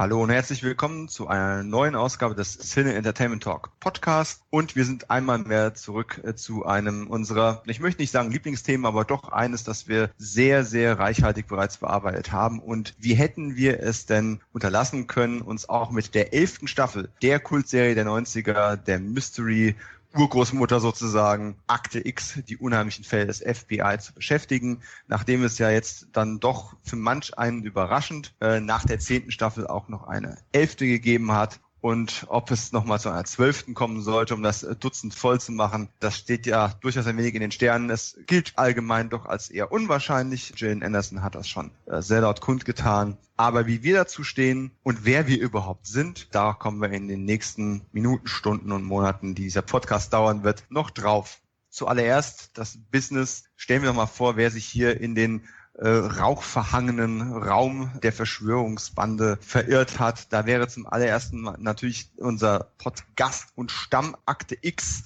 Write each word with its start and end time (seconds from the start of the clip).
Hallo 0.00 0.22
und 0.22 0.30
herzlich 0.30 0.62
willkommen 0.62 1.08
zu 1.08 1.28
einer 1.28 1.62
neuen 1.62 1.94
Ausgabe 1.94 2.34
des 2.34 2.56
Cine 2.56 2.94
Entertainment 2.94 3.42
Talk 3.42 3.68
Podcast. 3.80 4.42
Und 4.48 4.74
wir 4.74 4.86
sind 4.86 5.10
einmal 5.10 5.40
mehr 5.40 5.74
zurück 5.74 6.22
äh, 6.24 6.34
zu 6.34 6.64
einem 6.64 7.06
unserer, 7.06 7.62
ich 7.66 7.80
möchte 7.80 8.00
nicht 8.00 8.10
sagen 8.10 8.30
Lieblingsthemen, 8.30 8.86
aber 8.86 9.04
doch 9.04 9.28
eines, 9.28 9.62
das 9.62 9.88
wir 9.88 10.08
sehr, 10.16 10.64
sehr 10.64 10.98
reichhaltig 10.98 11.48
bereits 11.48 11.76
bearbeitet 11.76 12.32
haben. 12.32 12.60
Und 12.60 12.94
wie 12.98 13.12
hätten 13.12 13.56
wir 13.56 13.80
es 13.80 14.06
denn 14.06 14.40
unterlassen 14.54 15.06
können, 15.06 15.42
uns 15.42 15.68
auch 15.68 15.90
mit 15.90 16.14
der 16.14 16.32
elften 16.32 16.66
Staffel 16.66 17.10
der 17.20 17.38
Kultserie 17.38 17.94
der 17.94 18.06
90er, 18.06 18.76
der 18.76 19.00
Mystery 19.00 19.76
Urgroßmutter 20.14 20.80
sozusagen, 20.80 21.56
Akte 21.66 22.06
X, 22.06 22.40
die 22.48 22.56
unheimlichen 22.56 23.04
Fälle 23.04 23.26
des 23.26 23.38
FBI 23.38 23.98
zu 24.00 24.12
beschäftigen, 24.12 24.82
nachdem 25.06 25.44
es 25.44 25.58
ja 25.58 25.70
jetzt 25.70 26.08
dann 26.12 26.40
doch 26.40 26.76
für 26.82 26.96
manch 26.96 27.38
einen 27.38 27.62
überraschend 27.62 28.34
äh, 28.40 28.60
nach 28.60 28.84
der 28.84 28.98
zehnten 28.98 29.30
Staffel 29.30 29.66
auch 29.66 29.88
noch 29.88 30.04
eine 30.04 30.38
elfte 30.52 30.86
gegeben 30.86 31.32
hat 31.32 31.60
und 31.80 32.26
ob 32.28 32.50
es 32.50 32.72
nochmal 32.72 33.00
zu 33.00 33.08
einer 33.08 33.24
zwölften 33.24 33.74
kommen 33.74 34.02
sollte, 34.02 34.34
um 34.34 34.42
das 34.42 34.60
Dutzend 34.80 35.14
voll 35.14 35.40
zu 35.40 35.52
machen, 35.52 35.88
das 35.98 36.16
steht 36.18 36.46
ja 36.46 36.74
durchaus 36.80 37.06
ein 37.06 37.16
wenig 37.16 37.34
in 37.34 37.40
den 37.40 37.52
Sternen. 37.52 37.90
Es 37.90 38.18
gilt 38.26 38.58
allgemein 38.58 39.08
doch 39.08 39.26
als 39.26 39.50
eher 39.50 39.72
unwahrscheinlich. 39.72 40.52
Jane 40.56 40.84
Anderson 40.84 41.22
hat 41.22 41.34
das 41.34 41.48
schon 41.48 41.70
äh, 41.86 42.02
sehr 42.02 42.20
laut 42.20 42.40
kundgetan. 42.40 43.16
Aber 43.36 43.66
wie 43.66 43.82
wir 43.82 43.94
dazu 43.94 44.22
stehen 44.22 44.72
und 44.82 45.06
wer 45.06 45.26
wir 45.26 45.40
überhaupt 45.40 45.86
sind, 45.86 46.34
da 46.34 46.52
kommen 46.52 46.82
wir 46.82 46.90
in 46.92 47.08
den 47.08 47.24
nächsten 47.24 47.82
Minuten, 47.92 48.26
Stunden 48.26 48.72
und 48.72 48.84
Monaten, 48.84 49.34
die 49.34 49.44
dieser 49.44 49.62
Podcast 49.62 50.12
dauern 50.12 50.44
wird, 50.44 50.64
noch 50.68 50.90
drauf. 50.90 51.40
Zuallererst 51.70 52.50
das 52.58 52.78
Business. 52.90 53.44
Stellen 53.56 53.82
wir 53.82 53.88
doch 53.88 53.96
mal 53.96 54.06
vor, 54.06 54.36
wer 54.36 54.50
sich 54.50 54.66
hier 54.66 55.00
in 55.00 55.14
den 55.14 55.48
äh, 55.80 55.88
rauchverhangenen 55.88 57.32
Raum 57.32 57.90
der 58.02 58.12
Verschwörungsbande 58.12 59.38
verirrt 59.40 59.98
hat. 59.98 60.32
Da 60.32 60.46
wäre 60.46 60.68
zum 60.68 60.86
allerersten 60.86 61.40
Mal 61.40 61.56
natürlich 61.58 62.10
unser 62.16 62.70
Podcast 62.78 63.48
und 63.54 63.70
Stammakte 63.70 64.58
X. 64.60 65.04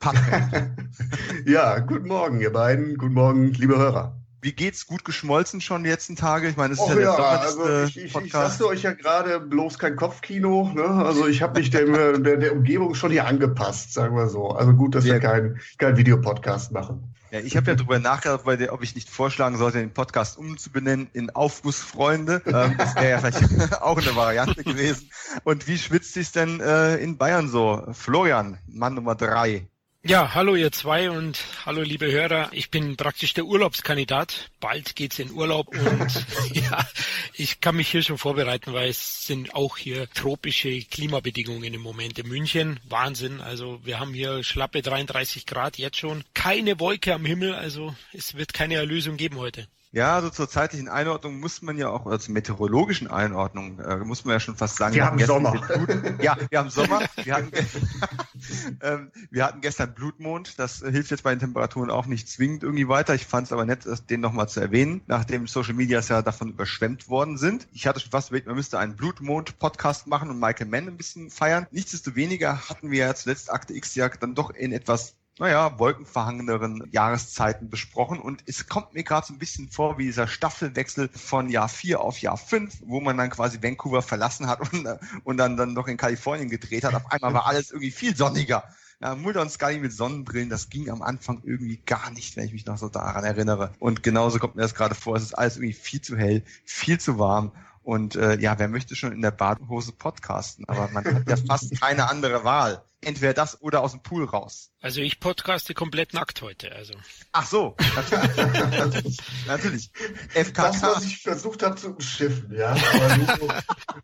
Patrick. 0.00 0.72
ja, 1.46 1.78
guten 1.78 2.08
Morgen, 2.08 2.40
ihr 2.40 2.52
beiden. 2.52 2.96
Guten 2.96 3.14
Morgen, 3.14 3.52
liebe 3.52 3.76
Hörer. 3.76 4.19
Wie 4.42 4.52
geht's? 4.52 4.86
Gut 4.86 5.04
geschmolzen 5.04 5.60
schon 5.60 5.84
die 5.84 5.90
letzten 5.90 6.16
Tage? 6.16 6.48
Ich 6.48 6.56
meine, 6.56 6.72
es 6.72 6.80
ist 6.80 6.88
ja, 6.88 7.00
ja 7.00 7.14
also 7.14 7.84
ich, 7.84 7.98
ich, 7.98 8.16
ich 8.16 8.32
sagte 8.32 8.66
euch 8.66 8.82
ja 8.82 8.92
gerade 8.92 9.38
bloß 9.38 9.78
kein 9.78 9.96
Kopfkino. 9.96 10.72
Ne? 10.74 10.84
Also 10.84 11.26
ich 11.26 11.42
habe 11.42 11.60
mich 11.60 11.70
dem, 11.70 11.92
der, 12.24 12.36
der 12.38 12.52
Umgebung 12.52 12.94
schon 12.94 13.10
hier 13.10 13.26
angepasst, 13.26 13.92
sagen 13.92 14.16
wir 14.16 14.28
so. 14.28 14.50
Also 14.50 14.72
gut, 14.72 14.94
dass 14.94 15.04
Sehr 15.04 15.14
wir 15.14 15.20
keinen 15.20 15.60
kein 15.76 15.96
Videopodcast 15.96 16.72
machen. 16.72 17.14
Ja, 17.30 17.38
ich 17.38 17.56
habe 17.56 17.70
ja 17.70 17.76
darüber 17.76 17.98
nachgedacht, 17.98 18.44
ob 18.70 18.82
ich 18.82 18.94
nicht 18.96 19.08
vorschlagen 19.08 19.56
sollte, 19.56 19.78
den 19.78 19.92
Podcast 19.92 20.36
umzubenennen 20.36 21.08
in 21.12 21.30
Aufgussfreunde. 21.30 22.42
Ähm, 22.44 22.74
das 22.76 22.96
wäre 22.96 23.10
ja 23.10 23.18
vielleicht 23.18 23.72
auch 23.82 23.98
eine 23.98 24.16
Variante 24.16 24.64
gewesen. 24.64 25.10
Und 25.44 25.68
wie 25.68 25.78
schwitzt 25.78 26.14
sich 26.14 26.32
denn 26.32 26.60
äh, 26.60 26.96
in 26.96 27.18
Bayern 27.18 27.48
so? 27.48 27.86
Florian, 27.92 28.58
Mann 28.66 28.94
Nummer 28.94 29.14
drei. 29.14 29.68
Ja, 30.02 30.32
hallo 30.32 30.56
ihr 30.56 30.72
zwei 30.72 31.10
und 31.10 31.38
hallo 31.66 31.82
liebe 31.82 32.10
Hörer. 32.10 32.48
Ich 32.52 32.70
bin 32.70 32.96
praktisch 32.96 33.34
der 33.34 33.44
Urlaubskandidat. 33.44 34.50
Bald 34.58 34.96
geht's 34.96 35.18
in 35.18 35.30
Urlaub 35.30 35.68
und 35.68 36.26
ja, 36.54 36.88
ich 37.34 37.60
kann 37.60 37.76
mich 37.76 37.90
hier 37.90 38.02
schon 38.02 38.16
vorbereiten, 38.16 38.72
weil 38.72 38.88
es 38.88 39.26
sind 39.26 39.54
auch 39.54 39.76
hier 39.76 40.08
tropische 40.14 40.80
Klimabedingungen 40.84 41.74
im 41.74 41.82
Moment 41.82 42.18
in 42.18 42.28
München. 42.28 42.80
Wahnsinn. 42.88 43.42
Also 43.42 43.78
wir 43.84 44.00
haben 44.00 44.14
hier 44.14 44.42
schlappe 44.42 44.80
33 44.80 45.44
Grad 45.44 45.76
jetzt 45.76 45.98
schon. 45.98 46.24
Keine 46.32 46.80
Wolke 46.80 47.12
am 47.12 47.26
Himmel, 47.26 47.54
also 47.54 47.94
es 48.14 48.36
wird 48.36 48.54
keine 48.54 48.76
Erlösung 48.76 49.18
geben 49.18 49.36
heute. 49.36 49.68
Ja, 49.92 50.14
also 50.14 50.30
zur 50.30 50.48
zeitlichen 50.48 50.88
Einordnung 50.88 51.40
muss 51.40 51.62
man 51.62 51.76
ja 51.76 51.88
auch, 51.88 52.06
oder 52.06 52.20
zur 52.20 52.32
meteorologischen 52.32 53.08
Einordnung, 53.08 53.80
äh, 53.80 53.96
muss 53.96 54.24
man 54.24 54.34
ja 54.34 54.40
schon 54.40 54.54
fast 54.54 54.76
sagen. 54.76 54.94
Wir, 54.94 55.04
haben 55.04 55.18
Sommer. 55.18 55.50
Blut, 55.50 56.14
ja, 56.22 56.36
wir 56.48 56.58
haben 56.60 56.70
Sommer. 56.70 57.00
Wir 57.24 57.34
hatten, 57.34 57.50
ähm, 58.82 59.10
wir 59.30 59.44
hatten 59.44 59.60
gestern 59.60 59.92
Blutmond. 59.92 60.60
Das 60.60 60.78
hilft 60.78 61.10
jetzt 61.10 61.24
bei 61.24 61.34
den 61.34 61.40
Temperaturen 61.40 61.90
auch 61.90 62.06
nicht 62.06 62.28
zwingend 62.28 62.62
irgendwie 62.62 62.86
weiter. 62.86 63.16
Ich 63.16 63.26
fand 63.26 63.48
es 63.48 63.52
aber 63.52 63.64
nett, 63.64 63.84
den 64.08 64.20
nochmal 64.20 64.48
zu 64.48 64.60
erwähnen, 64.60 65.00
nachdem 65.08 65.48
Social 65.48 65.74
Medias 65.74 66.08
ja 66.08 66.22
davon 66.22 66.50
überschwemmt 66.50 67.08
worden 67.08 67.36
sind. 67.36 67.66
Ich 67.72 67.88
hatte 67.88 67.98
schon 67.98 68.12
fast 68.12 68.28
überlegt, 68.28 68.46
man 68.46 68.56
müsste 68.56 68.78
einen 68.78 68.94
Blutmond-Podcast 68.94 70.06
machen 70.06 70.30
und 70.30 70.38
Michael 70.38 70.68
Mann 70.68 70.86
ein 70.86 70.96
bisschen 70.96 71.30
feiern. 71.30 71.66
Nichtsdestoweniger 71.72 72.68
hatten 72.68 72.92
wir 72.92 73.06
ja 73.06 73.14
zuletzt 73.16 73.52
Akte 73.52 73.74
X 73.74 73.96
ja 73.96 74.08
dann 74.08 74.36
doch 74.36 74.50
in 74.50 74.72
etwas 74.72 75.16
naja, 75.40 75.78
wolkenverhangeneren 75.78 76.86
Jahreszeiten 76.92 77.70
besprochen. 77.70 78.20
Und 78.20 78.42
es 78.46 78.68
kommt 78.68 78.92
mir 78.92 79.02
gerade 79.02 79.26
so 79.26 79.32
ein 79.32 79.38
bisschen 79.38 79.70
vor 79.70 79.96
wie 79.96 80.04
dieser 80.04 80.28
Staffelwechsel 80.28 81.08
von 81.08 81.48
Jahr 81.48 81.70
4 81.70 82.00
auf 82.00 82.18
Jahr 82.18 82.36
5, 82.36 82.82
wo 82.84 83.00
man 83.00 83.16
dann 83.16 83.30
quasi 83.30 83.62
Vancouver 83.62 84.02
verlassen 84.02 84.46
hat 84.48 84.60
und, 84.60 84.86
und 85.24 85.36
dann, 85.38 85.56
dann 85.56 85.74
doch 85.74 85.88
in 85.88 85.96
Kalifornien 85.96 86.50
gedreht 86.50 86.84
hat. 86.84 86.94
Auf 86.94 87.10
einmal 87.10 87.32
war 87.32 87.46
alles 87.46 87.70
irgendwie 87.70 87.90
viel 87.90 88.14
sonniger. 88.14 88.64
Ja, 89.00 89.14
Mulder 89.14 89.40
und 89.40 89.50
Scully 89.50 89.78
mit 89.78 89.94
Sonnenbrillen, 89.94 90.50
das 90.50 90.68
ging 90.68 90.90
am 90.90 91.00
Anfang 91.00 91.40
irgendwie 91.42 91.78
gar 91.86 92.10
nicht, 92.10 92.36
wenn 92.36 92.44
ich 92.44 92.52
mich 92.52 92.66
noch 92.66 92.76
so 92.76 92.90
daran 92.90 93.24
erinnere. 93.24 93.72
Und 93.78 94.02
genauso 94.02 94.38
kommt 94.38 94.56
mir 94.56 94.62
das 94.62 94.74
gerade 94.74 94.94
vor. 94.94 95.16
Es 95.16 95.22
ist 95.22 95.32
alles 95.32 95.56
irgendwie 95.56 95.72
viel 95.72 96.02
zu 96.02 96.18
hell, 96.18 96.42
viel 96.64 97.00
zu 97.00 97.18
warm. 97.18 97.52
Und 97.90 98.14
äh, 98.14 98.38
ja, 98.38 98.56
wer 98.56 98.68
möchte 98.68 98.94
schon 98.94 99.10
in 99.10 99.20
der 99.20 99.32
Badehose 99.32 99.90
podcasten? 99.90 100.64
Aber 100.68 100.88
man 100.92 101.04
hat 101.04 101.28
ja 101.28 101.36
fast 101.36 101.80
keine 101.80 102.08
andere 102.08 102.44
Wahl. 102.44 102.84
Entweder 103.00 103.34
das 103.34 103.60
oder 103.62 103.80
aus 103.80 103.90
dem 103.90 104.02
Pool 104.04 104.26
raus. 104.26 104.70
Also 104.80 105.00
ich 105.00 105.18
podcaste 105.18 105.74
komplett 105.74 106.14
nackt 106.14 106.40
heute. 106.40 106.70
Also. 106.70 106.94
Ach 107.32 107.44
so, 107.44 107.74
natürlich. 107.96 108.36
natürlich, 108.36 109.18
natürlich. 109.48 109.90
FKK. 110.28 110.70
Das, 110.70 110.82
was 110.82 111.04
ich 111.04 111.20
versucht 111.20 111.64
habe 111.64 111.74
zu 111.74 111.88
umschiffen, 111.88 112.54
ja. 112.56 112.76
Aber 112.76 113.36
du, 113.38 113.48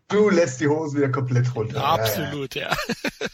du 0.09 0.29
lässt 0.31 0.59
die 0.59 0.67
Hose 0.67 0.97
wieder 0.97 1.09
komplett 1.09 1.55
runter. 1.55 1.81
Absolut, 1.81 2.55
ja. 2.55 2.71
ja 2.71 3.27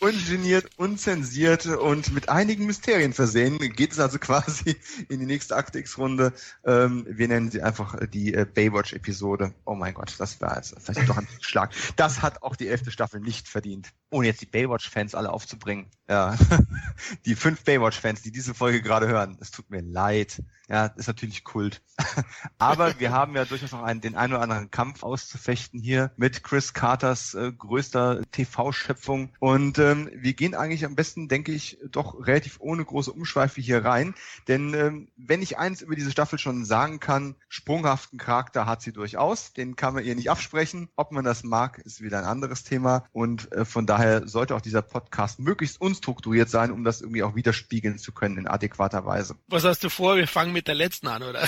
ungeniert, 0.00 0.66
unzensiert 0.76 1.66
und 1.66 2.12
mit 2.12 2.28
einigen 2.28 2.66
Mysterien 2.66 3.12
versehen. 3.12 3.58
Geht 3.58 3.92
es 3.92 3.98
also 3.98 4.18
quasi 4.20 4.76
in 5.08 5.20
die 5.20 5.26
nächste 5.26 5.56
Akte 5.56 5.78
X-Runde. 5.78 6.32
Ähm, 6.64 7.06
wir 7.08 7.28
nennen 7.28 7.50
sie 7.50 7.62
einfach 7.62 7.96
die 8.06 8.34
äh, 8.34 8.46
Baywatch-Episode. 8.46 9.54
Oh 9.64 9.74
mein 9.74 9.94
Gott, 9.94 10.14
das 10.18 10.40
war 10.40 10.56
jetzt 10.56 10.74
vielleicht 10.80 11.08
doch 11.08 11.16
ein 11.16 11.28
Schlag. 11.40 11.72
Das 11.96 12.22
hat 12.22 12.42
auch 12.42 12.56
die 12.56 12.68
elfte 12.68 12.90
Staffel 12.90 13.20
nicht 13.20 13.48
verdient. 13.48 13.92
Ohne 14.10 14.28
jetzt 14.28 14.40
die 14.40 14.46
Baywatch-Fans 14.46 15.14
alle 15.14 15.32
aufzubringen. 15.32 15.86
Ja, 16.08 16.36
die 17.26 17.34
fünf 17.34 17.64
Baywatch-Fans, 17.64 18.22
die 18.22 18.32
diese 18.32 18.54
Folge 18.54 18.82
gerade 18.82 19.08
hören, 19.08 19.36
es 19.40 19.50
tut 19.50 19.70
mir 19.70 19.82
leid. 19.82 20.42
Ja, 20.68 20.86
ist 20.86 21.06
natürlich 21.06 21.44
Kult. 21.44 21.80
Aber 22.58 23.00
wir 23.00 23.10
haben 23.10 23.34
ja 23.34 23.46
durchaus 23.46 23.72
noch 23.72 23.82
einen, 23.82 24.02
den 24.02 24.16
einen 24.16 24.34
oder 24.34 24.42
anderen 24.42 24.70
Kampf 24.70 25.02
auszufechten 25.02 25.80
hier 25.80 26.10
mit 26.16 26.44
Chris 26.44 26.74
Carters 26.74 27.34
äh, 27.34 27.52
größter 27.52 28.20
TV-Schöpfung. 28.32 29.30
Und 29.38 29.78
ähm, 29.78 30.10
wir 30.14 30.34
gehen 30.34 30.54
eigentlich 30.54 30.84
am 30.84 30.94
besten, 30.94 31.28
denke 31.28 31.52
ich, 31.52 31.78
doch 31.90 32.26
relativ 32.26 32.56
ohne 32.60 32.84
große 32.84 33.10
Umschweife 33.10 33.62
hier 33.62 33.82
rein. 33.82 34.14
Denn 34.46 34.74
ähm, 34.74 35.08
wenn 35.16 35.40
ich 35.40 35.56
eins 35.56 35.80
über 35.80 35.96
diese 35.96 36.10
Staffel 36.10 36.38
schon 36.38 36.66
sagen 36.66 37.00
kann, 37.00 37.34
sprunghaften 37.48 38.18
Charakter 38.18 38.66
hat 38.66 38.82
sie 38.82 38.92
durchaus. 38.92 39.54
Den 39.54 39.74
kann 39.74 39.94
man 39.94 40.04
ihr 40.04 40.14
nicht 40.14 40.30
absprechen. 40.30 40.90
Ob 40.96 41.12
man 41.12 41.24
das 41.24 41.44
mag, 41.44 41.78
ist 41.78 42.02
wieder 42.02 42.18
ein 42.18 42.24
anderes 42.24 42.62
Thema. 42.64 43.06
Und 43.12 43.50
äh, 43.52 43.64
von 43.64 43.86
daher 43.86 44.28
sollte 44.28 44.54
auch 44.54 44.60
dieser 44.60 44.82
Podcast 44.82 45.40
möglichst 45.40 45.80
unstrukturiert 45.80 46.50
sein, 46.50 46.72
um 46.72 46.84
das 46.84 47.00
irgendwie 47.00 47.22
auch 47.22 47.34
widerspiegeln 47.34 47.98
zu 47.98 48.12
können 48.12 48.36
in 48.36 48.46
adäquater 48.46 49.06
Weise. 49.06 49.34
Was 49.48 49.64
hast 49.64 49.82
du 49.82 49.88
vor? 49.88 50.16
Wir 50.16 50.28
fangen 50.28 50.52
mit 50.52 50.57
der 50.66 50.74
letzten 50.74 51.06
an, 51.06 51.22
oder? 51.22 51.46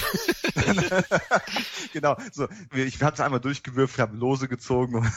genau, 1.92 2.16
so. 2.32 2.48
Ich 2.74 3.02
habe 3.02 3.14
es 3.14 3.20
einmal 3.20 3.40
durchgewürfelt, 3.40 3.98
habe 3.98 4.16
Lose 4.16 4.48
gezogen. 4.48 5.10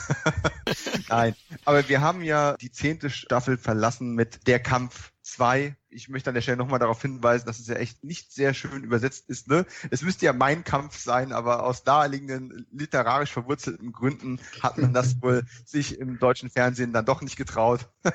Nein, 1.10 1.36
aber 1.66 1.88
wir 1.88 2.02
haben 2.02 2.24
ja 2.24 2.58
die 2.58 2.72
zehnte 2.72 3.10
Staffel 3.10 3.58
verlassen 3.58 4.16
mit 4.16 4.48
Der 4.48 4.60
Kampf 4.60 5.13
2 5.36 5.76
ich 5.94 6.10
möchte 6.10 6.30
an 6.30 6.34
der 6.34 6.42
Stelle 6.42 6.58
nochmal 6.58 6.80
darauf 6.80 7.02
hinweisen, 7.02 7.46
dass 7.46 7.60
es 7.60 7.68
ja 7.68 7.76
echt 7.76 8.04
nicht 8.04 8.32
sehr 8.32 8.54
schön 8.54 8.84
übersetzt 8.84 9.30
ist. 9.30 9.48
Ne? 9.48 9.66
Es 9.90 10.02
müsste 10.02 10.26
ja 10.26 10.34
mein 10.34 10.64
Kampf 10.64 10.98
sein, 10.98 11.32
aber 11.32 11.64
aus 11.64 11.86
naheliegenden 11.86 12.68
literarisch 12.72 13.32
verwurzelten 13.32 13.92
Gründen 13.92 14.40
hat 14.62 14.78
man 14.78 14.94
das 14.94 15.22
wohl 15.22 15.44
sich 15.66 16.00
im 16.00 16.20
deutschen 16.20 16.50
Fernsehen 16.50 16.94
dann 16.94 17.06
doch 17.06 17.22
nicht 17.22 17.38
getraut. 17.38 17.90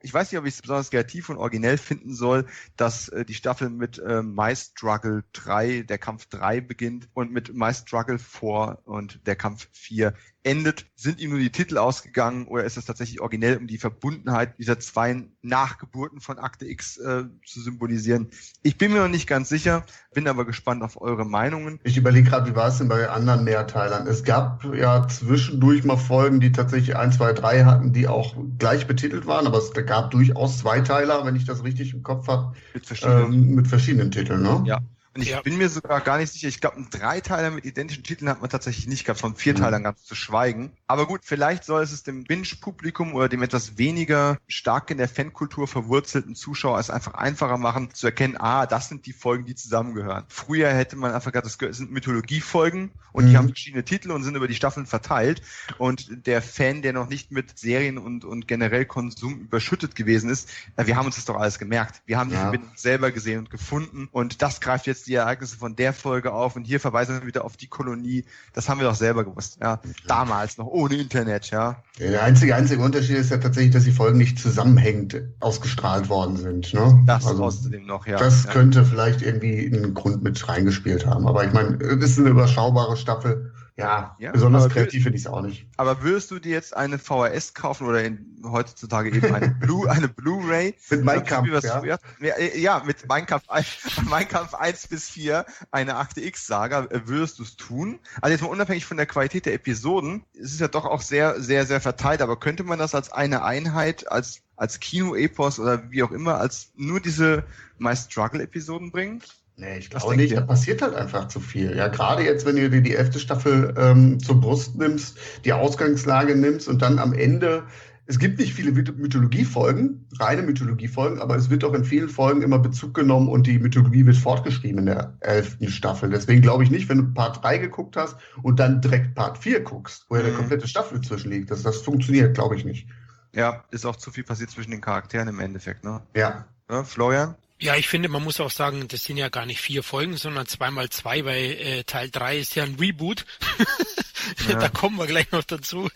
ich 0.00 0.12
weiß 0.12 0.30
nicht, 0.30 0.38
ob 0.38 0.46
ich 0.46 0.54
es 0.54 0.62
besonders 0.62 0.90
kreativ 0.90 1.28
und 1.28 1.38
originell 1.38 1.78
finden 1.78 2.14
soll, 2.14 2.46
dass 2.76 3.08
äh, 3.08 3.24
die 3.24 3.34
Staffel 3.34 3.70
mit 3.70 3.98
äh, 3.98 4.22
My 4.22 4.54
Struggle 4.54 5.24
3, 5.32 5.82
der 5.82 5.98
Kampf 5.98 6.26
3 6.26 6.60
beginnt 6.60 7.08
und 7.14 7.32
mit 7.32 7.54
My 7.54 7.72
Struggle 7.72 8.18
4 8.18 8.78
und 8.84 9.26
der 9.26 9.36
Kampf 9.36 9.68
4 9.72 10.14
endet. 10.46 10.86
Sind 10.94 11.20
ihm 11.20 11.30
nur 11.30 11.40
die 11.40 11.50
Titel 11.50 11.76
ausgegangen 11.76 12.46
oder 12.46 12.64
ist 12.64 12.76
es 12.76 12.84
tatsächlich 12.84 13.20
originell, 13.20 13.56
um 13.56 13.66
die 13.66 13.78
Verbundenheit 13.78 14.58
dieser 14.58 14.78
zwei 14.78 15.24
Nachgeburten 15.42 16.20
von 16.20 16.38
Akte 16.38 16.66
X 16.66 16.96
äh, 16.98 17.24
zu 17.44 17.60
symbolisieren? 17.60 18.28
Ich 18.62 18.78
bin 18.78 18.92
mir 18.92 19.00
noch 19.00 19.08
nicht 19.08 19.26
ganz 19.26 19.48
sicher, 19.48 19.84
bin 20.14 20.28
aber 20.28 20.44
gespannt 20.46 20.82
auf 20.82 21.00
eure 21.00 21.26
Meinungen. 21.26 21.80
Ich 21.82 21.96
überlege 21.96 22.30
gerade, 22.30 22.50
wie 22.50 22.56
war 22.56 22.68
es 22.68 22.78
denn 22.78 22.88
bei 22.88 23.08
anderen 23.08 23.44
Mehrteilern? 23.44 24.06
Es 24.06 24.22
gab 24.22 24.64
ja 24.74 25.06
zwischendurch 25.08 25.84
mal 25.84 25.96
Folgen, 25.96 26.40
die 26.40 26.52
tatsächlich 26.52 26.96
1, 26.96 27.16
2, 27.16 27.32
3 27.32 27.64
hatten, 27.64 27.92
die 27.92 28.06
auch 28.06 28.36
gleich 28.58 28.86
betitelt 28.86 29.26
waren, 29.26 29.46
aber 29.46 29.58
es 29.58 29.72
gab 29.72 30.12
durchaus 30.12 30.58
Zweiteiler, 30.58 31.26
wenn 31.26 31.34
ich 31.34 31.44
das 31.44 31.64
richtig 31.64 31.92
im 31.92 32.04
Kopf 32.04 32.28
habe, 32.28 32.54
mit 32.72 32.86
verschiedenen, 32.86 33.32
ähm, 33.32 33.54
mit 33.56 33.66
verschiedenen 33.66 34.10
Titeln. 34.12 34.42
Ne? 34.42 34.62
Ja, 34.64 34.80
Und 35.16 35.22
ich 35.22 35.30
ja. 35.30 35.40
bin 35.40 35.56
mir 35.56 35.70
sogar 35.70 36.02
gar 36.02 36.18
nicht 36.18 36.30
sicher, 36.30 36.48
ich 36.48 36.60
glaube, 36.60 36.76
einen 36.76 36.90
Dreiteiler 36.90 37.50
mit 37.50 37.64
identischen 37.64 38.04
Titeln 38.04 38.28
hat 38.28 38.42
man 38.42 38.50
tatsächlich 38.50 38.86
nicht 38.86 39.06
gehabt, 39.06 39.18
von 39.18 39.34
Vierteilern 39.34 39.80
mhm. 39.80 39.84
ganz 39.84 40.04
zu 40.04 40.14
schweigen. 40.14 40.72
Aber 40.86 41.06
gut, 41.06 41.22
vielleicht 41.24 41.64
soll 41.64 41.82
es 41.82 41.90
es 41.90 42.02
dem 42.02 42.24
Binge-Publikum 42.24 43.14
oder 43.14 43.30
dem 43.30 43.42
etwas 43.42 43.78
weniger 43.78 44.36
stark 44.46 44.90
in 44.90 44.98
der 44.98 45.08
Fankultur 45.08 45.68
verwurzelten 45.68 46.34
Zuschauer 46.34 46.78
es 46.78 46.90
einfach 46.90 47.14
einfacher 47.14 47.56
machen, 47.56 47.94
zu 47.94 48.08
erkennen, 48.08 48.36
ah, 48.36 48.66
das 48.66 48.90
sind 48.90 49.06
die 49.06 49.14
Folgen, 49.14 49.46
die 49.46 49.54
zusammengehören. 49.54 50.24
Früher 50.28 50.68
hätte 50.68 50.96
man 50.96 51.14
einfach 51.14 51.32
gesagt, 51.32 51.46
das 51.46 51.78
sind 51.78 51.90
Mythologiefolgen 51.92 52.90
und 53.12 53.24
mhm. 53.24 53.30
die 53.30 53.36
haben 53.38 53.48
verschiedene 53.48 53.84
Titel 53.84 54.10
und 54.10 54.22
sind 54.22 54.34
über 54.34 54.48
die 54.48 54.54
Staffeln 54.54 54.84
verteilt. 54.84 55.40
Und 55.78 56.26
der 56.26 56.42
Fan, 56.42 56.82
der 56.82 56.92
noch 56.92 57.08
nicht 57.08 57.32
mit 57.32 57.58
Serien 57.58 57.96
und, 57.96 58.26
und 58.26 58.46
generell 58.46 58.84
Konsum 58.84 59.40
überschüttet 59.40 59.94
gewesen 59.94 60.28
ist, 60.28 60.50
wir 60.76 60.94
haben 60.94 61.06
uns 61.06 61.16
das 61.16 61.24
doch 61.24 61.36
alles 61.36 61.58
gemerkt. 61.58 62.02
Wir 62.04 62.18
haben 62.18 62.28
die 62.28 62.36
ja. 62.36 62.42
Verbindung 62.42 62.72
selber 62.76 63.10
gesehen 63.12 63.38
und 63.38 63.50
gefunden 63.50 64.10
und 64.12 64.42
das 64.42 64.60
greift 64.60 64.86
jetzt 64.86 65.05
die 65.06 65.14
Ereignisse 65.14 65.56
von 65.56 65.76
der 65.76 65.92
Folge 65.92 66.32
auf 66.32 66.56
und 66.56 66.64
hier 66.64 66.80
verweisen 66.80 67.20
wir 67.20 67.26
wieder 67.26 67.44
auf 67.44 67.56
die 67.56 67.68
Kolonie. 67.68 68.24
Das 68.52 68.68
haben 68.68 68.80
wir 68.80 68.86
doch 68.86 68.94
selber 68.94 69.24
gewusst, 69.24 69.58
ja. 69.62 69.80
Damals 70.06 70.58
noch 70.58 70.66
ohne 70.66 70.96
Internet, 70.96 71.50
ja. 71.50 71.82
Der 71.98 72.22
einzige, 72.22 72.54
einzige 72.54 72.82
Unterschied 72.82 73.16
ist 73.16 73.30
ja 73.30 73.38
tatsächlich, 73.38 73.72
dass 73.72 73.84
die 73.84 73.92
Folgen 73.92 74.18
nicht 74.18 74.38
zusammenhängend 74.38 75.22
ausgestrahlt 75.40 76.08
worden 76.08 76.36
sind, 76.36 76.74
ne? 76.74 77.02
Das 77.06 77.26
also, 77.26 77.44
außerdem 77.44 77.86
noch, 77.86 78.06
ja. 78.06 78.18
Das 78.18 78.44
ja. 78.44 78.52
könnte 78.52 78.84
vielleicht 78.84 79.22
irgendwie 79.22 79.66
einen 79.66 79.94
Grund 79.94 80.22
mit 80.22 80.48
reingespielt 80.48 81.06
haben. 81.06 81.26
Aber 81.26 81.44
ich 81.44 81.52
meine, 81.52 81.76
es 81.76 82.10
ist 82.10 82.18
eine 82.18 82.30
überschaubare 82.30 82.96
Staffel 82.96 83.52
ja, 83.76 84.16
ja 84.18 84.32
besonders 84.32 84.68
kreativ 84.70 85.02
finde 85.02 85.16
ich 85.18 85.24
es 85.24 85.26
auch 85.30 85.42
nicht. 85.42 85.66
Aber 85.76 86.02
würdest 86.02 86.30
du 86.30 86.38
dir 86.38 86.52
jetzt 86.52 86.74
eine 86.74 86.98
VHS 86.98 87.52
kaufen 87.52 87.86
oder 87.86 88.02
in, 88.02 88.40
heutzutage 88.44 89.14
eben 89.14 89.34
eine 89.34 89.48
Blu 89.60 89.86
eine 89.86 90.08
Blu-ray? 90.08 90.74
mit 90.90 91.04
Minecraft, 91.04 91.44
ja. 91.84 91.98
Äh, 92.20 92.58
ja, 92.58 92.82
mit 92.86 93.06
Minecraft, 93.08 93.42
Minecraft 94.08 94.54
1 94.58 94.88
bis 94.88 95.10
4, 95.10 95.44
eine 95.70 95.96
Akte 95.96 96.22
X-Saga, 96.22 96.86
äh, 96.86 97.06
würdest 97.06 97.38
du 97.38 97.42
es 97.42 97.56
tun? 97.56 98.00
Also 98.22 98.32
jetzt 98.32 98.42
mal 98.42 98.48
unabhängig 98.48 98.86
von 98.86 98.96
der 98.96 99.06
Qualität 99.06 99.44
der 99.44 99.54
Episoden, 99.54 100.24
es 100.32 100.52
ist 100.52 100.60
ja 100.60 100.68
doch 100.68 100.86
auch 100.86 101.02
sehr, 101.02 101.40
sehr, 101.40 101.66
sehr 101.66 101.80
verteilt, 101.80 102.22
aber 102.22 102.38
könnte 102.40 102.64
man 102.64 102.78
das 102.78 102.94
als 102.94 103.12
eine 103.12 103.44
Einheit, 103.44 104.10
als 104.10 104.42
als 104.56 104.80
Kino-Epos 104.80 105.60
oder 105.60 105.90
wie 105.90 106.02
auch 106.02 106.12
immer, 106.12 106.38
als 106.38 106.72
nur 106.76 107.00
diese 107.00 107.44
My 107.78 107.94
Struggle-Episoden 107.94 108.90
bringen? 108.90 109.22
Nee, 109.58 109.78
ich 109.78 109.88
glaube 109.88 110.16
nicht. 110.16 110.36
Da 110.36 110.42
passiert 110.42 110.82
halt 110.82 110.94
einfach 110.94 111.28
zu 111.28 111.40
viel. 111.40 111.74
Ja, 111.74 111.88
gerade 111.88 112.22
jetzt, 112.22 112.44
wenn 112.44 112.56
du 112.56 112.68
dir 112.68 112.82
die 112.82 112.94
elfte 112.94 113.18
Staffel 113.18 113.74
ähm, 113.78 114.20
zur 114.20 114.38
Brust 114.40 114.76
nimmst, 114.76 115.16
die 115.44 115.52
Ausgangslage 115.54 116.36
nimmst 116.36 116.68
und 116.68 116.82
dann 116.82 116.98
am 116.98 117.14
Ende, 117.14 117.64
es 118.04 118.18
gibt 118.18 118.38
nicht 118.38 118.52
viele 118.52 118.70
Mythologiefolgen, 118.70 120.06
reine 120.18 120.42
Mythologiefolgen, 120.42 121.20
aber 121.20 121.36
es 121.36 121.48
wird 121.48 121.64
auch 121.64 121.72
in 121.72 121.86
vielen 121.86 122.10
Folgen 122.10 122.42
immer 122.42 122.58
Bezug 122.58 122.92
genommen 122.92 123.28
und 123.28 123.46
die 123.46 123.58
Mythologie 123.58 124.04
wird 124.04 124.16
fortgeschrieben 124.16 124.80
in 124.80 124.86
der 124.86 125.14
elften 125.20 125.68
Staffel. 125.68 126.10
Deswegen 126.10 126.42
glaube 126.42 126.62
ich 126.62 126.70
nicht, 126.70 126.90
wenn 126.90 126.98
du 126.98 127.14
Part 127.14 127.42
3 127.42 127.56
geguckt 127.56 127.96
hast 127.96 128.16
und 128.42 128.60
dann 128.60 128.82
direkt 128.82 129.14
Part 129.14 129.38
4 129.38 129.62
guckst, 129.62 130.04
wo 130.10 130.16
ja 130.16 130.22
mhm. 130.22 130.26
der 130.26 130.34
komplette 130.34 130.68
Staffel 130.68 131.00
zwischenliegt, 131.00 131.50
dass 131.50 131.62
das 131.62 131.78
funktioniert, 131.78 132.34
glaube 132.34 132.56
ich 132.56 132.66
nicht. 132.66 132.86
Ja, 133.34 133.64
ist 133.70 133.86
auch 133.86 133.96
zu 133.96 134.10
viel 134.10 134.24
passiert 134.24 134.50
zwischen 134.50 134.70
den 134.70 134.82
Charakteren 134.82 135.28
im 135.28 135.40
Endeffekt, 135.40 135.82
ne? 135.82 136.02
Ja. 136.14 136.44
ja 136.70 136.84
Florian? 136.84 137.34
Ja, 137.58 137.76
ich 137.76 137.88
finde, 137.88 138.08
man 138.08 138.22
muss 138.22 138.40
auch 138.40 138.50
sagen, 138.50 138.86
das 138.88 139.04
sind 139.04 139.16
ja 139.16 139.30
gar 139.30 139.46
nicht 139.46 139.60
vier 139.60 139.82
Folgen, 139.82 140.16
sondern 140.16 140.46
zweimal 140.46 140.90
zwei, 140.90 141.24
weil 141.24 141.52
äh, 141.52 141.84
Teil 141.84 142.10
drei 142.10 142.38
ist 142.38 142.54
ja 142.54 142.64
ein 142.64 142.76
Reboot. 142.78 143.24
Ja. 144.48 144.58
da 144.58 144.68
kommen 144.68 144.96
wir 144.96 145.06
gleich 145.06 145.30
noch 145.30 145.44
dazu. 145.44 145.88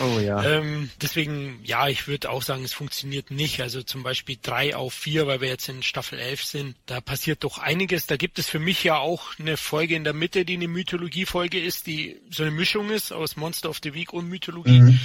Oh 0.00 0.18
ja. 0.18 0.42
ähm, 0.42 0.90
deswegen, 1.00 1.60
ja, 1.62 1.88
ich 1.88 2.06
würde 2.08 2.30
auch 2.30 2.42
sagen, 2.42 2.64
es 2.64 2.72
funktioniert 2.72 3.30
nicht. 3.30 3.60
Also 3.60 3.82
zum 3.82 4.02
Beispiel 4.02 4.38
drei 4.40 4.74
auf 4.74 4.94
vier, 4.94 5.26
weil 5.26 5.40
wir 5.40 5.48
jetzt 5.48 5.68
in 5.68 5.82
Staffel 5.82 6.18
11 6.18 6.44
sind. 6.44 6.76
Da 6.86 7.00
passiert 7.00 7.44
doch 7.44 7.58
einiges. 7.58 8.06
Da 8.06 8.16
gibt 8.16 8.38
es 8.38 8.48
für 8.48 8.58
mich 8.58 8.82
ja 8.82 8.96
auch 8.98 9.38
eine 9.38 9.56
Folge 9.56 9.94
in 9.94 10.04
der 10.04 10.14
Mitte, 10.14 10.44
die 10.44 10.54
eine 10.54 10.68
Mythologie-Folge 10.68 11.60
ist, 11.60 11.86
die 11.86 12.20
so 12.30 12.42
eine 12.42 12.52
Mischung 12.52 12.90
ist 12.90 13.12
aus 13.12 13.36
Monster 13.36 13.70
of 13.70 13.80
the 13.82 13.94
Week 13.94 14.12
und 14.12 14.28
Mythologie. 14.28 14.80
Mhm. 14.80 15.00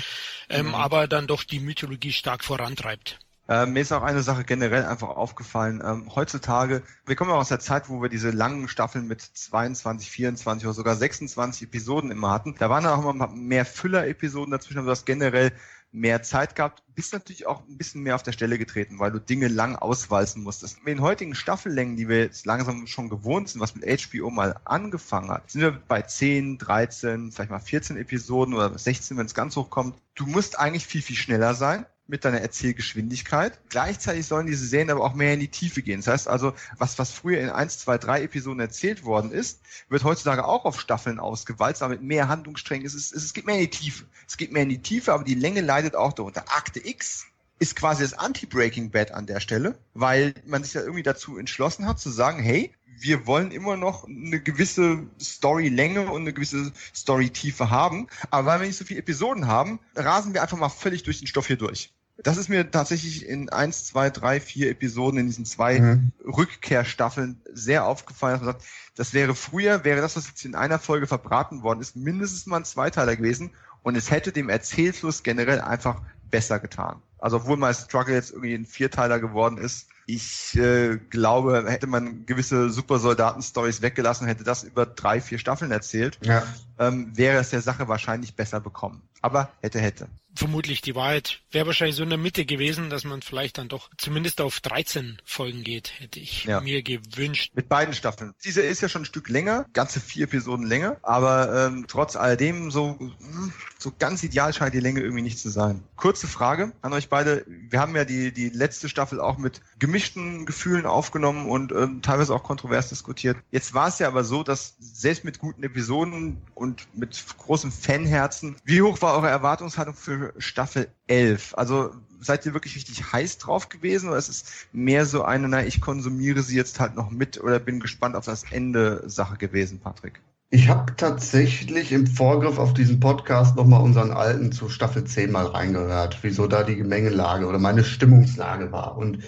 Ähm, 0.49 0.67
mhm. 0.67 0.75
Aber 0.75 1.07
dann 1.07 1.27
doch 1.27 1.43
die 1.43 1.59
Mythologie 1.59 2.13
stark 2.13 2.43
vorantreibt. 2.43 3.19
Äh, 3.47 3.67
mir 3.67 3.81
ist 3.81 3.91
auch 3.91 4.01
eine 4.01 4.23
Sache 4.23 4.43
generell 4.43 4.85
einfach 4.85 5.09
aufgefallen. 5.09 5.83
Ähm, 5.85 6.15
heutzutage, 6.15 6.81
wir 7.05 7.15
kommen 7.15 7.29
ja 7.29 7.37
aus 7.37 7.49
der 7.49 7.59
Zeit, 7.59 7.89
wo 7.89 8.01
wir 8.01 8.09
diese 8.09 8.31
langen 8.31 8.67
Staffeln 8.67 9.07
mit 9.07 9.21
22, 9.21 10.09
24 10.09 10.65
oder 10.65 10.73
sogar 10.73 10.95
26 10.95 11.67
Episoden 11.67 12.09
immer 12.09 12.31
hatten. 12.31 12.55
Da 12.57 12.69
waren 12.71 12.83
dann 12.83 12.99
auch 12.99 13.07
immer 13.07 13.27
mehr 13.27 13.65
Füller-Episoden 13.65 14.51
dazwischen, 14.51 14.79
aber 14.79 14.87
du 14.87 14.91
hast 14.91 15.05
generell 15.05 15.51
mehr 15.91 16.23
Zeit 16.23 16.55
gehabt, 16.55 16.83
bist 16.93 17.13
natürlich 17.13 17.45
auch 17.45 17.65
ein 17.67 17.77
bisschen 17.77 18.03
mehr 18.03 18.15
auf 18.15 18.23
der 18.23 18.33
Stelle 18.33 18.57
getreten, 18.57 18.99
weil 18.99 19.11
du 19.11 19.19
Dinge 19.19 19.47
lang 19.47 19.75
auswalzen 19.75 20.43
musstest. 20.43 20.79
Mit 20.79 20.87
den 20.87 21.01
heutigen 21.01 21.35
Staffellängen, 21.35 21.95
die 21.95 22.09
wir 22.09 22.19
jetzt 22.19 22.45
langsam 22.45 22.85
schon 22.87 23.09
gewohnt 23.09 23.49
sind, 23.49 23.61
was 23.61 23.75
mit 23.75 23.85
HBO 23.85 24.29
mal 24.29 24.59
angefangen 24.65 25.29
hat, 25.29 25.49
sind 25.49 25.61
wir 25.61 25.71
bei 25.71 26.01
10, 26.01 26.57
13, 26.57 27.31
vielleicht 27.31 27.51
mal 27.51 27.59
14 27.59 27.95
Episoden 27.95 28.53
oder 28.55 28.77
16, 28.77 29.17
wenn 29.17 29.27
es 29.27 29.33
ganz 29.33 29.55
hoch 29.55 29.69
kommt. 29.69 29.95
Du 30.15 30.25
musst 30.25 30.59
eigentlich 30.59 30.85
viel, 30.85 31.01
viel 31.01 31.15
schneller 31.15 31.53
sein 31.53 31.85
mit 32.07 32.25
deiner 32.25 32.41
Erzählgeschwindigkeit. 32.41 33.59
Gleichzeitig 33.69 34.27
sollen 34.27 34.47
diese 34.47 34.65
Serien 34.65 34.91
aber 34.91 35.03
auch 35.03 35.15
mehr 35.15 35.33
in 35.33 35.39
die 35.39 35.47
Tiefe 35.47 35.81
gehen. 35.81 35.99
Das 35.99 36.07
heißt 36.07 36.27
also, 36.27 36.53
was, 36.77 36.99
was 36.99 37.11
früher 37.11 37.39
in 37.39 37.49
eins, 37.49 37.79
zwei, 37.79 37.97
drei 37.97 38.21
Episoden 38.23 38.59
erzählt 38.59 39.03
worden 39.03 39.31
ist, 39.31 39.61
wird 39.89 40.03
heutzutage 40.03 40.45
auch 40.45 40.65
auf 40.65 40.79
Staffeln 40.79 41.19
ausgewalzt, 41.19 41.81
aber 41.81 41.93
mit 41.93 42.03
mehr 42.03 42.27
Handlungssträngen. 42.27 42.85
Es, 42.85 42.93
ist, 42.93 43.13
es, 43.13 43.23
es 43.23 43.33
geht 43.33 43.45
mehr 43.45 43.55
in 43.55 43.61
die 43.61 43.69
Tiefe. 43.69 44.05
Es 44.27 44.37
geht 44.37 44.51
mehr 44.51 44.63
in 44.63 44.69
die 44.69 44.81
Tiefe, 44.81 45.13
aber 45.13 45.23
die 45.23 45.35
Länge 45.35 45.61
leidet 45.61 45.95
auch 45.95 46.13
darunter. 46.13 46.45
Akte 46.49 46.85
X 46.85 47.25
ist 47.57 47.75
quasi 47.75 48.03
das 48.03 48.13
Anti-Breaking 48.13 48.91
Bad 48.91 49.11
an 49.11 49.25
der 49.25 49.39
Stelle, 49.39 49.77
weil 49.93 50.33
man 50.45 50.63
sich 50.63 50.73
ja 50.73 50.81
irgendwie 50.81 51.03
dazu 51.03 51.37
entschlossen 51.37 51.87
hat 51.87 51.99
zu 51.99 52.09
sagen, 52.09 52.43
hey, 52.43 52.73
wir 52.99 53.27
wollen 53.27 53.51
immer 53.51 53.77
noch 53.77 54.05
eine 54.05 54.39
gewisse 54.39 55.03
Storylänge 55.21 56.09
und 56.09 56.21
eine 56.21 56.33
gewisse 56.33 56.71
Storytiefe 56.95 57.69
haben. 57.69 58.07
Aber 58.31 58.47
weil 58.47 58.59
wir 58.61 58.67
nicht 58.67 58.77
so 58.77 58.85
viele 58.85 58.99
Episoden 58.99 59.47
haben, 59.47 59.79
rasen 59.95 60.33
wir 60.33 60.41
einfach 60.41 60.57
mal 60.57 60.69
völlig 60.69 61.03
durch 61.03 61.19
den 61.19 61.27
Stoff 61.27 61.47
hier 61.47 61.57
durch. 61.57 61.91
Das 62.17 62.37
ist 62.37 62.49
mir 62.49 62.71
tatsächlich 62.71 63.27
in 63.27 63.49
eins, 63.49 63.85
zwei, 63.85 64.09
drei, 64.09 64.39
vier 64.39 64.69
Episoden 64.69 65.19
in 65.19 65.27
diesen 65.27 65.45
zwei 65.45 65.79
mhm. 65.79 66.11
Rückkehrstaffeln 66.25 67.41
sehr 67.53 67.85
aufgefallen. 67.85 68.35
Dass 68.35 68.45
man 68.45 68.53
sagt, 68.53 68.65
das 68.95 69.13
wäre 69.13 69.35
früher, 69.35 69.83
wäre 69.83 70.01
das, 70.01 70.15
was 70.15 70.27
jetzt 70.27 70.45
in 70.45 70.55
einer 70.55 70.79
Folge 70.79 71.07
verbraten 71.07 71.63
worden 71.63 71.81
ist, 71.81 71.95
mindestens 71.95 72.45
mal 72.45 72.57
ein 72.57 72.65
Zweiteiler 72.65 73.15
gewesen 73.15 73.51
und 73.83 73.95
es 73.95 74.09
hätte 74.11 74.31
dem 74.31 74.49
Erzählfluss 74.49 75.23
generell 75.23 75.61
einfach 75.61 76.01
besser 76.31 76.59
getan. 76.59 77.01
Also 77.19 77.37
obwohl 77.37 77.57
mein 77.57 77.73
Struggle 77.73 78.15
jetzt 78.15 78.31
irgendwie 78.31 78.53
ein 78.53 78.65
Vierteiler 78.65 79.19
geworden 79.19 79.57
ist, 79.57 79.87
ich 80.07 80.55
äh, 80.55 80.97
glaube, 81.09 81.65
hätte 81.67 81.87
man 81.87 82.25
gewisse 82.25 82.69
Supersoldaten-Stories 82.69 83.81
weggelassen, 83.81 84.27
hätte 84.27 84.43
das 84.43 84.63
über 84.63 84.85
drei, 84.85 85.19
vier 85.19 85.39
Staffeln 85.39 85.71
erzählt, 85.71 86.19
ja. 86.21 86.43
ähm, 86.77 87.11
wäre 87.15 87.39
es 87.39 87.49
der 87.49 87.61
Sache 87.61 87.87
wahrscheinlich 87.87 88.35
besser 88.35 88.59
bekommen. 88.59 89.01
Aber 89.21 89.49
hätte, 89.61 89.79
hätte 89.79 90.07
vermutlich 90.35 90.81
die 90.81 90.95
Wahrheit 90.95 91.41
wäre 91.51 91.65
wahrscheinlich 91.65 91.95
so 91.95 92.03
in 92.03 92.09
der 92.09 92.17
Mitte 92.17 92.45
gewesen, 92.45 92.89
dass 92.89 93.03
man 93.03 93.21
vielleicht 93.21 93.57
dann 93.57 93.69
doch 93.69 93.89
zumindest 93.97 94.41
auf 94.41 94.59
13 94.59 95.21
Folgen 95.23 95.63
geht, 95.63 95.99
hätte 95.99 96.19
ich 96.19 96.45
ja. 96.45 96.61
mir 96.61 96.83
gewünscht. 96.83 97.53
Mit 97.55 97.69
beiden 97.69 97.93
Staffeln. 97.93 98.33
Diese 98.43 98.61
ist 98.61 98.81
ja 98.81 98.89
schon 98.89 99.03
ein 99.03 99.05
Stück 99.05 99.29
länger, 99.29 99.65
ganze 99.73 99.99
vier 99.99 100.25
Episoden 100.25 100.65
länger, 100.65 100.97
aber 101.01 101.67
ähm, 101.67 101.85
trotz 101.87 102.15
alledem 102.15 102.71
so, 102.71 102.97
hm, 102.99 103.53
so 103.79 103.93
ganz 103.97 104.23
ideal 104.23 104.53
scheint 104.53 104.73
die 104.73 104.79
Länge 104.79 105.01
irgendwie 105.01 105.21
nicht 105.21 105.39
zu 105.39 105.49
sein. 105.49 105.83
Kurze 105.95 106.27
Frage 106.27 106.73
an 106.81 106.93
euch 106.93 107.09
beide. 107.09 107.45
Wir 107.47 107.79
haben 107.79 107.95
ja 107.95 108.03
die, 108.03 108.31
die 108.31 108.49
letzte 108.49 108.89
Staffel 108.89 109.21
auch 109.21 109.37
mit 109.37 109.61
gemischten 109.79 110.45
Gefühlen 110.45 110.85
aufgenommen 110.85 111.47
und 111.47 111.71
ähm, 111.71 112.01
teilweise 112.01 112.33
auch 112.33 112.43
kontrovers 112.43 112.89
diskutiert. 112.89 113.37
Jetzt 113.51 113.73
war 113.73 113.87
es 113.87 113.99
ja 113.99 114.07
aber 114.07 114.23
so, 114.23 114.43
dass 114.43 114.75
selbst 114.79 115.23
mit 115.23 115.39
guten 115.39 115.63
Episoden 115.63 116.41
und 116.53 116.87
mit 116.93 117.23
großem 117.37 117.71
Fanherzen, 117.71 118.55
wie 118.65 118.81
hoch 118.81 119.01
war 119.01 119.15
eure 119.15 119.29
Erwartungshaltung 119.29 119.93
für 119.93 120.24
Staffel 120.37 120.87
11. 121.07 121.53
Also 121.57 121.91
seid 122.19 122.45
ihr 122.45 122.53
wirklich 122.53 122.75
richtig 122.75 123.11
heiß 123.11 123.37
drauf 123.37 123.69
gewesen 123.69 124.09
oder 124.09 124.17
ist 124.17 124.29
es 124.29 124.45
mehr 124.71 125.05
so 125.05 125.23
eine, 125.23 125.47
na, 125.47 125.65
ich 125.65 125.81
konsumiere 125.81 126.41
sie 126.41 126.55
jetzt 126.55 126.79
halt 126.79 126.95
noch 126.95 127.11
mit 127.11 127.41
oder 127.41 127.59
bin 127.59 127.79
gespannt 127.79 128.15
auf 128.15 128.25
das 128.25 128.43
Ende 128.51 129.03
Sache 129.07 129.37
gewesen, 129.37 129.79
Patrick? 129.79 130.21
Ich 130.49 130.69
habe 130.69 130.95
tatsächlich 130.95 131.91
im 131.91 132.07
Vorgriff 132.07 132.59
auf 132.59 132.73
diesen 132.73 132.99
Podcast 132.99 133.55
nochmal 133.55 133.81
unseren 133.81 134.11
alten 134.11 134.51
zu 134.51 134.69
Staffel 134.69 135.03
10 135.03 135.31
mal 135.31 135.47
reingehört, 135.47 136.19
wieso 136.21 136.47
da 136.47 136.63
die 136.63 136.75
Gemengelage 136.75 137.45
oder 137.47 137.59
meine 137.59 137.83
Stimmungslage 137.83 138.71
war. 138.71 138.95
Und 138.97 139.23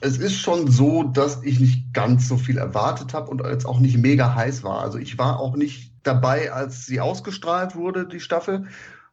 es 0.00 0.18
ist 0.18 0.38
schon 0.38 0.70
so, 0.70 1.02
dass 1.02 1.42
ich 1.42 1.58
nicht 1.58 1.92
ganz 1.92 2.28
so 2.28 2.36
viel 2.36 2.58
erwartet 2.58 3.14
habe 3.14 3.30
und 3.30 3.44
jetzt 3.44 3.66
auch 3.66 3.80
nicht 3.80 3.98
mega 3.98 4.34
heiß 4.34 4.62
war. 4.62 4.80
Also 4.80 4.98
ich 4.98 5.18
war 5.18 5.40
auch 5.40 5.56
nicht 5.56 5.92
dabei, 6.04 6.52
als 6.52 6.86
sie 6.86 7.00
ausgestrahlt 7.00 7.74
wurde, 7.74 8.06
die 8.06 8.20
Staffel 8.20 8.68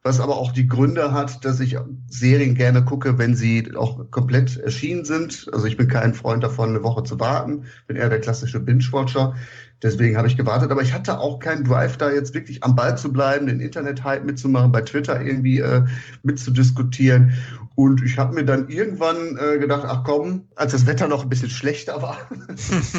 was 0.06 0.20
aber 0.20 0.38
auch 0.38 0.52
die 0.52 0.68
Gründe 0.68 1.14
hat, 1.14 1.44
dass 1.46 1.60
ich 1.60 1.78
Serien 2.08 2.54
gerne 2.54 2.86
gucke, 2.86 3.18
wenn 3.18 3.36
sie 3.36 3.76
auch 3.76 4.12
komplett 4.12 4.56
erschienen 4.56 5.04
sind. 5.04 5.50
Also 5.52 5.66
ich 5.66 5.78
bin 5.78 5.88
kein 5.88 6.14
Freund 6.14 6.44
davon, 6.44 6.70
eine 6.70 6.84
Woche 6.84 7.04
zu 7.04 7.20
warten, 7.20 7.64
bin 7.88 7.98
eher 7.98 8.10
der 8.10 8.22
klassische 8.22 8.60
Binge-Watcher. 8.60 9.34
Deswegen 9.82 10.16
habe 10.16 10.28
ich 10.28 10.38
gewartet, 10.38 10.70
aber 10.70 10.84
ich 10.84 10.94
hatte 10.94 11.20
auch 11.20 11.40
keinen 11.40 11.64
Drive, 11.64 11.98
da 11.98 12.12
jetzt 12.12 12.36
wirklich 12.36 12.64
am 12.64 12.76
Ball 12.76 12.96
zu 13.00 13.12
bleiben, 13.12 13.48
den 13.48 13.60
Internet-Hype 13.60 14.26
mitzumachen, 14.26 14.72
bei 14.72 14.82
Twitter 14.82 15.20
irgendwie 15.20 15.60
äh, 15.60 15.84
mitzudiskutieren. 16.22 17.34
Und 17.76 18.02
ich 18.04 18.18
habe 18.18 18.34
mir 18.34 18.46
dann 18.46 18.70
irgendwann 18.70 19.38
äh, 19.38 19.58
gedacht, 19.60 19.84
ach 19.86 20.04
komm, 20.06 20.48
als 20.56 20.72
das 20.72 20.86
Wetter 20.86 21.08
noch 21.10 21.24
ein 21.24 21.30
bisschen 21.30 21.50
schlechter 21.50 22.02
war, 22.02 22.18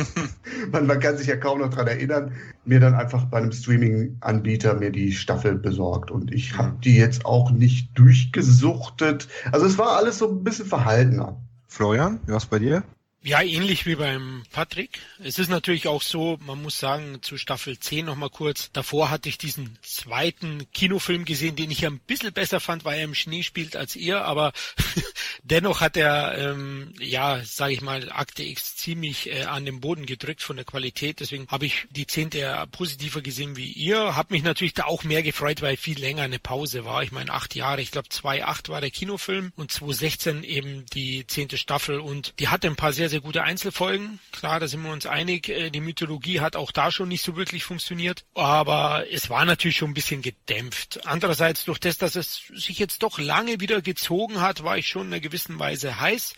man, 0.72 0.86
man 0.86 1.00
kann 1.00 1.16
sich 1.16 1.28
ja 1.28 1.36
kaum 1.36 1.60
noch 1.60 1.70
dran 1.70 1.86
erinnern, 1.86 2.32
mir 2.66 2.78
dann 2.78 2.94
einfach 2.94 3.24
bei 3.24 3.38
einem 3.38 3.52
Streaming-Anbieter 3.52 4.74
mir 4.74 4.90
die 4.90 5.12
Staffel 5.12 5.54
besorgt. 5.56 6.10
Und 6.10 6.32
ich 6.32 6.58
habe 6.58 6.76
die 6.84 6.96
jetzt 6.96 7.24
auch 7.24 7.50
nicht 7.50 7.98
durchgesuchtet. 7.98 9.28
Also 9.50 9.64
es 9.64 9.78
war 9.78 9.96
alles 9.96 10.18
so 10.18 10.28
ein 10.28 10.44
bisschen 10.44 10.66
verhaltener. 10.66 11.40
Florian, 11.68 12.20
was 12.26 12.46
bei 12.46 12.58
dir? 12.58 12.82
Ja, 13.26 13.42
ähnlich 13.42 13.86
wie 13.86 13.96
beim 13.96 14.44
Patrick. 14.52 15.00
Es 15.18 15.40
ist 15.40 15.48
natürlich 15.48 15.88
auch 15.88 16.00
so, 16.00 16.38
man 16.46 16.62
muss 16.62 16.78
sagen, 16.78 17.22
zu 17.22 17.36
Staffel 17.38 17.76
10 17.76 18.06
nochmal 18.06 18.30
kurz. 18.30 18.70
Davor 18.72 19.10
hatte 19.10 19.28
ich 19.28 19.36
diesen 19.36 19.76
zweiten 19.82 20.70
Kinofilm 20.72 21.24
gesehen, 21.24 21.56
den 21.56 21.72
ich 21.72 21.84
ein 21.84 21.98
bisschen 21.98 22.32
besser 22.32 22.60
fand, 22.60 22.84
weil 22.84 22.98
er 22.98 23.04
im 23.04 23.16
Schnee 23.16 23.42
spielt 23.42 23.74
als 23.74 23.96
ihr, 23.96 24.24
aber 24.24 24.52
dennoch 25.42 25.80
hat 25.80 25.96
er, 25.96 26.38
ähm, 26.38 26.94
ja, 27.00 27.42
sage 27.44 27.72
ich 27.72 27.80
mal, 27.80 28.12
Akte 28.12 28.44
X 28.44 28.76
ziemlich 28.76 29.28
äh, 29.28 29.42
an 29.42 29.64
den 29.64 29.80
Boden 29.80 30.06
gedrückt 30.06 30.44
von 30.44 30.54
der 30.54 30.64
Qualität. 30.64 31.18
Deswegen 31.18 31.48
habe 31.48 31.66
ich 31.66 31.88
die 31.90 32.06
zehnte 32.06 32.64
positiver 32.70 33.22
gesehen 33.22 33.56
wie 33.56 33.72
ihr. 33.72 34.14
Hab 34.14 34.30
mich 34.30 34.44
natürlich 34.44 34.74
da 34.74 34.84
auch 34.84 35.02
mehr 35.02 35.24
gefreut, 35.24 35.62
weil 35.62 35.76
viel 35.76 35.98
länger 35.98 36.22
eine 36.22 36.38
Pause 36.38 36.84
war. 36.84 37.02
Ich 37.02 37.10
meine, 37.10 37.32
acht 37.32 37.56
Jahre, 37.56 37.80
ich 37.80 37.90
glaube 37.90 38.08
2008 38.08 38.68
war 38.68 38.80
der 38.80 38.92
Kinofilm 38.92 39.50
und 39.56 39.72
2016 39.72 40.44
eben 40.44 40.86
die 40.92 41.26
zehnte 41.26 41.58
Staffel 41.58 41.98
und 41.98 42.32
die 42.38 42.46
hatte 42.46 42.68
ein 42.68 42.76
paar 42.76 42.92
sehr, 42.92 43.08
sehr 43.08 43.15
sehr 43.16 43.22
gute 43.22 43.44
Einzelfolgen. 43.44 44.20
Klar, 44.30 44.60
da 44.60 44.68
sind 44.68 44.82
wir 44.82 44.92
uns 44.92 45.06
einig. 45.06 45.48
Äh, 45.48 45.70
die 45.70 45.80
Mythologie 45.80 46.40
hat 46.40 46.54
auch 46.54 46.70
da 46.70 46.90
schon 46.90 47.08
nicht 47.08 47.24
so 47.24 47.34
wirklich 47.34 47.64
funktioniert. 47.64 48.26
Aber 48.34 49.04
es 49.10 49.30
war 49.30 49.46
natürlich 49.46 49.78
schon 49.78 49.92
ein 49.92 49.94
bisschen 49.94 50.20
gedämpft. 50.20 51.06
Andererseits, 51.06 51.64
durch 51.64 51.78
das, 51.78 51.96
dass 51.96 52.14
es 52.14 52.42
sich 52.54 52.78
jetzt 52.78 53.02
doch 53.02 53.18
lange 53.18 53.58
wieder 53.58 53.80
gezogen 53.80 54.42
hat, 54.42 54.64
war 54.64 54.76
ich 54.76 54.88
schon 54.88 55.06
in 55.06 55.14
einer 55.14 55.20
gewissen 55.20 55.58
Weise 55.58 55.98
heiß 55.98 56.34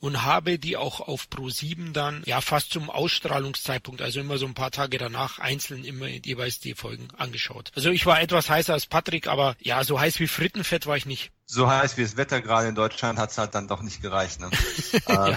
und 0.00 0.22
habe 0.22 0.58
die 0.58 0.76
auch 0.76 1.00
auf 1.00 1.28
Pro 1.30 1.48
7 1.48 1.92
dann 1.92 2.22
ja 2.26 2.40
fast 2.40 2.70
zum 2.70 2.90
Ausstrahlungszeitpunkt, 2.90 4.02
also 4.02 4.20
immer 4.20 4.38
so 4.38 4.46
ein 4.46 4.54
paar 4.54 4.70
Tage 4.70 4.98
danach 4.98 5.38
einzeln 5.38 5.84
immer 5.84 6.06
jeweils 6.06 6.60
die 6.60 6.74
Folgen 6.74 7.08
angeschaut. 7.16 7.72
Also 7.74 7.90
ich 7.90 8.06
war 8.06 8.20
etwas 8.20 8.48
heißer 8.48 8.74
als 8.74 8.86
Patrick, 8.86 9.26
aber 9.26 9.56
ja, 9.60 9.82
so 9.84 9.98
heiß 9.98 10.20
wie 10.20 10.28
Frittenfett 10.28 10.86
war 10.86 10.96
ich 10.96 11.06
nicht. 11.06 11.32
So 11.46 11.68
heiß 11.68 11.96
wie 11.96 12.02
das 12.02 12.16
Wetter 12.16 12.40
gerade 12.40 12.68
in 12.68 12.74
Deutschland 12.74 13.18
hat 13.18 13.30
es 13.30 13.38
halt 13.38 13.54
dann 13.54 13.68
doch 13.68 13.82
nicht 13.82 14.02
gereicht. 14.02 14.40
Ne? 14.40 14.50
ja. 15.08 15.34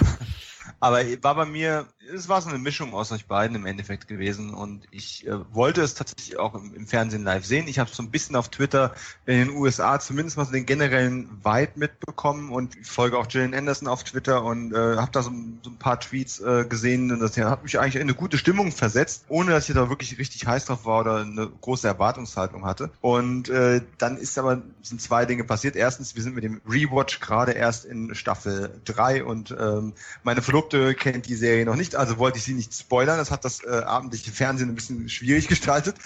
Aber 0.80 1.00
war 1.22 1.34
bei 1.34 1.44
mir, 1.46 1.86
es 2.10 2.28
war 2.28 2.40
so 2.42 2.48
eine 2.48 2.58
Mischung 2.58 2.94
aus 2.94 3.12
euch 3.12 3.26
beiden 3.26 3.56
im 3.56 3.66
Endeffekt 3.66 4.08
gewesen 4.08 4.52
und 4.52 4.86
ich 4.90 5.26
äh, 5.26 5.54
wollte 5.54 5.82
es 5.82 5.94
tatsächlich 5.94 6.38
auch 6.38 6.54
im, 6.54 6.74
im 6.74 6.86
Fernsehen 6.86 7.22
live 7.22 7.44
sehen. 7.44 7.68
Ich 7.68 7.78
habe 7.78 7.90
so 7.92 8.02
ein 8.02 8.10
bisschen 8.10 8.34
auf 8.36 8.48
Twitter 8.48 8.94
in 9.26 9.38
den 9.38 9.50
USA 9.50 10.00
zumindest 10.00 10.36
mal 10.36 10.44
so 10.44 10.52
den 10.52 10.66
generellen 10.66 11.28
Vibe 11.44 11.72
mitbekommen 11.76 12.50
und 12.50 12.76
ich 12.76 12.86
folge 12.86 13.18
auch 13.18 13.26
Jillian 13.28 13.54
Anderson 13.54 13.88
auf 13.88 14.04
Twitter 14.04 14.42
und 14.42 14.72
äh, 14.72 14.96
habe 14.96 15.10
da 15.12 15.22
so, 15.22 15.30
so, 15.62 15.70
ein 15.70 15.76
paar 15.78 16.00
Tweets 16.00 16.40
äh, 16.40 16.64
gesehen 16.64 17.12
und 17.12 17.20
das 17.20 17.36
hat 17.36 17.62
mich 17.62 17.78
eigentlich 17.78 17.96
in 17.96 18.02
eine 18.02 18.14
gute 18.14 18.38
Stimmung 18.38 18.72
versetzt, 18.72 19.24
ohne 19.28 19.52
dass 19.52 19.68
ich 19.68 19.74
da 19.74 19.88
wirklich 19.88 20.18
richtig 20.18 20.46
heiß 20.46 20.66
drauf 20.66 20.84
war 20.84 21.00
oder 21.00 21.16
eine 21.18 21.48
große 21.60 21.86
Erwartungshaltung 21.86 22.64
hatte. 22.64 22.90
Und 23.00 23.48
äh, 23.48 23.80
dann 23.98 24.16
ist 24.16 24.38
aber 24.38 24.62
sind 24.82 25.00
zwei 25.00 25.24
Dinge 25.24 25.44
passiert. 25.44 25.76
Erstens, 25.76 26.16
wir 26.16 26.22
sind 26.22 26.34
mit 26.34 26.44
dem 26.44 26.60
Rewatch 26.68 27.20
gerade 27.20 27.52
erst 27.52 27.84
in 27.84 28.14
Staffel 28.14 28.80
3 28.84 29.24
und 29.24 29.54
ähm, 29.58 29.92
meine 30.22 30.42
Verlobte 30.42 30.94
kennt 30.94 31.26
die 31.26 31.36
Serie 31.36 31.64
noch 31.64 31.76
nicht, 31.76 31.91
also 31.96 32.18
wollte 32.18 32.38
ich 32.38 32.44
sie 32.44 32.54
nicht 32.54 32.74
spoilern. 32.74 33.18
Das 33.18 33.30
hat 33.30 33.44
das 33.44 33.64
äh, 33.64 33.70
abendliche 33.70 34.30
Fernsehen 34.30 34.68
ein 34.68 34.74
bisschen 34.74 35.08
schwierig 35.08 35.48
gestaltet. 35.52 35.96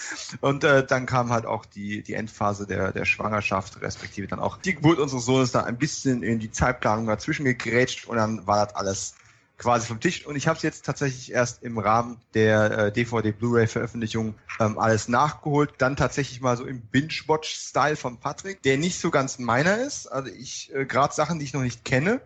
Und 0.41 0.65
äh, 0.65 0.87
dann 0.87 1.07
kam 1.07 1.31
halt 1.31 1.47
auch 1.47 1.65
die, 1.65 2.03
die 2.03 2.15
Endphase 2.15 2.67
der, 2.67 2.93
der 2.93 3.05
Schwangerschaft, 3.05 3.81
respektive 3.81 4.27
dann 4.27 4.39
auch 4.39 4.59
die 4.59 4.75
Geburt 4.75 4.99
unseres 4.99 5.25
Sohnes 5.25 5.53
da 5.53 5.65
ein 5.65 5.79
bisschen 5.79 6.23
in 6.23 6.39
die 6.39 6.51
Zeitplanung 6.51 7.07
dazwischen 7.07 7.45
gegrätscht 7.45 8.07
und 8.07 8.17
dann 8.17 8.47
war 8.47 8.67
das 8.67 8.75
alles 8.75 9.15
quasi 9.59 9.87
vom 9.87 10.01
Tisch. 10.01 10.27
Und 10.27 10.37
ich 10.37 10.49
habe 10.49 10.57
es 10.57 10.63
jetzt 10.63 10.85
tatsächlich 10.85 11.33
erst 11.33 11.63
im 11.63 11.79
Rahmen 11.79 12.19
der 12.35 12.79
äh, 12.79 12.93
DVD-Blu-ray-Veröffentlichung 12.93 14.35
ähm, 14.61 14.79
alles 14.79 15.09
nachgeholt. 15.09 15.75
Dann 15.79 15.97
tatsächlich 15.97 16.41
mal 16.41 16.57
so 16.57 16.65
im 16.65 16.81
Binge-Watch-Style 16.81 17.97
von 17.97 18.19
Patrick, 18.19 18.63
der 18.63 18.77
nicht 18.77 19.01
so 19.01 19.11
ganz 19.11 19.39
meiner 19.39 19.79
ist. 19.79 20.07
Also 20.07 20.31
ich, 20.31 20.75
äh, 20.75 20.85
gerade 20.85 21.15
Sachen, 21.15 21.39
die 21.39 21.45
ich 21.45 21.55
noch 21.55 21.63
nicht 21.63 21.85
kenne, 21.85 22.21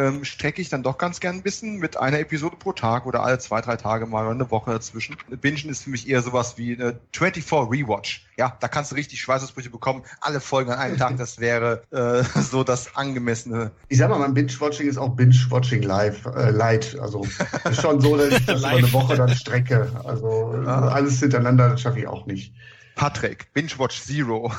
ähm, 0.00 0.24
strecke 0.24 0.62
ich 0.62 0.70
dann 0.70 0.82
doch 0.82 0.96
ganz 0.96 1.20
gern 1.20 1.36
ein 1.36 1.42
bisschen 1.42 1.76
mit 1.76 1.98
einer 1.98 2.18
Episode 2.18 2.56
pro 2.56 2.72
Tag 2.72 3.06
oder 3.06 3.22
alle 3.22 3.38
zwei, 3.38 3.60
drei 3.60 3.76
Tage 3.76 4.06
mal 4.06 4.24
oder 4.24 4.34
eine 4.34 4.50
Woche 4.50 4.70
dazwischen. 4.70 5.16
Bingen 5.28 5.68
ist 5.68 5.84
für 5.84 5.90
mich 5.90 6.08
eher 6.08 6.22
sowas 6.22 6.56
wie 6.56 6.74
eine 6.74 6.98
24 7.12 7.70
Rewatch. 7.70 8.26
Ja, 8.36 8.56
da 8.60 8.68
kannst 8.68 8.92
du 8.92 8.96
richtig 8.96 9.20
Schweißausbrüche 9.20 9.68
bekommen, 9.68 10.02
alle 10.20 10.40
Folgen 10.40 10.70
an 10.70 10.78
einem 10.78 10.96
Tag, 10.96 11.18
das 11.18 11.38
wäre 11.38 11.82
äh, 11.90 12.22
so 12.40 12.64
das 12.64 12.96
angemessene. 12.96 13.72
Ich 13.88 13.98
sag 13.98 14.08
mal, 14.08 14.18
mein 14.18 14.32
Binge-Watching 14.32 14.88
ist 14.88 14.96
auch 14.96 15.10
Binge-Watching 15.10 15.82
live, 15.82 16.24
äh, 16.26 16.50
light. 16.50 16.98
Also 16.98 17.26
ist 17.70 17.82
schon 17.82 18.00
so, 18.00 18.16
dass 18.16 18.28
ich 18.28 18.46
das 18.46 18.60
über 18.60 18.68
eine 18.68 18.92
Woche 18.92 19.16
dann 19.16 19.34
strecke. 19.34 19.90
Also 20.04 20.54
ah. 20.66 20.88
alles 20.88 21.20
hintereinander, 21.20 21.68
das 21.70 21.82
schaffe 21.82 22.00
ich 22.00 22.06
auch 22.06 22.24
nicht. 22.26 22.54
Patrick, 22.94 23.52
Binge-Watch 23.54 24.02
Zero. 24.02 24.52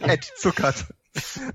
Ed 0.00 0.24
Zuckert. 0.36 0.86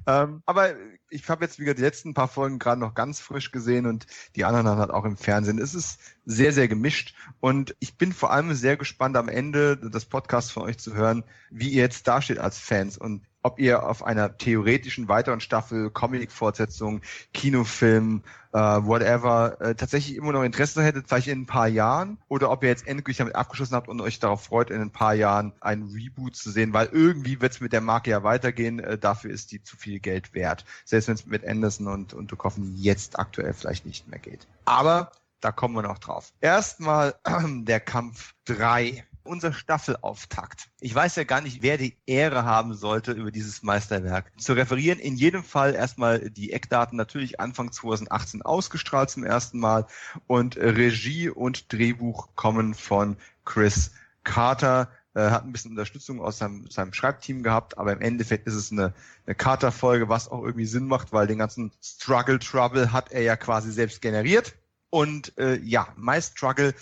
ähm, 0.06 0.42
aber 0.46 0.76
ich 1.10 1.28
habe 1.30 1.46
jetzt 1.46 1.60
wieder 1.60 1.74
die 1.74 1.82
letzten 1.82 2.14
paar 2.14 2.28
Folgen 2.28 2.60
gerade 2.60 2.80
noch 2.80 2.94
ganz 2.94 3.20
frisch 3.20 3.52
gesehen 3.52 3.86
und 3.86 4.08
die 4.36 4.46
anderen 4.46 4.66
dann 4.66 4.78
halt 4.78 4.92
auch 4.92 5.06
im 5.06 5.18
Fernsehen. 5.18 5.60
Es 5.60 5.74
ist 5.74 6.00
sehr, 6.26 6.54
sehr 6.54 6.68
gemischt 6.68 7.16
und 7.40 7.76
ich 7.80 7.98
bin 7.98 8.14
vor 8.14 8.32
allem 8.32 8.54
sehr 8.54 8.78
gespannt 8.78 9.16
am 9.18 9.30
Ende 9.30 9.78
des 9.78 10.06
Podcasts 10.06 10.52
von 10.52 10.64
euch 10.64 10.78
zu 10.78 10.94
hören, 10.94 11.24
wie 11.50 11.70
ihr 11.70 11.84
jetzt 11.84 12.08
dasteht 12.08 12.40
als 12.40 12.60
Fans 12.60 12.98
und 12.98 13.24
ob 13.48 13.60
ihr 13.60 13.88
auf 13.88 14.04
einer 14.04 14.38
theoretischen 14.38 15.08
weiteren 15.08 15.40
Staffel, 15.40 15.90
Comic-Fortsetzung, 15.90 17.00
Kinofilm, 17.34 18.24
äh, 18.52 18.60
whatever, 18.60 19.56
äh, 19.62 19.74
tatsächlich 19.74 20.18
immer 20.18 20.34
noch 20.34 20.44
Interesse 20.44 20.84
hättet, 20.84 21.08
vielleicht 21.08 21.30
in 21.30 21.42
ein 21.42 21.46
paar 21.46 21.70
Jahren, 21.70 22.18
oder 22.28 22.52
ob 22.52 22.64
ihr 22.64 22.70
jetzt 22.70 22.86
endgültig 22.86 23.18
damit 23.18 23.36
abgeschlossen 23.36 23.76
habt 23.76 23.88
und 23.88 24.02
euch 24.02 24.20
darauf 24.20 24.44
freut, 24.44 24.70
in 24.70 24.82
ein 24.82 24.92
paar 24.92 25.14
Jahren 25.14 25.54
ein 25.62 25.84
Reboot 25.84 26.36
zu 26.36 26.52
sehen, 26.52 26.74
weil 26.74 26.90
irgendwie 26.92 27.40
wird 27.40 27.54
es 27.54 27.62
mit 27.62 27.72
der 27.72 27.80
Marke 27.80 28.10
ja 28.10 28.24
weitergehen, 28.24 28.80
äh, 28.80 28.98
dafür 28.98 29.32
ist 29.32 29.54
die 29.54 29.64
zu 29.64 29.78
viel 29.78 30.00
Geld 30.02 30.34
wert. 30.34 30.66
Selbst 30.84 31.08
wenn 31.08 31.16
es 31.16 31.26
mit 31.26 31.48
Anderson 31.48 31.88
und, 31.88 32.14
und 32.14 32.30
Duchovny 32.30 32.76
jetzt 32.76 33.18
aktuell 33.18 33.54
vielleicht 33.54 33.86
nicht 33.86 34.10
mehr 34.10 34.20
geht. 34.20 34.46
Aber 34.66 35.12
da 35.40 35.54
kommen 35.54 35.74
wir 35.76 35.84
noch 35.84 36.00
drauf. 36.00 36.34
Erstmal 36.42 37.16
der 37.48 37.80
Kampf 37.80 38.34
3 38.46 39.06
unser 39.28 39.54
Staffelauftakt. 39.54 40.70
Ich 40.80 40.94
weiß 40.94 41.16
ja 41.16 41.24
gar 41.24 41.42
nicht, 41.42 41.62
wer 41.62 41.78
die 41.78 41.98
Ehre 42.06 42.46
haben 42.46 42.74
sollte, 42.74 43.12
über 43.12 43.32
dieses 43.32 43.64
Meisterwerk 43.64 44.32
zu 44.40 44.54
referieren. 44.54 45.00
In 45.00 45.16
jedem 45.16 45.44
Fall 45.44 45.76
erstmal 45.76 46.30
die 46.30 46.54
Eckdaten 46.54 46.98
natürlich 46.98 47.40
Anfang 47.40 47.72
2018 47.72 48.42
ausgestrahlt 48.42 49.10
zum 49.10 49.24
ersten 49.24 49.60
Mal 49.60 49.88
und 50.28 50.58
Regie 50.58 51.30
und 51.30 51.72
Drehbuch 51.72 52.30
kommen 52.36 52.74
von 52.74 53.18
Chris 53.46 53.92
Carter 54.24 54.90
äh, 55.18 55.32
hat 55.32 55.46
ein 55.46 55.52
bisschen 55.52 55.72
Unterstützung 55.72 56.22
aus 56.22 56.38
seinem, 56.38 56.68
seinem 56.70 56.94
Schreibteam 56.94 57.42
gehabt, 57.42 57.80
aber 57.80 57.92
im 57.92 58.02
Endeffekt 58.02 58.46
ist 58.46 58.54
es 58.54 58.72
eine, 58.72 58.94
eine 59.26 59.34
Carter-Folge, 59.34 60.10
was 60.10 60.30
auch 60.30 60.44
irgendwie 60.44 60.68
Sinn 60.68 60.86
macht, 60.86 61.12
weil 61.12 61.26
den 61.26 61.40
ganzen 61.40 61.72
Struggle 61.82 62.38
Trouble 62.38 62.92
hat 62.92 63.12
er 63.12 63.24
ja 63.24 63.36
quasi 63.36 63.72
selbst 63.72 64.02
generiert. 64.02 64.54
Und 64.92 65.36
äh, 65.40 65.58
ja, 65.58 65.88
My 65.98 66.22
Struggle 66.22 66.76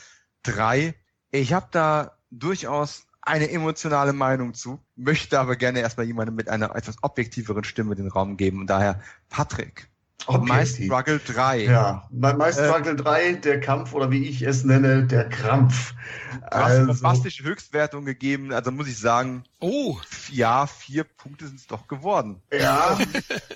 3. 0.44 0.94
Ich 1.32 1.54
habe 1.54 1.68
da 1.72 2.15
durchaus 2.32 3.06
eine 3.22 3.50
emotionale 3.50 4.14
Meinung 4.14 4.54
zu, 4.54 4.80
möchte 4.96 5.40
aber 5.40 5.56
gerne 5.56 5.80
erstmal 5.80 6.06
jemandem 6.06 6.36
mit 6.36 6.48
einer 6.48 6.76
etwas 6.76 6.98
objektiveren 7.02 7.64
Stimme 7.64 7.96
den 7.96 8.08
Raum 8.08 8.38
geben. 8.38 8.62
Und 8.62 8.68
daher, 8.68 9.02
Patrick, 9.30 9.90
Okay. 10.28 10.52
My 10.52 10.66
Struggle 10.66 11.20
3. 11.20 11.66
Ja, 11.66 12.08
My, 12.10 12.34
My 12.34 12.52
Struggle 12.52 12.94
äh, 12.94 12.96
3, 12.96 13.34
der 13.34 13.60
Kampf 13.60 13.94
oder 13.94 14.10
wie 14.10 14.24
ich 14.28 14.42
es 14.42 14.64
nenne, 14.64 15.06
der 15.06 15.30
Krampf. 15.30 15.94
Du 16.34 16.46
hast 16.52 16.72
also, 16.72 16.88
bombastische 16.88 17.44
Höchstwertung 17.44 18.06
gegeben, 18.06 18.52
also 18.52 18.72
muss 18.72 18.88
ich 18.88 18.98
sagen, 18.98 19.44
oh, 19.66 19.98
ja, 20.32 20.68
vier 20.68 21.04
Punkte 21.04 21.48
sind 21.48 21.60
es 21.60 21.68
doch 21.68 21.88
geworden. 21.88 22.42
Ja, 22.52 22.98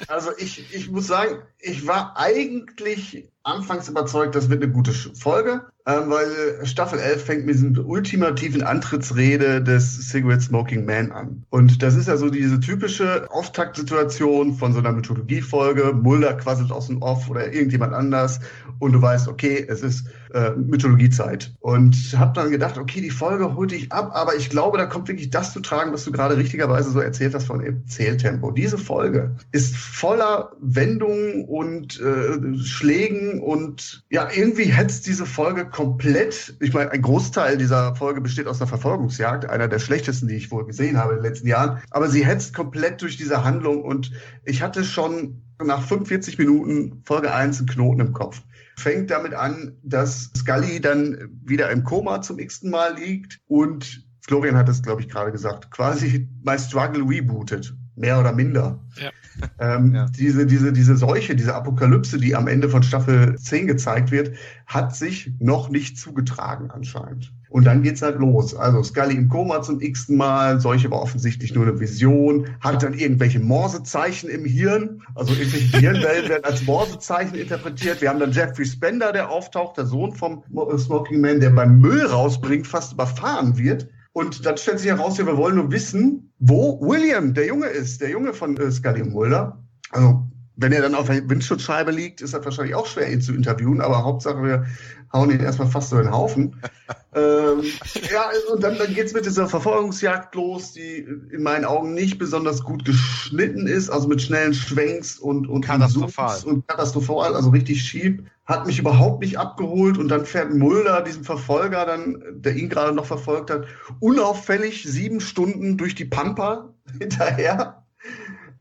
also 0.08 0.32
ich, 0.38 0.74
ich 0.74 0.90
muss 0.90 1.08
sagen, 1.08 1.44
ich 1.60 1.86
war 1.86 2.18
eigentlich 2.18 3.30
anfangs 3.44 3.88
überzeugt, 3.90 4.36
das 4.36 4.50
wird 4.50 4.64
eine 4.64 4.72
gute 4.72 4.92
Folge, 4.92 5.68
ähm, 5.86 6.10
weil 6.10 6.66
Staffel 6.66 7.00
11 7.00 7.24
fängt 7.24 7.46
mit 7.46 7.56
diesem 7.56 7.78
ultimativen 7.78 8.64
Antrittsrede 8.64 9.64
des 9.64 10.10
Cigarette 10.10 10.42
Smoking 10.42 10.86
Man 10.86 11.12
an. 11.12 11.46
Und 11.50 11.84
das 11.84 11.96
ist 11.96 12.08
ja 12.08 12.18
so 12.18 12.30
diese 12.30 12.60
typische 12.60 13.30
Auftaktsituation 13.32 14.56
von 14.56 14.74
so 14.74 14.80
einer 14.80 14.92
Mythologiefolge. 14.92 15.94
Mulder 15.94 16.34
quasselt 16.34 16.72
aus 16.72 16.88
dem 16.88 17.02
Off 17.02 17.30
oder 17.30 17.54
irgendjemand 17.54 17.94
anders 17.94 18.40
und 18.80 18.94
du 18.94 19.02
weißt, 19.02 19.28
okay, 19.28 19.66
es 19.68 19.82
ist 19.82 20.06
äh, 20.34 20.52
Mythologiezeit. 20.52 21.54
Und 21.60 21.96
habe 22.18 22.34
dann 22.34 22.50
gedacht, 22.50 22.78
okay, 22.78 23.02
die 23.02 23.12
Folge 23.12 23.56
holt 23.56 23.72
dich 23.72 23.92
ab, 23.92 24.12
aber 24.14 24.36
ich 24.36 24.50
glaube, 24.50 24.78
da 24.78 24.86
kommt 24.86 25.08
wirklich 25.08 25.30
das 25.30 25.54
zu 25.54 25.60
tragen, 25.60 25.94
was 25.94 26.00
was 26.00 26.06
du 26.06 26.14
gerade 26.14 26.38
richtigerweise 26.38 26.92
so 26.92 27.02
erzählt 27.02 27.36
hast 27.36 27.48
von 27.48 27.60
Erzähltempo. 27.60 28.52
Diese 28.52 28.78
Folge 28.78 29.36
ist 29.52 29.76
voller 29.76 30.54
Wendungen 30.62 31.44
und 31.44 32.00
äh, 32.00 32.58
Schlägen 32.64 33.42
und 33.42 34.06
ja, 34.10 34.30
irgendwie 34.34 34.64
hetzt 34.64 35.08
diese 35.08 35.26
Folge 35.26 35.66
komplett. 35.66 36.56
Ich 36.62 36.74
meine, 36.74 36.92
ein 36.92 37.02
Großteil 37.02 37.58
dieser 37.58 37.96
Folge 37.98 38.22
besteht 38.22 38.48
aus 38.48 38.62
einer 38.62 38.70
Verfolgungsjagd, 38.70 39.50
einer 39.50 39.68
der 39.68 39.80
schlechtesten, 39.80 40.30
die 40.30 40.36
ich 40.36 40.52
wohl 40.52 40.66
gesehen 40.66 40.98
habe 40.98 41.16
in 41.16 41.20
den 41.20 41.26
letzten 41.26 41.50
Jahren. 41.50 41.82
Aber 41.92 42.08
sie 42.08 42.26
hetzt 42.26 42.54
komplett 42.54 43.02
durch 43.02 43.18
diese 43.18 43.44
Handlung 43.44 43.84
und 43.84 44.14
ich 44.46 44.62
hatte 44.62 44.86
schon 44.86 45.42
nach 45.62 45.82
45 45.82 46.38
Minuten 46.38 47.02
Folge 47.04 47.34
1 47.34 47.60
einen 47.60 47.68
Knoten 47.68 48.00
im 48.00 48.14
Kopf 48.14 48.42
fängt 48.80 49.12
damit 49.12 49.34
an, 49.34 49.78
dass 49.84 50.32
Scully 50.36 50.80
dann 50.80 51.30
wieder 51.44 51.70
im 51.70 51.84
Koma 51.84 52.22
zum 52.22 52.40
x 52.40 52.64
Mal 52.64 52.96
liegt 52.98 53.40
und 53.48 54.08
Florian 54.22 54.56
hat 54.56 54.70
es, 54.70 54.84
glaube 54.84 55.02
ich, 55.02 55.10
gerade 55.10 55.32
gesagt, 55.32 55.72
quasi 55.72 56.30
My 56.44 56.58
Struggle 56.58 57.04
rebootet, 57.04 57.76
mehr 57.96 58.20
oder 58.20 58.32
minder. 58.32 58.84
Ja. 58.96 59.12
Ähm, 59.58 59.96
ja. 59.96 60.06
Diese, 60.08 60.46
diese, 60.46 60.74
diese 60.74 60.98
Seuche, 60.98 61.34
diese 61.34 61.56
Apokalypse, 61.56 62.18
die 62.18 62.36
am 62.36 62.50
Ende 62.50 62.68
von 62.68 62.84
Staffel 62.84 63.38
10 63.38 63.68
gezeigt 63.68 64.12
wird, 64.12 64.36
hat 64.66 64.94
sich 64.94 65.32
noch 65.40 65.70
nicht 65.70 65.98
zugetragen 65.98 66.72
anscheinend. 66.72 67.32
Und 67.50 67.66
dann 67.66 67.82
geht's 67.82 68.04
halt 68.04 68.20
los. 68.20 68.56
Also 68.56 68.84
Scully 68.84 69.16
im 69.16 69.28
Koma 69.28 69.62
zum 69.64 69.82
x-ten 69.82 70.18
Mal, 70.18 70.60
Seuche 70.60 70.92
war 70.92 71.02
offensichtlich 71.02 71.54
nur 71.56 71.66
eine 71.66 71.80
Vision, 71.80 72.48
hat 72.62 72.84
dann 72.84 72.94
irgendwelche 72.94 73.40
Morsezeichen 73.40 74.30
im 74.30 74.46
Hirn, 74.46 75.02
also 75.16 75.34
irgendwelche 75.34 75.78
Hirnwellen 75.80 76.30
werden 76.30 76.44
als 76.44 76.64
Morsezeichen 76.66 77.36
interpretiert. 77.36 78.02
Wir 78.02 78.10
haben 78.10 78.20
dann 78.20 78.32
Jeffrey 78.32 78.66
Spender, 78.66 79.12
der 79.12 79.30
auftaucht, 79.30 79.78
der 79.78 79.88
Sohn 79.88 80.14
vom 80.14 80.44
Smoking 80.78 81.22
Man, 81.22 81.40
der 81.40 81.50
beim 81.50 81.80
Müll 81.80 82.06
rausbringt, 82.06 82.68
fast 82.68 82.94
überfahren 82.94 83.58
wird. 83.58 83.90
Und 84.14 84.46
dann 84.46 84.58
stellt 84.58 84.80
sich 84.80 84.90
heraus, 84.90 85.18
wir 85.18 85.38
wollen 85.38 85.56
nur 85.56 85.72
wissen, 85.72 86.34
wo 86.40 86.80
William, 86.82 87.34
der 87.34 87.48
Junge 87.48 87.68
ist, 87.68 88.02
der 88.02 88.10
Junge 88.10 88.34
von 88.34 88.58
äh, 88.58 88.72
Scully 88.72 89.04
Mulder. 89.04 89.64
Also, 89.92 90.28
wenn 90.56 90.72
er 90.74 90.82
dann 90.82 90.94
auf 90.94 91.08
der 91.08 91.28
Windschutzscheibe 91.30 91.92
liegt, 91.92 92.22
ist 92.22 92.34
das 92.34 92.44
wahrscheinlich 92.44 92.76
auch 92.76 92.86
schwer, 92.86 93.12
ihn 93.12 93.22
zu 93.22 93.34
interviewen, 93.34 93.80
aber 93.80 94.04
Hauptsache, 94.04 94.44
wir 94.44 94.66
hauen 95.12 95.32
ihn 95.32 95.40
erstmal 95.40 95.68
fast 95.68 95.90
so 95.90 95.98
in 95.98 96.04
den 96.04 96.14
Haufen. 96.14 96.56
ähm, 97.16 97.64
ja, 98.12 98.30
und 98.52 98.64
dann, 98.64 98.78
dann 98.78 98.94
geht's 98.94 99.14
mit 99.14 99.26
dieser 99.26 99.48
Verfolgungsjagd 99.48 100.36
los, 100.36 100.74
die 100.74 101.06
in 101.32 101.44
meinen 101.44 101.66
Augen 101.66 101.94
nicht 101.94 102.20
besonders 102.20 102.64
gut 102.64 102.86
geschnitten 102.86 103.68
ist, 103.68 103.90
also 103.90 104.08
mit 104.08 104.22
schnellen 104.22 104.54
Schwenks 104.54 105.18
und, 105.18 105.48
und 105.48 105.66
katastrophal. 105.66 106.40
Und 106.46 106.68
katastrophal, 106.68 107.36
also 107.36 107.50
richtig 107.50 107.82
schieb. 107.82 108.24
Hat 108.46 108.66
mich 108.66 108.80
überhaupt 108.80 109.22
nicht 109.22 109.38
abgeholt 109.38 109.98
und 109.98 110.08
dann 110.08 110.26
fährt 110.26 110.54
Mulder, 110.54 111.02
diesen 111.02 111.24
Verfolger, 111.24 111.86
dann, 111.86 112.24
der 112.32 112.56
ihn 112.56 112.70
gerade 112.70 112.94
noch 112.94 113.06
verfolgt 113.06 113.52
hat, 113.52 113.66
unauffällig 114.00 114.84
sieben 114.84 115.22
Stunden 115.22 115.78
durch 115.78 115.94
die 115.94 116.06
Pampa 116.06 116.74
hinterher. 117.00 117.84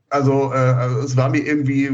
Also, 0.09 0.51
äh, 0.53 0.57
also 0.57 0.99
es 0.99 1.17
war 1.17 1.29
mir 1.29 1.39
irgendwie 1.39 1.91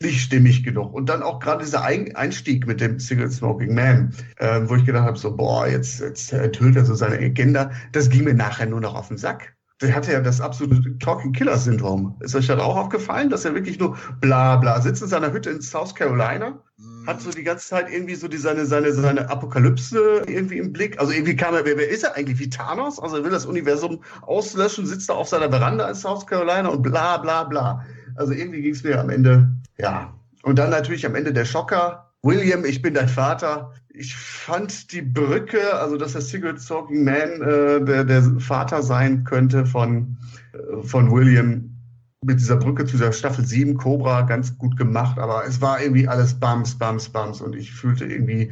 nicht 0.00 0.20
stimmig 0.20 0.62
genug. 0.62 0.94
Und 0.94 1.08
dann 1.08 1.22
auch 1.22 1.40
gerade 1.40 1.64
dieser 1.64 1.82
Einstieg 1.82 2.66
mit 2.66 2.80
dem 2.80 3.00
Single 3.00 3.30
Smoking 3.30 3.74
Man, 3.74 4.14
äh, 4.36 4.60
wo 4.64 4.76
ich 4.76 4.84
gedacht 4.84 5.06
habe, 5.06 5.18
so, 5.18 5.34
boah, 5.34 5.66
jetzt, 5.66 6.00
jetzt 6.00 6.32
enthüllt 6.32 6.76
er 6.76 6.84
so 6.84 6.94
seine 6.94 7.16
Agenda. 7.16 7.72
Das 7.92 8.08
ging 8.08 8.24
mir 8.24 8.34
nachher 8.34 8.66
nur 8.66 8.80
noch 8.80 8.94
auf 8.94 9.08
den 9.08 9.16
Sack. 9.16 9.54
Der 9.80 9.94
hatte 9.94 10.12
ja 10.12 10.20
das 10.20 10.40
absolute 10.40 10.98
Talking 10.98 11.32
Killer 11.32 11.56
Syndrom. 11.56 12.16
Ist 12.20 12.34
euch 12.34 12.48
das 12.48 12.58
auch 12.58 12.76
aufgefallen, 12.76 13.30
dass 13.30 13.44
er 13.44 13.54
wirklich 13.54 13.78
nur 13.78 13.96
bla 14.20 14.56
bla 14.56 14.80
sitzt 14.80 15.02
in 15.02 15.08
seiner 15.08 15.32
Hütte 15.32 15.50
in 15.50 15.62
South 15.62 15.94
Carolina? 15.94 16.60
Hat 17.06 17.20
so 17.20 17.30
die 17.30 17.44
ganze 17.44 17.68
Zeit 17.68 17.90
irgendwie 17.90 18.16
so 18.16 18.26
die, 18.26 18.38
seine, 18.38 18.66
seine, 18.66 18.92
seine 18.92 19.30
Apokalypse 19.30 20.24
irgendwie 20.26 20.58
im 20.58 20.72
Blick. 20.72 20.98
Also 20.98 21.12
irgendwie 21.12 21.36
kam 21.36 21.54
er, 21.54 21.64
wer, 21.64 21.76
wer 21.76 21.88
ist 21.88 22.02
er 22.02 22.16
eigentlich? 22.16 22.40
Wie 22.40 22.50
Thanos? 22.50 22.98
Also 22.98 23.18
er 23.18 23.24
will 23.24 23.30
das 23.30 23.46
Universum 23.46 24.02
auslöschen, 24.22 24.84
sitzt 24.84 25.08
da 25.10 25.14
auf 25.14 25.28
seiner 25.28 25.48
Veranda 25.48 25.88
in 25.88 25.94
South 25.94 26.26
Carolina 26.26 26.68
und 26.68 26.82
bla 26.82 27.18
bla 27.18 27.44
bla. 27.44 27.84
Also 28.16 28.32
irgendwie 28.32 28.62
ging 28.62 28.72
es 28.72 28.82
mir 28.82 29.00
am 29.00 29.10
Ende, 29.10 29.48
ja. 29.80 30.14
Und 30.42 30.58
dann 30.58 30.70
natürlich 30.70 31.04
am 31.06 31.14
Ende 31.14 31.32
der 31.32 31.44
Schocker. 31.44 32.12
William, 32.22 32.64
ich 32.64 32.82
bin 32.82 32.94
dein 32.94 33.08
Vater. 33.08 33.72
Ich 33.90 34.14
fand 34.16 34.92
die 34.92 35.02
Brücke, 35.02 35.74
also 35.74 35.96
dass 35.96 36.12
der 36.12 36.22
Secret 36.22 36.64
Talking 36.66 37.04
Man 37.04 37.42
äh, 37.42 37.84
der, 37.84 38.04
der 38.04 38.22
Vater 38.38 38.82
sein 38.82 39.24
könnte 39.24 39.66
von, 39.66 40.16
äh, 40.52 40.82
von 40.82 41.10
William, 41.10 41.78
mit 42.24 42.40
dieser 42.40 42.56
Brücke 42.56 42.84
zu 42.84 42.96
der 42.96 43.12
Staffel 43.12 43.44
7 43.44 43.76
Cobra 43.76 44.22
ganz 44.22 44.56
gut 44.58 44.76
gemacht, 44.76 45.18
aber 45.18 45.44
es 45.46 45.60
war 45.60 45.80
irgendwie 45.80 46.08
alles 46.08 46.34
Bums, 46.34 46.76
Bums, 46.76 47.08
Bums 47.08 47.40
und 47.40 47.54
ich 47.54 47.72
fühlte 47.72 48.06
irgendwie, 48.06 48.50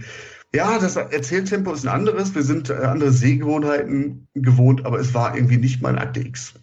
ja, 0.55 0.79
das 0.79 0.97
Erzähltempo 0.97 1.73
ist 1.73 1.85
ein 1.85 1.93
anderes, 1.93 2.35
wir 2.35 2.43
sind 2.43 2.71
äh, 2.71 2.75
andere 2.75 3.11
Sehgewohnheiten 3.11 4.29
gewohnt, 4.35 4.87
aber 4.87 5.01
es 5.01 5.13
war 5.15 5.35
irgendwie 5.35 5.57
nicht 5.57 5.83
mein 5.83 5.99
Akte 5.99 6.21
X. 6.21 6.55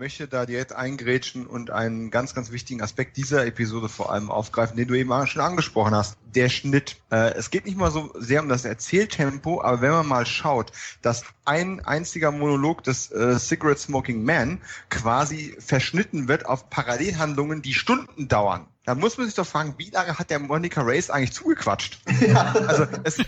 Ich 0.00 0.02
möchte 0.02 0.28
da 0.28 0.46
direkt 0.46 0.72
eingrätschen 0.72 1.46
und 1.46 1.70
einen 1.70 2.10
ganz, 2.10 2.34
ganz 2.34 2.50
wichtigen 2.50 2.80
Aspekt 2.80 3.18
dieser 3.18 3.44
Episode 3.44 3.90
vor 3.90 4.10
allem 4.10 4.30
aufgreifen, 4.30 4.78
den 4.78 4.88
du 4.88 4.94
eben 4.94 5.10
schon 5.26 5.42
angesprochen 5.42 5.94
hast. 5.94 6.16
Der 6.34 6.48
Schnitt. 6.48 6.96
Äh, 7.10 7.34
es 7.34 7.50
geht 7.50 7.66
nicht 7.66 7.76
mal 7.76 7.90
so 7.90 8.10
sehr 8.18 8.42
um 8.42 8.48
das 8.48 8.64
Erzähltempo, 8.64 9.60
aber 9.60 9.82
wenn 9.82 9.90
man 9.90 10.06
mal 10.06 10.24
schaut, 10.24 10.72
dass 11.02 11.24
ein 11.44 11.84
einziger 11.84 12.30
Monolog 12.30 12.82
des 12.82 13.10
äh, 13.10 13.38
Cigarette 13.38 13.78
Smoking 13.82 14.24
Man 14.24 14.62
quasi 14.88 15.54
verschnitten 15.58 16.28
wird 16.28 16.46
auf 16.46 16.70
Parallelhandlungen, 16.70 17.60
die 17.60 17.74
Stunden 17.74 18.26
dauern. 18.26 18.68
Da 18.84 18.94
muss 18.94 19.18
man 19.18 19.26
sich 19.26 19.34
doch 19.34 19.46
fragen, 19.46 19.74
wie 19.76 19.90
lange 19.90 20.18
hat 20.18 20.30
der 20.30 20.38
Monica 20.38 20.80
Race 20.82 21.10
eigentlich 21.10 21.32
zugequatscht? 21.32 22.00
Ja. 22.20 22.52
Also 22.52 22.86
es, 23.04 23.18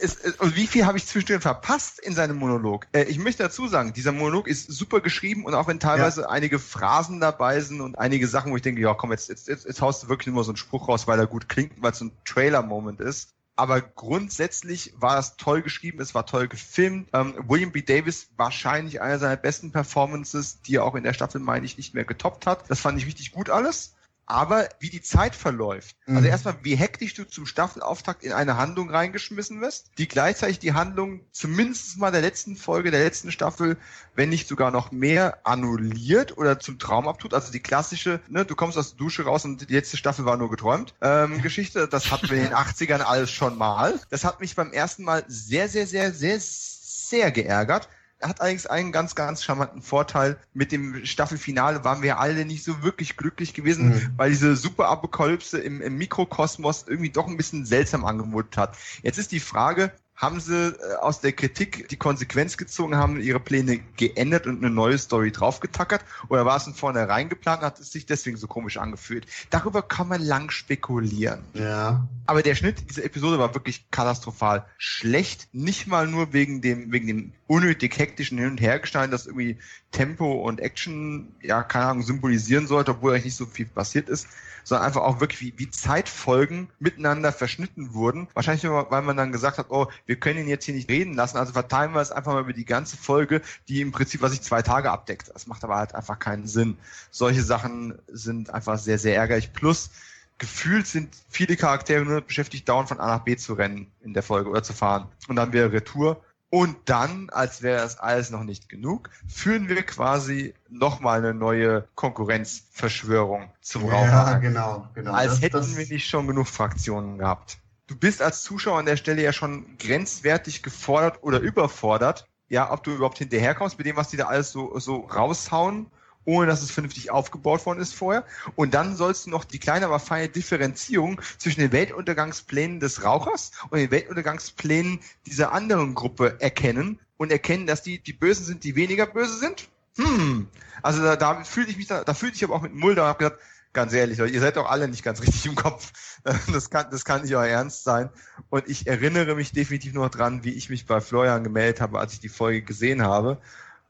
es, 0.00 0.16
es, 0.16 0.34
und 0.36 0.56
wie 0.56 0.66
viel 0.66 0.84
habe 0.84 0.98
ich 0.98 1.06
zwischendurch 1.06 1.42
verpasst 1.42 2.00
in 2.00 2.14
seinem 2.14 2.36
Monolog? 2.36 2.86
Äh, 2.92 3.04
ich 3.04 3.18
möchte 3.18 3.42
dazu 3.42 3.68
sagen, 3.68 3.92
dieser 3.92 4.12
Monolog 4.12 4.48
ist 4.48 4.70
super 4.70 5.00
geschrieben 5.00 5.44
und 5.44 5.54
auch 5.54 5.68
wenn 5.68 5.78
teilweise 5.78 6.22
ja. 6.22 6.28
einige 6.28 6.58
Phrasen 6.58 7.20
dabei 7.20 7.60
sind 7.60 7.80
und 7.80 7.98
einige 7.98 8.26
Sachen, 8.26 8.50
wo 8.50 8.56
ich 8.56 8.62
denke, 8.62 8.80
ja 8.80 8.92
komm, 8.94 9.12
jetzt, 9.12 9.28
jetzt, 9.28 9.48
jetzt, 9.48 9.66
jetzt 9.66 9.80
haust 9.80 10.02
du 10.02 10.08
wirklich 10.08 10.32
nur 10.34 10.42
so 10.42 10.50
einen 10.50 10.56
Spruch 10.56 10.88
raus, 10.88 11.06
weil 11.06 11.18
er 11.18 11.26
gut 11.26 11.48
klingt, 11.48 11.80
weil 11.80 11.92
es 11.92 11.98
so 11.98 12.06
ein 12.06 12.12
Trailer-Moment 12.24 13.00
ist 13.00 13.34
aber 13.56 13.82
grundsätzlich 13.82 14.94
war 14.96 15.18
es 15.18 15.36
toll 15.36 15.60
geschrieben, 15.60 16.00
es 16.00 16.14
war 16.14 16.24
toll 16.24 16.48
gefilmt. 16.48 17.10
Ähm, 17.12 17.34
William 17.46 17.72
B. 17.72 17.82
Davis 17.82 18.30
wahrscheinlich 18.38 19.02
einer 19.02 19.18
seiner 19.18 19.36
besten 19.36 19.70
Performances, 19.70 20.62
die 20.62 20.76
er 20.76 20.84
auch 20.84 20.94
in 20.94 21.04
der 21.04 21.12
Staffel, 21.12 21.42
meine 21.42 21.66
ich, 21.66 21.76
nicht 21.76 21.92
mehr 21.92 22.04
getoppt 22.06 22.46
hat. 22.46 22.70
Das 22.70 22.80
fand 22.80 22.96
ich 22.98 23.04
richtig 23.04 23.32
gut 23.32 23.50
alles 23.50 23.96
aber 24.30 24.68
wie 24.78 24.90
die 24.90 25.02
Zeit 25.02 25.34
verläuft. 25.34 25.96
Also 26.06 26.10
mhm. 26.12 26.16
Also 26.20 26.28
erstmal, 26.28 26.54
wie 26.62 26.76
hektisch 26.76 27.14
du 27.14 27.24
zum 27.24 27.46
Staffelauftakt 27.46 28.22
in 28.22 28.32
eine 28.32 28.56
Handlung 28.56 28.90
reingeschmissen 28.90 29.60
wirst, 29.60 29.90
die 29.98 30.06
gleichzeitig 30.06 30.60
die 30.60 30.72
Handlung 30.72 31.20
zumindest 31.32 31.98
mal 31.98 32.12
der 32.12 32.20
letzten 32.20 32.56
Folge, 32.56 32.90
der 32.90 33.02
letzten 33.02 33.32
Staffel, 33.32 33.76
wenn 34.14 34.28
nicht 34.28 34.46
sogar 34.46 34.70
noch 34.70 34.92
mehr, 34.92 35.38
annulliert 35.44 36.38
oder 36.38 36.60
zum 36.60 36.78
Traum 36.78 37.08
abtut. 37.08 37.34
Also 37.34 37.50
die 37.50 37.60
klassische, 37.60 38.20
ne, 38.28 38.44
du 38.44 38.54
kommst 38.54 38.78
aus 38.78 38.90
der 38.90 38.98
Dusche 38.98 39.24
raus 39.24 39.44
und 39.44 39.68
die 39.68 39.74
letzte 39.74 39.96
Staffel 39.96 40.24
war 40.24 40.36
nur 40.36 40.50
geträumt. 40.50 40.94
Ähm, 41.00 41.42
Geschichte, 41.42 41.88
das 41.88 42.12
hatten 42.12 42.30
wir 42.30 42.36
in 42.36 42.44
den 42.44 42.54
80ern 42.54 43.00
alles 43.00 43.32
schon 43.32 43.58
mal. 43.58 43.98
Das 44.10 44.24
hat 44.24 44.40
mich 44.40 44.54
beim 44.54 44.72
ersten 44.72 45.02
Mal 45.02 45.24
sehr, 45.26 45.68
sehr, 45.68 45.86
sehr, 45.86 46.12
sehr, 46.12 46.38
sehr 46.40 47.32
geärgert 47.32 47.88
hat 48.22 48.40
allerdings 48.40 48.66
einen 48.66 48.92
ganz, 48.92 49.14
ganz 49.14 49.42
charmanten 49.42 49.82
Vorteil. 49.82 50.38
Mit 50.52 50.72
dem 50.72 51.04
Staffelfinale 51.04 51.84
waren 51.84 52.02
wir 52.02 52.18
alle 52.18 52.44
nicht 52.44 52.64
so 52.64 52.82
wirklich 52.82 53.16
glücklich 53.16 53.54
gewesen, 53.54 53.90
mhm. 53.90 54.10
weil 54.16 54.30
diese 54.30 54.56
Super-Apokalypse 54.56 55.58
im, 55.58 55.80
im 55.80 55.96
Mikrokosmos 55.96 56.84
irgendwie 56.86 57.10
doch 57.10 57.26
ein 57.26 57.36
bisschen 57.36 57.64
seltsam 57.64 58.04
angemutet 58.04 58.56
hat. 58.56 58.76
Jetzt 59.02 59.18
ist 59.18 59.32
die 59.32 59.40
Frage, 59.40 59.92
haben 60.20 60.38
sie 60.38 60.68
äh, 60.68 60.94
aus 61.00 61.20
der 61.20 61.32
Kritik 61.32 61.88
die 61.88 61.96
Konsequenz 61.96 62.58
gezogen, 62.58 62.96
haben 62.96 63.20
ihre 63.20 63.40
Pläne 63.40 63.78
geändert 63.96 64.46
und 64.46 64.58
eine 64.58 64.72
neue 64.72 64.98
Story 64.98 65.32
draufgetackert? 65.32 66.04
Oder 66.28 66.44
war 66.44 66.58
es 66.58 66.64
von 66.64 66.74
vornherein 66.74 67.30
geplant 67.30 67.60
und 67.62 67.66
hat 67.66 67.80
es 67.80 67.90
sich 67.90 68.04
deswegen 68.04 68.36
so 68.36 68.46
komisch 68.46 68.76
angefühlt? 68.76 69.26
Darüber 69.48 69.80
kann 69.82 70.08
man 70.08 70.20
lang 70.20 70.50
spekulieren. 70.50 71.40
Ja. 71.54 72.06
Aber 72.26 72.42
der 72.42 72.54
Schnitt 72.54 72.90
dieser 72.90 73.04
Episode 73.04 73.38
war 73.38 73.54
wirklich 73.54 73.90
katastrophal 73.90 74.66
schlecht. 74.76 75.48
Nicht 75.52 75.86
mal 75.86 76.06
nur 76.06 76.34
wegen 76.34 76.60
dem, 76.60 76.92
wegen 76.92 77.06
dem 77.06 77.32
unnötig 77.50 77.98
hektischen 77.98 78.38
Hin- 78.38 78.52
und 78.52 78.60
Hergestein, 78.60 79.10
das 79.10 79.26
irgendwie 79.26 79.58
Tempo 79.90 80.46
und 80.46 80.60
Action, 80.60 81.34
ja, 81.42 81.64
keine 81.64 81.86
Ahnung, 81.86 82.02
symbolisieren 82.04 82.68
sollte, 82.68 82.92
obwohl 82.92 83.10
eigentlich 83.10 83.24
nicht 83.24 83.36
so 83.36 83.46
viel 83.46 83.66
passiert 83.66 84.08
ist 84.08 84.28
sondern 84.62 84.86
einfach 84.86 85.02
auch 85.02 85.20
wirklich 85.20 85.40
wie, 85.40 85.54
wie 85.56 85.70
Zeitfolgen 85.70 86.68
miteinander 86.78 87.32
verschnitten 87.32 87.94
wurden. 87.94 88.28
Wahrscheinlich, 88.34 88.62
weil 88.64 89.02
man 89.02 89.16
dann 89.16 89.32
gesagt 89.32 89.58
hat, 89.58 89.66
oh, 89.70 89.88
wir 90.06 90.16
können 90.16 90.40
ihn 90.40 90.48
jetzt 90.48 90.64
hier 90.64 90.74
nicht 90.74 90.90
reden 90.90 91.14
lassen, 91.14 91.38
also 91.38 91.52
verteilen 91.52 91.92
wir 91.92 92.00
es 92.00 92.12
einfach 92.12 92.34
mal 92.34 92.42
über 92.42 92.52
die 92.52 92.64
ganze 92.64 92.96
Folge, 92.96 93.40
die 93.68 93.80
im 93.80 93.90
Prinzip, 93.90 94.22
was 94.22 94.32
sich 94.32 94.42
zwei 94.42 94.62
Tage 94.62 94.90
abdeckt. 94.90 95.30
Das 95.32 95.46
macht 95.46 95.64
aber 95.64 95.76
halt 95.76 95.94
einfach 95.94 96.18
keinen 96.18 96.46
Sinn. 96.46 96.76
Solche 97.10 97.42
Sachen 97.42 97.98
sind 98.08 98.50
einfach 98.50 98.78
sehr, 98.78 98.98
sehr 98.98 99.16
ärgerlich. 99.16 99.52
Plus, 99.52 99.90
gefühlt 100.38 100.86
sind 100.86 101.14
viele 101.28 101.56
Charaktere 101.56 102.04
nur 102.04 102.20
beschäftigt, 102.20 102.68
dauernd 102.68 102.88
von 102.88 103.00
A 103.00 103.06
nach 103.06 103.24
B 103.24 103.36
zu 103.36 103.54
rennen 103.54 103.90
in 104.02 104.14
der 104.14 104.22
Folge 104.22 104.50
oder 104.50 104.62
zu 104.62 104.72
fahren. 104.72 105.08
Und 105.28 105.36
dann 105.36 105.52
wäre 105.52 105.72
Retour 105.72 106.22
und 106.50 106.76
dann, 106.86 107.30
als 107.30 107.62
wäre 107.62 107.80
das 107.80 107.98
alles 107.98 108.30
noch 108.30 108.42
nicht 108.42 108.68
genug, 108.68 109.08
führen 109.28 109.68
wir 109.68 109.82
quasi 109.84 110.52
nochmal 110.68 111.18
eine 111.18 111.32
neue 111.32 111.86
Konkurrenzverschwörung 111.94 113.50
zum 113.60 113.88
Raum. 113.88 114.04
Ja, 114.04 114.38
genau, 114.38 114.88
genau. 114.94 115.12
Als 115.12 115.34
das, 115.34 115.42
hätten 115.42 115.56
das... 115.58 115.76
wir 115.76 115.86
nicht 115.86 116.08
schon 116.08 116.26
genug 116.26 116.48
Fraktionen 116.48 117.18
gehabt. 117.18 117.58
Du 117.86 117.96
bist 117.96 118.20
als 118.20 118.42
Zuschauer 118.42 118.80
an 118.80 118.86
der 118.86 118.96
Stelle 118.96 119.22
ja 119.22 119.32
schon 119.32 119.78
grenzwertig 119.78 120.62
gefordert 120.62 121.22
oder 121.22 121.38
überfordert, 121.40 122.26
ja, 122.48 122.72
ob 122.72 122.82
du 122.82 122.92
überhaupt 122.92 123.18
hinterherkommst 123.18 123.78
mit 123.78 123.86
dem, 123.86 123.96
was 123.96 124.08
die 124.08 124.16
da 124.16 124.26
alles 124.26 124.50
so, 124.50 124.76
so 124.80 125.06
raushauen 125.06 125.86
ohne 126.30 126.46
dass 126.46 126.62
es 126.62 126.70
vernünftig 126.70 127.10
aufgebaut 127.10 127.66
worden 127.66 127.80
ist 127.80 127.94
vorher. 127.94 128.24
Und 128.54 128.72
dann 128.72 128.96
sollst 128.96 129.26
du 129.26 129.30
noch 129.30 129.44
die 129.44 129.58
kleine, 129.58 129.86
aber 129.86 129.98
feine 129.98 130.28
Differenzierung 130.28 131.20
zwischen 131.38 131.60
den 131.60 131.72
Weltuntergangsplänen 131.72 132.78
des 132.78 133.04
Rauchers 133.04 133.50
und 133.70 133.78
den 133.78 133.90
Weltuntergangsplänen 133.90 135.00
dieser 135.26 135.52
anderen 135.52 135.94
Gruppe 135.94 136.36
erkennen 136.38 137.00
und 137.16 137.32
erkennen, 137.32 137.66
dass 137.66 137.82
die 137.82 137.98
die 138.00 138.12
Bösen 138.12 138.44
sind, 138.44 138.62
die 138.62 138.76
weniger 138.76 139.06
böse 139.06 139.38
sind. 139.38 139.68
Hm. 139.96 140.46
Also 140.82 141.02
da, 141.02 141.16
da 141.16 141.42
fühlte 141.42 141.72
ich 141.72 141.76
mich, 141.76 141.88
da, 141.88 142.04
da 142.04 142.14
fühlte 142.14 142.36
ich 142.36 142.44
aber 142.44 142.54
auch 142.54 142.62
mit 142.62 142.74
Mulder 142.74 143.02
und 143.02 143.08
habe 143.08 143.18
gesagt, 143.18 143.40
ganz 143.72 143.92
ehrlich, 143.92 144.18
ihr 144.18 144.40
seid 144.40 144.56
doch 144.56 144.70
alle 144.70 144.86
nicht 144.88 145.02
ganz 145.02 145.20
richtig 145.20 145.46
im 145.46 145.56
Kopf. 145.56 145.92
Das 146.52 146.68
kann, 146.68 146.86
das 146.90 147.06
kann 147.06 147.22
nicht 147.22 147.34
euer 147.34 147.46
Ernst 147.46 147.82
sein. 147.82 148.10
Und 148.50 148.68
ich 148.68 148.86
erinnere 148.86 149.34
mich 149.34 149.52
definitiv 149.52 149.94
noch 149.94 150.10
dran, 150.10 150.44
wie 150.44 150.52
ich 150.52 150.68
mich 150.68 150.84
bei 150.84 151.00
Florian 151.00 151.44
gemeldet 151.44 151.80
habe, 151.80 151.98
als 151.98 152.12
ich 152.12 152.20
die 152.20 152.28
Folge 152.28 152.60
gesehen 152.60 153.00
habe 153.00 153.40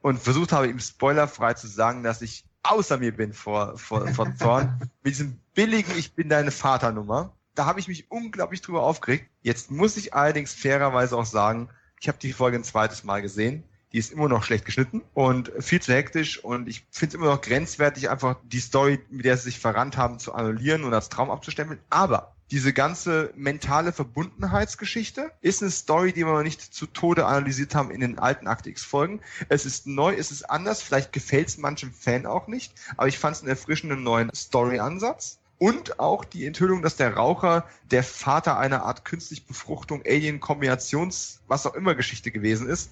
und 0.02 0.20
versucht 0.20 0.52
habe, 0.52 0.68
ihm 0.68 0.78
spoilerfrei 0.78 1.54
zu 1.54 1.66
sagen, 1.66 2.02
dass 2.02 2.22
ich 2.22 2.44
außer 2.62 2.98
mir 2.98 3.16
bin 3.16 3.32
vor, 3.32 3.76
vor, 3.78 4.06
vor 4.08 4.34
Zorn. 4.38 4.90
mit 5.02 5.14
diesem 5.14 5.38
billigen 5.54 5.96
Ich 5.96 6.14
bin 6.14 6.28
deine 6.28 6.50
Vaternummer. 6.50 7.34
Da 7.54 7.66
habe 7.66 7.80
ich 7.80 7.88
mich 7.88 8.10
unglaublich 8.10 8.62
drüber 8.62 8.82
aufgeregt. 8.82 9.28
Jetzt 9.42 9.70
muss 9.70 9.96
ich 9.96 10.14
allerdings 10.14 10.54
fairerweise 10.54 11.16
auch 11.16 11.26
sagen, 11.26 11.68
ich 12.00 12.08
habe 12.08 12.18
die 12.18 12.32
Folge 12.32 12.56
ein 12.56 12.64
zweites 12.64 13.04
Mal 13.04 13.20
gesehen. 13.22 13.64
Die 13.92 13.98
ist 13.98 14.12
immer 14.12 14.28
noch 14.28 14.44
schlecht 14.44 14.64
geschnitten 14.64 15.02
und 15.14 15.50
viel 15.58 15.82
zu 15.82 15.92
hektisch 15.92 16.42
und 16.42 16.68
ich 16.68 16.86
finde 16.92 17.08
es 17.08 17.14
immer 17.14 17.26
noch 17.26 17.40
grenzwertig, 17.40 18.08
einfach 18.08 18.36
die 18.44 18.60
Story, 18.60 19.00
mit 19.10 19.24
der 19.24 19.36
sie 19.36 19.44
sich 19.44 19.58
verrannt 19.58 19.96
haben, 19.96 20.20
zu 20.20 20.32
annullieren 20.32 20.84
und 20.84 20.94
als 20.94 21.08
Traum 21.08 21.28
abzustempeln. 21.28 21.80
Aber 21.90 22.36
diese 22.50 22.72
ganze 22.72 23.32
mentale 23.36 23.92
Verbundenheitsgeschichte 23.92 25.30
ist 25.40 25.62
eine 25.62 25.70
Story, 25.70 26.12
die 26.12 26.26
wir 26.26 26.32
noch 26.32 26.42
nicht 26.42 26.60
zu 26.60 26.86
Tode 26.86 27.26
analysiert 27.26 27.74
haben 27.74 27.90
in 27.90 28.00
den 28.00 28.18
alten 28.18 28.48
Akte 28.48 28.70
X-Folgen. 28.70 29.20
Es 29.48 29.66
ist 29.66 29.86
neu, 29.86 30.14
es 30.14 30.32
ist 30.32 30.42
anders, 30.50 30.82
vielleicht 30.82 31.12
gefällt 31.12 31.48
es 31.48 31.58
manchem 31.58 31.92
Fan 31.92 32.26
auch 32.26 32.48
nicht, 32.48 32.72
aber 32.96 33.08
ich 33.08 33.18
fand 33.18 33.36
es 33.36 33.42
einen 33.42 33.50
erfrischenden 33.50 34.02
neuen 34.02 34.30
Story-Ansatz. 34.34 35.38
Und 35.58 36.00
auch 36.00 36.24
die 36.24 36.46
Enthüllung, 36.46 36.80
dass 36.80 36.96
der 36.96 37.14
Raucher 37.14 37.68
der 37.90 38.02
Vater 38.02 38.58
einer 38.58 38.82
Art 38.82 39.04
künstlich 39.04 39.44
Befruchtung, 39.44 40.02
Alien-Kombinations, 40.06 41.40
was 41.48 41.66
auch 41.66 41.74
immer 41.74 41.94
Geschichte 41.94 42.30
gewesen 42.30 42.66
ist, 42.66 42.90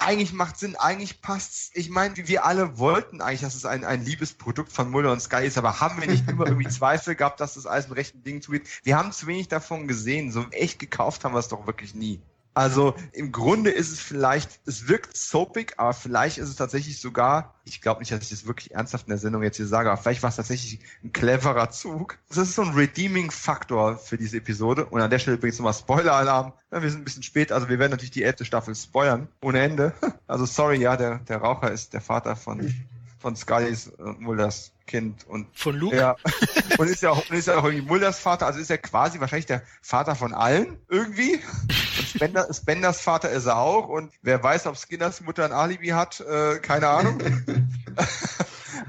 eigentlich 0.00 0.32
macht 0.32 0.58
Sinn, 0.58 0.76
eigentlich 0.76 1.20
passt's. 1.20 1.70
Ich 1.74 1.90
meine, 1.90 2.16
wir 2.16 2.44
alle 2.44 2.78
wollten 2.78 3.20
eigentlich, 3.20 3.42
dass 3.42 3.54
es 3.54 3.64
ein, 3.64 3.84
ein 3.84 4.04
Liebesprodukt 4.04 4.72
von 4.72 4.90
Mulder 4.90 5.12
und 5.12 5.20
Sky 5.20 5.44
ist, 5.44 5.58
aber 5.58 5.80
haben 5.80 6.00
wir 6.00 6.08
nicht 6.08 6.28
immer 6.28 6.46
irgendwie 6.46 6.68
Zweifel 6.70 7.14
gehabt, 7.14 7.40
dass 7.40 7.54
das 7.54 7.66
alles 7.66 7.86
im 7.86 7.92
rechten 7.92 8.22
Ding 8.22 8.42
zugeht? 8.42 8.68
Wir 8.82 8.96
haben 8.96 9.12
zu 9.12 9.26
wenig 9.26 9.48
davon 9.48 9.86
gesehen. 9.86 10.32
So 10.32 10.46
echt 10.50 10.78
gekauft 10.78 11.24
haben 11.24 11.34
wir 11.34 11.38
es 11.38 11.48
doch 11.48 11.66
wirklich 11.66 11.94
nie. 11.94 12.20
Also 12.52 12.94
im 13.12 13.30
Grunde 13.30 13.70
ist 13.70 13.92
es 13.92 14.00
vielleicht, 14.00 14.60
es 14.66 14.88
wirkt 14.88 15.16
soapig, 15.16 15.74
aber 15.76 15.92
vielleicht 15.92 16.38
ist 16.38 16.48
es 16.48 16.56
tatsächlich 16.56 17.00
sogar, 17.00 17.54
ich 17.64 17.80
glaube 17.80 18.00
nicht, 18.00 18.10
dass 18.10 18.22
ich 18.22 18.30
das 18.30 18.46
wirklich 18.46 18.74
ernsthaft 18.74 19.06
in 19.06 19.10
der 19.10 19.18
Sendung 19.18 19.42
jetzt 19.42 19.56
hier 19.56 19.68
sage, 19.68 19.90
aber 19.90 20.00
vielleicht 20.00 20.22
war 20.22 20.30
es 20.30 20.36
tatsächlich 20.36 20.80
ein 21.04 21.12
cleverer 21.12 21.70
Zug. 21.70 22.18
Das 22.28 22.38
ist 22.38 22.56
so 22.56 22.62
ein 22.62 22.74
Redeeming-Faktor 22.74 23.98
für 23.98 24.18
diese 24.18 24.38
Episode. 24.38 24.86
Und 24.86 25.00
an 25.00 25.10
der 25.10 25.20
Stelle 25.20 25.36
übrigens 25.36 25.58
nochmal 25.58 25.74
Spoiler-Alarm. 25.74 26.52
Ja, 26.72 26.82
wir 26.82 26.90
sind 26.90 27.02
ein 27.02 27.04
bisschen 27.04 27.22
spät, 27.22 27.52
also 27.52 27.68
wir 27.68 27.78
werden 27.78 27.92
natürlich 27.92 28.10
die 28.10 28.24
elfte 28.24 28.44
Staffel 28.44 28.74
spoilern, 28.74 29.28
ohne 29.42 29.60
Ende. 29.60 29.92
Also 30.26 30.46
sorry, 30.46 30.80
ja, 30.80 30.96
der, 30.96 31.18
der 31.18 31.38
Raucher 31.38 31.72
ist 31.72 31.92
der 31.92 32.00
Vater 32.00 32.36
von, 32.36 32.72
von 33.18 33.34
Scullys 33.34 33.88
und 33.88 34.20
Mulders 34.20 34.72
Kind 34.90 35.24
und 35.28 35.46
von 35.56 35.76
Luke. 35.76 35.96
Ja, 35.96 36.16
und 36.78 36.88
ist 36.88 37.00
ja 37.00 37.10
auch, 37.10 37.30
ist 37.30 37.46
ja 37.46 37.56
auch 37.56 37.64
irgendwie 37.64 37.86
Mulders 37.86 38.18
Vater, 38.18 38.46
also 38.46 38.58
ist 38.58 38.70
er 38.70 38.78
quasi 38.78 39.20
wahrscheinlich 39.20 39.46
der 39.46 39.62
Vater 39.82 40.16
von 40.16 40.34
allen 40.34 40.78
irgendwie. 40.88 41.36
Und 41.36 42.08
Spender, 42.08 42.48
Spenders 42.52 43.00
Vater 43.00 43.30
ist 43.30 43.46
er 43.46 43.56
auch 43.56 43.88
und 43.88 44.12
wer 44.22 44.42
weiß, 44.42 44.66
ob 44.66 44.76
Skinners 44.76 45.20
Mutter 45.20 45.44
ein 45.44 45.52
Alibi 45.52 45.88
hat, 45.88 46.18
äh, 46.20 46.58
keine 46.58 46.88
Ahnung. 46.88 47.18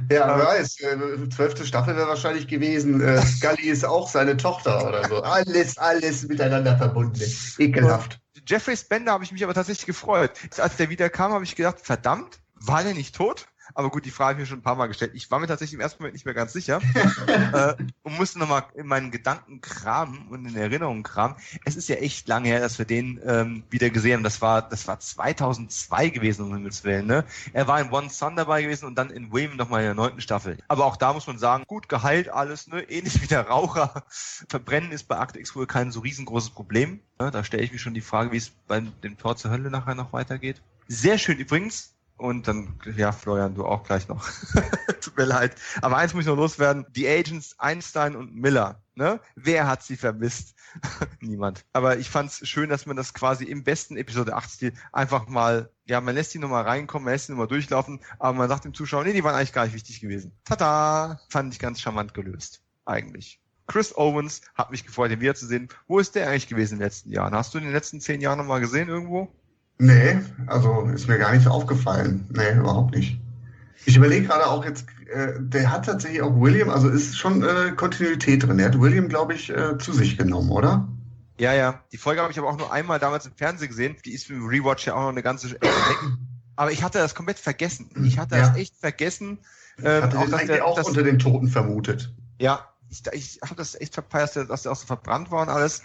Ja, 0.09 0.37
wer 0.37 0.45
weiß. 0.45 0.79
Äh, 0.81 1.29
zwölfte 1.29 1.65
Staffel 1.65 1.95
wäre 1.95 2.07
wahrscheinlich 2.07 2.47
gewesen. 2.47 3.01
Äh, 3.01 3.21
Scully 3.21 3.69
ist 3.69 3.85
auch 3.85 4.09
seine 4.09 4.35
Tochter 4.35 4.87
oder 4.87 5.07
so. 5.07 5.21
Alles, 5.21 5.77
alles 5.77 6.27
miteinander 6.27 6.77
verbunden. 6.77 7.21
Ekelhaft. 7.57 8.19
Jeffrey 8.45 8.75
Spender 8.75 9.13
habe 9.13 9.23
ich 9.23 9.31
mich 9.31 9.43
aber 9.43 9.53
tatsächlich 9.53 9.85
gefreut. 9.85 10.31
Als 10.57 10.75
der 10.75 10.89
wieder 10.89 11.09
kam, 11.09 11.31
habe 11.33 11.43
ich 11.43 11.55
gedacht, 11.55 11.79
verdammt, 11.81 12.39
war 12.55 12.83
der 12.83 12.93
nicht 12.93 13.15
tot? 13.15 13.47
Aber 13.73 13.89
gut, 13.89 14.05
die 14.05 14.11
Frage 14.11 14.29
habe 14.29 14.33
ich 14.33 14.39
mir 14.39 14.45
schon 14.47 14.59
ein 14.59 14.63
paar 14.63 14.75
Mal 14.75 14.87
gestellt. 14.87 15.11
Ich 15.13 15.29
war 15.31 15.39
mir 15.39 15.47
tatsächlich 15.47 15.75
im 15.75 15.79
ersten 15.79 16.01
Moment 16.01 16.13
nicht 16.13 16.25
mehr 16.25 16.33
ganz 16.33 16.53
sicher 16.53 16.81
äh, 17.27 17.73
und 18.03 18.17
musste 18.17 18.39
nochmal 18.39 18.63
in 18.75 18.87
meinen 18.87 19.11
Gedanken 19.11 19.61
kramen 19.61 20.27
und 20.29 20.45
in 20.45 20.55
Erinnerungen 20.55 21.03
kramen. 21.03 21.35
Es 21.65 21.75
ist 21.75 21.89
ja 21.89 21.95
echt 21.97 22.27
lange 22.27 22.47
her, 22.47 22.59
dass 22.59 22.77
wir 22.77 22.85
den 22.85 23.19
ähm, 23.25 23.63
wieder 23.69 23.89
gesehen 23.89 24.15
haben. 24.15 24.23
Das 24.23 24.41
war, 24.41 24.61
das 24.61 24.87
war 24.87 24.99
2002 24.99 26.09
gewesen, 26.09 26.45
um 26.45 26.53
Himmels 26.53 26.83
Willen. 26.83 27.07
Ne? 27.07 27.25
Er 27.53 27.67
war 27.67 27.79
in 27.81 27.91
One 27.91 28.09
Sun 28.09 28.35
dabei 28.35 28.63
gewesen 28.63 28.85
und 28.85 28.95
dann 28.95 29.09
in 29.09 29.31
William 29.31 29.55
nochmal 29.55 29.81
in 29.81 29.87
der 29.87 29.95
neunten 29.95 30.21
Staffel. 30.21 30.57
Aber 30.67 30.85
auch 30.85 30.97
da 30.97 31.13
muss 31.13 31.27
man 31.27 31.37
sagen, 31.37 31.63
gut 31.67 31.89
geheilt 31.89 32.29
alles, 32.29 32.67
ne? 32.67 32.81
ähnlich 32.89 33.21
wie 33.21 33.27
der 33.27 33.47
Raucher. 33.47 34.03
Verbrennen 34.49 34.91
ist 34.91 35.07
bei 35.07 35.17
Akte 35.17 35.39
X 35.39 35.55
wohl 35.55 35.67
kein 35.67 35.91
so 35.91 36.01
riesengroßes 36.01 36.51
Problem. 36.51 36.99
Ne? 37.19 37.31
Da 37.31 37.43
stelle 37.43 37.63
ich 37.63 37.71
mir 37.71 37.79
schon 37.79 37.93
die 37.93 38.01
Frage, 38.01 38.31
wie 38.31 38.37
es 38.37 38.51
bei 38.67 38.79
dem 38.79 39.17
Tor 39.17 39.35
zur 39.35 39.51
Hölle 39.51 39.69
nachher 39.69 39.95
noch 39.95 40.13
weitergeht. 40.13 40.61
Sehr 40.87 41.17
schön 41.17 41.37
übrigens, 41.37 41.93
und 42.21 42.47
dann, 42.47 42.79
ja, 42.95 43.11
Florian, 43.11 43.55
du 43.55 43.65
auch 43.65 43.83
gleich 43.83 44.07
noch. 44.07 44.29
Tut 45.01 45.17
mir 45.17 45.25
leid. 45.25 45.55
Aber 45.81 45.97
eins 45.97 46.13
muss 46.13 46.21
ich 46.21 46.27
noch 46.27 46.37
loswerden. 46.37 46.85
Die 46.91 47.07
Agents 47.07 47.57
Einstein 47.57 48.15
und 48.15 48.35
Miller, 48.35 48.83
ne? 48.93 49.19
Wer 49.35 49.67
hat 49.67 49.81
sie 49.81 49.97
vermisst? 49.97 50.53
Niemand. 51.19 51.65
Aber 51.73 51.97
ich 51.97 52.11
fand 52.11 52.29
es 52.29 52.47
schön, 52.47 52.69
dass 52.69 52.85
man 52.85 52.95
das 52.95 53.15
quasi 53.15 53.45
im 53.45 53.63
besten 53.63 53.97
Episode 53.97 54.35
8 54.35 54.51
Stil 54.51 54.73
einfach 54.93 55.27
mal, 55.27 55.71
ja, 55.85 55.99
man 55.99 56.13
lässt 56.13 56.31
die 56.35 56.39
nochmal 56.39 56.63
reinkommen, 56.63 57.05
man 57.05 57.15
lässt 57.15 57.27
die 57.27 57.31
nochmal 57.31 57.47
durchlaufen, 57.47 57.99
aber 58.19 58.37
man 58.37 58.47
sagt 58.49 58.65
dem 58.65 58.75
Zuschauer, 58.75 59.03
nee, 59.03 59.13
die 59.13 59.23
waren 59.23 59.33
eigentlich 59.33 59.53
gar 59.53 59.65
nicht 59.65 59.73
wichtig 59.73 59.99
gewesen. 59.99 60.31
Tada! 60.45 61.19
Fand 61.27 61.51
ich 61.51 61.59
ganz 61.59 61.81
charmant 61.81 62.13
gelöst. 62.13 62.61
Eigentlich. 62.85 63.39
Chris 63.65 63.97
Owens 63.97 64.41
hat 64.53 64.69
mich 64.69 64.85
gefreut, 64.85 65.09
den 65.09 65.21
wiederzusehen. 65.21 65.69
Wo 65.87 65.97
ist 65.97 66.13
der 66.13 66.29
eigentlich 66.29 66.47
gewesen 66.47 66.73
in 66.73 66.79
den 66.79 66.85
letzten 66.85 67.11
Jahren? 67.11 67.33
Hast 67.33 67.53
du 67.53 67.57
in 67.57 67.63
den 67.63 67.73
letzten 67.73 67.99
zehn 67.99 68.21
Jahren 68.21 68.37
nochmal 68.37 68.59
gesehen 68.59 68.89
irgendwo? 68.89 69.33
Nee, 69.77 70.19
also 70.47 70.87
ist 70.93 71.07
mir 71.07 71.17
gar 71.17 71.33
nicht 71.33 71.47
aufgefallen. 71.47 72.25
Nee, 72.29 72.57
überhaupt 72.57 72.95
nicht. 72.95 73.19
Ich 73.85 73.97
überlege 73.97 74.27
gerade 74.27 74.45
auch 74.45 74.63
jetzt, 74.63 74.85
äh, 75.11 75.33
der 75.39 75.71
hat 75.71 75.85
tatsächlich 75.85 76.21
auch 76.21 76.39
William, 76.39 76.69
also 76.69 76.87
ist 76.87 77.17
schon 77.17 77.43
äh, 77.43 77.71
Kontinuität 77.75 78.43
drin. 78.43 78.59
Er 78.59 78.67
hat 78.67 78.79
William, 78.79 79.09
glaube 79.09 79.33
ich, 79.33 79.49
äh, 79.49 79.77
zu 79.79 79.91
sich 79.91 80.17
genommen, 80.17 80.51
oder? 80.51 80.87
Ja, 81.39 81.53
ja. 81.53 81.81
Die 81.91 81.97
Folge 81.97 82.21
habe 82.21 82.31
ich 82.31 82.37
aber 82.37 82.49
auch 82.49 82.57
nur 82.57 82.71
einmal 82.71 82.99
damals 82.99 83.25
im 83.25 83.33
Fernsehen 83.33 83.69
gesehen. 83.69 83.95
Die 84.05 84.13
ist 84.13 84.29
im 84.29 84.45
Rewatch 84.45 84.85
ja 84.85 84.93
auch 84.93 85.01
noch 85.01 85.09
eine 85.09 85.23
ganze 85.23 85.47
Ecke 85.47 85.65
weg. 85.65 85.97
Aber 86.55 86.71
ich 86.71 86.83
hatte 86.83 86.99
das 86.99 87.15
komplett 87.15 87.39
vergessen. 87.39 87.89
Ich 88.05 88.19
hatte 88.19 88.35
ja. 88.35 88.47
das 88.47 88.57
echt 88.57 88.75
vergessen. 88.75 89.39
Ähm, 89.83 90.03
hatte 90.03 90.19
auch, 90.19 90.25
den 90.25 90.33
eigentlich 90.35 90.61
auch 90.61 90.75
das, 90.75 90.87
unter 90.87 91.01
den 91.01 91.17
Toten 91.17 91.47
vermutet. 91.47 92.13
Ja, 92.39 92.67
ich, 92.91 93.01
ich 93.13 93.39
habe 93.41 93.55
das 93.55 93.79
echt 93.79 93.93
verpeilt, 93.93 94.35
dass 94.35 94.63
der 94.63 94.71
auch 94.71 94.75
so 94.75 94.85
verbrannt 94.85 95.31
war 95.31 95.43
und 95.43 95.49
alles. 95.49 95.81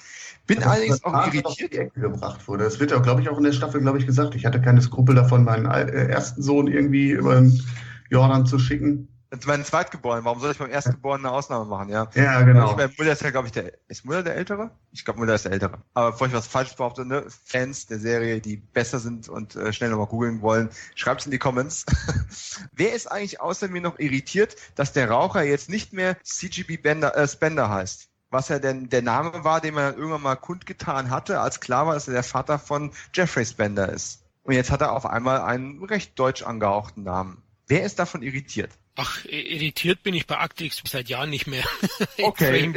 Bin 0.46 0.60
ja, 0.60 0.66
allerdings 0.66 1.02
auch 1.04 1.26
irritiert. 1.26 1.72
Die 1.72 1.78
Ecke 1.78 2.00
gebracht 2.00 2.46
wurde. 2.48 2.64
Das 2.64 2.80
wird 2.80 2.90
ja, 2.90 2.98
glaube 2.98 3.22
ich, 3.22 3.28
auch 3.28 3.38
in 3.38 3.44
der 3.44 3.52
Staffel, 3.52 3.80
glaube 3.80 3.98
ich, 3.98 4.06
gesagt. 4.06 4.34
Ich 4.34 4.44
hatte 4.44 4.60
keine 4.60 4.82
Skrupel 4.82 5.14
davon, 5.14 5.44
meinen 5.44 5.66
äh, 5.66 6.08
ersten 6.08 6.42
Sohn 6.42 6.66
irgendwie 6.66 7.10
über 7.10 7.36
den 7.36 7.62
Jordan 8.10 8.46
zu 8.46 8.58
schicken 8.58 9.08
meinen 9.46 9.64
Zweitgeborenen, 9.64 10.24
warum 10.24 10.40
soll 10.40 10.52
ich 10.52 10.58
beim 10.58 10.70
Erstgeborenen 10.70 11.26
eine 11.26 11.34
Ausnahme 11.34 11.64
machen, 11.64 11.88
ja? 11.88 12.08
Ja, 12.14 12.42
genau. 12.42 12.70
Ich 12.70 12.76
meine, 12.76 12.92
Müller 12.96 13.12
ist 13.12 13.22
ja, 13.22 13.30
glaube 13.30 13.48
ich, 13.48 13.52
der, 13.52 13.72
ist 13.88 14.04
Müller 14.04 14.22
der 14.22 14.36
Ältere? 14.36 14.70
Ich 14.92 15.04
glaube, 15.04 15.20
Müller 15.20 15.34
ist 15.34 15.44
der 15.44 15.52
Ältere. 15.52 15.78
Aber 15.94 16.12
bevor 16.12 16.26
ich 16.28 16.32
was 16.32 16.46
falsch 16.46 16.74
behaupte, 16.76 17.04
ne, 17.04 17.24
Fans 17.44 17.86
der 17.86 17.98
Serie, 17.98 18.40
die 18.40 18.56
besser 18.56 18.98
sind 18.98 19.28
und 19.28 19.56
äh, 19.56 19.72
schnell 19.72 19.90
nochmal 19.90 20.06
googeln 20.06 20.42
wollen, 20.42 20.70
schreibt's 20.94 21.26
in 21.26 21.32
die 21.32 21.38
Comments. 21.38 21.84
Wer 22.72 22.94
ist 22.94 23.10
eigentlich 23.10 23.40
außer 23.40 23.68
mir 23.68 23.80
noch 23.80 23.98
irritiert, 23.98 24.56
dass 24.74 24.92
der 24.92 25.10
Raucher 25.10 25.42
jetzt 25.42 25.68
nicht 25.68 25.92
mehr 25.92 26.16
CGB 26.22 26.76
Bender, 26.76 27.16
äh, 27.16 27.26
Spender 27.26 27.68
heißt? 27.68 28.08
was 28.28 28.48
ja 28.48 28.58
denn 28.58 28.88
der 28.88 29.02
Name 29.02 29.44
war, 29.44 29.60
den 29.60 29.74
man 29.74 29.94
irgendwann 29.94 30.20
mal 30.20 30.36
kundgetan 30.36 31.10
hatte, 31.10 31.40
als 31.40 31.60
klar 31.60 31.86
war, 31.86 31.94
dass 31.94 32.08
er 32.08 32.14
der 32.14 32.22
Vater 32.24 32.58
von 32.58 32.90
Jeffrey 33.14 33.46
Spender 33.46 33.88
ist. 33.88 34.24
Und 34.42 34.54
jetzt 34.54 34.70
hat 34.70 34.80
er 34.80 34.92
auf 34.92 35.06
einmal 35.06 35.40
einen 35.40 35.82
recht 35.84 36.18
deutsch 36.18 36.42
angehauchten 36.42 37.02
Namen. 37.02 37.42
Wer 37.66 37.84
ist 37.84 37.98
davon 37.98 38.22
irritiert? 38.22 38.70
Ach, 38.98 39.24
irritiert 39.26 40.02
bin 40.02 40.14
ich 40.14 40.26
bei 40.26 40.38
Actix 40.38 40.82
seit 40.88 41.10
Jahren 41.10 41.28
nicht 41.28 41.46
mehr. 41.46 41.64
okay, 42.22 42.72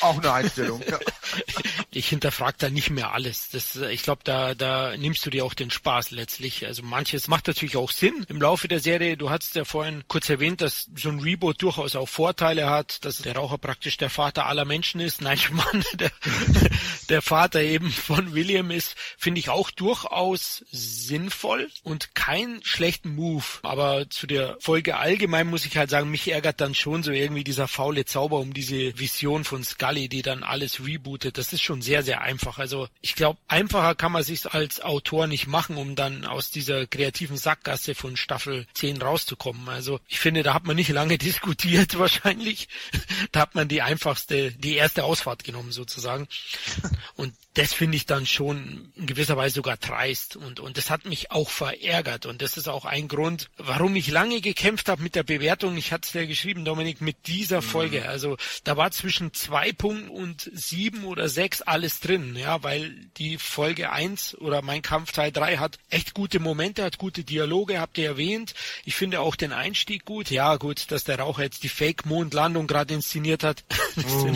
auch 0.00 0.18
eine 0.18 0.32
Einstellung. 0.32 0.82
Ja. 0.86 0.98
ich 1.90 2.08
hinterfrage 2.08 2.56
da 2.58 2.70
nicht 2.70 2.90
mehr 2.90 3.12
alles. 3.12 3.48
Das, 3.50 3.76
ich 3.76 4.02
glaube, 4.02 4.20
da, 4.24 4.54
da 4.54 4.94
nimmst 4.96 5.24
du 5.24 5.30
dir 5.30 5.44
auch 5.44 5.54
den 5.54 5.70
Spaß 5.70 6.10
letztlich. 6.10 6.66
Also 6.66 6.82
manches 6.82 7.28
macht 7.28 7.46
natürlich 7.46 7.78
auch 7.78 7.90
Sinn 7.90 8.26
im 8.28 8.42
Laufe 8.42 8.68
der 8.68 8.80
Serie. 8.80 9.16
Du 9.16 9.30
hattest 9.30 9.54
ja 9.54 9.64
vorhin 9.64 10.04
kurz 10.06 10.28
erwähnt, 10.28 10.60
dass 10.60 10.90
so 10.94 11.08
ein 11.08 11.20
Reboot 11.20 11.62
durchaus 11.62 11.96
auch 11.96 12.08
Vorteile 12.08 12.68
hat, 12.68 13.02
dass 13.06 13.18
der 13.18 13.36
Raucher 13.36 13.56
praktisch 13.56 13.96
der 13.96 14.10
Vater 14.10 14.46
aller 14.46 14.66
Menschen 14.66 15.00
ist. 15.00 15.22
Nein, 15.22 15.38
Mann, 15.52 15.82
der, 15.94 16.10
der 17.08 17.22
Vater 17.22 17.62
eben 17.62 17.90
von 17.90 18.34
William 18.34 18.70
ist, 18.70 18.96
finde 19.16 19.38
ich 19.38 19.48
auch 19.48 19.70
durchaus 19.70 20.64
sinnvoll 20.70 21.70
und 21.82 22.14
kein 22.14 22.60
schlechten 22.62 23.14
Move. 23.14 23.44
Aber 23.62 24.10
zu 24.10 24.26
der 24.26 24.58
Folge 24.60 24.98
allgemein 24.98 25.53
muss 25.54 25.66
ich 25.66 25.76
halt 25.76 25.88
sagen, 25.88 26.10
mich 26.10 26.28
ärgert 26.32 26.60
dann 26.60 26.74
schon 26.74 27.04
so 27.04 27.12
irgendwie 27.12 27.44
dieser 27.44 27.68
faule 27.68 28.04
Zauber 28.04 28.40
um 28.40 28.52
diese 28.52 28.98
Vision 28.98 29.44
von 29.44 29.62
Scully, 29.62 30.08
die 30.08 30.22
dann 30.22 30.42
alles 30.42 30.84
rebootet. 30.84 31.38
Das 31.38 31.52
ist 31.52 31.62
schon 31.62 31.80
sehr, 31.80 32.02
sehr 32.02 32.22
einfach. 32.22 32.58
Also 32.58 32.88
ich 33.00 33.14
glaube, 33.14 33.38
einfacher 33.46 33.94
kann 33.94 34.10
man 34.10 34.24
sich 34.24 34.52
als 34.52 34.80
Autor 34.80 35.28
nicht 35.28 35.46
machen, 35.46 35.76
um 35.76 35.94
dann 35.94 36.24
aus 36.24 36.50
dieser 36.50 36.88
kreativen 36.88 37.36
Sackgasse 37.36 37.94
von 37.94 38.16
Staffel 38.16 38.66
10 38.74 39.00
rauszukommen. 39.00 39.68
Also 39.68 40.00
ich 40.08 40.18
finde, 40.18 40.42
da 40.42 40.54
hat 40.54 40.64
man 40.64 40.74
nicht 40.74 40.88
lange 40.88 41.18
diskutiert 41.18 41.96
wahrscheinlich. 42.00 42.66
da 43.30 43.42
hat 43.42 43.54
man 43.54 43.68
die 43.68 43.80
einfachste, 43.80 44.50
die 44.50 44.74
erste 44.74 45.04
Ausfahrt 45.04 45.44
genommen 45.44 45.70
sozusagen. 45.70 46.26
Und 47.14 47.32
das 47.54 47.72
finde 47.72 47.96
ich 47.96 48.06
dann 48.06 48.26
schon 48.26 48.92
in 48.96 49.06
gewisser 49.06 49.36
Weise 49.36 49.54
sogar 49.54 49.76
dreist 49.76 50.34
und, 50.34 50.58
und 50.58 50.76
das 50.76 50.90
hat 50.90 51.04
mich 51.04 51.30
auch 51.30 51.48
verärgert 51.48 52.26
und 52.26 52.42
das 52.42 52.56
ist 52.56 52.68
auch 52.68 52.84
ein 52.84 53.06
Grund, 53.06 53.48
warum 53.56 53.94
ich 53.94 54.08
lange 54.08 54.40
gekämpft 54.40 54.88
habe 54.88 55.02
mit 55.02 55.14
der 55.14 55.22
Bewertung. 55.44 55.76
Ich 55.76 55.92
hatte 55.92 56.08
es 56.08 56.14
ja 56.14 56.24
geschrieben, 56.24 56.64
Dominik, 56.64 57.02
mit 57.02 57.26
dieser 57.26 57.60
mhm. 57.60 57.66
Folge. 57.66 58.08
Also 58.08 58.38
da 58.64 58.78
war 58.78 58.90
zwischen 58.92 59.34
zwei 59.34 59.72
Punkten 59.72 60.08
und 60.08 60.50
sieben 60.54 61.04
oder 61.04 61.28
sechs 61.28 61.60
alles 61.60 62.00
drin, 62.00 62.34
ja, 62.34 62.62
weil 62.62 62.94
die 63.18 63.36
Folge 63.36 63.92
eins 63.92 64.34
oder 64.38 64.62
mein 64.62 64.80
Kampf 64.80 65.12
Teil 65.12 65.32
drei 65.32 65.58
hat 65.58 65.78
echt 65.90 66.14
gute 66.14 66.40
Momente, 66.40 66.82
hat 66.82 66.96
gute 66.96 67.24
Dialoge, 67.24 67.78
habt 67.78 67.98
ihr 67.98 68.06
erwähnt. 68.06 68.54
Ich 68.86 68.94
finde 68.94 69.20
auch 69.20 69.36
den 69.36 69.52
Einstieg 69.52 70.06
gut. 70.06 70.30
Ja, 70.30 70.56
gut, 70.56 70.90
dass 70.90 71.04
der 71.04 71.18
Raucher 71.18 71.42
jetzt 71.42 71.62
die 71.62 71.68
Fake-Mondlandung 71.68 72.66
gerade 72.66 72.94
inszeniert 72.94 73.44
hat. 73.44 73.64
Oh, 73.96 74.26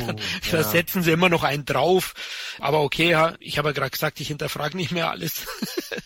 da 0.52 0.58
ja. 0.58 0.62
setzen 0.62 1.02
sie 1.02 1.10
immer 1.10 1.28
noch 1.28 1.42
einen 1.42 1.64
drauf. 1.64 2.14
Aber 2.60 2.82
okay, 2.82 3.10
ja, 3.10 3.34
ich 3.40 3.58
habe 3.58 3.70
ja 3.70 3.72
gerade 3.72 3.90
gesagt, 3.90 4.20
ich 4.20 4.28
hinterfrage 4.28 4.76
nicht 4.76 4.92
mehr 4.92 5.10
alles. 5.10 5.46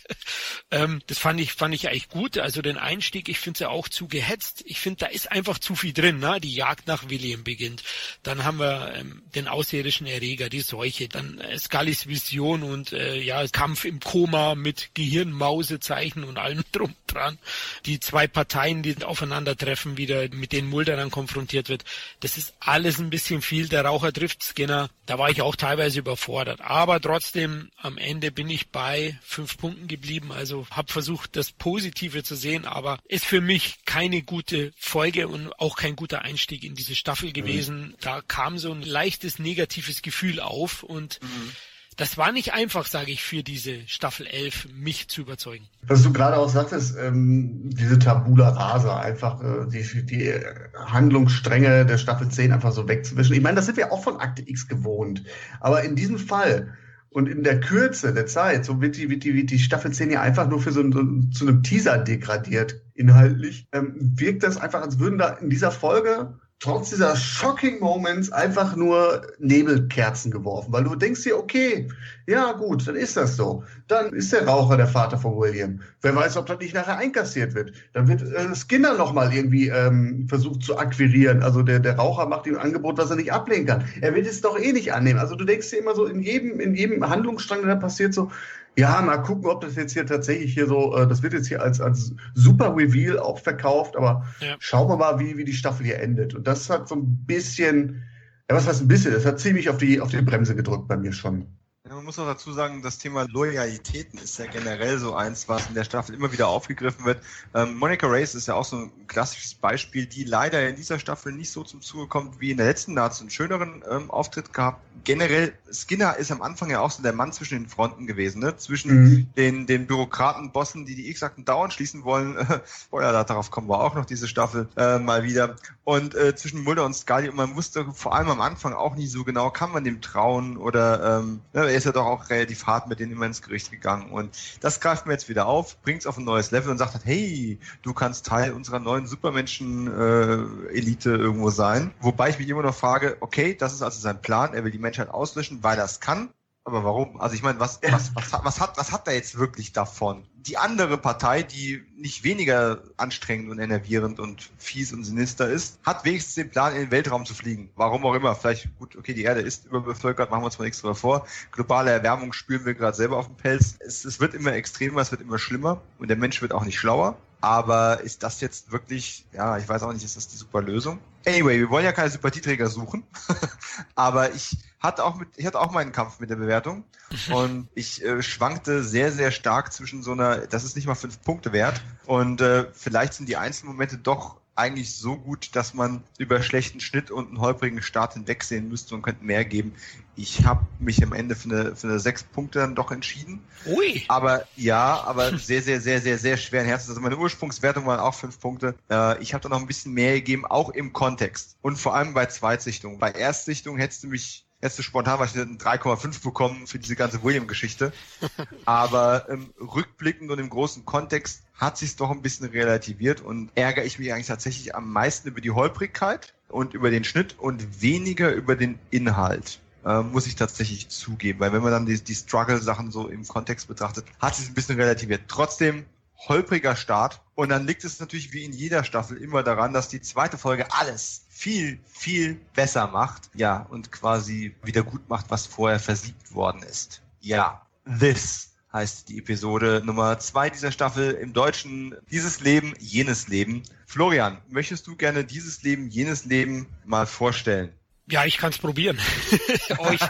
ähm, 0.71 1.03
das 1.07 1.19
fand 1.19 1.39
ich, 1.39 1.53
fand 1.53 1.75
ich 1.75 1.89
eigentlich 1.89 2.09
gut. 2.09 2.39
Also 2.39 2.63
den 2.63 2.79
Einstieg, 2.79 3.29
ich 3.29 3.39
finde 3.39 3.57
es 3.57 3.61
ja 3.61 3.69
auch 3.69 3.89
zu 3.91 4.09
gehetzt. 4.09 4.63
Ich 4.67 4.81
finde, 4.81 4.92
da 5.01 5.07
ist 5.07 5.31
einfach 5.31 5.59
zu 5.59 5.75
viel 5.75 5.93
drin. 5.93 6.19
Ne? 6.19 6.41
Die 6.41 6.55
Jagd 6.55 6.87
nach 6.87 7.09
William 7.09 7.45
beginnt. 7.45 7.83
Dann 8.23 8.45
haben 8.45 8.59
wir 8.59 8.95
ähm, 8.97 9.23
den 9.35 9.49
außerirdischen 9.49 10.07
Erreger, 10.07 10.49
die 10.49 10.61
Seuche, 10.61 11.09
dann 11.09 11.39
äh, 11.39 11.59
Scullys 11.59 12.07
Vision 12.07 12.63
und 12.63 12.93
äh, 12.93 13.21
ja, 13.21 13.47
Kampf 13.49 13.85
im 13.85 14.01
Koma 14.01 14.55
mit 14.55 14.91
Gehirnmausezeichen 14.95 16.25
und 16.25 16.39
allem 16.39 16.65
drum 16.73 16.95
dran. 17.07 17.39
Die 17.87 18.01
zwei 18.01 18.27
Parteien, 18.27 18.83
die 18.83 19.03
aufeinandertreffen, 19.05 19.97
wieder 19.97 20.29
mit 20.31 20.53
denen 20.53 20.69
Mulder 20.69 20.97
dann 20.97 21.11
konfrontiert 21.11 21.69
wird. 21.69 21.85
Das 22.21 22.37
ist 22.37 22.55
alles 22.61 22.99
ein 22.99 23.11
bisschen 23.11 23.43
viel. 23.43 23.69
Der 23.69 23.85
Raucher 23.85 24.13
trifft 24.13 24.43
Skinner. 24.43 24.91
Da 25.07 25.19
war 25.19 25.31
ich 25.31 25.43
auch 25.43 25.57
teilweise 25.57 25.99
überfordert. 25.99 26.61
Aber 26.61 27.01
trotzdem 27.01 27.71
am 27.77 27.99
Ende 27.99 28.31
bin 28.31 28.49
ich 28.49 28.69
bei 28.69 29.19
fünf 29.23 29.59
Punkten 29.59 29.89
geblieben. 29.89 30.33
Also 30.33 30.67
habe 30.71 30.93
versucht, 30.93 31.37
das 31.37 31.53
Positive 31.53 32.23
zu 32.23 32.37
sehen, 32.37 32.65
aber 32.65 32.99
ist 33.09 33.25
für 33.25 33.41
mich 33.41 33.77
keine 33.85 34.23
gute 34.23 34.73
Folge 34.85 35.29
und 35.29 35.53
auch 35.61 35.77
kein 35.77 35.95
guter 35.95 36.23
Einstieg 36.23 36.65
in 36.65 36.75
diese 36.75 36.95
Staffel 36.95 37.29
mhm. 37.29 37.35
gewesen. 37.35 37.81
Mhm. 37.81 37.95
Da 38.01 38.21
kam 38.21 38.59
so 38.59 38.73
ein 38.73 38.83
leichtes 38.83 39.39
negatives 39.39 40.03
Gefühl 40.03 40.41
auf 40.41 40.83
und 40.83 41.21
mhm 41.23 41.51
das 41.97 42.17
war 42.17 42.33
nicht 42.33 42.55
einfach, 42.55 42.87
sage 42.87 43.11
ich, 43.11 43.23
für 43.23 43.43
diese 43.43 43.87
Staffel 43.87 44.27
11 44.27 44.69
mich 44.75 45.09
zu 45.09 45.21
überzeugen. 45.21 45.69
Was 45.83 46.03
du 46.03 46.13
gerade 46.13 46.37
auch 46.39 46.49
sagtest, 46.49 46.97
ähm, 46.99 47.71
diese 47.71 47.99
Tabula 47.99 48.49
Rasa, 48.49 49.01
einfach 49.01 49.43
äh, 49.43 49.69
die, 49.69 50.07
die 50.07 50.33
Handlungsstränge 50.75 51.85
der 51.85 51.99
Staffel 51.99 52.29
10 52.29 52.53
einfach 52.53 52.73
so 52.73 52.89
wegzuwischen. 52.89 53.35
Ich 53.35 53.43
meine, 53.43 53.57
das 53.57 53.67
sind 53.67 53.77
wir 53.77 53.93
auch 53.93 54.03
von 54.03 54.17
Akte 54.19 54.43
X 54.49 54.69
gewohnt. 54.69 55.23
Aber 55.61 55.83
in 55.83 55.95
diesem 55.95 56.19
Fall 56.19 56.75
und 57.11 57.29
in 57.29 57.43
der 57.43 57.61
Kürze 57.61 58.15
der 58.15 58.27
Zeit, 58.27 58.65
so 58.65 58.81
wird 58.81 58.97
die, 58.97 59.11
wird 59.11 59.25
die, 59.25 59.35
wird 59.35 59.51
die 59.51 59.59
Staffel 59.59 59.93
10 59.93 60.11
ja 60.11 60.23
einfach 60.23 60.49
nur 60.49 60.61
für 60.61 60.73
so, 60.73 60.81
ein, 60.81 60.93
so 60.93 61.39
zu 61.39 61.47
einem 61.47 61.63
Teaser 61.63 61.99
degradiert, 61.99 62.81
inhaltlich, 62.95 63.67
ähm, 63.73 63.95
wirkt 63.97 64.43
das 64.43 64.57
einfach, 64.57 64.83
als 64.83 64.99
würden 64.99 65.19
da 65.19 65.31
in 65.31 65.51
dieser 65.51 65.71
Folge 65.71 66.35
trotz 66.63 66.91
dieser 66.91 67.17
shocking 67.17 67.81
Moments 67.81 68.31
einfach 68.31 68.77
nur 68.77 69.23
Nebelkerzen 69.41 70.31
geworfen, 70.31 70.73
weil 70.73 70.85
du 70.85 70.95
denkst 70.95 71.25
dir, 71.25 71.37
okay, 71.37 71.89
ja 72.29 72.53
gut, 72.53 72.87
dann 72.87 72.95
ist 72.95 73.17
das 73.17 73.35
so. 73.35 73.65
Dann 73.89 74.13
ist 74.13 74.33
der 74.33 74.47
Raucher 74.47 74.77
der 74.77 74.87
Vater 74.87 75.19
von 75.19 75.37
William. 75.37 75.81
Wer 76.03 76.15
weiß, 76.15 76.37
ob 76.37 76.47
das 76.47 76.61
nicht 76.61 76.73
nachher 76.73 76.99
einkassiert 76.99 77.55
wird. 77.55 77.73
Dann 77.95 78.07
wird 78.07 78.23
äh, 78.23 78.55
Skinner 78.55 78.95
nochmal 78.95 79.35
irgendwie 79.35 79.69
ähm, 79.69 80.27
versucht 80.29 80.63
zu 80.63 80.79
akquirieren. 80.79 81.43
Also 81.43 81.63
der, 81.63 81.81
der 81.81 81.97
Raucher 81.97 82.27
macht 82.27 82.47
ihm 82.47 82.55
ein 82.55 82.61
Angebot, 82.61 82.97
was 82.97 83.11
er 83.11 83.17
nicht 83.17 83.33
ablehnen 83.33 83.67
kann. 83.67 83.85
Er 84.01 84.15
wird 84.15 84.29
es 84.29 84.41
doch 84.41 84.57
eh 84.57 84.73
nicht 84.73 84.93
annehmen. 84.93 85.19
Also 85.19 85.35
du 85.35 85.45
denkst 85.45 85.69
dir 85.71 85.81
immer 85.81 85.97
so, 85.97 86.07
in 86.07 86.23
jedem, 86.23 86.61
in 86.61 86.77
jedem 86.77 87.09
Handlungsstrang, 87.09 87.63
der 87.63 87.75
da 87.75 87.81
passiert, 87.81 88.15
so, 88.15 88.31
ja, 88.77 89.03
mal 89.03 89.19
gucken, 89.19 89.47
ob 89.47 89.61
das 89.61 89.77
jetzt 89.77 89.93
hier 89.93 90.07
tatsächlich 90.07 90.55
hier 90.55 90.67
so, 90.67 90.97
äh, 90.97 91.07
das 91.07 91.23
wird 91.23 91.35
jetzt 91.35 91.49
hier 91.49 91.63
als, 91.63 91.81
als 91.81 92.15
super 92.35 92.75
Reveal 92.75 93.19
auch 93.19 93.39
verkauft, 93.39 93.97
aber 93.97 94.25
ja. 94.41 94.57
schauen 94.59 94.89
wir 94.89 94.97
mal, 94.97 95.19
wie, 95.19 95.37
wie 95.37 95.45
die 95.45 95.53
Staffel 95.53 95.85
hier 95.85 96.01
endet. 96.01 96.35
Und 96.35 96.47
das 96.47 96.71
hat 96.71 96.89
so 96.89 96.95
ein 96.95 97.25
bisschen, 97.27 98.03
ja, 98.49 98.57
was 98.57 98.67
heißt 98.67 98.81
ein 98.81 98.89
bisschen, 98.89 99.13
das 99.13 99.27
hat 99.27 99.41
ziemlich 99.41 99.69
auf 99.69 99.77
die, 99.77 100.01
auf 100.01 100.11
die 100.11 100.23
Bremse 100.23 100.55
gedrückt 100.55 100.89
bei 100.89 100.97
mir 100.97 101.13
schon. 101.13 101.47
Man 101.95 102.05
muss 102.05 102.19
auch 102.19 102.27
dazu 102.27 102.53
sagen, 102.53 102.81
das 102.81 102.97
Thema 102.99 103.27
Loyalitäten 103.29 104.19
ist 104.19 104.39
ja 104.39 104.47
generell 104.47 104.99
so 104.99 105.15
eins, 105.15 105.49
was 105.49 105.69
in 105.69 105.75
der 105.75 105.85
Staffel 105.85 106.15
immer 106.15 106.33
wieder 106.33 106.49
aufgegriffen 106.49 107.05
wird. 107.05 107.23
Ähm, 107.55 107.77
Monica 107.77 108.07
Race 108.07 108.35
ist 108.35 108.49
ja 108.49 108.55
auch 108.55 108.65
so 108.65 108.77
ein 108.77 108.93
klassisches 109.09 109.55
Beispiel, 109.55 110.07
die 110.07 110.25
leider 110.25 110.67
in 110.67 110.77
dieser 110.77 110.99
Staffel 110.99 111.33
nicht 111.33 111.51
so 111.51 111.63
zum 111.65 111.83
Zuge 111.83 112.07
kommt 112.07 112.41
wie 112.41 112.51
in 112.51 112.57
der 112.57 112.67
letzten. 112.67 112.97
Da 112.97 113.05
hat 113.05 113.15
sie 113.15 113.23
einen 113.23 113.31
schöneren 113.31 113.85
ähm, 113.91 114.11
Auftritt 114.11 114.55
gehabt. 114.55 114.81
Generell, 115.05 115.53
Skinner 115.71 116.17
ist 116.17 116.31
am 116.31 116.41
Anfang 116.41 116.71
ja 116.71 116.81
auch 116.81 116.91
so 116.91 117.03
der 117.03 117.13
Mann 117.13 117.33
zwischen 117.33 117.59
den 117.59 117.69
Fronten 117.69 118.07
gewesen, 118.07 118.41
ne? 118.41 118.57
zwischen 118.57 118.95
mhm. 118.95 119.27
den, 119.37 119.67
den 119.67 119.87
Bürokraten-Bossen, 119.87 120.87
die 120.87 120.95
die 120.95 121.11
X-Akten 121.11 121.45
dauernd 121.45 121.73
schließen 121.73 122.05
wollen. 122.05 122.37
Spoiler, 122.67 123.25
darauf 123.25 123.51
kommen 123.51 123.69
wir 123.69 123.81
auch 123.81 123.95
noch 123.95 124.07
diese 124.07 124.29
Staffel 124.29 124.69
äh, 124.77 124.99
mal 124.99 125.25
wieder. 125.25 125.57
Und 125.85 126.15
äh, 126.15 126.35
zwischen 126.37 126.63
Mulder 126.63 126.87
und 126.87 126.95
Scully. 126.95 127.29
Und 127.29 127.37
man 127.37 127.57
wusste 127.57 127.85
vor 127.93 128.15
allem 128.15 128.31
am 128.31 128.41
Anfang 128.41 128.73
auch 128.73 128.95
nie 128.95 129.07
so 129.07 129.25
genau, 129.25 129.51
kann 129.51 129.73
man 129.73 129.85
dem 129.85 130.01
trauen 130.01 130.57
oder 130.57 131.19
ähm, 131.19 131.41
ne, 131.53 131.82
ist 131.83 131.87
ja 131.87 131.93
doch 131.93 132.07
auch 132.07 132.31
relativ 132.31 132.67
hart 132.67 132.87
mit 132.87 133.01
denen 133.01 133.13
immer 133.13 133.27
ins 133.27 133.43
Gericht 133.43 133.71
gegangen. 133.71 134.11
Und 134.11 134.37
das 134.61 134.81
greift 134.81 135.07
mir 135.07 135.13
jetzt 135.13 135.29
wieder 135.29 135.47
auf, 135.47 135.81
bringt 135.83 136.01
es 136.01 136.07
auf 136.07 136.17
ein 136.17 136.25
neues 136.25 136.53
Level 136.53 136.71
und 136.71 136.79
sagt 136.79 136.95
halt, 136.95 137.05
hey, 137.05 137.59
du 137.83 137.93
kannst 137.93 138.27
Teil 138.27 138.53
unserer 138.53 138.79
neuen 138.79 139.07
Supermenschen-Elite 139.07 141.11
äh, 141.11 141.17
irgendwo 141.17 141.51
sein. 141.51 141.93
Wobei 142.01 142.31
ich 142.31 142.39
mich 142.39 142.49
immer 142.49 142.63
noch 142.63 142.75
frage, 142.75 143.17
okay, 143.21 143.55
das 143.55 143.73
ist 143.73 143.83
also 143.83 144.01
sein 144.01 144.23
Plan, 144.23 144.55
er 144.55 144.65
will 144.65 144.71
die 144.71 144.79
Menschheit 144.79 145.11
auslöschen, 145.11 145.63
weil 145.63 145.79
er 145.79 145.85
es 145.85 146.01
kann. 146.01 146.31
Aber 146.65 146.85
warum? 146.85 147.21
Also 147.21 147.35
ich 147.35 147.43
meine, 147.43 147.59
was, 147.59 147.81
was, 147.83 148.15
was, 148.15 148.33
was, 148.45 148.61
hat, 148.61 148.77
was 148.77 148.93
hat 148.93 149.09
er 149.09 149.15
jetzt 149.15 149.37
wirklich 149.37 149.73
davon? 149.73 150.25
Die 150.35 150.57
andere 150.57 150.97
Partei, 150.97 151.43
die 151.43 151.83
nicht 151.97 152.23
weniger 152.23 152.83
anstrengend 152.97 153.51
und 153.51 153.59
enervierend 153.59 154.21
und 154.21 154.51
fies 154.59 154.93
und 154.93 155.03
sinister 155.03 155.49
ist, 155.49 155.81
hat 155.85 156.05
wenigstens 156.05 156.37
den 156.37 156.51
Plan, 156.51 156.73
in 156.75 156.83
den 156.83 156.91
Weltraum 156.93 157.27
zu 157.27 157.35
fliegen. 157.35 157.71
Warum 157.75 158.07
auch 158.07 158.15
immer. 158.15 158.37
Vielleicht, 158.37 158.69
gut, 158.79 158.95
okay, 158.95 159.13
die 159.13 159.25
Erde 159.25 159.41
ist 159.41 159.67
überbevölkert, 159.67 160.31
machen 160.31 160.43
wir 160.43 160.47
uns 160.47 160.59
mal 160.59 160.65
nichts 160.65 160.81
drüber 160.81 160.95
vor. 160.95 161.27
Globale 161.51 161.91
Erwärmung 161.91 162.33
spüren 162.33 162.65
wir 162.65 162.75
gerade 162.75 162.97
selber 162.97 163.17
auf 163.17 163.27
dem 163.27 163.37
Pelz. 163.37 163.77
Es, 163.81 164.05
es 164.05 164.21
wird 164.21 164.35
immer 164.35 164.53
extremer, 164.53 165.01
es 165.01 165.11
wird 165.11 165.21
immer 165.21 165.39
schlimmer 165.39 165.81
und 165.99 166.09
der 166.09 166.17
Mensch 166.17 166.43
wird 166.43 166.53
auch 166.53 166.65
nicht 166.65 166.79
schlauer. 166.79 167.17
Aber 167.43 168.01
ist 168.03 168.23
das 168.23 168.41
jetzt 168.41 168.71
wirklich, 168.71 169.27
ja, 169.33 169.59
ich 169.59 169.69
weiß 169.69 169.83
auch 169.83 169.93
nicht, 169.93 170.05
ist 170.05 170.17
das 170.17 170.29
die 170.29 170.37
super 170.37 170.63
Lösung? 170.63 171.01
Anyway, 171.27 171.59
wir 171.59 171.71
wollen 171.71 171.85
ja 171.85 171.91
keine 171.91 172.09
Sympathieträger 172.09 172.69
suchen. 172.69 173.03
aber 173.97 174.33
ich 174.33 174.57
hatte 174.79 175.05
auch 175.05 175.17
mit, 175.17 175.29
ich 175.37 175.45
hatte 175.45 175.61
auch 175.61 175.73
meinen 175.73 175.91
Kampf 175.91 176.21
mit 176.21 176.31
der 176.31 176.37
Bewertung. 176.37 176.85
und 177.33 177.69
ich 177.75 178.03
äh, 178.05 178.23
schwankte 178.23 178.85
sehr, 178.85 179.11
sehr 179.11 179.33
stark 179.33 179.73
zwischen 179.73 180.05
so 180.05 180.13
einer, 180.13 180.47
das 180.47 180.63
ist 180.63 180.77
nicht 180.77 180.87
mal 180.87 180.95
fünf 180.95 181.21
Punkte 181.23 181.53
wert. 181.53 181.83
Und 182.07 182.41
äh, 182.41 182.67
vielleicht 182.73 183.15
sind 183.15 183.29
die 183.29 183.37
einzelnen 183.37 183.73
Momente 183.73 183.99
doch 183.99 184.37
eigentlich 184.55 184.95
so 184.95 185.17
gut, 185.17 185.57
dass 185.57 185.75
man 185.75 186.05
über 186.19 186.43
schlechten 186.43 186.79
Schnitt 186.81 187.11
und 187.11 187.29
einen 187.29 187.41
holprigen 187.41 187.83
Start 187.83 188.15
hinwegsehen 188.15 188.69
müsste 188.69 188.95
und 188.95 189.03
könnte 189.03 189.25
mehr 189.25 189.45
geben. 189.45 189.75
Ich 190.15 190.45
habe 190.45 190.67
mich 190.79 191.03
am 191.03 191.13
Ende 191.13 191.35
für 191.35 191.49
eine, 191.49 191.77
für 191.77 191.87
eine 191.87 191.99
sechs 191.99 192.23
Punkte 192.23 192.59
dann 192.59 192.75
doch 192.75 192.91
entschieden. 192.91 193.43
Ui. 193.67 194.05
Aber 194.09 194.47
ja, 194.57 195.03
aber 195.05 195.39
sehr, 195.39 195.63
sehr, 195.63 195.81
sehr, 195.81 196.01
sehr, 196.01 196.19
sehr 196.19 196.37
schweren 196.37 196.67
Herzens. 196.67 196.91
Also 196.91 197.01
meine 197.01 197.17
Ursprungswertung 197.17 197.87
waren 197.87 198.01
auch 198.01 198.15
fünf 198.15 198.39
Punkte. 198.39 198.75
Äh, 198.91 199.23
ich 199.23 199.35
habe 199.35 199.43
da 199.43 199.49
noch 199.49 199.61
ein 199.61 199.67
bisschen 199.67 199.93
mehr 199.93 200.15
gegeben, 200.15 200.47
auch 200.47 200.71
im 200.71 200.93
Kontext. 200.93 201.57
Und 201.63 201.77
vor 201.77 201.95
allem 201.95 202.15
bei 202.15 202.27
Zweitsichtung. 202.27 202.99
Bei 202.99 203.11
Erstsichtung 203.11 203.79
hättest 203.79 204.05
du 204.05 204.09
mich 204.09 204.45
hättest 204.63 204.79
du 204.79 204.83
spontan 204.85 205.19
wahrscheinlich 205.19 205.61
ein 205.67 205.81
3,5 205.81 206.23
bekommen 206.23 206.67
für 206.69 206.79
diese 206.79 206.95
ganze 206.95 207.23
William-Geschichte. 207.23 207.93
Aber 208.65 209.29
ähm, 209.29 209.53
rückblickend 209.61 210.31
und 210.31 210.39
im 210.39 210.49
großen 210.49 210.85
Kontext 210.85 211.43
hat 211.55 211.77
sich 211.77 211.97
doch 211.97 212.11
ein 212.11 212.23
bisschen 212.23 212.49
relativiert 212.49 213.21
und 213.21 213.51
ärgere 213.57 213.85
ich 213.85 213.99
mich 213.99 214.13
eigentlich 214.13 214.29
tatsächlich 214.29 214.75
am 214.75 214.91
meisten 214.91 215.29
über 215.29 215.41
die 215.41 215.51
Holprigkeit 215.51 216.33
und 216.49 216.75
über 216.75 216.91
den 216.91 217.03
Schnitt 217.03 217.39
und 217.39 217.83
weniger 217.83 218.33
über 218.33 218.55
den 218.55 218.79
Inhalt. 218.91 219.61
Äh, 219.85 220.03
muss 220.03 220.27
ich 220.27 220.37
tatsächlich 220.37 220.89
zugeben, 220.89 221.41
weil 221.41 221.53
wenn 221.53 221.63
man 221.63 221.73
dann 221.73 221.87
die, 221.87 222.03
die 222.03 222.15
Struggle-Sachen 222.15 222.93
so 222.93 223.09
im 223.09 223.27
Kontext 223.27 223.67
betrachtet, 223.67 224.05
hat 224.21 224.37
sich 224.37 224.49
ein 224.49 224.55
bisschen 224.55 224.79
relativiert. 224.79 225.23
Trotzdem 225.27 225.87
holpriger 226.29 226.77
Start 226.77 227.21
und 227.35 227.49
dann 227.49 227.67
liegt 227.67 227.85
es 227.85 227.99
natürlich 227.99 228.33
wie 228.33 228.45
in 228.45 228.53
jeder 228.53 228.85
Staffel 228.85 229.17
immer 229.17 229.43
daran, 229.43 229.73
dass 229.73 229.89
die 229.89 230.01
zweite 230.01 230.39
Folge 230.39 230.67
alles 230.73 231.25
viel, 231.29 231.81
viel 231.87 232.35
besser 232.55 232.87
macht. 232.87 233.31
Ja, 233.35 233.67
und 233.71 233.91
quasi 233.91 234.55
wieder 234.63 234.85
gut 234.85 235.09
macht, 235.09 235.31
was 235.31 235.47
vorher 235.47 235.81
versiegt 235.81 236.33
worden 236.33 236.63
ist. 236.63 237.03
Ja, 237.21 237.67
this 237.99 238.51
heißt 238.73 239.09
die 239.09 239.19
Episode 239.19 239.83
Nummer 239.85 240.19
zwei 240.19 240.49
dieser 240.49 240.71
Staffel 240.71 241.11
im 241.13 241.33
Deutschen 241.33 241.97
dieses 242.11 242.41
Leben, 242.41 242.75
jenes 242.79 243.29
Leben. 243.29 243.63
Florian, 243.87 244.39
möchtest 244.49 244.87
du 244.87 244.97
gerne 244.97 245.25
dieses 245.25 245.63
Leben, 245.63 245.89
jenes 245.89 246.25
Leben 246.25 246.67
mal 246.85 247.07
vorstellen? 247.07 247.73
Ja, 248.11 248.25
ich 248.25 248.37
kann 248.37 248.51
es 248.51 248.59
probieren, 248.59 248.99
euch, 249.79 250.01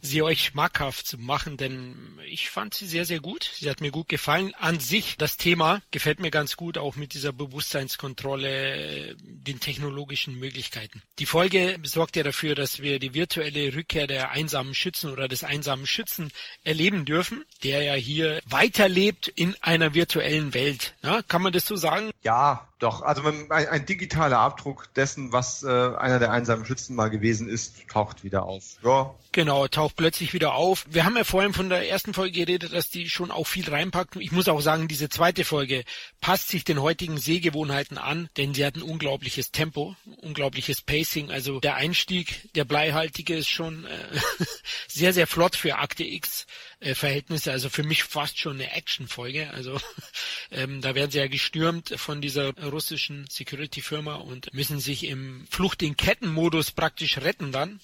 sie 0.00 0.22
euch 0.22 0.44
schmackhaft 0.46 1.06
zu 1.06 1.18
machen, 1.18 1.58
denn 1.58 2.18
ich 2.26 2.48
fand 2.48 2.72
sie 2.72 2.86
sehr, 2.86 3.04
sehr 3.04 3.20
gut. 3.20 3.50
Sie 3.54 3.68
hat 3.68 3.80
mir 3.82 3.90
gut 3.90 4.08
gefallen. 4.08 4.54
An 4.58 4.80
sich, 4.80 5.16
das 5.18 5.36
Thema 5.36 5.82
gefällt 5.90 6.18
mir 6.18 6.30
ganz 6.30 6.56
gut, 6.56 6.78
auch 6.78 6.96
mit 6.96 7.12
dieser 7.12 7.32
Bewusstseinskontrolle, 7.32 9.16
den 9.20 9.60
technologischen 9.60 10.38
Möglichkeiten. 10.38 11.02
Die 11.18 11.26
Folge 11.26 11.78
sorgt 11.82 12.16
ja 12.16 12.22
dafür, 12.22 12.54
dass 12.54 12.80
wir 12.80 12.98
die 12.98 13.12
virtuelle 13.12 13.74
Rückkehr 13.74 14.06
der 14.06 14.30
einsamen 14.30 14.74
Schützen 14.74 15.12
oder 15.12 15.28
des 15.28 15.44
einsamen 15.44 15.86
Schützen 15.86 16.32
erleben 16.64 17.04
dürfen, 17.04 17.44
der 17.62 17.82
ja 17.82 17.94
hier 17.94 18.40
weiterlebt 18.46 19.28
in 19.28 19.54
einer 19.60 19.92
virtuellen 19.92 20.54
Welt. 20.54 20.94
Ja, 21.02 21.22
kann 21.22 21.42
man 21.42 21.52
das 21.52 21.66
so 21.66 21.76
sagen? 21.76 22.10
Ja, 22.22 22.71
doch. 22.82 23.02
Also 23.02 23.22
ein, 23.22 23.50
ein 23.50 23.86
digitaler 23.86 24.38
Abdruck 24.38 24.92
dessen, 24.94 25.32
was 25.32 25.62
äh, 25.62 25.68
einer 25.68 26.18
der 26.18 26.32
einsamen 26.32 26.66
Schützen 26.66 26.96
mal 26.96 27.10
gewesen 27.10 27.48
ist, 27.48 27.88
taucht 27.88 28.24
wieder 28.24 28.44
auf. 28.44 28.76
Ja. 28.82 29.14
Genau, 29.32 29.66
taucht 29.66 29.96
plötzlich 29.96 30.34
wieder 30.34 30.54
auf. 30.54 30.84
Wir 30.90 31.04
haben 31.04 31.16
ja 31.16 31.24
vorhin 31.24 31.54
von 31.54 31.70
der 31.70 31.88
ersten 31.88 32.12
Folge 32.12 32.44
geredet, 32.44 32.74
dass 32.74 32.90
die 32.90 33.08
schon 33.08 33.30
auch 33.30 33.46
viel 33.46 33.68
reinpackt. 33.68 34.16
Ich 34.16 34.30
muss 34.30 34.48
auch 34.48 34.60
sagen, 34.60 34.88
diese 34.88 35.08
zweite 35.08 35.44
Folge 35.44 35.84
passt 36.20 36.48
sich 36.48 36.64
den 36.64 36.82
heutigen 36.82 37.16
Sehgewohnheiten 37.16 37.96
an, 37.96 38.28
denn 38.36 38.52
sie 38.52 38.64
hat 38.64 38.76
ein 38.76 38.82
unglaubliches 38.82 39.50
Tempo, 39.50 39.96
unglaubliches 40.16 40.82
Pacing. 40.82 41.30
Also 41.30 41.60
der 41.60 41.76
Einstieg, 41.76 42.52
der 42.54 42.64
bleihaltige 42.64 43.36
ist 43.36 43.48
schon 43.48 43.86
äh, 43.86 44.44
sehr, 44.88 45.14
sehr 45.14 45.26
flott 45.26 45.56
für 45.56 45.78
Akte 45.78 46.04
X. 46.04 46.46
Äh, 46.82 46.96
Verhältnisse, 46.96 47.52
also 47.52 47.68
für 47.70 47.84
mich 47.84 48.02
fast 48.02 48.40
schon 48.40 48.54
eine 48.54 48.72
Actionfolge. 48.72 49.50
Also 49.50 49.80
ähm, 50.50 50.80
da 50.80 50.96
werden 50.96 51.12
sie 51.12 51.18
ja 51.18 51.28
gestürmt 51.28 51.94
von 51.96 52.20
dieser 52.20 52.54
russischen 52.58 53.26
Security-Firma 53.30 54.16
und 54.16 54.52
müssen 54.52 54.80
sich 54.80 55.04
im 55.04 55.46
Flucht 55.48 55.82
in 55.82 55.96
Kettenmodus 55.96 56.72
praktisch 56.72 57.18
retten 57.18 57.52
dann. 57.52 57.80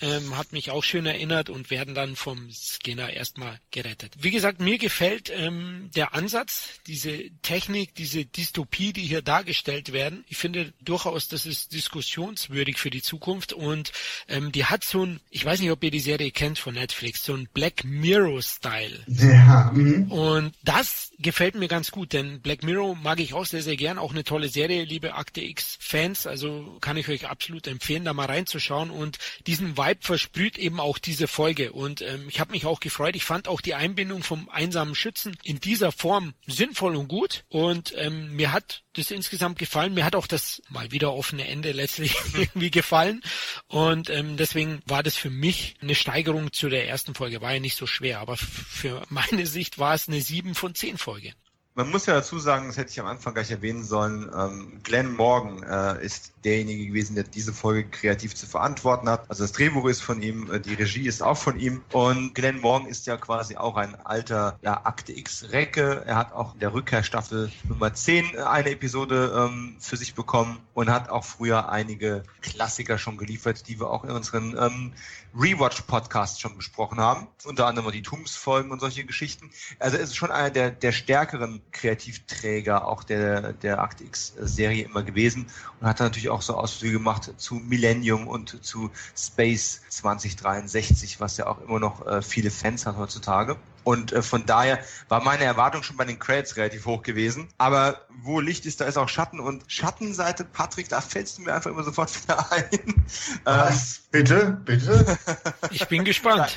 Ähm, 0.00 0.36
hat 0.36 0.52
mich 0.52 0.70
auch 0.70 0.84
schön 0.84 1.06
erinnert 1.06 1.50
und 1.50 1.70
werden 1.70 1.96
dann 1.96 2.14
vom 2.14 2.50
Skinner 2.52 3.12
erstmal 3.12 3.58
gerettet. 3.72 4.14
Wie 4.20 4.30
gesagt, 4.30 4.60
mir 4.60 4.78
gefällt 4.78 5.28
ähm, 5.30 5.90
der 5.96 6.14
Ansatz, 6.14 6.68
diese 6.86 7.30
Technik, 7.42 7.96
diese 7.96 8.24
Dystopie, 8.24 8.92
die 8.92 9.02
hier 9.02 9.22
dargestellt 9.22 9.92
werden. 9.92 10.24
Ich 10.28 10.36
finde 10.36 10.72
durchaus, 10.80 11.26
das 11.26 11.46
ist 11.46 11.72
diskussionswürdig 11.72 12.78
für 12.78 12.90
die 12.90 13.02
Zukunft 13.02 13.52
und 13.52 13.90
ähm, 14.28 14.52
die 14.52 14.66
hat 14.66 14.84
so 14.84 15.04
ein, 15.04 15.20
ich 15.30 15.44
weiß 15.44 15.58
nicht, 15.58 15.72
ob 15.72 15.82
ihr 15.82 15.90
die 15.90 15.98
Serie 15.98 16.30
kennt 16.30 16.60
von 16.60 16.74
Netflix, 16.74 17.24
so 17.24 17.34
ein 17.34 17.48
Black 17.52 17.82
Mirror 17.82 18.19
Mirror-Style. 18.20 19.00
Ja. 19.06 19.70
Mhm. 19.74 20.10
Und 20.10 20.52
das 20.62 21.12
gefällt 21.18 21.54
mir 21.54 21.68
ganz 21.68 21.90
gut, 21.90 22.12
denn 22.12 22.40
Black 22.40 22.62
Mirror 22.62 22.94
mag 22.96 23.20
ich 23.20 23.34
auch 23.34 23.46
sehr, 23.46 23.62
sehr 23.62 23.76
gern. 23.76 23.98
Auch 23.98 24.12
eine 24.12 24.24
tolle 24.24 24.48
Serie, 24.48 24.84
liebe 24.84 25.14
Akte 25.14 25.40
X-Fans. 25.40 26.26
Also 26.26 26.76
kann 26.80 26.96
ich 26.96 27.08
euch 27.08 27.28
absolut 27.28 27.66
empfehlen, 27.66 28.04
da 28.04 28.12
mal 28.12 28.26
reinzuschauen. 28.26 28.90
Und 28.90 29.18
diesen 29.46 29.76
Vibe 29.76 30.00
versprüht 30.00 30.58
eben 30.58 30.80
auch 30.80 30.98
diese 30.98 31.28
Folge. 31.28 31.72
Und 31.72 32.02
ähm, 32.02 32.26
ich 32.28 32.40
habe 32.40 32.52
mich 32.52 32.66
auch 32.66 32.80
gefreut. 32.80 33.16
Ich 33.16 33.24
fand 33.24 33.48
auch 33.48 33.60
die 33.60 33.74
Einbindung 33.74 34.22
vom 34.22 34.48
einsamen 34.48 34.94
Schützen 34.94 35.36
in 35.42 35.60
dieser 35.60 35.92
Form 35.92 36.34
sinnvoll 36.46 36.96
und 36.96 37.08
gut. 37.08 37.44
Und 37.48 37.94
ähm, 37.96 38.34
mir 38.36 38.52
hat 38.52 38.82
das 38.94 39.10
insgesamt 39.10 39.58
gefallen. 39.58 39.94
Mir 39.94 40.04
hat 40.04 40.16
auch 40.16 40.26
das 40.26 40.62
mal 40.68 40.90
wieder 40.90 41.12
offene 41.12 41.46
Ende 41.46 41.72
letztlich 41.72 42.14
irgendwie 42.34 42.70
gefallen. 42.70 43.22
Und 43.68 44.10
ähm, 44.10 44.36
deswegen 44.36 44.80
war 44.86 45.02
das 45.02 45.16
für 45.16 45.30
mich 45.30 45.76
eine 45.80 45.94
Steigerung 45.94 46.52
zu 46.52 46.68
der 46.68 46.88
ersten 46.88 47.14
Folge. 47.14 47.40
War 47.40 47.54
ja 47.54 47.60
nicht 47.60 47.76
so 47.76 47.86
schwer, 47.86 48.20
aber 48.20 48.36
für 48.36 49.02
meine 49.08 49.46
Sicht 49.46 49.78
war 49.78 49.94
es 49.94 50.08
eine 50.08 50.20
7 50.20 50.54
von 50.54 50.74
10 50.74 50.98
Folge. 50.98 51.32
Man 51.76 51.88
muss 51.88 52.06
ja 52.06 52.14
dazu 52.14 52.38
sagen, 52.40 52.66
das 52.66 52.76
hätte 52.76 52.90
ich 52.90 52.98
am 52.98 53.06
Anfang 53.06 53.32
gleich 53.32 53.50
erwähnen 53.52 53.84
sollen, 53.84 54.28
ähm, 54.36 54.80
Glenn 54.82 55.14
Morgan 55.14 55.62
äh, 55.62 56.04
ist 56.04 56.32
derjenige 56.44 56.86
gewesen, 56.88 57.14
der 57.14 57.24
diese 57.24 57.52
Folge 57.52 57.88
kreativ 57.88 58.34
zu 58.34 58.46
verantworten 58.46 59.08
hat. 59.08 59.24
Also 59.30 59.44
das 59.44 59.52
Drehbuch 59.52 59.86
ist 59.86 60.00
von 60.00 60.20
ihm, 60.20 60.52
äh, 60.52 60.58
die 60.58 60.74
Regie 60.74 61.06
ist 61.06 61.22
auch 61.22 61.36
von 61.36 61.60
ihm 61.60 61.82
und 61.92 62.34
Glenn 62.34 62.60
Morgan 62.60 62.88
ist 62.88 63.06
ja 63.06 63.16
quasi 63.16 63.56
auch 63.56 63.76
ein 63.76 63.94
alter 64.04 64.58
ja, 64.62 64.84
Akte 64.84 65.16
X-Recke. 65.16 66.02
Er 66.06 66.16
hat 66.16 66.32
auch 66.32 66.54
in 66.54 66.60
der 66.60 66.74
Rückkehrstaffel 66.74 67.52
Nummer 67.68 67.94
10 67.94 68.38
eine 68.38 68.70
Episode 68.70 69.32
ähm, 69.36 69.76
für 69.78 69.96
sich 69.96 70.14
bekommen 70.14 70.58
und 70.74 70.90
hat 70.90 71.08
auch 71.08 71.24
früher 71.24 71.68
einige 71.68 72.24
Klassiker 72.42 72.98
schon 72.98 73.16
geliefert, 73.16 73.68
die 73.68 73.78
wir 73.78 73.90
auch 73.90 74.02
in 74.02 74.10
unseren 74.10 74.56
ähm, 74.58 74.92
Rewatch-Podcasts 75.38 76.40
schon 76.40 76.56
besprochen 76.56 76.98
haben. 76.98 77.28
Unter 77.44 77.66
anderem 77.66 77.92
die 77.92 78.02
Tooms-Folgen 78.02 78.70
und 78.70 78.80
solche 78.80 79.04
Geschichten. 79.04 79.50
Also 79.78 79.96
es 79.96 80.10
ist 80.10 80.16
schon 80.16 80.30
einer 80.30 80.50
der, 80.50 80.70
der 80.70 80.92
stärkeren 80.92 81.59
Kreativträger 81.72 82.86
auch 82.86 83.04
der, 83.04 83.52
der 83.52 83.80
Akte 83.80 84.04
X-Serie 84.04 84.84
immer 84.84 85.02
gewesen 85.02 85.46
und 85.80 85.86
hat 85.86 86.00
natürlich 86.00 86.30
auch 86.30 86.42
so 86.42 86.54
Ausflüge 86.54 86.94
gemacht 86.94 87.32
zu 87.36 87.54
Millennium 87.54 88.28
und 88.28 88.64
zu 88.64 88.90
Space 89.16 89.82
2063, 89.88 91.20
was 91.20 91.36
ja 91.36 91.46
auch 91.46 91.60
immer 91.60 91.80
noch 91.80 92.06
äh, 92.06 92.22
viele 92.22 92.50
Fans 92.50 92.86
hat 92.86 92.96
heutzutage. 92.96 93.56
Und 93.90 94.12
äh, 94.12 94.22
von 94.22 94.46
daher 94.46 94.78
war 95.08 95.20
meine 95.20 95.42
Erwartung 95.42 95.82
schon 95.82 95.96
bei 95.96 96.04
den 96.04 96.20
Credits 96.20 96.56
relativ 96.56 96.86
hoch 96.86 97.02
gewesen. 97.02 97.48
Aber 97.58 98.02
wo 98.22 98.38
Licht 98.38 98.64
ist, 98.64 98.80
da 98.80 98.84
ist 98.84 98.96
auch 98.96 99.08
Schatten. 99.08 99.40
Und 99.40 99.64
Schattenseite, 99.66 100.44
Patrick, 100.44 100.88
da 100.88 101.00
fällst 101.00 101.38
du 101.38 101.42
mir 101.42 101.54
einfach 101.54 101.72
immer 101.72 101.82
sofort 101.82 102.10
wieder 102.22 102.52
ein. 102.52 103.04
Was? 103.42 104.02
bitte? 104.12 104.60
Bitte? 104.64 105.18
Ich 105.72 105.86
bin 105.88 106.04
gespannt. 106.04 106.56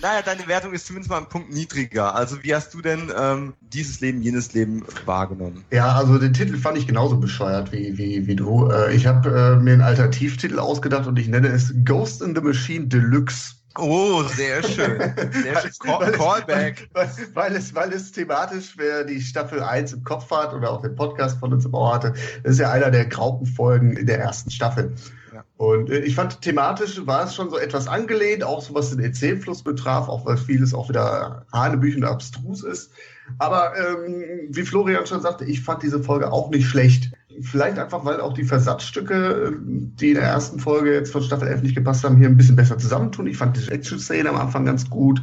Naja, 0.00 0.22
deine 0.22 0.46
Wertung 0.48 0.72
ist 0.72 0.86
zumindest 0.86 1.10
mal 1.10 1.18
ein 1.18 1.28
Punkt 1.28 1.52
niedriger. 1.52 2.14
Also 2.14 2.42
wie 2.42 2.54
hast 2.54 2.72
du 2.74 2.80
denn 2.80 3.12
ähm, 3.16 3.54
dieses 3.60 4.00
Leben, 4.00 4.22
jenes 4.22 4.52
Leben 4.52 4.84
wahrgenommen? 5.04 5.64
Ja, 5.70 5.94
also 5.94 6.18
den 6.18 6.32
Titel 6.32 6.56
fand 6.56 6.78
ich 6.78 6.86
genauso 6.86 7.16
bescheuert 7.16 7.72
wie, 7.72 7.96
wie, 7.96 8.26
wie 8.26 8.36
du. 8.36 8.70
Äh, 8.70 8.94
ich 8.94 9.06
habe 9.06 9.28
äh, 9.28 9.62
mir 9.62 9.74
einen 9.74 9.82
Alternativtitel 9.82 10.58
ausgedacht 10.58 11.06
und 11.06 11.18
ich 11.18 11.28
nenne 11.28 11.48
es 11.48 11.74
Ghost 11.84 12.22
in 12.22 12.34
the 12.34 12.40
Machine 12.40 12.86
Deluxe. 12.86 13.56
Oh, 13.78 14.22
sehr 14.22 14.62
schön. 14.62 14.98
Sehr 15.32 15.60
schön. 15.60 15.70
Call, 15.80 16.12
Callback. 16.12 16.88
Weil, 16.92 17.10
weil, 17.34 17.56
es, 17.56 17.74
weil 17.74 17.92
es 17.92 18.12
thematisch, 18.12 18.74
wer 18.76 19.04
die 19.04 19.20
Staffel 19.20 19.62
1 19.62 19.92
im 19.92 20.04
Kopf 20.04 20.30
hat 20.30 20.54
oder 20.54 20.70
auch 20.70 20.82
den 20.82 20.94
Podcast 20.94 21.38
von 21.38 21.52
uns 21.52 21.64
im 21.64 21.74
Ohr 21.74 21.94
hatte, 21.94 22.14
das 22.42 22.52
ist 22.52 22.60
ja 22.60 22.70
einer 22.70 22.90
der 22.90 23.06
Graupenfolgen 23.06 23.96
in 23.96 24.06
der 24.06 24.18
ersten 24.18 24.50
Staffel. 24.50 24.94
Ja. 25.34 25.44
Und 25.58 25.90
äh, 25.90 26.00
ich 26.00 26.14
fand, 26.14 26.40
thematisch 26.40 27.06
war 27.06 27.24
es 27.24 27.34
schon 27.34 27.50
so 27.50 27.58
etwas 27.58 27.88
angelehnt, 27.88 28.44
auch 28.44 28.62
so 28.62 28.74
was 28.74 28.90
den 28.90 29.00
EC-Fluss 29.00 29.62
betraf, 29.62 30.08
auch 30.08 30.24
weil 30.24 30.36
vieles 30.36 30.72
auch 30.72 30.88
wieder 30.88 31.44
hanebüchend 31.52 32.04
abstrus 32.04 32.62
ist. 32.62 32.90
Aber 33.38 33.72
ähm, 33.76 34.48
wie 34.50 34.62
Florian 34.62 35.06
schon 35.06 35.20
sagte, 35.20 35.44
ich 35.44 35.60
fand 35.60 35.82
diese 35.82 36.02
Folge 36.02 36.32
auch 36.32 36.50
nicht 36.50 36.66
schlecht. 36.66 37.12
Vielleicht 37.42 37.78
einfach, 37.78 38.04
weil 38.04 38.20
auch 38.20 38.32
die 38.32 38.44
Versatzstücke, 38.44 39.56
die 39.60 40.10
in 40.10 40.14
der 40.14 40.24
ersten 40.24 40.58
Folge 40.58 40.94
jetzt 40.94 41.12
von 41.12 41.22
Staffel 41.22 41.48
11 41.48 41.62
nicht 41.62 41.74
gepasst 41.74 42.04
haben, 42.04 42.16
hier 42.16 42.28
ein 42.28 42.36
bisschen 42.36 42.56
besser 42.56 42.78
zusammentun. 42.78 43.26
Ich 43.26 43.36
fand 43.36 43.56
die 43.56 43.70
Action-Szene 43.70 44.28
am 44.28 44.36
Anfang 44.36 44.64
ganz 44.64 44.88
gut. 44.88 45.22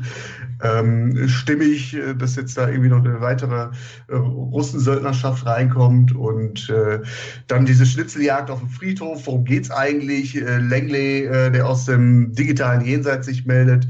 Ähm, 0.62 1.28
stimmig, 1.28 1.96
äh, 1.96 2.14
dass 2.14 2.36
jetzt 2.36 2.58
da 2.58 2.70
irgendwie 2.70 2.90
noch 2.90 3.04
eine 3.04 3.22
weitere 3.22 3.70
äh, 4.08 4.16
Russensöldnerschaft 4.16 5.46
reinkommt 5.46 6.16
und 6.16 6.70
äh, 6.70 7.00
dann 7.48 7.66
diese 7.66 7.86
Schnitzeljagd 7.86 8.50
auf 8.50 8.60
dem 8.60 8.70
Friedhof. 8.70 9.26
Worum 9.26 9.46
geht's 9.46 9.72
eigentlich? 9.72 10.36
Äh, 10.36 10.60
Langley, 10.60 11.26
äh, 11.26 11.52
der 11.52 11.68
aus 11.68 11.86
dem 11.86 12.34
digitalen 12.34 12.86
Jenseits 12.86 13.26
sich 13.26 13.46
meldet 13.46 13.88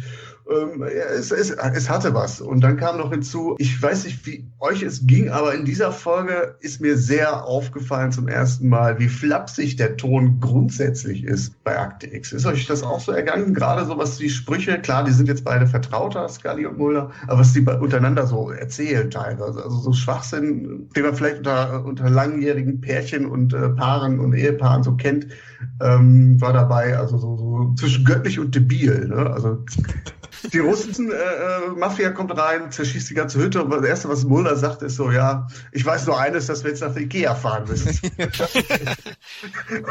ähm, 0.50 0.84
es, 0.84 1.32
es, 1.32 1.52
es 1.52 1.90
hatte 1.90 2.14
was. 2.14 2.42
Und 2.42 2.62
dann 2.62 2.78
kam 2.78 2.98
noch 2.98 3.12
hinzu, 3.12 3.56
ich 3.60 3.82
weiß 3.82 4.06
nicht, 4.06 4.26
wie 4.26 4.46
euch 4.60 4.84
es 4.84 5.06
ging, 5.06 5.30
aber 5.30 5.54
in 5.54 5.66
dieser 5.66 5.92
Folge 5.92 6.56
ist 6.60 6.82
mir 6.82 6.98
sehr 6.98 7.46
aufgefallen 7.46 8.12
zum 8.12 8.28
ersten 8.28 8.68
Mal, 8.68 9.00
wie 9.00 9.08
flapsig 9.08 9.78
der 9.78 9.96
Ton 9.98 10.40
grundsätzlich 10.40 11.24
ist 11.24 11.64
bei 11.64 11.80
Akte 11.80 12.08
X. 12.08 12.34
Ist 12.34 12.46
euch 12.46 12.66
das 12.66 12.84
auch 12.84 13.00
so 13.00 13.12
ergangen? 13.12 13.54
Gerade 13.54 13.86
so 13.86 13.98
was 13.98 14.18
die 14.18 14.30
Sprüche, 14.30 14.80
klar, 14.80 15.04
die 15.04 15.12
sind 15.12 15.28
jetzt 15.28 15.44
beide 15.44 15.68
vertrauter, 15.68 16.28
Scully 16.28 16.66
und 16.66 16.78
Mulder, 16.78 17.12
aber 17.28 17.40
was 17.40 17.54
die 17.54 17.62
untereinander 17.62 18.28
so 18.28 18.52
erzählen 18.52 19.10
teilweise, 19.10 19.64
also 19.64 19.78
so 19.78 19.94
Schwachsinn, 19.94 20.90
den 20.96 21.04
man 21.04 21.16
vielleicht 21.16 21.38
unter, 21.38 21.86
unter 21.86 22.10
langjährigen 22.10 22.82
Pärchen 22.82 23.26
und 23.26 23.54
äh, 23.54 23.70
Paaren 23.70 24.20
und 24.20 24.34
Ehepaaren 24.34 24.84
so 24.84 24.96
kennt, 24.96 25.28
ähm, 25.82 26.40
war 26.42 26.54
dabei, 26.54 26.98
also 26.98 27.18
so, 27.18 27.38
so 27.38 27.74
zwischen 27.76 28.06
göttlich 28.06 28.40
und 28.40 28.56
debil. 28.56 29.08
Ne? 29.08 29.32
Also 29.32 29.64
die 30.52 30.60
russischen 30.60 31.12
äh, 31.12 31.16
äh, 31.16 31.70
Mafia 31.78 32.12
kommt 32.12 32.38
rein, 32.38 32.72
zerschießt 32.72 33.10
die 33.10 33.14
ganze 33.14 33.40
Hütte 33.40 33.64
und 33.64 33.72
das 33.72 33.84
Erste, 33.84 34.10
was 34.10 34.26
Mulder 34.26 34.56
sagt, 34.56 34.82
ist 34.82 34.96
so, 34.96 35.12
ja, 35.12 35.48
ich 35.72 35.86
weiß 35.86 36.08
nur 36.08 36.20
eines, 36.20 36.48
dass 36.48 36.64
wir 36.64 36.72
jetzt 36.72 36.82
nach 36.82 36.96
Ikea 36.96 37.36
fahren 37.36 37.66
müssen. 37.68 37.98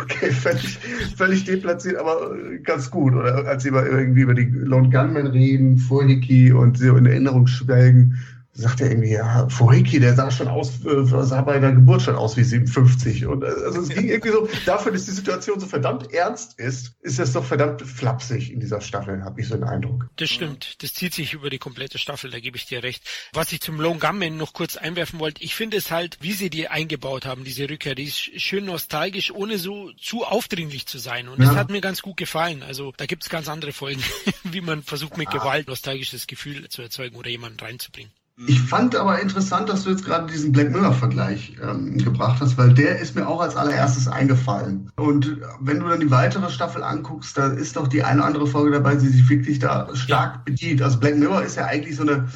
okay, 0.02 0.30
völlig, 0.30 0.78
völlig 1.16 1.44
deplatziert, 1.44 1.96
aber 1.96 2.34
ganz 2.62 2.90
gut. 2.90 3.14
Oder 3.14 3.46
als 3.46 3.62
sie 3.62 3.70
über, 3.70 3.86
irgendwie 3.86 4.22
über 4.22 4.34
die 4.34 4.44
Lone 4.44 4.90
Gunman 4.90 5.28
reden, 5.28 5.78
Furhiki 5.78 6.52
und 6.52 6.78
sie 6.78 6.88
in 6.88 7.06
Erinnerung 7.06 7.46
schwelgen, 7.46 8.18
sagt 8.54 8.82
er 8.82 8.90
irgendwie, 8.90 9.12
ja, 9.12 9.48
Foriki, 9.48 9.98
der 9.98 10.14
sah 10.14 10.30
schon 10.30 10.48
aus, 10.48 10.84
äh, 10.84 11.04
sah 11.04 11.40
bei 11.40 11.58
der 11.58 11.72
Geburt 11.72 12.02
schon 12.02 12.16
aus 12.16 12.36
wie 12.36 12.44
57. 12.44 13.26
Und 13.26 13.42
äh, 13.42 13.46
also 13.46 13.80
es 13.80 13.88
ging 13.88 14.08
irgendwie 14.08 14.30
so, 14.30 14.46
dafür, 14.66 14.92
dass 14.92 15.06
die 15.06 15.12
Situation 15.12 15.58
so 15.58 15.66
verdammt 15.66 16.12
ernst 16.12 16.58
ist, 16.58 16.94
ist 17.00 17.18
es 17.18 17.32
doch 17.32 17.44
verdammt 17.44 17.80
flapsig 17.80 18.52
in 18.52 18.60
dieser 18.60 18.82
Staffel, 18.82 19.24
habe 19.24 19.40
ich 19.40 19.48
so 19.48 19.54
den 19.54 19.64
Eindruck. 19.64 20.10
Das 20.16 20.28
stimmt. 20.28 20.82
Das 20.82 20.92
zieht 20.92 21.14
sich 21.14 21.32
über 21.32 21.48
die 21.48 21.58
komplette 21.58 21.96
Staffel, 21.96 22.30
da 22.30 22.40
gebe 22.40 22.58
ich 22.58 22.66
dir 22.66 22.82
recht. 22.82 23.02
Was 23.32 23.52
ich 23.52 23.62
zum 23.62 23.80
Lone 23.80 23.98
Gunman 23.98 24.36
noch 24.36 24.52
kurz 24.52 24.76
einwerfen 24.76 25.18
wollte, 25.18 25.42
ich 25.42 25.54
finde 25.54 25.78
es 25.78 25.90
halt, 25.90 26.18
wie 26.20 26.32
sie 26.32 26.50
die 26.50 26.68
eingebaut 26.68 27.24
haben, 27.24 27.44
diese 27.44 27.70
Rückkehr, 27.70 27.94
die 27.94 28.04
ist 28.04 28.18
schön 28.18 28.66
nostalgisch, 28.66 29.32
ohne 29.32 29.56
so 29.56 29.90
zu 29.92 30.24
aufdringlich 30.24 30.86
zu 30.86 30.98
sein. 30.98 31.28
Und 31.28 31.40
ja. 31.40 31.46
das 31.46 31.56
hat 31.56 31.70
mir 31.70 31.80
ganz 31.80 32.02
gut 32.02 32.18
gefallen. 32.18 32.62
Also 32.62 32.92
da 32.98 33.06
gibt 33.06 33.22
es 33.22 33.30
ganz 33.30 33.48
andere 33.48 33.72
Folgen, 33.72 34.02
wie 34.44 34.60
man 34.60 34.82
versucht 34.82 35.16
mit 35.16 35.30
Gewalt 35.30 35.68
nostalgisches 35.68 36.26
Gefühl 36.26 36.68
zu 36.68 36.82
erzeugen 36.82 37.16
oder 37.16 37.30
jemanden 37.30 37.58
reinzubringen. 37.58 38.12
Ich 38.46 38.60
fand 38.62 38.96
aber 38.96 39.20
interessant, 39.20 39.68
dass 39.68 39.84
du 39.84 39.90
jetzt 39.90 40.06
gerade 40.06 40.32
diesen 40.32 40.52
Black 40.52 40.70
Mirror-Vergleich 40.70 41.56
ähm, 41.62 41.98
gebracht 41.98 42.40
hast, 42.40 42.56
weil 42.56 42.72
der 42.72 42.98
ist 42.98 43.14
mir 43.14 43.28
auch 43.28 43.40
als 43.40 43.56
allererstes 43.56 44.08
eingefallen. 44.08 44.90
Und 44.96 45.36
wenn 45.60 45.80
du 45.80 45.88
dann 45.88 46.00
die 46.00 46.10
weitere 46.10 46.48
Staffel 46.50 46.82
anguckst, 46.82 47.36
da 47.36 47.48
ist 47.48 47.76
doch 47.76 47.88
die 47.88 48.02
eine 48.02 48.20
oder 48.20 48.26
andere 48.28 48.46
Folge 48.46 48.70
dabei, 48.70 48.96
die 48.96 49.08
sich 49.08 49.28
wirklich 49.28 49.58
da 49.58 49.94
stark 49.94 50.46
bedient. 50.46 50.80
Also 50.80 50.98
Black 50.98 51.16
Mirror 51.18 51.42
ist 51.42 51.56
ja 51.56 51.66
eigentlich 51.66 51.96
so 51.96 52.02
eine 52.02 52.26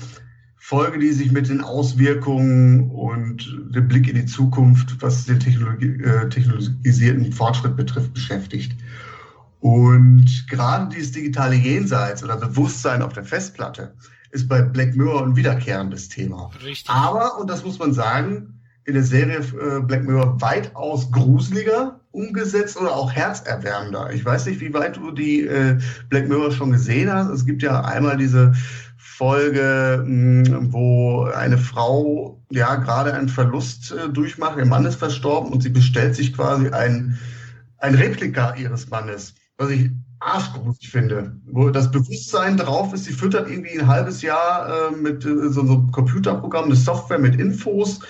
Folge, 0.58 0.98
die 0.98 1.12
sich 1.12 1.32
mit 1.32 1.48
den 1.48 1.62
Auswirkungen 1.62 2.90
und 2.90 3.56
dem 3.74 3.88
Blick 3.88 4.06
in 4.06 4.16
die 4.16 4.26
Zukunft, 4.26 5.00
was 5.00 5.24
den 5.24 5.40
Technologi 5.40 6.02
äh, 6.02 6.28
technologisierten 6.28 7.32
Fortschritt 7.32 7.74
betrifft, 7.74 8.12
beschäftigt. 8.12 8.76
Und 9.60 10.46
gerade 10.50 10.94
dieses 10.94 11.12
digitale 11.12 11.54
Jenseits 11.54 12.22
oder 12.22 12.36
Bewusstsein 12.36 13.00
auf 13.00 13.14
der 13.14 13.24
Festplatte, 13.24 13.94
ist 14.36 14.48
bei 14.48 14.62
Black 14.62 14.94
Mirror 14.94 15.24
ein 15.24 15.36
wiederkehrendes 15.36 16.08
Thema. 16.08 16.50
Richtig. 16.62 16.88
Aber, 16.88 17.38
und 17.40 17.48
das 17.48 17.64
muss 17.64 17.78
man 17.78 17.92
sagen, 17.92 18.60
in 18.84 18.94
der 18.94 19.02
Serie 19.02 19.38
äh, 19.38 19.80
Black 19.80 20.04
Mirror 20.04 20.40
weitaus 20.40 21.10
gruseliger 21.10 22.00
umgesetzt 22.12 22.80
oder 22.80 22.94
auch 22.94 23.10
herzerwärmender. 23.10 24.12
Ich 24.12 24.24
weiß 24.24 24.46
nicht, 24.46 24.60
wie 24.60 24.72
weit 24.72 24.96
du 24.96 25.10
die 25.10 25.40
äh, 25.40 25.78
Black 26.08 26.28
Mirror 26.28 26.52
schon 26.52 26.70
gesehen 26.70 27.12
hast. 27.12 27.28
Es 27.30 27.44
gibt 27.46 27.62
ja 27.62 27.80
einmal 27.80 28.16
diese 28.16 28.54
Folge, 28.96 30.04
mh, 30.06 30.72
wo 30.72 31.24
eine 31.24 31.58
Frau 31.58 32.40
ja 32.50 32.76
gerade 32.76 33.14
einen 33.14 33.30
Verlust 33.30 33.92
äh, 33.92 34.10
durchmacht. 34.10 34.58
Ihr 34.58 34.66
Mann 34.66 34.84
ist 34.84 34.96
verstorben 34.96 35.50
und 35.52 35.62
sie 35.62 35.70
bestellt 35.70 36.14
sich 36.14 36.34
quasi 36.34 36.68
ein, 36.68 37.18
ein 37.78 37.94
Replika 37.94 38.54
ihres 38.54 38.90
Mannes, 38.90 39.34
was 39.56 39.70
ich 39.70 39.90
arschgruselig 40.20 40.90
finde. 40.90 41.36
Wo 41.46 41.70
das 41.70 41.90
Bewusstsein 41.90 42.56
drauf 42.56 42.92
ist, 42.92 43.04
sie 43.04 43.12
füttert 43.12 43.50
irgendwie 43.50 43.78
ein 43.78 43.86
halbes 43.86 44.22
Jahr 44.22 44.68
äh, 44.68 44.96
mit 44.96 45.24
äh, 45.24 45.48
so 45.50 45.60
einem 45.60 45.90
Computerprogramm, 45.90 46.66
eine 46.66 46.76
Software 46.76 47.18
mit 47.18 47.38
Infos, 47.38 48.00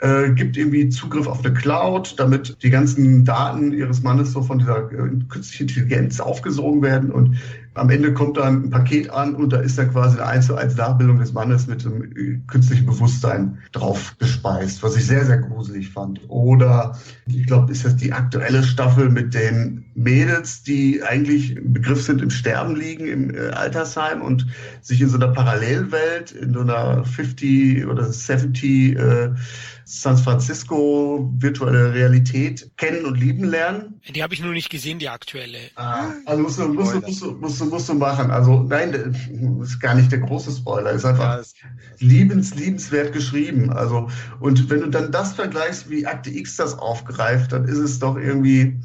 äh, 0.00 0.30
gibt 0.32 0.56
irgendwie 0.56 0.88
Zugriff 0.88 1.26
auf 1.26 1.44
eine 1.44 1.54
Cloud, 1.54 2.14
damit 2.18 2.62
die 2.62 2.70
ganzen 2.70 3.24
Daten 3.24 3.72
ihres 3.72 4.02
Mannes 4.02 4.32
so 4.32 4.42
von 4.42 4.58
dieser 4.58 4.90
äh, 4.92 5.10
künstlichen 5.28 5.68
Intelligenz 5.68 6.20
aufgesogen 6.20 6.82
werden 6.82 7.10
und 7.10 7.36
am 7.74 7.90
Ende 7.90 8.14
kommt 8.14 8.36
dann 8.36 8.64
ein 8.64 8.70
Paket 8.70 9.10
an 9.10 9.34
und 9.34 9.52
da 9.52 9.58
ist 9.58 9.78
dann 9.78 9.90
quasi 9.90 10.18
eine 10.18 10.26
1 10.26 10.46
zu 10.46 10.54
1 10.54 10.76
Nachbildung 10.76 11.18
des 11.18 11.32
Mannes 11.32 11.66
mit 11.66 11.84
dem 11.84 12.02
äh, 12.16 12.40
künstlichen 12.46 12.86
Bewusstsein 12.86 13.58
drauf 13.72 14.16
gespeist, 14.18 14.82
was 14.82 14.96
ich 14.96 15.06
sehr, 15.06 15.24
sehr 15.24 15.38
gruselig 15.38 15.90
fand. 15.90 16.20
Oder 16.28 16.98
ich 17.26 17.46
glaube, 17.46 17.72
ist 17.72 17.84
das 17.84 17.96
die 17.96 18.12
aktuelle 18.12 18.62
Staffel 18.62 19.10
mit 19.10 19.34
den 19.34 19.84
Mädels, 19.94 20.62
die 20.62 21.02
eigentlich 21.02 21.56
im 21.56 21.72
Begriff 21.72 22.02
sind, 22.02 22.22
im 22.22 22.30
Sterben 22.30 22.76
liegen, 22.76 23.06
im 23.06 23.34
äh, 23.34 23.48
Altersheim 23.48 24.22
und 24.22 24.46
sich 24.80 25.00
in 25.00 25.08
so 25.08 25.16
einer 25.16 25.28
Parallelwelt, 25.28 26.32
in 26.32 26.54
so 26.54 26.60
einer 26.60 27.04
50 27.04 27.86
oder 27.86 28.04
70 28.04 28.96
äh, 28.96 29.30
San 29.86 30.16
Francisco 30.16 31.30
virtuelle 31.38 31.92
Realität 31.92 32.70
kennen 32.76 33.04
und 33.04 33.20
lieben 33.20 33.44
lernen. 33.44 34.00
Die 34.08 34.22
habe 34.22 34.32
ich 34.32 34.42
nur 34.42 34.52
nicht 34.52 34.70
gesehen, 34.70 34.98
die 34.98 35.08
aktuelle. 35.08 35.58
Ah, 35.76 36.06
also 36.24 36.42
musst 36.42 36.58
du, 36.58 36.68
musst, 36.68 36.94
du, 36.94 37.00
musst, 37.00 37.22
du, 37.22 37.32
musst, 37.32 37.60
du, 37.64 37.70
musst 37.70 37.88
du 37.88 37.94
machen. 37.94 38.30
Also 38.30 38.62
nein, 38.62 39.14
ist 39.62 39.80
gar 39.80 39.94
nicht 39.94 40.12
der 40.12 40.20
große 40.20 40.52
Spoiler. 40.52 40.90
Ist 40.90 41.04
einfach 41.04 41.38
ja, 41.38 41.42
liebens, 41.98 42.54
liebenswert 42.54 43.12
geschrieben. 43.12 43.70
Also 43.70 44.08
und 44.40 44.70
wenn 44.70 44.80
du 44.80 44.88
dann 44.88 45.10
das 45.10 45.32
vergleichst, 45.32 45.90
wie 45.90 46.06
Akte 46.06 46.30
X 46.30 46.56
das 46.56 46.78
aufgreift, 46.78 47.52
dann 47.52 47.64
ist 47.64 47.78
es 47.78 47.98
doch 47.98 48.16
irgendwie 48.16 48.80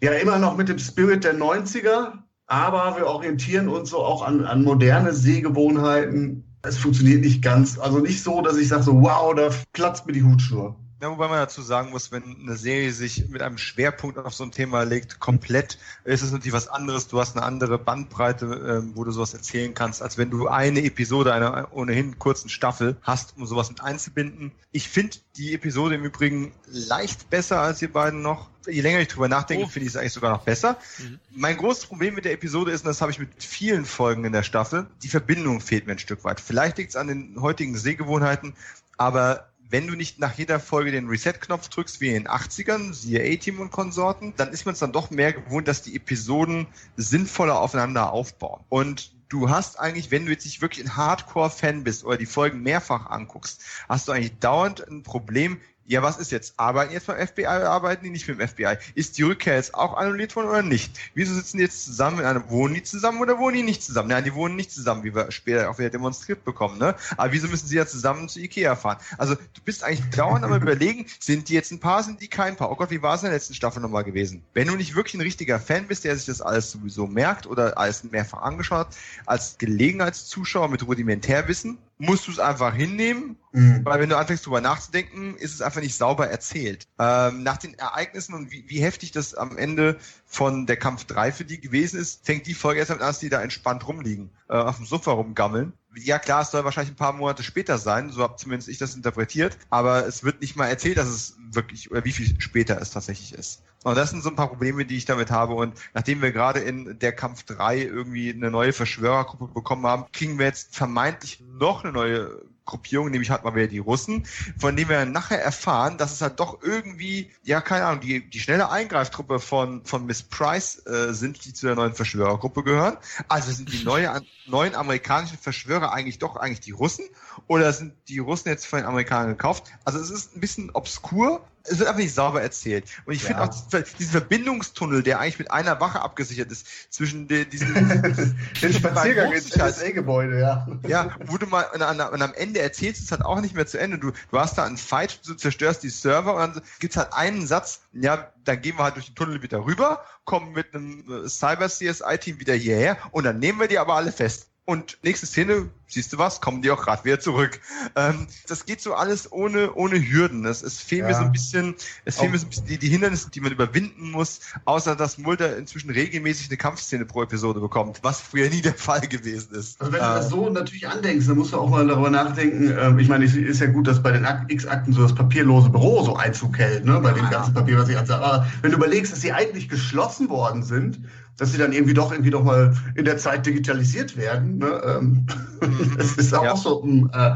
ja 0.00 0.12
immer 0.12 0.38
noch 0.38 0.56
mit 0.56 0.68
dem 0.68 0.78
Spirit 0.78 1.24
der 1.24 1.36
90er, 1.36 2.12
aber 2.46 2.96
wir 2.96 3.06
orientieren 3.06 3.68
uns 3.68 3.90
so 3.90 3.98
auch 3.98 4.26
an, 4.26 4.44
an 4.44 4.62
moderne 4.62 5.12
Sehgewohnheiten 5.12 6.44
es 6.62 6.78
funktioniert 6.78 7.22
nicht 7.22 7.42
ganz. 7.42 7.78
Also 7.78 7.98
nicht 7.98 8.22
so, 8.22 8.42
dass 8.42 8.56
ich 8.56 8.68
sage 8.68 8.82
so, 8.82 9.00
wow, 9.00 9.34
da 9.34 9.50
platzt 9.72 10.06
mir 10.06 10.12
die 10.12 10.22
Hutschnur. 10.22 10.76
Ja, 11.00 11.10
wobei 11.10 11.28
man 11.28 11.38
dazu 11.38 11.62
sagen 11.62 11.90
muss, 11.90 12.12
wenn 12.12 12.36
eine 12.42 12.56
Serie 12.56 12.92
sich 12.92 13.28
mit 13.30 13.40
einem 13.40 13.56
Schwerpunkt 13.56 14.18
auf 14.18 14.34
so 14.34 14.44
ein 14.44 14.52
Thema 14.52 14.82
legt, 14.82 15.18
komplett, 15.18 15.78
ist 16.04 16.22
es 16.22 16.30
natürlich 16.30 16.52
was 16.52 16.68
anderes. 16.68 17.08
Du 17.08 17.18
hast 17.18 17.36
eine 17.36 17.46
andere 17.46 17.78
Bandbreite, 17.78 18.44
ähm, 18.46 18.92
wo 18.94 19.04
du 19.04 19.10
sowas 19.10 19.32
erzählen 19.32 19.72
kannst, 19.72 20.02
als 20.02 20.18
wenn 20.18 20.28
du 20.28 20.48
eine 20.48 20.84
Episode 20.84 21.32
einer 21.32 21.68
ohnehin 21.72 22.18
kurzen 22.18 22.50
Staffel 22.50 22.98
hast, 23.00 23.34
um 23.38 23.46
sowas 23.46 23.70
mit 23.70 23.82
einzubinden. 23.82 24.52
Ich 24.72 24.90
finde 24.90 25.16
die 25.36 25.54
Episode 25.54 25.94
im 25.94 26.04
Übrigen 26.04 26.52
leicht 26.66 27.30
besser 27.30 27.60
als 27.60 27.80
ihr 27.80 27.90
beiden 27.90 28.20
noch. 28.20 28.50
Je 28.68 28.82
länger 28.82 29.00
ich 29.00 29.08
drüber 29.08 29.28
nachdenke, 29.28 29.64
oh. 29.64 29.68
finde 29.68 29.86
ich 29.86 29.94
es 29.94 29.96
eigentlich 29.96 30.12
sogar 30.12 30.32
noch 30.32 30.42
besser. 30.42 30.76
Mhm. 30.98 31.18
Mein 31.30 31.56
großes 31.56 31.86
Problem 31.86 32.14
mit 32.14 32.26
der 32.26 32.32
Episode 32.32 32.72
ist, 32.72 32.82
und 32.82 32.88
das 32.88 33.00
habe 33.00 33.10
ich 33.10 33.18
mit 33.18 33.30
vielen 33.42 33.86
Folgen 33.86 34.26
in 34.26 34.34
der 34.34 34.42
Staffel, 34.42 34.86
die 35.02 35.08
Verbindung 35.08 35.62
fehlt 35.62 35.86
mir 35.86 35.92
ein 35.92 35.98
Stück 35.98 36.24
weit. 36.24 36.40
Vielleicht 36.40 36.76
liegt 36.76 36.90
es 36.90 36.96
an 36.96 37.08
den 37.08 37.40
heutigen 37.40 37.74
Sehgewohnheiten, 37.74 38.54
aber 38.98 39.49
wenn 39.70 39.86
du 39.86 39.94
nicht 39.94 40.18
nach 40.18 40.36
jeder 40.36 40.58
Folge 40.58 40.90
den 40.90 41.08
Reset-Knopf 41.08 41.68
drückst, 41.68 42.00
wie 42.00 42.08
in 42.08 42.14
den 42.14 42.28
80ern, 42.28 42.92
siehe 42.92 43.20
A-Team 43.20 43.60
und 43.60 43.70
Konsorten, 43.70 44.34
dann 44.36 44.50
ist 44.50 44.66
man 44.66 44.72
es 44.72 44.80
dann 44.80 44.92
doch 44.92 45.10
mehr 45.10 45.32
gewohnt, 45.32 45.68
dass 45.68 45.82
die 45.82 45.94
Episoden 45.94 46.66
sinnvoller 46.96 47.60
aufeinander 47.60 48.12
aufbauen. 48.12 48.64
Und 48.68 49.12
du 49.28 49.48
hast 49.48 49.78
eigentlich, 49.78 50.10
wenn 50.10 50.26
du 50.26 50.32
jetzt 50.32 50.44
nicht 50.44 50.60
wirklich 50.60 50.84
ein 50.84 50.96
Hardcore-Fan 50.96 51.84
bist 51.84 52.04
oder 52.04 52.16
die 52.16 52.26
Folgen 52.26 52.62
mehrfach 52.62 53.06
anguckst, 53.06 53.62
hast 53.88 54.08
du 54.08 54.12
eigentlich 54.12 54.38
dauernd 54.40 54.86
ein 54.88 55.02
Problem, 55.04 55.60
ja, 55.86 56.02
was 56.02 56.18
ist 56.18 56.30
jetzt? 56.30 56.54
Arbeiten 56.56 56.92
jetzt 56.92 57.08
beim 57.08 57.26
FBI 57.26 57.42
oder 57.42 57.70
arbeiten 57.70 58.04
die 58.04 58.10
nicht 58.10 58.28
mit 58.28 58.38
dem 58.38 58.46
FBI? 58.46 58.76
Ist 58.94 59.18
die 59.18 59.24
Rückkehr 59.24 59.56
jetzt 59.56 59.74
auch 59.74 59.94
annulliert 59.96 60.36
worden 60.36 60.48
oder 60.48 60.62
nicht? 60.62 60.96
Wieso 61.14 61.34
sitzen 61.34 61.56
die 61.56 61.64
jetzt 61.64 61.84
zusammen 61.84 62.20
in 62.20 62.26
einem, 62.26 62.48
wohnen 62.48 62.74
die 62.74 62.84
zusammen 62.84 63.20
oder 63.20 63.38
wohnen 63.38 63.56
die 63.56 63.62
nicht 63.64 63.82
zusammen? 63.82 64.08
Nein, 64.08 64.22
die 64.22 64.34
wohnen 64.34 64.54
nicht 64.54 64.70
zusammen, 64.70 65.02
wie 65.02 65.14
wir 65.14 65.32
später 65.32 65.68
auch 65.68 65.78
wieder 65.78 65.90
demonstriert 65.90 66.44
bekommen, 66.44 66.78
ne? 66.78 66.94
Aber 67.16 67.32
wieso 67.32 67.48
müssen 67.48 67.66
sie 67.66 67.76
ja 67.76 67.86
zusammen 67.86 68.28
zu 68.28 68.38
Ikea 68.38 68.76
fahren? 68.76 68.98
Also, 69.18 69.34
du 69.34 69.60
bist 69.64 69.82
eigentlich 69.82 70.08
dauernd 70.10 70.44
am 70.44 70.54
überlegen, 70.62 71.06
sind 71.18 71.48
die 71.48 71.54
jetzt 71.54 71.72
ein 71.72 71.80
Paar, 71.80 72.04
sind 72.04 72.20
die 72.20 72.28
kein 72.28 72.54
Paar? 72.54 72.70
Oh 72.70 72.76
Gott, 72.76 72.90
wie 72.90 73.02
war 73.02 73.16
es 73.16 73.22
in 73.22 73.26
der 73.26 73.34
letzten 73.34 73.54
Staffel 73.54 73.82
nochmal 73.82 74.04
gewesen? 74.04 74.44
Wenn 74.54 74.68
du 74.68 74.76
nicht 74.76 74.94
wirklich 74.94 75.14
ein 75.14 75.22
richtiger 75.22 75.58
Fan 75.58 75.88
bist, 75.88 76.04
der 76.04 76.14
sich 76.14 76.26
das 76.26 76.40
alles 76.40 76.70
sowieso 76.70 77.08
merkt 77.08 77.48
oder 77.48 77.76
alles 77.76 78.04
mehrfach 78.04 78.42
angeschaut, 78.42 78.88
als 79.26 79.58
Gelegenheitszuschauer 79.58 80.68
mit 80.68 80.86
Rudimentärwissen, 80.86 81.78
musst 82.00 82.26
du 82.26 82.32
es 82.32 82.38
einfach 82.38 82.74
hinnehmen, 82.74 83.36
mhm. 83.52 83.84
weil 83.84 84.00
wenn 84.00 84.08
du 84.08 84.16
anfängst 84.16 84.46
drüber 84.46 84.62
nachzudenken, 84.62 85.36
ist 85.36 85.54
es 85.54 85.60
einfach 85.60 85.82
nicht 85.82 85.94
sauber 85.94 86.28
erzählt. 86.28 86.88
Ähm, 86.98 87.42
nach 87.42 87.58
den 87.58 87.74
Ereignissen 87.74 88.34
und 88.34 88.50
wie, 88.50 88.64
wie 88.68 88.80
heftig 88.80 89.12
das 89.12 89.34
am 89.34 89.58
Ende 89.58 89.98
von 90.24 90.66
der 90.66 90.78
Kampf 90.78 91.04
3 91.04 91.30
für 91.30 91.44
die 91.44 91.60
gewesen 91.60 92.00
ist, 92.00 92.24
fängt 92.24 92.46
die 92.46 92.54
Folge 92.54 92.80
erst 92.80 92.90
damit 92.90 93.02
an, 93.02 93.10
dass 93.10 93.18
die 93.18 93.28
da 93.28 93.42
entspannt 93.42 93.86
rumliegen, 93.86 94.30
äh, 94.48 94.54
auf 94.54 94.76
dem 94.76 94.86
Sofa 94.86 95.12
rumgammeln. 95.12 95.74
Ja 95.94 96.18
klar, 96.18 96.42
es 96.42 96.50
soll 96.50 96.64
wahrscheinlich 96.64 96.92
ein 96.92 96.96
paar 96.96 97.12
Monate 97.12 97.42
später 97.42 97.76
sein, 97.76 98.10
so 98.10 98.22
habe 98.22 98.36
zumindest 98.36 98.68
ich 98.68 98.78
das 98.78 98.94
interpretiert, 98.94 99.58
aber 99.68 100.06
es 100.06 100.24
wird 100.24 100.40
nicht 100.40 100.56
mal 100.56 100.68
erzählt, 100.68 100.96
dass 100.96 101.08
es 101.08 101.36
wirklich 101.50 101.90
oder 101.90 102.04
wie 102.04 102.12
viel 102.12 102.40
später 102.40 102.80
es 102.80 102.90
tatsächlich 102.90 103.34
ist. 103.34 103.62
Und 103.82 103.96
das 103.96 104.10
sind 104.10 104.22
so 104.22 104.28
ein 104.28 104.36
paar 104.36 104.48
Probleme, 104.48 104.84
die 104.84 104.96
ich 104.96 105.06
damit 105.06 105.30
habe. 105.30 105.54
Und 105.54 105.74
nachdem 105.94 106.20
wir 106.20 106.32
gerade 106.32 106.60
in 106.60 106.98
der 106.98 107.12
Kampf 107.12 107.44
3 107.44 107.78
irgendwie 107.78 108.30
eine 108.30 108.50
neue 108.50 108.72
Verschwörergruppe 108.72 109.54
bekommen 109.54 109.86
haben, 109.86 110.04
kriegen 110.12 110.38
wir 110.38 110.46
jetzt 110.46 110.76
vermeintlich 110.76 111.42
noch 111.58 111.82
eine 111.82 111.92
neue 111.92 112.42
Gruppierung, 112.70 113.10
nämlich 113.10 113.30
halt 113.30 113.42
mal 113.42 113.54
wieder 113.54 113.66
die 113.66 113.78
Russen, 113.78 114.26
von 114.58 114.76
denen 114.76 114.88
wir 114.88 115.04
nachher 115.04 115.42
erfahren, 115.42 115.98
dass 115.98 116.12
es 116.12 116.20
halt 116.20 116.38
doch 116.38 116.62
irgendwie, 116.62 117.30
ja, 117.42 117.60
keine 117.60 117.86
Ahnung, 117.86 118.00
die, 118.00 118.28
die 118.28 118.38
schnelle 118.38 118.70
Eingreiftruppe 118.70 119.40
von, 119.40 119.84
von 119.84 120.06
Miss 120.06 120.22
Price 120.22 120.86
äh, 120.86 121.12
sind, 121.12 121.44
die 121.44 121.52
zu 121.52 121.66
der 121.66 121.74
neuen 121.74 121.94
Verschwörergruppe 121.94 122.62
gehören. 122.62 122.96
Also 123.28 123.50
sind 123.50 123.72
die 123.72 123.82
neue, 123.82 124.22
neuen 124.46 124.76
amerikanischen 124.76 125.38
Verschwörer 125.38 125.92
eigentlich 125.92 126.18
doch 126.18 126.36
eigentlich 126.36 126.60
die 126.60 126.70
Russen 126.70 127.06
oder 127.48 127.72
sind 127.72 127.94
die 128.08 128.20
Russen 128.20 128.48
jetzt 128.48 128.66
von 128.66 128.78
den 128.78 128.86
Amerikanern 128.86 129.30
gekauft? 129.30 129.72
Also 129.84 129.98
es 129.98 130.10
ist 130.10 130.36
ein 130.36 130.40
bisschen 130.40 130.70
obskur, 130.70 131.44
es 131.64 131.78
wird 131.78 131.88
einfach 131.88 132.00
nicht 132.00 132.14
sauber 132.14 132.42
erzählt. 132.42 132.84
Und 133.04 133.14
ich 133.14 133.22
ja. 133.22 133.28
finde 133.28 133.42
auch 133.42 133.82
diesen 133.98 134.12
Verbindungstunnel, 134.12 135.02
der 135.02 135.20
eigentlich 135.20 135.38
mit 135.38 135.50
einer 135.50 135.80
Wache 135.80 136.00
abgesichert 136.00 136.50
ist, 136.50 136.66
zwischen 136.92 137.28
de, 137.28 137.44
diesen, 137.44 137.74
den 138.62 138.72
Spaziergang 138.72 139.32
ins 139.32 139.54
NSA-Gebäude, 139.56 140.40
ja. 140.40 140.66
Ja, 140.86 141.16
wo 141.26 141.36
du 141.36 141.46
mal, 141.46 141.66
und, 141.74 141.82
und, 141.82 142.22
am 142.22 142.34
Ende 142.34 142.60
erzählst 142.60 143.00
du 143.00 143.04
es 143.04 143.12
halt 143.12 143.24
auch 143.24 143.40
nicht 143.40 143.54
mehr 143.54 143.66
zu 143.66 143.78
Ende. 143.78 143.98
Du, 143.98 144.12
du 144.30 144.38
hast 144.38 144.58
da 144.58 144.64
einen 144.64 144.76
Fight, 144.76 145.20
du 145.26 145.34
zerstörst 145.34 145.82
die 145.82 145.90
Server 145.90 146.34
und 146.34 146.56
dann 146.56 146.62
gibt's 146.78 146.96
halt 146.96 147.12
einen 147.12 147.46
Satz, 147.46 147.82
ja, 147.92 148.32
dann 148.44 148.60
gehen 148.60 148.78
wir 148.78 148.84
halt 148.84 148.96
durch 148.96 149.06
den 149.06 149.14
Tunnel 149.14 149.42
wieder 149.42 149.64
rüber, 149.64 150.04
kommen 150.24 150.52
mit 150.52 150.74
einem 150.74 151.04
äh, 151.08 151.28
Cyber-CSI-Team 151.28 152.40
wieder 152.40 152.54
hierher 152.54 152.96
und 153.10 153.24
dann 153.24 153.38
nehmen 153.38 153.60
wir 153.60 153.68
die 153.68 153.78
aber 153.78 153.94
alle 153.94 154.12
fest. 154.12 154.49
Und 154.70 154.98
nächste 155.02 155.26
Szene, 155.26 155.68
siehst 155.88 156.12
du 156.12 156.18
was, 156.18 156.40
kommen 156.40 156.62
die 156.62 156.70
auch 156.70 156.80
gerade 156.80 157.04
wieder 157.04 157.18
zurück. 157.18 157.58
Ähm, 157.96 158.28
das 158.46 158.66
geht 158.66 158.80
so 158.80 158.94
alles 158.94 159.32
ohne, 159.32 159.74
ohne 159.74 159.96
Hürden. 160.00 160.44
Es, 160.44 160.62
es 160.62 160.78
fehlen 160.78 161.00
ja. 161.00 161.08
mir 161.08 161.14
so 161.16 161.22
ein 161.22 161.32
bisschen, 161.32 161.74
es 162.04 162.18
fehlen 162.18 162.30
mir 162.30 162.38
so 162.38 162.46
ein 162.46 162.50
bisschen 162.50 162.66
die, 162.66 162.78
die 162.78 162.88
Hindernisse, 162.88 163.30
die 163.30 163.40
man 163.40 163.50
überwinden 163.50 164.12
muss, 164.12 164.38
außer 164.66 164.94
dass 164.94 165.18
Mulder 165.18 165.56
inzwischen 165.56 165.90
regelmäßig 165.90 166.50
eine 166.50 166.56
Kampfszene 166.56 167.04
pro 167.04 167.24
Episode 167.24 167.58
bekommt, 167.58 167.98
was 168.02 168.20
früher 168.20 168.48
nie 168.48 168.60
der 168.60 168.74
Fall 168.74 169.00
gewesen 169.00 169.56
ist. 169.56 169.80
Also 169.80 169.92
wenn 169.92 169.98
du 169.98 170.06
das 170.06 170.26
ähm. 170.26 170.30
so 170.30 170.50
natürlich 170.50 170.86
andenkst, 170.86 171.26
dann 171.26 171.36
musst 171.36 171.52
du 171.52 171.58
auch 171.58 171.68
mal 171.68 171.84
darüber 171.84 172.10
nachdenken, 172.10 172.72
ähm, 172.78 173.00
ich 173.00 173.08
meine, 173.08 173.24
es 173.24 173.34
ist 173.34 173.60
ja 173.60 173.66
gut, 173.66 173.88
dass 173.88 174.00
bei 174.00 174.12
den 174.12 174.24
X-Akten 174.46 174.92
so 174.92 175.02
das 175.02 175.16
papierlose 175.16 175.70
Büro 175.70 176.04
so 176.04 176.14
Einzug 176.14 176.56
hält, 176.58 176.84
ne, 176.84 177.00
bei 177.00 177.10
dem 177.10 177.28
ganzen 177.28 177.54
Papier, 177.54 177.76
was 177.76 177.88
ich 177.88 177.98
ansage. 177.98 178.24
Aber 178.24 178.46
wenn 178.62 178.70
du 178.70 178.76
überlegst, 178.76 179.10
dass 179.10 179.20
sie 179.20 179.32
eigentlich 179.32 179.68
geschlossen 179.68 180.28
worden 180.28 180.62
sind, 180.62 181.00
dass 181.40 181.52
sie 181.52 181.58
dann 181.58 181.72
irgendwie 181.72 181.94
doch 181.94 182.12
irgendwie 182.12 182.30
doch 182.30 182.44
mal 182.44 182.74
in 182.96 183.06
der 183.06 183.16
Zeit 183.16 183.46
digitalisiert 183.46 184.14
werden. 184.18 184.58
Ne? 184.58 184.82
Ähm, 184.84 185.26
das 185.96 186.12
ist 186.12 186.34
auch 186.34 186.44
ja. 186.44 186.54
so, 186.54 186.84
äh, 187.14 187.34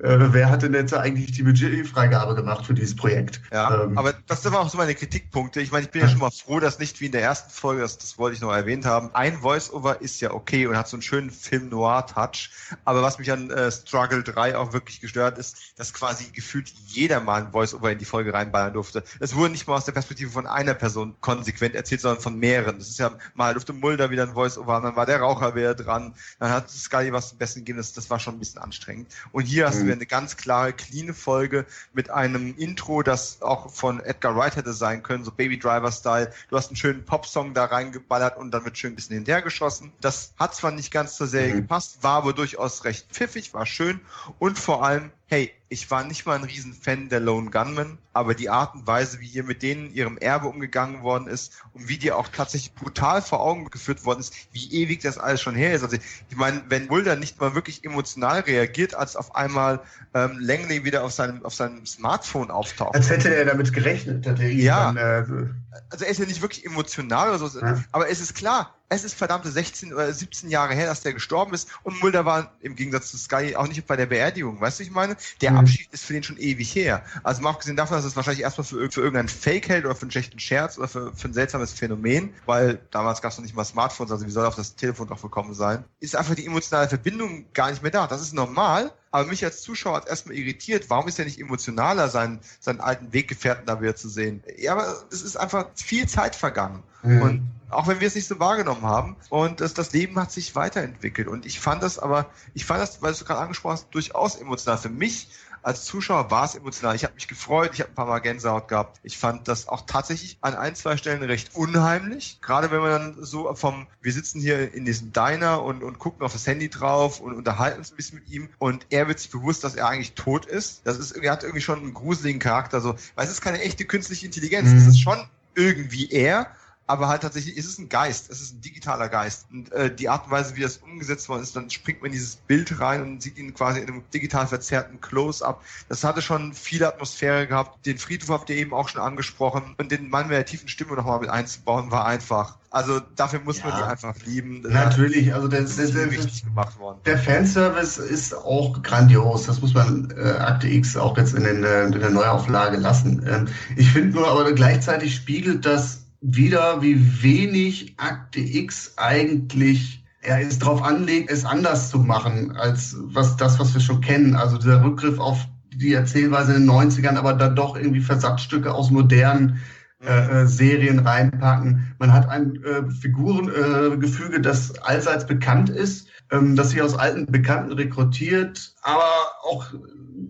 äh, 0.00 0.32
wer 0.32 0.50
hat 0.50 0.62
denn 0.62 0.72
jetzt 0.74 0.94
eigentlich 0.94 1.32
die 1.32 1.42
Budgetfreigabe 1.42 2.34
gemacht 2.34 2.66
für 2.66 2.74
dieses 2.74 2.96
Projekt? 2.96 3.42
Ja, 3.52 3.84
ähm, 3.84 3.98
aber 3.98 4.14
das 4.26 4.42
sind 4.42 4.54
auch 4.54 4.68
so 4.68 4.78
meine 4.78 4.94
Kritikpunkte. 4.94 5.60
Ich 5.60 5.72
meine, 5.72 5.84
ich 5.84 5.90
bin 5.90 6.02
ja 6.02 6.08
schon 6.08 6.20
mal 6.20 6.30
froh, 6.30 6.60
dass 6.60 6.78
nicht 6.78 7.00
wie 7.00 7.06
in 7.06 7.12
der 7.12 7.22
ersten 7.22 7.50
Folge, 7.50 7.82
das, 7.82 7.98
das 7.98 8.18
wollte 8.18 8.36
ich 8.36 8.40
noch 8.40 8.52
erwähnt 8.52 8.86
haben, 8.86 9.10
ein 9.14 9.38
Voice-Over 9.38 10.00
ist 10.00 10.20
ja 10.20 10.32
okay 10.32 10.66
und 10.66 10.76
hat 10.76 10.88
so 10.88 10.96
einen 10.96 11.02
schönen 11.02 11.30
Film-Noir-Touch. 11.30 12.50
Aber 12.84 13.02
was 13.02 13.18
mich 13.18 13.30
an 13.30 13.50
äh, 13.50 13.70
Struggle 13.70 14.22
3 14.22 14.56
auch 14.56 14.72
wirklich 14.72 15.00
gestört 15.00 15.38
ist, 15.38 15.74
dass 15.76 15.92
quasi 15.92 16.30
gefühlt 16.32 16.72
jeder 16.86 17.20
mal 17.20 17.42
ein 17.42 17.52
Voice-Over 17.52 17.92
in 17.92 17.98
die 17.98 18.04
Folge 18.04 18.32
reinballern 18.32 18.72
durfte. 18.72 19.04
Es 19.20 19.34
wurde 19.34 19.50
nicht 19.50 19.66
mal 19.66 19.74
aus 19.74 19.84
der 19.84 19.92
Perspektive 19.92 20.30
von 20.30 20.46
einer 20.46 20.74
Person 20.74 21.14
konsequent 21.20 21.74
erzählt, 21.74 22.00
sondern 22.00 22.22
von 22.22 22.38
mehreren. 22.38 22.78
Das 22.78 22.88
ist 22.88 22.98
ja 22.98 23.12
mal 23.34 23.52
durfte 23.52 23.72
Mulder 23.72 24.10
wieder 24.10 24.22
ein 24.22 24.32
Voice-Over 24.32 24.86
dann 24.86 24.96
war 24.96 25.06
der 25.06 25.20
Raucher 25.20 25.54
wieder 25.54 25.74
dran, 25.74 26.14
dann 26.38 26.50
hat 26.50 26.70
Scully 26.70 27.12
was 27.12 27.30
zum 27.30 27.38
Besten 27.38 27.60
gegeben, 27.60 27.78
das, 27.78 27.92
das 27.92 28.08
war 28.10 28.18
schon 28.18 28.36
ein 28.36 28.38
bisschen 28.38 28.62
anstrengend. 28.62 29.08
Und 29.32 29.44
hier 29.44 29.66
hast 29.66 29.76
mhm. 29.76 29.86
du 29.86 29.86
eine 29.96 30.06
ganz 30.06 30.36
klare, 30.36 30.72
clean 30.72 31.14
Folge 31.14 31.66
mit 31.92 32.10
einem 32.10 32.54
Intro, 32.56 33.02
das 33.02 33.42
auch 33.42 33.70
von 33.72 34.00
Edgar 34.00 34.36
Wright 34.36 34.56
hätte 34.56 34.72
sein 34.72 35.02
können, 35.02 35.24
so 35.24 35.30
Baby 35.30 35.58
Driver-Style. 35.58 36.32
Du 36.48 36.56
hast 36.56 36.68
einen 36.68 36.76
schönen 36.76 37.04
Pop-Song 37.04 37.54
da 37.54 37.64
reingeballert 37.66 38.36
und 38.36 38.50
dann 38.50 38.64
wird 38.64 38.78
schön 38.78 38.92
ein 38.92 38.96
bisschen 38.96 39.16
hinterhergeschossen. 39.16 39.92
Das 40.00 40.32
hat 40.38 40.54
zwar 40.54 40.70
nicht 40.70 40.90
ganz 40.90 41.16
zur 41.16 41.26
Serie 41.26 41.54
mhm. 41.54 41.62
gepasst, 41.62 42.02
war 42.02 42.16
aber 42.16 42.32
durchaus 42.32 42.84
recht 42.84 43.10
pfiffig, 43.10 43.54
war 43.54 43.66
schön 43.66 44.00
und 44.38 44.58
vor 44.58 44.84
allem 44.84 45.10
hey, 45.28 45.52
ich 45.68 45.90
war 45.90 46.04
nicht 46.04 46.26
mal 46.26 46.36
ein 46.36 46.44
Riesenfan 46.44 47.08
der 47.08 47.18
Lone 47.18 47.50
Gunmen, 47.50 47.98
aber 48.12 48.34
die 48.34 48.48
Art 48.48 48.74
und 48.74 48.86
Weise, 48.86 49.20
wie 49.20 49.26
hier 49.26 49.42
mit 49.42 49.62
denen 49.62 49.92
ihrem 49.92 50.16
Erbe 50.16 50.46
umgegangen 50.46 51.02
worden 51.02 51.26
ist 51.26 51.60
und 51.72 51.88
wie 51.88 51.98
dir 51.98 52.16
auch 52.16 52.28
tatsächlich 52.28 52.72
brutal 52.74 53.20
vor 53.20 53.40
Augen 53.40 53.68
geführt 53.68 54.04
worden 54.04 54.20
ist, 54.20 54.34
wie 54.52 54.72
ewig 54.72 55.00
das 55.00 55.18
alles 55.18 55.42
schon 55.42 55.56
her 55.56 55.74
ist. 55.74 55.82
Also 55.82 55.96
ich 55.96 56.36
meine, 56.36 56.62
wenn 56.68 56.86
Mulder 56.86 57.16
nicht 57.16 57.40
mal 57.40 57.54
wirklich 57.54 57.84
emotional 57.84 58.40
reagiert, 58.40 58.94
als 58.94 59.16
auf 59.16 59.34
einmal 59.34 59.80
ähm, 60.14 60.38
Langley 60.38 60.84
wieder 60.84 61.02
auf 61.02 61.12
seinem, 61.12 61.44
auf 61.44 61.54
seinem 61.54 61.84
Smartphone 61.84 62.50
auftaucht. 62.50 62.94
Als 62.94 63.10
hätte 63.10 63.34
er 63.34 63.44
damit 63.44 63.72
gerechnet, 63.72 64.24
dass 64.24 64.38
er 64.38 64.50
ja. 64.50 64.92
Dann, 64.92 64.96
äh, 64.96 65.46
also 65.90 66.04
er 66.04 66.10
ist 66.10 66.18
ja 66.18 66.26
nicht 66.26 66.42
wirklich 66.42 66.64
emotional 66.64 67.28
oder 67.28 67.38
so, 67.38 67.60
ja. 67.60 67.82
aber 67.92 68.08
es 68.08 68.20
ist 68.20 68.34
klar, 68.34 68.74
es 68.88 69.04
ist 69.04 69.14
verdammte 69.14 69.50
16 69.50 69.92
oder 69.92 70.12
17 70.12 70.48
Jahre 70.48 70.74
her, 70.74 70.86
dass 70.86 71.02
der 71.02 71.12
gestorben 71.12 71.54
ist 71.54 71.68
und 71.82 72.00
Mulder 72.00 72.24
war 72.24 72.52
im 72.60 72.76
Gegensatz 72.76 73.10
zu 73.10 73.18
Sky 73.18 73.56
auch 73.56 73.66
nicht 73.66 73.84
bei 73.86 73.96
der 73.96 74.06
Beerdigung, 74.06 74.60
weißt 74.60 74.78
du, 74.78 74.84
ich 74.84 74.90
meine? 74.90 75.16
Der 75.40 75.52
mhm. 75.52 75.58
Abschied 75.58 75.92
ist 75.92 76.04
für 76.04 76.12
den 76.12 76.22
schon 76.22 76.36
ewig 76.36 76.74
her. 76.74 77.04
Also 77.24 77.42
mal 77.42 77.50
abgesehen 77.50 77.76
davon, 77.76 77.96
dass 77.96 78.04
es 78.04 78.14
wahrscheinlich 78.14 78.42
erstmal 78.42 78.64
für, 78.64 78.90
für 78.90 79.00
irgendeinen 79.00 79.28
Fake 79.28 79.68
hält 79.68 79.84
oder 79.84 79.94
für 79.94 80.02
einen 80.02 80.12
schlechten 80.12 80.38
Scherz 80.38 80.78
oder 80.78 80.88
für, 80.88 81.12
für 81.16 81.28
ein 81.28 81.34
seltsames 81.34 81.72
Phänomen, 81.72 82.32
weil 82.46 82.80
damals 82.90 83.20
gab 83.22 83.32
es 83.32 83.38
noch 83.38 83.44
nicht 83.44 83.56
mal 83.56 83.64
Smartphones, 83.64 84.12
also 84.12 84.24
wie 84.24 84.30
soll 84.30 84.46
auf 84.46 84.54
das 84.54 84.76
Telefon 84.76 85.08
drauf 85.08 85.22
gekommen 85.22 85.54
sein, 85.54 85.84
ist 85.98 86.14
einfach 86.14 86.34
die 86.34 86.46
emotionale 86.46 86.88
Verbindung 86.88 87.46
gar 87.52 87.70
nicht 87.70 87.82
mehr 87.82 87.90
da. 87.90 88.06
Das 88.06 88.20
ist 88.20 88.34
normal, 88.34 88.92
aber 89.16 89.30
mich 89.30 89.42
als 89.44 89.62
Zuschauer 89.62 89.96
hat 89.96 90.08
erstmal 90.08 90.36
irritiert, 90.36 90.90
warum 90.90 91.08
ist 91.08 91.18
er 91.18 91.24
nicht 91.24 91.40
emotionaler, 91.40 92.10
seinen, 92.10 92.38
seinen 92.60 92.80
alten 92.80 93.14
Weggefährten 93.14 93.64
da 93.64 93.80
wieder 93.80 93.96
zu 93.96 94.10
sehen? 94.10 94.42
Ja, 94.58 94.72
aber 94.72 94.94
es 95.10 95.22
ist 95.22 95.36
einfach 95.38 95.68
viel 95.74 96.06
Zeit 96.06 96.36
vergangen. 96.36 96.82
Mhm. 97.02 97.22
Und 97.22 97.50
auch 97.70 97.86
wenn 97.86 98.00
wir 98.00 98.08
es 98.08 98.14
nicht 98.14 98.28
so 98.28 98.38
wahrgenommen 98.38 98.82
haben. 98.82 99.16
Und 99.30 99.62
das, 99.62 99.72
das 99.72 99.92
Leben 99.94 100.20
hat 100.20 100.32
sich 100.32 100.54
weiterentwickelt. 100.54 101.28
Und 101.28 101.46
ich 101.46 101.60
fand 101.60 101.82
das 101.82 101.98
aber, 101.98 102.26
ich 102.52 102.66
fand 102.66 102.82
das, 102.82 103.00
weil 103.00 103.14
du 103.14 103.24
gerade 103.24 103.40
angesprochen 103.40 103.72
hast, 103.72 103.88
durchaus 103.90 104.36
emotional. 104.36 104.76
Für 104.76 104.90
mich 104.90 105.28
als 105.62 105.84
Zuschauer 105.84 106.30
war 106.30 106.44
es 106.44 106.54
emotional. 106.54 106.94
Ich 106.94 107.04
habe 107.04 107.14
mich 107.14 107.28
gefreut, 107.28 107.70
ich 107.74 107.80
habe 107.80 107.90
ein 107.90 107.94
paar 107.94 108.06
Mal 108.06 108.20
Gänsehaut 108.20 108.68
gehabt. 108.68 109.00
Ich 109.02 109.18
fand 109.18 109.48
das 109.48 109.68
auch 109.68 109.82
tatsächlich 109.86 110.38
an 110.40 110.54
ein, 110.54 110.74
zwei 110.74 110.96
Stellen 110.96 111.22
recht 111.22 111.54
unheimlich. 111.54 112.38
Gerade 112.40 112.70
wenn 112.70 112.80
man 112.80 112.90
dann 112.90 113.24
so 113.24 113.52
vom, 113.54 113.86
wir 114.00 114.12
sitzen 114.12 114.40
hier 114.40 114.72
in 114.74 114.84
diesem 114.84 115.12
Diner 115.12 115.62
und, 115.62 115.82
und 115.82 115.98
gucken 115.98 116.24
auf 116.24 116.32
das 116.32 116.46
Handy 116.46 116.68
drauf 116.68 117.20
und 117.20 117.34
unterhalten 117.34 117.78
uns 117.78 117.92
ein 117.92 117.96
bisschen 117.96 118.18
mit 118.18 118.28
ihm 118.28 118.48
und 118.58 118.86
er 118.90 119.08
wird 119.08 119.18
sich 119.18 119.30
bewusst, 119.30 119.64
dass 119.64 119.74
er 119.74 119.88
eigentlich 119.88 120.14
tot 120.14 120.46
ist. 120.46 120.82
Das 120.84 120.98
ist, 120.98 121.12
er 121.12 121.32
hat 121.32 121.42
irgendwie 121.42 121.62
schon 121.62 121.80
einen 121.80 121.94
gruseligen 121.94 122.40
Charakter. 122.40 122.80
So, 122.80 122.96
weil 123.14 123.24
es 123.26 123.32
ist 123.32 123.40
keine 123.40 123.60
echte 123.60 123.84
künstliche 123.84 124.26
Intelligenz. 124.26 124.70
Mhm. 124.70 124.78
Es 124.78 124.86
ist 124.86 125.00
schon 125.00 125.28
irgendwie 125.54 126.10
er, 126.10 126.48
aber 126.86 127.08
halt 127.08 127.22
tatsächlich 127.22 127.56
ist 127.56 127.66
es 127.66 127.78
ein 127.78 127.88
Geist, 127.88 128.30
es 128.30 128.40
ist 128.40 128.54
ein 128.54 128.60
digitaler 128.60 129.08
Geist. 129.08 129.46
Und 129.52 129.72
äh, 129.72 129.92
die 129.92 130.08
Art 130.08 130.26
und 130.26 130.30
Weise, 130.30 130.54
wie 130.56 130.60
das 130.60 130.78
umgesetzt 130.78 131.28
worden 131.28 131.42
ist, 131.42 131.56
dann 131.56 131.68
springt 131.68 132.00
man 132.00 132.06
in 132.06 132.12
dieses 132.12 132.36
Bild 132.36 132.80
rein 132.80 133.02
und 133.02 133.22
sieht 133.22 133.38
ihn 133.38 133.54
quasi 133.54 133.80
in 133.80 133.88
einem 133.88 134.02
digital 134.14 134.46
verzerrten 134.46 135.00
Close-up. 135.00 135.62
Das 135.88 136.04
hatte 136.04 136.22
schon 136.22 136.52
viel 136.52 136.84
Atmosphäre 136.84 137.48
gehabt. 137.48 137.84
Den 137.86 137.98
Friedhof 137.98 138.30
habt 138.30 138.50
ihr 138.50 138.56
eben 138.56 138.72
auch 138.72 138.88
schon 138.88 139.00
angesprochen. 139.00 139.74
Und 139.78 139.90
den 139.90 140.08
Mann 140.08 140.28
mit 140.28 140.36
der 140.36 140.46
tiefen 140.46 140.68
Stimme 140.68 140.94
nochmal 140.94 141.20
mit 141.20 141.28
einzubauen, 141.30 141.90
war 141.90 142.06
einfach. 142.06 142.56
Also 142.70 143.00
dafür 143.16 143.40
muss 143.40 143.58
ja, 143.58 143.68
man 143.68 143.78
die 143.78 143.82
einfach 143.84 144.14
lieben. 144.24 144.62
Natürlich, 144.68 145.34
also 145.34 145.48
das, 145.48 145.76
das, 145.76 145.92
das, 145.92 146.10
richtig 146.10 146.44
gemacht 146.44 146.78
worden. 146.78 146.98
Der 147.04 147.18
Fanservice 147.18 147.98
ist 147.98 148.34
auch 148.34 148.80
grandios. 148.82 149.46
Das 149.46 149.60
muss 149.60 149.74
man 149.74 150.12
äh, 150.16 150.30
Akte 150.32 150.68
X 150.68 150.96
auch 150.96 151.16
jetzt 151.16 151.34
in, 151.34 151.44
den, 151.44 151.64
äh, 151.64 151.84
in 151.84 151.92
der 151.92 152.10
Neuauflage 152.10 152.76
lassen. 152.76 153.26
Ähm, 153.26 153.48
ich 153.76 153.90
finde 153.90 154.16
nur, 154.16 154.28
aber 154.28 154.52
gleichzeitig 154.52 155.16
spiegelt 155.16 155.64
das 155.64 156.05
wieder, 156.20 156.82
wie 156.82 157.22
wenig 157.22 157.94
Akte 157.98 158.40
X 158.40 158.94
eigentlich 158.96 160.02
er 160.26 160.40
ist 160.40 160.62
darauf 160.62 160.82
anlegt, 160.82 161.30
es 161.30 161.44
anders 161.44 161.88
zu 161.88 162.00
machen, 162.00 162.56
als 162.56 162.96
was 162.98 163.36
das, 163.36 163.60
was 163.60 163.72
wir 163.74 163.80
schon 163.80 164.00
kennen. 164.00 164.34
Also 164.34 164.58
dieser 164.58 164.82
Rückgriff 164.82 165.20
auf 165.20 165.46
die 165.72 165.92
Erzählweise 165.92 166.54
in 166.54 166.66
den 166.66 166.70
90ern, 166.70 167.16
aber 167.16 167.32
dann 167.32 167.54
doch 167.54 167.76
irgendwie 167.76 168.00
Versatzstücke 168.00 168.74
aus 168.74 168.90
modernen 168.90 169.60
äh, 170.04 170.42
äh, 170.42 170.46
Serien 170.46 170.98
reinpacken. 170.98 171.94
Man 171.98 172.12
hat 172.12 172.28
ein 172.28 172.62
äh, 172.64 172.90
Figurengefüge, 172.90 174.40
das 174.40 174.76
allseits 174.80 175.26
bekannt 175.26 175.70
ist, 175.70 176.08
ähm, 176.30 176.56
das 176.56 176.70
sich 176.70 176.82
aus 176.82 176.96
alten 176.96 177.26
Bekannten 177.26 177.72
rekrutiert, 177.72 178.74
aber 178.82 179.04
auch 179.42 179.66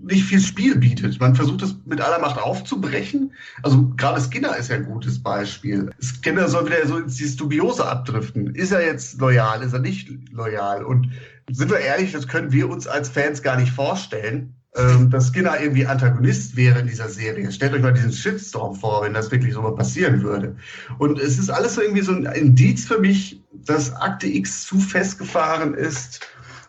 nicht 0.05 0.25
viel 0.25 0.41
Spiel 0.41 0.77
bietet. 0.77 1.21
Man 1.21 1.35
versucht 1.35 1.63
es 1.63 1.75
mit 1.85 2.01
aller 2.01 2.19
Macht 2.19 2.39
aufzubrechen. 2.41 3.33
Also 3.63 3.89
gerade 3.97 4.21
Skinner 4.21 4.57
ist 4.57 4.69
ja 4.69 4.77
ein 4.77 4.85
gutes 4.85 5.23
Beispiel. 5.23 5.91
Skinner 6.01 6.49
soll 6.49 6.67
wieder 6.67 6.87
so 6.87 6.99
ins 6.99 7.37
Dubiose 7.37 7.87
abdriften. 7.87 8.55
Ist 8.55 8.73
er 8.73 8.85
jetzt 8.85 9.21
loyal? 9.21 9.63
Ist 9.63 9.73
er 9.73 9.81
nicht 9.81 10.09
loyal? 10.31 10.85
Und 10.85 11.11
sind 11.51 11.71
wir 11.71 11.79
ehrlich, 11.79 12.13
das 12.13 12.29
können 12.29 12.53
wir 12.53 12.69
uns 12.69 12.87
als 12.87 13.09
Fans 13.09 13.43
gar 13.43 13.57
nicht 13.57 13.73
vorstellen, 13.73 14.55
ähm, 14.77 15.11
dass 15.11 15.29
Skinner 15.29 15.61
irgendwie 15.61 15.87
Antagonist 15.87 16.57
wäre 16.57 16.81
in 16.81 16.87
dieser 16.87 17.09
Serie. 17.09 17.51
Stellt 17.51 17.73
euch 17.73 17.83
mal 17.83 17.93
diesen 17.93 18.13
Shitstorm 18.13 18.75
vor, 18.75 19.03
wenn 19.03 19.15
das 19.15 19.31
wirklich 19.31 19.55
so 19.55 19.63
mal 19.63 19.75
passieren 19.75 20.23
würde. 20.23 20.57
Und 20.99 21.19
es 21.19 21.39
ist 21.39 21.51
alles 21.51 21.75
so 21.75 21.83
irgendwie 21.83 22.03
so 22.03 22.13
ein 22.13 22.27
Indiz 22.27 22.85
für 22.85 22.99
mich, 22.99 23.43
dass 23.53 23.95
Akte 23.95 24.27
X 24.27 24.67
zu 24.67 24.79
festgefahren 24.79 25.75
ist 25.75 26.27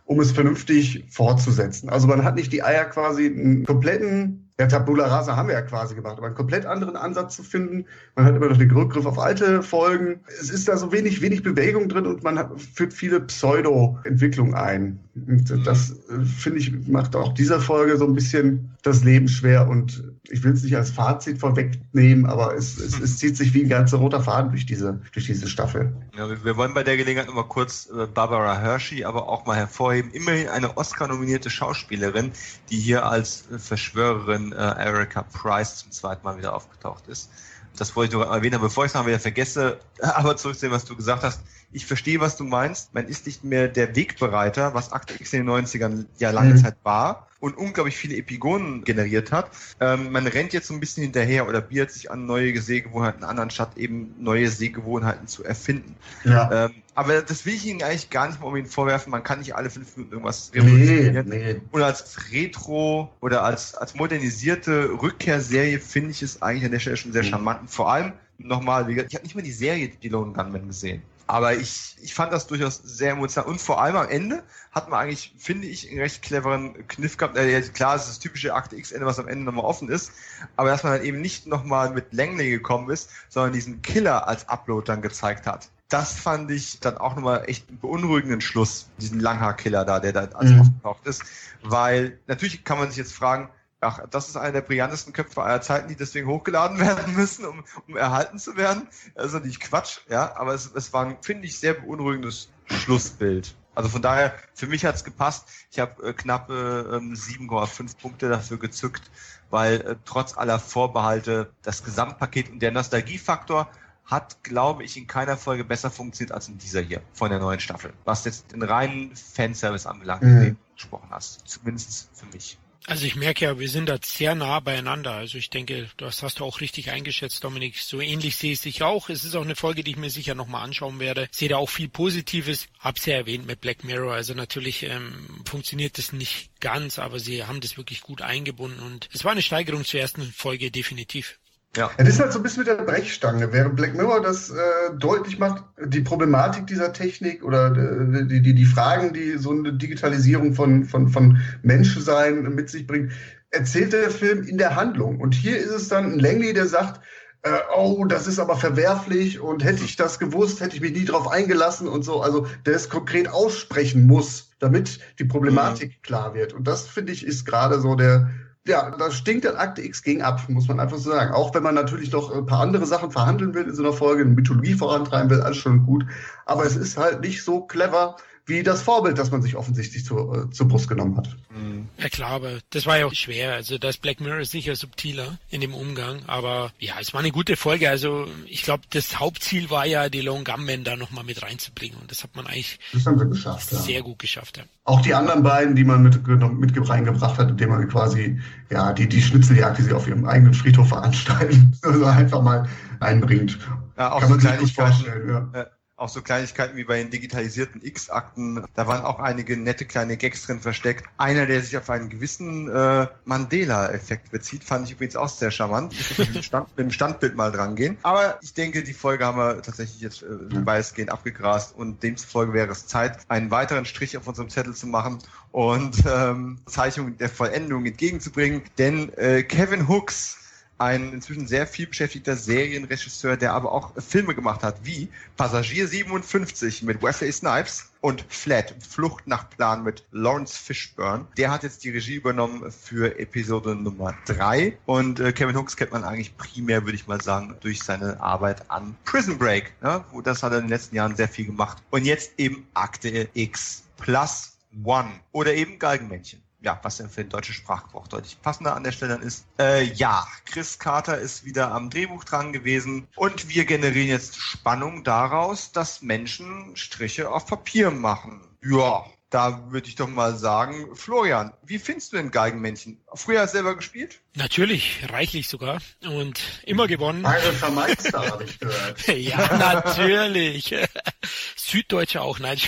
um 0.07 0.21
es 0.21 0.31
vernünftig 0.31 1.05
fortzusetzen. 1.09 1.89
Also 1.89 2.07
man 2.07 2.23
hat 2.23 2.35
nicht 2.35 2.53
die 2.53 2.63
Eier 2.63 2.85
quasi 2.85 3.25
einen 3.25 3.65
kompletten 3.65 4.46
ja, 4.59 4.65
Tabula 4.65 5.05
Rasa 5.05 5.35
haben 5.35 5.49
wir 5.49 5.55
ja 5.55 5.61
quasi 5.61 5.93
gemacht, 5.93 6.17
aber 6.17 6.27
einen 6.27 6.35
komplett 6.35 6.65
anderen 6.65 6.95
Ansatz 6.95 7.35
zu 7.35 7.43
finden. 7.43 7.85
Man 8.15 8.25
hat 8.25 8.35
immer 8.35 8.49
noch 8.49 8.57
den 8.57 8.71
Rückgriff 8.71 9.05
auf 9.05 9.19
alte 9.19 9.61
Folgen. 9.61 10.21
Es 10.39 10.49
ist 10.49 10.67
da 10.67 10.77
so 10.77 10.91
wenig, 10.91 11.21
wenig 11.21 11.43
Bewegung 11.43 11.89
drin 11.89 12.07
und 12.07 12.23
man 12.23 12.39
hat, 12.39 12.49
führt 12.59 12.91
viele 12.91 13.19
Pseudo-Entwicklungen 13.19 14.55
ein. 14.55 14.99
Und 15.27 15.67
das, 15.67 15.91
äh, 15.91 16.25
finde 16.25 16.59
ich, 16.59 16.87
macht 16.87 17.15
auch 17.15 17.33
dieser 17.33 17.59
Folge 17.59 17.97
so 17.97 18.05
ein 18.05 18.13
bisschen 18.13 18.71
das 18.81 19.03
Leben 19.03 19.27
schwer 19.27 19.67
und 19.67 20.03
ich 20.29 20.43
will 20.43 20.53
es 20.53 20.63
nicht 20.63 20.75
als 20.75 20.91
Fazit 20.91 21.39
vorwegnehmen, 21.39 22.25
aber 22.25 22.55
es, 22.55 22.77
es, 22.77 22.99
es, 22.99 23.17
zieht 23.19 23.37
sich 23.37 23.53
wie 23.53 23.63
ein 23.63 23.69
ganzer 23.69 23.97
roter 23.97 24.21
Faden 24.21 24.51
durch 24.51 24.65
diese, 24.65 25.01
durch 25.11 25.25
diese 25.25 25.47
Staffel. 25.47 25.95
Ja, 26.15 26.29
wir, 26.29 26.43
wir 26.43 26.57
wollen 26.57 26.73
bei 26.73 26.83
der 26.83 26.97
Gelegenheit 26.97 27.27
nochmal 27.27 27.47
kurz 27.47 27.89
äh, 27.89 28.07
Barbara 28.07 28.57
Hershey, 28.59 29.03
aber 29.03 29.29
auch 29.29 29.45
mal 29.45 29.55
hervorheben. 29.55 30.11
Immerhin 30.11 30.49
eine 30.49 30.77
Oscar-nominierte 30.77 31.49
Schauspielerin, 31.49 32.31
die 32.69 32.77
hier 32.77 33.05
als 33.05 33.49
äh, 33.51 33.59
Verschwörerin 33.59 34.51
äh, 34.51 34.55
Erika 34.55 35.23
Price 35.23 35.77
zum 35.77 35.91
zweiten 35.91 36.23
Mal 36.23 36.37
wieder 36.37 36.55
aufgetaucht 36.55 37.07
ist. 37.07 37.29
Das 37.77 37.95
wollte 37.95 38.13
ich 38.13 38.13
nur 38.17 38.27
erwähnen, 38.27 38.59
bevor 38.59 38.85
ich 38.85 38.89
es 38.89 38.95
noch 38.95 39.05
wieder 39.05 39.19
vergesse, 39.19 39.79
aber 40.01 40.35
zurückzusehen, 40.35 40.73
was 40.73 40.85
du 40.85 40.95
gesagt 40.95 41.23
hast. 41.23 41.41
Ich 41.71 41.85
verstehe, 41.85 42.19
was 42.19 42.37
du 42.37 42.43
meinst. 42.43 42.93
Man 42.93 43.07
ist 43.07 43.25
nicht 43.25 43.43
mehr 43.43 43.67
der 43.67 43.95
Wegbereiter, 43.95 44.73
was 44.73 44.91
Akte 44.91 45.15
X 45.19 45.33
in 45.33 45.45
den 45.45 45.49
90ern 45.49 46.05
ja 46.17 46.31
lange 46.31 46.53
mhm. 46.53 46.57
Zeit 46.57 46.75
war 46.83 47.27
und 47.39 47.57
unglaublich 47.57 47.95
viele 47.95 48.15
Epigonen 48.15 48.83
generiert 48.83 49.31
hat. 49.31 49.51
Ähm, 49.79 50.11
man 50.11 50.25
rennt 50.25 50.53
jetzt 50.53 50.67
so 50.67 50.73
ein 50.73 50.79
bisschen 50.79 51.03
hinterher 51.03 51.47
oder 51.47 51.61
biert 51.61 51.91
sich 51.91 52.09
an, 52.09 52.25
neue 52.25 52.59
Sehgewohnheiten 52.59 53.23
an, 53.23 53.37
anstatt 53.37 53.77
eben 53.77 54.15
neue 54.19 54.49
Sehgewohnheiten 54.49 55.27
zu 55.27 55.43
erfinden. 55.43 55.95
Ja. 56.23 56.65
Ähm, 56.65 56.71
aber 56.95 57.21
das 57.21 57.45
will 57.45 57.53
ich 57.53 57.65
Ihnen 57.65 57.83
eigentlich 57.83 58.09
gar 58.09 58.27
nicht 58.27 58.39
mal 58.39 58.47
unbedingt 58.47 58.73
vorwerfen. 58.73 59.11
Man 59.11 59.23
kann 59.23 59.39
nicht 59.39 59.55
alle 59.55 59.69
fünf 59.69 59.95
Minuten 59.95 60.13
irgendwas 60.13 60.51
revolutionieren. 60.53 61.29
Nee, 61.29 61.53
nee. 61.53 61.61
Und 61.71 61.83
als 61.83 62.17
Retro 62.31 63.11
oder 63.21 63.43
als, 63.43 63.75
als 63.75 63.93
modernisierte 63.93 64.89
Rückkehrserie 64.99 65.79
finde 65.79 66.11
ich 66.11 66.23
es 66.23 66.41
eigentlich 66.41 66.65
an 66.65 66.71
der 66.71 66.79
Stelle 66.79 66.97
schon 66.97 67.13
sehr 67.13 67.23
mhm. 67.23 67.27
charmant. 67.27 67.69
Vor 67.69 67.91
allem 67.91 68.13
nochmal, 68.39 68.89
ich 68.89 69.13
habe 69.13 69.23
nicht 69.23 69.35
mal 69.35 69.43
die 69.43 69.51
Serie 69.51 69.89
Die 69.89 70.09
Lone 70.09 70.33
Gunman 70.33 70.67
gesehen. 70.67 71.03
Aber 71.27 71.55
ich, 71.55 71.97
ich 72.01 72.13
fand 72.13 72.31
das 72.31 72.47
durchaus 72.47 72.77
sehr 72.77 73.11
emotional. 73.11 73.49
Und 73.49 73.61
vor 73.61 73.81
allem 73.81 73.97
am 73.97 74.07
Ende 74.07 74.43
hat 74.71 74.89
man 74.89 75.01
eigentlich, 75.01 75.33
finde 75.37 75.67
ich, 75.67 75.89
einen 75.89 75.99
recht 75.99 76.21
cleveren 76.21 76.87
Kniff 76.87 77.17
gehabt. 77.17 77.37
Äh, 77.37 77.61
klar, 77.61 77.95
es 77.95 78.03
ist 78.03 78.09
das 78.09 78.19
typische 78.19 78.53
Akte 78.53 78.77
X-Ende, 78.77 79.05
was 79.05 79.19
am 79.19 79.27
Ende 79.27 79.43
nochmal 79.43 79.65
offen 79.65 79.89
ist. 79.89 80.11
Aber 80.55 80.69
dass 80.69 80.83
man 80.83 80.93
dann 80.93 81.03
eben 81.03 81.19
nicht 81.19 81.45
nochmal 81.45 81.91
mit 81.91 82.13
Langley 82.13 82.49
gekommen 82.49 82.89
ist, 82.89 83.09
sondern 83.27 83.51
diesen 83.51 83.81
Killer 83.81 84.27
als 84.27 84.47
Upload 84.47 84.87
dann 84.87 85.01
gezeigt 85.01 85.45
hat. 85.45 85.69
Das 85.89 86.13
fand 86.13 86.49
ich 86.51 86.79
dann 86.79 86.97
auch 86.97 87.15
nochmal 87.15 87.43
echt 87.47 87.69
einen 87.69 87.79
beunruhigenden 87.79 88.41
Schluss, 88.41 88.89
diesen 88.99 89.19
Langhaar-Killer 89.19 89.85
da, 89.85 89.99
der 89.99 90.13
da 90.13 90.25
als 90.33 90.51
mhm. 90.51 90.61
aufgetaucht 90.61 91.07
ist. 91.07 91.23
Weil 91.61 92.19
natürlich 92.27 92.63
kann 92.63 92.77
man 92.77 92.89
sich 92.89 92.97
jetzt 92.97 93.13
fragen, 93.13 93.49
ach, 93.87 94.01
das 94.09 94.27
ist 94.27 94.35
einer 94.35 94.51
der 94.51 94.61
brillantesten 94.61 95.13
Köpfe 95.13 95.41
aller 95.41 95.61
Zeiten, 95.61 95.87
die 95.87 95.95
deswegen 95.95 96.27
hochgeladen 96.27 96.79
werden 96.87 97.15
müssen, 97.15 97.45
um, 97.45 97.63
um 97.87 97.95
erhalten 97.95 98.37
zu 98.37 98.57
werden. 98.57 98.87
Also 99.15 99.39
nicht 99.39 99.59
Quatsch, 99.61 99.99
ja, 100.09 100.35
aber 100.35 100.53
es, 100.53 100.71
es 100.73 100.91
war 100.93 101.05
ein, 101.05 101.17
finde 101.21 101.47
ich, 101.47 101.59
sehr 101.59 101.73
beunruhigendes 101.73 102.49
Schlussbild. 102.65 103.55
Also 103.75 103.89
von 103.89 104.01
daher, 104.01 104.33
für 104.55 104.67
mich 104.67 104.85
hat's 104.85 105.03
gepasst. 105.03 105.47
Ich 105.71 105.79
habe 105.79 106.09
äh, 106.09 106.13
knappe 106.13 106.99
ähm, 106.99 107.13
7,5 107.13 107.97
Punkte 107.97 108.27
dafür 108.27 108.57
gezückt, 108.57 109.03
weil 109.51 109.81
äh, 109.81 109.95
trotz 110.03 110.35
aller 110.35 110.59
Vorbehalte 110.59 111.51
das 111.61 111.83
Gesamtpaket 111.83 112.49
und 112.49 112.59
der 112.59 112.71
Nostalgiefaktor 112.71 113.69
hat, 114.03 114.43
glaube 114.43 114.83
ich, 114.83 114.97
in 114.97 115.05
keiner 115.05 115.37
Folge 115.37 115.63
besser 115.63 115.91
funktioniert 115.91 116.33
als 116.33 116.47
in 116.47 116.57
dieser 116.57 116.81
hier 116.81 117.01
von 117.13 117.29
der 117.29 117.39
neuen 117.39 117.59
Staffel. 117.59 117.93
Was 118.03 118.25
jetzt 118.25 118.51
den 118.51 118.63
reinen 118.63 119.15
Fanservice 119.15 119.85
anbelangt, 119.85 120.23
mhm. 120.23 120.41
den 120.41 120.53
du 120.55 120.73
gesprochen 120.75 121.09
hast. 121.11 121.47
Zumindest 121.47 122.09
für 122.13 122.25
mich. 122.27 122.57
Also 122.89 123.05
ich 123.05 123.17
merke 123.17 123.43
ja, 123.43 123.59
wir 123.59 123.67
sind 123.67 123.89
da 123.89 123.97
sehr 124.01 124.33
nah 124.33 124.61
beieinander. 124.61 125.11
Also 125.11 125.37
ich 125.37 125.49
denke, 125.49 125.89
das 125.97 126.23
hast 126.23 126.39
du 126.39 126.45
auch 126.45 126.61
richtig 126.61 126.89
eingeschätzt, 126.89 127.43
Dominik. 127.43 127.77
So 127.77 127.99
ähnlich 127.99 128.37
sehe 128.37 128.53
ich 128.53 128.61
dich 128.61 128.81
auch. 128.81 129.09
Es 129.09 129.25
ist 129.25 129.35
auch 129.35 129.43
eine 129.43 129.57
Folge, 129.57 129.83
die 129.83 129.91
ich 129.91 129.97
mir 129.97 130.09
sicher 130.09 130.35
nochmal 130.35 130.63
anschauen 130.63 130.97
werde. 131.01 131.27
Ich 131.29 131.37
sehe 131.37 131.49
da 131.49 131.57
auch 131.57 131.69
viel 131.69 131.89
Positives. 131.89 132.69
Hab's 132.79 133.05
ja 133.05 133.15
erwähnt 133.15 133.45
mit 133.45 133.59
Black 133.59 133.83
Mirror. 133.83 134.13
Also 134.13 134.33
natürlich 134.33 134.83
ähm, 134.83 135.43
funktioniert 135.43 135.97
das 135.97 136.13
nicht 136.13 136.61
ganz, 136.61 136.97
aber 136.97 137.19
sie 137.19 137.43
haben 137.43 137.59
das 137.59 137.75
wirklich 137.75 137.99
gut 137.99 138.21
eingebunden 138.21 138.79
und 138.79 139.09
es 139.11 139.25
war 139.25 139.33
eine 139.33 139.41
Steigerung 139.41 139.83
zur 139.83 139.99
ersten 139.99 140.23
Folge 140.31 140.71
definitiv. 140.71 141.39
Ja. 141.77 141.91
Es 141.97 142.09
ist 142.09 142.19
halt 142.19 142.33
so 142.33 142.39
ein 142.39 142.43
bisschen 142.43 142.63
mit 142.63 142.67
der 142.67 142.83
Brechstange, 142.83 143.53
während 143.53 143.75
Black 143.75 143.95
Mirror 143.95 144.21
das 144.21 144.49
äh, 144.49 144.55
deutlich 144.97 145.37
macht, 145.37 145.63
die 145.85 146.01
Problematik 146.01 146.65
dieser 146.65 146.91
Technik 146.91 147.43
oder 147.43 147.67
äh, 147.67 148.25
die, 148.25 148.41
die, 148.41 148.55
die 148.55 148.65
Fragen, 148.65 149.13
die 149.13 149.37
so 149.37 149.51
eine 149.51 149.73
Digitalisierung 149.73 150.53
von, 150.53 150.85
von, 150.85 151.07
von 151.07 151.39
Menschsein 151.61 152.41
mit 152.55 152.71
sich 152.71 152.87
bringt, 152.87 153.11
erzählt 153.51 153.93
der 153.93 154.09
Film 154.09 154.43
in 154.43 154.57
der 154.57 154.75
Handlung. 154.75 155.21
Und 155.21 155.35
hier 155.35 155.57
ist 155.57 155.69
es 155.69 155.87
dann 155.87 156.13
ein 156.13 156.19
Langley, 156.19 156.53
der 156.53 156.65
sagt, 156.65 156.99
äh, 157.43 157.59
oh, 157.75 158.05
das 158.05 158.25
ist 158.25 158.39
aber 158.39 158.57
verwerflich 158.57 159.39
und 159.39 159.63
hätte 159.63 159.83
ich 159.83 159.95
das 159.95 160.17
gewusst, 160.17 160.59
hätte 160.59 160.75
ich 160.75 160.81
mich 160.81 160.93
nie 160.93 161.05
drauf 161.05 161.27
eingelassen 161.27 161.87
und 161.87 162.03
so. 162.03 162.21
Also 162.21 162.47
der 162.65 162.75
es 162.75 162.89
konkret 162.89 163.29
aussprechen 163.29 164.07
muss, 164.07 164.49
damit 164.57 164.99
die 165.19 165.25
Problematik 165.25 165.89
mhm. 165.89 166.01
klar 166.01 166.33
wird. 166.33 166.53
Und 166.53 166.67
das, 166.67 166.87
finde 166.87 167.13
ich, 167.13 167.23
ist 167.23 167.45
gerade 167.45 167.79
so 167.79 167.95
der 167.95 168.31
ja, 168.67 168.91
da 168.91 169.11
stinkt 169.11 169.45
dann 169.45 169.55
Akte 169.55 169.81
X 169.81 170.03
gegen 170.03 170.21
ab, 170.21 170.41
muss 170.49 170.67
man 170.67 170.79
einfach 170.79 170.97
so 170.97 171.11
sagen. 171.11 171.33
Auch 171.33 171.53
wenn 171.53 171.63
man 171.63 171.75
natürlich 171.75 172.11
noch 172.11 172.31
ein 172.31 172.45
paar 172.45 172.61
andere 172.61 172.85
Sachen 172.85 173.11
verhandeln 173.11 173.53
will 173.53 173.63
in 173.63 173.75
so 173.75 173.83
einer 173.83 173.93
Folge, 173.93 174.21
eine 174.23 174.31
Mythologie 174.31 174.73
vorantreiben 174.73 175.29
will, 175.29 175.41
alles 175.41 175.57
schon 175.57 175.85
gut. 175.85 176.05
Aber 176.45 176.65
es 176.65 176.75
ist 176.75 176.97
halt 176.97 177.21
nicht 177.21 177.43
so 177.43 177.61
clever, 177.61 178.17
wie 178.47 178.63
das 178.63 178.81
Vorbild, 178.81 179.17
das 179.17 179.29
man 179.29 179.41
sich 179.41 179.55
offensichtlich 179.55 180.05
zu, 180.05 180.33
äh, 180.33 180.49
zur 180.51 180.67
Brust 180.69 180.87
genommen 180.87 181.17
hat. 181.17 181.27
Mhm. 181.49 181.89
Ja 181.97 182.07
klar, 182.07 182.31
aber 182.31 182.59
das 182.69 182.85
war 182.85 182.97
ja 182.97 183.05
auch 183.05 183.13
schwer. 183.13 183.53
Also 183.53 183.77
das 183.77 183.97
Black 183.97 184.21
Mirror 184.21 184.39
ist 184.39 184.51
sicher 184.51 184.75
subtiler 184.75 185.37
in 185.49 185.59
dem 185.59 185.73
Umgang, 185.73 186.21
aber 186.27 186.71
ja, 186.79 186.95
es 186.99 187.13
war 187.13 187.19
eine 187.19 187.31
gute 187.31 187.57
Folge. 187.57 187.89
Also 187.89 188.27
ich 188.45 188.63
glaube, 188.63 188.83
das 188.89 189.19
Hauptziel 189.19 189.69
war 189.69 189.85
ja, 189.85 190.07
die 190.07 190.21
Lone 190.21 190.45
Gunmen 190.45 190.85
da 190.85 190.95
nochmal 190.95 191.25
mit 191.25 191.43
reinzubringen 191.43 191.97
und 191.99 192.09
das 192.09 192.23
hat 192.23 192.35
man 192.35 192.47
eigentlich 192.47 192.79
das 192.93 193.05
haben 193.05 193.19
wir 193.19 193.25
geschafft, 193.25 193.69
sehr 193.69 193.95
ja. 193.95 194.01
gut 194.01 194.19
geschafft. 194.19 194.57
Ja. 194.57 194.63
Auch 194.85 195.01
die 195.01 195.13
anderen 195.13 195.43
beiden, 195.43 195.75
die 195.75 195.83
man 195.83 196.01
mit, 196.03 196.25
mit 196.25 196.89
reingebracht 196.89 197.37
hat, 197.37 197.49
indem 197.49 197.69
man 197.69 197.87
quasi 197.89 198.39
ja 198.71 198.93
die, 198.93 199.09
die 199.09 199.21
Schnitzeljagd, 199.21 199.79
die 199.79 199.83
sie 199.83 199.93
auf 199.93 200.07
ihrem 200.07 200.25
eigenen 200.25 200.53
Friedhof 200.53 200.87
veranstalten, 200.87 201.77
also 201.81 202.05
einfach 202.05 202.41
mal 202.41 202.69
einbringt. 203.01 203.59
Ja, 203.97 204.13
auch 204.13 204.21
Kann 204.21 204.29
man 204.29 204.39
sich 204.39 204.57
gut 204.57 204.71
vorstellen. 204.71 205.51
Ja. 205.53 205.67
Auch 205.97 206.09
so 206.09 206.21
Kleinigkeiten 206.21 206.77
wie 206.77 206.83
bei 206.83 206.99
den 206.99 207.09
digitalisierten 207.09 207.83
X-Akten. 207.83 208.63
Da 208.75 208.85
waren 208.85 209.03
auch 209.03 209.19
einige 209.19 209.57
nette 209.57 209.83
kleine 209.83 210.15
Gags 210.15 210.45
drin 210.45 210.59
versteckt. 210.59 211.05
Einer, 211.17 211.47
der 211.47 211.59
sich 211.61 211.75
auf 211.75 211.89
einen 211.89 212.09
gewissen 212.09 212.69
äh, 212.69 213.07
Mandela-Effekt 213.25 214.29
bezieht, 214.29 214.63
fand 214.63 214.85
ich 214.85 214.93
übrigens 214.93 215.15
auch 215.15 215.27
sehr 215.27 215.49
charmant. 215.49 215.93
Ich 215.93 216.17
mit, 216.19 216.45
Stand, 216.45 216.67
mit 216.77 216.85
dem 216.85 216.91
Standbild 216.91 217.35
mal 217.35 217.51
dran 217.51 217.75
gehen. 217.75 217.97
Aber 218.03 218.37
ich 218.43 218.53
denke, 218.53 218.83
die 218.83 218.93
Folge 218.93 219.25
haben 219.25 219.39
wir 219.39 219.59
tatsächlich 219.63 219.99
jetzt 219.99 220.21
äh, 220.21 220.27
weitestgehend 220.67 221.11
abgegrast 221.11 221.75
und 221.75 222.03
demzufolge 222.03 222.53
wäre 222.53 222.71
es 222.71 222.85
Zeit, 222.85 223.17
einen 223.27 223.49
weiteren 223.49 223.85
Strich 223.85 224.15
auf 224.17 224.27
unserem 224.27 224.49
Zettel 224.49 224.75
zu 224.75 224.85
machen 224.85 225.17
und 225.51 226.03
ähm, 226.05 226.59
Zeichnung 226.67 227.17
der 227.17 227.29
Vollendung 227.29 227.87
entgegenzubringen. 227.87 228.61
Denn 228.77 229.11
äh, 229.13 229.41
Kevin 229.41 229.87
Hooks 229.87 230.37
ein 230.77 231.13
inzwischen 231.13 231.47
sehr 231.47 231.67
viel 231.67 231.87
beschäftigter 231.87 232.35
Serienregisseur, 232.35 233.37
der 233.37 233.53
aber 233.53 233.71
auch 233.71 233.91
Filme 234.01 234.35
gemacht 234.35 234.63
hat, 234.63 234.77
wie 234.83 235.09
Passagier 235.35 235.87
57 235.87 236.83
mit 236.83 237.01
Wesley 237.01 237.31
Snipes 237.31 237.91
und 238.01 238.23
Flat, 238.29 238.75
Flucht 238.87 239.27
nach 239.27 239.49
Plan 239.49 239.83
mit 239.83 240.05
Lawrence 240.11 240.57
Fishburne. 240.57 241.25
Der 241.37 241.51
hat 241.51 241.63
jetzt 241.63 241.83
die 241.83 241.89
Regie 241.89 242.15
übernommen 242.15 242.71
für 242.71 243.19
Episode 243.19 243.75
Nummer 243.75 244.15
3 244.25 244.77
und 244.85 245.19
äh, 245.19 245.31
Kevin 245.31 245.57
Hooks 245.57 245.75
kennt 245.75 245.91
man 245.91 246.03
eigentlich 246.03 246.37
primär, 246.37 246.83
würde 246.83 246.95
ich 246.95 247.07
mal 247.07 247.21
sagen, 247.21 247.55
durch 247.61 247.81
seine 247.81 248.19
Arbeit 248.21 248.69
an 248.69 248.95
Prison 249.03 249.37
Break. 249.37 249.73
Wo 250.11 250.21
das 250.21 250.43
hat 250.43 250.51
er 250.51 250.59
in 250.59 250.65
den 250.65 250.69
letzten 250.69 250.95
Jahren 250.95 251.15
sehr 251.15 251.27
viel 251.27 251.45
gemacht. 251.45 251.81
Und 251.89 252.05
jetzt 252.05 252.33
eben 252.37 252.67
Akte 252.73 253.29
X 253.33 253.83
Plus 253.97 254.57
One 254.83 255.09
oder 255.31 255.53
eben 255.53 255.79
Galgenmännchen 255.79 256.41
ja, 256.61 256.79
was 256.83 256.97
denn 256.97 257.09
für 257.09 257.23
den 257.23 257.29
deutschen 257.29 257.53
Sprachgebrauch 257.53 258.07
deutlich 258.07 258.41
passender 258.41 258.75
an 258.75 258.83
der 258.83 258.91
Stelle 258.91 259.13
dann 259.13 259.21
ist. 259.21 259.45
Äh, 259.59 259.83
ja, 259.93 260.27
Chris 260.45 260.79
Carter 260.79 261.17
ist 261.17 261.45
wieder 261.45 261.71
am 261.71 261.89
Drehbuch 261.89 262.23
dran 262.23 262.53
gewesen 262.53 263.07
und 263.15 263.49
wir 263.49 263.65
generieren 263.65 264.09
jetzt 264.09 264.39
Spannung 264.39 265.03
daraus, 265.03 265.71
dass 265.71 266.01
Menschen 266.01 266.75
Striche 266.75 267.29
auf 267.29 267.45
Papier 267.45 267.91
machen. 267.91 268.41
Ja, 268.63 269.05
da 269.29 269.71
würde 269.71 269.87
ich 269.87 269.95
doch 269.95 270.07
mal 270.07 270.35
sagen, 270.35 270.95
Florian, 270.95 271.53
wie 271.63 271.79
findest 271.79 272.13
du 272.13 272.17
denn 272.17 272.31
Geigenmännchen? 272.31 273.01
Früher 273.13 273.47
selber 273.47 273.75
gespielt? 273.75 274.21
Natürlich, 274.37 274.99
reichlich 275.09 275.47
sogar. 275.47 275.79
Und 276.07 276.39
immer 276.63 276.87
gewonnen. 276.87 277.23
Bayerischer 277.23 277.71
Meister, 277.71 278.19
habe 278.31 278.43
ich 278.43 278.59
gehört. 278.59 279.07
ja, 279.07 279.57
natürlich. 279.57 280.75
Süddeutsche 281.55 282.21
auch, 282.21 282.37
nein, 282.37 282.59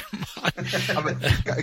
Aber 0.95 1.13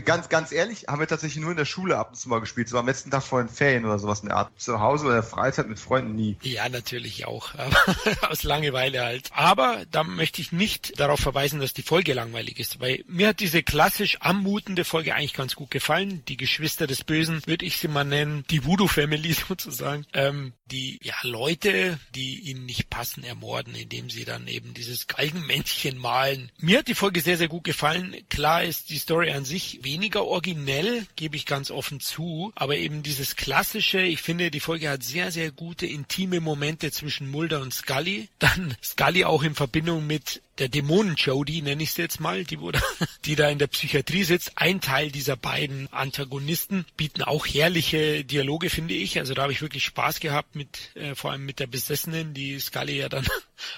ganz, 0.05 0.29
ganz 0.29 0.53
ehrlich, 0.53 0.87
haben 0.87 1.01
wir 1.01 1.09
tatsächlich 1.09 1.43
nur 1.43 1.51
in 1.51 1.57
der 1.57 1.65
Schule 1.65 1.99
ab 1.99 2.11
und 2.11 2.17
zu 2.17 2.29
mal 2.29 2.41
gespielt. 2.41 2.69
So 2.69 2.79
am 2.79 2.87
letzten 2.87 3.11
Tag 3.11 3.25
vor 3.25 3.43
den 3.43 3.49
Ferien 3.49 3.85
oder 3.85 3.99
sowas 3.99 4.21
in 4.21 4.29
der 4.29 4.37
Art. 4.37 4.53
Zu 4.57 4.79
Hause 4.79 5.07
oder 5.07 5.25
Freizeit 5.25 5.69
mit 5.69 5.81
Freunden 5.81 6.15
nie. 6.15 6.37
Ja, 6.41 6.69
natürlich 6.69 7.27
auch. 7.27 7.51
aus 8.29 8.45
Langeweile 8.45 9.05
halt. 9.05 9.31
Aber 9.33 9.85
da 9.91 10.05
möchte 10.05 10.41
ich 10.41 10.53
nicht 10.53 11.01
darauf 11.01 11.19
verweisen, 11.19 11.59
dass 11.59 11.75
die 11.75 11.83
Folge 11.83 12.13
langweilig 12.13 12.61
ist. 12.61 12.79
Weil 12.79 13.03
mir 13.09 13.29
hat 13.29 13.41
diese 13.41 13.65
klassisch 13.65 14.19
anmutende 14.21 14.85
Folge 14.85 15.17
eigentlich 15.17 15.35
ganz 15.35 15.57
gut 15.57 15.73
gefallen. 15.73 16.23
Die 16.29 16.37
Geschwister 16.37 16.87
des 16.87 17.03
Bösen, 17.03 17.43
würde 17.47 17.67
ich 17.67 17.79
sie 17.79 17.89
mal 17.89 18.05
nennen. 18.05 18.45
Die 18.51 18.65
Voodoo 18.65 18.87
Family 18.87 19.33
sozusagen. 19.49 19.96
Ähm, 20.13 20.53
die 20.71 20.99
ja 21.03 21.15
Leute, 21.23 21.99
die 22.15 22.41
ihnen 22.41 22.67
nicht 22.67 22.91
passen, 22.91 23.23
ermorden, 23.23 23.75
indem 23.75 24.11
sie 24.11 24.25
dann 24.25 24.49
eben 24.49 24.75
dieses 24.75 25.07
Galgenmännchen 25.07 25.97
malen. 25.97 26.51
Mir 26.59 26.79
hat 26.79 26.89
die 26.89 26.95
Folge 26.95 27.21
sehr, 27.21 27.39
sehr 27.39 27.49
gut 27.49 27.65
gefallen. 27.65 28.17
Klar 28.29 28.65
ist 28.65 28.91
die 28.91 28.99
Story 28.99 29.31
an 29.31 29.45
sich 29.45 29.81
weniger 29.85 30.25
originell, 30.25 31.07
gebe 31.15 31.37
ich 31.37 31.47
ganz 31.47 31.71
offen 31.71 32.01
zu, 32.01 32.53
aber 32.57 32.77
eben 32.77 33.03
dieses 33.03 33.37
klassische, 33.37 34.01
ich 34.01 34.23
finde, 34.23 34.51
die 34.51 34.61
Folge 34.61 34.91
hat 34.91 35.03
sehr, 35.03 35.31
sehr 35.31 35.53
gute 35.53 35.87
intime 35.87 36.41
Momente 36.41 36.91
zwischen 36.91 37.31
Mulder 37.31 37.61
und 37.61 37.73
Scully. 37.73 38.29
Dann 38.39 38.77
Scully 38.83 39.25
auch 39.25 39.43
in 39.43 39.55
Verbindung 39.55 40.07
mit 40.07 40.43
der 40.59 40.69
Dämonen-Jodie, 40.69 41.63
nenne 41.63 41.83
ich 41.83 41.93
sie 41.93 42.03
jetzt 42.03 42.21
mal, 42.21 42.45
die, 42.45 42.61
wo 42.61 42.73
die 43.25 43.37
da 43.37 43.49
in 43.49 43.59
der 43.59 43.67
Psychiatrie 43.67 44.25
sitzt. 44.25 44.53
Ein 44.57 44.81
Teil 44.81 45.11
dieser 45.11 45.37
beiden 45.37 45.93
Antagonisten 45.93 46.87
bieten 46.97 47.23
auch 47.23 47.47
herrliche 47.47 48.25
Dialoge, 48.25 48.71
finde 48.71 48.95
ich. 48.95 49.19
Also 49.19 49.35
da 49.35 49.43
habe 49.43 49.53
ich 49.53 49.63
wirklich 49.63 49.85
Spaß 49.87 50.21
gehabt 50.21 50.55
mit, 50.55 50.95
äh, 50.95 51.15
vor 51.15 51.33
allem 51.33 51.45
mit 51.45 51.61
der 51.61 51.67
Besessenen, 51.67 52.35
die 52.35 52.59
Scully 52.61 52.99
ja 52.99 53.09
dann 53.09 53.27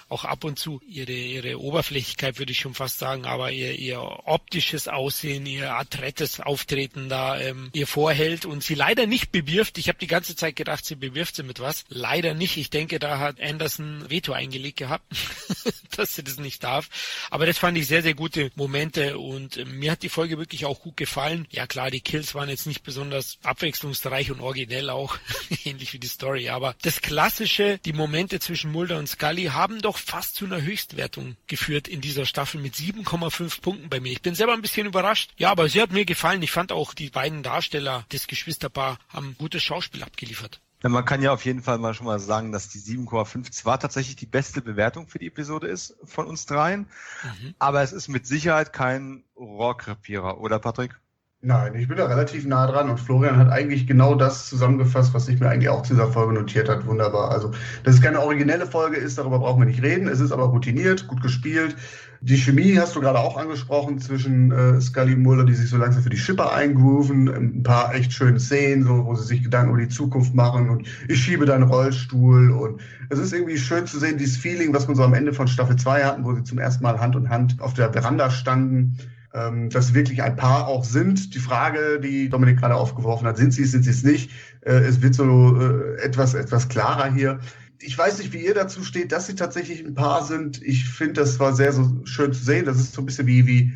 auch 0.09 0.25
ab 0.25 0.45
und 0.45 0.59
zu 0.59 0.81
ihre, 0.89 1.13
ihre 1.13 1.61
Oberflächlichkeit, 1.61 2.39
würde 2.39 2.53
ich 2.53 2.59
schon 2.59 2.75
fast 2.75 2.99
sagen, 2.99 3.27
aber 3.27 3.53
ihr, 3.53 3.79
ihr 3.79 4.01
optisches 4.01 4.89
Aussehen, 4.89 5.47
ihr 5.47 5.75
adrettes 5.75 6.41
Auftreten 6.41 7.09
da 7.09 7.41
ähm, 7.41 7.71
ihr 7.73 7.87
vorhält 7.87 8.45
und 8.45 8.63
sie 8.63 8.75
leider 8.75 9.07
nicht 9.07 9.33
bewirft. 9.33 9.79
Ich 9.79 9.89
habe 9.89 9.99
die 9.99 10.07
ganze 10.07 10.37
Zeit 10.37 10.57
gedacht, 10.57 10.85
sie 10.85 10.95
bewirft 10.95 11.37
sie 11.37 11.43
mit 11.43 11.61
was. 11.61 11.85
Leider 11.89 12.35
nicht. 12.35 12.57
Ich 12.57 12.71
denke, 12.71 12.99
da 12.99 13.19
hat 13.19 13.41
Anderson 13.41 14.05
Veto 14.09 14.33
eingelegt 14.33 14.79
gehabt, 14.79 15.05
dass 15.97 16.15
sie 16.15 16.23
das 16.23 16.39
nicht 16.39 16.65
darf. 16.65 16.89
Aber 17.31 17.47
das 17.47 17.59
fand 17.59 17.77
ich 17.79 17.87
sehr, 17.87 18.03
sehr 18.03 18.15
gute 18.15 18.51
Momente 18.55 19.19
und 19.19 19.57
äh, 19.57 19.65
mir 19.65 19.93
hat 19.93 20.03
die 20.03 20.09
Folge 20.09 20.39
wirklich 20.39 20.65
auch 20.65 20.81
gut 20.81 20.97
gefallen. 20.97 21.47
Ja 21.51 21.67
klar, 21.67 21.91
die 21.91 22.01
Kills 22.01 22.35
waren 22.35 22.49
jetzt 22.49 22.67
nicht 22.67 22.83
besonders 22.83 23.39
abwechslungsreich 23.43 24.31
und 24.31 24.41
originell 24.41 24.91
auch, 24.91 25.19
ähnlich 25.65 25.93
wie 25.93 25.99
die 25.99 26.07
Story, 26.07 26.49
aber 26.49 26.75
das 26.83 27.01
Klassische, 27.01 27.79
die 27.85 27.93
Momente 27.93 28.41
zwischen 28.41 28.73
Mulder 28.73 28.99
und 28.99 29.09
Scully 29.09 29.45
haben 29.45 29.68
doch 29.69 29.99
fast 29.99 30.35
zu 30.35 30.47
einer 30.47 30.63
Höchstwertung 30.63 31.37
geführt 31.47 31.89
in 31.89 32.01
dieser 32.01 32.27
Staffel 32.27 32.61
mit 32.61 32.75
7,5 32.75 33.61
Punkten 33.61 33.89
bei 33.89 34.01
mir. 34.01 34.13
Ich 34.13 34.23
bin 34.23 34.35
selber 34.35 34.55
ein 34.55 34.63
bisschen 34.63 34.87
überrascht. 34.87 35.33
Ja, 35.37 35.51
aber 35.51 35.69
sie 35.69 35.83
hat 35.83 35.93
mir 35.93 36.05
gefallen. 36.05 36.43
Ich 36.43 36.51
fand 36.51 36.73
auch 36.73 36.95
die 36.95 37.11
beiden 37.11 37.43
Darsteller 37.43 38.07
des 38.11 38.27
Geschwisterpaar 38.27 38.99
haben 39.09 39.37
gutes 39.39 39.63
Schauspiel 39.63 40.03
abgeliefert. 40.03 40.61
Ja, 40.83 40.89
man 40.89 41.05
kann 41.05 41.23
ja 41.23 41.33
auf 41.33 41.45
jeden 41.45 41.63
Fall 41.63 41.79
mal 41.79 41.93
schon 41.93 42.07
mal 42.07 42.21
sagen, 42.21 42.53
dass 42.53 42.69
die 42.69 42.79
7,5 42.79 43.51
zwar 43.51 43.81
tatsächlich 43.81 44.15
die 44.15 44.27
beste 44.27 44.63
Bewertung 44.63 45.09
für 45.09 45.19
die 45.19 45.27
Episode 45.27 45.67
ist 45.67 45.97
von 46.05 46.27
uns 46.27 46.47
dreien, 46.47 46.89
mhm. 47.25 47.55
aber 47.59 47.83
es 47.83 47.93
ist 47.93 48.07
mit 48.07 48.29
Sicherheit 48.29 48.73
kein 48.73 49.25
Rohrkrepierer, 49.37 50.39
oder 50.39 50.61
Patrick? 50.61 51.01
Nein, 51.41 51.77
ich 51.77 51.87
bin 51.87 51.97
da 51.97 52.07
relativ 52.07 52.47
nah 52.47 52.67
dran 52.67 52.91
und 52.91 52.99
Florian 52.99 53.37
hat 53.37 53.49
eigentlich 53.49 53.87
genau 53.87 54.17
das 54.17 54.49
zusammengefasst, 54.49 55.15
was 55.15 55.29
ich 55.29 55.39
mir 55.39 55.49
eigentlich 55.49 55.69
auch 55.69 55.83
zu 55.83 55.95
dieser 55.95 56.09
Folge 56.09 56.33
notiert 56.33 56.69
hat. 56.69 56.85
Wunderbar. 56.85 57.31
Also, 57.31 57.53
dass 57.85 57.95
es 57.95 58.03
keine 58.03 58.21
originelle 58.21 58.67
Folge 58.67 58.97
ist, 58.97 59.19
darüber 59.19 59.39
brauchen 59.39 59.61
wir 59.61 59.67
nicht 59.67 59.81
reden. 59.81 60.09
Es 60.09 60.19
ist 60.19 60.33
aber 60.33 60.47
routiniert, 60.47 61.07
gut 61.07 61.23
gespielt. 61.23 61.77
Die 62.23 62.37
Chemie 62.37 62.77
hast 62.77 62.97
du 62.97 63.01
gerade 63.01 63.21
auch 63.21 63.37
angesprochen 63.37 64.01
zwischen 64.01 64.51
äh, 64.51 64.81
Scully 64.81 65.15
und 65.15 65.23
Mulder, 65.23 65.45
die 65.45 65.55
sich 65.55 65.71
so 65.71 65.77
langsam 65.77 66.03
für 66.03 66.11
die 66.11 66.17
Schipper 66.17 66.53
eingrooven. 66.53 67.29
Ein 67.29 67.63
paar 67.63 67.95
echt 67.95 68.13
schöne 68.13 68.41
Szenen, 68.41 68.83
so, 68.83 69.07
wo 69.07 69.15
sie 69.15 69.29
sich 69.29 69.45
Gedanken 69.45 69.75
über 69.75 69.81
die 69.81 69.89
Zukunft 69.89 70.35
machen 70.35 70.69
und 70.71 70.89
ich 71.07 71.23
schiebe 71.23 71.47
deinen 71.47 71.63
Rollstuhl. 71.63 72.51
Und 72.51 72.81
es 73.11 73.21
ist 73.21 73.33
irgendwie 73.33 73.59
schön 73.59 73.87
zu 73.87 74.01
sehen, 74.01 74.19
dieses 74.19 74.39
Feeling, 74.39 74.75
was 74.75 74.89
man 74.89 74.97
so 74.97 75.05
am 75.05 75.15
Ende 75.15 75.33
von 75.33 75.47
Staffel 75.47 75.77
2 75.77 76.03
hatten, 76.03 76.25
wo 76.25 76.35
sie 76.35 76.43
zum 76.43 76.59
ersten 76.59 76.83
Mal 76.83 76.99
Hand 76.99 77.15
in 77.15 77.29
Hand 77.29 77.61
auf 77.61 77.75
der 77.75 77.93
Veranda 77.93 78.29
standen 78.29 78.99
ähm, 79.35 79.71
dass 79.71 79.95
wirklich 79.95 80.23
ein 80.23 80.37
Paar 80.37 80.67
auch 80.69 80.85
sind. 80.85 81.35
Die 81.35 81.39
Frage, 81.39 82.01
die 82.01 82.29
Dominik 82.29 82.59
gerade 82.59 82.75
aufgeworfen 82.75 83.27
hat, 83.27 83.37
sind 83.37 83.53
sie 83.53 83.63
es, 83.63 83.73
sind 83.73 83.85
sie 83.85 83.91
es 83.91 84.03
nicht? 84.03 84.31
Äh, 84.63 84.79
es 84.81 85.03
wird 85.03 85.15
so 85.15 85.57
äh, 85.61 86.01
etwas, 86.01 86.35
etwas 86.35 86.69
klarer 86.69 87.13
hier. 87.13 87.41
Ich 87.81 87.97
weiß 87.97 88.19
nicht, 88.19 88.33
wie 88.33 88.45
ihr 88.45 88.55
dazu 88.55 88.83
steht, 88.83 89.13
dass 89.13 89.27
sie 89.27 89.35
tatsächlich 89.35 89.85
ein 89.85 89.95
Paar 89.95 90.25
sind. 90.25 90.63
Ich 90.63 90.89
finde, 90.89 91.15
das 91.15 91.39
war 91.39 91.55
sehr 91.55 91.73
so 91.73 92.01
schön 92.05 92.33
zu 92.33 92.43
sehen. 92.43 92.65
Das 92.65 92.79
ist 92.79 92.93
so 92.93 93.03
ein 93.03 93.07
bisschen 93.07 93.27
wie, 93.27 93.47
wie 93.47 93.73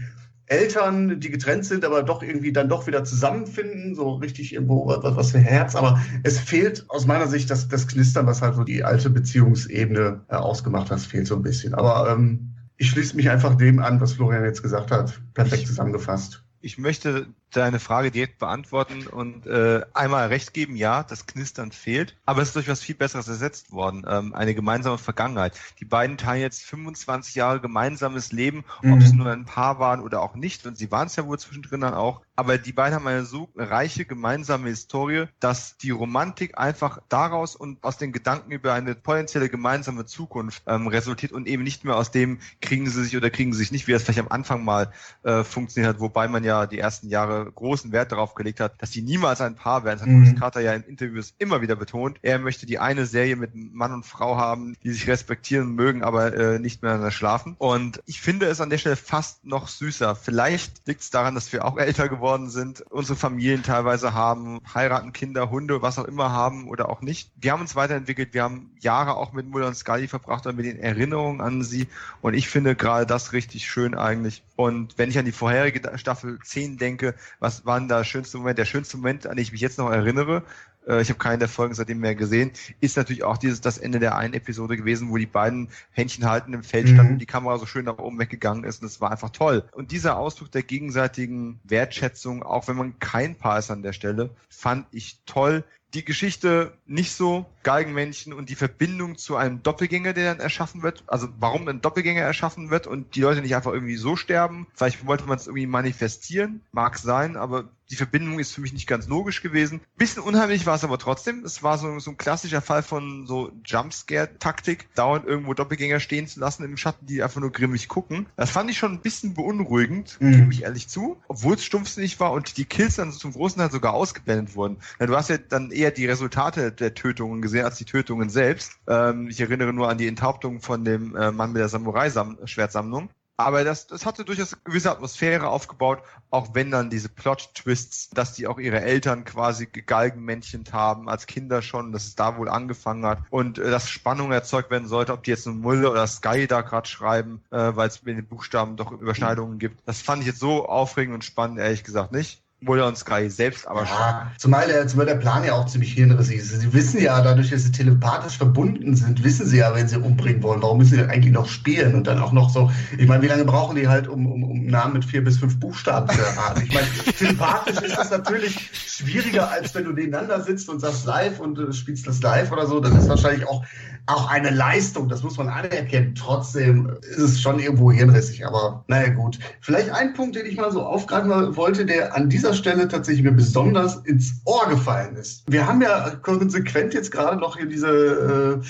Eltern, 0.46 1.20
die 1.20 1.30
getrennt 1.30 1.64
sind, 1.64 1.84
aber 1.84 2.02
doch 2.02 2.22
irgendwie 2.22 2.52
dann 2.52 2.68
doch 2.68 2.86
wieder 2.86 3.04
zusammenfinden, 3.04 3.94
so 3.94 4.14
richtig 4.14 4.52
irgendwo 4.52 4.86
was, 4.86 5.16
was 5.16 5.30
für 5.30 5.38
Herz. 5.38 5.76
Aber 5.76 6.00
es 6.24 6.38
fehlt 6.38 6.84
aus 6.88 7.06
meiner 7.06 7.28
Sicht 7.28 7.48
das, 7.50 7.68
das 7.68 7.86
Knistern, 7.86 8.26
was 8.26 8.42
halt 8.42 8.56
so 8.56 8.64
die 8.64 8.84
alte 8.84 9.08
Beziehungsebene 9.08 10.20
äh, 10.28 10.34
ausgemacht 10.34 10.90
hat, 10.90 11.00
fehlt 11.00 11.26
so 11.26 11.36
ein 11.36 11.42
bisschen. 11.42 11.74
Aber 11.74 12.10
ähm, 12.10 12.51
ich 12.82 12.90
schließe 12.90 13.14
mich 13.14 13.30
einfach 13.30 13.54
dem 13.54 13.78
an, 13.78 14.00
was 14.00 14.14
Florian 14.14 14.42
jetzt 14.44 14.60
gesagt 14.60 14.90
hat. 14.90 15.20
Perfekt 15.34 15.68
zusammengefasst. 15.68 16.42
Ich 16.60 16.78
möchte 16.78 17.28
deine 17.56 17.78
Frage 17.78 18.10
direkt 18.10 18.38
beantworten 18.38 19.06
und 19.06 19.46
äh, 19.46 19.82
einmal 19.94 20.28
recht 20.28 20.54
geben, 20.54 20.76
ja, 20.76 21.02
das 21.02 21.26
Knistern 21.26 21.72
fehlt, 21.72 22.16
aber 22.26 22.42
es 22.42 22.48
ist 22.48 22.56
durch 22.56 22.68
was 22.68 22.82
viel 22.82 22.94
Besseres 22.94 23.28
ersetzt 23.28 23.72
worden, 23.72 24.04
ähm, 24.08 24.34
eine 24.34 24.54
gemeinsame 24.54 24.98
Vergangenheit. 24.98 25.54
Die 25.80 25.84
beiden 25.84 26.16
teilen 26.18 26.42
jetzt 26.42 26.64
25 26.64 27.34
Jahre 27.34 27.60
gemeinsames 27.60 28.32
Leben, 28.32 28.64
mhm. 28.82 28.92
ob 28.94 29.00
es 29.00 29.12
nur 29.12 29.30
ein 29.30 29.44
Paar 29.44 29.78
waren 29.78 30.00
oder 30.00 30.22
auch 30.22 30.34
nicht, 30.34 30.66
und 30.66 30.76
sie 30.76 30.90
waren 30.90 31.06
es 31.06 31.16
ja 31.16 31.26
wohl 31.26 31.38
zwischendrin 31.38 31.80
dann 31.80 31.94
auch, 31.94 32.22
aber 32.34 32.58
die 32.58 32.72
beiden 32.72 32.94
haben 32.94 33.06
eine 33.06 33.24
so 33.24 33.50
reiche 33.56 34.04
gemeinsame 34.04 34.68
Historie, 34.68 35.26
dass 35.38 35.76
die 35.76 35.90
Romantik 35.90 36.58
einfach 36.58 36.98
daraus 37.08 37.54
und 37.56 37.82
aus 37.84 37.98
den 37.98 38.12
Gedanken 38.12 38.50
über 38.52 38.72
eine 38.72 38.94
potenzielle 38.94 39.48
gemeinsame 39.48 40.06
Zukunft 40.06 40.62
ähm, 40.66 40.86
resultiert 40.86 41.32
und 41.32 41.46
eben 41.46 41.62
nicht 41.62 41.84
mehr 41.84 41.96
aus 41.96 42.10
dem, 42.10 42.40
kriegen 42.60 42.88
sie 42.88 43.04
sich 43.04 43.16
oder 43.16 43.30
kriegen 43.30 43.52
sie 43.52 43.58
sich 43.58 43.72
nicht, 43.72 43.86
wie 43.86 43.92
es 43.92 44.02
vielleicht 44.02 44.20
am 44.20 44.28
Anfang 44.28 44.64
mal 44.64 44.92
äh, 45.24 45.44
funktioniert 45.44 45.94
hat, 45.94 46.00
wobei 46.00 46.28
man 46.28 46.42
ja 46.42 46.66
die 46.66 46.78
ersten 46.78 47.08
Jahre 47.08 47.41
großen 47.44 47.92
Wert 47.92 48.12
darauf 48.12 48.34
gelegt 48.34 48.60
hat, 48.60 48.80
dass 48.80 48.92
sie 48.92 49.02
niemals 49.02 49.40
ein 49.40 49.54
Paar 49.54 49.84
werden. 49.84 49.98
Das 49.98 50.06
hat 50.06 50.14
mhm. 50.14 50.24
Chris 50.24 50.38
Carter 50.38 50.60
ja 50.60 50.72
in 50.72 50.82
Interviews 50.82 51.34
immer 51.38 51.60
wieder 51.60 51.76
betont. 51.76 52.18
Er 52.22 52.38
möchte 52.38 52.66
die 52.66 52.78
eine 52.78 53.06
Serie 53.06 53.36
mit 53.36 53.50
Mann 53.54 53.92
und 53.92 54.04
Frau 54.04 54.36
haben, 54.36 54.76
die 54.82 54.90
sich 54.90 55.08
respektieren 55.08 55.74
mögen, 55.74 56.02
aber 56.02 56.34
äh, 56.34 56.58
nicht 56.58 56.82
miteinander 56.82 57.10
schlafen. 57.10 57.54
Und 57.58 58.00
ich 58.06 58.20
finde 58.20 58.46
es 58.46 58.60
an 58.60 58.70
der 58.70 58.78
Stelle 58.78 58.96
fast 58.96 59.44
noch 59.44 59.68
süßer. 59.68 60.16
Vielleicht 60.16 60.86
liegt 60.86 61.00
es 61.00 61.10
daran, 61.10 61.34
dass 61.34 61.52
wir 61.52 61.64
auch 61.64 61.78
älter 61.78 62.08
geworden 62.08 62.50
sind, 62.50 62.82
unsere 62.90 63.16
Familien 63.16 63.62
teilweise 63.62 64.14
haben, 64.14 64.60
heiraten, 64.74 65.12
Kinder, 65.12 65.50
Hunde, 65.50 65.82
was 65.82 65.98
auch 65.98 66.04
immer 66.04 66.32
haben 66.32 66.68
oder 66.68 66.88
auch 66.88 67.00
nicht. 67.00 67.30
Wir 67.36 67.52
haben 67.52 67.60
uns 67.60 67.76
weiterentwickelt. 67.76 68.34
Wir 68.34 68.42
haben 68.42 68.70
Jahre 68.80 69.16
auch 69.16 69.32
mit 69.32 69.48
Mulder 69.48 69.68
und 69.68 69.76
Scully 69.76 70.08
verbracht 70.08 70.46
und 70.46 70.56
mit 70.56 70.66
den 70.66 70.78
Erinnerungen 70.78 71.40
an 71.40 71.62
sie. 71.62 71.88
Und 72.20 72.34
ich 72.34 72.48
finde 72.48 72.74
gerade 72.76 73.06
das 73.06 73.32
richtig 73.32 73.68
schön 73.68 73.94
eigentlich. 73.94 74.42
Und 74.62 74.96
wenn 74.96 75.10
ich 75.10 75.18
an 75.18 75.24
die 75.24 75.32
vorherige 75.32 75.98
Staffel 75.98 76.38
10 76.40 76.78
denke, 76.78 77.16
was 77.40 77.66
war 77.66 77.80
denn 77.80 77.88
der 77.88 78.04
schönste 78.04 78.38
Moment? 78.38 78.58
Der 78.58 78.64
schönste 78.64 78.96
Moment, 78.96 79.26
an 79.26 79.34
den 79.34 79.42
ich 79.42 79.50
mich 79.50 79.60
jetzt 79.60 79.76
noch 79.76 79.90
erinnere, 79.90 80.44
äh, 80.86 81.02
ich 81.02 81.08
habe 81.08 81.18
keine 81.18 81.38
der 81.38 81.48
Folgen 81.48 81.74
seitdem 81.74 81.98
mehr 81.98 82.14
gesehen, 82.14 82.52
ist 82.78 82.96
natürlich 82.96 83.24
auch 83.24 83.38
dieses 83.38 83.60
das 83.60 83.76
Ende 83.76 83.98
der 83.98 84.16
einen 84.16 84.34
Episode 84.34 84.76
gewesen, 84.76 85.10
wo 85.10 85.16
die 85.16 85.26
beiden 85.26 85.68
Händchen 85.90 86.28
halten 86.28 86.54
im 86.54 86.62
Feld 86.62 86.88
standen 86.88 87.06
mhm. 87.06 87.12
und 87.14 87.18
die 87.18 87.26
Kamera 87.26 87.58
so 87.58 87.66
schön 87.66 87.86
nach 87.86 87.98
oben 87.98 88.20
weggegangen 88.20 88.62
ist 88.62 88.82
und 88.82 88.86
es 88.86 89.00
war 89.00 89.10
einfach 89.10 89.30
toll. 89.30 89.64
Und 89.72 89.90
dieser 89.90 90.16
Ausdruck 90.16 90.52
der 90.52 90.62
gegenseitigen 90.62 91.58
Wertschätzung, 91.64 92.44
auch 92.44 92.68
wenn 92.68 92.76
man 92.76 93.00
kein 93.00 93.34
Paar 93.34 93.58
ist 93.58 93.72
an 93.72 93.82
der 93.82 93.92
Stelle, 93.92 94.30
fand 94.48 94.86
ich 94.92 95.18
toll 95.26 95.64
die 95.94 96.04
Geschichte 96.04 96.72
nicht 96.86 97.12
so, 97.12 97.46
Galgenmännchen 97.62 98.32
und 98.32 98.48
die 98.48 98.54
Verbindung 98.54 99.18
zu 99.18 99.36
einem 99.36 99.62
Doppelgänger, 99.62 100.12
der 100.12 100.34
dann 100.34 100.40
erschaffen 100.40 100.82
wird, 100.82 101.04
also 101.06 101.28
warum 101.38 101.68
ein 101.68 101.80
Doppelgänger 101.80 102.22
erschaffen 102.22 102.70
wird 102.70 102.86
und 102.86 103.14
die 103.14 103.20
Leute 103.20 103.42
nicht 103.42 103.54
einfach 103.54 103.72
irgendwie 103.72 103.96
so 103.96 104.16
sterben. 104.16 104.66
Vielleicht 104.74 105.06
wollte 105.06 105.24
man 105.24 105.36
es 105.38 105.46
irgendwie 105.46 105.66
manifestieren, 105.66 106.62
mag 106.72 106.98
sein, 106.98 107.36
aber 107.36 107.68
die 107.92 107.96
Verbindung 107.96 108.38
ist 108.38 108.54
für 108.54 108.62
mich 108.62 108.72
nicht 108.72 108.86
ganz 108.86 109.06
logisch 109.06 109.42
gewesen. 109.42 109.82
Bisschen 109.98 110.22
unheimlich 110.22 110.64
war 110.64 110.76
es 110.76 110.82
aber 110.82 110.96
trotzdem. 110.96 111.44
Es 111.44 111.62
war 111.62 111.76
so, 111.76 111.98
so 111.98 112.12
ein 112.12 112.16
klassischer 112.16 112.62
Fall 112.62 112.82
von 112.82 113.26
so 113.26 113.52
Jumpscare-Taktik, 113.66 114.94
dauernd 114.94 115.26
irgendwo 115.26 115.52
Doppelgänger 115.52 116.00
stehen 116.00 116.26
zu 116.26 116.40
lassen 116.40 116.64
im 116.64 116.78
Schatten, 116.78 117.04
die 117.04 117.22
einfach 117.22 117.42
nur 117.42 117.52
grimmig 117.52 117.88
gucken. 117.88 118.26
Das 118.36 118.50
fand 118.50 118.70
ich 118.70 118.78
schon 118.78 118.92
ein 118.92 119.00
bisschen 119.02 119.34
beunruhigend, 119.34 120.16
mhm. 120.20 120.32
gebe 120.32 120.52
ich 120.54 120.62
ehrlich 120.62 120.88
zu, 120.88 121.20
obwohl 121.28 121.56
es 121.56 121.64
stumpfsinnig 121.64 122.18
war 122.18 122.32
und 122.32 122.56
die 122.56 122.64
Kills 122.64 122.96
dann 122.96 123.12
zum 123.12 123.32
großen 123.32 123.58
Teil 123.58 123.70
sogar 123.70 123.92
ausgeblendet 123.92 124.56
wurden. 124.56 124.78
Ja, 124.98 125.04
du 125.04 125.14
hast 125.14 125.28
ja 125.28 125.36
dann 125.36 125.70
eher 125.70 125.90
die 125.90 126.06
Resultate 126.06 126.72
der 126.72 126.94
Tötungen 126.94 127.42
gesehen 127.42 127.66
als 127.66 127.76
die 127.76 127.84
Tötungen 127.84 128.30
selbst. 128.30 128.72
Ähm, 128.88 129.28
ich 129.28 129.38
erinnere 129.38 129.74
nur 129.74 129.90
an 129.90 129.98
die 129.98 130.08
Enthauptung 130.08 130.62
von 130.62 130.86
dem 130.86 131.14
äh, 131.14 131.30
Mann 131.30 131.52
mit 131.52 131.60
der 131.60 131.68
Samurai-Schwertsammlung. 131.68 133.10
Aber 133.36 133.64
das, 133.64 133.86
das 133.86 134.04
hatte 134.04 134.24
durchaus 134.24 134.52
eine 134.52 134.62
gewisse 134.62 134.90
Atmosphäre 134.90 135.48
aufgebaut, 135.48 136.02
auch 136.30 136.54
wenn 136.54 136.70
dann 136.70 136.90
diese 136.90 137.08
Plot-Twists, 137.08 138.10
dass 138.10 138.34
die 138.34 138.46
auch 138.46 138.58
ihre 138.58 138.80
Eltern 138.80 139.24
quasi 139.24 139.66
gegalgenmännchent 139.66 140.72
haben, 140.72 141.08
als 141.08 141.26
Kinder 141.26 141.62
schon, 141.62 141.92
dass 141.92 142.04
es 142.04 142.14
da 142.14 142.36
wohl 142.36 142.48
angefangen 142.48 143.06
hat 143.06 143.18
und 143.30 143.58
äh, 143.58 143.70
dass 143.70 143.88
Spannung 143.88 144.32
erzeugt 144.32 144.70
werden 144.70 144.86
sollte, 144.86 145.12
ob 145.12 145.24
die 145.24 145.30
jetzt 145.30 145.46
nur 145.46 145.54
Mulle 145.54 145.90
oder 145.90 146.06
Sky 146.06 146.46
da 146.46 146.60
gerade 146.60 146.88
schreiben, 146.88 147.42
äh, 147.50 147.74
weil 147.74 147.88
es 147.88 148.02
mit 148.02 148.16
den 148.16 148.26
Buchstaben 148.26 148.76
doch 148.76 148.92
Überschneidungen 148.92 149.58
gibt. 149.58 149.80
Das 149.86 150.02
fand 150.02 150.22
ich 150.22 150.28
jetzt 150.28 150.40
so 150.40 150.66
aufregend 150.66 151.14
und 151.14 151.24
spannend, 151.24 151.58
ehrlich 151.58 151.84
gesagt 151.84 152.12
nicht. 152.12 152.41
Mulder 152.62 152.86
und 152.86 152.96
Sky 152.96 153.28
selbst 153.28 153.66
aber 153.66 153.82
ja, 153.82 153.86
schon. 153.86 154.38
Zumal 154.38 154.66
der, 154.66 154.86
zumal 154.86 155.06
der 155.06 155.16
Plan 155.16 155.44
ja 155.44 155.54
auch 155.54 155.66
ziemlich 155.66 155.92
hirnrissig 155.92 156.38
ist. 156.38 156.60
Sie 156.60 156.72
wissen 156.72 157.02
ja, 157.02 157.20
dadurch, 157.20 157.50
dass 157.50 157.64
sie 157.64 157.72
telepathisch 157.72 158.38
verbunden 158.38 158.94
sind, 158.94 159.24
wissen 159.24 159.46
sie 159.46 159.58
ja, 159.58 159.74
wenn 159.74 159.88
sie 159.88 159.98
umbringen 159.98 160.42
wollen, 160.42 160.62
warum 160.62 160.78
müssen 160.78 160.96
sie 160.96 161.02
eigentlich 161.02 161.32
noch 161.32 161.48
spielen 161.48 161.94
und 161.94 162.06
dann 162.06 162.20
auch 162.20 162.32
noch 162.32 162.50
so, 162.50 162.70
ich 162.96 163.08
meine, 163.08 163.22
wie 163.22 163.26
lange 163.26 163.44
brauchen 163.44 163.76
die 163.76 163.88
halt, 163.88 164.08
um, 164.08 164.26
um, 164.26 164.44
um 164.44 164.66
Namen 164.66 164.94
mit 164.94 165.04
vier 165.04 165.24
bis 165.24 165.38
fünf 165.38 165.58
Buchstaben 165.58 166.08
zu 166.08 166.20
erraten? 166.20 166.62
Ich 166.62 166.72
meine, 166.72 166.86
telepathisch 167.18 167.80
ist 167.82 167.98
das 167.98 168.10
natürlich 168.10 168.70
schwieriger, 168.86 169.50
als 169.50 169.74
wenn 169.74 169.84
du 169.84 169.92
nebeneinander 169.92 170.40
sitzt 170.40 170.68
und 170.68 170.80
sagst 170.80 171.04
live 171.04 171.40
und 171.40 171.58
äh, 171.58 171.72
spielst 171.72 172.06
das 172.06 172.22
live 172.22 172.52
oder 172.52 172.66
so. 172.66 172.80
Das 172.80 172.94
ist 172.94 173.08
wahrscheinlich 173.08 173.46
auch, 173.48 173.64
auch 174.06 174.28
eine 174.28 174.50
Leistung, 174.50 175.08
das 175.08 175.22
muss 175.22 175.38
man 175.38 175.48
anerkennen. 175.48 176.14
Trotzdem 176.16 176.90
ist 177.02 177.18
es 177.18 177.40
schon 177.40 177.60
irgendwo 177.60 177.92
hirnrissig, 177.92 178.44
aber 178.44 178.84
naja 178.88 179.10
gut. 179.10 179.38
Vielleicht 179.60 179.90
ein 179.90 180.12
Punkt, 180.12 180.34
den 180.34 180.44
ich 180.46 180.56
mal 180.56 180.72
so 180.72 180.82
aufgreifen 180.82 181.56
wollte, 181.56 181.86
der 181.86 182.14
an 182.16 182.28
dieser 182.28 182.52
Stelle 182.52 182.88
tatsächlich 182.88 183.22
mir 183.22 183.32
besonders 183.32 183.96
ins 183.98 184.40
Ohr 184.44 184.68
gefallen 184.68 185.14
ist. 185.14 185.44
Wir 185.46 185.66
haben 185.66 185.80
ja 185.80 186.10
konsequent 186.22 186.94
jetzt 186.94 187.12
gerade 187.12 187.36
noch 187.36 187.56
hier 187.56 187.66
diese 187.66 188.60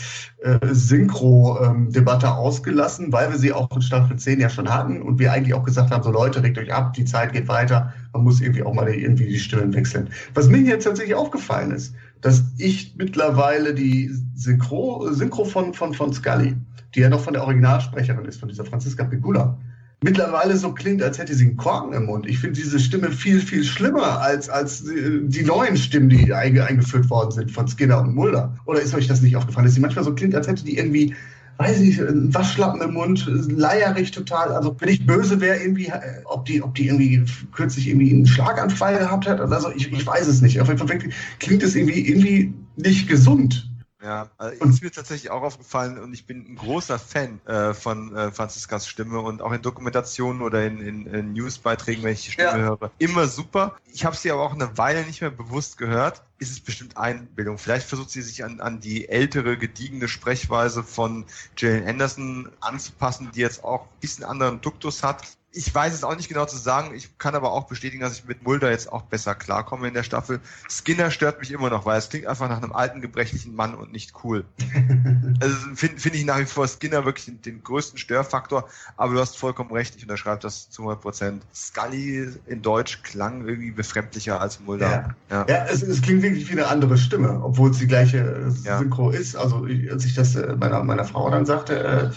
äh, 0.42 0.48
äh, 0.48 0.74
Synchro-Debatte 0.74 2.30
ausgelassen, 2.30 3.10
weil 3.12 3.30
wir 3.30 3.38
sie 3.38 3.52
auch 3.52 3.70
in 3.74 3.80
Staffel 3.80 4.16
10 4.18 4.38
ja 4.38 4.50
schon 4.50 4.68
hatten 4.68 5.00
und 5.00 5.18
wir 5.18 5.32
eigentlich 5.32 5.54
auch 5.54 5.64
gesagt 5.64 5.90
haben, 5.90 6.02
so 6.02 6.10
Leute, 6.10 6.42
regt 6.42 6.58
euch 6.58 6.72
ab, 6.72 6.92
die 6.92 7.06
Zeit 7.06 7.32
geht 7.32 7.48
weiter, 7.48 7.94
man 8.12 8.24
muss 8.24 8.42
irgendwie 8.42 8.62
auch 8.62 8.74
mal 8.74 8.88
irgendwie 8.88 9.26
die 9.26 9.38
Stimmen 9.38 9.72
wechseln. 9.72 10.10
Was 10.34 10.48
mir 10.48 10.58
jetzt 10.58 10.84
tatsächlich 10.84 11.14
aufgefallen 11.14 11.70
ist, 11.70 11.94
dass 12.22 12.44
ich 12.56 12.94
mittlerweile 12.96 13.74
die 13.74 14.10
Synchro, 14.34 15.12
Synchro 15.12 15.44
von, 15.44 15.74
von, 15.74 15.92
von 15.92 16.12
Scully, 16.12 16.56
die 16.94 17.00
ja 17.00 17.10
noch 17.10 17.20
von 17.20 17.34
der 17.34 17.42
Originalsprecherin 17.42 18.24
ist, 18.24 18.40
von 18.40 18.48
dieser 18.48 18.64
Franziska 18.64 19.04
Pegula, 19.04 19.58
mittlerweile 20.02 20.56
so 20.56 20.72
klingt, 20.72 21.02
als 21.02 21.18
hätte 21.18 21.34
sie 21.34 21.46
einen 21.46 21.56
Korken 21.56 21.92
im 21.92 22.06
Mund. 22.06 22.26
Ich 22.26 22.38
finde 22.38 22.60
diese 22.60 22.78
Stimme 22.78 23.10
viel, 23.10 23.40
viel 23.40 23.64
schlimmer 23.64 24.20
als, 24.20 24.48
als 24.48 24.84
die 24.84 25.42
neuen 25.44 25.76
Stimmen, 25.76 26.08
die 26.08 26.32
eingeführt 26.32 27.10
worden 27.10 27.32
sind 27.32 27.50
von 27.50 27.68
Skinner 27.68 28.00
und 28.00 28.14
Mulder. 28.14 28.56
Oder 28.66 28.80
ist 28.80 28.94
euch 28.94 29.08
das 29.08 29.20
nicht 29.20 29.36
aufgefallen, 29.36 29.66
dass 29.66 29.74
sie 29.74 29.80
manchmal 29.80 30.04
so 30.04 30.14
klingt, 30.14 30.34
als 30.34 30.48
hätte 30.48 30.64
die 30.64 30.78
irgendwie 30.78 31.14
weiß 31.62 31.80
ich, 31.80 32.00
ein 32.00 32.34
Waschlappen 32.34 32.80
im 32.80 32.94
Mund, 32.94 33.26
leierig 33.48 34.10
total. 34.10 34.52
Also 34.52 34.74
wenn 34.78 34.88
ich 34.88 35.06
böse 35.06 35.40
wäre, 35.40 35.58
irgendwie, 35.58 35.86
äh, 35.86 36.00
ob 36.24 36.44
die, 36.44 36.62
ob 36.62 36.74
die 36.74 36.86
irgendwie 36.86 37.24
kürzlich 37.52 37.88
irgendwie 37.88 38.12
einen 38.12 38.26
Schlaganfall 38.26 38.98
gehabt 38.98 39.28
hat. 39.28 39.40
Also 39.40 39.70
ich, 39.74 39.92
ich 39.92 40.06
weiß 40.06 40.26
es 40.26 40.42
nicht. 40.42 40.60
Auf 40.60 40.68
jeden 40.68 40.86
Fall 40.86 40.98
klingt 41.38 41.62
es 41.62 41.74
irgendwie, 41.74 42.08
irgendwie 42.08 42.52
nicht 42.76 43.08
gesund. 43.08 43.71
Ja, 44.02 44.28
also 44.36 44.64
ist 44.64 44.82
mir 44.82 44.90
tatsächlich 44.90 45.30
auch 45.30 45.42
aufgefallen 45.42 45.98
und 45.98 46.12
ich 46.12 46.26
bin 46.26 46.44
ein 46.48 46.56
großer 46.56 46.98
Fan 46.98 47.40
äh, 47.46 47.72
von 47.72 48.14
äh, 48.16 48.32
Franziskas 48.32 48.88
Stimme 48.88 49.20
und 49.20 49.40
auch 49.40 49.52
in 49.52 49.62
Dokumentationen 49.62 50.42
oder 50.42 50.66
in, 50.66 50.80
in, 50.80 51.06
in 51.06 51.32
Newsbeiträgen, 51.32 52.02
wenn 52.02 52.14
ich 52.14 52.24
die 52.24 52.32
Stimme 52.32 52.48
ja. 52.48 52.56
höre, 52.56 52.90
immer 52.98 53.28
super. 53.28 53.76
Ich 53.92 54.04
habe 54.04 54.16
sie 54.16 54.32
aber 54.32 54.42
auch 54.42 54.54
eine 54.54 54.76
Weile 54.76 55.04
nicht 55.04 55.20
mehr 55.20 55.30
bewusst 55.30 55.78
gehört. 55.78 56.22
Ist 56.38 56.50
es 56.50 56.58
bestimmt 56.58 56.96
Einbildung. 56.96 57.58
Vielleicht 57.58 57.86
versucht 57.86 58.10
sie 58.10 58.22
sich 58.22 58.44
an, 58.44 58.60
an 58.60 58.80
die 58.80 59.08
ältere, 59.08 59.56
gediegene 59.56 60.08
Sprechweise 60.08 60.82
von 60.82 61.24
Jillian 61.56 61.88
Anderson 61.88 62.50
anzupassen, 62.60 63.30
die 63.32 63.40
jetzt 63.40 63.62
auch 63.62 63.82
ein 63.82 64.00
bisschen 64.00 64.24
anderen 64.24 64.60
Duktus 64.60 65.04
hat 65.04 65.22
ich 65.54 65.74
weiß 65.74 65.92
es 65.92 66.02
auch 66.02 66.16
nicht 66.16 66.28
genau 66.28 66.46
zu 66.46 66.56
sagen. 66.56 66.94
Ich 66.94 67.18
kann 67.18 67.34
aber 67.34 67.52
auch 67.52 67.64
bestätigen, 67.64 68.02
dass 68.02 68.14
ich 68.14 68.24
mit 68.24 68.42
Mulder 68.42 68.70
jetzt 68.70 68.90
auch 68.90 69.02
besser 69.02 69.34
klarkomme 69.34 69.88
in 69.88 69.94
der 69.94 70.02
Staffel. 70.02 70.40
Skinner 70.68 71.10
stört 71.10 71.40
mich 71.40 71.50
immer 71.50 71.68
noch, 71.68 71.84
weil 71.84 71.98
es 71.98 72.08
klingt 72.08 72.26
einfach 72.26 72.48
nach 72.48 72.62
einem 72.62 72.72
alten, 72.72 73.00
gebrechlichen 73.00 73.54
Mann 73.54 73.74
und 73.74 73.92
nicht 73.92 74.12
cool. 74.24 74.44
also 75.40 75.56
finde 75.74 76.00
find 76.00 76.14
ich 76.14 76.24
nach 76.24 76.38
wie 76.38 76.46
vor 76.46 76.66
Skinner 76.66 77.04
wirklich 77.04 77.26
den, 77.26 77.42
den, 77.42 77.62
größten 77.62 77.98
Störfaktor. 77.98 78.66
Aber 78.96 79.14
du 79.14 79.20
hast 79.20 79.36
vollkommen 79.36 79.70
recht, 79.72 79.94
ich 79.96 80.02
unterschreibe 80.02 80.40
das 80.40 80.70
zu 80.70 80.82
100 80.82 81.00
Prozent. 81.02 81.42
Scully 81.54 82.28
in 82.46 82.62
Deutsch 82.62 83.02
klang 83.02 83.46
irgendwie 83.46 83.70
befremdlicher 83.70 84.40
als 84.40 84.60
Mulder. 84.60 85.14
Ja, 85.30 85.46
ja. 85.46 85.46
ja 85.48 85.66
es, 85.66 85.82
es, 85.82 86.00
klingt 86.00 86.22
wirklich 86.22 86.48
wie 86.48 86.52
eine 86.52 86.66
andere 86.66 86.96
Stimme, 86.96 87.42
obwohl 87.42 87.70
es 87.70 87.78
die 87.78 87.86
gleiche 87.86 88.50
Synchro 88.50 89.12
ja. 89.12 89.18
ist. 89.18 89.36
Also 89.36 89.66
als 89.90 90.04
ich 90.06 90.14
das 90.14 90.34
äh, 90.34 90.56
meiner, 90.56 90.82
meiner 90.82 91.04
Frau 91.04 91.30
dann 91.30 91.44
sagte, 91.44 91.78
äh, 91.82 92.10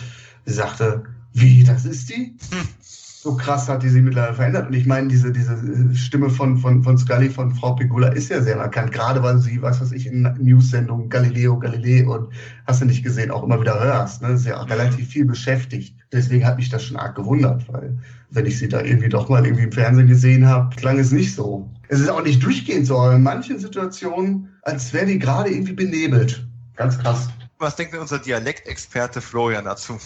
sie 0.45 0.53
sagte, 0.53 1.03
wie, 1.33 1.65
das 1.65 1.83
ist 1.83 2.09
die? 2.09 2.37
So 3.25 3.35
krass 3.35 3.67
hat 3.67 3.81
die 3.81 3.89
sich 3.89 4.03
mittlerweile 4.03 4.35
verändert. 4.35 4.67
Und 4.67 4.73
ich 4.75 4.85
meine, 4.85 5.07
diese, 5.07 5.31
diese 5.31 5.57
Stimme 5.95 6.29
von, 6.29 6.59
von, 6.59 6.83
von 6.83 6.95
Scully, 6.95 7.27
von 7.27 7.55
Frau 7.55 7.73
Pegula, 7.73 8.09
ist 8.09 8.29
ja 8.29 8.39
sehr 8.39 8.55
markant, 8.55 8.91
gerade 8.91 9.23
weil 9.23 9.39
sie, 9.39 9.59
was 9.63 9.81
weiß 9.81 9.93
ich, 9.93 10.05
in 10.05 10.31
News-Sendungen 10.39 11.09
Galileo, 11.09 11.57
Galilei 11.57 12.05
und 12.05 12.29
hast 12.67 12.81
du 12.81 12.85
nicht 12.85 13.01
gesehen, 13.03 13.31
auch 13.31 13.41
immer 13.41 13.59
wieder 13.59 13.83
hörst. 13.83 14.21
Ne? 14.21 14.33
Ist 14.33 14.45
ja 14.45 14.61
auch 14.61 14.69
relativ 14.69 15.07
viel 15.07 15.25
beschäftigt. 15.25 15.97
Deswegen 16.13 16.45
hat 16.45 16.57
mich 16.57 16.69
das 16.69 16.83
schon 16.83 16.97
arg 16.97 17.15
gewundert, 17.15 17.67
weil 17.73 17.97
wenn 18.29 18.45
ich 18.45 18.59
sie 18.59 18.69
da 18.69 18.81
irgendwie 18.81 19.09
doch 19.09 19.27
mal 19.27 19.43
irgendwie 19.43 19.63
im 19.63 19.71
Fernsehen 19.71 20.05
gesehen 20.05 20.47
habe, 20.47 20.75
klang 20.75 20.99
es 20.99 21.11
nicht 21.11 21.33
so. 21.33 21.67
Es 21.87 22.01
ist 22.01 22.09
auch 22.09 22.23
nicht 22.23 22.43
durchgehend 22.43 22.85
so, 22.85 22.95
aber 22.99 23.15
in 23.15 23.23
manchen 23.23 23.57
Situationen, 23.57 24.49
als 24.61 24.93
wäre 24.93 25.07
die 25.07 25.17
gerade 25.17 25.49
irgendwie 25.49 25.73
benebelt. 25.73 26.47
Ganz 26.75 26.99
krass. 26.99 27.29
Was 27.57 27.75
denkt 27.75 27.93
denn 27.93 28.01
unser 28.01 28.19
Dialektexperte 28.19 29.21
Florian 29.21 29.65
dazu? 29.65 29.97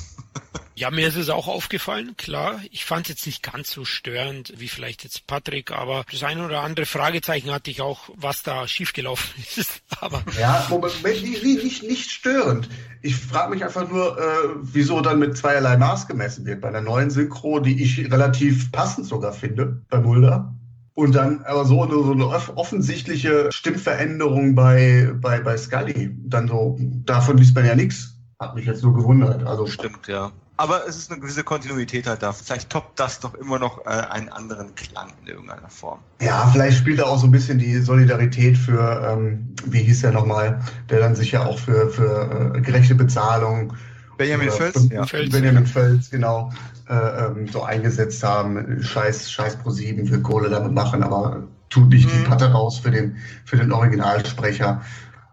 Ja, 0.76 0.92
mir 0.92 1.10
ist 1.10 1.18
es 1.18 1.30
auch 1.30 1.48
aufgefallen, 1.48 2.16
klar. 2.16 2.62
Ich 2.72 2.86
fand 2.86 3.02
es 3.02 3.10
jetzt 3.10 3.26
nicht 3.26 3.44
ganz 3.44 3.70
so 3.70 3.84
störend 3.84 4.54
wie 4.58 4.70
vielleicht 4.70 5.04
jetzt 5.04 5.28
Patrick, 5.28 5.72
aber 5.72 6.06
das 6.10 6.24
eine 6.24 6.46
oder 6.46 6.62
andere 6.62 6.86
Fragezeichen 6.86 7.52
hatte 7.52 7.70
ich 7.70 7.82
auch, 7.82 8.10
was 8.16 8.44
da 8.44 8.66
schiefgelaufen 8.66 9.44
ist. 9.58 9.82
Aber 10.00 10.24
ja, 10.40 10.66
Moment, 10.70 11.04
nicht, 11.04 11.44
nicht, 11.44 11.84
nicht 11.84 12.12
störend. 12.12 12.70
Ich 13.02 13.18
frage 13.18 13.54
mich 13.54 13.64
einfach 13.66 13.90
nur, 13.90 14.18
äh, 14.18 14.22
wieso 14.62 15.02
dann 15.02 15.20
mit 15.20 15.36
zweierlei 15.36 15.76
Maß 15.76 16.08
gemessen 16.08 16.46
wird. 16.46 16.62
Bei 16.62 16.72
der 16.72 16.82
neuen 16.82 17.10
Synchro, 17.10 17.60
die 17.60 17.84
ich 17.84 18.10
relativ 18.12 18.72
passend 18.72 19.06
sogar 19.06 19.34
finde, 19.34 19.82
bei 19.90 20.00
Mulder. 20.00 20.54
Und 21.00 21.14
dann 21.16 21.46
aber 21.46 21.64
so 21.64 21.82
eine, 21.82 21.94
so 21.94 22.12
eine 22.12 22.28
offensichtliche 22.58 23.50
Stimmveränderung 23.54 24.54
bei, 24.54 25.10
bei, 25.22 25.40
bei 25.40 25.56
Scully. 25.56 26.14
Dann 26.26 26.50
so, 26.50 26.78
davon 27.06 27.38
liest 27.38 27.56
man 27.56 27.66
ja 27.66 27.74
nichts. 27.74 28.18
Hat 28.38 28.54
mich 28.54 28.66
jetzt 28.66 28.84
nur 28.84 28.94
gewundert. 28.94 29.46
Also 29.48 29.66
Stimmt, 29.66 30.08
ja. 30.08 30.34
Aber 30.58 30.86
es 30.86 30.98
ist 30.98 31.10
eine 31.10 31.22
gewisse 31.22 31.46
Kontinuität 31.46 32.06
halt 32.06 32.22
da. 32.22 32.34
Vielleicht 32.34 32.70
toppt 32.70 33.00
das 33.00 33.22
doch 33.22 33.34
immer 33.36 33.60
noch 33.60 33.86
äh, 33.86 33.92
einen 33.92 34.28
anderen 34.28 34.76
Klang 34.76 35.08
in 35.22 35.28
irgendeiner 35.28 35.70
Form. 35.70 36.00
Ja, 36.20 36.50
vielleicht 36.52 36.80
spielt 36.80 37.00
da 37.00 37.06
auch 37.06 37.18
so 37.18 37.28
ein 37.28 37.32
bisschen 37.32 37.60
die 37.60 37.78
Solidarität 37.78 38.58
für, 38.58 39.02
ähm, 39.10 39.56
wie 39.68 39.84
hieß 39.84 40.02
der 40.02 40.12
nochmal, 40.12 40.60
der 40.90 41.00
dann 41.00 41.16
sich 41.16 41.32
ja 41.32 41.46
auch 41.46 41.60
für, 41.60 41.90
für 41.90 42.56
äh, 42.56 42.60
gerechte 42.60 42.96
Bezahlung 42.96 43.72
Benjamin 44.20 44.52
Völz, 44.52 44.90
ja. 44.92 45.06
Benjamin 45.32 45.66
Völz, 45.66 46.10
genau, 46.10 46.52
äh, 46.90 46.94
ähm, 46.94 47.48
so 47.48 47.64
eingesetzt 47.64 48.22
haben. 48.22 48.84
Scheiß, 48.84 49.32
Scheiß 49.32 49.56
pro 49.56 49.70
sieben 49.70 50.12
will 50.12 50.20
Kohle 50.20 50.50
damit 50.50 50.74
machen, 50.74 51.04
aber 51.04 51.48
tut 51.70 51.88
nicht 51.88 52.14
mhm. 52.14 52.18
die 52.18 52.30
Patte 52.30 52.52
raus 52.52 52.80
für 52.80 52.92
den, 52.92 53.16
für 53.46 53.56
den 53.56 53.72
Originalsprecher. 53.72 54.82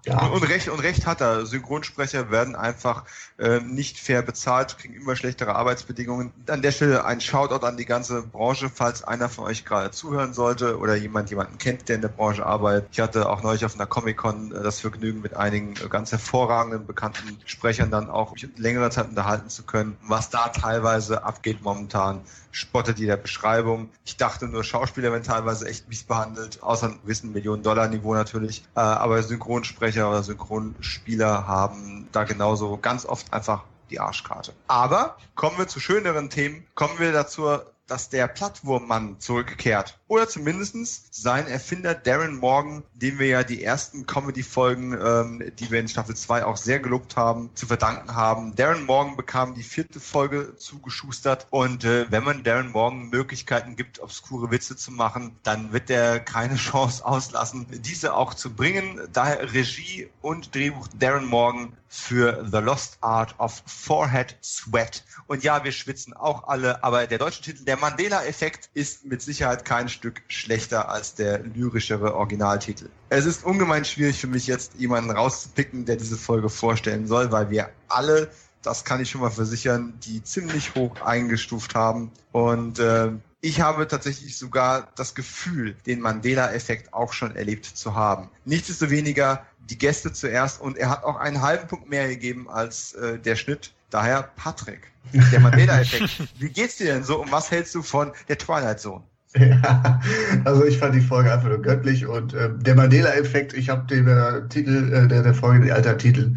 Ja. 0.07 0.27
Und, 0.27 0.49
recht, 0.49 0.69
und 0.69 0.79
recht 0.79 1.05
hat 1.05 1.21
er. 1.21 1.47
Synchronsprecher 1.47 2.31
werden 2.31 2.55
einfach 2.55 3.05
äh, 3.39 3.59
nicht 3.59 3.99
fair 3.99 4.23
bezahlt, 4.23 4.79
kriegen 4.79 4.95
immer 4.95 5.17
schlechtere 5.17 5.57
Arbeitsbedingungen. 5.57 6.33
An 6.47 6.63
der 6.63 6.71
Stelle 6.71 7.05
ein 7.05 7.21
Shoutout 7.21 7.67
an 7.67 7.77
die 7.77 7.87
ganze 7.87 8.23
Branche, 8.23 8.71
falls 8.73 9.03
einer 9.03 9.29
von 9.29 9.47
euch 9.47 9.65
gerade 9.65 9.91
zuhören 9.91 10.33
sollte 10.33 10.79
oder 10.79 10.95
jemand 10.95 11.31
jemanden 11.31 11.59
kennt, 11.59 11.89
der 11.89 11.97
in 11.97 12.03
der 12.03 12.09
Branche 12.09 12.47
arbeitet. 12.47 12.89
Ich 12.93 13.01
hatte 13.01 13.29
auch 13.29 13.43
neulich 13.43 13.65
auf 13.65 13.75
einer 13.75 13.87
Comic-Con 13.87 14.53
äh, 14.53 14.63
das 14.63 14.79
Vergnügen, 14.79 15.23
mit 15.23 15.35
einigen 15.35 15.75
ganz 15.75 16.13
hervorragenden, 16.13 16.87
bekannten 16.87 17.39
Sprechern 17.45 17.91
dann 17.91 18.09
auch 18.09 18.35
längere 18.57 18.91
Zeit 18.91 19.09
unterhalten 19.09 19.49
zu 19.49 19.65
können, 19.65 19.97
was 20.03 20.31
da 20.31 20.49
teilweise 20.49 21.25
abgeht 21.25 21.63
momentan 21.63 22.21
spottet 22.57 22.99
jeder 22.99 23.19
Beschreibung. 23.19 23.91
Ich 24.05 24.17
dachte 24.17 24.49
nur, 24.49 24.65
Schauspieler 24.65 25.13
werden 25.13 25.25
teilweise 25.25 25.69
echt 25.69 25.89
mies 25.89 26.05
behandelt, 26.05 26.63
außer 26.63 26.87
einem 26.87 27.03
gewissen 27.03 27.33
Millionen-Dollar-Niveau 27.33 28.15
natürlich. 28.15 28.65
Äh, 28.75 28.81
aber 28.81 29.23
Synchronsprecher 29.23 30.09
oder 30.09 30.23
Synchronspieler 30.23 31.47
haben 31.47 32.09
da 32.13 32.25
genauso 32.25 32.79
ganz 32.79 33.05
oft 33.05 33.33
einfach 33.33 33.65
die 33.91 34.01
Arschkarte. 34.01 34.55
Aber 34.69 35.19
kommen 35.35 35.59
wir 35.59 35.69
zu 35.69 35.81
schöneren 35.81 36.31
Themen. 36.31 36.67
Kommen 36.75 36.99
wir 36.99 37.13
dazu, 37.13 37.59
dass 37.87 38.09
der 38.09 38.27
Plattwurmmann 38.27 39.21
zurückkehrt. 39.21 39.99
Oder 40.09 40.29
zumindestens 40.29 41.09
sein 41.11 41.49
Erfinder 41.49 41.93
Darren 41.95 42.37
Morgan, 42.37 42.85
dem 42.95 43.19
wir 43.19 43.27
ja 43.27 43.43
die 43.43 43.65
ersten 43.65 44.07
Comedy-Folgen, 44.07 44.93
ähm, 44.93 45.53
die 45.59 45.69
wir 45.73 45.81
in 45.81 45.89
Staffel 45.89 46.15
2 46.15 46.45
auch 46.45 46.57
sehr 46.57 46.79
gelobt 46.79 47.17
haben, 47.17 47.51
zu 47.55 47.67
verdanken 47.67 48.15
haben. 48.15 48.55
Darren 48.55 48.85
Morgan 48.85 49.17
bekam 49.17 49.55
die 49.55 49.65
vierte 49.65 49.99
Folge 49.99 50.57
zugeschustert 50.59 51.49
und 51.51 51.83
äh, 51.83 52.07
wenn 52.09 52.23
man 52.23 52.45
Darren 52.45 52.71
Morgan 52.71 53.09
Möglichkeiten 53.11 53.75
gibt, 53.75 53.99
obskure 53.99 54.53
Witze 54.53 54.77
zu 54.77 54.93
machen, 54.93 55.35
dann 55.43 55.73
wird 55.73 55.91
er 55.91 56.21
keine 56.21 56.55
Chance 56.57 57.05
auslassen, 57.05 57.67
diese 57.71 58.15
auch 58.15 58.35
zu 58.35 58.55
bringen. 58.55 59.01
Daher 59.13 59.53
Regie 59.53 60.09
und 60.23 60.55
Drehbuch 60.55 60.87
Darren 60.97 61.27
Morgan 61.27 61.73
für 61.89 62.47
The 62.51 62.59
Lost 62.59 62.99
Art 63.01 63.35
of 63.39 63.63
Forehead 63.67 64.37
Sweat. 64.43 65.05
Und 65.27 65.43
ja, 65.43 65.65
wir 65.65 65.73
schwitzen 65.73 66.15
auch 66.15 66.47
alle, 66.47 66.85
aber 66.85 67.07
der 67.07 67.19
deutsche 67.19 67.43
Titel, 67.43 67.65
der 67.65 67.77
Mandela-Effekt, 67.77 68.71
ist 68.75 69.05
mit 69.05 69.23
Sicherheit 69.23 69.65
kein 69.65 69.89
Stück 69.97 70.23
schlechter 70.29 70.89
als 70.89 71.15
der 71.15 71.43
lyrischere 71.43 72.15
Originaltitel. 72.15 72.89
Es 73.09 73.27
ist 73.27 73.45
ungemein 73.45 73.85
schwierig 73.85 74.21
für 74.21 74.27
mich 74.27 74.47
jetzt 74.47 74.75
jemanden 74.75 75.11
rauszupicken, 75.11 75.85
der 75.85 75.97
diese 75.97 76.17
Folge 76.17 76.49
vorstellen 76.49 77.07
soll, 77.07 77.33
weil 77.33 77.51
wir 77.51 77.71
alle, 77.89 78.31
das 78.63 78.85
kann 78.85 79.01
ich 79.01 79.11
schon 79.11 79.23
mal 79.23 79.31
versichern, 79.31 79.95
die 80.05 80.23
ziemlich 80.23 80.75
hoch 80.75 81.01
eingestuft 81.01 81.75
haben. 81.75 82.13
Und 82.33 82.79
äh, 82.79 83.11
ich 83.41 83.61
habe 83.61 83.87
tatsächlich 83.87 84.37
sogar 84.37 84.89
das 84.97 85.15
Gefühl, 85.15 85.77
den 85.87 86.01
Mandela-Effekt 86.01 86.93
auch 86.93 87.13
schon 87.13 87.37
erlebt 87.37 87.65
zu 87.65 87.95
haben. 87.95 88.29
Nichtsdestoweniger 88.45 89.47
die 89.71 89.79
Gäste 89.79 90.13
zuerst 90.13 90.61
und 90.61 90.77
er 90.77 90.91
hat 90.91 91.05
auch 91.05 91.17
einen 91.17 91.43
halben 91.43 91.69
Punkt 91.69 91.89
mehr 91.89 92.09
gegeben 92.09 92.49
als 92.49 92.93
äh, 92.95 93.19
der 93.19 93.37
Schnitt. 93.37 93.73
Daher 93.91 94.25
Patrick, 94.37 94.91
der 95.13 95.41
Mandela-Effekt. 95.47 96.29
Wie 96.41 96.49
geht's 96.49 96.77
dir 96.77 96.87
denn 96.87 97.05
so 97.05 97.21
und 97.21 97.31
was 97.31 97.51
hältst 97.51 97.75
du 97.75 97.83
von 97.83 98.13
der 98.29 98.39
Twilight 98.39 98.81
Zone? 98.81 99.05
Also 100.45 100.65
ich 100.65 100.79
fand 100.79 100.95
die 100.95 101.01
Folge 101.01 101.33
einfach 101.33 101.49
nur 101.49 101.63
göttlich 101.63 102.07
und 102.07 102.35
äh, 102.35 102.51
der 102.57 102.75
Mandela-Effekt, 102.75 103.55
ich 103.55 103.69
habe 103.69 103.87
dem 103.87 104.09
äh, 104.09 104.49
Titel 104.49 104.93
äh, 104.93 105.09
der, 105.09 105.23
der 105.23 105.35
Folge 105.35 105.67
den 105.67 105.73
Altertitel, 105.73 106.35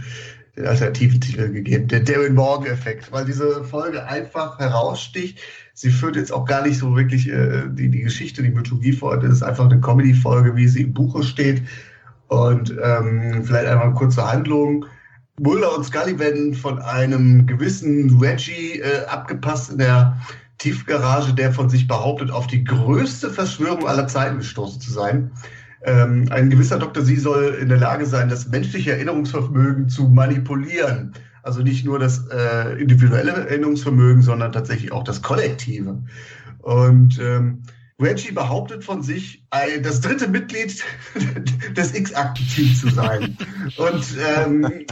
den 0.58 0.68
alternativen 0.68 1.22
Titel 1.22 1.52
gegeben, 1.52 1.88
der 1.88 2.02
Darren 2.02 2.36
Morgan-Effekt, 2.36 3.12
weil 3.12 3.26
diese 3.26 3.64
Folge 3.64 4.06
einfach 4.06 4.60
heraussticht. 4.60 5.40
Sie 5.74 5.92
führt 5.92 6.16
jetzt 6.16 6.34
auch 6.34 6.46
gar 6.46 6.66
nicht 6.66 6.78
so 6.78 6.96
wirklich 6.96 7.30
äh, 7.30 7.64
die, 7.70 7.90
die 7.90 8.02
Geschichte, 8.02 8.44
die 8.44 8.50
Mythologie 8.50 8.94
vor. 8.94 9.18
Das 9.18 9.32
ist 9.32 9.44
einfach 9.44 9.70
eine 9.70 9.80
Comedy-Folge, 9.80 10.56
wie 10.56 10.68
sie 10.68 10.82
im 10.84 10.94
Buche 10.94 11.24
steht. 11.24 11.62
Und 12.28 12.76
ähm, 12.84 13.44
vielleicht 13.44 13.68
einmal 13.68 13.88
eine 13.88 13.96
kurze 13.96 14.30
Handlung. 14.30 14.86
Mulder 15.40 15.76
und 15.76 15.86
Scully 15.86 16.20
werden 16.20 16.54
von 16.54 16.80
einem 16.80 17.48
gewissen 17.48 18.20
Reggie 18.20 18.80
äh, 18.80 19.06
abgepasst 19.06 19.72
in 19.72 19.78
der 19.78 20.18
Tiefgarage, 20.60 21.34
der 21.34 21.52
von 21.52 21.70
sich 21.70 21.88
behauptet, 21.88 22.32
auf 22.32 22.48
die 22.48 22.64
größte 22.64 23.32
Verschwörung 23.32 23.88
aller 23.88 24.08
Zeiten 24.08 24.38
gestoßen 24.38 24.80
zu 24.80 24.92
sein. 24.92 25.32
Ähm, 25.84 26.28
ein 26.30 26.50
gewisser 26.50 26.78
Dr. 26.78 27.04
Sie 27.04 27.16
soll 27.16 27.58
in 27.62 27.70
der 27.70 27.78
Lage 27.78 28.06
sein, 28.06 28.30
das 28.30 28.48
menschliche 28.50 28.92
Erinnerungsvermögen 28.92 29.90
zu 29.90 30.10
manipulieren. 30.10 31.14
Also 31.42 31.62
nicht 31.62 31.86
nur 31.86 32.00
das 32.00 32.28
äh, 32.28 32.80
individuelle 32.80 33.32
Erinnerungsvermögen, 33.32 34.22
sondern 34.22 34.52
tatsächlich 34.52 34.92
auch 34.92 35.06
das 35.06 35.22
kollektive. 35.22 36.04
Und 36.60 37.18
ähm, 37.20 37.64
Reggie 38.02 38.32
behauptet 38.32 38.84
von 38.84 39.02
sich, 39.04 39.44
das 39.82 40.02
dritte 40.02 40.28
Mitglied 40.28 40.84
des 41.76 41.94
X-Akten-Teams 41.94 42.82
zu 42.82 42.90
sein. 42.90 43.38
Und 43.78 44.06
ähm, 44.38 44.86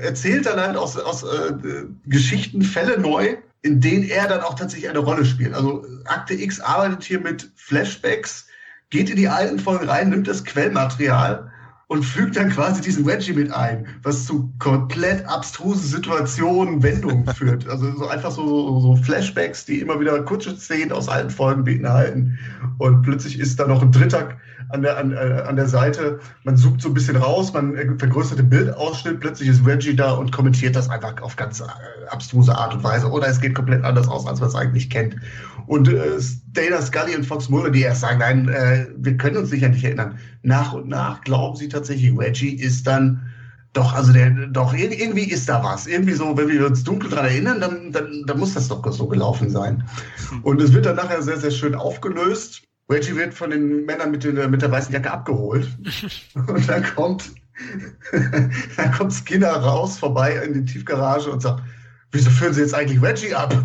erzählt 0.00 0.46
dann 0.46 0.60
halt 0.60 0.76
aus, 0.76 0.96
aus 0.98 1.22
äh, 1.22 1.52
Geschichten 2.06 2.62
Fälle 2.62 2.98
neu, 2.98 3.36
in 3.64 3.80
denen 3.80 4.04
er 4.04 4.28
dann 4.28 4.42
auch 4.42 4.54
tatsächlich 4.54 4.90
eine 4.90 4.98
Rolle 4.98 5.24
spielt. 5.24 5.54
Also 5.54 5.86
Akte 6.04 6.34
X 6.34 6.60
arbeitet 6.60 7.02
hier 7.02 7.18
mit 7.18 7.50
Flashbacks, 7.56 8.46
geht 8.90 9.08
in 9.08 9.16
die 9.16 9.28
alten 9.28 9.58
Folgen 9.58 9.88
rein, 9.88 10.10
nimmt 10.10 10.28
das 10.28 10.44
Quellmaterial 10.44 11.50
und 11.86 12.02
fügt 12.02 12.36
dann 12.36 12.50
quasi 12.50 12.82
diesen 12.82 13.08
Reggie 13.08 13.32
mit 13.32 13.50
ein, 13.50 13.86
was 14.02 14.26
zu 14.26 14.52
komplett 14.58 15.24
abstrusen 15.26 15.82
Situationen, 15.82 16.82
Wendungen 16.82 17.26
führt. 17.34 17.66
Also 17.66 17.90
so 17.96 18.06
einfach 18.06 18.32
so, 18.32 18.46
so, 18.46 18.80
so, 18.80 18.96
Flashbacks, 18.96 19.64
die 19.64 19.80
immer 19.80 19.98
wieder 19.98 20.22
kurze 20.24 20.54
Szenen 20.56 20.92
aus 20.92 21.08
alten 21.08 21.30
Folgen 21.30 21.64
beinhalten. 21.64 22.38
Und 22.76 23.00
plötzlich 23.00 23.40
ist 23.40 23.58
da 23.58 23.66
noch 23.66 23.80
ein 23.80 23.92
Dritter 23.92 24.36
an 24.70 24.82
der, 24.82 24.98
an, 24.98 25.12
äh, 25.12 25.42
an 25.46 25.56
der 25.56 25.68
Seite. 25.68 26.20
Man 26.44 26.56
zoomt 26.56 26.82
so 26.82 26.88
ein 26.88 26.94
bisschen 26.94 27.16
raus, 27.16 27.52
man 27.52 27.98
vergrößert 27.98 28.38
den 28.38 28.48
Bildausschnitt, 28.48 29.20
plötzlich 29.20 29.48
ist 29.48 29.66
Reggie 29.66 29.94
da 29.94 30.12
und 30.12 30.32
kommentiert 30.32 30.76
das 30.76 30.88
einfach 30.88 31.20
auf 31.22 31.36
ganz 31.36 31.60
äh, 31.60 31.64
abstruse 32.10 32.56
Art 32.56 32.74
und 32.74 32.84
Weise. 32.84 33.10
Oder 33.10 33.28
es 33.28 33.40
geht 33.40 33.54
komplett 33.54 33.84
anders 33.84 34.08
aus, 34.08 34.26
als 34.26 34.40
man 34.40 34.48
es 34.48 34.54
eigentlich 34.54 34.90
kennt. 34.90 35.16
Und 35.66 35.88
äh, 35.88 36.18
Dana 36.52 36.82
Scully 36.82 37.16
und 37.16 37.24
Fox 37.24 37.48
Mulder, 37.48 37.70
die 37.70 37.82
erst 37.82 38.02
sagen, 38.02 38.18
nein, 38.18 38.48
äh, 38.48 38.86
wir 38.96 39.16
können 39.16 39.36
uns 39.36 39.50
sicher 39.50 39.68
nicht 39.68 39.84
erinnern. 39.84 40.18
Nach 40.42 40.72
und 40.72 40.88
nach 40.88 41.22
glauben 41.22 41.56
sie 41.56 41.68
tatsächlich, 41.68 42.16
Reggie 42.18 42.54
ist 42.54 42.86
dann 42.86 43.20
doch, 43.74 43.92
also 43.92 44.12
der, 44.12 44.30
doch, 44.30 44.72
irgendwie 44.72 45.24
ist 45.24 45.48
da 45.48 45.62
was. 45.62 45.86
Irgendwie 45.86 46.12
so, 46.12 46.36
wenn 46.36 46.48
wir 46.48 46.64
uns 46.64 46.84
dunkel 46.84 47.10
daran 47.10 47.26
erinnern, 47.26 47.60
dann, 47.60 47.90
dann, 47.90 48.22
dann 48.24 48.38
muss 48.38 48.54
das 48.54 48.68
doch 48.68 48.88
so 48.92 49.08
gelaufen 49.08 49.50
sein. 49.50 49.82
Und 50.42 50.62
es 50.62 50.72
wird 50.72 50.86
dann 50.86 50.96
nachher 50.96 51.20
sehr, 51.22 51.38
sehr 51.38 51.50
schön 51.50 51.74
aufgelöst. 51.74 52.62
Reggie 52.90 53.16
wird 53.16 53.34
von 53.34 53.50
den 53.50 53.86
Männern 53.86 54.10
mit, 54.10 54.24
den, 54.24 54.50
mit 54.50 54.62
der 54.62 54.70
weißen 54.70 54.92
Jacke 54.92 55.10
abgeholt. 55.10 55.68
Und 56.34 56.68
dann 56.68 56.84
kommt, 56.94 57.32
dann 58.76 58.92
kommt 58.92 59.12
Skinner 59.12 59.52
raus, 59.52 59.98
vorbei 59.98 60.36
in 60.44 60.54
die 60.54 60.72
Tiefgarage 60.72 61.30
und 61.30 61.40
sagt, 61.40 61.62
wieso 62.14 62.30
führen 62.30 62.54
Sie 62.54 62.62
jetzt 62.62 62.74
eigentlich 62.74 63.02
Reggie 63.02 63.34
ab? 63.34 63.54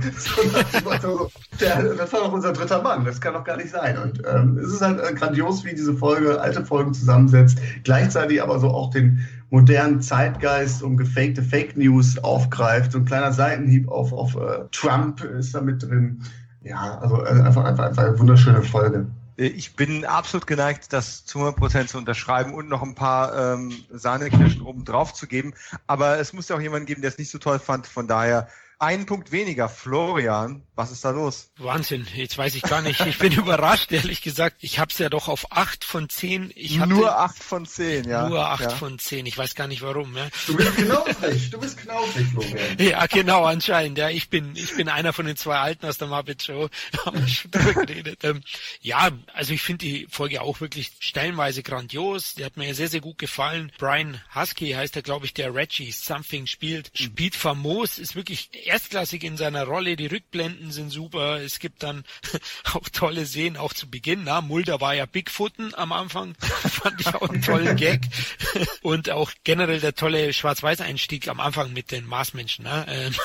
So, 1.02 1.30
der, 1.62 1.94
das 1.96 2.12
war 2.12 2.22
doch 2.22 2.34
unser 2.34 2.52
dritter 2.52 2.82
Mann, 2.82 3.06
das 3.06 3.22
kann 3.22 3.34
doch 3.34 3.44
gar 3.44 3.58
nicht 3.58 3.70
sein. 3.70 3.98
Und 3.98 4.22
ähm, 4.28 4.58
es 4.58 4.74
ist 4.74 4.82
halt 4.82 5.00
äh, 5.00 5.14
grandios, 5.14 5.64
wie 5.64 5.74
diese 5.74 5.94
Folge 5.94 6.42
alte 6.42 6.66
Folgen 6.66 6.94
zusammensetzt, 6.94 7.60
gleichzeitig 7.84 8.42
aber 8.42 8.60
so 8.60 8.70
auch 8.70 8.90
den 8.90 9.26
modernen 9.50 10.02
Zeitgeist 10.02 10.84
um 10.84 10.98
gefakte 10.98 11.42
Fake 11.42 11.78
News 11.78 12.18
aufgreift. 12.18 12.92
So 12.92 13.00
ein 13.00 13.06
kleiner 13.06 13.32
Seitenhieb 13.32 13.88
auf, 13.90 14.12
auf 14.12 14.36
uh, 14.36 14.68
Trump 14.72 15.24
ist 15.24 15.56
da 15.56 15.62
mit 15.62 15.84
drin. 15.84 16.22
Ja, 16.62 16.99
also 16.99 17.24
äh, 17.24 17.30
einfach, 17.30 17.64
einfach, 17.64 17.86
einfach 17.86 18.03
eine 18.03 18.20
wunderschöne 18.20 18.64
Folge. 18.64 19.07
Äh, 19.38 19.47
ich 19.47 19.76
bin 19.76 20.05
absolut 20.05 20.47
geneigt, 20.47 20.91
das 20.93 21.26
zu 21.26 21.39
100% 21.39 21.88
zu 21.88 21.97
unterschreiben 21.97 22.53
und 22.53 22.70
noch 22.70 22.84
ein 22.84 22.95
paar 22.95 23.53
ähm, 23.53 23.74
Sahnekirschen 23.91 24.62
oben 24.62 24.86
drauf 24.86 25.14
zu 25.14 25.28
geben. 25.28 25.53
Aber 25.88 26.20
es 26.20 26.34
muss 26.34 26.49
ja 26.49 26.55
auch 26.55 26.62
jemanden 26.62 26.86
geben, 26.86 27.01
der 27.01 27.10
es 27.10 27.18
nicht 27.18 27.32
so 27.32 27.38
toll 27.38 27.60
fand. 27.60 27.88
Von 27.88 28.07
daher 28.07 28.47
einen 28.80 29.05
Punkt 29.05 29.32
weniger. 29.32 29.70
Florian, 29.70 30.62
was 30.80 30.92
ist 30.92 31.04
da 31.04 31.10
los? 31.10 31.50
Wahnsinn, 31.58 32.08
jetzt 32.16 32.38
weiß 32.38 32.56
ich 32.56 32.62
gar 32.62 32.82
nicht. 32.82 33.02
Ich 33.06 33.18
bin 33.18 33.34
überrascht, 33.38 33.92
ehrlich 33.92 34.22
gesagt. 34.22 34.56
Ich 34.62 34.80
habe 34.80 34.90
es 34.90 34.98
ja 34.98 35.10
doch 35.10 35.28
auf 35.28 35.52
acht 35.52 35.84
von 35.84 36.08
zehn. 36.08 36.54
Ich 36.56 36.80
hatte 36.80 36.92
nur 36.92 37.20
acht 37.20 37.44
von 37.44 37.66
zehn, 37.66 38.10
ja. 38.10 38.30
Nur 38.30 38.48
acht 38.48 38.62
ja. 38.62 38.70
von 38.70 38.98
zehn. 38.98 39.26
Ich 39.26 39.38
weiß 39.38 39.56
gar 39.56 39.68
nicht 39.68 39.82
warum. 39.82 40.16
Ja. 40.16 40.30
Du 40.48 40.56
bist 40.56 40.78
knausrig, 40.78 41.50
du 41.50 41.60
bist 41.60 41.78
knausrig, 41.80 42.28
Florian. 42.28 42.58
Ja, 42.80 43.06
genau, 43.08 43.44
anscheinend. 43.44 43.98
Ja, 43.98 44.10
ich 44.10 44.30
bin, 44.30 44.56
ich 44.56 44.74
bin 44.74 44.88
einer 44.88 45.12
von 45.12 45.26
den 45.26 45.36
zwei 45.36 45.58
Alten 45.58 45.86
aus 45.86 45.98
der 45.98 46.08
Muppet 46.08 46.44
Show. 46.44 46.70
haben 47.06 47.20
wir 47.20 47.28
schon 47.28 47.52
drüber 47.52 47.86
geredet. 47.86 48.24
Ähm, 48.24 48.42
ja, 48.80 49.10
also 49.34 49.54
ich 49.54 49.62
finde 49.62 49.86
die 49.86 50.08
Folge 50.10 50.42
auch 50.42 50.62
wirklich 50.62 50.92
stellenweise 51.02 51.62
grandios. 51.62 52.36
Die 52.36 52.46
hat 52.46 52.56
mir 52.56 52.74
sehr, 52.74 52.88
sehr 52.88 53.02
gut 53.02 53.18
gefallen. 53.18 53.74
Brian 53.78 54.22
Husky 54.34 54.72
heißt 54.72 54.96
er, 54.96 55.02
glaube 55.02 55.26
ich, 55.26 55.34
der 55.34 55.54
Reggie 55.54 55.92
Something 55.92 56.48
spielt. 56.48 56.90
Spielt 56.94 57.36
famos, 57.36 58.00
ist 58.00 58.16
wirklich 58.16 58.50
erstklassig 58.66 59.26
in 59.26 59.36
seiner 59.36 59.66
Rolle. 59.66 59.98
Die 59.98 60.08
Rückblenden 60.08 60.69
sind 60.72 60.90
super. 60.90 61.42
Es 61.42 61.60
gibt 61.60 61.84
dann 61.84 62.04
auch 62.74 62.88
tolle 62.90 63.26
Szenen, 63.26 63.58
auch 63.58 63.74
zu 63.74 63.90
Beginn. 63.90 64.24
Na, 64.24 64.42
Mulder 64.42 64.82
war 64.82 64.94
ja 64.94 65.06
Bigfooten 65.06 65.76
am 65.76 65.92
Anfang. 65.92 66.36
Fand 66.40 67.02
ich 67.02 67.08
auch 67.08 67.30
einen 67.30 67.42
tollen 67.42 67.76
Gag. 67.76 68.02
Und 68.82 69.10
auch 69.10 69.32
generell 69.44 69.80
der 69.80 69.96
tolle 69.96 70.34
Schwarz-Weiß-Einstieg 70.34 71.28
am 71.28 71.40
Anfang 71.40 71.74
mit 71.74 71.92
den 71.92 72.06
Marsmenschen, 72.06 72.66
ne? 72.66 72.86
Ähm, 72.90 73.16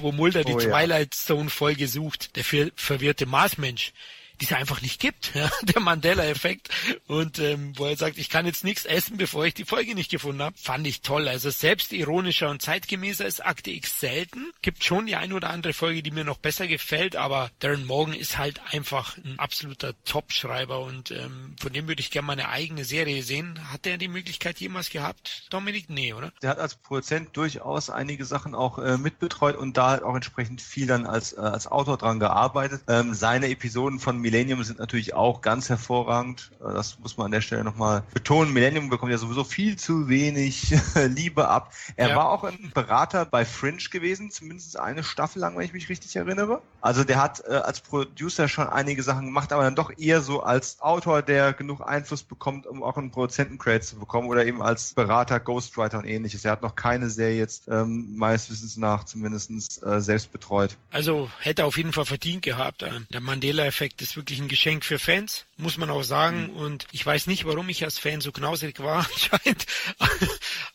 wo 0.00 0.12
Mulder 0.12 0.44
die 0.44 0.54
oh, 0.54 0.58
Twilight 0.58 1.14
Zone-Folge 1.14 1.88
sucht. 1.88 2.36
Der 2.36 2.44
verwirrte 2.44 3.26
Marsmensch 3.26 3.92
die 4.40 4.46
es 4.46 4.52
einfach 4.52 4.80
nicht 4.82 5.00
gibt, 5.00 5.32
ja, 5.34 5.50
der 5.62 5.80
Mandela-Effekt. 5.80 6.70
Und 7.06 7.38
ähm, 7.38 7.72
wo 7.76 7.86
er 7.86 7.96
sagt, 7.96 8.18
ich 8.18 8.28
kann 8.28 8.46
jetzt 8.46 8.64
nichts 8.64 8.84
essen, 8.84 9.16
bevor 9.16 9.44
ich 9.46 9.54
die 9.54 9.64
Folge 9.64 9.94
nicht 9.94 10.10
gefunden 10.10 10.42
habe, 10.42 10.56
fand 10.58 10.86
ich 10.86 11.02
toll. 11.02 11.28
Also 11.28 11.50
selbst 11.50 11.92
ironischer 11.92 12.50
und 12.50 12.62
zeitgemäßer 12.62 13.26
ist 13.26 13.44
Akte 13.44 13.70
X 13.70 14.00
selten. 14.00 14.52
Gibt 14.62 14.84
schon 14.84 15.06
die 15.06 15.16
eine 15.16 15.34
oder 15.34 15.50
andere 15.50 15.72
Folge, 15.72 16.02
die 16.02 16.10
mir 16.10 16.24
noch 16.24 16.38
besser 16.38 16.66
gefällt, 16.66 17.16
aber 17.16 17.50
Darren 17.60 17.86
Morgan 17.86 18.14
ist 18.14 18.38
halt 18.38 18.60
einfach 18.72 19.16
ein 19.18 19.38
absoluter 19.38 19.94
Top-Schreiber 20.04 20.80
und 20.80 21.10
ähm, 21.10 21.56
von 21.60 21.72
dem 21.72 21.88
würde 21.88 22.00
ich 22.00 22.10
gerne 22.10 22.26
mal 22.26 22.32
eine 22.32 22.48
eigene 22.48 22.84
Serie 22.84 23.22
sehen. 23.22 23.60
Hat 23.72 23.84
der 23.84 23.98
die 23.98 24.08
Möglichkeit 24.08 24.58
jemals 24.60 24.90
gehabt, 24.90 25.46
Dominik? 25.50 25.88
Nee, 25.88 26.12
oder? 26.12 26.32
Der 26.42 26.50
hat 26.50 26.58
als 26.58 26.74
Produzent 26.74 27.36
durchaus 27.36 27.90
einige 27.90 28.24
Sachen 28.24 28.54
auch 28.54 28.78
äh, 28.78 28.96
mitbetreut 28.96 29.56
und 29.56 29.76
da 29.76 30.02
auch 30.02 30.14
entsprechend 30.14 30.60
viel 30.60 30.86
dann 30.86 31.06
als, 31.06 31.32
äh, 31.32 31.40
als 31.40 31.66
Autor 31.66 31.98
dran 31.98 32.18
gearbeitet. 32.18 32.82
Ähm, 32.88 33.14
seine 33.14 33.48
Episoden 33.48 34.00
von 34.00 34.23
Millennium 34.24 34.64
sind 34.64 34.78
natürlich 34.78 35.12
auch 35.12 35.42
ganz 35.42 35.68
hervorragend. 35.68 36.50
Äh, 36.60 36.72
das 36.72 36.98
muss 36.98 37.18
man 37.18 37.26
an 37.26 37.32
der 37.32 37.42
Stelle 37.42 37.62
nochmal 37.62 38.02
betonen. 38.14 38.54
Millennium 38.54 38.88
bekommt 38.88 39.12
ja 39.12 39.18
sowieso 39.18 39.44
viel 39.44 39.76
zu 39.76 40.08
wenig 40.08 40.74
Liebe 40.94 41.46
ab. 41.46 41.74
Er 41.96 42.08
ja. 42.08 42.16
war 42.16 42.30
auch 42.30 42.42
ein 42.42 42.72
Berater 42.72 43.26
bei 43.26 43.44
Fringe 43.44 43.74
gewesen, 43.90 44.30
zumindest 44.30 44.78
eine 44.78 45.04
Staffel 45.04 45.40
lang, 45.40 45.58
wenn 45.58 45.66
ich 45.66 45.74
mich 45.74 45.90
richtig 45.90 46.16
erinnere. 46.16 46.62
Also 46.80 47.04
der 47.04 47.20
hat 47.20 47.42
äh, 47.46 47.52
als 47.52 47.80
Producer 47.80 48.48
schon 48.48 48.66
einige 48.66 49.02
Sachen 49.02 49.26
gemacht, 49.26 49.52
aber 49.52 49.62
dann 49.62 49.74
doch 49.74 49.92
eher 49.98 50.22
so 50.22 50.42
als 50.42 50.80
Autor, 50.80 51.20
der 51.20 51.52
genug 51.52 51.82
Einfluss 51.86 52.22
bekommt, 52.22 52.66
um 52.66 52.82
auch 52.82 52.96
einen 52.96 53.10
Produzentencredit 53.10 53.84
zu 53.84 53.96
bekommen 53.96 54.28
oder 54.28 54.46
eben 54.46 54.62
als 54.62 54.94
Berater, 54.94 55.38
Ghostwriter 55.38 55.98
und 55.98 56.06
ähnliches. 56.06 56.46
Er 56.46 56.52
hat 56.52 56.62
noch 56.62 56.76
keine 56.76 57.10
Serie 57.10 57.36
jetzt 57.36 57.68
ähm, 57.68 58.16
meines 58.16 58.50
Wissens 58.50 58.78
nach 58.78 59.04
zumindest 59.04 59.82
äh, 59.82 60.00
selbst 60.00 60.32
betreut. 60.32 60.78
Also 60.90 61.28
hätte 61.40 61.66
auf 61.66 61.76
jeden 61.76 61.92
Fall 61.92 62.06
verdient 62.06 62.40
gehabt. 62.40 62.82
Äh, 62.82 62.90
der 63.12 63.20
Mandela-Effekt 63.20 64.00
ist 64.00 64.13
wirklich 64.16 64.40
ein 64.40 64.48
Geschenk 64.48 64.84
für 64.84 64.98
Fans, 64.98 65.46
muss 65.56 65.76
man 65.76 65.90
auch 65.90 66.02
sagen. 66.02 66.50
Mhm. 66.52 66.56
Und 66.56 66.86
ich 66.92 67.04
weiß 67.04 67.26
nicht, 67.26 67.44
warum 67.44 67.68
ich 67.68 67.84
als 67.84 67.98
Fan 67.98 68.20
so 68.20 68.32
knauserig 68.32 68.80
war, 68.80 69.06
anscheinend. 69.12 69.66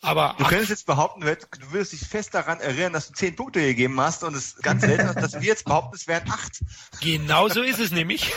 Aber 0.00 0.34
du 0.38 0.44
könntest 0.44 0.70
jetzt 0.70 0.86
behaupten, 0.86 1.20
du 1.22 1.72
würdest 1.72 1.92
dich 1.92 2.00
fest 2.00 2.34
daran 2.34 2.60
erinnern, 2.60 2.92
dass 2.92 3.08
du 3.08 3.14
zehn 3.14 3.36
Punkte 3.36 3.60
gegeben 3.60 4.00
hast 4.00 4.24
und 4.24 4.34
es 4.34 4.56
ganz 4.56 4.82
selten 4.82 5.08
ist, 5.08 5.16
dass 5.16 5.34
wir 5.34 5.48
jetzt 5.48 5.64
behaupten, 5.64 5.96
es 5.96 6.06
wären 6.06 6.30
acht. 6.30 6.60
Genau 7.00 7.48
so 7.48 7.62
ist 7.62 7.80
es 7.80 7.90
nämlich. 7.90 8.32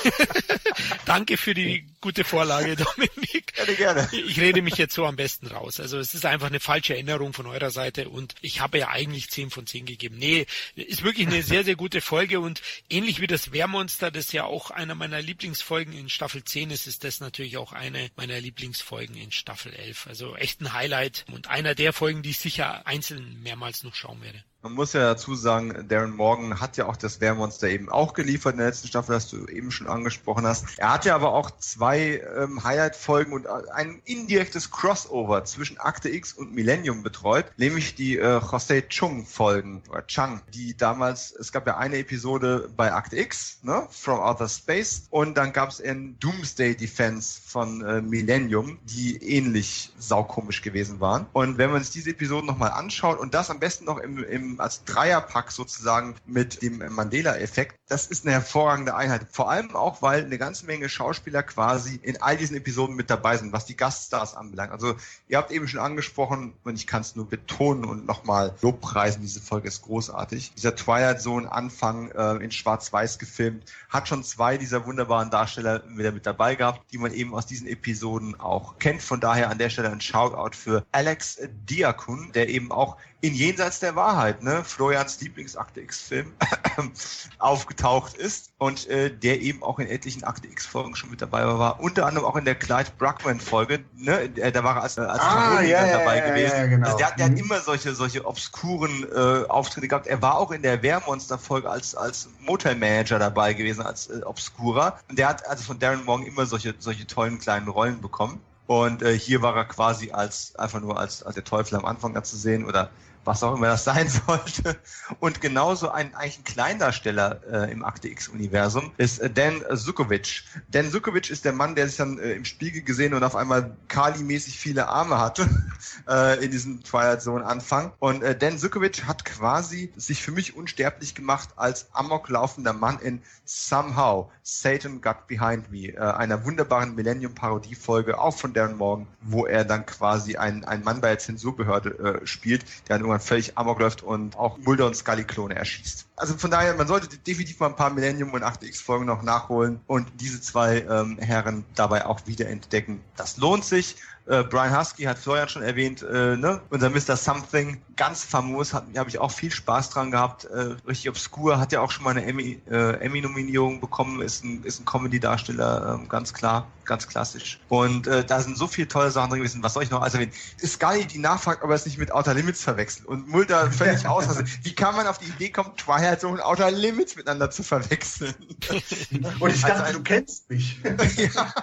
Danke 1.05 1.37
für 1.37 1.53
die 1.53 1.87
gute 2.01 2.23
Vorlage, 2.23 2.75
Dominik. 2.75 3.53
Gerne, 3.53 3.73
gerne. 3.75 4.09
Ich 4.11 4.39
rede 4.39 4.61
mich 4.61 4.75
jetzt 4.75 4.93
so 4.93 5.05
am 5.05 5.15
besten 5.15 5.47
raus. 5.47 5.79
Also 5.79 5.97
es 5.99 6.13
ist 6.13 6.25
einfach 6.25 6.47
eine 6.47 6.59
falsche 6.59 6.93
Erinnerung 6.93 7.33
von 7.33 7.45
eurer 7.45 7.71
Seite 7.71 8.09
und 8.09 8.35
ich 8.41 8.59
habe 8.59 8.79
ja 8.79 8.89
eigentlich 8.89 9.29
zehn 9.29 9.49
von 9.49 9.65
zehn 9.67 9.85
gegeben. 9.85 10.17
Nee, 10.17 10.45
ist 10.75 11.03
wirklich 11.03 11.27
eine 11.27 11.43
sehr, 11.43 11.63
sehr 11.63 11.75
gute 11.75 12.01
Folge 12.01 12.39
und 12.39 12.61
ähnlich 12.89 13.21
wie 13.21 13.27
das 13.27 13.51
Wehrmonster, 13.51 14.11
das 14.11 14.31
ja 14.31 14.43
auch 14.43 14.71
einer 14.71 14.92
meiner 14.95 15.21
Lieblingsfolgen 15.21 15.93
in 15.93 16.09
Staffel 16.09 16.43
10 16.43 16.71
ist, 16.71 16.87
ist 16.87 17.03
das 17.03 17.19
natürlich 17.19 17.57
auch 17.57 17.73
eine 17.73 18.09
meiner 18.15 18.39
Lieblingsfolgen 18.39 19.15
in 19.15 19.31
Staffel 19.31 19.73
11. 19.73 20.07
Also 20.07 20.35
echt 20.35 20.61
ein 20.61 20.73
Highlight 20.73 21.25
und 21.31 21.47
einer 21.47 21.75
der 21.75 21.93
Folgen, 21.93 22.23
die 22.23 22.31
ich 22.31 22.39
sicher 22.39 22.85
einzeln 22.87 23.41
mehrmals 23.41 23.83
noch 23.83 23.95
schauen 23.95 24.21
werde. 24.21 24.43
Man 24.63 24.75
muss 24.75 24.93
ja 24.93 25.01
dazu 25.01 25.35
sagen, 25.35 25.89
Darren 25.89 26.15
Morgan 26.15 26.61
hat 26.61 26.77
ja 26.77 26.85
auch 26.85 26.95
das 26.95 27.19
Wehrmonster 27.19 27.67
eben 27.67 27.89
auch 27.89 28.13
geliefert 28.13 28.53
in 28.53 28.59
der 28.59 28.67
letzten 28.67 28.87
Staffel, 28.87 29.11
das 29.11 29.27
du 29.27 29.45
eben 29.47 29.71
schon 29.71 29.87
angesprochen 29.87 30.47
hast. 30.47 30.79
Er 30.79 30.93
hat 30.93 31.03
ja 31.03 31.15
aber 31.15 31.33
auch 31.33 31.51
zwei 31.57 32.23
ähm, 32.37 32.63
Highlight-Folgen 32.63 33.33
und 33.33 33.45
ein 33.45 34.01
indirektes 34.05 34.71
Crossover 34.71 35.43
zwischen 35.43 35.79
Akte 35.79 36.07
X 36.07 36.31
und 36.31 36.55
Millennium 36.55 37.03
betreut, 37.03 37.47
nämlich 37.57 37.95
die 37.95 38.17
äh, 38.17 38.39
Jose 38.39 38.87
Chung-Folgen 38.87 39.83
oder 39.89 40.07
Chang, 40.07 40.41
die 40.53 40.77
damals, 40.77 41.35
es 41.37 41.51
gab 41.51 41.67
ja 41.67 41.75
eine 41.75 41.97
Episode 41.97 42.69
bei 42.77 42.93
Akte 42.93 43.17
X, 43.17 43.59
ne, 43.63 43.85
From 43.89 44.21
Outer 44.21 44.47
Space, 44.47 45.07
und 45.09 45.35
dann 45.35 45.51
gab 45.51 45.71
es 45.71 45.81
in 45.81 46.17
Doomsday 46.21 46.73
Defense 46.73 47.41
von 47.45 47.81
äh, 47.81 48.01
Millennium, 48.01 48.79
die 48.83 49.17
ähnlich 49.17 49.91
saukomisch 49.97 50.61
gewesen 50.61 51.01
waren. 51.01 51.25
Und 51.33 51.57
wenn 51.57 51.69
man 51.69 51.83
sich 51.83 51.91
diese 51.91 52.11
Episoden 52.11 52.47
nochmal 52.47 52.71
anschaut 52.71 53.19
und 53.19 53.33
das 53.33 53.49
am 53.49 53.59
besten 53.59 53.83
noch 53.83 53.97
im, 53.97 54.23
im 54.23 54.52
als 54.59 54.83
Dreierpack 54.85 55.51
sozusagen 55.51 56.15
mit 56.25 56.61
dem 56.61 56.83
Mandela-Effekt, 56.93 57.75
das 57.87 58.07
ist 58.07 58.25
eine 58.25 58.33
hervorragende 58.33 58.95
Einheit. 58.95 59.27
Vor 59.31 59.49
allem 59.49 59.75
auch, 59.75 60.01
weil 60.01 60.23
eine 60.23 60.37
ganze 60.37 60.65
Menge 60.65 60.89
Schauspieler 60.89 61.43
quasi 61.43 61.99
in 62.01 62.21
all 62.21 62.37
diesen 62.37 62.57
Episoden 62.57 62.95
mit 62.95 63.09
dabei 63.09 63.37
sind, 63.37 63.53
was 63.53 63.65
die 63.65 63.75
Gaststars 63.75 64.35
anbelangt. 64.35 64.71
Also 64.71 64.95
ihr 65.27 65.37
habt 65.37 65.51
eben 65.51 65.67
schon 65.67 65.79
angesprochen, 65.79 66.53
und 66.63 66.75
ich 66.75 66.87
kann 66.87 67.01
es 67.01 67.15
nur 67.15 67.27
betonen 67.27 67.85
und 67.85 68.05
nochmal 68.05 68.55
lobpreisen, 68.61 69.21
diese 69.21 69.41
Folge 69.41 69.67
ist 69.67 69.83
großartig. 69.83 70.53
Dieser 70.55 70.75
Twilight 70.75 71.21
Zone 71.21 71.51
Anfang 71.51 72.11
äh, 72.11 72.35
in 72.43 72.51
Schwarz-Weiß 72.51 73.19
gefilmt, 73.19 73.71
hat 73.89 74.07
schon 74.07 74.23
zwei 74.23 74.57
dieser 74.57 74.85
wunderbaren 74.85 75.29
Darsteller 75.29 75.83
wieder 75.89 76.11
mit 76.11 76.25
dabei 76.25 76.55
gehabt, 76.55 76.81
die 76.91 76.97
man 76.97 77.13
eben 77.13 77.33
aus 77.33 77.45
diesen 77.45 77.67
Episoden 77.67 78.39
auch 78.39 78.79
kennt. 78.79 79.01
Von 79.01 79.19
daher 79.19 79.49
an 79.49 79.57
der 79.57 79.69
Stelle 79.69 79.91
ein 79.91 80.01
Shoutout 80.01 80.55
für 80.55 80.85
Alex 80.91 81.39
Diakun, 81.69 82.31
der 82.33 82.49
eben 82.49 82.71
auch 82.71 82.97
in 83.23 83.35
Jenseits 83.35 83.79
der 83.79 83.95
Wahrheit, 83.95 84.43
ne, 84.43 84.65
Florians 84.65 85.21
Lieblingsakte 85.21 85.79
X-Film, 85.79 86.33
aufgetaucht 87.39 88.15
ist 88.15 88.51
und 88.57 88.85
äh, 88.89 89.15
der 89.15 89.39
eben 89.39 89.63
auch 89.63 89.79
in 89.79 89.87
etlichen 89.87 90.25
Akte 90.25 90.49
X-Folgen 90.49 90.93
schon 90.97 91.09
mit 91.09 91.21
dabei 91.21 91.47
war, 91.47 91.79
unter 91.79 92.05
anderem 92.05 92.27
auch 92.27 92.35
in 92.35 92.43
der 92.43 92.55
Clyde 92.55 92.89
Bruckman-Folge, 92.97 93.85
ne, 93.95 94.29
da 94.29 94.63
war 94.65 94.75
er 94.75 94.83
als, 94.83 94.99
als 94.99 95.21
ah, 95.21 95.61
ja, 95.61 95.87
dabei 95.87 96.17
ja, 96.17 96.27
gewesen. 96.27 96.57
Ja, 96.57 96.65
genau. 96.65 96.85
also 96.85 96.97
der, 96.97 97.11
der 97.11 97.29
mhm. 97.29 97.31
hat 97.31 97.39
immer 97.39 97.59
solche, 97.61 97.95
solche 97.95 98.25
obskuren 98.25 99.07
äh, 99.15 99.47
Auftritte 99.47 99.87
gehabt. 99.87 100.07
Er 100.07 100.21
war 100.21 100.37
auch 100.37 100.51
in 100.51 100.61
der 100.61 100.83
Wehrmonster-Folge 100.83 101.69
als, 101.69 101.95
als 101.95 102.27
Motel-Manager 102.41 103.19
dabei 103.19 103.53
gewesen, 103.53 103.83
als 103.83 104.09
äh, 104.09 104.21
Obscurer. 104.25 104.99
Und 105.07 105.17
der 105.17 105.29
hat 105.29 105.47
also 105.47 105.63
von 105.63 105.79
Darren 105.79 106.03
Morgan 106.03 106.27
immer 106.27 106.45
solche, 106.45 106.75
solche 106.77 107.07
tollen 107.07 107.39
kleinen 107.39 107.69
Rollen 107.69 108.01
bekommen. 108.01 108.41
Und 108.67 109.01
äh, 109.01 109.17
hier 109.17 109.41
war 109.41 109.55
er 109.55 109.65
quasi 109.65 110.11
als 110.11 110.57
einfach 110.57 110.81
nur 110.81 110.99
als, 110.99 111.23
als 111.23 111.35
der 111.35 111.45
Teufel 111.45 111.77
am 111.77 111.85
Anfang 111.85 112.13
da 112.13 112.23
zu 112.23 112.35
sehen 112.35 112.65
oder 112.65 112.89
was 113.25 113.43
auch 113.43 113.55
immer 113.55 113.67
das 113.67 113.83
sein 113.83 114.07
sollte. 114.27 114.75
Und 115.19 115.41
genauso 115.41 115.89
ein 115.89 116.13
eigentlich 116.15 116.39
ein 116.39 116.43
Kleindarsteller 116.43 117.41
äh, 117.49 117.71
im 117.71 117.83
Akte 117.83 118.09
X-Universum 118.09 118.91
ist 118.97 119.19
äh, 119.19 119.29
Dan 119.29 119.63
Sukovic. 119.71 120.43
Dan 120.69 120.89
Sukovic 120.89 121.29
ist 121.29 121.45
der 121.45 121.53
Mann, 121.53 121.75
der 121.75 121.87
sich 121.87 121.97
dann 121.97 122.19
äh, 122.19 122.33
im 122.33 122.45
Spiegel 122.45 122.81
gesehen 122.81 123.13
und 123.13 123.23
auf 123.23 123.35
einmal 123.35 123.75
Kali-mäßig 123.87 124.57
viele 124.59 124.87
Arme 124.87 125.19
hatte 125.19 125.49
äh, 126.07 126.43
in 126.43 126.51
diesem 126.51 126.83
Twilight 126.83 127.21
Zone 127.21 127.45
Anfang. 127.45 127.93
Und 127.99 128.23
äh, 128.23 128.37
Dan 128.37 128.57
Sukovic 128.57 129.05
hat 129.05 129.25
quasi 129.25 129.93
sich 129.95 130.21
für 130.21 130.31
mich 130.31 130.55
unsterblich 130.55 131.15
gemacht 131.15 131.49
als 131.55 131.87
amoklaufender 131.93 132.73
Mann 132.73 132.99
in 132.99 133.21
Somehow 133.45 134.31
Satan 134.41 135.01
Got 135.01 135.27
Behind 135.27 135.71
Me, 135.71 135.89
äh, 135.89 135.97
einer 135.97 136.45
wunderbaren 136.45 136.95
Millennium-Parodie-Folge, 136.95 138.19
auch 138.19 138.37
von 138.37 138.53
Darren 138.53 138.77
Morgan, 138.77 139.07
wo 139.21 139.45
er 139.45 139.63
dann 139.65 139.85
quasi 139.85 140.35
einen, 140.35 140.63
einen 140.65 140.83
Mann 140.83 141.01
bei 141.01 141.09
der 141.09 141.19
Zensurbehörde 141.19 142.21
spielt, 142.25 142.65
der 142.87 142.97
dann 142.97 143.12
irgendwann 143.13 143.27
völlig 143.27 143.57
amok 143.57 143.79
läuft 143.79 144.03
und 144.03 144.35
auch 144.37 144.57
Mulder 144.57 144.87
und 144.87 144.95
Scully-Klone 144.95 145.55
erschießt. 145.55 146.05
Also 146.15 146.37
von 146.37 146.51
daher, 146.51 146.75
man 146.75 146.87
sollte 146.87 147.17
definitiv 147.17 147.59
mal 147.59 147.67
ein 147.67 147.75
paar 147.75 147.89
Millennium- 147.89 148.33
und 148.33 148.43
8X-Folgen 148.43 149.05
noch 149.05 149.23
nachholen 149.23 149.79
und 149.87 150.07
diese 150.19 150.41
zwei 150.41 150.81
ähm, 150.81 151.17
Herren 151.19 151.65
dabei 151.75 152.05
auch 152.05 152.25
wieder 152.25 152.47
entdecken. 152.47 153.01
Das 153.15 153.37
lohnt 153.37 153.65
sich. 153.65 153.95
Äh, 154.25 154.43
Brian 154.43 154.77
Husky 154.77 155.03
hat 155.03 155.17
Florian 155.17 155.49
schon 155.49 155.63
erwähnt, 155.63 156.01
äh, 156.01 156.37
ne? 156.37 156.61
unser 156.69 156.89
Mr. 156.89 157.17
Something, 157.17 157.81
ganz 157.97 158.23
famos, 158.23 158.73
habe 158.73 158.87
ich 159.07 159.19
auch 159.19 159.31
viel 159.31 159.51
Spaß 159.51 159.89
dran 159.89 160.11
gehabt, 160.11 160.45
äh, 160.45 160.75
richtig 160.87 161.09
obskur, 161.09 161.59
hat 161.59 161.73
ja 161.73 161.81
auch 161.81 161.91
schon 161.91 162.05
mal 162.05 162.11
eine 162.11 162.25
Emmy, 162.25 162.61
äh, 162.71 162.93
Emmy-Nominierung 163.01 163.81
bekommen, 163.81 164.21
ist 164.21 164.45
ein, 164.45 164.63
ist 164.63 164.79
ein 164.79 164.85
Comedy-Darsteller, 164.85 165.99
äh, 166.01 166.07
ganz 166.07 166.33
klar, 166.33 166.67
ganz 166.85 167.05
klassisch. 167.05 167.59
Und 167.67 168.07
äh, 168.07 168.23
da 168.23 168.39
sind 168.39 168.57
so 168.57 168.65
viele 168.65 168.87
tolle 168.87 169.11
Sachen 169.11 169.29
drin 169.29 169.39
gewesen, 169.39 169.61
was 169.61 169.73
soll 169.73 169.83
ich 169.83 169.91
noch 169.91 170.01
also 170.01 170.17
erwähnen? 170.17 170.33
Ist 170.59 170.75
Scully, 170.75 171.05
die 171.05 171.19
nachfragt, 171.19 171.61
ob 171.61 171.69
er 171.69 171.75
es 171.75 171.85
nicht 171.85 171.97
mit 171.97 172.13
Outer 172.13 172.33
Limits 172.33 172.63
verwechselt 172.63 173.05
und 173.07 173.27
Mulder 173.27 173.71
völlig 173.71 174.07
aus. 174.07 174.29
Also, 174.29 174.41
wie 174.61 174.73
kann 174.73 174.95
man 174.95 175.05
auf 175.05 175.17
die 175.17 175.27
Idee 175.27 175.49
kommen, 175.49 175.75
Twilight 175.75 176.21
so 176.21 176.29
und 176.29 176.39
Outer 176.39 176.71
Limits 176.71 177.17
miteinander 177.17 177.51
zu 177.51 177.61
verwechseln? 177.61 178.33
und 179.39 179.53
ich 179.53 179.61
dachte, 179.61 179.83
also, 179.83 179.97
du 179.97 180.03
kennst 180.03 180.49
mich. 180.49 180.79
ja 181.35 181.53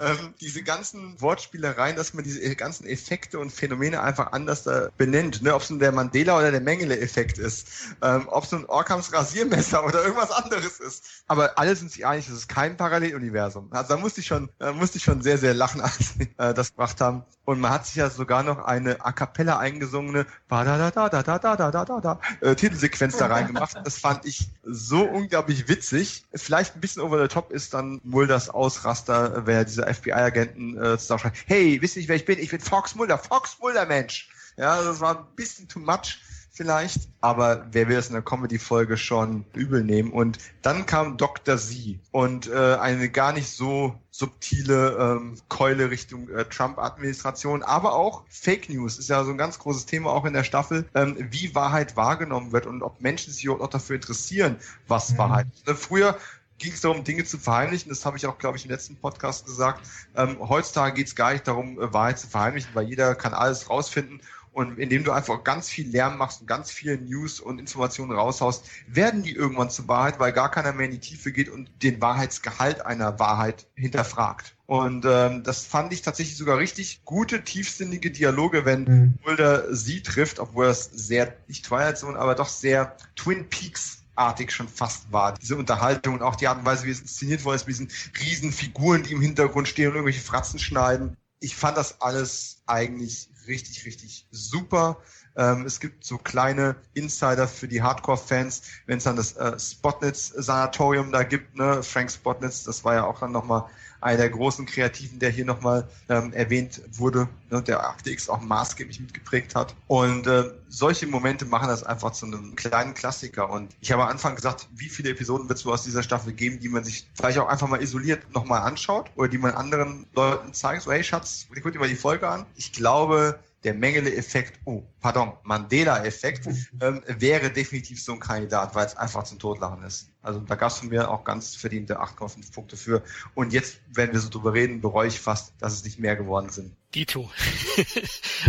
ähm, 0.00 0.34
diese 0.40 0.62
ganzen 0.62 1.20
Wortspielereien, 1.20 1.96
dass 1.96 2.14
man 2.14 2.24
diese 2.24 2.54
ganzen 2.56 2.86
Effekte 2.86 3.38
und 3.38 3.50
Phänomene 3.50 4.02
einfach 4.02 4.32
anders 4.32 4.62
da 4.64 4.88
benennt. 4.96 5.42
Ne? 5.42 5.54
Ob 5.54 5.62
es 5.62 5.70
nun 5.70 5.78
der 5.78 5.92
Mandela 5.92 6.38
oder 6.38 6.50
der 6.50 6.60
Mengele-Effekt 6.60 7.38
ist, 7.38 7.68
ähm, 8.02 8.28
ob 8.28 8.44
es 8.44 8.52
nun 8.52 8.66
Orkhams 8.66 9.12
Rasiermesser 9.12 9.84
oder 9.84 10.02
irgendwas 10.02 10.30
anderes 10.30 10.80
ist. 10.80 11.04
Aber 11.26 11.58
alle 11.58 11.74
sind 11.76 11.90
sich 11.90 12.06
einig, 12.06 12.26
das 12.26 12.36
ist 12.36 12.48
kein 12.48 12.76
Paralleluniversum. 12.76 13.68
Also 13.72 13.94
da 13.94 14.00
musste 14.00 14.20
ich 14.20 14.26
schon, 14.26 14.48
äh, 14.60 14.72
musste 14.72 14.98
ich 14.98 15.04
schon 15.04 15.22
sehr, 15.22 15.38
sehr 15.38 15.54
lachen, 15.54 15.80
als 15.86 16.14
sie 16.14 16.28
äh, 16.38 16.52
das 16.54 16.70
gebracht 16.70 17.00
haben. 17.00 17.24
Und 17.44 17.60
man 17.60 17.70
hat 17.70 17.86
sich 17.86 17.94
ja 17.94 18.10
sogar 18.10 18.42
noch 18.42 18.64
eine 18.64 19.04
a 19.04 19.12
cappella 19.12 19.58
eingesungene 19.58 20.26
da 20.48 20.64
da 20.64 20.90
da 20.90 21.08
da 21.08 21.22
da 21.22 21.38
da 21.38 21.56
da 21.56 21.70
da 21.70 21.84
da 21.84 22.00
da 22.00 22.20
äh, 22.40 22.54
Titelsequenz 22.54 23.16
da 23.16 23.26
reingemacht. 23.26 23.76
Das 23.86 23.98
fand 23.98 24.24
ich 24.24 24.48
so 24.64 25.04
unglaublich 25.04 25.68
witzig. 25.68 26.24
Vielleicht 26.34 26.74
ein 26.74 26.80
bisschen 26.80 27.02
over 27.02 27.20
the 27.20 27.28
top 27.28 27.52
ist 27.52 27.72
dann 27.72 28.00
Mulders 28.02 28.50
Ausraster, 28.50 29.46
wer 29.46 29.64
diese 29.64 29.85
FBI-Agenten 29.92 30.76
äh, 30.76 30.98
zusammenschreibt. 30.98 31.36
Hey, 31.46 31.80
wisst 31.80 31.96
ihr 31.96 32.00
nicht, 32.00 32.08
wer 32.08 32.16
ich 32.16 32.24
bin? 32.24 32.38
Ich 32.38 32.50
bin 32.50 32.60
Fox 32.60 32.94
Mulder. 32.94 33.18
Fox 33.18 33.58
Mulder, 33.60 33.86
Mensch. 33.86 34.28
Ja, 34.56 34.82
das 34.82 35.00
war 35.00 35.18
ein 35.18 35.26
bisschen 35.36 35.68
too 35.68 35.80
much 35.80 36.18
vielleicht, 36.56 37.08
aber 37.20 37.66
wer 37.70 37.88
will 37.88 37.96
das 37.96 38.08
in 38.08 38.14
der 38.14 38.22
Comedy-Folge 38.22 38.96
schon 38.96 39.44
übel 39.54 39.84
nehmen? 39.84 40.10
Und 40.10 40.38
dann 40.62 40.86
kam 40.86 41.18
Dr. 41.18 41.58
Z 41.58 41.98
und 42.12 42.48
äh, 42.48 42.76
eine 42.76 43.10
gar 43.10 43.32
nicht 43.32 43.50
so 43.50 43.94
subtile 44.10 44.96
ähm, 44.98 45.34
Keule 45.48 45.90
Richtung 45.90 46.30
äh, 46.30 46.46
Trump-Administration, 46.46 47.62
aber 47.62 47.94
auch 47.94 48.24
Fake 48.30 48.70
News 48.70 48.98
ist 48.98 49.10
ja 49.10 49.22
so 49.24 49.30
ein 49.32 49.38
ganz 49.38 49.58
großes 49.58 49.84
Thema 49.84 50.10
auch 50.10 50.24
in 50.24 50.32
der 50.32 50.44
Staffel, 50.44 50.88
ähm, 50.94 51.16
wie 51.30 51.54
Wahrheit 51.54 51.96
wahrgenommen 51.96 52.52
wird 52.52 52.64
und 52.64 52.82
ob 52.82 53.02
Menschen 53.02 53.34
sich 53.34 53.46
auch 53.50 53.68
dafür 53.68 53.96
interessieren, 53.96 54.56
was 54.88 55.12
mhm. 55.12 55.18
Wahrheit 55.18 55.46
ist. 55.54 55.66
Ne, 55.66 55.74
früher 55.74 56.16
ging 56.58 56.72
es 56.72 56.80
darum, 56.80 57.04
Dinge 57.04 57.24
zu 57.24 57.38
verheimlichen. 57.38 57.88
Das 57.88 58.04
habe 58.04 58.16
ich 58.16 58.26
auch, 58.26 58.38
glaube 58.38 58.56
ich, 58.56 58.64
im 58.64 58.70
letzten 58.70 58.96
Podcast 58.96 59.46
gesagt. 59.46 59.86
Ähm, 60.16 60.36
heutzutage 60.40 60.94
geht 60.94 61.08
es 61.08 61.14
gar 61.14 61.32
nicht 61.32 61.46
darum, 61.46 61.80
äh, 61.80 61.92
Wahrheit 61.92 62.18
zu 62.18 62.26
verheimlichen, 62.26 62.70
weil 62.74 62.88
jeder 62.88 63.14
kann 63.14 63.34
alles 63.34 63.68
rausfinden. 63.68 64.20
Und 64.52 64.78
indem 64.78 65.04
du 65.04 65.12
einfach 65.12 65.44
ganz 65.44 65.68
viel 65.68 65.86
Lärm 65.86 66.16
machst 66.16 66.40
und 66.40 66.46
ganz 66.46 66.70
viele 66.70 66.96
News 66.96 67.40
und 67.40 67.58
Informationen 67.58 68.12
raushaust, 68.12 68.64
werden 68.86 69.22
die 69.22 69.34
irgendwann 69.34 69.68
zur 69.68 69.86
Wahrheit, 69.86 70.18
weil 70.18 70.32
gar 70.32 70.50
keiner 70.50 70.72
mehr 70.72 70.86
in 70.86 70.92
die 70.92 70.98
Tiefe 70.98 71.30
geht 71.30 71.50
und 71.50 71.68
den 71.82 72.00
Wahrheitsgehalt 72.00 72.80
einer 72.80 73.18
Wahrheit 73.18 73.66
hinterfragt. 73.74 74.56
Und 74.64 75.04
ähm, 75.06 75.42
das 75.42 75.66
fand 75.66 75.92
ich 75.92 76.00
tatsächlich 76.00 76.38
sogar 76.38 76.56
richtig 76.56 77.04
gute, 77.04 77.44
tiefsinnige 77.44 78.10
Dialoge, 78.10 78.64
wenn 78.64 78.84
mhm. 78.84 79.14
Mulder 79.26 79.74
sie 79.74 80.02
trifft, 80.02 80.38
obwohl 80.38 80.68
es 80.68 80.84
sehr, 80.84 81.36
nicht 81.48 81.66
Twilight 81.66 81.98
Zone, 81.98 82.18
aber 82.18 82.34
doch 82.34 82.48
sehr 82.48 82.96
Twin 83.14 83.50
Peaks 83.50 84.05
artig 84.16 84.52
schon 84.52 84.68
fast 84.68 85.12
war. 85.12 85.34
Diese 85.34 85.56
Unterhaltung 85.56 86.14
und 86.14 86.22
auch 86.22 86.36
die 86.36 86.48
Art 86.48 86.58
und 86.58 86.64
Weise, 86.64 86.84
wie 86.86 86.90
es 86.90 87.00
inszeniert 87.00 87.44
worden 87.44 87.58
mit 87.60 87.68
diesen 87.68 87.90
riesen 88.20 88.52
Figuren, 88.52 89.02
die 89.02 89.12
im 89.12 89.20
Hintergrund 89.20 89.68
stehen 89.68 89.88
und 89.88 89.94
irgendwelche 89.94 90.20
Fratzen 90.20 90.58
schneiden. 90.58 91.16
Ich 91.40 91.54
fand 91.54 91.76
das 91.76 92.00
alles 92.00 92.62
eigentlich 92.66 93.28
richtig, 93.46 93.84
richtig 93.84 94.26
super. 94.30 94.98
Ähm, 95.36 95.66
es 95.66 95.80
gibt 95.80 96.04
so 96.04 96.18
kleine 96.18 96.76
Insider 96.94 97.46
für 97.48 97.68
die 97.68 97.82
Hardcore-Fans, 97.82 98.62
wenn 98.86 98.98
es 98.98 99.04
dann 99.04 99.16
das 99.16 99.32
äh, 99.36 99.58
Spotnitz-Sanatorium 99.58 101.12
da 101.12 101.22
gibt, 101.22 101.56
ne? 101.56 101.82
Frank 101.82 102.10
Spotnitz, 102.10 102.64
das 102.64 102.84
war 102.84 102.94
ja 102.94 103.04
auch 103.04 103.20
dann 103.20 103.32
nochmal 103.32 103.64
einer 104.00 104.18
der 104.18 104.30
großen 104.30 104.66
Kreativen, 104.66 105.18
der 105.18 105.30
hier 105.30 105.44
nochmal 105.44 105.88
ähm, 106.08 106.32
erwähnt 106.32 106.80
wurde, 106.92 107.28
ne, 107.50 107.62
der 107.62 107.88
Akte 107.88 108.14
auch 108.28 108.40
maßgeblich 108.40 109.00
mitgeprägt 109.00 109.54
hat. 109.54 109.74
Und 109.88 110.26
äh, 110.26 110.44
solche 110.68 111.06
Momente 111.06 111.44
machen 111.44 111.68
das 111.68 111.82
einfach 111.82 112.12
zu 112.12 112.26
einem 112.26 112.54
kleinen 112.56 112.94
Klassiker. 112.94 113.50
Und 113.50 113.74
ich 113.80 113.92
habe 113.92 114.04
am 114.04 114.10
Anfang 114.10 114.36
gesagt, 114.36 114.68
wie 114.74 114.88
viele 114.88 115.10
Episoden 115.10 115.48
wird 115.48 115.58
es 115.58 115.64
so 115.64 115.72
aus 115.72 115.82
dieser 115.82 116.02
Staffel 116.02 116.32
geben, 116.32 116.60
die 116.60 116.68
man 116.68 116.84
sich 116.84 117.08
vielleicht 117.14 117.38
auch 117.38 117.48
einfach 117.48 117.68
mal 117.68 117.82
isoliert 117.82 118.32
nochmal 118.32 118.62
anschaut 118.62 119.10
oder 119.16 119.28
die 119.28 119.38
man 119.38 119.52
anderen 119.52 120.06
Leuten 120.14 120.52
zeigt, 120.54 120.82
so 120.82 120.92
hey 120.92 121.02
Schatz, 121.02 121.46
guck 121.62 121.72
dir 121.72 121.78
mal 121.78 121.88
die 121.88 121.96
Folge 121.96 122.28
an. 122.28 122.46
Ich 122.54 122.72
glaube, 122.72 123.38
der 123.64 123.74
Mengele-Effekt, 123.74 124.60
oh, 124.64 124.82
pardon, 125.00 125.32
Mandela-Effekt, 125.42 126.46
ähm, 126.80 127.02
wäre 127.06 127.50
definitiv 127.50 128.02
so 128.02 128.12
ein 128.12 128.20
Kandidat, 128.20 128.74
weil 128.74 128.86
es 128.86 128.96
einfach 128.96 129.24
zum 129.24 129.38
Totlachen 129.38 129.82
ist. 129.82 130.10
Also 130.26 130.40
da 130.40 130.56
gab 130.56 130.72
es 130.72 130.78
von 130.78 130.88
mir 130.88 131.08
auch 131.08 131.22
ganz 131.22 131.54
verdiente 131.54 132.00
8,5 132.00 132.52
Punkte 132.52 132.76
für. 132.76 133.04
Und 133.34 133.52
jetzt, 133.52 133.78
wenn 133.92 134.12
wir 134.12 134.18
so 134.18 134.28
drüber 134.28 134.54
reden, 134.54 134.80
bereue 134.80 135.06
ich 135.06 135.20
fast, 135.20 135.54
dass 135.60 135.72
es 135.72 135.84
nicht 135.84 136.00
mehr 136.00 136.16
geworden 136.16 136.50
sind. 136.50 136.74
Dito. 136.96 137.30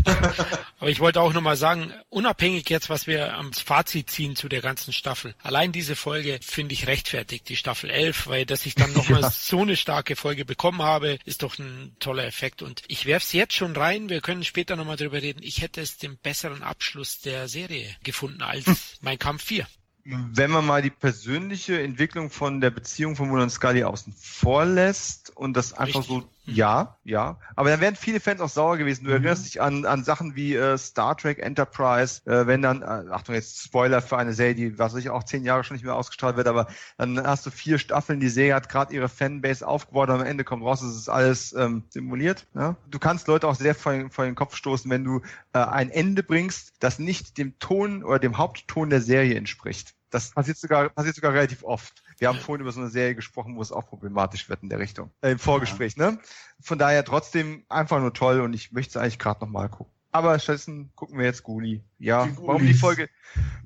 Aber 0.80 0.89
ich 0.89 0.99
wollte 0.99 1.22
auch 1.22 1.34
nochmal 1.34 1.56
sagen, 1.56 1.93
unabhängig 2.10 2.68
jetzt, 2.69 2.89
was 2.89 3.06
wir 3.06 3.35
am 3.35 3.53
Fazit 3.53 4.10
ziehen 4.10 4.35
zu 4.35 4.49
der 4.49 4.61
ganzen 4.61 4.91
Staffel, 4.91 5.35
allein 5.43 5.72
diese 5.72 5.95
Folge 5.95 6.39
finde 6.41 6.73
ich 6.73 6.88
rechtfertigt, 6.88 7.47
die 7.47 7.57
Staffel 7.57 7.91
11, 7.91 8.27
weil 8.27 8.45
dass 8.45 8.65
ich 8.65 8.73
dann 8.73 8.93
nochmal 8.93 9.22
ja. 9.22 9.30
so 9.30 9.61
eine 9.61 9.76
starke 9.76 10.15
Folge 10.15 10.45
bekommen 10.45 10.81
habe, 10.81 11.19
ist 11.26 11.43
doch 11.43 11.60
ein 11.60 11.95
toller 11.99 12.26
Effekt. 12.26 12.64
Und 12.64 12.81
ich 12.88 13.06
werfe 13.06 13.26
es 13.26 13.34
jetzt 13.34 13.53
schon 13.53 13.76
rein, 13.76 14.10
wir 14.10 14.22
können 14.22 14.43
später 14.43 14.76
nochmal 14.76 14.97
drüber 14.97 15.22
reden. 15.22 15.43
Ich 15.43 15.61
hätte 15.61 15.81
es 15.81 15.97
den 15.97 16.18
besseren 16.18 16.64
Abschluss 16.64 17.19
der 17.19 17.47
Serie 17.47 17.95
gefunden 18.03 18.41
als 18.41 18.65
mein 19.02 19.19
Kampf 19.19 19.43
4 19.43 19.68
wenn 20.07 20.51
man 20.51 20.65
mal 20.65 20.81
die 20.81 20.89
persönliche 20.89 21.81
Entwicklung 21.81 22.29
von 22.29 22.61
der 22.61 22.69
Beziehung 22.69 23.17
von 23.17 23.27
Mulder 23.27 23.43
und 23.43 23.49
Scully 23.49 23.84
außen 23.84 24.13
vor 24.17 24.63
lässt 24.63 25.35
und 25.35 25.57
das 25.57 25.73
einfach 25.73 25.99
Richtig. 25.99 26.23
so 26.23 26.29
Ja, 26.45 26.95
ja. 27.03 27.38
Aber 27.57 27.69
dann 27.69 27.81
wären 27.81 27.97
viele 27.97 28.21
Fans 28.21 28.39
auch 28.39 28.47
sauer 28.47 28.77
gewesen. 28.77 29.03
Du 29.03 29.09
mhm. 29.09 29.17
erinnerst 29.17 29.47
dich 29.47 29.61
an, 29.61 29.85
an 29.85 30.05
Sachen 30.05 30.38
wie 30.38 30.55
äh, 30.55 30.77
Star 30.77 31.17
Trek 31.17 31.39
Enterprise, 31.39 32.21
äh, 32.25 32.47
wenn 32.47 32.61
dann, 32.61 32.84
äh, 32.84 33.11
Achtung, 33.11 33.35
jetzt 33.35 33.61
Spoiler 33.61 34.01
für 34.01 34.17
eine 34.17 34.31
Serie, 34.31 34.55
die 34.55 34.79
was 34.79 34.95
ich 34.95 35.09
auch 35.09 35.23
zehn 35.23 35.43
Jahre 35.43 35.65
schon 35.65 35.75
nicht 35.75 35.84
mehr 35.84 35.95
ausgestrahlt 35.95 36.38
wird, 36.38 36.47
aber 36.47 36.67
dann 36.97 37.21
hast 37.21 37.45
du 37.45 37.51
vier 37.51 37.77
Staffeln, 37.77 38.21
die 38.21 38.29
Serie 38.29 38.55
hat 38.55 38.69
gerade 38.69 38.93
ihre 38.93 39.09
Fanbase 39.09 39.67
aufgebaut 39.67 40.07
und 40.07 40.21
am 40.21 40.25
Ende 40.25 40.45
kommt 40.45 40.63
raus, 40.63 40.81
es 40.81 40.95
ist 40.95 41.09
alles 41.09 41.51
ähm, 41.51 41.84
simuliert. 41.89 42.47
Ja? 42.55 42.77
Du 42.89 42.97
kannst 42.97 43.27
Leute 43.27 43.45
auch 43.45 43.55
sehr 43.55 43.75
vor, 43.75 43.93
vor 44.09 44.23
den 44.23 44.35
Kopf 44.35 44.55
stoßen, 44.55 44.89
wenn 44.89 45.03
du 45.03 45.21
äh, 45.51 45.59
ein 45.59 45.89
Ende 45.89 46.23
bringst, 46.23 46.75
das 46.79 46.97
nicht 46.97 47.38
dem 47.38 47.59
Ton 47.59 48.03
oder 48.03 48.19
dem 48.19 48.38
Hauptton 48.38 48.89
der 48.89 49.01
Serie 49.01 49.35
entspricht. 49.35 49.97
Das 50.09 50.31
passiert 50.31 50.57
sogar, 50.57 50.89
passiert 50.89 51.15
sogar 51.15 51.34
relativ 51.34 51.63
oft. 51.63 52.03
Wir 52.17 52.29
haben 52.29 52.39
vorhin 52.39 52.61
über 52.61 52.71
so 52.71 52.79
eine 52.79 52.89
Serie 52.89 53.15
gesprochen, 53.15 53.55
wo 53.55 53.61
es 53.61 53.71
auch 53.71 53.88
problematisch 53.88 54.49
wird 54.49 54.63
in 54.63 54.69
der 54.69 54.79
Richtung. 54.79 55.11
Äh, 55.21 55.31
Im 55.31 55.39
Vorgespräch, 55.39 55.95
ja. 55.97 56.11
ne? 56.11 56.19
Von 56.61 56.79
daher 56.79 57.03
trotzdem 57.03 57.65
einfach 57.69 57.99
nur 57.99 58.13
toll 58.13 58.41
und 58.41 58.53
ich 58.53 58.71
möchte 58.71 58.97
es 58.97 58.97
eigentlich 58.97 59.19
gerade 59.19 59.41
nochmal 59.41 59.69
gucken. 59.69 59.93
Aber 60.11 60.39
stattdessen 60.39 60.91
gucken 60.95 61.19
wir 61.19 61.25
jetzt 61.25 61.43
Guli. 61.43 61.84
Ja, 61.99 62.25
die 62.25 62.38
warum 62.38 62.65
die 62.65 62.73
Folge, 62.73 63.09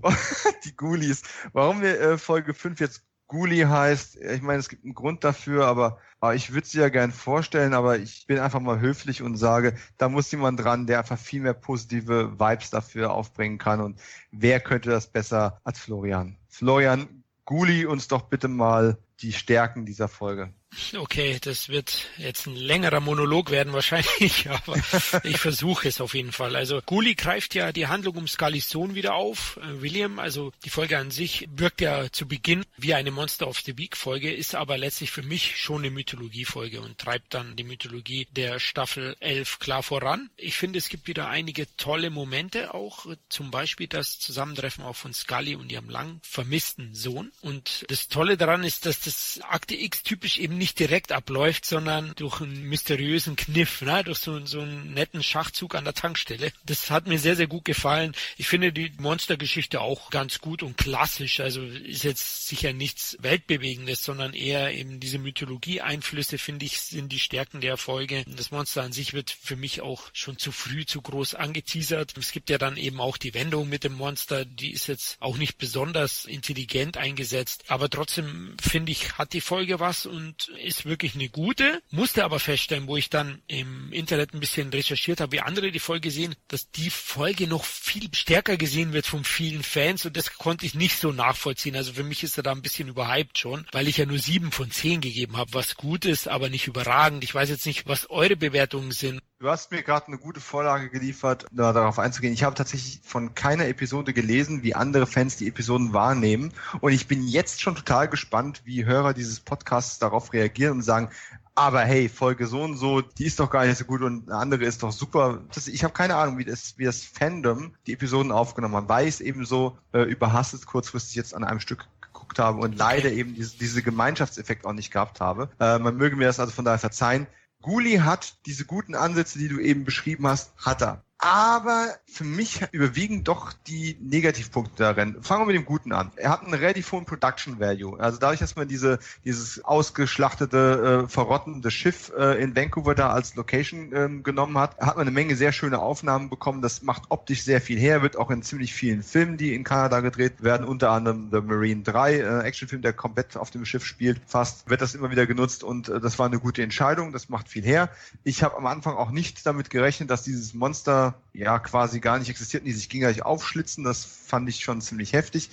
die 0.66 0.76
Gulis, 0.76 1.24
warum 1.54 1.82
wir 1.82 2.00
äh, 2.02 2.18
Folge 2.18 2.54
5 2.54 2.80
jetzt 2.80 3.06
Guli 3.32 3.60
heißt, 3.60 4.18
ich 4.18 4.42
meine, 4.42 4.60
es 4.60 4.68
gibt 4.68 4.84
einen 4.84 4.94
Grund 4.94 5.24
dafür, 5.24 5.66
aber, 5.66 6.00
aber 6.20 6.36
ich 6.36 6.52
würde 6.52 6.68
sie 6.68 6.80
ja 6.80 6.90
gern 6.90 7.14
vorstellen, 7.14 7.74
aber 7.74 7.98
ich 7.98 8.28
bin 8.28 8.40
einfach 8.40 8.60
mal 8.60 8.82
höflich 8.82 9.22
und 9.22 9.38
sage, 9.38 9.74
da 9.98 10.10
muss 10.10 10.30
jemand 10.32 10.60
dran, 10.60 10.86
der 10.86 11.00
einfach 11.00 11.18
viel 11.18 11.40
mehr 11.40 11.54
positive 11.54 12.38
Vibes 12.38 12.72
dafür 12.72 13.14
aufbringen 13.14 13.58
kann 13.58 13.80
und 13.80 14.02
wer 14.32 14.60
könnte 14.60 14.90
das 14.90 15.08
besser 15.08 15.62
als 15.64 15.80
Florian? 15.80 16.36
Florian, 16.50 17.24
Guli 17.46 17.86
uns 17.86 18.10
doch 18.10 18.24
bitte 18.24 18.50
mal 18.50 18.98
die 19.22 19.32
Stärken 19.32 19.86
dieser 19.86 20.10
Folge. 20.10 20.54
Okay, 20.96 21.38
das 21.42 21.68
wird 21.68 22.08
jetzt 22.18 22.48
ein 22.48 22.56
längerer 22.56 23.02
Monolog 23.02 23.52
werden 23.52 23.74
wahrscheinlich, 23.74 24.50
aber 24.50 24.78
ich 25.24 25.38
versuche 25.38 25.88
es 25.88 26.00
auf 26.00 26.14
jeden 26.14 26.32
Fall. 26.32 26.56
Also 26.56 26.82
Gully 26.86 27.16
greift 27.16 27.56
ja 27.56 27.72
die 27.72 27.88
Handlung 27.88 28.16
um 28.16 28.28
Scullys 28.28 28.70
Sohn 28.70 28.96
wieder 28.96 29.16
auf. 29.16 29.58
Äh, 29.58 29.82
William, 29.82 30.20
also 30.20 30.54
die 30.64 30.70
Folge 30.70 30.98
an 30.98 31.12
sich 31.12 31.48
wirkt 31.54 31.82
ja 31.82 32.10
zu 32.12 32.26
Beginn 32.26 32.64
wie 32.78 32.94
eine 32.94 33.12
Monster 33.12 33.48
of 33.48 33.60
the 33.60 33.78
Week 33.78 33.98
Folge, 33.98 34.34
ist 34.34 34.56
aber 34.56 34.78
letztlich 34.78 35.12
für 35.12 35.24
mich 35.24 35.58
schon 35.58 35.82
eine 35.82 35.92
Mythologie-Folge 35.92 36.82
und 36.82 36.98
treibt 36.98 37.34
dann 37.34 37.56
die 37.58 37.64
Mythologie 37.66 38.28
der 38.32 38.60
Staffel 38.60 39.18
11 39.20 39.60
klar 39.60 39.84
voran. 39.84 40.30
Ich 40.38 40.56
finde, 40.56 40.80
es 40.80 40.88
gibt 40.88 41.08
wieder 41.08 41.28
einige 41.28 41.68
tolle 41.76 42.10
Momente 42.10 42.74
auch, 42.74 43.06
zum 43.28 43.52
Beispiel 43.52 43.88
das 43.88 44.20
Zusammentreffen 44.20 44.86
auch 44.86 44.96
von 44.96 45.14
Scully 45.14 45.56
und 45.56 45.72
ihrem 45.72 45.90
lang 45.90 46.20
vermissten 46.24 46.96
Sohn. 46.96 47.32
Und 47.42 47.86
das 47.90 48.08
Tolle 48.08 48.38
daran 48.38 48.64
ist, 48.64 48.86
dass 48.86 49.02
das 49.02 49.42
Akte 49.44 49.76
X 49.76 50.04
typisch 50.04 50.38
eben 50.38 50.61
nicht 50.62 50.78
direkt 50.78 51.12
abläuft, 51.12 51.66
sondern 51.66 52.14
durch 52.18 52.40
einen 52.40 52.70
mysteriösen 52.70 53.36
Kniff, 53.36 53.82
ne? 53.82 54.04
durch 54.04 54.20
so, 54.20 54.46
so 54.46 54.62
einen 54.62 54.94
netten 54.94 55.24
Schachzug 55.24 55.74
an 55.74 55.86
der 55.86 55.96
Tankstelle. 55.96 56.54
Das 56.68 56.92
hat 56.92 57.08
mir 57.08 57.18
sehr, 57.18 57.36
sehr 57.36 57.48
gut 57.48 57.66
gefallen. 57.66 58.14
Ich 58.38 58.48
finde 58.48 58.72
die 58.72 58.94
Monstergeschichte 59.00 59.82
auch 59.82 60.12
ganz 60.12 60.40
gut 60.40 60.62
und 60.62 60.78
klassisch. 60.78 61.40
Also 61.40 61.64
ist 61.64 62.04
jetzt 62.04 62.48
sicher 62.48 62.74
nichts 62.74 63.18
Weltbewegendes, 63.22 64.04
sondern 64.04 64.36
eher 64.36 64.72
eben 64.72 65.00
diese 65.00 65.18
Mythologie-Einflüsse, 65.18 66.38
finde 66.38 66.68
ich, 66.68 66.80
sind 66.80 67.12
die 67.12 67.20
Stärken 67.20 67.60
der 67.60 67.78
Folge. 67.78 68.24
Das 68.28 68.52
Monster 68.52 68.84
an 68.84 68.94
sich 68.94 69.14
wird 69.14 69.32
für 69.32 69.56
mich 69.56 69.82
auch 69.82 70.04
schon 70.14 70.38
zu 70.38 70.52
früh, 70.52 70.86
zu 70.86 71.02
groß 71.02 71.34
angeteasert. 71.34 72.16
Es 72.20 72.32
gibt 72.32 72.52
ja 72.52 72.60
dann 72.60 72.78
eben 72.78 73.02
auch 73.02 73.18
die 73.18 73.34
Wendung 73.34 73.68
mit 73.68 73.84
dem 73.84 73.94
Monster, 73.94 74.46
die 74.46 74.74
ist 74.74 74.86
jetzt 74.86 75.18
auch 75.22 75.38
nicht 75.38 75.58
besonders 75.58 76.26
intelligent 76.26 76.98
eingesetzt, 76.98 77.64
aber 77.68 77.90
trotzdem 77.90 78.56
finde 78.62 78.92
ich, 78.92 79.18
hat 79.18 79.34
die 79.34 79.42
Folge 79.42 79.80
was 79.80 80.06
und 80.06 80.51
ist 80.58 80.86
wirklich 80.86 81.16
eine 81.16 81.30
gute. 81.30 81.82
Musste 81.92 82.24
aber 82.24 82.40
feststellen, 82.40 82.88
wo 82.88 82.98
ich 82.98 83.10
dann 83.10 83.42
im 83.48 83.92
Internet 83.92 84.34
ein 84.34 84.40
bisschen 84.40 84.70
recherchiert 84.70 85.22
habe, 85.22 85.34
wie 85.34 85.42
andere 85.42 85.72
die 85.72 85.80
Folge 85.80 86.12
sehen, 86.12 86.36
dass 86.48 86.72
die 86.72 86.90
Folge 86.90 87.48
noch 87.48 87.64
viel 87.64 88.14
stärker 88.14 88.58
gesehen 88.58 88.94
wird 88.94 89.06
von 89.06 89.24
vielen 89.24 89.64
Fans 89.64 90.06
und 90.06 90.18
das 90.18 90.38
konnte 90.38 90.66
ich 90.66 90.74
nicht 90.76 90.98
so 90.98 91.12
nachvollziehen. 91.12 91.76
Also 91.76 91.94
für 91.94 92.04
mich 92.04 92.24
ist 92.24 92.38
er 92.38 92.44
da 92.44 92.52
ein 92.52 92.62
bisschen 92.62 92.90
überhyped 92.90 93.38
schon, 93.38 93.66
weil 93.72 93.88
ich 93.88 93.98
ja 93.98 94.06
nur 94.06 94.20
sieben 94.20 94.52
von 94.52 94.72
zehn 94.72 95.02
gegeben 95.02 95.38
habe, 95.38 95.54
was 95.54 95.76
gut 95.76 96.06
ist, 96.06 96.28
aber 96.28 96.50
nicht 96.50 96.68
überragend. 96.68 97.24
Ich 97.24 97.34
weiß 97.34 97.50
jetzt 97.50 97.66
nicht, 97.66 97.88
was 97.88 98.10
eure 98.10 98.36
Bewertungen 98.36 98.92
sind. 98.92 99.22
Du 99.42 99.50
hast 99.50 99.72
mir 99.72 99.82
gerade 99.82 100.06
eine 100.06 100.20
gute 100.20 100.40
Vorlage 100.40 100.92
geliefert, 100.92 101.48
da 101.52 101.74
darauf 101.74 101.98
einzugehen. 101.98 102.32
Ich 102.32 102.44
habe 102.44 102.56
tatsächlich 102.56 103.02
von 103.04 103.34
keiner 103.34 103.66
Episode 103.66 104.14
gelesen, 104.14 104.62
wie 104.62 104.76
andere 104.76 105.08
Fans 105.08 105.36
die 105.36 105.48
Episoden 105.48 105.94
wahrnehmen. 105.94 106.54
Und 106.80 106.92
ich 106.92 107.08
bin 107.08 107.28
jetzt 107.28 107.60
schon 107.60 107.74
total 107.74 108.08
gespannt, 108.08 108.62
wie 108.66 108.86
Hörer 108.86 109.16
dieses 109.16 109.40
Podcasts 109.40 109.98
darauf 109.98 110.32
reagieren 110.32 110.74
und 110.74 110.82
sagen, 110.84 111.10
aber 111.56 111.82
hey, 111.82 112.08
Folge 112.08 112.46
so 112.46 112.62
und 112.62 112.78
so, 112.78 113.02
die 113.02 113.26
ist 113.26 113.40
doch 113.40 113.50
gar 113.50 113.66
nicht 113.66 113.80
so 113.80 113.86
gut 113.86 114.04
und 114.04 114.30
eine 114.30 114.38
andere 114.38 114.64
ist 114.64 114.84
doch 114.84 114.92
super. 114.92 115.42
Das, 115.56 115.68
ich 115.68 115.84
habe 115.84 115.96
keine 115.96 116.18
Ahnung, 116.18 116.38
wie 116.38 116.46
das, 116.46 116.76
wie 116.78 116.86
das 116.86 117.04
Fandom 117.04 117.74
die 117.88 117.94
Episoden 117.94 118.32
aufgenommen 118.32 118.76
hat, 118.76 118.90
weil 118.90 119.08
ich 119.08 119.16
es 119.16 119.22
eben 119.22 119.44
so 119.46 119.76
äh, 119.92 120.04
überhastet 120.04 120.68
kurzfristig 120.68 121.16
jetzt 121.16 121.34
an 121.34 121.44
einem 121.44 121.60
Stück 121.60 121.88
geguckt 122.00 122.38
habe 122.38 122.60
und 122.60 122.78
leider 122.78 123.12
eben 123.12 123.34
diese, 123.34 123.58
diese 123.58 123.82
Gemeinschaftseffekt 123.82 124.68
auch 124.68 124.74
nicht 124.74 124.92
gehabt 124.92 125.20
habe. 125.20 125.50
Äh, 125.60 125.80
man 125.80 125.98
möge 125.98 126.16
mir 126.16 126.26
das 126.26 126.40
also 126.40 126.52
von 126.52 126.64
daher 126.64 126.78
verzeihen. 126.78 127.26
Guli 127.62 127.98
hat 127.98 128.38
diese 128.46 128.66
guten 128.66 128.96
Ansätze, 128.96 129.40
die 129.40 129.48
du 129.48 129.60
eben 129.60 129.84
beschrieben 129.84 130.28
hast, 130.28 130.54
hat 130.58 130.82
er 130.82 131.04
aber 131.22 131.94
für 132.08 132.24
mich 132.24 132.62
überwiegen 132.72 133.24
doch 133.24 133.54
die 133.68 133.96
Negativpunkte 134.02 134.82
darin. 134.82 135.22
Fangen 135.22 135.44
wir 135.44 135.46
mit 135.46 135.56
dem 135.56 135.66
Guten 135.66 135.94
an. 135.94 136.12
Er 136.16 136.32
hat 136.32 136.42
einen 136.42 136.56
relativ 136.56 136.92
hohen 136.92 137.06
Production 137.06 137.60
Value. 137.60 138.00
Also 138.00 138.18
dadurch, 138.18 138.40
dass 138.40 138.56
man 138.56 138.68
diese, 138.68 138.98
dieses 139.24 139.64
ausgeschlachtete, 139.64 141.04
äh, 141.06 141.08
verrottende 141.08 141.70
Schiff 141.70 142.12
äh, 142.18 142.42
in 142.42 142.56
Vancouver 142.56 142.96
da 142.96 143.12
als 143.12 143.36
Location 143.36 143.92
ähm, 143.94 144.24
genommen 144.24 144.58
hat, 144.58 144.80
hat 144.80 144.96
man 144.96 145.02
eine 145.02 145.12
Menge 145.12 145.36
sehr 145.36 145.52
schöne 145.52 145.78
Aufnahmen 145.78 146.28
bekommen. 146.28 146.64
Das 146.64 146.82
macht 146.82 147.04
optisch 147.10 147.44
sehr 147.44 147.62
viel 147.62 147.78
her, 147.78 148.02
wird 148.02 148.18
auch 148.18 148.32
in 148.32 148.42
ziemlich 148.42 148.74
vielen 148.74 149.04
Filmen, 149.04 149.38
die 149.38 149.54
in 149.54 149.64
Kanada 149.64 150.00
gedreht 150.00 150.42
werden, 150.42 150.66
unter 150.66 150.90
anderem 150.90 151.30
The 151.32 151.42
Marine 151.42 151.84
3, 151.84 152.16
äh, 152.16 152.40
Actionfilm, 152.40 152.82
der 152.82 152.94
komplett 152.94 153.38
auf 153.38 153.52
dem 153.52 153.64
Schiff 153.66 153.86
spielt, 153.86 154.20
fast, 154.26 154.68
wird 154.72 154.82
das 154.82 154.96
immer 154.96 155.12
wieder 155.12 155.28
genutzt 155.28 155.64
und 155.64 155.88
äh, 155.88 156.00
das 156.00 156.18
war 156.18 156.26
eine 156.26 156.40
gute 156.40 156.64
Entscheidung. 156.64 157.12
Das 157.12 157.30
macht 157.30 157.48
viel 157.48 157.64
her. 157.64 157.90
Ich 158.24 158.42
habe 158.42 158.58
am 158.58 158.66
Anfang 158.66 158.96
auch 158.96 159.12
nicht 159.12 159.46
damit 159.46 159.70
gerechnet, 159.70 160.10
dass 160.10 160.24
dieses 160.24 160.56
Monster 160.56 161.11
ja 161.34 161.60
quasi 161.60 162.00
gar 162.00 162.20
nicht 162.20 162.30
existierten, 162.30 162.66
die 162.66 162.74
sich 162.74 162.90
gegenseitig 162.90 163.24
aufschlitzen. 163.24 163.84
Das 163.84 164.06
fand 164.06 164.50
ich 164.50 164.64
schon 164.64 164.82
ziemlich 164.82 165.14
heftig. 165.14 165.50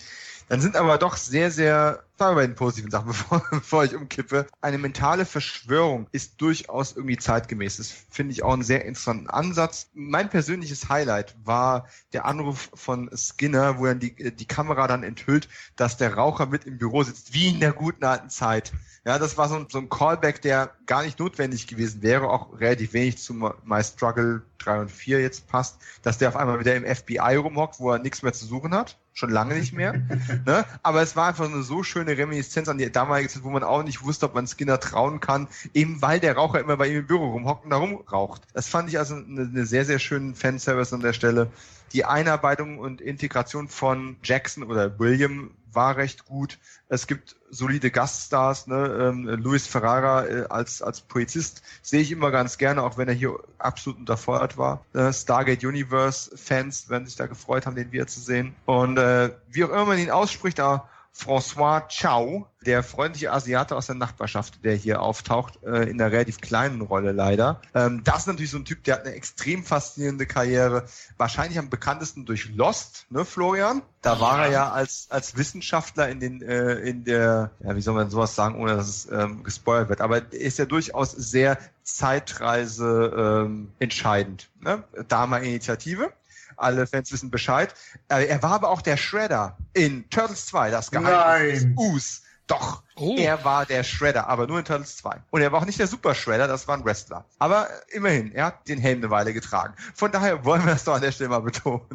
Dann 0.49 0.61
sind 0.61 0.77
aber 0.77 0.99
doch 0.99 1.17
sehr, 1.17 1.51
sehr, 1.51 2.03
sagen 2.19 2.37
wir 2.37 2.43
bei 2.43 2.47
den 2.47 2.57
positiven 2.57 2.91
Sachen, 2.91 3.07
bevor, 3.09 3.43
bevor 3.51 3.85
ich 3.85 3.95
umkippe, 3.95 4.47
eine 4.61 4.79
mentale 4.79 5.25
Verschwörung 5.25 6.09
ist 6.13 6.41
durchaus 6.41 6.97
irgendwie 6.97 7.17
zeitgemäß. 7.17 7.77
Das 7.77 7.91
finde 8.11 8.33
ich 8.33 8.43
auch 8.43 8.53
einen 8.53 8.63
sehr 8.63 8.85
interessanten 8.85 9.31
Ansatz. 9.31 9.91
Mein 9.95 10.29
persönliches 10.29 10.89
Highlight 10.89 11.37
war 11.45 11.87
der 12.13 12.25
Anruf 12.25 12.71
von 12.75 13.11
Skinner, 13.15 13.79
wo 13.79 13.87
dann 13.87 14.01
die, 14.01 14.35
die 14.35 14.47
Kamera 14.47 14.89
dann 14.89 15.03
enthüllt, 15.03 15.49
dass 15.77 15.97
der 15.97 16.15
Raucher 16.15 16.47
mit 16.47 16.65
im 16.65 16.79
Büro 16.79 17.03
sitzt, 17.05 17.35
wie 17.35 17.49
in 17.49 17.61
der 17.61 17.73
guten 17.73 18.05
alten 18.05 18.31
Zeit. 18.31 18.73
Ja, 19.05 19.19
das 19.19 19.39
war 19.39 19.49
so 19.49 19.57
ein, 19.57 19.67
so 19.71 19.79
ein 19.79 19.89
Callback, 19.89 20.43
der 20.43 20.73
gar 20.87 21.03
nicht 21.03 21.19
notwendig 21.19 21.67
gewesen 21.67 22.03
wäre, 22.03 22.29
auch 22.29 22.59
relativ 22.61 22.93
wenig 22.93 23.19
zu 23.19 23.33
My 23.33 23.83
Struggle 23.83 24.43
3 24.59 24.81
und 24.81 24.91
4 24.91 25.21
jetzt 25.21 25.47
passt, 25.47 25.79
dass 26.03 26.19
der 26.19 26.29
auf 26.29 26.37
einmal 26.37 26.59
wieder 26.59 26.75
im 26.75 26.85
FBI 26.85 27.37
rumhockt, 27.37 27.79
wo 27.79 27.93
er 27.93 27.99
nichts 28.01 28.23
mehr 28.23 28.33
zu 28.33 28.45
suchen 28.45 28.75
hat 28.75 28.99
schon 29.19 29.31
lange 29.31 29.55
nicht 29.55 29.73
mehr. 29.73 29.93
ne? 30.47 30.65
Aber 30.83 31.03
es 31.03 31.17
war 31.17 31.29
einfach 31.29 31.47
eine 31.47 31.63
so 31.63 31.83
schöne 31.83 32.08
Reminiszenz 32.17 32.69
an 32.69 32.79
die 32.79 32.91
damalige 32.91 33.29
Zeit, 33.29 33.45
wo 33.45 33.51
man 33.51 33.63
auch 33.63 33.83
nicht 33.83 34.03
wusste, 34.03 34.27
ob 34.27 34.35
man 34.35 34.47
Skinner 34.47 34.81
trauen 34.81 35.21
kann, 35.21 35.49
eben 35.75 36.01
weil 36.03 36.21
der 36.21 36.37
Raucher 36.37 36.61
immer 36.61 36.77
bei 36.77 36.89
ihm 36.89 36.99
im 36.99 37.07
Büro 37.07 37.33
rumhockt 37.33 37.65
und 37.65 37.71
da 37.71 37.77
rumraucht. 37.77 38.43
Das 38.53 38.69
fand 38.69 38.89
ich 38.89 38.99
also 38.99 39.17
eine, 39.17 39.43
eine 39.43 39.67
sehr, 39.67 39.85
sehr 39.85 39.99
schönen 39.99 40.35
Fanservice 40.35 40.93
an 40.93 41.01
der 41.01 41.13
Stelle. 41.13 41.51
Die 41.93 42.05
Einarbeitung 42.05 42.79
und 42.79 43.01
Integration 43.01 43.69
von 43.69 44.17
Jackson 44.23 44.63
oder 44.65 44.99
William 44.99 45.51
war 45.73 45.97
recht 45.97 46.27
gut. 46.27 46.59
Es 46.89 47.07
gibt 47.07 47.37
solide 47.51 47.91
Gaststars, 47.91 48.67
ne? 48.67 48.87
Ähm, 49.01 49.27
Luis 49.27 49.67
Ferrara 49.67 50.27
äh, 50.27 50.47
als, 50.49 50.83
als 50.83 51.01
Polizist 51.01 51.63
sehe 51.83 52.01
ich 52.01 52.11
immer 52.11 52.31
ganz 52.31 52.59
gerne, 52.59 52.83
auch 52.83 52.99
wenn 52.99 53.09
er 53.09 53.15
hier 53.15 53.39
absolut 53.59 53.99
unterfeuert 54.01 54.59
war. 54.59 54.85
Äh, 54.95 55.13
Stargate 55.13 55.65
Universe 55.65 56.37
Fans 56.37 56.89
werden 56.89 57.07
sich 57.07 57.17
da 57.17 57.27
gefreut 57.27 57.67
haben, 57.67 57.77
den 57.77 57.93
wiederzusehen. 57.93 58.55
Und 58.67 58.99
äh, 58.99 59.31
wie 59.51 59.65
auch 59.65 59.71
immer 59.71 59.87
man 59.87 59.99
ihn 59.99 60.11
ausspricht, 60.11 60.59
da 60.59 60.89
François 61.19 61.89
Chao, 61.89 62.47
der 62.65 62.85
freundliche 62.85 63.33
Asiate 63.33 63.75
aus 63.75 63.87
der 63.87 63.97
Nachbarschaft, 63.97 64.65
der 64.65 64.77
hier 64.77 65.03
auftaucht, 65.03 65.59
äh, 65.65 65.91
in 65.91 66.01
einer 66.01 66.13
relativ 66.13 66.41
kleinen 66.41 66.81
Rolle 66.81 67.11
leider. 67.11 67.61
Ähm, 67.75 68.03
das 68.05 68.21
ist 68.21 68.27
natürlich 68.29 68.53
so 68.53 68.59
ein 68.59 68.65
Typ, 68.65 68.85
der 68.85 68.95
hat 68.95 69.05
eine 69.05 69.15
extrem 69.15 69.65
faszinierende 69.65 70.27
Karriere. 70.27 70.85
Wahrscheinlich 71.17 71.59
am 71.59 71.71
bekanntesten 71.71 72.25
durch 72.25 72.55
Lost, 72.55 73.07
ne, 73.11 73.25
Florian? 73.25 73.83
Da 74.01 74.21
war 74.21 74.45
er 74.45 74.53
ja 74.53 74.71
als, 74.71 75.09
als 75.11 75.37
Wissenschaftler 75.37 76.09
in 76.09 76.21
den, 76.21 76.41
äh, 76.41 76.75
in 76.75 77.03
der, 77.03 77.51
ja, 77.65 77.75
wie 77.75 77.81
soll 77.81 77.95
man 77.95 78.11
sowas 78.11 78.37
sagen, 78.37 78.55
ohne 78.61 78.77
dass 78.77 78.89
es 78.89 79.11
ähm, 79.11 79.43
gespoilt 79.43 79.89
wird. 79.89 80.01
Aber 80.01 80.19
er 80.19 80.33
ist 80.33 80.59
ja 80.59 80.67
durchaus 80.67 81.11
sehr 81.11 81.59
Zeitreise 81.83 83.45
ähm, 83.45 83.73
entscheidend. 83.81 84.51
Ne? 84.61 84.85
Dama-Initiative 85.09 86.13
alle 86.59 86.87
Fans 86.87 87.13
wissen 87.13 87.31
Bescheid. 87.31 87.75
Äh, 88.09 88.27
er 88.27 88.43
war 88.43 88.53
aber 88.53 88.71
auch 88.71 88.83
der 88.83 88.97
Shredder 88.97 89.57
in 89.73 90.09
Turtles 90.11 90.47
2, 90.47 90.71
das 90.71 90.91
Geheimnis 90.91 91.63
des 91.63 91.77
Us. 91.77 92.23
Doch, 92.49 92.83
oh. 92.97 93.15
er 93.19 93.45
war 93.45 93.67
der 93.67 93.85
Shredder, 93.85 94.27
aber 94.27 94.47
nur 94.47 94.59
in 94.59 94.65
Turtles 94.65 94.97
2. 94.97 95.23
Und 95.31 95.43
er 95.43 95.53
war 95.53 95.61
auch 95.61 95.67
nicht 95.67 95.79
der 95.79 95.87
Super 95.87 96.15
Shredder, 96.15 96.49
das 96.49 96.67
war 96.67 96.79
ein 96.79 96.85
Wrestler. 96.85 97.27
Aber 97.39 97.69
immerhin, 97.89 98.33
er 98.33 98.47
hat 98.47 98.69
den 98.69 98.79
Helm 98.79 99.01
eine 99.01 99.11
Weile 99.11 99.35
getragen. 99.35 99.75
Von 99.95 100.13
daher 100.13 100.45
wollen 100.47 100.65
wir 100.65 100.73
das 100.73 100.85
doch 100.85 100.95
an 100.95 101.03
der 101.03 101.13
Stelle 101.13 101.29
mal 101.29 101.41
betonen. 101.41 101.87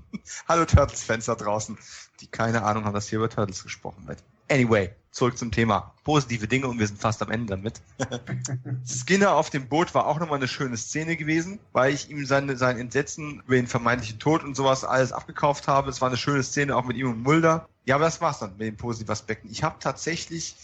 Hallo 0.48 0.66
Turtles-Fans 0.66 1.24
da 1.24 1.34
draußen, 1.34 1.78
die 2.20 2.26
keine 2.26 2.62
Ahnung 2.62 2.84
haben, 2.84 2.92
dass 2.92 3.08
hier 3.08 3.18
über 3.18 3.30
Turtles 3.30 3.62
gesprochen 3.62 4.06
wird. 4.06 4.22
Anyway, 4.52 4.90
zurück 5.12 5.38
zum 5.38 5.50
Thema. 5.50 5.94
Positive 6.04 6.46
Dinge 6.46 6.68
und 6.68 6.78
wir 6.78 6.86
sind 6.86 7.00
fast 7.00 7.22
am 7.22 7.30
Ende 7.30 7.46
damit. 7.46 7.80
Skinner 8.86 9.32
auf 9.32 9.48
dem 9.48 9.66
Boot 9.66 9.94
war 9.94 10.06
auch 10.06 10.20
nochmal 10.20 10.36
eine 10.36 10.48
schöne 10.48 10.76
Szene 10.76 11.16
gewesen, 11.16 11.58
weil 11.72 11.94
ich 11.94 12.10
ihm 12.10 12.26
seine, 12.26 12.58
sein 12.58 12.78
Entsetzen 12.78 13.42
über 13.46 13.54
den 13.54 13.66
vermeintlichen 13.66 14.18
Tod 14.18 14.44
und 14.44 14.54
sowas 14.54 14.84
alles 14.84 15.10
abgekauft 15.10 15.68
habe. 15.68 15.88
Es 15.88 16.02
war 16.02 16.08
eine 16.08 16.18
schöne 16.18 16.42
Szene 16.42 16.76
auch 16.76 16.84
mit 16.84 16.98
ihm 16.98 17.08
und 17.08 17.22
Mulder. 17.22 17.66
Ja, 17.86 17.94
aber 17.94 18.04
das 18.04 18.20
war's 18.20 18.40
dann 18.40 18.50
mit 18.58 18.66
den 18.66 18.76
positiven 18.76 19.12
Aspekten. 19.12 19.48
Ich 19.50 19.62
habe 19.62 19.76
tatsächlich 19.80 20.54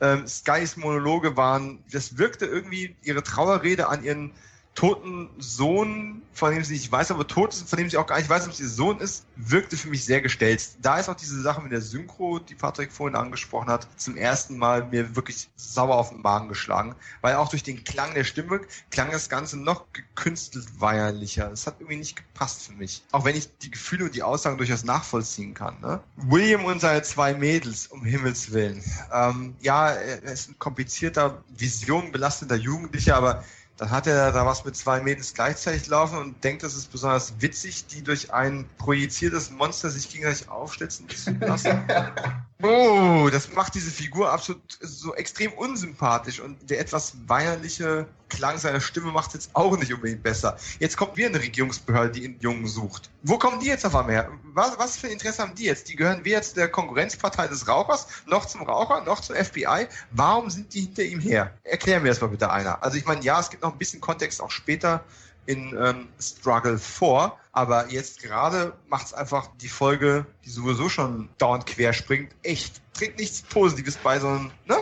ähm, 0.00 0.26
Skys 0.26 0.78
Monologe 0.78 1.36
waren, 1.36 1.84
das 1.92 2.16
wirkte 2.16 2.46
irgendwie 2.46 2.96
ihre 3.02 3.22
Trauerrede 3.22 3.88
an 3.88 4.02
ihren 4.02 4.32
toten 4.74 5.30
Sohn, 5.38 6.22
von 6.32 6.52
dem 6.52 6.64
sie 6.64 6.74
nicht 6.74 6.90
weiß, 6.90 7.12
aber 7.12 7.26
tot 7.26 7.54
ist, 7.54 7.68
von 7.68 7.78
dem 7.78 7.88
sie 7.88 7.96
auch 7.96 8.06
gar 8.06 8.18
nicht 8.18 8.28
weiß, 8.28 8.46
ob 8.46 8.52
es 8.52 8.60
ihr 8.60 8.68
Sohn 8.68 8.98
ist, 8.98 9.24
wirkte 9.36 9.76
für 9.76 9.88
mich 9.88 10.04
sehr 10.04 10.20
gestellt. 10.20 10.68
Da 10.82 10.98
ist 10.98 11.08
auch 11.08 11.14
diese 11.14 11.40
Sache 11.40 11.62
mit 11.62 11.70
der 11.70 11.80
Synchro, 11.80 12.40
die 12.40 12.56
Patrick 12.56 12.90
vorhin 12.90 13.16
angesprochen 13.16 13.68
hat, 13.68 13.86
zum 13.96 14.16
ersten 14.16 14.58
Mal 14.58 14.86
mir 14.86 15.14
wirklich 15.14 15.48
sauer 15.54 15.96
auf 15.96 16.10
den 16.10 16.22
Magen 16.22 16.48
geschlagen, 16.48 16.96
weil 17.20 17.36
auch 17.36 17.48
durch 17.48 17.62
den 17.62 17.84
Klang 17.84 18.14
der 18.14 18.24
Stimme 18.24 18.60
klang 18.90 19.12
das 19.12 19.28
Ganze 19.28 19.58
noch 19.58 19.84
gekünstelt 19.92 20.66
weiherlicher. 20.80 21.52
Es 21.52 21.66
hat 21.66 21.76
irgendwie 21.78 21.98
nicht 21.98 22.16
gepasst 22.16 22.62
für 22.62 22.72
mich. 22.72 23.04
Auch 23.12 23.24
wenn 23.24 23.36
ich 23.36 23.56
die 23.58 23.70
Gefühle 23.70 24.06
und 24.06 24.14
die 24.14 24.24
Aussagen 24.24 24.58
durchaus 24.58 24.84
nachvollziehen 24.84 25.54
kann. 25.54 25.80
Ne? 25.80 26.00
William 26.16 26.64
und 26.64 26.80
seine 26.80 27.02
zwei 27.02 27.34
Mädels, 27.34 27.86
um 27.86 28.04
Himmels 28.04 28.52
Willen. 28.52 28.82
Ähm, 29.12 29.54
ja, 29.60 29.90
er 29.90 30.22
ist 30.24 30.50
ein 30.50 30.58
komplizierter, 30.58 31.44
visionbelasteter 31.56 32.56
Jugendlicher, 32.56 33.16
aber 33.16 33.44
dann 33.76 33.90
hat 33.90 34.06
er 34.06 34.30
da 34.32 34.46
was 34.46 34.64
mit 34.64 34.76
zwei 34.76 35.00
Mädels 35.00 35.34
gleichzeitig 35.34 35.88
laufen 35.88 36.18
und 36.18 36.44
denkt, 36.44 36.62
das 36.62 36.74
ist 36.74 36.92
besonders 36.92 37.40
witzig, 37.40 37.86
die 37.86 38.02
durch 38.02 38.32
ein 38.32 38.68
projiziertes 38.78 39.50
Monster 39.50 39.90
sich 39.90 40.08
gegenseitig 40.08 40.48
aufschlitzen 40.48 41.08
zu 41.08 41.32
lassen. 41.32 41.82
oh, 42.64 43.28
das 43.30 43.52
macht 43.52 43.74
diese 43.74 43.90
Figur 43.90 44.30
absolut 44.30 44.62
so 44.80 45.14
extrem 45.14 45.52
unsympathisch 45.52 46.40
und 46.40 46.70
der 46.70 46.80
etwas 46.80 47.14
weinerliche 47.26 48.06
Klang 48.28 48.58
seiner 48.58 48.80
Stimme 48.80 49.12
macht 49.12 49.28
es 49.28 49.34
jetzt 49.34 49.50
auch 49.54 49.76
nicht 49.76 49.92
unbedingt 49.92 50.22
besser. 50.22 50.56
Jetzt 50.80 50.96
kommt 50.96 51.16
wieder 51.16 51.28
eine 51.28 51.40
Regierungsbehörde, 51.40 52.10
die 52.10 52.24
einen 52.24 52.40
Jungen 52.40 52.66
sucht. 52.66 53.10
Wo 53.22 53.38
kommen 53.38 53.60
die 53.60 53.66
jetzt 53.66 53.86
auf 53.86 53.94
einmal 53.94 54.14
her? 54.14 54.30
Was, 54.54 54.78
was 54.78 54.96
für 54.96 55.06
ein 55.06 55.12
Interesse 55.12 55.42
haben 55.42 55.54
die 55.54 55.64
jetzt? 55.64 55.88
Die 55.88 55.96
gehören 55.96 56.24
weder 56.24 56.42
zu 56.42 56.54
der 56.54 56.68
Konkurrenzpartei 56.68 57.46
des 57.46 57.68
Rauchers, 57.68 58.08
noch 58.26 58.46
zum 58.46 58.62
Raucher, 58.62 59.02
noch 59.04 59.20
zum 59.20 59.36
FBI. 59.36 59.86
Warum 60.10 60.50
sind 60.50 60.74
die 60.74 60.80
hinter 60.80 61.02
ihm 61.02 61.20
her? 61.20 61.52
Erklären 61.62 62.02
wir 62.02 62.10
das 62.10 62.20
mal 62.20 62.28
bitte 62.28 62.50
einer. 62.50 62.82
Also 62.82 62.96
ich 62.96 63.04
meine, 63.04 63.22
ja, 63.22 63.38
es 63.38 63.50
gibt 63.50 63.62
noch 63.62 63.72
ein 63.72 63.78
bisschen 63.78 64.00
Kontext 64.00 64.40
auch 64.40 64.50
später 64.50 65.04
in 65.46 65.76
ähm, 65.78 66.08
Struggle 66.20 66.78
4, 66.78 67.32
aber 67.52 67.90
jetzt 67.90 68.22
gerade 68.22 68.72
macht 68.88 69.06
es 69.06 69.14
einfach 69.14 69.48
die 69.60 69.68
Folge, 69.68 70.26
die 70.44 70.50
sowieso 70.50 70.88
schon 70.88 71.28
dauernd 71.38 71.66
querspringt, 71.66 72.34
echt, 72.42 72.80
trägt 72.94 73.18
nichts 73.18 73.42
Positives 73.42 73.96
bei, 73.96 74.18
sondern, 74.18 74.50
ne? 74.66 74.76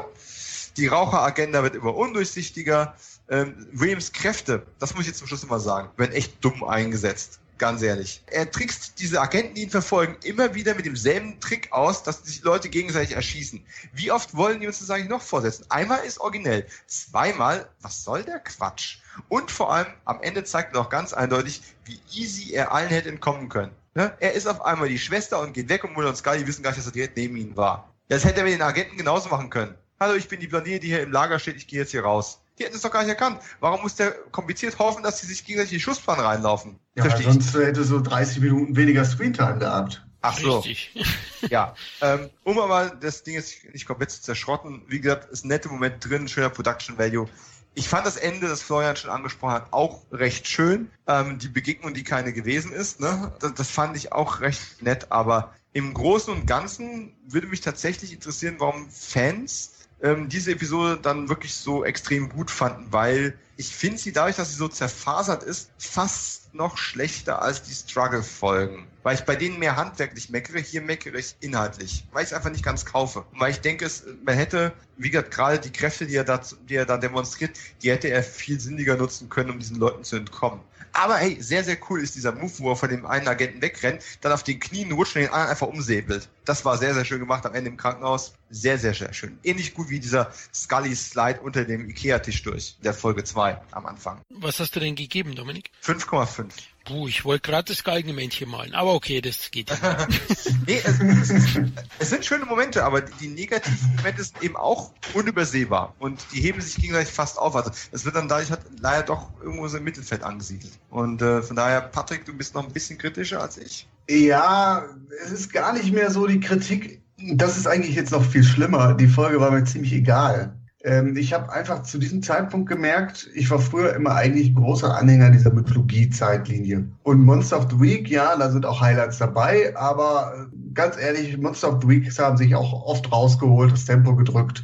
Die 0.78 0.86
Raucheragenda 0.86 1.62
wird 1.62 1.74
immer 1.74 1.94
undurchsichtiger 1.94 2.94
ähm, 3.28 3.66
Williams 3.72 4.12
Kräfte, 4.12 4.66
das 4.78 4.94
muss 4.94 5.02
ich 5.02 5.08
jetzt 5.08 5.18
zum 5.18 5.28
Schluss 5.28 5.42
immer 5.42 5.60
sagen, 5.60 5.90
werden 5.96 6.12
echt 6.12 6.42
dumm 6.42 6.64
eingesetzt. 6.64 7.40
Ganz 7.62 7.80
ehrlich. 7.80 8.20
Er 8.26 8.50
trickst 8.50 8.98
diese 8.98 9.20
Agenten, 9.20 9.54
die 9.54 9.62
ihn 9.62 9.70
verfolgen, 9.70 10.16
immer 10.24 10.52
wieder 10.52 10.74
mit 10.74 10.84
demselben 10.84 11.38
Trick 11.38 11.70
aus, 11.70 12.02
dass 12.02 12.24
sich 12.24 12.42
Leute 12.42 12.68
gegenseitig 12.68 13.14
erschießen. 13.14 13.64
Wie 13.92 14.10
oft 14.10 14.36
wollen 14.36 14.58
die 14.58 14.66
uns 14.66 14.80
das 14.80 14.90
eigentlich 14.90 15.08
noch 15.08 15.22
vorsetzen? 15.22 15.66
Einmal 15.68 16.04
ist 16.04 16.18
originell. 16.18 16.66
Zweimal, 16.88 17.68
was 17.80 18.02
soll 18.02 18.24
der 18.24 18.40
Quatsch? 18.40 18.98
Und 19.28 19.52
vor 19.52 19.72
allem, 19.72 19.86
am 20.06 20.20
Ende 20.22 20.42
zeigt 20.42 20.74
er 20.74 20.80
auch 20.80 20.88
ganz 20.88 21.12
eindeutig, 21.12 21.62
wie 21.84 22.00
easy 22.10 22.52
er 22.52 22.72
allen 22.72 22.88
hätte 22.88 23.10
entkommen 23.10 23.48
können. 23.48 23.70
Ne? 23.94 24.12
Er 24.18 24.32
ist 24.32 24.48
auf 24.48 24.64
einmal 24.64 24.88
die 24.88 24.98
Schwester 24.98 25.38
und 25.38 25.52
geht 25.52 25.68
weg 25.68 25.84
und 25.84 25.92
Mulder 25.92 26.08
und 26.08 26.16
Scully 26.16 26.44
wissen 26.44 26.64
gar 26.64 26.70
nicht, 26.70 26.80
dass 26.80 26.86
er 26.86 26.92
direkt 26.92 27.16
neben 27.16 27.36
ihnen 27.36 27.56
war. 27.56 27.94
Das 28.08 28.24
hätte 28.24 28.38
er 28.38 28.44
mit 28.44 28.54
den 28.54 28.62
Agenten 28.62 28.96
genauso 28.96 29.28
machen 29.28 29.50
können. 29.50 29.76
Hallo, 30.00 30.14
ich 30.14 30.26
bin 30.26 30.40
die 30.40 30.48
Blondine, 30.48 30.80
die 30.80 30.88
hier 30.88 31.02
im 31.04 31.12
Lager 31.12 31.38
steht, 31.38 31.58
ich 31.58 31.68
gehe 31.68 31.78
jetzt 31.78 31.92
hier 31.92 32.02
raus. 32.02 32.41
Die 32.62 32.66
hätten 32.66 32.76
es 32.76 32.82
doch 32.82 32.92
gar 32.92 33.00
nicht 33.00 33.08
erkannt. 33.08 33.40
Warum 33.58 33.82
muss 33.82 33.96
der 33.96 34.12
kompliziert 34.30 34.78
hoffen, 34.78 35.02
dass 35.02 35.20
sie 35.20 35.26
sich 35.26 35.44
gegenseitig 35.44 35.72
in 35.72 35.78
die 35.78 35.82
Schussbahn 35.82 36.20
reinlaufen? 36.20 36.78
Ja, 36.94 37.02
Verstehe 37.02 37.24
sonst 37.24 37.56
ich. 37.56 37.60
hätte 37.60 37.82
so 37.82 38.00
30 38.00 38.40
Minuten 38.40 38.76
weniger 38.76 39.04
Screentime 39.04 39.58
gehabt. 39.58 40.06
Ach 40.20 40.38
so. 40.38 40.58
Richtig. 40.60 40.94
ja. 41.50 41.74
Ähm, 42.00 42.30
um 42.44 42.60
aber 42.60 42.90
das 42.90 43.24
Ding 43.24 43.34
jetzt 43.34 43.64
nicht 43.72 43.84
komplett 43.84 44.12
zu 44.12 44.22
zerschrotten, 44.22 44.82
wie 44.86 45.00
gesagt, 45.00 45.28
ist 45.32 45.44
ein 45.44 45.48
netter 45.48 45.70
Moment 45.70 46.08
drin, 46.08 46.28
schöner 46.28 46.50
Production 46.50 46.98
Value. 46.98 47.28
Ich 47.74 47.88
fand 47.88 48.06
das 48.06 48.16
Ende, 48.16 48.46
das 48.46 48.62
Florian 48.62 48.94
schon 48.94 49.10
angesprochen 49.10 49.54
hat, 49.54 49.72
auch 49.72 50.02
recht 50.12 50.46
schön. 50.46 50.88
Ähm, 51.08 51.40
die 51.40 51.48
Begegnung, 51.48 51.94
die 51.94 52.04
keine 52.04 52.32
gewesen 52.32 52.70
ist, 52.70 53.00
ne? 53.00 53.32
das, 53.40 53.54
das 53.54 53.70
fand 53.70 53.96
ich 53.96 54.12
auch 54.12 54.38
recht 54.38 54.82
nett, 54.82 55.10
aber 55.10 55.52
im 55.72 55.94
Großen 55.94 56.32
und 56.32 56.46
Ganzen 56.46 57.16
würde 57.26 57.48
mich 57.48 57.60
tatsächlich 57.60 58.12
interessieren, 58.12 58.56
warum 58.58 58.88
Fans 58.88 59.72
ähm, 60.02 60.28
diese 60.28 60.52
Episode 60.52 60.98
dann 61.00 61.28
wirklich 61.28 61.54
so 61.54 61.84
extrem 61.84 62.28
gut 62.28 62.50
fanden, 62.50 62.92
weil 62.92 63.38
ich 63.56 63.74
finde 63.74 63.98
sie 63.98 64.12
dadurch, 64.12 64.36
dass 64.36 64.50
sie 64.50 64.56
so 64.56 64.66
zerfasert 64.66 65.44
ist, 65.44 65.70
fast 65.78 66.52
noch 66.54 66.76
schlechter 66.76 67.40
als 67.42 67.62
die 67.62 67.72
Struggle-Folgen. 67.72 68.86
Weil 69.04 69.14
ich 69.14 69.22
bei 69.22 69.36
denen 69.36 69.58
mehr 69.58 69.76
handwerklich 69.76 70.30
meckere, 70.30 70.58
hier 70.58 70.82
meckere 70.82 71.14
ich 71.14 71.36
inhaltlich. 71.40 72.04
Weil 72.12 72.24
ich 72.24 72.30
es 72.30 72.32
einfach 72.34 72.50
nicht 72.50 72.64
ganz 72.64 72.84
kaufe. 72.84 73.24
Weil 73.32 73.52
ich 73.52 73.60
denke, 73.60 73.84
es, 73.84 74.04
man 74.24 74.34
hätte, 74.34 74.72
wie 74.96 75.10
gesagt, 75.10 75.30
gerade 75.30 75.58
die 75.58 75.70
Kräfte, 75.70 76.06
die 76.06 76.16
er, 76.16 76.24
da, 76.24 76.40
die 76.68 76.74
er 76.74 76.86
da 76.86 76.98
demonstriert, 76.98 77.52
die 77.82 77.90
hätte 77.90 78.08
er 78.08 78.22
viel 78.22 78.58
sinniger 78.58 78.96
nutzen 78.96 79.28
können, 79.28 79.50
um 79.50 79.58
diesen 79.58 79.76
Leuten 79.76 80.04
zu 80.04 80.16
entkommen. 80.16 80.60
Aber 80.92 81.16
hey, 81.16 81.36
sehr, 81.40 81.64
sehr 81.64 81.78
cool 81.88 82.00
ist 82.00 82.14
dieser 82.14 82.32
Move, 82.32 82.52
wo 82.58 82.70
er 82.70 82.76
von 82.76 82.90
dem 82.90 83.06
einen 83.06 83.28
Agenten 83.28 83.62
wegrennt, 83.62 84.02
dann 84.20 84.32
auf 84.32 84.42
den 84.42 84.60
Knien 84.60 84.92
rutscht 84.92 85.16
und 85.16 85.22
den 85.22 85.30
anderen 85.30 85.50
einfach 85.50 85.66
umsäbelt. 85.66 86.28
Das 86.44 86.64
war 86.64 86.76
sehr, 86.76 86.94
sehr 86.94 87.04
schön 87.04 87.20
gemacht 87.20 87.46
am 87.46 87.54
Ende 87.54 87.70
im 87.70 87.76
Krankenhaus. 87.76 88.34
Sehr, 88.50 88.78
sehr, 88.78 88.94
sehr 88.94 89.12
schön. 89.12 89.38
Ähnlich 89.42 89.74
gut 89.74 89.88
wie 89.88 90.00
dieser 90.00 90.32
Scully-Slide 90.52 91.40
unter 91.40 91.64
dem 91.64 91.88
Ikea-Tisch 91.88 92.42
durch, 92.42 92.76
der 92.82 92.92
Folge 92.94 93.24
2 93.24 93.60
am 93.70 93.86
Anfang. 93.86 94.20
Was 94.28 94.60
hast 94.60 94.76
du 94.76 94.80
denn 94.80 94.94
gegeben, 94.94 95.34
Dominik? 95.34 95.70
5,5. 95.82 96.50
Puh, 96.84 97.06
ich 97.06 97.24
wollte 97.24 97.48
gerade 97.48 97.72
das 97.72 97.84
Galgenmännchen 97.84 98.50
malen, 98.50 98.74
aber 98.74 98.94
okay, 98.94 99.20
das 99.20 99.50
geht. 99.50 99.70
nee, 100.66 100.80
es, 100.84 100.98
es, 101.00 101.60
es, 101.98 102.10
sind 102.10 102.24
schöne 102.24 102.44
Momente, 102.44 102.84
aber 102.84 103.02
die 103.02 103.28
negativen 103.28 103.96
Momente 103.96 104.24
sind 104.24 104.42
eben 104.42 104.56
auch 104.56 104.92
unübersehbar 105.14 105.94
und 106.00 106.20
die 106.32 106.40
heben 106.40 106.60
sich 106.60 106.76
gegenseitig 106.76 107.12
fast 107.12 107.38
auf. 107.38 107.54
Also 107.54 107.70
es 107.92 108.04
wird 108.04 108.16
dann 108.16 108.28
dadurch 108.28 108.50
halt 108.50 108.62
leider 108.80 109.04
doch 109.04 109.30
irgendwo 109.40 109.68
so 109.68 109.78
im 109.78 109.84
Mittelfeld 109.84 110.24
angesiedelt. 110.24 110.72
Und 110.90 111.22
äh, 111.22 111.42
von 111.42 111.54
daher, 111.54 111.82
Patrick, 111.82 112.24
du 112.24 112.34
bist 112.34 112.54
noch 112.54 112.66
ein 112.66 112.72
bisschen 112.72 112.98
kritischer 112.98 113.40
als 113.40 113.58
ich. 113.58 113.86
Ja, 114.08 114.84
es 115.24 115.30
ist 115.30 115.52
gar 115.52 115.72
nicht 115.72 115.92
mehr 115.92 116.10
so 116.10 116.26
die 116.26 116.40
Kritik. 116.40 117.00
Das 117.16 117.56
ist 117.56 117.68
eigentlich 117.68 117.94
jetzt 117.94 118.10
noch 118.10 118.24
viel 118.24 118.42
schlimmer. 118.42 118.94
Die 118.94 119.06
Folge 119.06 119.40
war 119.40 119.52
mir 119.52 119.64
ziemlich 119.64 119.92
egal. 119.92 120.56
Ähm, 120.84 121.16
ich 121.16 121.32
habe 121.32 121.52
einfach 121.52 121.82
zu 121.82 121.98
diesem 121.98 122.22
Zeitpunkt 122.22 122.68
gemerkt, 122.68 123.28
ich 123.34 123.50
war 123.50 123.60
früher 123.60 123.94
immer 123.94 124.14
eigentlich 124.14 124.54
großer 124.54 124.96
Anhänger 124.96 125.30
dieser 125.30 125.52
Mythologie-Zeitlinie. 125.52 126.88
Und 127.04 127.24
Monster 127.24 127.58
of 127.58 127.68
the 127.70 127.80
Week, 127.80 128.10
ja, 128.10 128.36
da 128.36 128.50
sind 128.50 128.66
auch 128.66 128.80
Highlights 128.80 129.18
dabei, 129.18 129.76
aber 129.76 130.48
äh, 130.52 130.74
ganz 130.74 130.96
ehrlich, 130.98 131.38
Monster 131.38 131.74
of 131.74 131.82
the 131.82 131.88
Week 131.88 132.18
haben 132.18 132.36
sich 132.36 132.54
auch 132.54 132.72
oft 132.72 133.12
rausgeholt, 133.12 133.72
das 133.72 133.84
Tempo 133.84 134.16
gedrückt. 134.16 134.62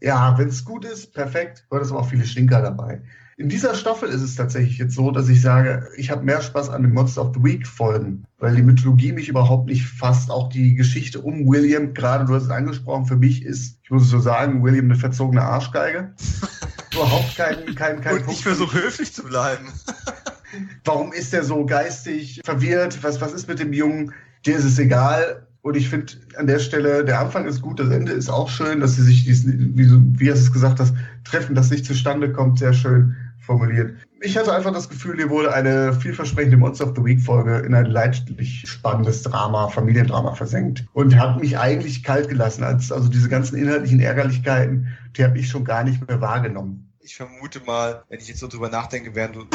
Ja, 0.00 0.36
wenn 0.38 0.48
es 0.48 0.64
gut 0.64 0.84
ist, 0.84 1.12
perfekt, 1.14 1.66
aber 1.70 1.80
es 1.80 1.92
auch 1.92 2.08
viele 2.08 2.24
Stinker 2.24 2.62
dabei. 2.62 3.02
In 3.40 3.48
dieser 3.48 3.74
Staffel 3.74 4.10
ist 4.10 4.20
es 4.20 4.34
tatsächlich 4.34 4.76
jetzt 4.76 4.94
so, 4.94 5.10
dass 5.10 5.30
ich 5.30 5.40
sage, 5.40 5.88
ich 5.96 6.10
habe 6.10 6.22
mehr 6.22 6.42
Spaß 6.42 6.68
an 6.68 6.82
den 6.82 6.92
Monster 6.92 7.22
of 7.22 7.34
the 7.34 7.42
Week 7.42 7.66
Folgen, 7.66 8.26
weil 8.38 8.54
die 8.54 8.60
Mythologie 8.60 9.12
mich 9.12 9.30
überhaupt 9.30 9.64
nicht 9.64 9.86
fasst. 9.86 10.30
Auch 10.30 10.50
die 10.50 10.74
Geschichte 10.74 11.22
um 11.22 11.48
William, 11.48 11.94
gerade 11.94 12.26
du 12.26 12.34
hast 12.34 12.42
es 12.42 12.50
angesprochen, 12.50 13.06
für 13.06 13.16
mich 13.16 13.42
ist, 13.42 13.78
ich 13.82 13.90
muss 13.90 14.02
es 14.02 14.10
so 14.10 14.18
sagen, 14.18 14.62
William 14.62 14.84
eine 14.84 14.96
verzogene 14.96 15.40
Arschgeige. 15.40 16.12
überhaupt 16.92 17.34
kein, 17.34 17.74
kein, 17.76 18.02
kein 18.02 18.16
Und 18.16 18.24
Punkt. 18.26 18.32
Ich 18.32 18.42
versuche 18.42 18.76
höflich 18.76 19.14
zu 19.14 19.22
bleiben. 19.22 19.68
Warum 20.84 21.14
ist 21.14 21.32
er 21.32 21.42
so 21.42 21.64
geistig 21.64 22.42
verwirrt? 22.44 23.02
Was, 23.02 23.22
was 23.22 23.32
ist 23.32 23.48
mit 23.48 23.58
dem 23.58 23.72
Jungen? 23.72 24.12
Dir 24.44 24.56
ist 24.58 24.64
es 24.64 24.78
egal. 24.78 25.46
Und 25.62 25.78
ich 25.78 25.88
finde 25.88 26.12
an 26.36 26.46
der 26.46 26.58
Stelle, 26.58 27.06
der 27.06 27.20
Anfang 27.20 27.46
ist 27.46 27.62
gut, 27.62 27.80
das 27.80 27.88
Ende 27.88 28.12
ist 28.12 28.28
auch 28.28 28.50
schön, 28.50 28.80
dass 28.80 28.96
sie 28.96 29.02
sich 29.02 29.24
diesen, 29.24 29.78
wie, 29.78 29.90
wie 30.20 30.26
du 30.26 30.32
es 30.32 30.52
gesagt 30.52 30.78
hast, 30.78 30.94
treffen, 31.24 31.54
das 31.54 31.70
nicht 31.70 31.86
zustande 31.86 32.32
kommt, 32.32 32.58
sehr 32.58 32.74
schön 32.74 33.16
formuliert. 33.50 33.96
Ich 34.20 34.36
hatte 34.36 34.52
einfach 34.52 34.72
das 34.72 34.88
Gefühl, 34.88 35.16
hier 35.16 35.28
wurde 35.28 35.52
eine 35.52 35.92
vielversprechende 35.92 36.56
Monster 36.56 36.86
of 36.86 36.94
the 36.94 37.04
Week 37.04 37.20
Folge 37.20 37.58
in 37.66 37.74
ein 37.74 37.86
leidlich 37.86 38.62
spannendes 38.64 39.22
Drama, 39.22 39.66
Familiendrama 39.68 40.34
versenkt 40.34 40.84
und 40.92 41.18
hat 41.18 41.40
mich 41.40 41.58
eigentlich 41.58 42.04
kalt 42.04 42.28
gelassen. 42.28 42.62
Als, 42.62 42.92
also 42.92 43.08
diese 43.08 43.28
ganzen 43.28 43.56
inhaltlichen 43.56 43.98
Ärgerlichkeiten, 43.98 44.86
die 45.16 45.24
habe 45.24 45.38
ich 45.38 45.48
schon 45.48 45.64
gar 45.64 45.82
nicht 45.82 46.06
mehr 46.06 46.20
wahrgenommen. 46.20 46.86
ich 47.02 47.16
vermute 47.16 47.60
mal, 47.60 48.04
wenn 48.08 48.20
ich 48.20 48.28
jetzt 48.28 48.38
so 48.38 48.46
drüber 48.46 48.68
nachdenke, 48.68 49.14
während 49.16 49.34
du 49.34 49.46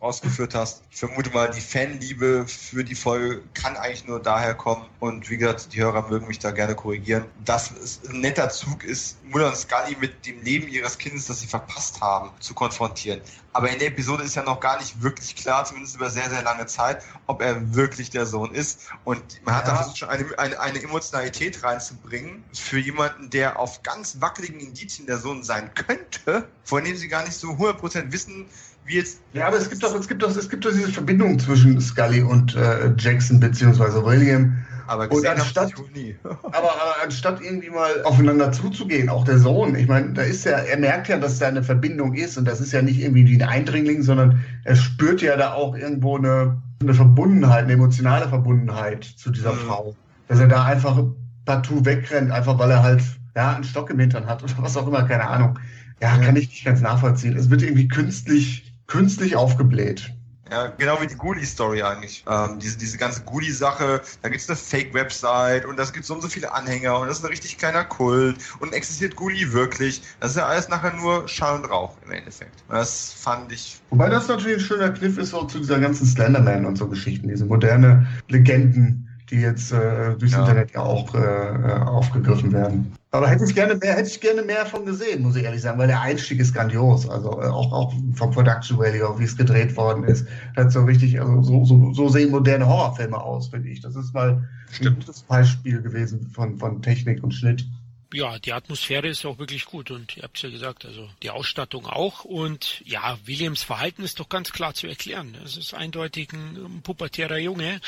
ausgeführt 0.00 0.54
hast, 0.54 0.82
ich 0.90 0.96
vermute 0.96 1.30
mal, 1.30 1.50
die 1.50 1.60
Fanliebe 1.60 2.46
für 2.46 2.84
die 2.84 2.94
Folge 2.94 3.42
kann 3.52 3.76
eigentlich 3.76 4.06
nur 4.06 4.20
daher 4.20 4.54
kommen. 4.54 4.86
Und 5.00 5.28
wie 5.28 5.36
gesagt, 5.36 5.74
die 5.74 5.80
Hörer 5.80 6.08
mögen 6.08 6.26
mich 6.26 6.38
da 6.38 6.52
gerne 6.52 6.74
korrigieren, 6.74 7.24
dass 7.44 7.70
es 7.72 8.00
ein 8.08 8.20
netter 8.20 8.48
Zug 8.48 8.84
ist, 8.84 9.22
Mutter 9.24 9.48
und 9.48 9.56
Scully 9.56 9.96
mit 10.00 10.24
dem 10.24 10.40
Leben 10.42 10.68
ihres 10.68 10.96
Kindes, 10.96 11.26
das 11.26 11.40
sie 11.40 11.48
verpasst 11.48 12.00
haben, 12.00 12.30
zu 12.40 12.54
konfrontieren. 12.54 13.20
Aber 13.52 13.70
in 13.70 13.78
der 13.78 13.88
Episode 13.88 14.22
ist 14.22 14.34
ja 14.34 14.42
noch 14.42 14.60
gar 14.60 14.78
nicht 14.78 15.02
wirklich 15.02 15.36
klar, 15.36 15.64
zumindest 15.64 15.96
über 15.96 16.08
sehr, 16.08 16.30
sehr 16.30 16.42
lange 16.42 16.66
Zeit, 16.66 17.02
ob 17.26 17.42
er 17.42 17.74
wirklich 17.74 18.10
der 18.10 18.24
Sohn 18.24 18.54
ist. 18.54 18.88
Und 19.04 19.22
man 19.44 19.54
hat 19.54 19.66
ja. 19.66 19.72
da 19.72 19.76
versucht, 19.76 19.98
schon 19.98 20.08
eine, 20.08 20.24
eine, 20.38 20.58
eine 20.58 20.82
Emotionalität 20.82 21.62
reinzubringen 21.62 22.44
für 22.54 22.78
jemanden, 22.78 23.28
der 23.30 23.58
auf 23.58 23.82
ganz 23.82 24.20
wackeligen 24.20 24.60
Indizien 24.60 25.06
der 25.06 25.18
Sohn 25.18 25.42
sein 25.42 25.70
könnte, 25.74 26.48
von 26.64 26.84
dem 26.84 26.96
sie 26.96 27.08
gar 27.08 27.24
nicht 27.24 27.34
so 27.34 27.48
100% 27.50 28.10
wissen, 28.10 28.46
wie 28.84 28.96
jetzt. 28.96 29.20
Ja, 29.32 29.48
aber 29.48 29.58
es 29.58 29.68
gibt 29.68 29.82
doch, 29.82 29.94
es 29.94 30.08
gibt 30.08 30.22
doch, 30.22 30.34
es 30.34 30.48
gibt 30.48 30.64
doch 30.64 30.72
diese 30.72 30.90
Verbindung 30.92 31.38
zwischen 31.38 31.80
Scully 31.80 32.22
und 32.22 32.54
äh, 32.56 32.92
Jackson 32.98 33.38
beziehungsweise 33.38 34.04
William. 34.04 34.56
Aber 34.86 35.10
und 35.10 35.26
anstatt, 35.26 35.72
aber, 36.24 36.54
aber, 36.54 36.96
anstatt 37.02 37.40
irgendwie 37.40 37.70
mal 37.70 38.02
aufeinander 38.04 38.52
zuzugehen, 38.52 39.08
auch 39.08 39.24
der 39.24 39.38
Sohn, 39.38 39.74
ich 39.74 39.88
meine, 39.88 40.12
da 40.12 40.22
ist 40.22 40.44
ja, 40.44 40.52
er 40.58 40.78
merkt 40.78 41.08
ja, 41.08 41.18
dass 41.18 41.38
da 41.38 41.48
eine 41.48 41.62
Verbindung 41.62 42.14
ist 42.14 42.36
und 42.38 42.46
das 42.46 42.60
ist 42.60 42.72
ja 42.72 42.82
nicht 42.82 43.00
irgendwie 43.00 43.26
wie 43.26 43.42
ein 43.42 43.48
Eindringling, 43.48 44.02
sondern 44.02 44.44
er 44.64 44.76
spürt 44.76 45.22
ja 45.22 45.36
da 45.36 45.54
auch 45.54 45.76
irgendwo 45.76 46.16
eine, 46.16 46.60
eine 46.80 46.94
Verbundenheit, 46.94 47.64
eine 47.64 47.74
emotionale 47.74 48.28
Verbundenheit 48.28 49.04
zu 49.04 49.30
dieser 49.30 49.52
mhm. 49.52 49.58
Frau. 49.58 49.96
Dass 50.28 50.40
er 50.40 50.48
da 50.48 50.64
einfach 50.64 51.02
partout 51.44 51.84
wegrennt, 51.84 52.30
einfach 52.30 52.58
weil 52.58 52.70
er 52.70 52.82
halt 52.82 53.02
ja, 53.34 53.54
einen 53.54 53.64
Stock 53.64 53.90
im 53.90 53.98
Hintern 53.98 54.26
hat 54.26 54.42
oder 54.42 54.52
was 54.58 54.76
auch 54.76 54.86
immer, 54.86 55.02
keine 55.04 55.26
Ahnung. 55.28 55.58
Ja, 56.00 56.16
kann 56.18 56.36
ich 56.36 56.48
nicht 56.48 56.64
ganz 56.64 56.80
nachvollziehen. 56.80 57.36
Es 57.36 57.48
wird 57.48 57.62
irgendwie 57.62 57.88
künstlich, 57.88 58.74
künstlich 58.86 59.36
aufgebläht. 59.36 60.12
Ja, 60.52 60.66
genau 60.66 61.00
wie 61.00 61.06
die 61.06 61.16
Ghoulie-Story 61.16 61.82
eigentlich. 61.82 62.24
Ähm, 62.28 62.58
diese, 62.58 62.76
diese 62.76 62.98
ganze 62.98 63.22
Ghoulie-Sache, 63.22 64.02
da 64.20 64.28
gibt 64.28 64.42
es 64.42 64.50
eine 64.50 64.56
Fake-Website 64.56 65.64
und 65.64 65.78
das 65.78 65.94
gibt 65.94 66.04
so 66.04 66.12
und 66.12 66.20
so 66.20 66.28
viele 66.28 66.52
Anhänger 66.52 66.98
und 66.98 67.08
das 67.08 67.20
ist 67.20 67.24
ein 67.24 67.30
richtig 67.30 67.56
kleiner 67.56 67.84
Kult 67.84 68.36
und 68.60 68.74
existiert 68.74 69.16
Ghoulie 69.16 69.50
wirklich. 69.54 70.02
Das 70.20 70.32
ist 70.32 70.36
ja 70.36 70.46
alles 70.46 70.68
nachher 70.68 70.92
nur 70.92 71.26
Schall 71.26 71.58
und 71.58 71.64
Rauch 71.64 71.96
im 72.04 72.12
Endeffekt. 72.12 72.62
Das 72.68 73.14
fand 73.14 73.50
ich. 73.50 73.80
Wobei 73.88 74.10
das 74.10 74.28
natürlich 74.28 74.58
ein 74.58 74.60
schöner 74.60 74.90
Kniff 74.90 75.16
ist 75.16 75.32
auch 75.32 75.46
zu 75.46 75.58
dieser 75.58 75.80
ganzen 75.80 76.04
Slenderman 76.04 76.66
und 76.66 76.76
so 76.76 76.86
Geschichten, 76.86 77.28
diese 77.28 77.46
moderne 77.46 78.06
Legenden 78.28 79.08
die 79.30 79.40
jetzt 79.40 79.72
äh, 79.72 80.14
durchs 80.18 80.34
ja. 80.34 80.40
Internet 80.40 80.72
ja 80.72 80.80
auch 80.82 81.14
äh, 81.14 81.18
äh, 81.18 81.80
aufgegriffen 81.86 82.52
werden. 82.52 82.92
Aber 83.14 83.28
hätte 83.28 83.44
ich 83.44 83.54
gerne 83.54 83.74
mehr, 83.74 83.94
hätte 83.94 84.08
ich 84.08 84.20
gerne 84.20 84.42
mehr 84.42 84.64
von 84.64 84.86
gesehen, 84.86 85.22
muss 85.22 85.36
ich 85.36 85.44
ehrlich 85.44 85.60
sagen, 85.60 85.78
weil 85.78 85.86
der 85.86 86.00
Einstieg 86.00 86.40
ist 86.40 86.54
grandios. 86.54 87.06
Also 87.06 87.42
äh, 87.42 87.46
auch, 87.46 87.70
auch 87.70 87.92
vom 88.14 88.30
Production 88.30 88.78
Value, 88.78 89.06
auch 89.06 89.18
wie 89.18 89.24
es 89.24 89.36
gedreht 89.36 89.76
worden 89.76 90.04
ist. 90.04 90.26
Das 90.54 90.64
hat 90.64 90.72
so 90.72 90.84
richtig, 90.84 91.20
also 91.20 91.42
so, 91.42 91.64
so, 91.66 91.92
so 91.92 92.08
sehen 92.08 92.30
moderne 92.30 92.66
Horrorfilme 92.66 93.20
aus, 93.20 93.48
finde 93.48 93.68
ich. 93.68 93.82
Das 93.82 93.96
ist 93.96 94.14
mal 94.14 94.48
Stimmt. 94.70 94.96
ein 94.96 95.00
gutes 95.00 95.22
Beispiel 95.24 95.82
gewesen 95.82 96.30
von, 96.32 96.56
von 96.56 96.80
Technik 96.80 97.22
und 97.22 97.32
Schnitt 97.32 97.66
ja, 98.12 98.38
die 98.38 98.52
Atmosphäre 98.52 99.08
ist 99.08 99.24
auch 99.24 99.38
wirklich 99.38 99.64
gut 99.64 99.90
und 99.90 100.16
ihr 100.16 100.24
habt 100.24 100.36
es 100.36 100.42
ja 100.42 100.50
gesagt, 100.50 100.84
also 100.84 101.08
die 101.22 101.30
Ausstattung 101.30 101.86
auch 101.86 102.24
und 102.24 102.82
ja, 102.84 103.18
Williams 103.24 103.62
Verhalten 103.62 104.02
ist 104.02 104.20
doch 104.20 104.28
ganz 104.28 104.52
klar 104.52 104.74
zu 104.74 104.86
erklären. 104.86 105.36
Es 105.44 105.56
ist 105.56 105.74
eindeutig 105.74 106.32
ein, 106.32 106.80
pubertärer 106.82 107.38
Junge. 107.38 107.80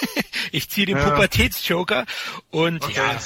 ich 0.52 0.68
ziehe 0.68 0.86
den 0.86 0.96
ja. 0.96 1.10
Pubertätsjoker 1.10 2.06
und 2.50 2.82
okay. 2.82 2.94
ja, 2.96 3.18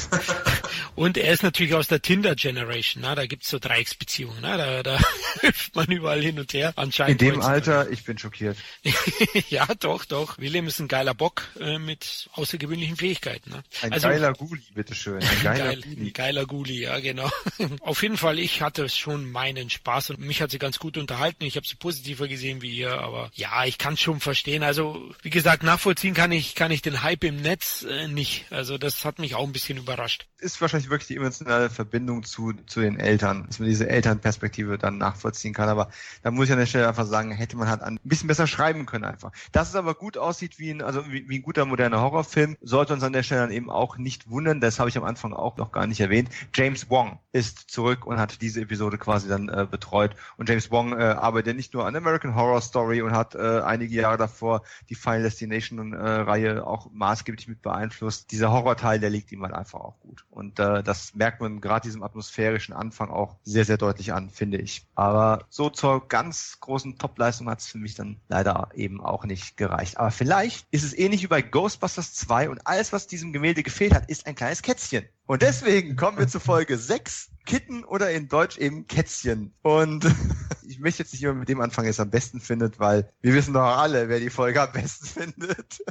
und 0.95 1.17
er 1.17 1.33
ist 1.33 1.43
natürlich 1.43 1.75
aus 1.75 1.89
der 1.89 2.03
Tinder-Generation, 2.03 3.03
da 3.03 3.27
gibt's 3.27 3.49
so 3.49 3.59
Dreiecksbeziehungen, 3.59 4.43
da, 4.43 4.83
da 4.83 4.99
hüpft 5.41 5.75
man 5.75 5.87
überall 5.87 6.21
hin 6.21 6.39
und 6.39 6.53
her. 6.53 6.73
Anscheinend 6.77 7.23
In 7.23 7.33
dem 7.33 7.41
Alter, 7.41 7.91
ich 7.91 8.05
bin 8.05 8.19
schockiert. 8.19 8.57
ja, 9.49 9.67
doch, 9.81 10.05
doch. 10.05 10.39
William 10.39 10.67
ist 10.67 10.81
ein 10.81 10.89
geiler 10.89 11.15
Bock 11.15 11.43
äh, 11.59 11.79
mit 11.79 12.29
außergewöhnlichen 12.33 12.97
Fähigkeiten. 12.97 13.51
Ne? 13.51 13.63
Ein 13.83 13.93
also, 13.93 14.09
geiler 14.09 14.33
Guli, 14.33 14.63
bitteschön. 14.75 15.23
Ein 15.23 15.43
geiler 15.43 15.77
Geil, 15.77 15.83
Geiler 16.13 16.42
Guli, 16.47 16.83
ja 16.83 17.01
genau. 17.01 17.31
Auf 17.81 18.03
jeden 18.03 18.17
Fall, 18.17 18.39
ich 18.39 18.63
hatte 18.63 18.89
schon 18.89 19.31
meinen 19.31 19.71
Spaß 19.71 20.11
und 20.11 20.21
mich 20.21 20.43
hat 20.43 20.51
sie 20.51 20.59
ganz 20.59 20.79
gut 20.79 20.97
unterhalten. 20.97 21.45
Ich 21.45 21.57
habe 21.57 21.67
sie 21.67 21.77
positiver 21.77 22.29
gesehen 22.29 22.63
wie 22.63 22.77
ihr, 22.77 23.01
aber 23.01 23.31
ja, 23.35 23.65
ich 23.65 23.79
kann 23.79 23.97
schon 23.97 24.21
verstehen. 24.21 24.63
Also 24.63 25.11
wie 25.23 25.31
gesagt, 25.31 25.63
nachvollziehen 25.63 26.15
kann 26.15 26.33
ich 26.33 26.55
kann 26.55 26.71
ich 26.71 26.83
den 26.83 27.03
Hype 27.03 27.25
im 27.25 27.43
Netz 27.43 27.85
äh, 27.89 28.09
nicht. 28.09 28.47
Also 28.51 28.79
das 28.79 29.05
hat 29.05 29.19
mich 29.19 29.35
auch 29.35 29.47
ein 29.47 29.53
bisschen 29.53 29.79
überrascht. 29.79 30.27
Ist 30.39 30.61
wahrscheinlich 30.61 30.91
wirklich 30.91 31.09
die 31.09 31.17
emotionale 31.17 31.71
Verbindung 31.71 32.23
zu 32.25 32.53
zu 32.67 32.81
den 32.81 32.99
Eltern, 32.99 33.47
dass 33.47 33.59
man 33.59 33.69
diese 33.69 33.89
Elternperspektive 33.89 34.79
dann 34.79 34.99
nachvollziehen 34.99 35.55
kann. 35.55 35.69
Aber 35.69 35.91
da 36.23 36.31
muss 36.31 36.47
ich 36.47 36.53
an 36.53 36.59
der 36.59 36.67
Stelle 36.67 36.89
einfach 36.89 37.07
sagen, 37.07 37.33
hätte 37.33 37.57
man 37.57 37.69
halt 37.69 37.83
ein 37.83 37.99
bisschen 38.05 38.29
besser 38.29 38.47
schreiben 38.47 38.87
können 38.87 39.05
einfach. 39.05 39.33
Dass 39.53 39.69
es 39.69 39.75
aber 39.75 39.95
gut 39.95 40.19
aussieht 40.19 40.59
wie 40.59 40.71
ein 40.71 40.83
also 40.83 41.11
wie, 41.11 41.29
wie 41.29 41.39
ein 41.39 41.43
guter 41.43 41.65
moderner 41.65 42.01
Horrorfilm, 42.01 42.57
sollte 42.61 42.93
uns 42.93 43.03
an 43.03 43.13
der 43.13 43.23
Stelle 43.23 43.43
dann 43.43 43.51
eben 43.51 43.71
auch 43.71 43.97
nicht 43.97 44.31
wundern. 44.31 44.61
Das 44.61 44.79
habe 44.79 44.91
ich 44.91 44.97
am 44.97 45.05
Anfang 45.05 45.33
auch 45.33 45.57
noch 45.57 45.73
gar 45.73 45.87
nicht 45.87 46.01
erwähnt. 46.01 46.29
James 46.55 46.91
Wong 46.91 47.19
ist 47.33 47.71
zurück 47.71 48.07
und 48.07 48.19
hat 48.19 48.43
diese 48.43 48.61
Episode 48.61 48.99
quasi 48.99 49.29
dann 49.29 49.49
äh, 49.49 49.67
betreut. 49.69 50.15
Und 50.37 50.49
James 50.49 50.71
Wong 50.71 50.93
äh, 50.93 51.03
arbeitet 51.03 51.57
nicht 51.57 51.73
nur 51.75 51.87
an 51.87 51.97
American 51.97 52.35
Horror 52.35 52.61
Story 52.61 53.03
und 53.03 53.13
hat 53.13 53.35
äh, 53.35 53.61
einige 53.61 53.95
Jahre 53.95 54.19
davor 54.19 54.63
die 54.91 54.95
Final 54.95 55.23
Destination 55.23 55.95
äh, 55.95 55.99
Reihe 55.99 56.67
auch 56.67 56.91
maßgeblich 56.93 57.49
mit 57.49 57.63
beeinflusst. 57.63 58.31
Dieser 58.31 58.53
Horrorteil, 58.53 59.01
der 59.01 59.11
liegt 59.11 59.33
ihm 59.33 59.43
halt 59.43 59.55
einfach 59.55 59.81
auch 59.81 59.99
gut. 60.01 60.25
Und 60.31 60.59
äh, 60.59 60.83
das 60.83 61.15
merkt 61.15 61.41
man 61.41 61.61
gerade 61.61 61.85
diesem 61.85 62.03
atmosphärischen 62.03 62.75
Anfang 62.75 63.11
auch 63.11 63.37
sehr, 63.45 63.65
sehr 63.65 63.79
deutlich 63.79 64.13
an, 64.13 64.31
finde 64.31 64.59
ich. 64.59 64.87
Aber 64.95 65.47
so 65.49 65.71
zur 65.71 66.07
ganz 66.09 66.59
großen 66.61 66.99
Topleistung 66.99 67.49
hat 67.49 67.61
es 67.61 67.67
für 67.67 67.79
mich 67.79 67.95
dann 67.95 68.19
leider 68.29 68.69
eben 68.75 69.01
auch 69.01 69.25
nicht 69.25 69.57
gereicht. 69.57 69.97
Aber 69.97 70.11
vielleicht 70.11 70.67
ist 70.71 70.85
es 70.85 70.97
ähnlich 70.97 71.23
wie 71.23 71.29
bei 71.29 71.43
Ghostbusters 71.43 72.15
2 72.15 72.51
und 72.51 72.67
alles, 72.67 72.93
was 72.93 73.07
diesem 73.07 73.33
Gemälde 73.33 73.63
gefehlt 73.63 73.95
hat, 73.95 74.09
ist 74.11 74.27
ein 74.27 74.35
kleines 74.35 74.63
Kätzchen. 74.63 75.05
Und 75.27 75.43
deswegen 75.43 75.97
kommen 75.97 76.19
wir 76.19 76.27
zu 76.27 76.41
Folge 76.41 76.77
6, 76.77 77.31
Kitten 77.47 77.85
oder 77.85 78.11
in 78.11 78.29
Deutsch 78.29 78.59
eben 78.59 78.87
Kätzchen. 78.87 79.53
Und 79.63 80.05
ich 80.67 80.81
möchte 80.81 81.03
jetzt 81.03 81.13
nicht 81.13 81.23
immer 81.23 81.35
mit 81.35 81.49
dem 81.49 81.61
anfangen, 81.61 81.87
der 81.87 81.91
es 81.91 82.01
am 82.01 82.11
besten 82.11 82.41
findet, 82.41 82.79
weil 82.79 83.11
wir 83.21 83.35
wissen 83.35 83.55
doch 83.55 83.63
alle, 83.63 84.09
wer 84.09 84.21
die 84.21 84.31
Folge 84.31 84.61
am 84.61 84.73
besten 84.73 85.07
findet. 85.33 85.83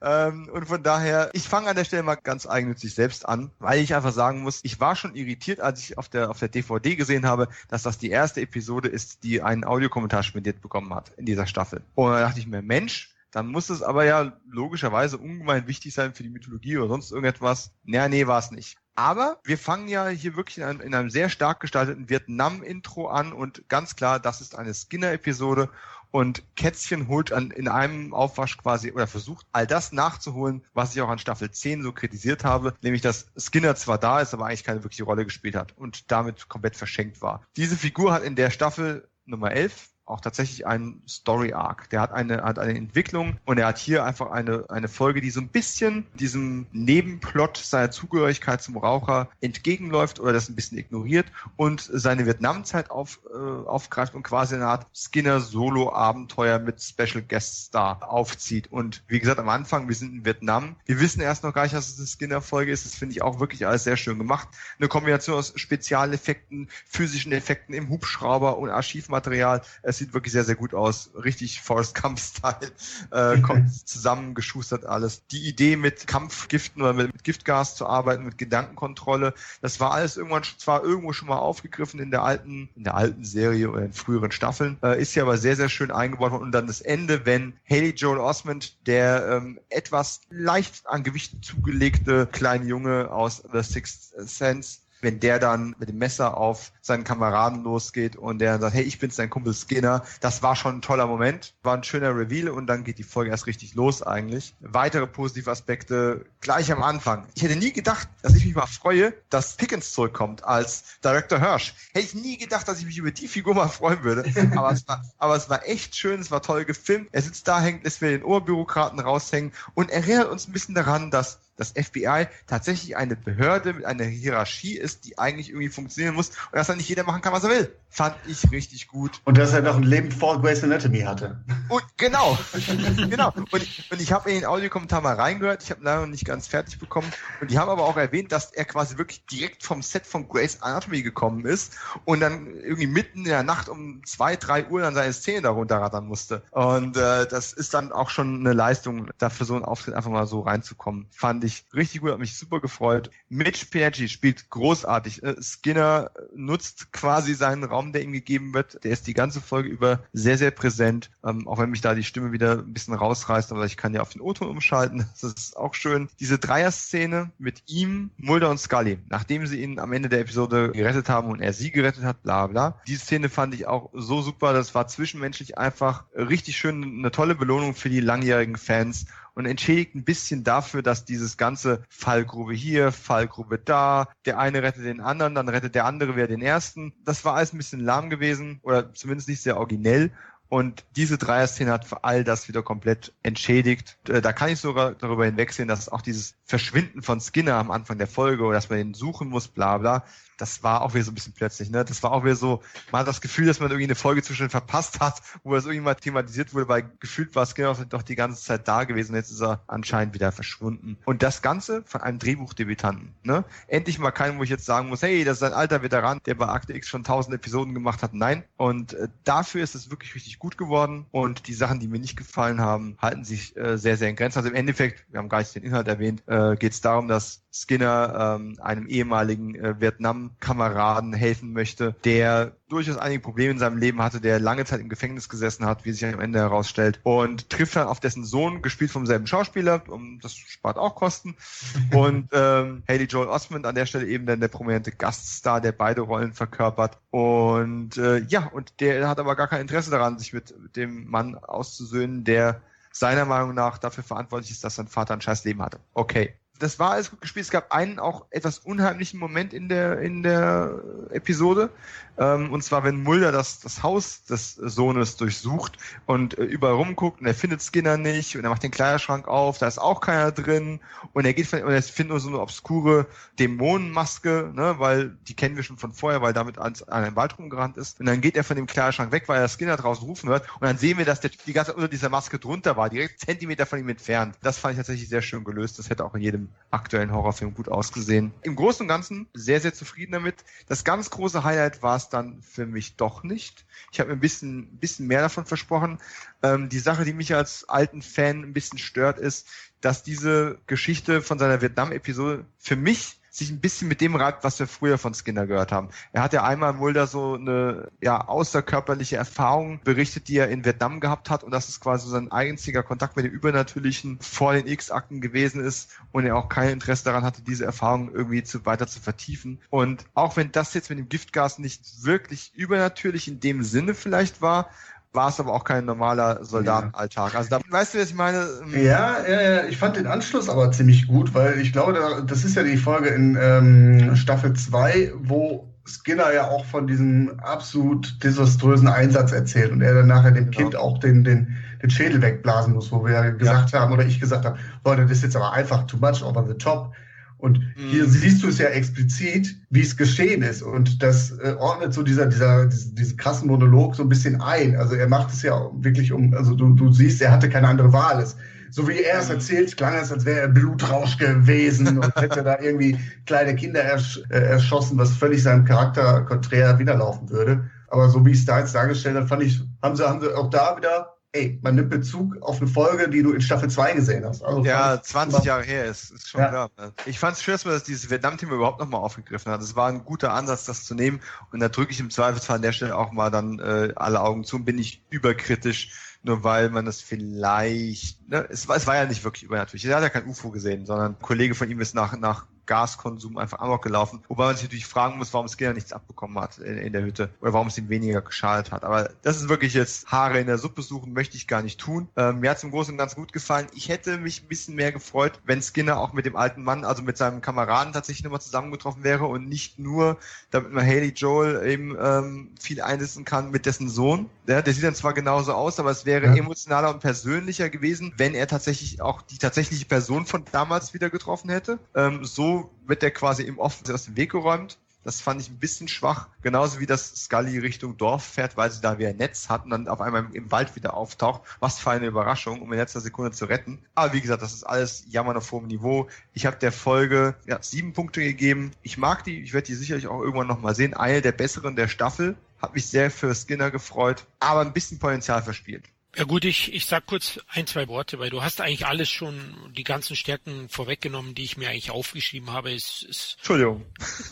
Ähm, 0.00 0.48
und 0.52 0.66
von 0.66 0.82
daher, 0.82 1.30
ich 1.32 1.48
fange 1.48 1.68
an 1.68 1.76
der 1.76 1.84
Stelle 1.84 2.02
mal 2.02 2.16
ganz 2.16 2.46
eigennützig 2.46 2.94
selbst 2.94 3.26
an, 3.26 3.50
weil 3.58 3.80
ich 3.80 3.94
einfach 3.94 4.12
sagen 4.12 4.42
muss, 4.42 4.60
ich 4.62 4.80
war 4.80 4.96
schon 4.96 5.14
irritiert, 5.14 5.60
als 5.60 5.80
ich 5.80 5.98
auf 5.98 6.08
der, 6.08 6.30
auf 6.30 6.38
der 6.38 6.48
DVD 6.48 6.96
gesehen 6.96 7.26
habe, 7.26 7.48
dass 7.68 7.82
das 7.82 7.98
die 7.98 8.10
erste 8.10 8.40
Episode 8.40 8.88
ist, 8.88 9.24
die 9.24 9.42
einen 9.42 9.64
Audiokommentar 9.64 10.22
spendiert 10.22 10.60
bekommen 10.60 10.94
hat 10.94 11.10
in 11.16 11.26
dieser 11.26 11.46
Staffel. 11.46 11.82
Und 11.94 12.12
da 12.12 12.20
dachte 12.20 12.40
ich 12.40 12.46
mir, 12.46 12.62
Mensch, 12.62 13.14
dann 13.30 13.48
muss 13.48 13.70
es 13.70 13.82
aber 13.82 14.04
ja 14.04 14.32
logischerweise 14.48 15.18
ungemein 15.18 15.66
wichtig 15.66 15.94
sein 15.94 16.14
für 16.14 16.22
die 16.22 16.30
Mythologie 16.30 16.78
oder 16.78 16.88
sonst 16.88 17.10
irgendetwas. 17.10 17.72
Naja, 17.84 18.08
nee, 18.08 18.26
war 18.26 18.38
es 18.38 18.50
nicht. 18.50 18.78
Aber 18.94 19.38
wir 19.44 19.58
fangen 19.58 19.86
ja 19.86 20.08
hier 20.08 20.34
wirklich 20.34 20.58
in 20.58 20.64
einem, 20.64 20.80
in 20.80 20.94
einem 20.94 21.10
sehr 21.10 21.28
stark 21.28 21.60
gestalteten 21.60 22.08
Vietnam-Intro 22.08 23.06
an 23.06 23.32
und 23.32 23.68
ganz 23.68 23.94
klar, 23.94 24.18
das 24.18 24.40
ist 24.40 24.58
eine 24.58 24.74
Skinner-Episode 24.74 25.70
und 26.10 26.42
Kätzchen 26.56 27.08
holt 27.08 27.32
an, 27.32 27.50
in 27.50 27.68
einem 27.68 28.14
Aufwasch 28.14 28.56
quasi 28.56 28.92
oder 28.92 29.06
versucht 29.06 29.46
all 29.52 29.66
das 29.66 29.92
nachzuholen, 29.92 30.64
was 30.72 30.94
ich 30.94 31.02
auch 31.02 31.08
an 31.08 31.18
Staffel 31.18 31.50
10 31.50 31.82
so 31.82 31.92
kritisiert 31.92 32.44
habe, 32.44 32.74
nämlich 32.82 33.02
dass 33.02 33.26
Skinner 33.36 33.76
zwar 33.76 33.98
da 33.98 34.20
ist, 34.20 34.34
aber 34.34 34.46
eigentlich 34.46 34.64
keine 34.64 34.82
wirkliche 34.82 35.04
Rolle 35.04 35.24
gespielt 35.24 35.54
hat 35.54 35.76
und 35.76 36.10
damit 36.10 36.48
komplett 36.48 36.76
verschenkt 36.76 37.20
war. 37.22 37.42
Diese 37.56 37.76
Figur 37.76 38.12
hat 38.12 38.22
in 38.22 38.36
der 38.36 38.50
Staffel 38.50 39.08
Nummer 39.26 39.52
11 39.52 39.90
auch 40.08 40.20
tatsächlich 40.20 40.66
einen 40.66 41.02
Story 41.08 41.52
Arc. 41.52 41.90
Der 41.90 42.00
hat 42.00 42.12
eine, 42.12 42.42
hat 42.42 42.58
eine 42.58 42.76
Entwicklung 42.76 43.36
und 43.44 43.58
er 43.58 43.66
hat 43.66 43.78
hier 43.78 44.04
einfach 44.04 44.30
eine, 44.30 44.64
eine 44.68 44.88
Folge, 44.88 45.20
die 45.20 45.30
so 45.30 45.40
ein 45.40 45.48
bisschen 45.48 46.06
diesem 46.14 46.66
Nebenplot 46.72 47.56
seiner 47.56 47.90
Zugehörigkeit 47.90 48.62
zum 48.62 48.76
Raucher 48.76 49.28
entgegenläuft 49.40 50.20
oder 50.20 50.32
das 50.32 50.48
ein 50.48 50.56
bisschen 50.56 50.78
ignoriert 50.78 51.26
und 51.56 51.88
seine 51.92 52.26
Vietnamzeit 52.26 52.90
auf, 52.90 53.20
äh, 53.32 53.66
aufgreift 53.66 54.14
und 54.14 54.22
quasi 54.22 54.54
eine 54.54 54.66
Art 54.66 54.86
Skinner-Solo-Abenteuer 54.94 56.58
mit 56.58 56.80
Special 56.82 57.22
Guest 57.22 57.66
Star 57.66 58.10
aufzieht. 58.10 58.70
Und 58.72 59.02
wie 59.08 59.20
gesagt, 59.20 59.38
am 59.38 59.48
Anfang, 59.48 59.88
wir 59.88 59.94
sind 59.94 60.12
in 60.12 60.24
Vietnam. 60.24 60.76
Wir 60.86 61.00
wissen 61.00 61.20
erst 61.20 61.44
noch 61.44 61.52
gar 61.52 61.62
nicht, 61.62 61.74
dass 61.74 61.88
es 61.88 61.98
eine 61.98 62.06
Skinner-Folge 62.06 62.72
ist. 62.72 62.86
Das 62.86 62.94
finde 62.94 63.12
ich 63.12 63.22
auch 63.22 63.40
wirklich 63.40 63.66
alles 63.66 63.84
sehr 63.84 63.96
schön 63.96 64.18
gemacht. 64.18 64.48
Eine 64.78 64.88
Kombination 64.88 65.36
aus 65.36 65.52
Spezialeffekten, 65.56 66.68
physischen 66.86 67.32
Effekten 67.32 67.74
im 67.74 67.88
Hubschrauber 67.88 68.58
und 68.58 68.70
Archivmaterial. 68.70 69.62
Es 69.82 69.97
sieht 69.98 70.14
wirklich 70.14 70.32
sehr, 70.32 70.44
sehr 70.44 70.54
gut 70.54 70.74
aus. 70.74 71.10
Richtig 71.14 71.60
Forrest 71.60 72.00
Gump-Style. 72.00 72.72
Äh, 73.10 73.40
kommt 73.40 73.70
zusammengeschustert 73.88 74.84
alles. 74.84 75.22
Die 75.28 75.48
Idee 75.48 75.76
mit 75.76 76.06
Kampfgiften 76.06 76.82
oder 76.82 76.92
mit, 76.92 77.12
mit 77.12 77.24
Giftgas 77.24 77.74
zu 77.74 77.86
arbeiten, 77.86 78.24
mit 78.24 78.38
Gedankenkontrolle, 78.38 79.34
das 79.62 79.80
war 79.80 79.92
alles 79.92 80.16
irgendwann 80.16 80.42
zwar 80.58 80.84
irgendwo 80.84 81.12
schon 81.12 81.28
mal 81.28 81.38
aufgegriffen 81.38 82.00
in 82.00 82.10
der 82.10 82.22
alten, 82.22 82.68
in 82.76 82.84
der 82.84 82.94
alten 82.94 83.24
Serie 83.24 83.70
oder 83.70 83.82
in 83.82 83.92
früheren 83.92 84.30
Staffeln, 84.30 84.78
äh, 84.82 85.00
ist 85.00 85.14
ja 85.14 85.22
aber 85.22 85.38
sehr, 85.38 85.56
sehr 85.56 85.68
schön 85.68 85.90
eingebaut 85.90 86.32
worden. 86.32 86.42
Und 86.42 86.52
dann 86.52 86.66
das 86.66 86.80
Ende, 86.80 87.24
wenn 87.24 87.54
Haley 87.68 87.90
Joel 87.90 88.18
Osment, 88.18 88.76
der 88.86 89.26
ähm, 89.28 89.58
etwas 89.70 90.20
leicht 90.30 90.86
an 90.86 91.02
Gewicht 91.02 91.44
zugelegte 91.44 92.26
kleine 92.30 92.66
Junge 92.66 93.10
aus 93.10 93.42
The 93.52 93.62
Sixth 93.62 94.12
Sense, 94.18 94.80
wenn 95.00 95.20
der 95.20 95.38
dann 95.38 95.74
mit 95.78 95.88
dem 95.88 95.98
Messer 95.98 96.36
auf 96.36 96.72
seinen 96.80 97.04
Kameraden 97.04 97.62
losgeht 97.62 98.16
und 98.16 98.38
der 98.38 98.52
dann 98.52 98.60
sagt, 98.60 98.74
hey, 98.74 98.82
ich 98.82 98.98
bin's, 98.98 99.16
dein 99.16 99.30
Kumpel 99.30 99.54
Skinner. 99.54 100.04
Das 100.20 100.42
war 100.42 100.56
schon 100.56 100.78
ein 100.78 100.82
toller 100.82 101.06
Moment, 101.06 101.54
war 101.62 101.76
ein 101.76 101.84
schöner 101.84 102.16
Reveal 102.16 102.48
und 102.48 102.66
dann 102.66 102.84
geht 102.84 102.98
die 102.98 103.02
Folge 103.02 103.30
erst 103.30 103.46
richtig 103.46 103.74
los 103.74 104.02
eigentlich. 104.02 104.54
Weitere 104.60 105.06
positive 105.06 105.50
Aspekte 105.50 106.24
gleich 106.40 106.72
am 106.72 106.82
Anfang. 106.82 107.26
Ich 107.34 107.42
hätte 107.42 107.56
nie 107.56 107.72
gedacht, 107.72 108.08
dass 108.22 108.34
ich 108.34 108.44
mich 108.44 108.54
mal 108.54 108.66
freue, 108.66 109.14
dass 109.30 109.56
Pickens 109.56 109.92
zurückkommt 109.92 110.44
als 110.44 110.84
Director 111.04 111.38
Hirsch. 111.38 111.74
Hätte 111.92 112.06
ich 112.06 112.14
nie 112.14 112.38
gedacht, 112.38 112.66
dass 112.68 112.78
ich 112.78 112.86
mich 112.86 112.98
über 112.98 113.10
die 113.10 113.28
Figur 113.28 113.54
mal 113.54 113.68
freuen 113.68 114.02
würde. 114.02 114.24
Aber 114.56 114.72
es 114.72 114.86
war, 114.88 115.04
aber 115.18 115.36
es 115.36 115.48
war 115.50 115.66
echt 115.66 115.96
schön, 115.96 116.20
es 116.20 116.30
war 116.30 116.42
toll 116.42 116.64
gefilmt. 116.64 117.08
Er 117.12 117.22
sitzt 117.22 117.46
da, 117.48 117.60
hängt, 117.60 117.84
lässt 117.84 118.02
mir 118.02 118.10
den 118.10 118.22
Ohrbürokraten 118.22 119.00
raushängen 119.00 119.52
und 119.74 119.90
erinnert 119.90 120.30
uns 120.30 120.48
ein 120.48 120.52
bisschen 120.52 120.74
daran, 120.74 121.10
dass 121.10 121.40
das 121.58 121.72
FBI 121.72 122.26
tatsächlich 122.46 122.96
eine 122.96 123.16
Behörde 123.16 123.74
mit 123.74 123.84
einer 123.84 124.04
Hierarchie 124.04 124.78
ist, 124.78 125.04
die 125.04 125.18
eigentlich 125.18 125.50
irgendwie 125.50 125.68
funktionieren 125.68 126.14
muss 126.14 126.28
und 126.30 126.54
dass 126.54 126.68
dann 126.68 126.78
nicht 126.78 126.88
jeder 126.88 127.04
machen 127.04 127.20
kann, 127.20 127.32
was 127.32 127.44
er 127.44 127.50
will. 127.50 127.72
Fand 127.90 128.14
ich 128.26 128.50
richtig 128.52 128.86
gut. 128.86 129.20
Und 129.24 129.38
dass 129.38 129.52
er 129.52 129.62
noch 129.62 129.76
ein 129.76 129.82
Leben 129.82 130.10
vor 130.12 130.40
Grey's 130.40 130.62
Anatomy 130.62 131.00
hatte. 131.00 131.40
Und 131.68 131.82
genau, 131.96 132.38
genau. 133.10 133.32
Und, 133.34 133.52
und 133.52 134.00
ich 134.00 134.12
habe 134.12 134.30
in 134.30 134.36
den 134.36 134.44
Audiokommentar 134.44 135.00
mal 135.00 135.14
reingehört, 135.14 135.62
ich 135.62 135.70
habe 135.70 135.82
leider 135.82 136.02
noch 136.02 136.08
nicht 136.08 136.24
ganz 136.24 136.46
fertig 136.46 136.78
bekommen. 136.78 137.10
Und 137.40 137.50
die 137.50 137.58
haben 137.58 137.68
aber 137.68 137.84
auch 137.84 137.96
erwähnt, 137.96 138.30
dass 138.30 138.52
er 138.52 138.66
quasi 138.66 138.98
wirklich 138.98 139.24
direkt 139.26 139.64
vom 139.64 139.82
Set 139.82 140.06
von 140.06 140.28
Grey's 140.28 140.62
Anatomy 140.62 141.02
gekommen 141.02 141.44
ist 141.44 141.76
und 142.04 142.20
dann 142.20 142.46
irgendwie 142.46 142.86
mitten 142.86 143.20
in 143.20 143.24
der 143.24 143.42
Nacht 143.42 143.68
um 143.68 144.02
zwei, 144.04 144.36
drei 144.36 144.66
Uhr 144.66 144.82
dann 144.82 144.94
seine 144.94 145.12
Szene 145.12 145.42
darunter 145.42 145.80
rattern 145.80 146.06
musste. 146.06 146.42
Und 146.50 146.96
äh, 146.96 147.26
das 147.26 147.52
ist 147.52 147.74
dann 147.74 147.90
auch 147.90 148.10
schon 148.10 148.40
eine 148.40 148.52
Leistung, 148.52 149.10
dafür 149.18 149.46
so 149.46 149.54
einen 149.54 149.64
Auftritt 149.64 149.94
einfach 149.94 150.10
mal 150.10 150.26
so 150.26 150.40
reinzukommen. 150.40 151.06
Fand 151.10 151.42
ich 151.42 151.47
richtig 151.74 152.00
gut, 152.00 152.12
hat 152.12 152.18
mich 152.18 152.36
super 152.36 152.60
gefreut. 152.60 153.10
Mitch 153.28 153.66
Piaggi 153.70 154.08
spielt 154.08 154.50
großartig. 154.50 155.22
Äh, 155.22 155.36
Skinner 155.40 156.10
nutzt 156.34 156.92
quasi 156.92 157.34
seinen 157.34 157.64
Raum, 157.64 157.92
der 157.92 158.02
ihm 158.02 158.12
gegeben 158.12 158.54
wird. 158.54 158.82
Der 158.84 158.92
ist 158.92 159.06
die 159.06 159.14
ganze 159.14 159.40
Folge 159.40 159.68
über 159.68 160.00
sehr, 160.12 160.38
sehr 160.38 160.50
präsent. 160.50 161.10
Ähm, 161.24 161.46
auch 161.48 161.58
wenn 161.58 161.70
mich 161.70 161.80
da 161.80 161.94
die 161.94 162.04
Stimme 162.04 162.32
wieder 162.32 162.58
ein 162.58 162.72
bisschen 162.72 162.94
rausreißt, 162.94 163.52
aber 163.52 163.64
ich 163.66 163.76
kann 163.76 163.94
ja 163.94 164.00
auf 164.00 164.10
den 164.10 164.20
O-Ton 164.20 164.48
umschalten. 164.48 165.06
Das 165.20 165.32
ist 165.32 165.56
auch 165.56 165.74
schön. 165.74 166.08
Diese 166.20 166.38
Dreier-Szene 166.38 167.32
mit 167.38 167.64
ihm, 167.66 168.10
Mulder 168.18 168.50
und 168.50 168.58
Scully, 168.58 168.98
nachdem 169.08 169.46
sie 169.46 169.60
ihn 169.60 169.80
am 169.80 169.92
Ende 169.92 170.08
der 170.08 170.20
Episode 170.20 170.70
gerettet 170.70 171.08
haben 171.08 171.28
und 171.28 171.40
er 171.40 171.52
sie 171.52 171.72
gerettet 171.72 172.04
hat, 172.04 172.22
bla 172.22 172.46
bla. 172.46 172.80
Diese 172.86 173.00
Szene 173.00 173.28
fand 173.28 173.54
ich 173.54 173.66
auch 173.66 173.90
so 173.92 174.22
super. 174.22 174.52
Das 174.52 174.74
war 174.74 174.86
zwischenmenschlich 174.86 175.58
einfach 175.58 176.04
richtig 176.14 176.56
schön, 176.56 176.98
eine 176.98 177.10
tolle 177.10 177.34
Belohnung 177.34 177.74
für 177.74 177.90
die 177.90 178.00
langjährigen 178.00 178.56
Fans 178.56 179.06
und 179.38 179.46
entschädigt 179.46 179.94
ein 179.94 180.02
bisschen 180.02 180.42
dafür, 180.42 180.82
dass 180.82 181.04
dieses 181.04 181.36
ganze 181.36 181.84
Fallgrube 181.88 182.54
hier, 182.54 182.90
Fallgrube 182.90 183.60
da, 183.60 184.08
der 184.26 184.40
eine 184.40 184.64
rettet 184.64 184.84
den 184.84 185.00
anderen, 185.00 185.36
dann 185.36 185.48
rettet 185.48 185.76
der 185.76 185.84
andere 185.84 186.16
wieder 186.16 186.26
den 186.26 186.42
ersten. 186.42 186.92
Das 187.04 187.24
war 187.24 187.36
alles 187.36 187.52
ein 187.52 187.58
bisschen 187.58 187.78
lahm 187.78 188.10
gewesen 188.10 188.58
oder 188.62 188.92
zumindest 188.94 189.28
nicht 189.28 189.40
sehr 189.40 189.56
originell. 189.56 190.10
Und 190.48 190.84
diese 190.96 191.18
Dreier-Szene 191.18 191.70
hat 191.70 191.84
für 191.84 192.02
all 192.02 192.24
das 192.24 192.48
wieder 192.48 192.64
komplett 192.64 193.12
entschädigt. 193.22 193.98
Äh, 194.08 194.20
da 194.22 194.32
kann 194.32 194.48
ich 194.48 194.58
sogar 194.58 194.94
darüber 194.94 195.24
hinwegsehen, 195.24 195.68
dass 195.68 195.88
auch 195.88 196.02
dieses 196.02 196.34
Verschwinden 196.44 197.02
von 197.02 197.20
Skinner 197.20 197.54
am 197.54 197.70
Anfang 197.70 197.98
der 197.98 198.08
Folge 198.08 198.42
oder 198.42 198.54
dass 198.54 198.70
man 198.70 198.80
ihn 198.80 198.94
suchen 198.94 199.28
muss, 199.28 199.46
bla 199.46 199.78
bla, 199.78 200.04
das 200.38 200.62
war 200.62 200.82
auch 200.82 200.94
wieder 200.94 201.04
so 201.04 201.10
ein 201.10 201.14
bisschen 201.14 201.34
plötzlich, 201.34 201.70
ne? 201.70 201.84
Das 201.84 202.02
war 202.02 202.12
auch 202.12 202.24
wieder 202.24 202.36
so, 202.36 202.62
man 202.90 203.00
hat 203.00 203.08
das 203.08 203.20
Gefühl, 203.20 203.46
dass 203.46 203.60
man 203.60 203.70
irgendwie 203.70 203.84
eine 203.84 203.94
Folge 203.94 204.22
zwischen 204.22 204.48
verpasst 204.48 205.00
hat, 205.00 205.20
wo 205.42 205.54
es 205.54 205.64
irgendwie 205.64 205.82
mal 205.82 205.94
thematisiert 205.94 206.54
wurde, 206.54 206.68
weil 206.68 206.90
gefühlt 207.00 207.34
war 207.34 207.44
Skinner 207.44 207.74
doch 207.88 208.02
die 208.02 208.16
ganze 208.16 208.42
Zeit 208.42 208.66
da 208.66 208.84
gewesen 208.84 209.14
jetzt 209.14 209.30
ist 209.30 209.42
er 209.42 209.62
anscheinend 209.66 210.14
wieder 210.14 210.32
verschwunden. 210.32 210.96
Und 211.04 211.22
das 211.22 211.42
Ganze 211.42 211.82
von 211.84 212.00
einem 212.00 212.18
Drehbuchdebütanten, 212.18 213.14
ne? 213.22 213.44
Endlich 213.66 213.98
mal 213.98 214.12
keinen, 214.12 214.38
wo 214.38 214.42
ich 214.42 214.50
jetzt 214.50 214.64
sagen 214.64 214.88
muss, 214.88 215.02
hey, 215.02 215.24
das 215.24 215.38
ist 215.38 215.42
ein 215.42 215.52
alter 215.52 215.82
Veteran, 215.82 216.20
der 216.24 216.34
bei 216.34 216.46
Akte 216.46 216.72
X 216.72 216.88
schon 216.88 217.04
tausend 217.04 217.34
Episoden 217.34 217.74
gemacht 217.74 218.02
hat. 218.02 218.14
Nein. 218.14 218.44
Und 218.56 218.94
äh, 218.94 219.08
dafür 219.24 219.62
ist 219.62 219.74
es 219.74 219.90
wirklich 219.90 220.14
richtig 220.14 220.38
gut 220.38 220.56
geworden 220.56 221.06
und 221.10 221.48
die 221.48 221.54
Sachen, 221.54 221.80
die 221.80 221.88
mir 221.88 221.98
nicht 221.98 222.16
gefallen 222.16 222.60
haben, 222.60 222.96
halten 223.00 223.24
sich 223.24 223.56
äh, 223.56 223.76
sehr, 223.76 223.96
sehr 223.96 224.08
in 224.08 224.16
Grenzen. 224.16 224.38
Also 224.38 224.50
im 224.50 224.54
Endeffekt, 224.54 225.04
wir 225.10 225.18
haben 225.18 225.28
gar 225.28 225.38
nicht 225.38 225.54
den 225.54 225.64
Inhalt 225.64 225.88
erwähnt, 225.88 226.22
äh, 226.26 226.56
geht 226.56 226.72
es 226.72 226.80
darum, 226.80 227.08
dass 227.08 227.42
Skinner 227.50 228.36
ähm, 228.38 228.58
einem 228.60 228.86
ehemaligen 228.86 229.54
äh, 229.54 229.80
Vietnam-Kameraden 230.28 231.12
helfen 231.12 231.52
möchte, 231.52 231.94
der 232.04 232.52
durchaus 232.68 232.98
einige 232.98 233.20
Probleme 233.20 233.52
in 233.52 233.58
seinem 233.58 233.78
Leben 233.78 234.02
hatte, 234.02 234.20
der 234.20 234.38
lange 234.38 234.64
Zeit 234.64 234.80
im 234.80 234.88
Gefängnis 234.88 235.28
gesessen 235.28 235.64
hat, 235.64 235.84
wie 235.84 235.92
sich 235.92 236.04
am 236.04 236.20
Ende 236.20 236.38
herausstellt, 236.38 237.00
und 237.02 237.48
trifft 237.50 237.76
dann 237.76 237.88
auf 237.88 238.00
dessen 238.00 238.24
Sohn, 238.24 238.62
gespielt 238.62 238.90
vom 238.90 239.06
selben 239.06 239.26
Schauspieler, 239.26 239.82
um 239.88 240.20
das 240.20 240.34
spart 240.34 240.76
auch 240.76 240.94
Kosten. 240.94 241.36
Und 241.92 242.28
ähm, 242.32 242.82
Haley 242.88 243.04
Joel 243.04 243.28
Osment 243.28 243.66
an 243.66 243.74
der 243.74 243.86
Stelle 243.86 244.06
eben 244.06 244.26
dann 244.26 244.40
der 244.40 244.48
prominente 244.48 244.92
Gaststar, 244.92 245.60
der 245.60 245.72
beide 245.72 246.02
Rollen 246.02 246.32
verkörpert. 246.32 246.98
Und 247.10 247.96
äh, 247.96 248.18
ja, 248.28 248.46
und 248.46 248.80
der 248.80 249.08
hat 249.08 249.18
aber 249.18 249.36
gar 249.36 249.48
kein 249.48 249.62
Interesse 249.62 249.90
daran, 249.90 250.18
sich 250.18 250.32
mit, 250.32 250.54
mit 250.60 250.76
dem 250.76 251.08
Mann 251.08 251.36
auszusöhnen, 251.36 252.24
der 252.24 252.60
seiner 252.92 253.24
Meinung 253.24 253.54
nach 253.54 253.78
dafür 253.78 254.04
verantwortlich 254.04 254.50
ist, 254.50 254.64
dass 254.64 254.74
sein 254.74 254.88
Vater 254.88 255.14
ein 255.14 255.20
scheiß 255.20 255.44
Leben 255.44 255.62
hatte. 255.62 255.78
Okay 255.94 256.34
das 256.58 256.78
war 256.78 256.92
alles 256.92 257.10
gut 257.10 257.20
gespielt. 257.20 257.46
Es 257.46 257.50
gab 257.50 257.72
einen 257.72 257.98
auch 257.98 258.26
etwas 258.30 258.58
unheimlichen 258.58 259.18
Moment 259.18 259.52
in 259.52 259.68
der, 259.68 260.00
in 260.00 260.22
der 260.22 260.82
Episode. 261.10 261.70
Ähm, 262.18 262.52
und 262.52 262.62
zwar, 262.64 262.82
wenn 262.82 263.02
Mulder 263.02 263.30
das, 263.30 263.60
das 263.60 263.82
Haus 263.82 264.24
des 264.24 264.54
Sohnes 264.54 265.16
durchsucht 265.16 265.78
und 266.06 266.36
äh, 266.36 266.42
überall 266.42 266.74
rumguckt 266.74 267.20
und 267.20 267.26
er 267.26 267.34
findet 267.34 267.62
Skinner 267.62 267.96
nicht 267.96 268.36
und 268.36 268.42
er 268.42 268.50
macht 268.50 268.64
den 268.64 268.72
Kleiderschrank 268.72 269.28
auf, 269.28 269.58
da 269.58 269.68
ist 269.68 269.78
auch 269.78 270.00
keiner 270.00 270.32
drin 270.32 270.80
und 271.12 271.24
er 271.24 271.32
geht 271.32 271.46
von, 271.46 271.62
und 271.62 271.72
er 271.72 271.82
findet 271.82 272.10
nur 272.10 272.20
so 272.20 272.28
eine 272.28 272.40
obskure 272.40 273.06
Dämonenmaske, 273.38 274.50
ne, 274.52 274.74
weil 274.78 275.16
die 275.28 275.34
kennen 275.34 275.54
wir 275.54 275.62
schon 275.62 275.76
von 275.76 275.92
vorher, 275.92 276.20
weil 276.20 276.32
damit 276.32 276.58
an 276.58 276.74
einem 276.88 277.14
Wald 277.14 277.38
rumgerannt 277.38 277.76
ist. 277.76 278.00
Und 278.00 278.06
dann 278.06 278.20
geht 278.20 278.36
er 278.36 278.42
von 278.42 278.56
dem 278.56 278.66
Kleiderschrank 278.66 279.12
weg, 279.12 279.28
weil 279.28 279.40
er 279.40 279.48
Skinner 279.48 279.76
draußen 279.76 280.04
rufen 280.04 280.28
hört 280.28 280.42
und 280.54 280.66
dann 280.66 280.78
sehen 280.78 280.98
wir, 280.98 281.04
dass 281.04 281.20
der 281.20 281.30
die 281.30 281.52
ganze 281.52 281.70
Zeit 281.70 281.76
unter 281.76 281.88
dieser 281.88 282.08
Maske 282.08 282.40
drunter 282.40 282.76
war, 282.76 282.90
direkt 282.90 283.20
Zentimeter 283.20 283.64
von 283.64 283.78
ihm 283.78 283.88
entfernt. 283.88 284.36
Das 284.42 284.58
fand 284.58 284.72
ich 284.72 284.78
tatsächlich 284.78 285.08
sehr 285.08 285.22
schön 285.22 285.44
gelöst. 285.44 285.78
Das 285.78 285.88
hätte 285.88 286.04
auch 286.04 286.14
in 286.14 286.22
jedem 286.22 286.47
aktuellen 286.70 287.12
Horrorfilm 287.12 287.54
gut 287.54 287.68
ausgesehen. 287.68 288.32
Im 288.42 288.56
Großen 288.56 288.82
und 288.82 288.88
Ganzen 288.88 289.26
sehr, 289.32 289.60
sehr 289.60 289.72
zufrieden 289.72 290.12
damit. 290.12 290.44
Das 290.66 290.84
ganz 290.84 291.10
große 291.10 291.42
Highlight 291.42 291.82
war 291.82 291.96
es 291.96 292.10
dann 292.10 292.42
für 292.42 292.66
mich 292.66 292.96
doch 292.96 293.22
nicht. 293.22 293.64
Ich 293.90 294.00
habe 294.00 294.10
mir 294.10 294.16
ein 294.16 294.20
bisschen, 294.20 294.76
bisschen 294.78 295.06
mehr 295.06 295.22
davon 295.22 295.46
versprochen. 295.46 295.98
Ähm, 296.42 296.68
die 296.68 296.78
Sache, 296.78 297.04
die 297.04 297.14
mich 297.14 297.34
als 297.34 297.68
alten 297.68 298.02
Fan 298.02 298.42
ein 298.42 298.52
bisschen 298.52 298.78
stört, 298.78 299.18
ist, 299.18 299.48
dass 299.80 300.02
diese 300.02 300.58
Geschichte 300.66 301.22
von 301.22 301.38
seiner 301.38 301.62
Vietnam-Episode 301.62 302.44
für 302.58 302.76
mich 302.76 303.17
sich 303.38 303.50
ein 303.50 303.60
bisschen 303.60 303.88
mit 303.88 304.00
dem 304.00 304.16
reibt, 304.16 304.44
was 304.44 304.58
wir 304.58 304.66
früher 304.66 304.98
von 304.98 305.14
Skinner 305.14 305.46
gehört 305.46 305.72
haben. 305.72 305.88
Er 306.12 306.22
hat 306.22 306.32
ja 306.32 306.44
einmal 306.44 306.72
Mulder 306.72 307.06
so 307.06 307.34
eine 307.34 307.88
ja 308.02 308.26
außerkörperliche 308.26 309.16
Erfahrung 309.16 309.80
berichtet, 309.84 310.28
die 310.28 310.36
er 310.36 310.48
in 310.48 310.64
Vietnam 310.64 311.00
gehabt 311.00 311.30
hat 311.30 311.44
und 311.44 311.52
dass 311.52 311.68
es 311.68 311.80
quasi 311.80 312.08
sein 312.08 312.32
einziger 312.32 312.82
Kontakt 312.82 313.16
mit 313.16 313.24
dem 313.24 313.32
Übernatürlichen 313.32 314.18
vor 314.20 314.52
den 314.52 314.66
X-Akten 314.66 315.20
gewesen 315.20 315.64
ist 315.64 315.90
und 316.12 316.26
er 316.26 316.36
auch 316.36 316.48
kein 316.48 316.70
Interesse 316.70 317.04
daran 317.04 317.24
hatte, 317.24 317.42
diese 317.42 317.64
Erfahrung 317.64 318.12
irgendwie 318.12 318.42
zu, 318.42 318.66
weiter 318.66 318.86
zu 318.86 319.00
vertiefen. 319.00 319.60
Und 319.70 320.04
auch 320.14 320.36
wenn 320.36 320.52
das 320.52 320.74
jetzt 320.74 320.90
mit 320.90 320.98
dem 320.98 321.08
Giftgas 321.08 321.58
nicht 321.58 322.04
wirklich 322.04 322.52
übernatürlich 322.54 323.28
in 323.28 323.40
dem 323.40 323.62
Sinne 323.62 323.94
vielleicht 323.94 324.42
war, 324.42 324.70
war 325.12 325.28
es 325.28 325.40
aber 325.40 325.52
auch 325.52 325.64
kein 325.64 325.84
normaler 325.84 326.44
Soldatenalltag. 326.44 327.34
Also 327.34 327.50
da, 327.50 327.60
weißt 327.68 327.94
du, 327.94 327.98
was 327.98 328.10
ich 328.10 328.14
meine? 328.14 328.46
Ähm, 328.62 328.84
ja, 328.84 329.16
ja, 329.26 329.64
ich 329.64 329.78
fand 329.78 329.96
den 329.96 330.06
Anschluss 330.06 330.48
aber 330.48 330.70
ziemlich 330.70 331.06
gut, 331.06 331.34
weil 331.34 331.58
ich 331.60 331.72
glaube, 331.72 332.24
das 332.26 332.44
ist 332.44 332.56
ja 332.56 332.62
die 332.62 332.76
Folge 332.76 333.08
in 333.08 333.36
ähm, 333.40 334.16
Staffel 334.16 334.52
2, 334.52 335.12
wo 335.16 335.68
Skinner 335.88 336.32
ja 336.32 336.48
auch 336.48 336.64
von 336.66 336.86
diesem 336.86 337.40
absolut 337.40 338.22
desaströsen 338.22 338.88
Einsatz 338.88 339.32
erzählt 339.32 339.72
und 339.72 339.80
er 339.80 339.94
dann 339.94 340.06
nachher 340.06 340.32
dem 340.32 340.50
genau. 340.50 340.56
Kind 340.56 340.76
auch 340.76 340.98
den, 340.98 341.24
den, 341.24 341.56
den 341.82 341.90
Schädel 341.90 342.20
wegblasen 342.20 342.74
muss, 342.74 342.92
wo 342.92 343.04
wir 343.04 343.12
ja 343.12 343.30
gesagt 343.30 343.70
ja. 343.70 343.80
haben, 343.80 343.92
oder 343.92 344.04
ich 344.04 344.20
gesagt 344.20 344.44
habe, 344.44 344.58
Leute, 344.84 345.02
das 345.02 345.12
ist 345.12 345.22
jetzt 345.22 345.36
aber 345.36 345.52
einfach 345.52 345.86
too 345.86 345.96
much 345.96 346.22
over 346.22 346.44
the 346.46 346.54
top. 346.54 346.92
Und 347.38 347.60
mhm. 347.60 347.88
hier 347.90 348.06
siehst 348.06 348.42
du 348.42 348.48
es 348.48 348.58
ja 348.58 348.66
explizit, 348.66 349.56
wie 349.70 349.82
es 349.82 349.96
geschehen 349.96 350.42
ist. 350.42 350.62
Und 350.62 351.02
das 351.02 351.30
äh, 351.38 351.54
ordnet 351.58 351.94
so 351.94 352.02
dieser, 352.02 352.26
dieser, 352.26 352.66
diese, 352.66 352.92
diesen 352.94 353.16
krassen 353.16 353.48
Monolog 353.48 353.94
so 353.94 354.02
ein 354.02 354.08
bisschen 354.08 354.40
ein. 354.40 354.76
Also 354.76 354.96
er 354.96 355.08
macht 355.08 355.32
es 355.32 355.42
ja 355.42 355.70
wirklich 355.74 356.12
um, 356.12 356.34
also 356.34 356.54
du, 356.54 356.74
du 356.74 356.92
siehst, 356.92 357.22
er 357.22 357.30
hatte 357.30 357.48
keine 357.48 357.68
andere 357.68 357.92
Wahl. 357.92 358.20
Es, 358.20 358.36
so 358.70 358.86
wie 358.88 359.00
er 359.00 359.20
es 359.20 359.28
mhm. 359.28 359.34
erzählt, 359.34 359.76
klang 359.76 359.94
es, 359.94 360.12
als 360.12 360.24
wäre 360.24 360.40
er 360.40 360.48
Blutrausch 360.48 361.16
gewesen 361.16 361.98
und 362.02 362.14
hätte 362.16 362.42
da 362.42 362.58
irgendwie 362.60 362.98
kleine 363.24 363.54
Kinder 363.54 363.80
ersch 363.80 364.20
äh, 364.30 364.38
erschossen, 364.38 364.98
was 364.98 365.16
völlig 365.16 365.42
seinem 365.42 365.64
Charakter 365.64 366.22
konträr 366.22 366.78
widerlaufen 366.78 367.30
würde. 367.30 367.70
Aber 367.86 368.08
so 368.08 368.26
wie 368.26 368.32
es 368.32 368.44
da 368.44 368.58
jetzt 368.58 368.74
dargestellt 368.74 369.16
hat, 369.16 369.28
fand 369.28 369.44
ich, 369.44 369.60
haben 369.80 369.96
sie, 369.96 370.06
haben 370.06 370.20
sie 370.20 370.34
auch 370.34 370.50
da 370.50 370.76
wieder 370.76 371.17
ey, 371.32 371.58
man 371.62 371.74
nimmt 371.74 371.90
Bezug 371.90 372.40
auf 372.40 372.60
eine 372.60 372.68
Folge, 372.68 373.08
die 373.08 373.22
du 373.22 373.32
in 373.32 373.40
Staffel 373.40 373.68
2 373.68 373.94
gesehen 373.94 374.24
hast. 374.24 374.42
Also 374.42 374.64
ja, 374.64 375.00
20 375.00 375.44
Jahre 375.44 375.62
her 375.62 375.84
ist, 375.84 376.10
ist 376.10 376.28
schon 376.28 376.40
ja. 376.40 376.48
klar. 376.48 376.70
Ne? 376.78 376.92
Ich 377.06 377.18
fand 377.18 377.36
es 377.36 377.42
schön, 377.42 377.52
dass 377.52 377.64
man 377.64 377.74
das, 377.74 377.84
dieses 377.84 378.10
Vietnam-Thema 378.10 378.54
überhaupt 378.54 378.80
nochmal 378.80 379.00
aufgegriffen 379.00 379.52
hat. 379.52 379.60
Es 379.60 379.76
war 379.76 379.88
ein 379.88 380.04
guter 380.04 380.32
Ansatz, 380.32 380.64
das 380.64 380.84
zu 380.84 380.94
nehmen. 380.94 381.20
Und 381.52 381.60
da 381.60 381.68
drücke 381.68 381.92
ich 381.92 382.00
im 382.00 382.10
Zweifelsfall 382.10 382.56
an 382.56 382.62
der 382.62 382.72
Stelle 382.72 382.96
auch 382.96 383.12
mal 383.12 383.30
dann 383.30 383.58
äh, 383.58 383.92
alle 383.96 384.20
Augen 384.20 384.44
zu 384.44 384.56
und 384.56 384.64
bin 384.64 384.78
ich 384.78 385.02
überkritisch, 385.10 385.92
nur 386.22 386.44
weil 386.44 386.70
man 386.70 386.86
das 386.86 387.00
vielleicht, 387.02 388.28
ne, 388.28 388.46
es, 388.48 388.66
war, 388.66 388.76
es 388.76 388.86
war 388.86 388.96
ja 388.96 389.04
nicht 389.04 389.24
wirklich 389.24 389.44
übernatürlich. 389.44 389.84
Er 389.84 389.96
hat 389.96 390.02
ja 390.02 390.08
kein 390.08 390.26
UFO 390.26 390.50
gesehen, 390.50 390.86
sondern 390.86 391.12
ein 391.12 391.18
Kollege 391.20 391.54
von 391.54 391.70
ihm 391.70 391.80
ist 391.80 391.94
nach, 391.94 392.16
nach 392.16 392.46
Gaskonsum 392.68 393.38
einfach 393.38 393.58
amok 393.58 393.82
gelaufen. 393.82 394.22
Wobei 394.28 394.44
man 394.44 394.54
sich 394.54 394.64
natürlich 394.64 394.86
fragen 394.86 395.18
muss, 395.18 395.34
warum 395.34 395.48
Skinner 395.48 395.72
nichts 395.72 395.92
abbekommen 395.92 396.38
hat 396.38 396.58
in, 396.58 396.78
in 396.78 396.92
der 396.92 397.02
Hütte 397.02 397.30
oder 397.40 397.52
warum 397.54 397.66
es 397.66 397.78
ihm 397.78 397.88
weniger 397.88 398.20
geschadet 398.20 398.70
hat. 398.70 398.84
Aber 398.84 399.10
das 399.22 399.38
ist 399.38 399.48
wirklich 399.48 399.74
jetzt 399.74 400.06
Haare 400.06 400.38
in 400.38 400.46
der 400.46 400.58
Suppe 400.58 400.82
suchen, 400.82 401.12
möchte 401.12 401.36
ich 401.36 401.48
gar 401.48 401.62
nicht 401.62 401.80
tun. 401.80 402.08
Ähm, 402.16 402.40
mir 402.40 402.50
hat 402.50 402.58
es 402.58 402.62
im 402.62 402.70
Großen 402.70 402.94
und 402.94 402.98
Ganzen 402.98 403.16
gut 403.16 403.32
gefallen. 403.32 403.66
Ich 403.74 403.88
hätte 403.88 404.18
mich 404.18 404.42
ein 404.42 404.48
bisschen 404.48 404.76
mehr 404.76 404.92
gefreut, 404.92 405.40
wenn 405.44 405.62
Skinner 405.62 405.98
auch 405.98 406.12
mit 406.12 406.26
dem 406.26 406.36
alten 406.36 406.62
Mann, 406.62 406.84
also 406.84 407.02
mit 407.02 407.16
seinem 407.16 407.40
Kameraden 407.40 407.92
tatsächlich 407.92 408.22
nochmal 408.22 408.40
zusammengetroffen 408.40 409.02
wäre 409.02 409.24
und 409.24 409.48
nicht 409.48 409.78
nur, 409.78 410.18
damit 410.50 410.72
man 410.72 410.86
Haley 410.86 411.12
Joel 411.16 411.66
eben 411.66 411.96
ähm, 412.00 412.50
viel 412.60 412.82
einsetzen 412.82 413.24
kann 413.24 413.50
mit 413.50 413.66
dessen 413.66 413.88
Sohn. 413.88 414.28
Ja, 414.48 414.62
der 414.62 414.72
sieht 414.72 414.82
dann 414.82 414.94
zwar 414.94 415.12
genauso 415.12 415.52
aus, 415.52 415.78
aber 415.78 415.90
es 415.90 416.06
wäre 416.06 416.26
ja. 416.26 416.34
emotionaler 416.34 416.88
und 416.88 417.00
persönlicher 417.00 417.68
gewesen, 417.68 418.14
wenn 418.16 418.34
er 418.34 418.46
tatsächlich 418.46 419.02
auch 419.02 419.20
die 419.20 419.36
tatsächliche 419.36 419.84
Person 419.84 420.24
von 420.24 420.42
damals 420.50 420.94
wieder 420.94 421.10
getroffen 421.10 421.50
hätte. 421.50 421.78
Ähm, 421.94 422.24
so 422.24 422.70
wird 422.86 423.02
er 423.02 423.10
quasi 423.10 423.42
im 423.42 423.58
Off 423.58 423.82
aus 423.92 424.06
dem 424.06 424.16
Weg 424.16 424.32
geräumt. 424.32 424.78
Das 425.04 425.20
fand 425.20 425.40
ich 425.40 425.48
ein 425.48 425.58
bisschen 425.58 425.86
schwach. 425.86 426.28
Genauso 426.42 426.80
wie 426.80 426.86
das 426.86 427.14
Scully 427.14 427.58
Richtung 427.58 427.96
Dorf 427.96 428.24
fährt, 428.24 428.56
weil 428.56 428.70
sie 428.70 428.80
da 428.80 428.98
wieder 428.98 429.10
ein 429.10 429.16
Netz 429.16 429.48
hat 429.48 429.64
und 429.64 429.70
dann 429.70 429.86
auf 429.86 430.00
einmal 430.00 430.26
im 430.32 430.50
Wald 430.50 430.76
wieder 430.76 430.94
auftaucht. 430.94 431.42
Was 431.60 431.78
für 431.78 431.90
eine 431.90 432.06
Überraschung, 432.06 432.62
um 432.62 432.72
in 432.72 432.78
letzter 432.78 433.00
Sekunde 433.00 433.30
zu 433.32 433.44
retten. 433.46 433.78
Aber 433.94 434.12
wie 434.12 434.20
gesagt, 434.20 434.42
das 434.42 434.54
ist 434.54 434.64
alles 434.64 435.04
Jammern 435.08 435.36
auf 435.36 435.52
hohem 435.52 435.66
Niveau. 435.66 436.08
Ich 436.32 436.46
habe 436.46 436.56
der 436.56 436.72
Folge 436.72 437.36
ja, 437.46 437.58
sieben 437.62 437.92
Punkte 437.92 438.22
gegeben. 438.22 438.72
Ich 438.82 438.98
mag 438.98 439.24
die, 439.24 439.40
ich 439.40 439.52
werde 439.52 439.66
die 439.66 439.74
sicherlich 439.74 440.08
auch 440.08 440.20
irgendwann 440.20 440.46
nochmal 440.46 440.74
sehen. 440.74 440.94
Eine 440.94 441.22
der 441.22 441.32
besseren 441.32 441.76
der 441.76 441.88
Staffel. 441.88 442.36
Hat 442.60 442.74
mich 442.74 442.86
sehr 442.86 443.10
für 443.10 443.34
Skinner 443.34 443.70
gefreut, 443.70 444.26
aber 444.40 444.60
ein 444.60 444.72
bisschen 444.72 444.98
Potenzial 444.98 445.42
verspielt. 445.42 445.84
Ja 446.18 446.24
gut, 446.24 446.44
ich, 446.44 446.74
ich 446.74 446.84
sag 446.86 447.06
kurz 447.06 447.38
ein, 447.46 447.68
zwei 447.68 447.86
Worte, 447.86 448.18
weil 448.18 448.28
du 448.28 448.42
hast 448.42 448.60
eigentlich 448.60 448.86
alles 448.86 449.08
schon, 449.08 449.54
die 449.76 449.84
ganzen 449.84 450.16
Stärken 450.16 450.68
vorweggenommen, 450.68 451.36
die 451.36 451.44
ich 451.44 451.56
mir 451.56 451.68
eigentlich 451.68 451.92
aufgeschrieben 451.92 452.50
habe. 452.50 452.72
Ist, 452.72 453.04
ist 453.04 453.36
Entschuldigung. 453.38 453.86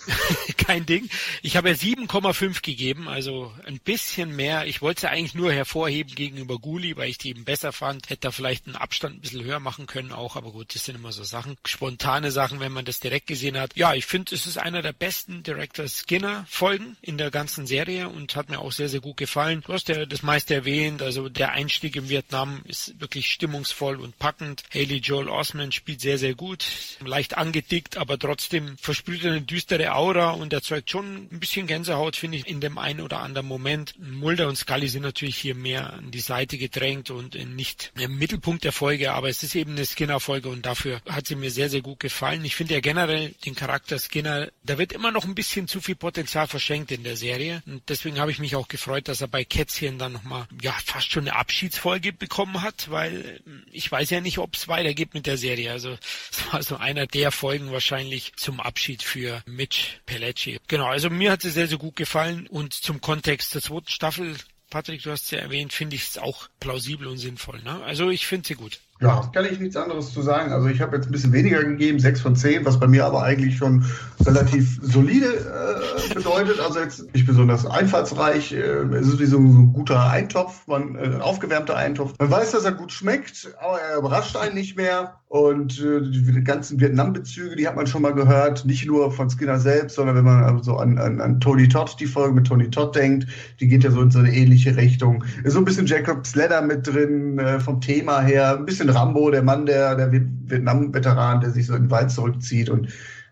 kein 0.67 0.85
Ding. 0.85 1.09
Ich 1.43 1.57
habe 1.57 1.69
ja 1.69 1.77
7,5 1.77 2.61
gegeben, 2.63 3.07
also 3.07 3.53
ein 3.65 3.79
bisschen 3.79 4.35
mehr. 4.35 4.67
Ich 4.67 4.83
wollte 4.83 5.03
sie 5.03 5.11
eigentlich 5.11 5.37
nur 5.37 5.53
hervorheben 5.53 6.13
gegenüber 6.13 6.59
Guli, 6.59 6.97
weil 6.97 7.09
ich 7.09 7.19
die 7.19 7.31
eben 7.31 7.45
besser 7.45 7.73
fand. 7.73 8.11
Hätte 8.11 8.23
da 8.23 8.31
vielleicht 8.33 8.67
einen 8.67 8.75
Abstand 8.75 9.19
ein 9.19 9.21
bisschen 9.21 9.45
höher 9.45 9.61
machen 9.61 9.87
können 9.87 10.11
auch, 10.11 10.35
aber 10.35 10.51
gut, 10.51 10.75
das 10.75 10.87
sind 10.87 10.97
immer 10.97 11.13
so 11.13 11.23
Sachen, 11.23 11.57
spontane 11.65 12.33
Sachen, 12.33 12.59
wenn 12.59 12.73
man 12.73 12.85
das 12.85 12.99
direkt 12.99 13.29
gesehen 13.29 13.61
hat. 13.61 13.77
Ja, 13.77 13.95
ich 13.95 14.07
finde, 14.07 14.35
es 14.35 14.47
ist 14.47 14.59
einer 14.59 14.83
der 14.83 14.93
besten 14.93 15.45
Director 15.45 15.87
Skinner 15.87 16.47
Folgen 16.49 16.97
in 17.01 17.17
der 17.17 17.31
ganzen 17.31 17.65
Serie 17.69 18.09
und 18.09 18.35
hat 18.35 18.49
mir 18.49 18.59
auch 18.59 18.73
sehr, 18.73 18.89
sehr 18.89 19.01
gut 19.01 19.19
gefallen. 19.19 19.63
Du 19.65 19.73
hast 19.73 19.89
ja 19.89 20.05
das 20.05 20.25
meiste 20.25 20.53
erwähnt, 20.53 21.01
also 21.01 21.29
der 21.29 21.53
ein 21.53 21.69
Einstieg 21.77 21.97
in 21.97 22.09
Vietnam 22.09 22.63
ist 22.65 22.99
wirklich 23.03 23.31
stimmungsvoll 23.31 24.01
und 24.01 24.19
packend. 24.19 24.63
Haley 24.73 24.97
Joel 24.97 25.29
Osment 25.29 25.75
spielt 25.75 26.01
sehr, 26.01 26.17
sehr 26.17 26.35
gut. 26.35 26.67
Leicht 27.05 27.37
angedickt, 27.37 27.99
aber 27.99 28.19
trotzdem 28.19 28.79
versprüht 28.79 29.25
er 29.25 29.33
eine 29.33 29.43
düstere 29.43 29.95
Aura 29.95 30.31
und 30.31 30.55
erzeugt 30.55 30.91
schon 30.91 31.29
ein 31.31 31.39
bisschen 31.39 31.67
Gänsehaut, 31.67 32.17
finde 32.17 32.39
ich, 32.39 32.47
in 32.47 32.63
dem 32.63 32.79
einen 32.79 33.03
oder 33.03 33.21
anderen 33.21 33.47
Moment. 33.47 33.93
Mulder 33.99 34.49
und 34.49 34.57
Scully 34.57 34.89
sind 34.89 35.03
natürlich 35.03 35.37
hier 35.37 35.55
mehr 35.55 35.93
an 35.93 36.11
die 36.11 36.21
Seite 36.21 36.57
gedrängt 36.57 37.11
und 37.11 37.35
nicht 37.35 37.93
im 37.95 38.17
Mittelpunkt 38.17 38.65
der 38.65 38.73
Folge, 38.73 39.13
aber 39.13 39.29
es 39.29 39.43
ist 39.43 39.55
eben 39.55 39.73
eine 39.73 39.85
Skinner-Folge 39.85 40.49
und 40.49 40.65
dafür 40.65 41.03
hat 41.07 41.27
sie 41.27 41.37
mir 41.37 41.51
sehr, 41.51 41.69
sehr 41.69 41.83
gut 41.83 42.01
gefallen. 42.01 42.43
Ich 42.47 42.57
finde 42.57 42.73
ja 42.73 42.81
generell 42.81 43.35
den 43.45 43.55
Charakter 43.55 43.99
Skinner, 43.99 44.49
da 44.63 44.79
wird 44.79 44.95
immer 44.95 45.11
noch 45.11 45.27
ein 45.27 45.35
bisschen 45.35 45.69
zu 45.69 45.83
viel 45.83 45.97
Potenzial 45.97 46.47
verschenkt 46.47 46.91
in 46.91 47.05
der 47.05 47.19
Serie 47.19 47.63
und 47.67 47.83
deswegen 47.91 48.19
habe 48.19 48.31
ich 48.31 48.39
mich 48.39 48.57
auch 48.57 48.69
gefreut, 48.69 49.09
dass 49.09 49.21
er 49.21 49.29
bei 49.29 49.45
Kätzchen 49.45 49.99
dann 49.99 50.13
nochmal, 50.13 50.47
ja, 50.63 50.75
fast 50.87 51.13
schon 51.13 51.29
eine 51.29 51.37
Abschied 51.37 51.66
Abschiedsfolge 51.67 52.13
bekommen 52.13 52.63
hat, 52.63 52.91
weil 52.91 53.41
ich 53.73 53.91
weiß 53.91 54.11
ja 54.11 54.21
nicht, 54.21 54.39
ob 54.39 54.55
es 54.55 54.69
weitergeht 54.69 55.15
mit 55.15 55.27
der 55.27 55.37
Serie. 55.37 55.73
Also 55.73 55.91
es 56.31 56.53
war 56.53 56.63
so 56.63 56.77
einer 56.77 57.07
der 57.07 57.33
Folgen 57.33 57.73
wahrscheinlich 57.73 58.35
zum 58.37 58.61
Abschied 58.61 59.03
für 59.03 59.43
Mitch 59.47 59.99
Pellecci. 60.07 60.61
Genau, 60.69 60.87
also 60.87 61.11
mir 61.11 61.33
hat 61.33 61.43
sie 61.43 61.51
sehr, 61.51 61.67
sehr 61.67 61.79
gut 61.79 61.97
gefallen 61.97 62.47
und 62.47 62.73
zum 62.73 63.01
Kontext 63.01 63.55
der 63.55 63.63
zweiten 63.63 63.89
Staffel 63.89 64.37
Patrick, 64.69 65.03
du 65.03 65.13
hast 65.13 65.31
ja 65.31 65.39
erwähnt, 65.39 65.73
finde 65.73 65.95
ich 65.95 66.03
es 66.03 66.19
auch 66.19 66.49
plausibel 66.59 67.07
und 67.07 67.19
sinnvoll. 67.19 67.63
Ne? 67.63 67.83
Also 67.85 68.11
ich 68.11 68.27
finde 68.27 68.49
sie 68.49 68.55
gut. 68.55 68.81
Ja, 69.01 69.31
kann 69.35 69.45
ich 69.45 69.61
nichts 69.61 69.77
anderes 69.77 70.13
zu 70.13 70.23
sagen. 70.23 70.53
Also 70.53 70.69
ich 70.69 70.81
habe 70.81 70.97
jetzt 70.97 71.07
ein 71.07 71.13
bisschen 71.13 71.33
weniger 71.33 71.63
gegeben, 71.63 71.99
6 71.99 72.21
von 72.21 72.35
10, 72.35 72.65
was 72.65 72.81
bei 72.81 72.87
mir 72.87 73.05
aber 73.05 73.23
eigentlich 73.23 73.59
schon 73.59 73.85
relativ 74.25 74.79
solide 74.81 75.27
äh, 75.27 76.15
bedeutet. 76.15 76.61
Also 76.61 76.81
jetzt 76.81 77.13
nicht 77.13 77.27
besonders 77.27 77.67
einfallsreich. 77.67 78.53
Äh, 78.53 78.85
es 78.95 79.09
ist 79.09 79.19
wie 79.19 79.27
so 79.27 79.39
ein 79.39 79.75
guter 79.75 80.11
Eintopf, 80.11 80.67
man, 80.67 80.95
äh, 80.95 81.21
aufgewärmter 81.21 81.77
Eintopf. 81.77 82.15
Man 82.19 82.31
weiß, 82.31 82.53
dass 82.53 82.65
er 82.65 82.73
gut 82.73 82.91
schmeckt, 82.91 83.51
aber 83.61 83.81
er 83.81 83.99
überrascht 83.99 84.37
einen 84.37 84.55
nicht 84.55 84.77
mehr. 84.77 85.21
Und 85.29 85.81
äh, 85.81 86.01
die 86.03 86.45
ganzen 86.45 86.81
Vietnam-Bezüge, 86.81 87.57
die 87.57 87.67
hat 87.67 87.75
man 87.75 87.89
schon 87.89 88.01
mal 88.01 88.15
gehört, 88.15 88.65
nicht 88.65 88.87
nur 88.87 89.11
von 89.11 89.29
Skinner 89.29 89.59
selbst, 89.59 89.97
sondern 89.97 90.15
wenn 90.17 90.25
man 90.25 90.45
also 90.45 90.77
an, 90.77 90.99
an, 90.99 91.21
an 91.21 91.41
Tony 91.41 91.69
Todd, 91.69 91.97
die 91.99 92.07
Folge 92.07 92.33
mit 92.33 92.47
Tony 92.47 92.71
Todd 92.71 92.95
denkt, 92.95 93.27
die 93.59 93.67
geht 93.67 93.83
ja 93.83 93.91
so 93.91 94.01
in 94.01 94.13
so 94.13 94.21
eine 94.21 94.33
ähnliche 94.33 94.77
Richtung. 94.77 95.25
Ist 95.43 95.55
so 95.55 95.59
ein 95.59 95.65
bisschen 95.65 95.87
Jacob 95.87 96.25
Sledder 96.27 96.63
mit 96.63 96.87
drin, 96.87 97.41
äh, 97.41 97.59
vom 97.59 97.81
Thema 97.81 98.21
her, 98.21 98.57
ein 98.57 98.67
bisschen 98.67 98.86
bisschen 98.87 98.99
Rambo, 98.99 99.31
der 99.31 99.43
Mann, 99.43 99.67
der, 99.67 99.95
der 99.95 100.13
Vietnam-Veteran, 100.13 101.41
der 101.41 101.51
sich 101.51 101.67
so 101.67 101.75
in 101.75 101.85
den 101.85 101.91
Wald 101.91 102.11
zurückzieht 102.11 102.71
und 102.71 102.89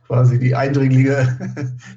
quasi 0.07 0.39
die 0.39 0.55
Eindringlinge 0.55 1.39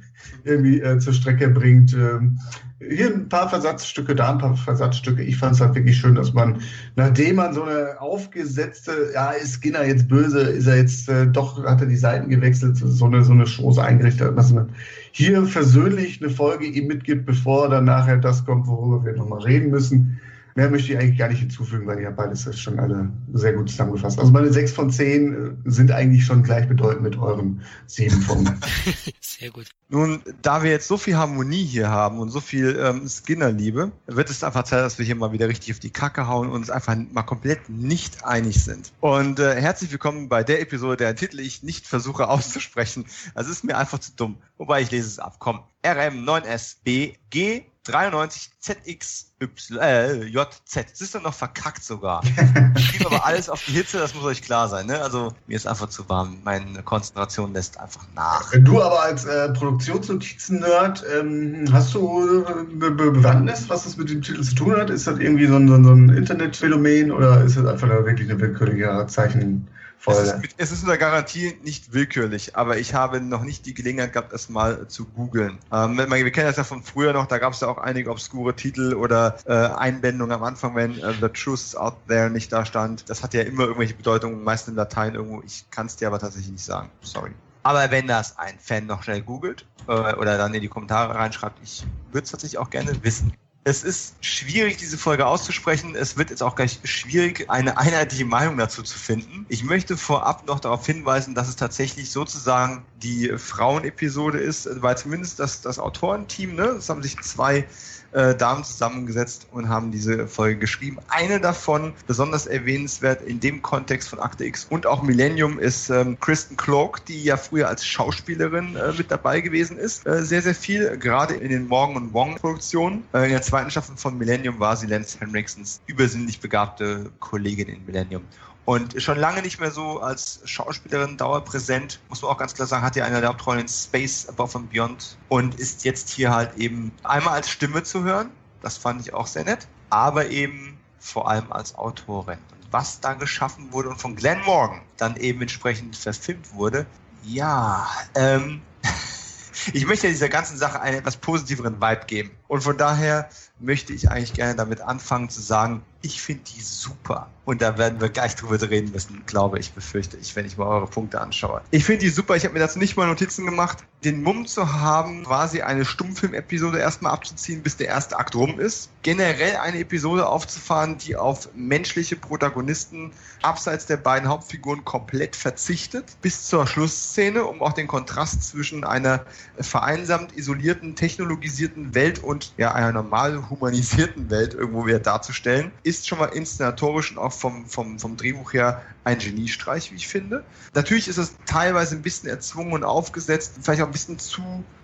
irgendwie 0.44 0.80
äh, 0.82 1.00
zur 1.00 1.14
Strecke 1.14 1.50
bringt. 1.50 1.94
Ähm, 1.94 2.40
hier 2.80 3.08
ein 3.08 3.28
paar 3.28 3.50
Versatzstücke, 3.50 4.14
da 4.14 4.32
ein 4.32 4.38
paar 4.38 4.56
Versatzstücke. 4.56 5.24
Ich 5.24 5.38
fand 5.38 5.56
es 5.56 5.62
halt 5.62 5.74
wirklich 5.74 5.98
schön, 5.98 6.14
dass 6.14 6.34
man, 6.34 6.62
nachdem 6.96 7.38
man 7.38 7.54
so 7.54 7.64
eine 7.64 8.00
aufgesetzte, 8.00 9.12
ja, 9.16 9.32
ist 9.32 9.56
Skinner 9.56 9.84
jetzt 9.84 10.08
böse, 10.08 10.42
ist 10.42 10.68
er 10.68 10.78
jetzt 10.78 11.10
äh, 11.10 11.26
doch, 11.26 11.64
hat 11.64 11.82
er 11.82 11.88
die 11.88 11.98
Seiten 11.98 12.30
gewechselt, 12.30 12.78
so 12.78 13.06
eine, 13.06 13.24
so 13.24 13.34
eine 13.34 13.46
Chose 13.46 13.84
eingerichtet 13.84 14.28
hat, 14.28 14.38
dass 14.38 14.54
man 14.54 14.70
hier 15.12 15.44
versöhnlich 15.46 16.22
eine 16.22 16.30
Folge 16.30 16.66
ihm 16.66 16.88
mitgibt, 16.88 17.26
bevor 17.26 17.68
dann 17.70 17.86
nachher 17.86 18.18
das 18.18 18.46
kommt, 18.46 18.68
worüber 18.68 19.04
wir 19.04 19.14
nochmal 19.14 19.42
reden 19.42 19.72
müssen. 19.72 20.20
Mehr 20.58 20.72
möchte 20.72 20.92
ich 20.92 20.98
eigentlich 20.98 21.20
gar 21.20 21.28
nicht 21.28 21.38
hinzufügen, 21.38 21.86
weil 21.86 22.00
ihr 22.00 22.08
habt 22.08 22.18
beides 22.18 22.60
schon 22.60 22.80
alle 22.80 23.12
sehr 23.32 23.54
gut 23.54 23.70
zusammengefasst. 23.70 24.18
Also 24.18 24.32
meine 24.32 24.52
sechs 24.52 24.72
von 24.72 24.90
zehn 24.90 25.62
äh, 25.66 25.70
sind 25.70 25.92
eigentlich 25.92 26.26
schon 26.26 26.42
gleichbedeutend 26.42 27.04
mit 27.04 27.16
euren 27.16 27.62
sieben 27.86 28.20
von. 28.24 28.60
sehr 29.22 29.52
gut. 29.52 29.68
Nun, 29.90 30.24
da 30.42 30.64
wir 30.64 30.72
jetzt 30.72 30.88
so 30.88 30.98
viel 30.98 31.16
Harmonie 31.16 31.64
hier 31.64 31.92
haben 31.92 32.18
und 32.18 32.32
so 32.32 32.40
viel 32.40 32.76
ähm, 32.82 33.08
Skinner-Liebe, 33.08 33.92
wird 34.08 34.32
es 34.32 34.44
einfach 34.44 34.64
Zeit, 34.64 34.80
dass 34.80 34.98
wir 34.98 35.06
hier 35.06 35.16
mal 35.16 35.32
wieder 35.32 35.48
richtig 35.48 35.74
auf 35.74 35.80
die 35.80 35.92
Kacke 35.92 36.28
hauen 36.28 36.48
und 36.48 36.56
uns 36.56 36.72
einfach 36.72 36.96
mal 37.12 37.22
komplett 37.22 37.70
nicht 37.70 38.26
einig 38.26 38.64
sind. 38.64 38.92
Und 39.00 39.40
äh, 39.40 39.62
herzlich 39.62 39.92
willkommen 39.92 40.28
bei 40.28 40.44
der 40.44 40.60
Episode, 40.60 40.98
deren 40.98 41.18
Titel 41.18 41.40
ich 41.40 41.62
nicht 41.62 41.86
versuche 41.86 42.30
auszusprechen. 42.30 43.06
Also 43.36 43.52
ist 43.52 43.64
mir 43.64 43.78
einfach 43.78 44.00
zu 44.00 44.12
dumm. 44.16 44.38
Wobei 44.58 44.82
ich 44.82 44.90
lese 44.90 45.08
es 45.08 45.20
ab. 45.20 45.36
Komm. 45.38 45.60
RM9SBG 45.84 47.66
93 47.88 48.52
ZXY, 48.60 49.80
äh, 49.80 50.24
JZ. 50.26 50.92
Das 50.92 51.02
ist 51.02 51.16
dann 51.16 51.24
noch 51.24 51.34
verkackt 51.34 51.84
sogar. 51.84 52.22
Ich 52.78 52.86
schiebe 52.92 53.08
aber 53.08 53.26
alles 53.26 53.50
auf 53.50 53.64
die 53.66 53.72
Hitze, 53.72 53.98
das 53.98 54.14
muss 54.14 54.24
euch 54.24 54.42
klar 54.42 54.68
sein. 54.70 54.86
Ne? 54.88 55.02
Also 55.02 55.34
mir 55.48 55.56
ist 55.56 55.68
einfach 55.68 55.90
zu 55.90 56.08
warm. 56.10 56.38
Meine 56.44 56.84
Konzentration 56.84 57.54
lässt 57.54 57.80
einfach 57.80 58.06
nach. 58.16 58.52
Du 58.60 58.82
aber 58.82 59.02
als 59.02 59.26
äh, 59.26 59.50
Produktionsnotizen-Nerd, 59.54 61.04
ähm, 61.18 61.66
hast 61.72 61.94
du 61.94 62.44
äh, 62.44 62.46
eine 62.48 62.92
Bewandtnis, 62.92 63.68
was 63.70 63.86
das 63.86 63.98
mit 63.98 64.10
dem 64.10 64.22
Titel 64.22 64.44
zu 64.44 64.56
tun 64.56 64.76
hat? 64.76 64.90
Ist 64.90 65.08
das 65.08 65.20
irgendwie 65.20 65.48
so 65.48 65.56
ein, 65.56 65.68
so 65.68 65.76
ein 65.76 66.10
Internetphänomen 66.10 67.12
oder 67.12 67.44
ist 67.44 67.58
das 67.58 67.66
einfach 67.66 67.90
wirklich 67.90 68.30
eine 68.30 68.40
willkürliche 68.40 69.06
Zeichen? 69.08 69.68
Es 70.08 70.20
ist, 70.20 70.36
es 70.58 70.72
ist 70.72 70.84
unter 70.84 70.98
Garantie 70.98 71.58
nicht 71.64 71.94
willkürlich, 71.94 72.56
aber 72.56 72.78
ich 72.78 72.94
habe 72.94 73.20
noch 73.20 73.44
nicht 73.44 73.66
die 73.66 73.74
Gelegenheit 73.74 74.14
gehabt, 74.14 74.32
das 74.32 74.48
mal 74.48 74.88
zu 74.88 75.06
googeln. 75.06 75.58
Ähm, 75.72 75.98
wir 75.98 76.32
kennen 76.32 76.48
das 76.48 76.56
ja 76.56 76.64
von 76.64 76.82
früher 76.82 77.14
noch, 77.14 77.26
da 77.28 77.38
gab 77.40 77.54
es 77.54 77.60
ja 77.60 77.68
auch 77.68 77.78
einige 77.78 78.10
obskure 78.10 78.56
Titel 78.56 78.94
oder 78.94 79.38
äh, 79.46 79.54
Einblendungen 79.54 80.34
am 80.34 80.44
Anfang, 80.44 80.76
wenn 80.76 80.98
äh, 81.00 81.14
The 81.20 81.28
Truth 81.30 81.60
is 81.60 81.76
Out 81.76 81.96
There 82.08 82.30
nicht 82.30 82.54
da 82.54 82.66
stand. 82.66 83.10
Das 83.10 83.22
hat 83.22 83.34
ja 83.34 83.42
immer 83.42 83.64
irgendwelche 83.64 83.96
Bedeutungen, 83.96 84.44
meist 84.44 84.68
in 84.68 84.76
Latein 84.76 85.16
irgendwo. 85.16 85.42
Ich 85.46 85.70
kann 85.72 85.88
es 85.88 85.98
dir 85.98 86.08
aber 86.08 86.20
tatsächlich 86.20 86.52
nicht 86.52 86.66
sagen. 86.66 86.90
Sorry. 87.02 87.32
Aber 87.64 87.92
wenn 87.92 88.08
das 88.08 88.38
ein 88.38 88.58
Fan 88.60 88.86
noch 88.86 89.04
schnell 89.04 89.22
googelt 89.22 89.66
äh, 89.88 89.92
oder 89.92 90.38
dann 90.38 90.54
in 90.54 90.62
die 90.62 90.70
Kommentare 90.70 91.16
reinschreibt, 91.16 91.60
ich 91.62 91.86
würde 92.12 92.24
es 92.24 92.32
tatsächlich 92.32 92.60
auch 92.60 92.70
gerne 92.70 93.04
wissen. 93.04 93.34
Es 93.68 93.84
ist 93.84 94.16
schwierig, 94.22 94.78
diese 94.78 94.98
Folge 94.98 95.26
auszusprechen. 95.26 95.94
Es 95.94 96.16
wird 96.16 96.30
jetzt 96.30 96.42
auch 96.42 96.56
gleich 96.56 96.80
schwierig, 96.86 97.50
eine 97.50 97.78
einheitliche 97.78 98.24
Meinung 98.24 98.56
dazu 98.56 98.82
zu 98.82 98.98
finden. 98.98 99.46
Ich 99.50 99.62
möchte 99.62 99.98
vorab 99.98 100.48
noch 100.48 100.62
darauf 100.62 100.86
hinweisen, 100.86 101.36
dass 101.36 101.50
es 101.50 101.58
tatsächlich 101.58 102.10
sozusagen 102.10 102.86
die 102.96 103.28
Frauenepisode 103.38 104.40
ist, 104.40 104.70
weil 104.82 104.98
zumindest 104.98 105.42
das, 105.42 105.60
das 105.60 105.80
Autorenteam, 105.80 106.56
ne, 106.56 106.64
es 106.78 106.88
haben 106.88 107.04
sich 107.04 107.20
zwei 107.20 107.68
äh, 108.12 108.36
Damen 108.36 108.64
zusammengesetzt 108.64 109.48
und 109.52 109.70
haben 109.70 109.92
diese 109.92 110.28
Folge 110.28 110.58
geschrieben. 110.58 110.98
Eine 111.10 111.40
davon, 111.40 111.94
besonders 112.08 112.48
erwähnenswert 112.48 113.22
in 113.22 113.40
dem 113.40 113.62
Kontext 113.62 114.10
von 114.10 114.20
Akte 114.20 114.46
X 114.46 114.68
und 114.70 114.86
auch 114.86 115.04
Millennium, 115.04 115.60
ist 115.60 115.90
ähm, 115.90 116.20
Kristen 116.20 116.58
Clark, 116.58 117.06
die 117.06 117.24
ja 117.24 117.38
früher 117.38 117.68
als 117.68 117.86
Schauspielerin 117.86 118.76
äh, 118.76 118.94
mit 118.98 119.12
dabei 119.12 119.42
gewesen 119.42 119.78
ist. 119.78 120.06
Äh, 120.08 120.24
sehr, 120.24 120.42
sehr 120.42 120.56
viel, 120.56 120.98
gerade 120.98 121.36
in 121.36 121.50
den 121.50 121.68
Morgan 121.68 121.98
und 121.98 122.14
Wong-Produktionen. 122.14 123.04
Äh, 123.14 123.26
in 123.26 123.32
der 123.32 123.42
zweiten 123.42 123.72
Staffel 123.72 123.98
von 123.98 124.18
Millennium 124.18 124.60
war 124.60 124.76
sie 124.76 124.88
Lance 124.88 125.20
Henriksons 125.20 125.82
übersinnlich 125.88 126.40
begabte 126.40 127.12
Kollegin 127.20 127.68
in 127.70 127.86
Millennium. 127.86 128.24
Und 128.68 129.02
schon 129.02 129.18
lange 129.18 129.42
nicht 129.44 129.62
mehr 129.62 129.72
so 129.72 130.02
als 130.02 130.42
Schauspielerin 130.44 131.16
dauerpräsent, 131.16 132.02
muss 132.10 132.22
man 132.22 132.32
auch 132.32 132.38
ganz 132.38 132.54
klar 132.54 132.68
sagen, 132.68 132.84
hat 132.84 132.98
ja 132.98 133.06
eine 133.06 133.22
der 133.22 133.30
Hauptrollen 133.30 133.62
in 133.62 133.68
Space 133.70 134.28
Above 134.28 134.58
and 134.58 134.70
Beyond 134.70 135.18
und 135.30 135.56
ist 135.56 135.86
jetzt 135.86 136.10
hier 136.10 136.36
halt 136.36 136.58
eben 136.58 136.92
einmal 137.04 137.36
als 137.36 137.50
Stimme 137.50 137.84
zu 137.84 138.04
hören. 138.04 138.30
Das 138.62 138.76
fand 138.76 139.00
ich 139.00 139.14
auch 139.14 139.26
sehr 139.26 139.46
nett. 139.46 139.70
Aber 139.90 140.28
eben 140.28 140.78
vor 141.00 141.30
allem 141.30 141.50
als 141.54 141.76
Autorin. 141.76 142.40
Und 142.52 142.74
was 142.74 143.00
da 143.00 143.14
geschaffen 143.14 143.72
wurde 143.72 143.88
und 143.88 144.02
von 144.02 144.18
Glenn 144.18 144.42
Morgan 144.44 144.82
dann 144.98 145.16
eben 145.16 145.40
entsprechend 145.40 145.96
verfilmt 145.96 146.54
wurde, 146.54 146.86
ja, 147.24 147.88
ähm, 148.16 148.62
ich 149.72 149.86
möchte 149.86 150.10
dieser 150.10 150.28
ganzen 150.28 150.58
Sache 150.58 150.82
einen 150.82 150.98
etwas 150.98 151.16
positiveren 151.16 151.80
Vibe 151.80 152.06
geben. 152.06 152.32
Und 152.50 152.64
von 152.64 152.78
daher 152.78 153.30
möchte 153.60 153.94
ich 153.94 154.12
eigentlich 154.12 154.34
gerne 154.34 154.56
damit 154.56 154.82
anfangen 154.82 155.30
zu 155.30 155.40
sagen, 155.40 155.84
ich 156.02 156.22
finde 156.22 156.44
die 156.56 156.62
super. 156.62 157.30
Und 157.46 157.62
da 157.62 157.78
werden 157.78 158.02
wir 158.02 158.10
gleich 158.10 158.36
drüber 158.36 158.62
reden 158.70 158.92
müssen, 158.92 159.24
glaube 159.26 159.58
ich, 159.58 159.72
befürchte 159.72 160.18
ich, 160.18 160.36
wenn 160.36 160.46
ich 160.46 160.58
mal 160.58 160.68
eure 160.68 160.88
Punkte 160.88 161.22
anschaue. 161.22 161.62
Ich 161.72 161.86
finde 161.86 162.02
die 162.02 162.10
super. 162.10 162.36
Ich 162.36 162.44
habe 162.44 162.54
mir 162.54 162.60
dazu 162.60 162.78
nicht 162.78 162.98
mal 162.98 163.08
Notizen 163.08 163.46
gemacht. 163.46 163.86
Den 164.04 164.22
Mumm 164.22 164.46
zu 164.46 164.74
haben, 164.74 165.24
quasi 165.24 165.62
eine 165.62 165.86
Stummfilm-Episode 165.86 166.78
erstmal 166.78 167.14
abzuziehen, 167.14 167.64
bis 167.64 167.78
der 167.78 167.88
erste 167.88 168.20
Akt 168.20 168.36
rum 168.36 168.60
ist. 168.60 168.90
Generell 169.02 169.56
eine 169.58 169.80
Episode 169.80 170.28
aufzufahren, 170.28 170.98
die 170.98 171.16
auf 171.16 171.50
menschliche 171.56 172.18
Protagonisten 172.18 173.12
abseits 173.42 173.86
der 173.86 173.98
beiden 173.98 174.28
Hauptfiguren 174.28 174.84
komplett 174.84 175.36
verzichtet. 175.36 176.18
Bis 176.22 176.48
zur 176.48 176.68
Schlussszene, 176.68 177.46
um 177.46 177.62
auch 177.62 177.74
den 177.74 177.88
Kontrast 177.88 178.44
zwischen 178.44 178.84
einer 178.84 179.26
vereinsamt 179.58 180.38
isolierten, 180.38 180.96
technologisierten 180.98 181.96
Welt 181.96 182.20
und 182.20 182.54
ja, 182.58 182.74
einer 182.74 182.92
normal 182.92 183.50
humanisierten 183.50 184.30
Welt 184.30 184.54
irgendwo 184.54 184.86
wieder 184.86 185.00
darzustellen 185.00 185.72
ist 185.88 186.08
schon 186.08 186.20
mal 186.20 186.28
inszenatorisch 186.28 187.12
und 187.12 187.18
auch 187.18 187.32
vom, 187.32 187.66
vom, 187.66 188.00
vom 188.00 188.18
Drehbuch 188.18 188.54
her 188.54 188.82
ein 189.04 189.20
Geniestreich, 189.20 189.92
wie 189.92 189.96
ich 189.96 190.08
finde. 190.08 190.44
Natürlich 190.74 191.08
ist 191.08 191.18
es 191.18 191.36
teilweise 191.46 191.96
ein 191.96 192.02
bisschen 192.02 192.30
erzwungen 192.30 192.74
und 192.74 192.84
aufgesetzt, 192.84 193.54
vielleicht 193.62 193.82
auch 193.82 193.88
ein 193.88 193.92
bisschen 193.92 194.20
zu 194.20 194.42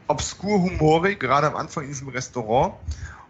obskur 0.07 0.61
humorig, 0.61 1.19
gerade 1.19 1.47
am 1.47 1.55
Anfang 1.55 1.83
in 1.83 1.89
diesem 1.89 2.09
Restaurant. 2.09 2.75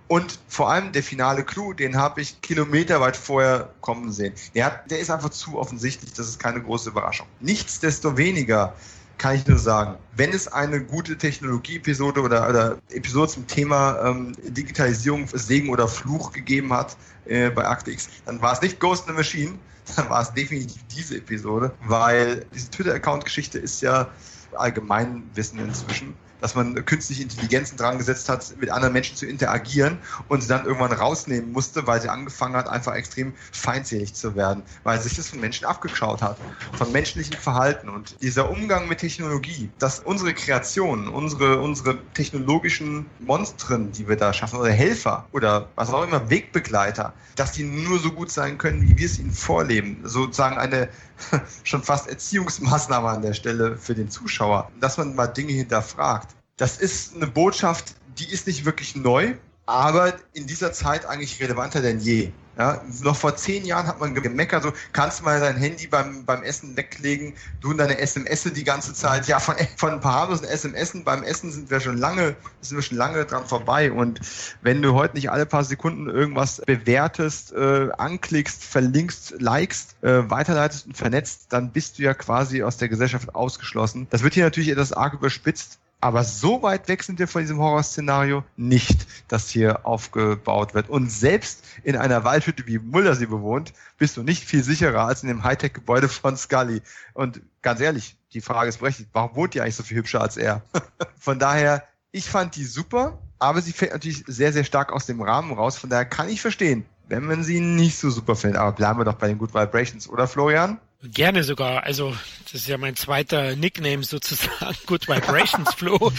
Und 0.08 0.40
vor 0.48 0.70
allem 0.70 0.92
der 0.92 1.02
finale 1.02 1.44
Clou, 1.44 1.74
den 1.74 1.98
habe 1.98 2.22
ich 2.22 2.42
kilometerweit 2.42 3.18
vorher 3.18 3.74
kommen 3.82 4.12
sehen. 4.12 4.34
Der, 4.54 4.66
hat, 4.66 4.92
der 4.92 5.00
ist 5.00 5.10
einfach 5.10 5.30
zu 5.30 5.58
offensichtlich, 5.58 6.14
das 6.14 6.28
ist 6.28 6.40
keine 6.40 6.62
große 6.62 6.90
Überraschung. 6.90 7.26
Nichtsdestoweniger 7.40 8.76
kann 9.24 9.38
ich 9.38 9.48
nur 9.48 9.58
sagen, 9.58 9.96
wenn 10.18 10.32
es 10.32 10.50
eine 10.50 10.84
gute 10.84 11.18
Technologie-Episode 11.18 12.20
oder, 12.20 12.50
oder 12.50 12.78
Episode 12.90 13.32
zum 13.32 13.48
Thema 13.48 13.98
ähm, 14.06 14.36
Digitalisierung, 14.50 15.30
Segen 15.32 15.70
oder 15.70 15.88
Fluch 15.88 16.34
gegeben 16.34 16.74
hat 16.74 16.98
äh, 17.24 17.50
bei 17.50 17.66
Akte 17.66 17.96
dann 18.26 18.42
war 18.42 18.52
es 18.52 18.62
nicht 18.62 18.82
Ghost 18.82 19.08
in 19.08 19.14
the 19.14 19.18
Machine, 19.18 19.54
dann 19.96 20.10
war 20.10 20.24
es 20.24 20.34
definitiv 20.34 20.84
diese 20.94 21.16
Episode, 21.20 21.72
weil 21.86 22.46
diese 22.54 22.70
Twitter-Account-Geschichte 22.72 23.60
ist 23.60 23.82
ja 23.82 24.10
Allgemeinwissen 24.58 25.58
inzwischen 25.58 26.14
dass 26.44 26.56
man 26.56 26.84
künstliche 26.84 27.24
Intelligenzen 27.24 27.78
dran 27.78 27.98
gesetzt 27.98 28.28
hat, 28.28 28.58
mit 28.58 28.70
anderen 28.70 28.92
Menschen 28.92 29.16
zu 29.16 29.26
interagieren 29.26 30.00
und 30.28 30.42
sie 30.42 30.50
dann 30.50 30.66
irgendwann 30.66 30.92
rausnehmen 30.92 31.54
musste, 31.54 31.88
weil 31.88 32.02
sie 32.02 32.10
angefangen 32.10 32.58
hat, 32.58 32.68
einfach 32.68 32.96
extrem 32.96 33.34
feindselig 33.54 34.14
zu 34.14 34.36
werden, 34.36 34.64
weil 34.84 35.00
sich 35.00 35.16
das 35.16 35.30
von 35.30 35.40
Menschen 35.40 35.64
abgeschaut 35.64 36.22
hat, 36.22 36.42
von 36.74 36.92
menschlichem 36.92 37.38
Verhalten. 37.38 37.88
Und 37.88 38.22
dieser 38.22 38.50
Umgang 38.50 38.90
mit 38.90 39.00
Technologie, 39.00 39.72
dass 39.80 40.02
unsere 40.02 40.34
Kreationen, 40.34 41.08
unsere, 41.08 41.62
unsere 41.62 42.04
technologischen 42.12 43.10
Monstren, 43.20 43.94
die 43.94 44.10
wir 44.10 44.18
da 44.18 44.34
schaffen, 44.34 44.60
oder 44.60 44.72
Helfer 44.72 45.30
oder 45.32 45.72
was 45.76 45.94
auch 45.94 46.04
immer, 46.04 46.30
Wegbegleiter, 46.30 47.16
dass 47.38 47.54
die 47.54 47.64
nur 47.64 48.00
so 48.00 48.12
gut 48.12 48.30
sein 48.30 48.58
können, 48.58 48.82
wie 48.82 48.98
wir 48.98 49.06
es 49.06 49.18
ihnen 49.18 49.32
vorleben. 49.32 50.02
Sozusagen 50.04 50.58
eine 50.58 50.90
schon 51.64 51.84
fast 51.84 52.08
Erziehungsmaßnahme 52.08 53.10
an 53.10 53.22
der 53.22 53.34
Stelle 53.34 53.78
für 53.78 53.96
den 53.96 54.10
Zuschauer, 54.10 54.72
dass 54.80 54.98
man 54.98 55.16
mal 55.16 55.28
Dinge 55.28 55.54
hinterfragt. 55.54 56.36
Das 56.58 56.78
ist 56.78 57.16
eine 57.16 57.28
Botschaft, 57.28 57.96
die 58.18 58.30
ist 58.30 58.48
nicht 58.48 58.66
wirklich 58.66 58.96
neu, 58.96 59.36
aber 59.66 60.14
in 60.34 60.48
dieser 60.48 60.74
Zeit 60.74 61.06
eigentlich 61.06 61.42
relevanter 61.42 61.82
denn 61.82 62.00
je. 62.00 62.32
Ja, 62.56 62.84
noch 63.02 63.16
vor 63.16 63.36
zehn 63.36 63.66
Jahren 63.66 63.88
hat 63.88 64.00
man 64.00 64.14
gemeckert, 64.14 64.62
so 64.62 64.74
kannst 64.92 65.20
du 65.20 65.24
mal 65.24 65.40
dein 65.40 65.58
Handy 65.58 65.88
beim, 65.88 66.24
beim 66.24 66.44
Essen 66.44 66.78
weglegen, 66.78 67.34
du 67.62 67.72
und 67.72 67.80
deine 67.80 67.98
SMS 67.98 68.44
die 68.44 68.64
ganze 68.64 68.94
Zeit. 68.94 69.28
Ja, 69.28 69.40
von, 69.40 69.56
von 69.76 69.94
ein 69.94 70.02
paar 70.02 70.14
harmlosen 70.14 70.46
SMS 70.46 70.94
beim 71.04 71.24
Essen 71.24 71.52
sind 71.52 71.72
wir 71.72 71.80
schon 71.80 71.98
lange, 71.98 72.36
sind 72.62 72.78
wir 72.78 72.84
schon 72.84 73.00
lange 73.00 73.26
dran 73.26 73.48
vorbei. 73.48 73.92
Und 73.92 74.20
wenn 74.62 74.84
du 74.84 74.94
heute 74.94 75.16
nicht 75.16 75.32
alle 75.32 75.48
paar 75.48 75.64
Sekunden 75.64 76.08
irgendwas 76.08 76.62
bewertest, 76.64 77.54
äh, 77.54 77.90
anklickst, 77.98 78.64
verlinkst, 78.64 79.42
likest, 79.42 79.96
äh, 80.04 80.30
weiterleitest 80.30 80.86
und 80.86 80.96
vernetzt, 80.96 81.48
dann 81.50 81.72
bist 81.72 81.98
du 81.98 82.04
ja 82.04 82.14
quasi 82.14 82.62
aus 82.62 82.78
der 82.78 82.88
Gesellschaft 82.88 83.34
ausgeschlossen. 83.34 84.06
Das 84.12 84.22
wird 84.22 84.36
hier 84.36 84.44
natürlich 84.44 84.70
etwas 84.70 84.94
arg 84.94 85.16
überspitzt. 85.16 85.80
Aber 86.04 86.26
so 86.26 86.62
weit 86.62 86.90
weg 86.90 87.02
sind 87.02 87.18
wir 87.18 87.30
von 87.30 87.44
diesem 87.44 87.60
Horrorszenario 87.60 88.44
nicht, 88.58 89.08
das 89.30 89.48
hier 89.48 89.88
aufgebaut 89.88 90.74
wird. 90.74 90.90
Und 90.90 91.10
selbst 91.10 91.64
in 91.82 91.96
einer 91.96 92.26
Waldhütte, 92.26 92.68
wie 92.68 92.78
Mulder 92.78 93.16
sie 93.16 93.28
bewohnt, 93.28 93.72
bist 93.98 94.18
du 94.18 94.22
nicht 94.22 94.44
viel 94.44 94.66
sicherer 94.66 95.06
als 95.06 95.24
in 95.24 95.30
dem 95.30 95.46
Hightech-Gebäude 95.46 96.10
von 96.10 96.36
Scully. 96.36 96.82
Und 97.14 97.42
ganz 97.62 97.80
ehrlich, 97.80 98.18
die 98.34 98.42
Frage 98.42 98.68
ist 98.68 98.80
berechtigt, 98.80 99.12
warum 99.14 99.34
wohnt 99.38 99.54
die 99.54 99.62
eigentlich 99.62 99.78
so 99.78 99.84
viel 99.84 99.96
hübscher 99.96 100.20
als 100.20 100.36
er? 100.36 100.62
von 101.18 101.40
daher, 101.40 101.88
ich 102.12 102.30
fand 102.30 102.58
die 102.58 102.66
super, 102.66 103.18
aber 103.40 103.62
sie 103.62 103.72
fällt 103.72 103.94
natürlich 103.94 104.26
sehr, 104.28 104.52
sehr 104.52 104.66
stark 104.66 104.92
aus 104.92 105.06
dem 105.06 105.22
Rahmen 105.22 105.54
raus. 105.54 105.78
Von 105.78 105.90
daher 105.90 106.04
kann 106.04 106.28
ich 106.28 106.42
verstehen, 106.42 106.86
wenn 107.08 107.24
man 107.24 107.46
sie 107.46 107.62
nicht 107.62 107.98
so 107.98 108.10
super 108.10 108.36
findet. 108.36 108.60
Aber 108.60 108.74
bleiben 108.74 109.00
wir 109.00 109.06
doch 109.06 109.14
bei 109.14 109.30
den 109.30 109.38
Good 109.38 109.54
Vibrations, 109.54 110.10
oder 110.10 110.28
Florian? 110.28 110.82
Gerne 111.12 111.44
sogar. 111.44 111.84
Also, 111.84 112.16
das 112.46 112.62
ist 112.62 112.70
ja 112.70 112.78
mein 112.78 112.96
zweiter 112.96 113.58
Nickname 113.58 114.04
sozusagen. 114.04 114.78
Good 114.86 115.10
Vibrations 115.10 115.74
Flo. 115.74 115.98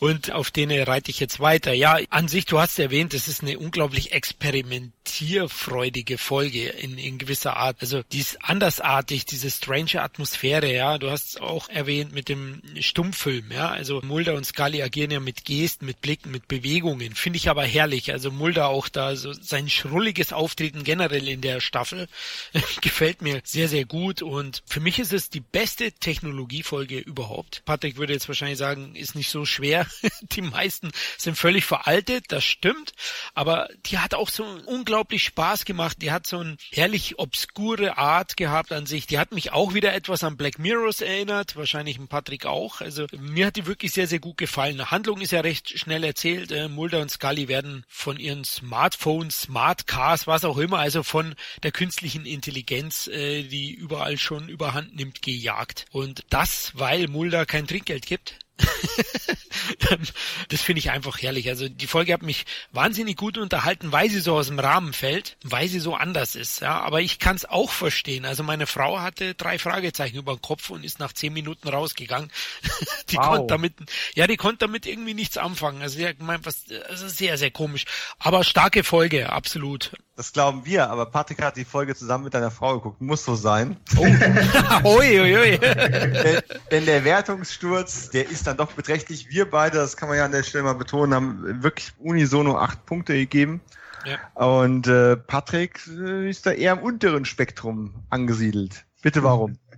und 0.00 0.32
auf 0.32 0.50
den 0.50 0.72
reite 0.72 1.12
ich 1.12 1.20
jetzt 1.20 1.38
weiter. 1.38 1.72
Ja, 1.72 2.00
an 2.10 2.26
sich, 2.26 2.46
du 2.46 2.58
hast 2.58 2.80
erwähnt, 2.80 3.14
das 3.14 3.28
ist 3.28 3.44
eine 3.44 3.60
unglaublich 3.60 4.10
experimentierfreudige 4.10 6.18
Folge 6.18 6.70
in, 6.70 6.98
in 6.98 7.18
gewisser 7.18 7.56
Art. 7.56 7.76
Also, 7.80 8.02
die 8.10 8.18
ist 8.18 8.42
andersartig, 8.42 9.24
diese 9.24 9.52
strange 9.52 10.02
Atmosphäre, 10.02 10.72
ja. 10.72 10.98
Du 10.98 11.12
hast 11.12 11.28
es 11.28 11.36
auch 11.36 11.68
erwähnt 11.68 12.12
mit 12.12 12.28
dem 12.28 12.60
Stummfilm, 12.80 13.52
ja. 13.52 13.68
Also, 13.68 14.00
Mulder 14.02 14.34
und 14.34 14.44
Scully 14.44 14.82
agieren 14.82 15.12
ja 15.12 15.20
mit 15.20 15.44
Gesten, 15.44 15.86
mit 15.86 16.00
Blicken, 16.00 16.32
mit 16.32 16.48
Bewegungen. 16.48 17.14
Finde 17.14 17.36
ich 17.36 17.48
aber 17.48 17.62
herrlich. 17.62 18.10
Also, 18.10 18.32
Mulder 18.32 18.66
auch 18.66 18.88
da 18.88 19.14
so 19.14 19.32
sein 19.32 19.70
schrulliges 19.70 20.32
Auftreten 20.32 20.82
generell 20.82 21.28
in 21.28 21.40
der 21.40 21.60
Staffel 21.60 22.08
gefällt 22.80 23.22
mir 23.22 23.40
sehr, 23.44 23.68
sehr 23.68 23.84
gut 23.84 24.22
und 24.22 24.62
für 24.66 24.80
mich 24.80 24.98
ist 24.98 25.12
es 25.12 25.30
die 25.30 25.40
beste 25.40 25.92
Technologiefolge 25.92 26.98
überhaupt. 26.98 27.62
Patrick 27.64 27.96
würde 27.96 28.12
jetzt 28.12 28.28
wahrscheinlich 28.28 28.58
sagen, 28.58 28.94
ist 28.94 29.14
nicht 29.14 29.30
so 29.30 29.44
schwer. 29.44 29.86
Die 30.32 30.42
meisten 30.42 30.90
sind 31.16 31.36
völlig 31.36 31.64
veraltet, 31.64 32.26
das 32.28 32.44
stimmt, 32.44 32.92
aber 33.34 33.68
die 33.86 33.98
hat 33.98 34.14
auch 34.14 34.28
so 34.28 34.44
unglaublich 34.66 35.24
Spaß 35.24 35.64
gemacht. 35.64 35.98
Die 36.02 36.10
hat 36.10 36.26
so 36.26 36.38
eine 36.38 36.56
herrlich 36.70 37.18
obskure 37.18 37.98
Art 37.98 38.36
gehabt 38.36 38.72
an 38.72 38.86
sich. 38.86 39.06
Die 39.06 39.18
hat 39.18 39.32
mich 39.32 39.52
auch 39.52 39.74
wieder 39.74 39.94
etwas 39.94 40.24
an 40.24 40.36
Black 40.36 40.58
Mirrors 40.58 41.00
erinnert, 41.00 41.56
wahrscheinlich 41.56 41.98
Patrick 42.08 42.46
auch. 42.46 42.80
Also 42.80 43.06
mir 43.18 43.46
hat 43.46 43.56
die 43.56 43.66
wirklich 43.66 43.92
sehr, 43.92 44.06
sehr 44.06 44.18
gut 44.18 44.36
gefallen. 44.36 44.76
Die 44.78 44.84
Handlung 44.84 45.20
ist 45.20 45.32
ja 45.32 45.40
recht 45.40 45.78
schnell 45.78 46.04
erzählt. 46.04 46.52
Äh, 46.52 46.68
Mulder 46.68 47.00
und 47.00 47.10
Scully 47.10 47.48
werden 47.48 47.84
von 47.88 48.18
ihren 48.18 48.44
Smartphones, 48.44 49.42
Smart 49.42 49.86
Cars, 49.86 50.26
was 50.26 50.44
auch 50.44 50.58
immer, 50.58 50.78
also 50.78 51.02
von 51.02 51.34
der 51.62 51.72
künstlichen 51.72 52.24
Intelligenz 52.24 52.37
Intelligenz, 52.38 53.08
äh, 53.08 53.42
die 53.42 53.72
überall 53.72 54.16
schon 54.16 54.48
überhand 54.48 54.94
nimmt, 54.94 55.22
gejagt. 55.22 55.86
Und 55.90 56.24
das, 56.30 56.72
weil 56.74 57.08
Mulder 57.08 57.46
kein 57.46 57.66
Trinkgeld 57.66 58.06
gibt. 58.06 58.38
das 60.48 60.60
finde 60.60 60.80
ich 60.80 60.90
einfach 60.90 61.20
herrlich. 61.20 61.48
Also 61.48 61.68
die 61.68 61.86
Folge 61.86 62.12
hat 62.12 62.22
mich 62.22 62.46
wahnsinnig 62.72 63.16
gut 63.16 63.38
unterhalten, 63.38 63.92
weil 63.92 64.10
sie 64.10 64.20
so 64.20 64.36
aus 64.36 64.48
dem 64.48 64.58
Rahmen 64.58 64.92
fällt, 64.92 65.36
weil 65.44 65.68
sie 65.68 65.78
so 65.78 65.94
anders 65.94 66.34
ist. 66.34 66.60
Ja, 66.60 66.80
aber 66.80 67.00
ich 67.00 67.18
kann 67.18 67.36
es 67.36 67.44
auch 67.44 67.70
verstehen. 67.70 68.24
Also 68.24 68.42
meine 68.42 68.66
Frau 68.66 69.00
hatte 69.00 69.34
drei 69.34 69.58
Fragezeichen 69.58 70.16
über 70.16 70.34
den 70.34 70.42
Kopf 70.42 70.70
und 70.70 70.84
ist 70.84 70.98
nach 70.98 71.12
zehn 71.12 71.32
Minuten 71.32 71.68
rausgegangen. 71.68 72.30
die 73.10 73.16
wow. 73.16 73.28
konnte 73.28 73.46
damit, 73.46 73.74
ja, 74.14 74.26
die 74.26 74.36
konnte 74.36 74.66
damit 74.66 74.86
irgendwie 74.86 75.14
nichts 75.14 75.38
anfangen. 75.38 75.82
Also 75.82 76.04
hat 76.04 76.18
gemeint, 76.18 76.46
was, 76.46 76.64
also 76.88 77.08
sehr, 77.08 77.38
sehr 77.38 77.50
komisch. 77.50 77.84
Aber 78.18 78.44
starke 78.44 78.84
Folge, 78.84 79.30
absolut. 79.30 79.92
Das 80.16 80.32
glauben 80.32 80.64
wir, 80.64 80.90
aber 80.90 81.06
Patrick 81.06 81.40
hat 81.42 81.56
die 81.56 81.64
Folge 81.64 81.94
zusammen 81.94 82.24
mit 82.24 82.34
deiner 82.34 82.50
Frau 82.50 82.74
geguckt. 82.74 83.00
Muss 83.00 83.24
so 83.24 83.36
sein. 83.36 83.76
Oh. 83.96 84.02
ui, 84.84 85.20
ui, 85.20 85.36
ui. 85.36 85.58
denn, 85.58 86.42
denn 86.72 86.86
der 86.86 87.04
Wertungssturz, 87.04 88.10
der 88.10 88.28
ist 88.28 88.47
dann 88.48 88.56
doch 88.56 88.72
beträchtlich. 88.72 89.30
Wir 89.30 89.48
beide, 89.48 89.78
das 89.78 89.96
kann 89.96 90.08
man 90.08 90.18
ja 90.18 90.24
an 90.24 90.32
der 90.32 90.42
Stelle 90.42 90.64
mal 90.64 90.74
betonen, 90.74 91.14
haben 91.14 91.62
wirklich 91.62 91.92
unisono 91.98 92.58
acht 92.58 92.84
Punkte 92.86 93.14
gegeben. 93.14 93.60
Ja. 94.04 94.46
Und 94.46 94.86
äh, 94.86 95.16
Patrick 95.16 95.80
äh, 95.88 96.30
ist 96.30 96.46
da 96.46 96.52
eher 96.52 96.72
im 96.72 96.80
unteren 96.80 97.24
Spektrum 97.24 97.94
angesiedelt. 98.10 98.84
Bitte 99.02 99.22
warum? 99.22 99.58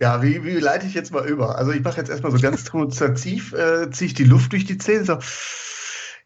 Ja, 0.00 0.22
wie, 0.22 0.44
wie 0.44 0.60
leite 0.60 0.86
ich 0.86 0.94
jetzt 0.94 1.10
mal 1.10 1.26
über? 1.26 1.58
Also 1.58 1.72
ich 1.72 1.82
mache 1.82 1.96
jetzt 1.96 2.08
erstmal 2.08 2.30
so 2.30 2.38
ganz 2.38 2.62
demonstrativ, 2.62 3.52
äh, 3.52 3.90
ziehe 3.90 4.06
ich 4.06 4.14
die 4.14 4.22
Luft 4.22 4.52
durch 4.52 4.64
die 4.64 4.78
Zähne, 4.78 5.04
so, 5.04 5.18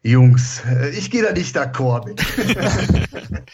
Jungs, 0.03 0.61
äh, 0.69 0.89
ich 0.89 1.09
gehe 1.09 1.23
da 1.23 1.31
nicht 1.31 1.57
d'accord 1.57 2.05
mit. 2.05 2.23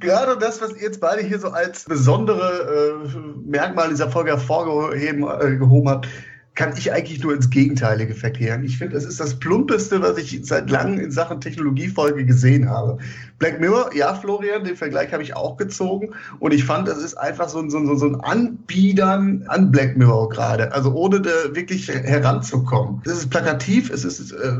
Gerade 0.00 0.36
das, 0.36 0.60
was 0.60 0.74
ihr 0.74 0.82
jetzt 0.82 1.00
beide 1.00 1.22
hier 1.22 1.38
so 1.38 1.48
als 1.48 1.84
besondere 1.84 3.04
äh, 3.04 3.48
Merkmal 3.48 3.88
dieser 3.88 4.10
Folge 4.10 4.32
hervorgehoben 4.32 5.24
äh, 5.24 5.90
habt, 5.90 6.06
kann 6.54 6.72
ich 6.76 6.92
eigentlich 6.92 7.20
nur 7.22 7.34
ins 7.34 7.50
Gegenteilige 7.50 8.14
verkehren. 8.14 8.62
Ich 8.64 8.78
finde, 8.78 8.96
es 8.96 9.04
ist 9.04 9.18
das 9.18 9.34
Plumpeste, 9.34 10.00
was 10.02 10.16
ich 10.18 10.40
seit 10.44 10.70
langem 10.70 11.00
in 11.00 11.10
Sachen 11.10 11.40
Technologiefolge 11.40 12.24
gesehen 12.24 12.70
habe. 12.70 12.98
Black 13.40 13.60
Mirror, 13.60 13.90
ja, 13.94 14.14
Florian, 14.14 14.62
den 14.62 14.76
Vergleich 14.76 15.12
habe 15.12 15.24
ich 15.24 15.34
auch 15.34 15.56
gezogen. 15.56 16.10
Und 16.38 16.54
ich 16.54 16.64
fand, 16.64 16.86
es 16.88 16.98
ist 16.98 17.14
einfach 17.16 17.48
so 17.48 17.58
ein, 17.58 17.70
so 17.70 17.78
ein, 17.78 17.98
so 17.98 18.06
ein 18.06 18.20
Anbiedern 18.20 19.44
an 19.48 19.72
Black 19.72 19.96
Mirror 19.96 20.28
gerade. 20.28 20.72
Also 20.72 20.92
ohne 20.92 21.20
da 21.20 21.30
wirklich 21.52 21.88
heranzukommen. 21.88 23.02
Es 23.04 23.12
ist 23.12 23.30
plakativ, 23.30 23.90
es 23.90 24.04
ist, 24.04 24.30
äh, 24.30 24.52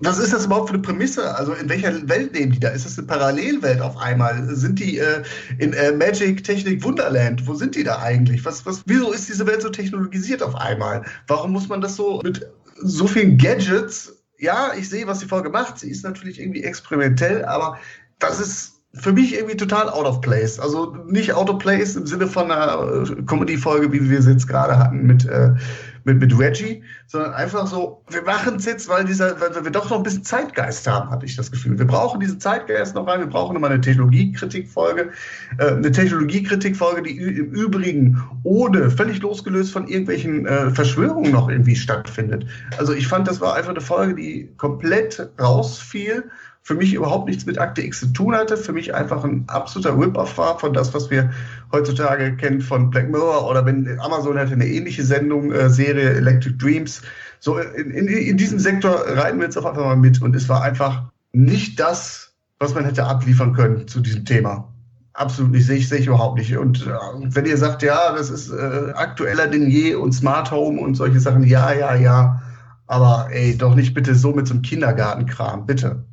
was 0.00 0.18
ist 0.18 0.32
das 0.32 0.46
überhaupt 0.46 0.68
für 0.68 0.74
eine 0.74 0.82
Prämisse? 0.82 1.36
Also 1.36 1.52
in 1.54 1.68
welcher 1.68 2.08
Welt 2.08 2.34
leben 2.36 2.52
die 2.52 2.60
da? 2.60 2.68
Ist 2.68 2.86
das 2.86 2.96
eine 2.96 3.08
Parallelwelt 3.08 3.80
auf 3.80 3.96
einmal? 3.96 4.44
Sind 4.54 4.78
die 4.78 4.98
äh, 4.98 5.22
in 5.58 5.72
äh, 5.72 5.90
Magic, 5.90 6.44
Technik, 6.44 6.84
Wunderland? 6.84 7.44
Wo 7.48 7.54
sind 7.54 7.74
die 7.74 7.82
da 7.82 7.98
eigentlich? 7.98 8.44
Was, 8.44 8.64
was, 8.64 8.84
wieso 8.86 9.12
ist 9.12 9.28
diese 9.28 9.46
Welt 9.48 9.62
so 9.62 9.70
technologisiert 9.70 10.40
auf 10.42 10.54
einmal? 10.54 11.02
Warum 11.26 11.52
muss 11.52 11.68
man 11.68 11.80
das 11.80 11.96
so 11.96 12.20
mit 12.22 12.46
so 12.82 13.06
vielen 13.06 13.38
Gadgets? 13.38 14.24
Ja, 14.38 14.72
ich 14.76 14.88
sehe, 14.88 15.06
was 15.06 15.20
die 15.20 15.26
Folge 15.26 15.48
macht. 15.48 15.78
Sie 15.78 15.90
ist 15.90 16.04
natürlich 16.04 16.40
irgendwie 16.40 16.64
experimentell, 16.64 17.44
aber 17.44 17.78
das 18.18 18.40
ist 18.40 18.74
für 18.94 19.12
mich 19.12 19.34
irgendwie 19.34 19.56
total 19.56 19.88
out 19.90 20.06
of 20.06 20.20
place. 20.20 20.58
Also 20.60 20.96
nicht 21.06 21.32
out 21.32 21.50
of 21.50 21.58
place 21.58 21.96
im 21.96 22.06
Sinne 22.06 22.26
von 22.26 22.50
einer 22.50 23.02
äh, 23.02 23.22
Comedy-Folge, 23.22 23.92
wie 23.92 24.08
wir 24.08 24.22
sie 24.22 24.32
jetzt 24.32 24.46
gerade 24.46 24.78
hatten 24.78 25.06
mit, 25.06 25.24
äh, 25.26 25.54
mit, 26.04 26.20
mit 26.20 26.38
Reggie, 26.38 26.82
sondern 27.06 27.32
einfach 27.32 27.66
so, 27.66 28.02
wir 28.08 28.22
machen 28.22 28.56
es 28.56 28.64
jetzt, 28.64 28.88
weil, 28.88 29.04
dieser, 29.04 29.40
weil 29.40 29.64
wir 29.64 29.70
doch 29.70 29.90
noch 29.90 29.98
ein 29.98 30.02
bisschen 30.02 30.24
Zeitgeist 30.24 30.86
haben, 30.86 31.10
hatte 31.10 31.26
ich 31.26 31.36
das 31.36 31.50
Gefühl. 31.50 31.78
Wir 31.78 31.86
brauchen 31.86 32.20
diesen 32.20 32.40
Zeitgeist 32.40 32.94
noch 32.94 33.06
rein, 33.06 33.20
wir 33.20 33.26
brauchen 33.26 33.54
nochmal 33.54 33.72
eine 33.72 33.80
Technologiekritikfolge, 33.80 35.10
äh, 35.58 35.66
eine 35.66 35.90
Technologiekritikfolge, 35.90 37.02
die 37.02 37.16
im 37.16 37.52
Übrigen 37.52 38.22
ohne, 38.42 38.90
völlig 38.90 39.20
losgelöst 39.20 39.72
von 39.72 39.88
irgendwelchen 39.88 40.46
äh, 40.46 40.70
Verschwörungen 40.70 41.32
noch 41.32 41.48
irgendwie 41.48 41.76
stattfindet. 41.76 42.46
Also 42.78 42.92
ich 42.92 43.08
fand, 43.08 43.26
das 43.26 43.40
war 43.40 43.54
einfach 43.54 43.70
eine 43.70 43.80
Folge, 43.80 44.14
die 44.14 44.50
komplett 44.56 45.30
rausfiel 45.40 46.24
für 46.66 46.74
mich 46.74 46.94
überhaupt 46.94 47.28
nichts 47.28 47.44
mit 47.44 47.58
Akte 47.58 47.82
X 47.82 48.00
zu 48.00 48.06
tun 48.06 48.34
hatte, 48.34 48.56
für 48.56 48.72
mich 48.72 48.94
einfach 48.94 49.22
ein 49.22 49.44
absoluter 49.48 49.98
Rip-Off 49.98 50.38
war 50.38 50.58
von 50.58 50.72
das, 50.72 50.94
was 50.94 51.10
wir 51.10 51.30
heutzutage 51.70 52.36
kennen 52.36 52.62
von 52.62 52.88
Black 52.88 53.10
Mirror 53.10 53.48
oder 53.48 53.66
wenn 53.66 54.00
Amazon 54.00 54.38
hatte 54.38 54.54
eine 54.54 54.66
ähnliche 54.66 55.04
Sendung, 55.04 55.52
äh, 55.52 55.68
Serie 55.68 56.14
Electric 56.14 56.56
Dreams. 56.56 57.02
So 57.38 57.58
in, 57.58 57.90
in, 57.90 58.08
in 58.08 58.38
diesem 58.38 58.58
Sektor 58.58 58.92
reiten 59.06 59.38
wir 59.38 59.44
jetzt 59.44 59.58
auf 59.58 59.66
einfach 59.66 59.84
mal 59.84 59.96
mit 59.96 60.22
und 60.22 60.34
es 60.34 60.48
war 60.48 60.62
einfach 60.62 61.02
nicht 61.32 61.78
das, 61.78 62.32
was 62.58 62.74
man 62.74 62.86
hätte 62.86 63.04
abliefern 63.04 63.52
können 63.52 63.86
zu 63.86 64.00
diesem 64.00 64.24
Thema. 64.24 64.72
Absolut 65.12 65.52
nicht, 65.52 65.66
sehe 65.66 65.76
ich, 65.76 65.88
sehe 65.90 65.98
ich 65.98 66.06
überhaupt 66.06 66.38
nicht. 66.38 66.56
Und 66.56 66.86
äh, 66.86 66.94
wenn 67.24 67.44
ihr 67.44 67.58
sagt, 67.58 67.82
ja, 67.82 68.14
das 68.16 68.30
ist 68.30 68.50
äh, 68.50 68.92
aktueller 68.94 69.48
denn 69.48 69.68
je 69.68 69.96
und 69.96 70.12
Smart 70.12 70.50
Home 70.50 70.80
und 70.80 70.94
solche 70.94 71.20
Sachen, 71.20 71.44
ja, 71.44 71.74
ja, 71.74 71.94
ja. 71.94 72.40
Aber 72.86 73.28
ey, 73.30 73.54
doch 73.56 73.74
nicht 73.74 73.92
bitte 73.92 74.14
so 74.14 74.32
mit 74.32 74.46
so 74.46 74.54
einem 74.54 74.62
Kindergartenkram, 74.62 75.66
bitte. 75.66 76.04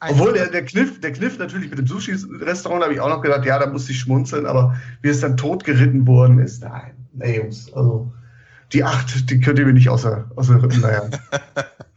Obwohl 0.00 0.32
der, 0.32 0.48
der, 0.48 0.64
Kniff, 0.64 1.00
der 1.00 1.12
Kniff 1.12 1.38
natürlich 1.38 1.70
mit 1.70 1.78
dem 1.78 1.86
Sushi-Restaurant 1.86 2.82
habe 2.82 2.94
ich 2.94 3.00
auch 3.00 3.08
noch 3.08 3.22
gedacht, 3.22 3.44
ja, 3.44 3.58
da 3.58 3.66
musste 3.66 3.92
ich 3.92 3.98
schmunzeln, 3.98 4.46
aber 4.46 4.76
wie 5.02 5.08
es 5.08 5.20
dann 5.20 5.36
totgeritten 5.36 6.06
worden 6.06 6.38
ist, 6.38 6.62
nein, 6.62 6.92
nee, 7.12 7.38
Jungs, 7.38 7.72
also 7.72 8.12
die 8.72 8.84
acht, 8.84 9.30
die 9.30 9.40
könnt 9.40 9.58
ihr 9.58 9.66
mir 9.66 9.72
nicht 9.72 9.88
außer, 9.88 10.30
außer 10.36 10.62
Rippen 10.62 10.80
leiern. 10.80 11.10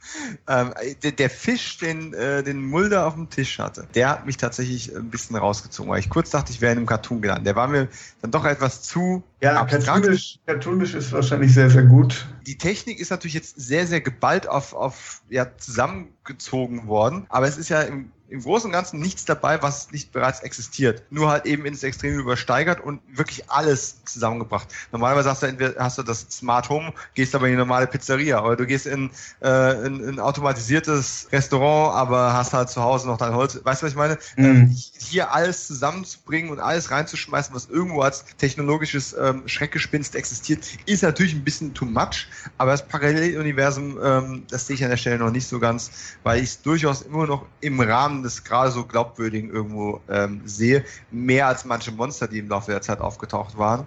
ähm, 0.48 0.74
der, 1.04 1.12
der, 1.12 1.30
Fisch, 1.30 1.78
den, 1.78 2.14
äh, 2.14 2.44
den 2.44 2.64
Mulder 2.64 3.06
auf 3.06 3.16
dem 3.16 3.30
Tisch 3.30 3.60
hatte, 3.60 3.88
der 3.96 4.10
hat 4.10 4.26
mich 4.26 4.38
tatsächlich 4.38 4.96
ein 4.96 5.10
bisschen 5.10 5.36
rausgezogen, 5.36 5.92
weil 5.92 6.00
ich 6.00 6.10
kurz 6.10 6.30
dachte, 6.30 6.52
ich 6.52 6.62
wäre 6.62 6.72
in 6.72 6.80
einem 6.80 6.88
Cartoon 6.88 7.22
gelandet. 7.22 7.48
Der 7.48 7.56
war 7.56 7.68
mir 7.68 7.88
dann 8.22 8.32
doch 8.32 8.46
etwas 8.46 8.82
zu. 8.82 9.24
Ja, 9.42 9.66
cartoonisch, 9.66 10.40
cartoonisch 10.46 10.94
ist 10.94 11.12
wahrscheinlich 11.12 11.54
sehr, 11.54 11.70
sehr 11.70 11.84
gut. 11.84 12.28
Die 12.46 12.58
Technik 12.58 13.00
ist 13.00 13.12
natürlich 13.12 13.36
jetzt 13.36 13.60
sehr, 13.60 13.86
sehr 13.88 14.02
geballt 14.02 14.48
auf, 14.48 14.74
auf 14.74 15.22
ja, 15.30 15.46
zusammengezogen 15.58 16.88
worden, 16.88 17.26
aber 17.30 17.48
es 17.48 17.58
ist 17.58 17.70
ja 17.70 17.82
im 17.82 18.12
im 18.30 18.42
Großen 18.42 18.68
und 18.68 18.74
Ganzen 18.74 19.00
nichts 19.00 19.26
dabei, 19.26 19.62
was 19.62 19.92
nicht 19.92 20.12
bereits 20.12 20.42
existiert. 20.42 21.04
Nur 21.10 21.30
halt 21.30 21.46
eben 21.46 21.66
ins 21.66 21.84
Extrem 21.84 22.20
übersteigert 22.20 22.82
und 22.82 23.02
wirklich 23.12 23.50
alles 23.50 24.04
zusammengebracht. 24.06 24.68
Normalerweise 24.92 25.30
hast 25.30 25.44
du, 25.44 25.48
entweder, 25.48 25.76
hast 25.84 25.98
du 25.98 26.04
das 26.04 26.28
Smart 26.30 26.70
Home, 26.70 26.94
gehst 27.14 27.36
aber 27.36 27.48
in 27.48 27.54
eine 27.54 27.60
normale 27.60 27.88
Pizzeria 27.88 28.44
oder 28.44 28.56
du 28.56 28.66
gehst 28.66 28.86
in, 28.86 29.10
äh, 29.42 29.86
in, 29.86 30.02
in 30.02 30.10
ein 30.10 30.20
automatisiertes 30.20 31.28
Restaurant, 31.32 31.96
aber 31.96 32.34
hast 32.34 32.54
halt 32.54 32.70
zu 32.70 32.82
Hause 32.82 33.08
noch 33.08 33.18
dein 33.18 33.34
Holz. 33.34 33.60
Weißt 33.64 33.82
du, 33.82 33.86
was 33.86 33.92
ich 33.92 33.98
meine? 33.98 34.18
Mhm. 34.36 34.46
Ähm, 34.46 34.78
hier 35.00 35.32
alles 35.32 35.68
zusammenzubringen 35.68 36.52
und 36.52 36.60
alles 36.60 36.92
reinzuschmeißen, 36.92 37.56
was 37.56 37.68
irgendwo 37.68 38.02
als 38.02 38.26
technologisches 38.38 39.16
ähm, 39.20 39.48
Schreckgespinst 39.48 40.16
existiert, 40.16 40.66
ist 40.86 41.04
natürlich 41.04 41.34
ein 41.34 41.44
bisschen 41.44 41.74
too 41.74 41.86
much, 41.86 42.28
aber 42.58 42.72
das 42.72 42.88
Paralleluniversum, 42.88 43.98
ähm, 44.04 44.44
das 44.50 44.68
sehe 44.68 44.76
ich 44.76 44.84
an 44.84 44.90
der 44.90 44.98
Stelle 44.98 45.18
noch 45.18 45.32
nicht 45.32 45.48
so 45.48 45.60
ganz, 45.60 45.92
weil 46.24 46.40
ich 46.40 46.50
es 46.50 46.62
durchaus 46.62 47.02
immer 47.02 47.26
noch 47.26 47.46
im 47.62 47.80
Rahmen 47.80 48.17
Rahmen 48.18 48.24
des 48.24 48.44
gerade 48.44 48.72
so 48.72 48.86
glaubwürdigen 48.86 49.50
irgendwo 49.50 50.02
ähm, 50.10 50.42
sehe. 50.46 50.84
Mehr 51.12 51.48
als 51.48 51.66
manche 51.66 51.92
Monster, 51.92 52.28
die 52.28 52.40
im 52.40 52.50
Laufe 52.50 52.72
der 52.72 52.82
Zeit 52.82 53.00
aufgetaucht 53.00 53.58
waren. 53.58 53.86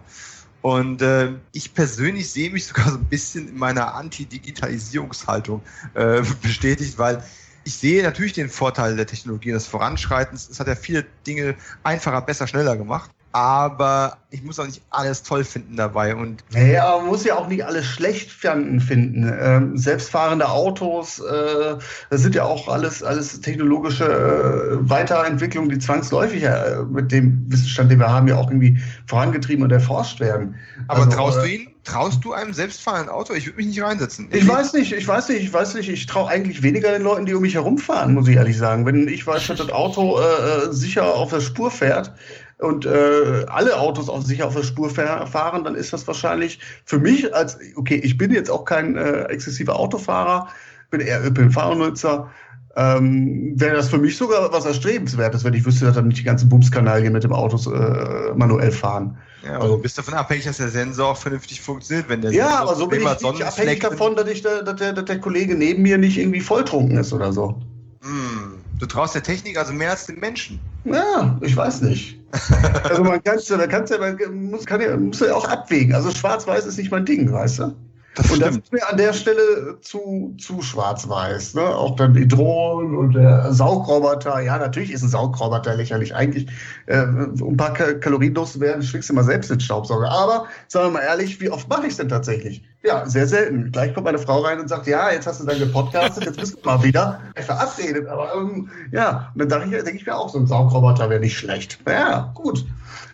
Und 0.63 1.03
äh, 1.03 1.33
ich 1.53 1.75
persönlich 1.75 2.31
sehe 2.31 2.51
mich 2.51 2.67
sogar 2.67 2.91
so 2.91 2.99
ein 2.99 3.05
bisschen 3.05 3.49
in 3.49 3.59
meiner 3.59 3.95
Anti-Digitalisierungshaltung 3.95 5.63
äh, 5.95 6.23
bestätigt, 6.43 6.99
weil 6.99 7.25
ich 7.65 7.77
sehe 7.77 8.03
natürlich 8.03 8.35
den 8.35 8.49
Vorteil 8.49 8.97
der 8.97 9.07
Technologie 9.07 9.53
des 9.53 9.67
Voranschreitens. 9.67 10.49
Es 10.49 10.61
hat 10.61 10.67
ja 10.67 10.75
viele 10.75 11.05
Dinge 11.27 11.57
einfacher, 11.83 12.21
besser, 12.23 12.47
schneller 12.47 12.77
gemacht 12.77 13.11
aber 13.33 14.17
ich 14.31 14.43
muss 14.43 14.59
auch 14.59 14.67
nicht 14.67 14.83
alles 14.91 15.23
toll 15.23 15.45
finden 15.45 15.77
dabei. 15.77 16.15
Und 16.15 16.43
naja, 16.51 16.97
man 16.99 17.07
muss 17.07 17.25
ja 17.25 17.37
auch 17.37 17.49
nicht 17.49 17.65
alles 17.65 17.87
schlecht 17.87 18.31
finden. 18.31 19.33
Ähm, 19.41 19.77
selbstfahrende 19.77 20.49
Autos, 20.49 21.21
äh, 21.21 21.77
das 22.11 22.21
sind 22.23 22.35
ja 22.35 22.45
auch 22.45 22.69
alles, 22.69 23.03
alles 23.03 23.41
technologische 23.41 24.05
äh, 24.05 24.89
Weiterentwicklungen, 24.89 25.71
die 25.71 25.79
zwangsläufig 25.79 26.43
äh, 26.43 26.83
mit 26.91 27.13
dem 27.13 27.45
Wissensstand, 27.49 27.91
den 27.91 28.01
wir 28.01 28.09
haben, 28.09 28.27
ja 28.27 28.37
auch 28.37 28.51
irgendwie 28.51 28.81
vorangetrieben 29.07 29.65
und 29.65 29.73
erforscht 29.73 30.21
werden. 30.21 30.57
Aber 30.89 31.05
also, 31.05 31.17
traust 31.17 31.39
du 31.39 31.49
ihn? 31.49 31.67
Traust 31.85 32.23
du 32.25 32.35
einem 32.35 32.53
selbstfahrenden 32.53 33.09
Auto? 33.09 33.33
Ich 33.33 33.47
würde 33.47 33.57
mich 33.57 33.67
nicht 33.67 33.83
reinsetzen. 33.83 34.29
Ich, 34.31 34.43
ich 34.43 34.49
weiß 34.49 34.75
nicht, 34.75 34.93
ich 34.93 35.09
weiß 35.09 35.31
nicht, 35.31 35.43
ich 35.43 35.53
weiß 35.53 35.75
nicht. 35.75 35.89
Ich 35.89 36.07
traue 36.07 36.29
eigentlich 36.29 36.63
weniger 36.63 36.93
den 36.93 37.03
Leuten, 37.03 37.25
die 37.25 37.33
um 37.33 37.41
mich 37.41 37.55
herumfahren, 37.55 38.13
muss 38.13 38.29
ich 38.29 38.37
ehrlich 38.37 38.59
sagen. 38.59 38.85
Wenn 38.85 39.09
ich 39.09 39.27
weiß, 39.27 39.47
dass 39.47 39.59
das 39.59 39.71
Auto 39.71 40.21
äh, 40.21 40.23
äh 40.23 40.73
sicher 40.73 41.15
auf 41.15 41.31
der 41.31 41.41
Spur 41.41 41.71
fährt, 41.71 42.13
und 42.61 42.87
äh, 42.87 43.47
alle 43.49 43.79
Autos 43.79 44.09
auch 44.09 44.23
sicher 44.23 44.47
auf 44.47 44.55
der 44.55 44.63
Spur 44.63 44.91
fahren, 44.91 45.65
dann 45.65 45.75
ist 45.75 45.93
das 45.93 46.07
wahrscheinlich 46.07 46.61
für 46.85 46.99
mich 46.99 47.35
als, 47.35 47.59
okay, 47.77 48.01
ich 48.03 48.19
bin 48.19 48.33
jetzt 48.33 48.51
auch 48.51 48.65
kein 48.65 48.97
äh, 48.97 49.25
exzessiver 49.25 49.79
Autofahrer, 49.79 50.49
bin 50.91 51.01
eher 51.01 51.25
ÖPNV-Nutzer, 51.25 52.31
ähm, 52.77 53.53
wäre 53.57 53.77
das 53.77 53.89
für 53.89 53.99
mich 53.99 54.17
sogar 54.17 54.53
was 54.53 54.65
Erstrebenswertes, 54.65 55.43
wenn 55.45 55.55
ich 55.55 55.65
wüsste, 55.65 55.87
dass 55.87 55.97
dann 55.97 56.09
nicht 56.09 56.21
die 56.21 56.25
ganzen 56.25 56.49
Bumskanalien 56.49 57.13
mit 57.13 57.25
dem 57.25 57.33
Auto 57.33 57.73
äh, 57.73 58.33
manuell 58.35 58.71
fahren. 58.71 59.19
Ja, 59.45 59.59
also 59.59 59.79
bist 59.79 59.99
davon 59.99 60.15
abhängig, 60.15 60.45
dass 60.45 60.59
der 60.59 60.69
Sensor 60.69 61.09
auch 61.09 61.17
vernünftig 61.17 61.61
funktioniert, 61.61 62.09
wenn 62.09 62.21
der 62.21 62.33
ja, 62.33 62.49
Sensor 62.49 62.61
aber 62.61 62.75
so 62.77 62.87
bin 62.87 63.01
ich 63.01 63.23
nicht 63.23 63.45
abhängig 63.45 63.81
davon, 63.81 64.15
dass, 64.15 64.29
ich 64.29 64.43
da, 64.43 64.63
dass, 64.63 64.77
der, 64.77 64.93
dass 64.93 65.07
der 65.07 65.19
Kollege 65.19 65.55
neben 65.55 65.83
mir 65.83 65.99
nicht 65.99 66.19
irgendwie 66.19 66.41
volltrunken 66.41 66.99
ist 66.99 67.13
oder 67.13 67.33
so. 67.33 67.61
Hm. 68.03 68.60
Du 68.81 68.87
traust 68.87 69.15
der 69.15 69.23
Technik 69.23 69.59
also 69.59 69.75
mehr 69.75 69.91
als 69.91 70.07
den 70.07 70.19
Menschen. 70.19 70.59
Ja, 70.85 71.39
ich 71.43 71.55
weiß 71.55 71.83
nicht. 71.83 72.19
also 72.85 73.05
man 73.05 73.23
kann 73.23 73.39
ja, 73.87 73.99
man 73.99 74.51
muss, 74.51 74.65
kann 74.65 74.81
ja, 74.81 74.97
muss 74.97 75.21
ja 75.21 75.35
auch 75.35 75.47
abwägen. 75.47 75.95
Also 75.95 76.11
schwarz-weiß 76.11 76.65
ist 76.65 76.79
nicht 76.79 76.91
mein 76.91 77.05
Ding, 77.05 77.31
weißt 77.31 77.59
du? 77.59 77.77
Das 78.17 78.29
und 78.31 78.43
das 78.43 78.57
ist 78.57 78.73
mir 78.73 78.89
an 78.89 78.97
der 78.97 79.13
Stelle 79.13 79.79
zu, 79.83 80.35
zu 80.39 80.61
schwarz-weiß. 80.63 81.55
Ne? 81.55 81.63
Auch 81.63 81.95
dann 81.95 82.13
die 82.13 82.27
Drohnen 82.27 82.97
und 82.97 83.13
der 83.13 83.53
Saugroboter. 83.53 84.41
Ja, 84.41 84.59
natürlich 84.59 84.91
ist 84.91 85.03
ein 85.03 85.09
Saugroboter 85.09 85.77
lächerlich. 85.77 86.15
Eigentlich, 86.15 86.49
äh, 86.87 87.03
um 87.03 87.53
ein 87.53 87.57
paar 87.57 87.73
Kalorien 87.73 88.35
loszuwerden, 88.35 88.83
schwingst 88.83 89.11
du 89.11 89.15
mal 89.15 89.23
selbst 89.23 89.51
den 89.51 89.61
Staubsauger. 89.61 90.11
Aber, 90.11 90.47
sagen 90.67 90.89
wir 90.89 90.99
mal 90.99 91.03
ehrlich, 91.03 91.41
wie 91.41 91.51
oft 91.51 91.69
mache 91.69 91.83
ich 91.83 91.93
es 91.93 91.97
denn 91.99 92.09
tatsächlich? 92.09 92.65
Ja, 92.83 93.07
sehr 93.07 93.29
selten. 93.29 93.71
Gleich 93.71 93.95
kommt 93.95 94.07
meine 94.07 94.19
Frau 94.19 94.41
rein 94.41 94.59
und 94.59 94.67
sagt, 94.67 94.89
ja, 94.89 95.13
jetzt 95.13 95.29
hast 95.29 95.41
du 95.41 95.47
dann 95.47 95.61
gepodcastet, 95.61 96.25
jetzt 96.25 96.41
bist 96.41 96.57
du 96.57 96.67
mal 96.67 96.83
wieder 96.83 97.21
verabredet. 97.37 98.09
Aber 98.09 98.35
ähm, 98.35 98.69
ja, 98.91 99.33
und 99.37 99.49
dann 99.49 99.71
denke 99.71 99.93
ich, 99.93 100.05
mir 100.05 100.17
auch, 100.17 100.31
so 100.31 100.39
ein 100.39 100.49
Saugroboter 100.49 101.09
wäre 101.11 101.21
nicht 101.21 101.39
schlecht. 101.39 101.79
Ja, 101.87 102.33
gut. 102.35 102.65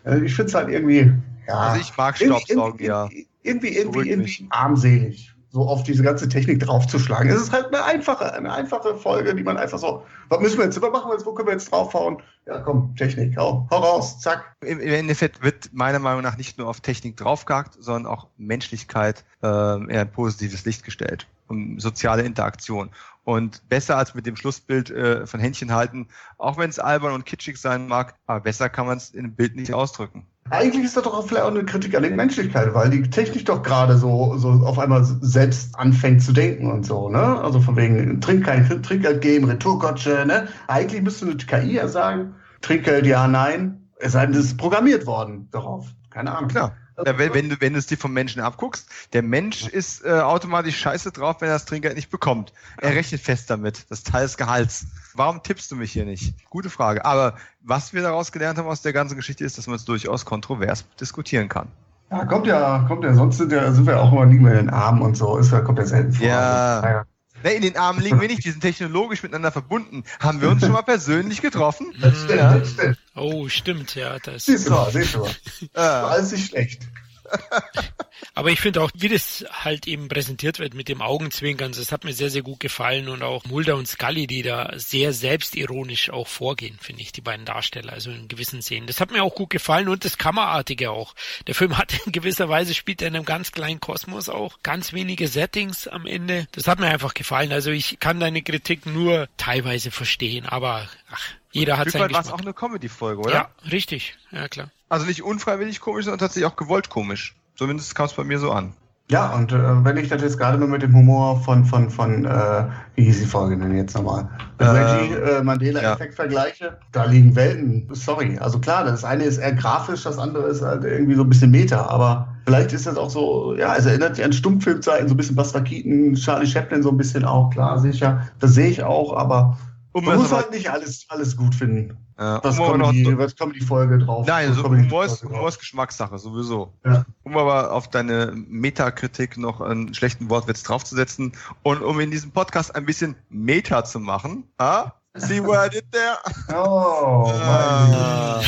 Äh, 0.04 0.20
ich 0.20 0.34
finde 0.34 0.48
es 0.48 0.54
halt 0.54 0.70
irgendwie. 0.70 1.12
Ja, 1.46 1.54
also 1.54 1.80
ich 1.80 1.96
mag 1.96 2.16
Staubsaugen, 2.16 2.84
ja 2.84 3.08
irgendwie, 3.46 3.76
irgendwie, 3.76 4.10
irgendwie 4.10 4.46
armselig, 4.50 5.32
so 5.50 5.62
auf 5.62 5.82
diese 5.84 6.02
ganze 6.02 6.28
Technik 6.28 6.60
draufzuschlagen. 6.60 7.30
Es 7.30 7.40
ist 7.40 7.52
halt 7.52 7.66
eine 7.68 7.84
einfache, 7.84 8.34
eine 8.34 8.52
einfache 8.52 8.94
Folge, 8.96 9.34
die 9.34 9.42
man 9.42 9.56
einfach 9.56 9.78
so, 9.78 10.04
was 10.28 10.40
müssen 10.40 10.58
wir 10.58 10.64
jetzt, 10.64 10.80
was 10.82 10.92
machen 10.92 11.08
wir 11.08 11.14
jetzt, 11.14 11.24
wo 11.24 11.32
können 11.32 11.48
wir 11.48 11.52
jetzt 11.52 11.70
draufhauen? 11.72 12.22
Ja, 12.46 12.60
komm, 12.60 12.94
Technik, 12.96 13.36
hau, 13.36 13.66
hau 13.70 13.76
raus, 13.78 14.20
zack. 14.20 14.54
Im, 14.60 14.78
Im 14.80 14.92
Endeffekt 14.92 15.42
wird 15.42 15.70
meiner 15.72 15.98
Meinung 15.98 16.22
nach 16.22 16.36
nicht 16.36 16.58
nur 16.58 16.68
auf 16.68 16.80
Technik 16.80 17.16
draufgehakt, 17.16 17.76
sondern 17.80 18.12
auch 18.12 18.28
Menschlichkeit 18.36 19.24
äh, 19.42 19.46
in 19.46 19.90
ein 19.90 20.12
positives 20.12 20.64
Licht 20.64 20.84
gestellt. 20.84 21.26
um 21.48 21.80
soziale 21.80 22.22
Interaktion. 22.22 22.90
Und 23.24 23.68
besser 23.68 23.96
als 23.96 24.14
mit 24.14 24.26
dem 24.26 24.36
Schlussbild 24.36 24.90
äh, 24.90 25.26
von 25.26 25.40
Händchen 25.40 25.72
halten, 25.72 26.08
auch 26.38 26.58
wenn 26.58 26.70
es 26.70 26.78
albern 26.78 27.12
und 27.12 27.26
kitschig 27.26 27.58
sein 27.58 27.88
mag, 27.88 28.14
aber 28.26 28.40
besser 28.40 28.68
kann 28.68 28.86
man 28.86 28.98
es 28.98 29.10
in 29.10 29.24
einem 29.24 29.34
Bild 29.34 29.56
nicht 29.56 29.72
ausdrücken. 29.72 30.26
Eigentlich 30.50 30.84
ist 30.84 30.96
das 30.96 31.04
doch 31.04 31.14
auch 31.14 31.26
vielleicht 31.26 31.44
auch 31.44 31.50
eine 31.50 31.64
Kritik 31.64 31.94
an 31.96 32.02
der 32.02 32.12
Menschlichkeit, 32.12 32.72
weil 32.74 32.90
die 32.90 33.02
Technik 33.10 33.46
doch 33.46 33.62
gerade 33.62 33.96
so, 33.96 34.36
so 34.38 34.48
auf 34.48 34.78
einmal 34.78 35.04
selbst 35.04 35.78
anfängt 35.78 36.22
zu 36.22 36.32
denken 36.32 36.70
und 36.70 36.86
so, 36.86 37.08
ne? 37.08 37.40
Also 37.40 37.60
von 37.60 37.76
wegen 37.76 38.20
Trink 38.20 38.44
kein 38.44 38.82
Trinkgeld 38.82 39.20
geben, 39.20 39.46
Retourkutsche, 39.46 40.24
ne? 40.26 40.48
Eigentlich 40.68 41.02
müsste 41.02 41.26
eine 41.26 41.36
KI 41.36 41.74
ja 41.74 41.88
sagen, 41.88 42.34
Trinkgeld 42.60 43.06
ja, 43.06 43.26
nein, 43.26 43.88
es 43.98 44.12
sei 44.12 44.26
denn, 44.26 44.34
es 44.34 44.46
ist 44.46 44.58
programmiert 44.58 45.06
worden 45.06 45.48
darauf. 45.50 45.86
Keine 46.10 46.34
Ahnung. 46.34 46.48
Klar. 46.48 46.76
Ja, 47.04 47.18
wenn, 47.18 47.34
wenn, 47.34 47.48
du, 47.50 47.60
wenn 47.60 47.74
du 47.74 47.78
es 47.78 47.86
dir 47.86 47.98
vom 47.98 48.12
Menschen 48.12 48.40
abguckst, 48.40 48.88
der 49.12 49.22
Mensch 49.22 49.68
ist 49.68 50.02
äh, 50.04 50.12
automatisch 50.12 50.78
scheiße 50.78 51.12
drauf, 51.12 51.36
wenn 51.40 51.48
er 51.48 51.54
das 51.54 51.66
Trinkgeld 51.66 51.94
nicht 51.94 52.10
bekommt. 52.10 52.54
Er 52.78 52.94
rechnet 52.94 53.20
fest 53.20 53.50
damit, 53.50 53.84
das 53.90 54.02
Teil 54.02 54.22
des 54.22 54.38
Gehalts. 54.38 54.86
Warum 55.16 55.42
tippst 55.42 55.70
du 55.70 55.76
mich 55.76 55.92
hier 55.92 56.04
nicht? 56.04 56.34
Gute 56.50 56.68
Frage. 56.68 57.04
Aber 57.04 57.36
was 57.62 57.94
wir 57.94 58.02
daraus 58.02 58.32
gelernt 58.32 58.58
haben 58.58 58.68
aus 58.68 58.82
der 58.82 58.92
ganzen 58.92 59.16
Geschichte 59.16 59.44
ist, 59.44 59.56
dass 59.56 59.66
man 59.66 59.76
es 59.76 59.84
durchaus 59.84 60.24
kontrovers 60.24 60.84
diskutieren 61.00 61.48
kann. 61.48 61.68
Ja, 62.10 62.24
kommt 62.24 62.46
ja, 62.46 62.84
kommt 62.86 63.02
ja, 63.02 63.14
sonst 63.14 63.38
sind, 63.38 63.50
ja, 63.50 63.72
sind 63.72 63.86
wir 63.86 64.00
auch 64.00 64.12
immer 64.12 64.26
liegen 64.26 64.44
wir 64.44 64.52
in 64.52 64.66
den 64.66 64.70
Armen 64.70 65.02
und 65.02 65.16
so, 65.16 65.38
ist, 65.38 65.50
kommt 65.64 65.78
ja 65.78 65.86
selten 65.86 66.12
vor. 66.12 66.26
Ja. 66.26 66.76
Also, 66.76 66.88
ja. 66.88 67.04
Nee, 67.42 67.54
in 67.56 67.62
den 67.62 67.76
Armen 67.76 68.00
liegen 68.00 68.20
wir 68.20 68.28
nicht, 68.28 68.44
wir 68.44 68.52
sind 68.52 68.60
technologisch 68.60 69.22
miteinander 69.22 69.52
verbunden. 69.52 70.04
Haben 70.20 70.40
wir 70.40 70.48
uns 70.50 70.62
schon 70.62 70.72
mal 70.72 70.82
persönlich 70.82 71.42
getroffen? 71.42 71.92
Das 72.00 72.22
stimmt, 72.22 72.38
ja. 72.38 72.58
das 72.58 72.70
stimmt. 72.70 72.98
Oh, 73.14 73.48
stimmt, 73.48 73.94
ja. 73.94 74.18
Das 74.18 74.44
siehst 74.46 74.68
du, 74.68 74.74
siehst 74.90 75.14
du. 75.14 75.26
War 75.74 76.10
alles 76.10 76.32
nicht 76.32 76.48
schlecht. 76.48 76.82
Aber 78.34 78.50
ich 78.50 78.60
finde 78.60 78.82
auch, 78.82 78.90
wie 78.94 79.08
das 79.08 79.44
halt 79.50 79.86
eben 79.86 80.08
präsentiert 80.08 80.58
wird 80.58 80.74
mit 80.74 80.88
dem 80.88 81.00
Augenzwinkern, 81.02 81.72
das 81.72 81.92
hat 81.92 82.04
mir 82.04 82.12
sehr, 82.12 82.30
sehr 82.30 82.42
gut 82.42 82.60
gefallen 82.60 83.08
und 83.08 83.22
auch 83.22 83.44
Mulder 83.44 83.76
und 83.76 83.88
Scully, 83.88 84.26
die 84.26 84.42
da 84.42 84.72
sehr 84.76 85.12
selbstironisch 85.12 86.10
auch 86.10 86.26
vorgehen, 86.26 86.78
finde 86.80 87.02
ich, 87.02 87.12
die 87.12 87.20
beiden 87.20 87.46
Darsteller, 87.46 87.92
also 87.92 88.10
in 88.10 88.28
gewissen 88.28 88.62
Szenen. 88.62 88.86
Das 88.86 89.00
hat 89.00 89.10
mir 89.10 89.22
auch 89.22 89.34
gut 89.34 89.50
gefallen 89.50 89.88
und 89.88 90.04
das 90.04 90.18
Kammerartige 90.18 90.90
auch. 90.90 91.14
Der 91.46 91.54
Film 91.54 91.78
hat 91.78 91.94
in 92.06 92.12
gewisser 92.12 92.48
Weise 92.48 92.74
spielt 92.74 93.02
er 93.02 93.08
in 93.08 93.16
einem 93.16 93.24
ganz 93.24 93.52
kleinen 93.52 93.80
Kosmos 93.80 94.28
auch, 94.28 94.58
ganz 94.62 94.92
wenige 94.92 95.28
Settings 95.28 95.88
am 95.88 96.06
Ende. 96.06 96.46
Das 96.52 96.68
hat 96.68 96.78
mir 96.78 96.88
einfach 96.88 97.14
gefallen. 97.14 97.52
Also 97.52 97.70
ich 97.70 98.00
kann 98.00 98.20
deine 98.20 98.42
Kritik 98.42 98.86
nur 98.86 99.28
teilweise 99.36 99.90
verstehen, 99.90 100.46
aber 100.46 100.88
ach, 101.10 101.24
jeder 101.52 101.78
hat 101.78 101.86
Geschmack. 101.86 102.12
war 102.12 102.20
es 102.20 102.30
auch 102.30 102.40
eine 102.40 102.52
Comedy-Folge, 102.52 103.22
oder? 103.22 103.32
Ja, 103.32 103.50
richtig. 103.70 104.16
Ja, 104.30 104.48
klar. 104.48 104.70
Also 104.88 105.06
nicht 105.06 105.22
unfreiwillig 105.22 105.80
komisch, 105.80 106.04
sondern 106.04 106.20
tatsächlich 106.20 106.50
auch 106.50 106.56
gewollt 106.56 106.90
komisch. 106.90 107.36
Zumindest 107.56 107.94
kam 107.94 108.06
es 108.06 108.12
bei 108.12 108.24
mir 108.24 108.38
so 108.38 108.52
an. 108.52 108.72
Ja, 109.08 109.32
und 109.34 109.52
äh, 109.52 109.84
wenn 109.84 109.96
ich 109.98 110.08
das 110.08 110.20
jetzt 110.20 110.36
gerade 110.36 110.58
nur 110.58 110.66
mit 110.66 110.82
dem 110.82 110.92
Humor 110.92 111.40
von, 111.42 111.64
von, 111.64 111.90
von 111.90 112.24
äh, 112.24 112.64
wie 112.96 113.04
hieß 113.04 113.20
die 113.20 113.26
Folge 113.26 113.56
denn 113.56 113.76
jetzt 113.76 113.94
nochmal? 113.94 114.28
Mit 114.58 114.68
Reggie 114.68 115.14
äh, 115.14 115.42
Mandela-Effekt 115.44 116.14
ja. 116.14 116.16
vergleiche, 116.16 116.78
da 116.90 117.04
liegen 117.04 117.36
Welten. 117.36 117.88
Sorry. 117.92 118.36
Also 118.38 118.58
klar, 118.58 118.82
das 118.84 119.04
eine 119.04 119.22
ist 119.22 119.38
eher 119.38 119.52
grafisch, 119.52 120.02
das 120.02 120.18
andere 120.18 120.48
ist 120.48 120.62
halt 120.62 120.82
irgendwie 120.82 121.14
so 121.14 121.22
ein 121.22 121.28
bisschen 121.28 121.52
Meta, 121.52 121.86
aber 121.86 122.34
vielleicht 122.46 122.72
ist 122.72 122.86
das 122.86 122.96
auch 122.96 123.10
so, 123.10 123.54
ja, 123.54 123.76
es 123.76 123.86
erinnert 123.86 124.16
sich 124.16 124.24
an 124.24 124.32
Stummfilmzeiten, 124.32 125.06
so 125.06 125.14
ein 125.14 125.16
bisschen 125.16 125.36
Buster 125.36 125.60
Keaton, 125.60 126.14
Charlie 126.16 126.48
Chaplin 126.48 126.82
so 126.82 126.90
ein 126.90 126.96
bisschen 126.96 127.24
auch, 127.24 127.50
klar, 127.50 127.78
sicher. 127.78 128.22
Das 128.40 128.54
sehe 128.54 128.68
ich 128.68 128.82
auch, 128.82 129.16
aber 129.16 129.56
um 129.96 130.04
man 130.04 130.18
muss 130.18 130.30
halt 130.30 130.50
nicht 130.50 130.70
alles, 130.70 131.06
alles 131.08 131.38
gut 131.38 131.54
finden. 131.54 131.96
Ja, 132.18 132.44
was, 132.44 132.58
um 132.58 132.66
kommt 132.66 132.94
die, 132.94 133.16
was 133.16 133.34
kommt 133.34 133.56
die 133.56 133.64
Folge 133.64 133.96
drauf? 133.98 134.26
Nein, 134.26 134.48
also 134.48 134.64
Humor 134.64 135.06
ist, 135.06 135.24
Humor 135.24 135.48
ist 135.48 135.58
Geschmackssache, 135.58 136.18
sowieso. 136.18 136.74
Ja. 136.84 137.06
Um 137.22 137.34
aber 137.38 137.72
auf 137.72 137.88
deine 137.88 138.32
Metakritik 138.34 139.38
noch 139.38 139.62
einen 139.62 139.94
schlechten 139.94 140.28
Wortwitz 140.28 140.64
draufzusetzen 140.64 141.32
und 141.62 141.82
um 141.82 141.98
in 142.00 142.10
diesem 142.10 142.30
Podcast 142.32 142.74
ein 142.74 142.84
bisschen 142.84 143.16
Meta 143.30 143.84
zu 143.84 143.98
machen, 143.98 144.44
ah, 144.58 144.92
See 145.18 145.40
what 145.40 145.58
I 145.58 145.68
did 145.68 145.90
there? 145.92 146.18
Oh, 146.54 147.32
ah, 147.34 148.42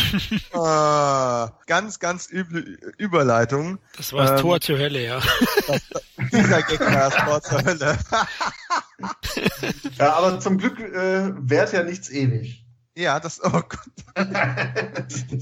ah, 0.53 1.51
ganz, 1.67 1.99
ganz 1.99 2.29
üble 2.31 2.79
Überleitung. 2.99 3.79
Das 3.97 4.13
war 4.13 4.23
das 4.23 4.31
ähm, 4.33 4.47
Tor 4.47 4.61
zur 4.61 4.79
Hölle, 4.79 5.03
ja. 5.03 5.21
dieser 6.33 6.63
Gag 6.63 6.81
war 6.81 7.11
das 7.11 7.15
Tor 7.17 7.43
zur 7.43 7.65
Hölle. 7.65 7.99
ja, 9.99 10.15
aber 10.15 10.41
zum 10.41 10.59
Glück 10.59 10.79
äh, 10.81 11.33
währt 11.37 11.73
ja 11.73 11.83
nichts 11.83 12.11
ewig. 12.11 12.65
Ja, 12.99 13.21
das, 13.21 13.41
oh 13.45 13.51
Gott. 13.51 13.79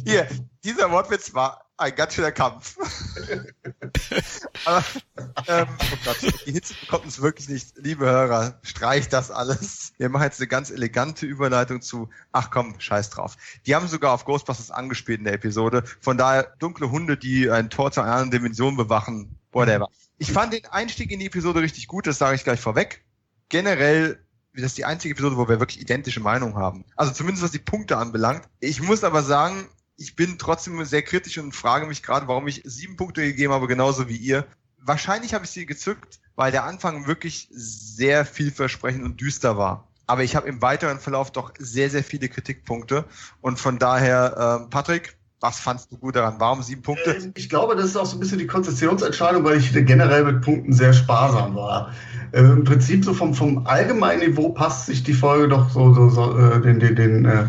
Hier, 0.04 0.28
dieser 0.62 0.90
Wortwitz 0.90 1.32
war 1.32 1.66
ein 1.78 1.94
ganz 1.94 2.14
schöner 2.14 2.32
Kampf. 2.32 2.76
Aber, 4.66 4.84
ähm, 5.48 5.66
oh 5.80 5.96
Gott, 6.04 6.16
die 6.46 6.52
Hitze 6.52 6.74
bekommt 6.80 7.04
uns 7.04 7.20
wirklich 7.20 7.48
nicht. 7.48 7.72
Liebe 7.76 8.04
Hörer, 8.04 8.58
streicht 8.62 9.12
das 9.12 9.30
alles. 9.30 9.92
Wir 9.96 10.10
machen 10.10 10.24
jetzt 10.24 10.40
eine 10.40 10.48
ganz 10.48 10.70
elegante 10.70 11.24
Überleitung 11.24 11.80
zu, 11.80 12.10
ach 12.32 12.50
komm, 12.50 12.78
scheiß 12.78 13.08
drauf. 13.08 13.36
Die 13.64 13.74
haben 13.74 13.88
sogar 13.88 14.12
auf 14.12 14.26
Ghostbusters 14.26 14.70
angespielt 14.70 15.20
in 15.20 15.24
der 15.24 15.34
Episode. 15.34 15.82
Von 16.00 16.18
daher 16.18 16.54
dunkle 16.58 16.90
Hunde, 16.90 17.16
die 17.16 17.50
ein 17.50 17.70
Tor 17.70 17.90
zur 17.90 18.04
anderen 18.04 18.30
Dimension 18.30 18.76
bewachen, 18.76 19.38
whatever. 19.52 19.88
Ich 20.18 20.32
fand 20.32 20.52
den 20.52 20.66
Einstieg 20.66 21.10
in 21.10 21.20
die 21.20 21.26
Episode 21.26 21.60
richtig 21.60 21.88
gut, 21.88 22.06
das 22.06 22.18
sage 22.18 22.36
ich 22.36 22.44
gleich 22.44 22.60
vorweg. 22.60 23.05
Generell 23.48 24.20
das 24.56 24.72
ist 24.72 24.78
die 24.78 24.84
einzige 24.84 25.12
Episode, 25.12 25.36
wo 25.36 25.48
wir 25.48 25.60
wirklich 25.60 25.80
identische 25.80 26.20
Meinungen 26.20 26.56
haben. 26.56 26.84
Also 26.96 27.12
zumindest 27.12 27.44
was 27.44 27.50
die 27.50 27.58
Punkte 27.58 27.98
anbelangt. 27.98 28.48
Ich 28.60 28.80
muss 28.80 29.04
aber 29.04 29.22
sagen, 29.22 29.68
ich 29.96 30.16
bin 30.16 30.38
trotzdem 30.38 30.82
sehr 30.84 31.02
kritisch 31.02 31.38
und 31.38 31.52
frage 31.54 31.86
mich 31.86 32.02
gerade, 32.02 32.28
warum 32.28 32.48
ich 32.48 32.62
sieben 32.64 32.96
Punkte 32.96 33.22
gegeben 33.22 33.52
habe, 33.52 33.66
genauso 33.66 34.08
wie 34.08 34.16
ihr. 34.16 34.46
Wahrscheinlich 34.78 35.34
habe 35.34 35.44
ich 35.44 35.50
sie 35.50 35.66
gezückt, 35.66 36.20
weil 36.36 36.52
der 36.52 36.64
Anfang 36.64 37.06
wirklich 37.06 37.48
sehr 37.50 38.24
vielversprechend 38.24 39.04
und 39.04 39.20
düster 39.20 39.56
war. 39.58 39.88
Aber 40.06 40.22
ich 40.22 40.36
habe 40.36 40.48
im 40.48 40.62
weiteren 40.62 41.00
Verlauf 41.00 41.32
doch 41.32 41.52
sehr, 41.58 41.90
sehr 41.90 42.04
viele 42.04 42.28
Kritikpunkte. 42.28 43.04
Und 43.40 43.58
von 43.58 43.78
daher, 43.78 44.62
äh, 44.64 44.70
Patrick, 44.70 45.16
was 45.46 45.60
fandst 45.60 45.92
du 45.92 45.96
gut 45.96 46.16
daran? 46.16 46.34
Warum 46.38 46.60
sieben 46.60 46.82
Punkte? 46.82 47.16
Äh, 47.16 47.30
ich 47.36 47.48
glaube, 47.48 47.76
das 47.76 47.86
ist 47.86 47.96
auch 47.96 48.06
so 48.06 48.16
ein 48.16 48.20
bisschen 48.20 48.38
die 48.38 48.48
Konzessionsentscheidung, 48.48 49.44
weil 49.44 49.58
ich 49.58 49.72
generell 49.72 50.24
mit 50.24 50.42
Punkten 50.42 50.72
sehr 50.72 50.92
sparsam 50.92 51.54
war. 51.54 51.92
Äh, 52.32 52.40
Im 52.40 52.64
Prinzip 52.64 53.04
so 53.04 53.14
vom, 53.14 53.32
vom 53.32 53.64
allgemeinen 53.66 54.28
Niveau 54.28 54.48
passt 54.48 54.86
sich 54.86 55.04
die 55.04 55.12
Folge 55.12 55.48
doch 55.48 55.70
so, 55.70 55.94
so, 55.94 56.08
so 56.08 56.36
äh, 56.36 56.60
den, 56.60 56.80
den, 56.80 56.96
den 56.96 57.24
äh, 57.26 57.44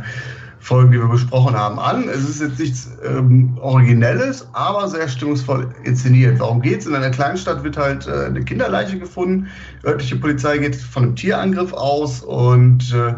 Folgen, 0.59 0.91
die 0.91 0.99
wir 0.99 1.07
besprochen 1.07 1.55
haben, 1.55 1.79
an. 1.79 2.07
Es 2.07 2.27
ist 2.29 2.39
jetzt 2.39 2.59
nichts 2.59 2.91
ähm, 3.03 3.57
Originelles, 3.61 4.47
aber 4.53 4.87
sehr 4.89 5.07
stimmungsvoll 5.07 5.69
inszeniert. 5.83 6.39
Warum 6.39 6.61
geht's? 6.61 6.85
In 6.85 6.93
einer 6.93 7.09
Kleinstadt 7.09 7.63
wird 7.63 7.77
halt 7.77 8.05
äh, 8.05 8.25
eine 8.25 8.43
Kinderleiche 8.43 8.99
gefunden. 8.99 9.47
Örtliche 9.83 10.17
Polizei 10.17 10.59
geht 10.59 10.75
von 10.75 11.03
einem 11.03 11.15
Tierangriff 11.15 11.73
aus 11.73 12.21
und 12.21 12.93
äh, 12.93 13.15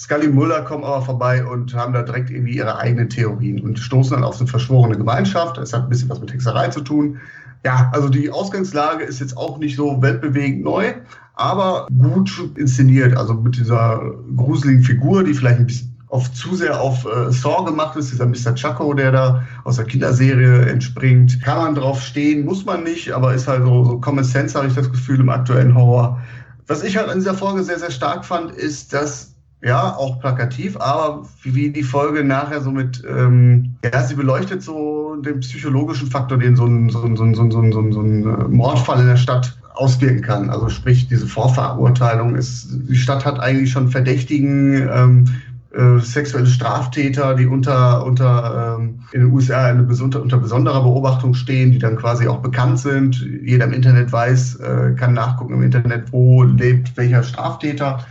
Scully 0.00 0.28
Muller 0.28 0.62
kommen 0.62 0.82
aber 0.82 1.02
vorbei 1.02 1.44
und 1.44 1.74
haben 1.74 1.92
da 1.92 2.02
direkt 2.02 2.30
irgendwie 2.30 2.56
ihre 2.56 2.78
eigenen 2.78 3.10
Theorien 3.10 3.60
und 3.60 3.78
stoßen 3.78 4.12
dann 4.12 4.24
auf 4.24 4.40
eine 4.40 4.48
verschworene 4.48 4.96
Gemeinschaft. 4.96 5.58
Es 5.58 5.74
hat 5.74 5.82
ein 5.82 5.88
bisschen 5.90 6.08
was 6.08 6.20
mit 6.20 6.32
Hexerei 6.32 6.68
zu 6.68 6.80
tun. 6.80 7.20
Ja, 7.66 7.90
also 7.92 8.08
die 8.08 8.30
Ausgangslage 8.30 9.04
ist 9.04 9.20
jetzt 9.20 9.36
auch 9.36 9.58
nicht 9.58 9.76
so 9.76 10.00
weltbewegend 10.00 10.64
neu, 10.64 10.94
aber 11.34 11.86
gut 11.98 12.30
inszeniert. 12.56 13.14
Also 13.14 13.34
mit 13.34 13.58
dieser 13.58 14.00
gruseligen 14.34 14.82
Figur, 14.82 15.22
die 15.22 15.34
vielleicht 15.34 15.60
ein 15.60 15.66
bisschen 15.66 15.94
auf 16.08 16.32
zu 16.32 16.56
sehr 16.56 16.80
auf 16.80 17.04
äh, 17.04 17.30
Saw 17.30 17.66
gemacht 17.66 17.94
ist, 17.96 18.10
dieser 18.10 18.24
Mr. 18.24 18.54
Chaco, 18.54 18.94
der 18.94 19.12
da 19.12 19.42
aus 19.64 19.76
der 19.76 19.84
Kinderserie 19.84 20.62
entspringt. 20.62 21.42
Kann 21.42 21.58
man 21.58 21.74
drauf 21.74 22.00
stehen, 22.00 22.46
muss 22.46 22.64
man 22.64 22.84
nicht, 22.84 23.12
aber 23.12 23.34
ist 23.34 23.46
halt 23.46 23.64
so, 23.64 23.84
so 23.84 23.98
Common 23.98 24.24
Sense, 24.24 24.56
habe 24.56 24.66
ich 24.66 24.74
das 24.74 24.90
Gefühl, 24.90 25.20
im 25.20 25.28
aktuellen 25.28 25.74
Horror. 25.74 26.18
Was 26.66 26.82
ich 26.82 26.96
halt 26.96 27.10
an 27.10 27.18
dieser 27.18 27.34
Folge 27.34 27.62
sehr, 27.62 27.78
sehr 27.78 27.90
stark 27.90 28.24
fand, 28.24 28.50
ist, 28.52 28.94
dass 28.94 29.34
ja, 29.62 29.94
auch 29.94 30.20
plakativ, 30.20 30.76
aber 30.78 31.26
wie 31.42 31.70
die 31.70 31.82
Folge 31.82 32.24
nachher 32.24 32.62
so 32.62 32.70
mit, 32.70 33.02
ähm, 33.06 33.74
ja, 33.84 34.02
sie 34.02 34.14
beleuchtet 34.14 34.62
so 34.62 35.16
den 35.16 35.40
psychologischen 35.40 36.10
Faktor, 36.10 36.38
den 36.38 36.56
so 36.56 36.64
ein, 36.64 36.88
so 36.88 37.02
ein, 37.02 37.16
so 37.16 37.24
ein, 37.24 37.34
so 37.34 37.42
ein, 37.42 37.50
so 37.50 37.60
ein, 37.60 37.92
so 37.92 38.00
ein 38.00 38.50
Mordfall 38.50 39.00
in 39.00 39.06
der 39.06 39.16
Stadt 39.16 39.56
auswirken 39.74 40.22
kann. 40.22 40.50
Also 40.50 40.68
sprich, 40.68 41.08
diese 41.08 41.26
Vorverurteilung 41.26 42.36
ist, 42.36 42.68
die 42.70 42.96
Stadt 42.96 43.24
hat 43.24 43.38
eigentlich 43.40 43.70
schon 43.70 43.88
Verdächtigen, 43.88 44.88
ähm, 44.92 45.24
äh, 45.72 46.00
sexuelle 46.00 46.46
Straftäter, 46.46 47.34
die 47.34 47.46
unter, 47.46 48.04
unter 48.04 48.78
ähm, 48.80 49.00
in 49.12 49.20
den 49.20 49.32
USA 49.32 49.66
eine, 49.66 49.84
unter, 49.84 50.20
unter 50.20 50.38
besonderer 50.38 50.82
Beobachtung 50.82 51.34
stehen, 51.34 51.70
die 51.70 51.78
dann 51.78 51.96
quasi 51.96 52.26
auch 52.26 52.38
bekannt 52.38 52.80
sind. 52.80 53.24
Jeder 53.44 53.66
im 53.66 53.72
Internet 53.72 54.10
weiß, 54.10 54.56
äh, 54.56 54.94
kann 54.96 55.12
nachgucken 55.12 55.54
im 55.54 55.62
Internet, 55.62 56.12
wo 56.12 56.42
lebt 56.42 56.96
welcher 56.96 57.22
Straftäter, 57.22 58.04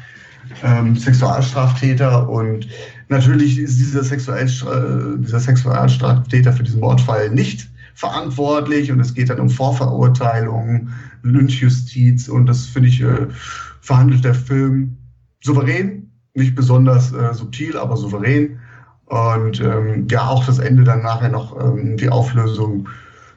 ähm, 0.63 0.95
Sexualstraftäter. 0.95 2.29
Und 2.29 2.67
natürlich 3.09 3.59
ist 3.59 3.79
dieser, 3.79 4.03
Sexuell, 4.03 4.45
äh, 4.47 5.21
dieser 5.21 5.39
Sexualstraftäter 5.39 6.53
für 6.53 6.63
diesen 6.63 6.81
Mordfall 6.81 7.29
nicht 7.29 7.69
verantwortlich 7.95 8.91
und 8.91 8.99
es 9.01 9.13
geht 9.13 9.29
dann 9.29 9.41
um 9.41 9.49
Vorverurteilung, 9.49 10.89
Lynchjustiz 11.23 12.29
und 12.29 12.45
das 12.45 12.65
finde 12.65 12.87
ich 12.87 13.01
äh, 13.01 13.27
verhandelt 13.81 14.23
der 14.23 14.35
Film 14.35 14.95
souverän 15.41 16.09
nicht 16.33 16.55
besonders 16.55 17.11
äh, 17.13 17.33
subtil, 17.33 17.77
aber 17.77 17.97
souverän. 17.97 18.59
Und 19.05 19.59
ähm, 19.61 20.07
ja, 20.09 20.27
auch 20.27 20.45
das 20.45 20.59
Ende 20.59 20.83
dann 20.83 21.01
nachher 21.01 21.29
noch, 21.29 21.59
ähm, 21.59 21.97
die 21.97 22.09
Auflösung, 22.09 22.87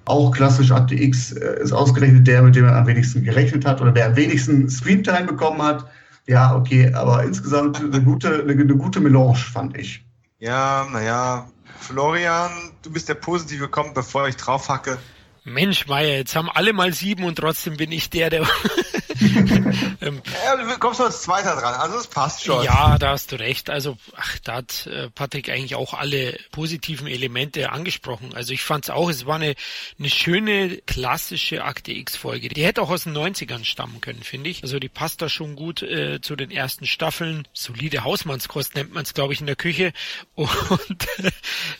Auch 0.04 0.32
klassisch 0.32 0.72
Akte 0.72 0.94
X 0.94 1.32
äh, 1.32 1.62
ist 1.62 1.72
ausgerechnet 1.72 2.26
der, 2.26 2.42
mit 2.42 2.56
dem 2.56 2.64
er 2.64 2.76
am 2.76 2.86
wenigsten 2.86 3.22
gerechnet 3.22 3.64
hat 3.64 3.80
oder 3.80 3.92
der 3.92 4.06
am 4.06 4.16
wenigsten 4.16 4.68
Screentime 4.68 5.26
bekommen 5.26 5.62
hat. 5.62 5.86
Ja, 6.26 6.54
okay, 6.54 6.92
aber 6.94 7.24
insgesamt 7.24 7.78
eine 7.78 8.02
gute, 8.02 8.42
eine, 8.42 8.52
eine 8.52 8.76
gute 8.76 9.00
Melange, 9.00 9.36
fand 9.36 9.76
ich. 9.76 10.04
Ja, 10.38 10.86
naja, 10.90 11.48
Florian, 11.80 12.50
du 12.82 12.92
bist 12.92 13.08
der 13.08 13.14
Positive, 13.14 13.68
komm, 13.68 13.94
bevor 13.94 14.28
ich 14.28 14.36
draufhacke. 14.36 14.98
Mensch, 15.44 15.86
Meier, 15.88 16.16
jetzt 16.16 16.36
haben 16.36 16.48
alle 16.48 16.72
mal 16.72 16.92
sieben 16.92 17.24
und 17.24 17.36
trotzdem 17.36 17.76
bin 17.76 17.90
ich 17.90 18.10
der, 18.10 18.30
der. 18.30 18.46
ähm, 20.00 20.22
ja, 20.44 20.56
du 20.56 20.78
kommst 20.78 21.00
du 21.00 21.04
als 21.04 21.22
Zweiter 21.22 21.56
dran, 21.56 21.74
also 21.74 21.98
es 21.98 22.06
passt 22.06 22.44
schon. 22.44 22.64
Ja, 22.64 22.98
da 22.98 23.10
hast 23.10 23.32
du 23.32 23.36
recht. 23.36 23.70
Also, 23.70 23.96
ach, 24.16 24.38
da 24.44 24.56
hat 24.56 24.86
äh, 24.86 25.10
Patrick 25.10 25.48
eigentlich 25.48 25.74
auch 25.74 25.94
alle 25.94 26.38
positiven 26.50 27.06
Elemente 27.06 27.70
angesprochen. 27.70 28.34
Also 28.34 28.52
ich 28.52 28.62
fand 28.62 28.84
es 28.84 28.90
auch, 28.90 29.08
es 29.08 29.26
war 29.26 29.36
eine, 29.36 29.54
eine 29.98 30.10
schöne 30.10 30.78
klassische 30.78 31.64
Akte 31.64 31.92
X-Folge. 31.92 32.48
Die 32.48 32.64
hätte 32.64 32.82
auch 32.82 32.90
aus 32.90 33.04
den 33.04 33.16
90ern 33.16 33.64
stammen 33.64 34.00
können, 34.00 34.22
finde 34.22 34.50
ich. 34.50 34.62
Also 34.62 34.78
die 34.78 34.88
passt 34.88 35.22
da 35.22 35.28
schon 35.28 35.56
gut 35.56 35.82
äh, 35.82 36.20
zu 36.20 36.36
den 36.36 36.50
ersten 36.50 36.86
Staffeln. 36.86 37.46
Solide 37.52 38.04
Hausmannskost 38.04 38.74
nennt 38.74 38.92
man 38.92 39.04
es, 39.04 39.14
glaube 39.14 39.32
ich, 39.32 39.40
in 39.40 39.46
der 39.46 39.56
Küche. 39.56 39.92
Und 40.34 41.06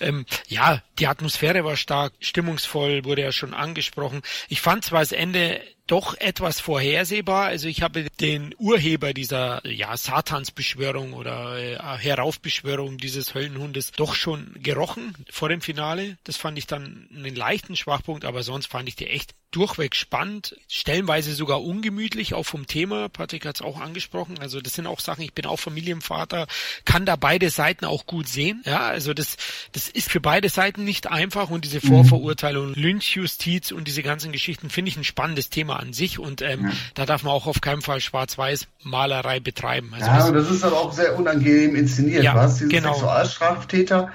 ähm, 0.00 0.26
ja, 0.48 0.82
die 0.98 1.06
Atmosphäre 1.06 1.64
war 1.64 1.76
stark, 1.76 2.12
stimmungsvoll, 2.20 3.04
wurde 3.04 3.22
ja 3.22 3.32
schon 3.32 3.54
angesprochen. 3.54 4.22
Ich 4.48 4.60
fand 4.60 4.84
zwar 4.84 5.00
das 5.00 5.12
Ende 5.12 5.60
doch 5.86 6.14
etwas 6.14 6.60
vorhersehbar. 6.60 7.46
Also 7.46 7.68
ich 7.68 7.82
habe 7.82 8.04
den 8.20 8.54
Urheber 8.58 9.12
dieser 9.12 9.66
ja 9.66 9.96
Satansbeschwörung 9.96 11.12
oder 11.12 11.58
äh, 11.58 11.76
Heraufbeschwörung 11.98 12.98
dieses 12.98 13.34
Höllenhundes 13.34 13.92
doch 13.92 14.14
schon 14.14 14.54
gerochen 14.54 15.14
vor 15.30 15.48
dem 15.48 15.60
Finale. 15.60 16.16
Das 16.24 16.36
fand 16.36 16.58
ich 16.58 16.66
dann 16.66 17.08
einen 17.14 17.34
leichten 17.34 17.76
Schwachpunkt, 17.76 18.24
aber 18.24 18.42
sonst 18.42 18.66
fand 18.66 18.88
ich 18.88 18.96
die 18.96 19.08
echt 19.08 19.34
durchweg 19.52 19.94
spannend, 19.94 20.56
stellenweise 20.66 21.34
sogar 21.34 21.62
ungemütlich, 21.62 22.34
auch 22.34 22.44
vom 22.44 22.66
Thema. 22.66 23.08
Patrick 23.08 23.46
hat 23.46 23.56
es 23.56 23.62
auch 23.62 23.80
angesprochen. 23.80 24.38
Also 24.40 24.60
das 24.60 24.72
sind 24.72 24.86
auch 24.86 25.00
Sachen, 25.00 25.22
ich 25.22 25.34
bin 25.34 25.46
auch 25.46 25.58
Familienvater, 25.58 26.46
kann 26.84 27.06
da 27.06 27.16
beide 27.16 27.50
Seiten 27.50 27.84
auch 27.84 28.06
gut 28.06 28.28
sehen. 28.28 28.62
Ja, 28.64 28.80
also 28.80 29.14
das, 29.14 29.36
das 29.72 29.88
ist 29.88 30.10
für 30.10 30.20
beide 30.20 30.48
Seiten 30.48 30.84
nicht 30.84 31.10
einfach 31.10 31.50
und 31.50 31.64
diese 31.64 31.78
mhm. 31.82 31.88
Vorverurteilung, 31.88 32.74
Lynchjustiz 32.74 33.72
und 33.72 33.86
diese 33.86 34.02
ganzen 34.02 34.32
Geschichten 34.32 34.70
finde 34.70 34.88
ich 34.88 34.96
ein 34.96 35.04
spannendes 35.04 35.50
Thema 35.50 35.76
an 35.76 35.92
sich 35.92 36.18
und 36.18 36.42
ähm, 36.42 36.66
ja. 36.66 36.72
da 36.94 37.06
darf 37.06 37.22
man 37.22 37.32
auch 37.32 37.46
auf 37.46 37.60
keinen 37.60 37.82
Fall 37.82 38.00
Schwarz-Weiß-Malerei 38.00 39.40
betreiben. 39.40 39.92
Also 39.94 40.06
ja, 40.06 40.12
aber 40.12 40.38
das 40.38 40.50
ist 40.50 40.64
aber 40.64 40.80
auch 40.80 40.92
sehr 40.92 41.16
unangenehm 41.18 41.76
inszeniert, 41.76 42.24
ja, 42.24 42.34
was? 42.34 42.56
Diese 42.56 42.68
genau. 42.68 42.94
Sexualstraftäter, 42.94 44.10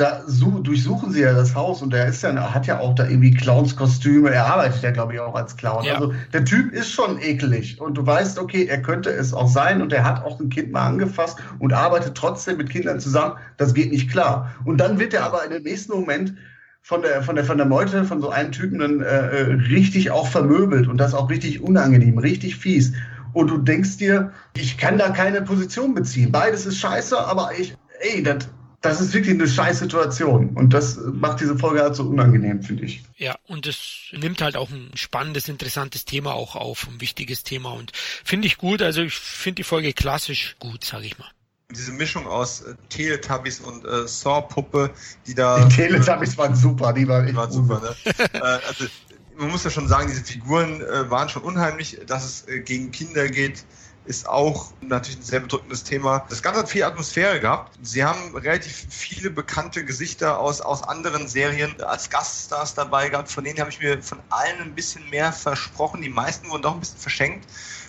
da 0.00 0.22
durchsuchen 0.62 1.12
sie 1.12 1.20
ja 1.20 1.34
das 1.34 1.54
Haus 1.54 1.82
und 1.82 1.92
er 1.92 2.06
ist 2.06 2.22
ja, 2.22 2.54
hat 2.54 2.66
ja 2.66 2.80
auch 2.80 2.94
da 2.94 3.06
irgendwie 3.06 3.32
Clownskostüme. 3.32 4.30
Er 4.30 4.46
arbeitet 4.46 4.82
ja, 4.82 4.90
glaube 4.92 5.12
ich, 5.12 5.20
auch 5.20 5.34
als 5.34 5.56
Clown. 5.56 5.84
Ja. 5.84 5.96
Also 5.96 6.14
der 6.32 6.44
Typ 6.44 6.72
ist 6.72 6.90
schon 6.90 7.20
eklig 7.20 7.78
und 7.80 7.98
du 7.98 8.06
weißt, 8.06 8.38
okay, 8.38 8.64
er 8.64 8.80
könnte 8.80 9.10
es 9.10 9.34
auch 9.34 9.48
sein 9.48 9.82
und 9.82 9.92
er 9.92 10.04
hat 10.04 10.24
auch 10.24 10.40
ein 10.40 10.48
Kind 10.48 10.72
mal 10.72 10.86
angefasst 10.86 11.38
und 11.58 11.74
arbeitet 11.74 12.14
trotzdem 12.14 12.56
mit 12.56 12.70
Kindern 12.70 12.98
zusammen. 12.98 13.34
Das 13.58 13.74
geht 13.74 13.92
nicht 13.92 14.10
klar. 14.10 14.54
Und 14.64 14.78
dann 14.78 14.98
wird 14.98 15.12
er 15.12 15.24
aber 15.24 15.44
in 15.44 15.50
dem 15.50 15.64
nächsten 15.64 15.92
Moment 15.92 16.34
von 16.80 17.02
der, 17.02 17.22
von 17.22 17.36
der, 17.36 17.44
von 17.44 17.58
der 17.58 17.66
Meute, 17.66 18.04
von 18.04 18.22
so 18.22 18.30
einem 18.30 18.52
Typen 18.52 18.78
dann 18.78 19.02
äh, 19.02 19.04
äh 19.04 19.52
richtig 19.70 20.10
auch 20.10 20.28
vermöbelt 20.28 20.88
und 20.88 20.96
das 20.96 21.12
auch 21.12 21.28
richtig 21.28 21.62
unangenehm, 21.62 22.16
richtig 22.16 22.56
fies. 22.56 22.94
Und 23.34 23.50
du 23.50 23.58
denkst 23.58 23.98
dir, 23.98 24.32
ich 24.56 24.78
kann 24.78 24.96
da 24.96 25.10
keine 25.10 25.42
Position 25.42 25.94
beziehen. 25.94 26.32
Beides 26.32 26.64
ist 26.64 26.78
scheiße, 26.78 27.18
aber 27.18 27.50
ich, 27.58 27.76
ey, 28.00 28.22
das 28.22 28.48
das 28.80 29.00
ist 29.00 29.12
wirklich 29.12 29.34
eine 29.34 29.46
scheiß 29.46 29.80
Situation. 29.80 30.50
Und 30.50 30.72
das 30.72 30.98
macht 31.12 31.40
diese 31.40 31.58
Folge 31.58 31.82
halt 31.82 31.94
so 31.94 32.04
unangenehm, 32.04 32.62
finde 32.62 32.84
ich. 32.84 33.02
Ja, 33.16 33.36
und 33.46 33.66
es 33.66 34.06
nimmt 34.12 34.40
halt 34.40 34.56
auch 34.56 34.70
ein 34.70 34.90
spannendes, 34.94 35.48
interessantes 35.48 36.04
Thema 36.04 36.34
auch 36.34 36.56
auf, 36.56 36.88
ein 36.88 37.00
wichtiges 37.00 37.42
Thema. 37.42 37.72
Und 37.72 37.92
finde 37.94 38.46
ich 38.46 38.56
gut. 38.56 38.80
Also 38.80 39.02
ich 39.02 39.14
finde 39.14 39.56
die 39.56 39.64
Folge 39.64 39.92
klassisch 39.92 40.56
gut, 40.58 40.84
sage 40.84 41.06
ich 41.06 41.18
mal 41.18 41.28
diese 41.72 41.92
Mischung 41.92 42.26
aus 42.26 42.62
äh, 42.62 42.74
Teletubbies 42.88 43.60
und 43.60 43.84
äh, 43.84 44.08
Saw-Puppe, 44.08 44.90
die 45.28 45.36
da. 45.36 45.64
Die 45.64 45.76
Teletubbies 45.76 46.36
waren 46.36 46.56
super, 46.56 46.92
die 46.92 47.06
waren 47.06 47.26
echt 47.28 47.36
waren 47.36 47.52
super. 47.52 47.80
Ne? 47.80 47.94
äh, 48.32 48.38
also 48.40 48.86
man 49.36 49.50
muss 49.50 49.62
ja 49.62 49.70
schon 49.70 49.86
sagen, 49.86 50.08
diese 50.08 50.24
Figuren 50.24 50.80
äh, 50.80 51.08
waren 51.10 51.28
schon 51.28 51.42
unheimlich, 51.42 51.98
dass 52.06 52.24
es 52.24 52.48
äh, 52.48 52.60
gegen 52.60 52.90
Kinder 52.90 53.28
geht 53.28 53.64
ist 54.04 54.28
auch 54.28 54.72
natürlich 54.80 55.18
ein 55.18 55.22
sehr 55.22 55.40
bedrückendes 55.40 55.84
Thema. 55.84 56.26
Das 56.28 56.42
Ganze 56.42 56.60
hat 56.60 56.68
viel 56.68 56.84
Atmosphäre 56.84 57.40
gehabt. 57.40 57.78
Sie 57.82 58.04
haben 58.04 58.34
relativ 58.34 58.86
viele 58.88 59.30
bekannte 59.30 59.84
Gesichter 59.84 60.38
aus, 60.38 60.60
aus 60.60 60.82
anderen 60.82 61.28
Serien 61.28 61.80
als 61.82 62.10
Gaststars 62.10 62.74
dabei 62.74 63.08
gehabt. 63.08 63.30
Von 63.30 63.44
denen 63.44 63.60
habe 63.60 63.70
ich 63.70 63.80
mir 63.80 64.02
von 64.02 64.18
allen 64.30 64.60
ein 64.60 64.74
bisschen 64.74 65.08
mehr 65.10 65.32
versprochen. 65.32 66.02
Die 66.02 66.08
meisten 66.08 66.48
wurden 66.48 66.62
doch 66.62 66.74
ein 66.74 66.80
bisschen 66.80 66.98
verschenkt. 66.98 67.46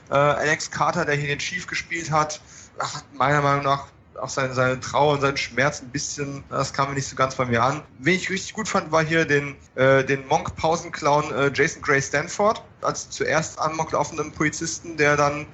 Äh, 0.09 0.15
Alex 0.15 0.69
Carter, 0.69 1.05
der 1.05 1.15
hier 1.15 1.27
den 1.27 1.39
Chief 1.39 1.65
gespielt 1.65 2.11
hat, 2.11 2.41
hat 2.77 3.05
meiner 3.13 3.41
Meinung 3.41 3.63
nach 3.63 3.88
auch 4.19 4.29
seine, 4.29 4.53
seine 4.53 4.79
Trauer 4.79 5.13
und 5.13 5.21
seinen 5.21 5.38
Schmerz 5.38 5.81
ein 5.81 5.89
bisschen, 5.89 6.43
das 6.49 6.73
kam 6.73 6.89
mir 6.89 6.95
nicht 6.95 7.07
so 7.07 7.15
ganz 7.15 7.35
bei 7.35 7.45
mir 7.45 7.63
an. 7.63 7.81
Wen 7.99 8.15
ich 8.15 8.29
richtig 8.29 8.53
gut 8.53 8.67
fand, 8.67 8.91
war 8.91 9.03
hier 9.03 9.25
den, 9.25 9.55
äh, 9.75 10.03
den 10.03 10.27
Monk-Pausenclown 10.27 11.33
äh, 11.33 11.51
Jason 11.53 11.81
Gray 11.81 12.01
Stanford, 12.01 12.61
als 12.81 13.09
zuerst 13.09 13.59
amok 13.59 13.91
laufenden 13.91 14.31
Polizisten, 14.31 14.97
der 14.97 15.17
dann 15.17 15.47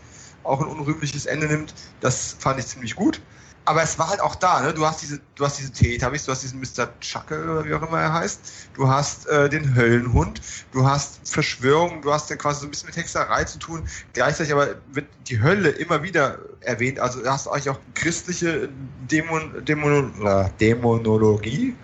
auch 0.47 0.61
ein 0.61 0.67
unrühmliches 0.67 1.25
Ende 1.25 1.47
nimmt. 1.47 1.73
Das 1.99 2.35
fand 2.39 2.59
ich 2.59 2.67
ziemlich 2.67 2.95
gut. 2.95 3.21
Aber 3.67 3.83
es 3.83 3.99
war 3.99 4.09
halt 4.09 4.21
auch 4.21 4.35
da, 4.35 4.61
ne? 4.61 4.73
Du 4.73 4.85
hast 4.85 5.01
diese, 5.01 5.19
du 5.35 5.43
hast 5.43 5.59
diese 5.59 5.73
Teletubbies, 5.73 6.23
du 6.23 6.31
hast 6.31 6.41
diesen 6.41 6.61
Mr. 6.61 6.87
Chuckle 7.01 7.51
oder 7.51 7.65
wie 7.65 7.73
auch 7.73 7.81
immer 7.81 7.99
er 7.99 8.13
heißt. 8.13 8.39
Du 8.73 8.87
hast 8.87 9.27
äh, 9.27 9.49
den 9.49 9.75
Höllenhund, 9.75 10.39
du 10.71 10.87
hast 10.87 11.19
Verschwörung, 11.29 12.01
du 12.01 12.13
hast 12.13 12.29
ja 12.29 12.37
quasi 12.37 12.61
so 12.61 12.67
ein 12.67 12.69
bisschen 12.69 12.87
mit 12.87 12.95
Hexerei 12.95 13.43
zu 13.43 13.59
tun. 13.59 13.85
Gleichzeitig 14.13 14.53
aber 14.53 14.75
wird 14.93 15.07
die 15.27 15.41
Hölle 15.41 15.67
immer 15.67 16.01
wieder 16.01 16.39
erwähnt. 16.61 17.01
Also 17.01 17.21
du 17.21 17.29
hast 17.29 17.49
eigentlich 17.49 17.69
auch 17.69 17.79
christliche 17.93 18.69
Dämon, 19.11 19.65
Dämon, 19.65 20.25
äh, 20.25 20.49
Dämonologie. 20.61 21.75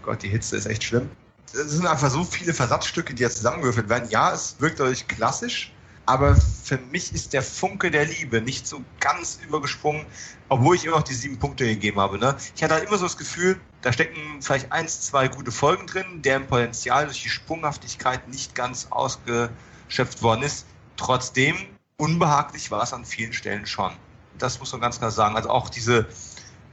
Gott, 0.00 0.22
die 0.22 0.28
Hitze 0.28 0.56
ist 0.56 0.64
echt 0.64 0.84
schlimm. 0.84 1.10
Es 1.52 1.70
sind 1.70 1.86
einfach 1.86 2.10
so 2.10 2.24
viele 2.24 2.54
Versatzstücke, 2.54 3.12
die 3.12 3.22
jetzt 3.22 3.36
zusammengewürfelt 3.36 3.90
werden. 3.90 4.08
Ja, 4.08 4.32
es 4.32 4.56
wirkt 4.58 4.80
dadurch 4.80 5.06
klassisch, 5.06 5.70
aber 6.06 6.36
für 6.36 6.78
mich 6.78 7.12
ist 7.12 7.32
der 7.32 7.42
Funke 7.42 7.90
der 7.90 8.06
Liebe 8.06 8.40
nicht 8.40 8.66
so 8.66 8.82
ganz 9.00 9.40
übergesprungen, 9.44 10.06
obwohl 10.48 10.76
ich 10.76 10.84
immer 10.84 10.96
noch 10.96 11.02
die 11.02 11.14
sieben 11.14 11.38
Punkte 11.38 11.66
gegeben 11.66 12.00
habe. 12.00 12.18
Ne? 12.18 12.36
Ich 12.54 12.62
hatte 12.62 12.74
halt 12.74 12.84
immer 12.88 12.96
so 12.96 13.04
das 13.04 13.16
Gefühl, 13.16 13.60
da 13.82 13.92
stecken 13.92 14.40
vielleicht 14.40 14.70
eins, 14.70 15.00
zwei 15.00 15.26
gute 15.26 15.50
Folgen 15.50 15.86
drin, 15.86 16.22
deren 16.22 16.46
Potenzial 16.46 17.06
durch 17.06 17.22
die 17.22 17.28
Sprunghaftigkeit 17.28 18.28
nicht 18.28 18.54
ganz 18.54 18.86
ausgeschöpft 18.90 20.22
worden 20.22 20.42
ist. 20.42 20.66
Trotzdem, 20.96 21.56
unbehaglich 21.96 22.70
war 22.70 22.82
es 22.82 22.92
an 22.92 23.04
vielen 23.04 23.32
Stellen 23.32 23.66
schon. 23.66 23.92
Das 24.38 24.60
muss 24.60 24.72
man 24.72 24.80
ganz 24.80 24.98
klar 24.98 25.10
sagen. 25.10 25.34
Also 25.34 25.50
auch 25.50 25.68
diese 25.68 26.06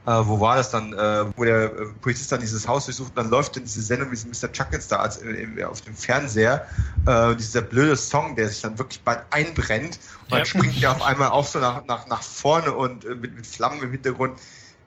äh, 0.06 0.10
wo 0.26 0.38
war 0.40 0.56
das 0.56 0.70
dann, 0.70 0.92
äh, 0.92 1.24
wo 1.36 1.44
der 1.44 1.64
äh, 1.64 1.86
Polizist 2.00 2.30
dann 2.30 2.40
dieses 2.40 2.68
Haus 2.68 2.84
durchsucht 2.84 3.10
und 3.10 3.16
dann 3.16 3.30
läuft 3.30 3.56
in 3.56 3.64
diese 3.64 3.82
Sendung 3.82 4.10
wie 4.12 4.16
Mr. 4.16 4.52
Chuckles 4.52 4.88
da 4.88 4.96
als, 4.96 5.22
äh, 5.22 5.64
auf 5.64 5.80
dem 5.80 5.94
Fernseher, 5.94 6.66
äh, 7.06 7.34
dieser 7.34 7.62
blöde 7.62 7.96
Song, 7.96 8.36
der 8.36 8.48
sich 8.48 8.60
dann 8.60 8.78
wirklich 8.78 9.00
bald 9.02 9.22
einbrennt 9.30 9.98
und 10.24 10.30
ja. 10.30 10.36
dann 10.38 10.46
springt 10.46 10.82
er 10.82 10.92
auf 10.92 11.02
einmal 11.06 11.28
auf 11.28 11.48
so 11.48 11.58
nach, 11.58 11.84
nach, 11.86 12.06
nach 12.06 12.22
vorne 12.22 12.72
und 12.72 13.04
äh, 13.04 13.14
mit, 13.14 13.34
mit 13.34 13.46
Flammen 13.46 13.82
im 13.82 13.90
Hintergrund. 13.90 14.38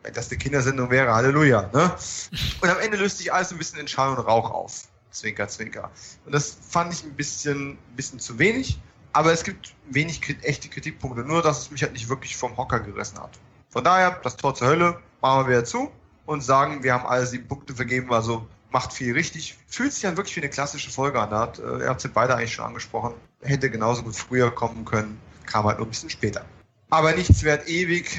Wenn 0.03 0.13
das 0.13 0.29
eine 0.29 0.37
Kindersendung 0.37 0.91
wäre, 0.91 1.13
Halleluja. 1.13 1.69
Ne? 1.73 1.91
Und 2.61 2.69
am 2.69 2.79
Ende 2.79 2.97
löst 2.97 3.17
sich 3.17 3.33
alles 3.33 3.51
ein 3.51 3.57
bisschen 3.57 3.79
in 3.79 3.87
Schall 3.87 4.11
und 4.11 4.19
Rauch 4.19 4.51
auf. 4.51 4.87
Zwinker, 5.09 5.47
zwinker. 5.47 5.89
Und 6.25 6.33
das 6.33 6.57
fand 6.69 6.93
ich 6.93 7.03
ein 7.03 7.13
bisschen, 7.13 7.77
bisschen 7.95 8.19
zu 8.19 8.37
wenig. 8.37 8.79
Aber 9.13 9.33
es 9.33 9.43
gibt 9.43 9.73
wenig 9.89 10.21
echte 10.43 10.69
Kritikpunkte, 10.69 11.23
nur 11.23 11.41
dass 11.41 11.61
es 11.61 11.71
mich 11.71 11.81
halt 11.81 11.93
nicht 11.93 12.07
wirklich 12.07 12.37
vom 12.37 12.55
Hocker 12.55 12.79
gerissen 12.79 13.17
hat. 13.19 13.31
Von 13.69 13.83
daher, 13.83 14.19
das 14.23 14.37
Tor 14.37 14.55
zur 14.55 14.67
Hölle 14.67 14.99
machen 15.21 15.45
wir 15.45 15.49
wieder 15.49 15.65
zu 15.65 15.91
und 16.25 16.41
sagen, 16.41 16.83
wir 16.83 16.93
haben 16.93 17.05
alle 17.05 17.25
sieben 17.25 17.47
Punkte 17.47 17.75
vergeben, 17.75 18.13
also 18.13 18.45
macht 18.71 18.93
viel 18.93 19.13
richtig. 19.13 19.57
Fühlt 19.67 19.93
sich 19.93 20.03
dann 20.03 20.17
wirklich 20.17 20.35
wie 20.35 20.41
eine 20.41 20.49
klassische 20.49 20.91
Folge 20.91 21.19
an. 21.19 21.29
Da 21.29 21.39
hat, 21.39 21.59
äh, 21.59 21.83
er 21.83 21.89
hat 21.89 22.01
sie 22.01 22.09
beide 22.09 22.35
eigentlich 22.35 22.53
schon 22.53 22.65
angesprochen. 22.65 23.13
Hätte 23.41 23.69
genauso 23.69 24.03
gut 24.03 24.15
früher 24.15 24.51
kommen 24.51 24.85
können, 24.85 25.19
kam 25.45 25.65
halt 25.65 25.77
nur 25.77 25.87
ein 25.87 25.89
bisschen 25.89 26.09
später. 26.09 26.45
Aber 26.89 27.13
nichts 27.13 27.43
wert 27.43 27.67
ewig, 27.67 28.17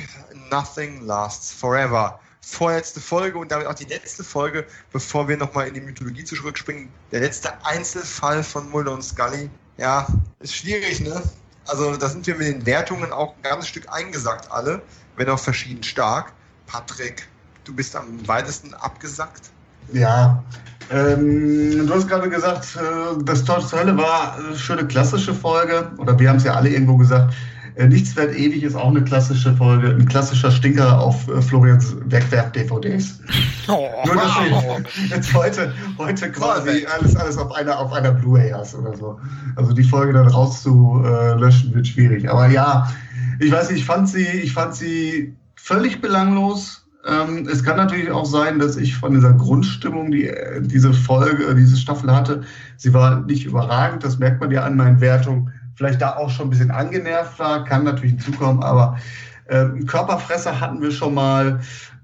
nothing 0.50 1.02
lasts 1.02 1.52
forever. 1.52 2.20
Vorletzte 2.40 3.00
Folge 3.00 3.38
und 3.38 3.50
damit 3.50 3.66
auch 3.66 3.74
die 3.74 3.84
letzte 3.84 4.24
Folge, 4.24 4.66
bevor 4.92 5.28
wir 5.28 5.36
nochmal 5.36 5.68
in 5.68 5.74
die 5.74 5.80
Mythologie 5.80 6.24
zurückspringen. 6.24 6.88
Der 7.12 7.20
letzte 7.20 7.52
Einzelfall 7.64 8.42
von 8.42 8.70
Mulder 8.70 8.92
und 8.92 9.02
Scully. 9.02 9.50
Ja, 9.76 10.06
ist 10.40 10.54
schwierig, 10.54 11.00
ne? 11.00 11.22
Also 11.66 11.96
da 11.96 12.08
sind 12.08 12.26
wir 12.26 12.34
mit 12.36 12.48
den 12.48 12.64
Wertungen 12.64 13.12
auch 13.12 13.34
ein 13.36 13.42
ganzes 13.42 13.68
Stück 13.68 13.86
eingesackt 13.90 14.50
alle 14.50 14.82
wenn 15.18 15.28
auch 15.28 15.38
verschieden 15.38 15.82
stark. 15.82 16.32
Patrick, 16.66 17.28
du 17.64 17.74
bist 17.74 17.94
am 17.96 18.26
weitesten 18.26 18.72
abgesackt. 18.74 19.50
Ja, 19.92 20.42
ähm, 20.90 21.86
du 21.86 21.94
hast 21.94 22.08
gerade 22.08 22.28
gesagt, 22.28 22.76
äh, 22.76 23.22
das 23.24 23.44
Tor 23.44 23.66
zur 23.66 23.80
Hölle 23.80 23.96
war 23.96 24.36
eine 24.36 24.56
schöne 24.56 24.86
klassische 24.86 25.34
Folge, 25.34 25.90
oder 25.98 26.18
wir 26.18 26.28
haben 26.28 26.36
es 26.36 26.44
ja 26.44 26.54
alle 26.54 26.70
irgendwo 26.70 26.96
gesagt. 26.96 27.34
Äh, 27.74 27.86
Nichts 27.86 28.16
wird 28.16 28.34
ewig 28.36 28.62
ist 28.62 28.74
auch 28.74 28.88
eine 28.88 29.04
klassische 29.04 29.54
Folge, 29.54 29.90
ein 29.90 30.06
klassischer 30.08 30.50
Stinker 30.50 30.98
auf 30.98 31.28
äh, 31.28 31.40
Florians 31.42 31.94
Wegwerf-DVDs. 32.06 33.20
Oh, 33.68 33.88
Nur, 34.06 34.14
dass 34.14 34.24
wow. 34.50 34.78
du 34.78 35.14
jetzt 35.14 35.34
heute, 35.34 35.74
heute 35.98 36.32
quasi 36.32 36.86
alles, 36.86 37.14
alles 37.16 37.36
auf 37.36 37.52
einer, 37.54 37.78
auf 37.78 37.92
einer 37.92 38.12
Blu-ray 38.12 38.50
hast 38.50 38.74
oder 38.74 38.96
so. 38.96 39.20
Also 39.56 39.72
die 39.72 39.84
Folge 39.84 40.14
dann 40.14 40.26
rauszulöschen 40.26 41.74
wird 41.74 41.86
schwierig. 41.86 42.28
Aber 42.30 42.48
ja, 42.48 42.88
ich 43.38 43.52
weiß 43.52 43.70
nicht, 43.70 43.80
ich 43.80 43.86
fand 43.86 44.08
sie, 44.08 44.26
ich 44.26 44.52
fand 44.52 44.74
sie 44.74 45.34
völlig 45.54 46.00
belanglos. 46.00 46.86
Ähm, 47.06 47.48
es 47.50 47.62
kann 47.62 47.76
natürlich 47.76 48.10
auch 48.10 48.26
sein, 48.26 48.58
dass 48.58 48.76
ich 48.76 48.96
von 48.96 49.14
dieser 49.14 49.32
Grundstimmung, 49.32 50.10
die 50.10 50.26
äh, 50.26 50.60
diese 50.60 50.92
Folge, 50.92 51.54
diese 51.54 51.76
Staffel 51.76 52.14
hatte, 52.14 52.42
sie 52.76 52.92
war 52.92 53.20
nicht 53.20 53.46
überragend, 53.46 54.04
das 54.04 54.18
merkt 54.18 54.40
man 54.40 54.50
ja 54.50 54.64
an 54.64 54.76
meinen 54.76 55.00
Wertungen 55.00 55.52
vielleicht 55.74 56.02
da 56.02 56.16
auch 56.16 56.28
schon 56.28 56.48
ein 56.48 56.50
bisschen 56.50 56.72
angenervt 56.72 57.38
war, 57.38 57.64
kann 57.64 57.84
natürlich 57.84 58.12
hinzukommen, 58.12 58.64
aber 58.64 58.98
äh, 59.46 59.66
Körperfresser 59.86 60.60
hatten 60.60 60.82
wir 60.82 60.90
schon 60.90 61.14
mal. 61.14 61.60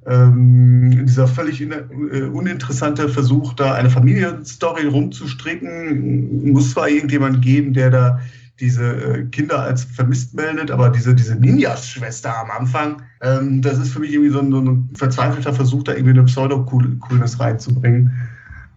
Ähm, 0.06 1.06
dieser 1.06 1.27
völlig 1.27 1.62
in, 1.62 1.73
äh, 1.73 2.24
uninteressante 2.24 3.09
Versuch, 3.09 3.55
da 3.55 3.73
eine 3.73 3.89
Familienstory 3.89 4.86
rumzustricken, 4.86 6.52
muss 6.52 6.73
zwar 6.73 6.90
irgendjemand 6.90 7.40
geben, 7.40 7.73
der 7.73 7.89
da 7.89 8.20
diese 8.60 8.85
äh, 8.85 9.24
Kinder 9.24 9.60
als 9.60 9.85
vermisst 9.85 10.35
meldet, 10.35 10.70
aber 10.70 10.90
diese, 10.90 11.14
diese 11.14 11.35
Ninja-Schwester 11.35 12.39
am 12.39 12.51
Anfang, 12.51 13.02
ähm, 13.20 13.62
das 13.62 13.78
ist 13.78 13.93
für 13.93 13.98
mich 13.98 14.12
irgendwie 14.12 14.31
so 14.31 14.39
ein, 14.39 14.52
so 14.52 14.60
ein 14.60 14.90
verzweifelter 14.94 15.52
Versuch, 15.52 15.82
da 15.82 15.93
irgendwie 15.93 16.10
eine 16.10 16.24
Pseudo-Coolness 16.24 17.40
reinzubringen. 17.40 18.12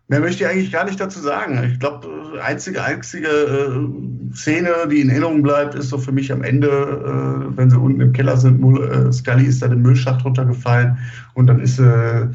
Mehr 0.09 0.21
möchte 0.21 0.43
ich 0.43 0.49
eigentlich 0.49 0.71
gar 0.71 0.85
nicht 0.85 0.99
dazu 0.99 1.19
sagen. 1.19 1.61
Ich 1.71 1.79
glaube, 1.79 2.07
einzige, 2.41 2.83
einzige 2.83 3.27
äh, 3.27 4.33
Szene, 4.33 4.69
die 4.89 5.01
in 5.01 5.09
Erinnerung 5.09 5.43
bleibt, 5.43 5.75
ist 5.75 5.89
so 5.89 5.97
für 5.97 6.13
mich 6.13 6.31
am 6.31 6.43
Ende, 6.43 6.69
äh, 6.69 7.57
wenn 7.57 7.69
sie 7.69 7.77
unten 7.77 8.01
im 8.01 8.13
Keller 8.13 8.37
sind, 8.37 8.63
äh, 8.63 9.11
Scully 9.11 9.45
ist 9.45 9.61
da 9.61 9.67
den 9.67 9.81
Müllschacht 9.81 10.23
runtergefallen 10.23 10.97
und 11.33 11.47
dann 11.47 11.59
ist 11.59 11.77
äh, 11.77 12.27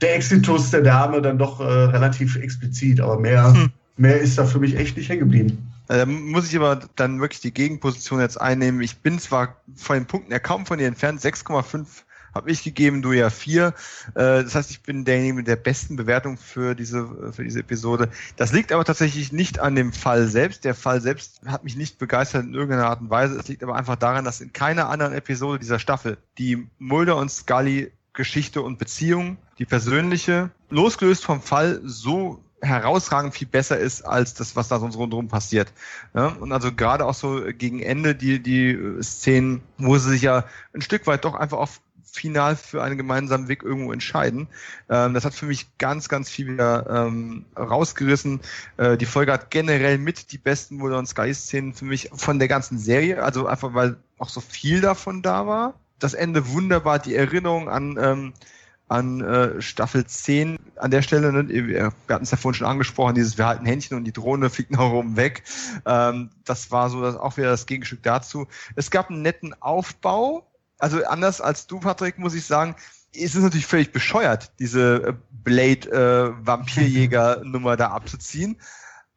der 0.00 0.16
Exitus 0.16 0.70
der 0.70 0.80
Dame 0.80 1.20
dann 1.20 1.38
doch 1.38 1.60
äh, 1.60 1.64
relativ 1.64 2.36
explizit, 2.36 3.00
aber 3.00 3.20
mehr, 3.20 3.52
hm. 3.52 3.68
mehr 3.98 4.18
ist 4.18 4.38
da 4.38 4.46
für 4.46 4.58
mich 4.58 4.76
echt 4.76 4.96
nicht 4.96 5.10
hängen 5.10 5.20
geblieben. 5.20 5.69
Äh, 5.90 5.98
da 5.98 6.06
muss 6.06 6.48
ich 6.48 6.56
aber 6.56 6.80
dann 6.94 7.20
wirklich 7.20 7.40
die 7.40 7.52
Gegenposition 7.52 8.20
jetzt 8.20 8.40
einnehmen. 8.40 8.80
Ich 8.80 8.98
bin 8.98 9.18
zwar 9.18 9.56
von 9.74 9.96
den 9.96 10.06
Punkten 10.06 10.30
her 10.30 10.38
kaum 10.38 10.64
von 10.64 10.78
dir 10.78 10.86
entfernt, 10.86 11.20
6,5 11.20 12.04
habe 12.32 12.48
ich 12.48 12.62
gegeben, 12.62 13.02
du 13.02 13.10
ja 13.10 13.28
vier. 13.28 13.74
Äh, 14.14 14.44
das 14.44 14.54
heißt, 14.54 14.70
ich 14.70 14.84
bin 14.84 15.04
derjenige 15.04 15.34
mit 15.34 15.48
der 15.48 15.56
besten 15.56 15.96
Bewertung 15.96 16.36
für 16.36 16.76
diese, 16.76 17.32
für 17.32 17.42
diese 17.42 17.58
Episode. 17.58 18.08
Das 18.36 18.52
liegt 18.52 18.70
aber 18.70 18.84
tatsächlich 18.84 19.32
nicht 19.32 19.58
an 19.58 19.74
dem 19.74 19.92
Fall 19.92 20.28
selbst. 20.28 20.64
Der 20.64 20.76
Fall 20.76 21.00
selbst 21.00 21.40
hat 21.44 21.64
mich 21.64 21.74
nicht 21.74 21.98
begeistert 21.98 22.44
in 22.44 22.54
irgendeiner 22.54 22.86
Art 22.86 23.00
und 23.00 23.10
Weise. 23.10 23.36
Es 23.36 23.48
liegt 23.48 23.64
aber 23.64 23.74
einfach 23.74 23.96
daran, 23.96 24.24
dass 24.24 24.40
in 24.40 24.52
keiner 24.52 24.90
anderen 24.90 25.12
Episode 25.12 25.58
dieser 25.58 25.80
Staffel 25.80 26.18
die 26.38 26.68
Mulder 26.78 27.16
und 27.16 27.32
Scully 27.32 27.90
Geschichte 28.12 28.62
und 28.62 28.78
Beziehung, 28.78 29.38
die 29.58 29.64
persönliche, 29.64 30.50
losgelöst 30.68 31.24
vom 31.24 31.40
Fall, 31.40 31.80
so 31.84 32.44
herausragend 32.62 33.34
viel 33.34 33.48
besser 33.48 33.78
ist 33.78 34.02
als 34.02 34.34
das, 34.34 34.56
was 34.56 34.68
da 34.68 34.78
sonst 34.78 34.96
rundherum 34.96 35.28
passiert. 35.28 35.72
Ja, 36.14 36.28
und 36.28 36.52
also 36.52 36.72
gerade 36.72 37.06
auch 37.06 37.14
so 37.14 37.42
gegen 37.56 37.80
Ende 37.80 38.14
die, 38.14 38.42
die 38.42 38.78
Szenen, 39.02 39.62
wo 39.78 39.96
sie 39.98 40.10
sich 40.10 40.22
ja 40.22 40.44
ein 40.74 40.82
Stück 40.82 41.06
weit 41.06 41.24
doch 41.24 41.34
einfach 41.34 41.58
auf 41.58 41.80
final 42.12 42.56
für 42.56 42.82
einen 42.82 42.96
gemeinsamen 42.96 43.48
Weg 43.48 43.62
irgendwo 43.62 43.92
entscheiden. 43.92 44.48
Ähm, 44.88 45.14
das 45.14 45.24
hat 45.24 45.34
für 45.34 45.46
mich 45.46 45.66
ganz, 45.78 46.08
ganz 46.08 46.28
viel 46.28 46.48
wieder 46.48 46.86
ähm, 47.06 47.44
rausgerissen. 47.56 48.40
Äh, 48.76 48.96
die 48.96 49.06
Folge 49.06 49.32
hat 49.32 49.50
generell 49.50 49.98
mit 49.98 50.32
die 50.32 50.38
besten 50.38 50.76
Mulder 50.76 50.98
und 50.98 51.06
Sky-Szenen 51.06 51.74
für 51.74 51.84
mich 51.84 52.10
von 52.12 52.38
der 52.38 52.48
ganzen 52.48 52.78
Serie, 52.78 53.22
also 53.22 53.46
einfach 53.46 53.74
weil 53.74 53.96
auch 54.18 54.28
so 54.28 54.40
viel 54.40 54.80
davon 54.80 55.22
da 55.22 55.46
war. 55.46 55.74
Das 55.98 56.14
Ende 56.14 56.48
wunderbar, 56.48 56.98
die 56.98 57.14
Erinnerung 57.14 57.68
an 57.68 57.98
ähm, 58.00 58.32
an 58.90 59.20
äh, 59.20 59.62
Staffel 59.62 60.04
10 60.04 60.58
an 60.76 60.90
der 60.90 61.02
Stelle, 61.02 61.32
ne, 61.32 61.48
wir 61.48 61.92
hatten 62.08 62.24
es 62.24 62.32
ja 62.32 62.36
vorhin 62.36 62.58
schon 62.58 62.66
angesprochen, 62.66 63.14
dieses 63.14 63.38
wir 63.38 63.46
halten 63.46 63.64
Händchen 63.64 63.96
und 63.96 64.02
die 64.04 64.12
Drohne 64.12 64.50
fliegt 64.50 64.72
nach 64.72 64.90
oben 64.90 65.16
weg. 65.16 65.44
Ähm, 65.86 66.30
das 66.44 66.72
war 66.72 66.90
so 66.90 67.00
das, 67.00 67.14
auch 67.14 67.36
wieder 67.36 67.50
das 67.50 67.66
Gegenstück 67.66 68.02
dazu. 68.02 68.48
Es 68.74 68.90
gab 68.90 69.08
einen 69.08 69.22
netten 69.22 69.54
Aufbau, 69.62 70.50
also 70.78 71.04
anders 71.04 71.40
als 71.40 71.68
du, 71.68 71.78
Patrick, 71.78 72.18
muss 72.18 72.34
ich 72.34 72.44
sagen, 72.44 72.74
ist 73.12 73.36
es 73.36 73.42
natürlich 73.42 73.66
völlig 73.66 73.92
bescheuert, 73.92 74.52
diese 74.58 75.08
äh, 75.08 75.12
Blade-Vampirjäger-Nummer 75.44 77.74
äh, 77.74 77.76
da 77.76 77.90
abzuziehen. 77.90 78.56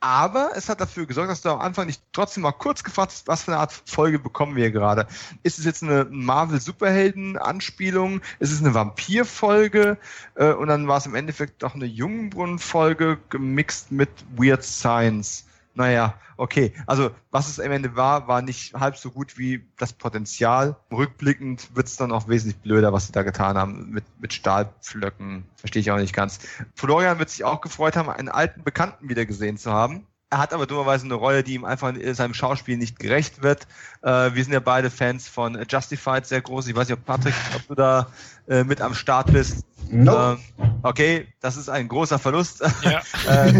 Aber 0.03 0.51
es 0.53 0.67
hat 0.67 0.81
dafür 0.81 1.05
gesorgt, 1.05 1.31
dass 1.31 1.43
du 1.43 1.49
am 1.49 1.61
Anfang 1.61 1.85
nicht 1.85 2.01
trotzdem 2.11 2.43
mal 2.43 2.51
kurz 2.51 2.84
gefasst 2.84 3.11
hast, 3.11 3.30
was 3.30 3.43
für 3.43 3.53
eine 3.53 3.61
Art 3.61 3.71
Folge 3.85 4.19
bekommen 4.19 4.57
wir 4.57 4.69
gerade. 4.69 5.07
Ist 5.43 5.59
es 5.59 5.65
jetzt 5.65 5.81
eine 5.81 6.05
Marvel-Superhelden-Anspielung? 6.09 8.19
Ist 8.39 8.51
es 8.51 8.59
eine 8.59 8.73
Vampir-Folge? 8.73 9.97
Äh, 10.35 10.51
und 10.51 10.67
dann 10.67 10.89
war 10.89 10.97
es 10.97 11.05
im 11.05 11.15
Endeffekt 11.15 11.63
auch 11.63 11.73
eine 11.73 11.85
Jungbrunnen-Folge 11.85 13.17
gemixt 13.30 13.93
mit 13.93 14.09
Weird 14.35 14.65
Science 14.65 15.45
naja, 15.75 16.15
okay. 16.37 16.73
Also 16.85 17.11
was 17.31 17.47
es 17.47 17.59
am 17.59 17.71
Ende 17.71 17.95
war, 17.95 18.27
war 18.27 18.41
nicht 18.41 18.73
halb 18.73 18.97
so 18.97 19.11
gut 19.11 19.37
wie 19.37 19.65
das 19.77 19.93
Potenzial. 19.93 20.75
Rückblickend 20.91 21.75
wird's 21.75 21.97
dann 21.97 22.11
auch 22.11 22.27
wesentlich 22.27 22.61
blöder, 22.61 22.93
was 22.93 23.07
sie 23.07 23.11
da 23.11 23.23
getan 23.23 23.57
haben 23.57 23.89
mit, 23.89 24.03
mit 24.19 24.33
Stahlpflöcken. 24.33 25.45
Verstehe 25.55 25.81
ich 25.81 25.91
auch 25.91 25.97
nicht 25.97 26.13
ganz. 26.13 26.39
Florian 26.75 27.19
wird 27.19 27.29
sich 27.29 27.43
auch 27.43 27.61
gefreut 27.61 27.95
haben, 27.95 28.09
einen 28.09 28.29
alten 28.29 28.63
Bekannten 28.63 29.09
wieder 29.09 29.25
gesehen 29.25 29.57
zu 29.57 29.71
haben. 29.71 30.05
Er 30.29 30.39
hat 30.39 30.51
aber 30.51 30.65
dummerweise 30.65 31.05
eine 31.05 31.13
Rolle, 31.13 31.43
die 31.43 31.53
ihm 31.53 31.63
einfach 31.63 31.93
in 31.93 32.13
seinem 32.15 32.33
Schauspiel 32.33 32.77
nicht 32.77 32.97
gerecht 32.97 33.43
wird. 33.43 33.67
Äh, 34.01 34.33
wir 34.33 34.43
sind 34.43 34.51
ja 34.51 34.59
beide 34.59 34.89
Fans 34.89 35.27
von 35.27 35.63
Justified 35.69 36.25
sehr 36.25 36.41
groß. 36.41 36.67
Ich 36.67 36.75
weiß 36.75 36.89
nicht, 36.89 36.97
ob 36.97 37.05
Patrick, 37.05 37.35
ob 37.55 37.67
du 37.67 37.75
da 37.75 38.07
äh, 38.47 38.63
mit 38.63 38.81
am 38.81 38.95
Start 38.95 39.31
bist. 39.31 39.63
No. 39.94 40.34
Äh, 40.34 40.38
okay, 40.84 41.28
das 41.40 41.57
ist 41.57 41.70
ein 41.70 41.88
großer 41.88 42.20
Verlust. 42.20 42.64
Ja. 42.82 43.02
äh, 43.30 43.52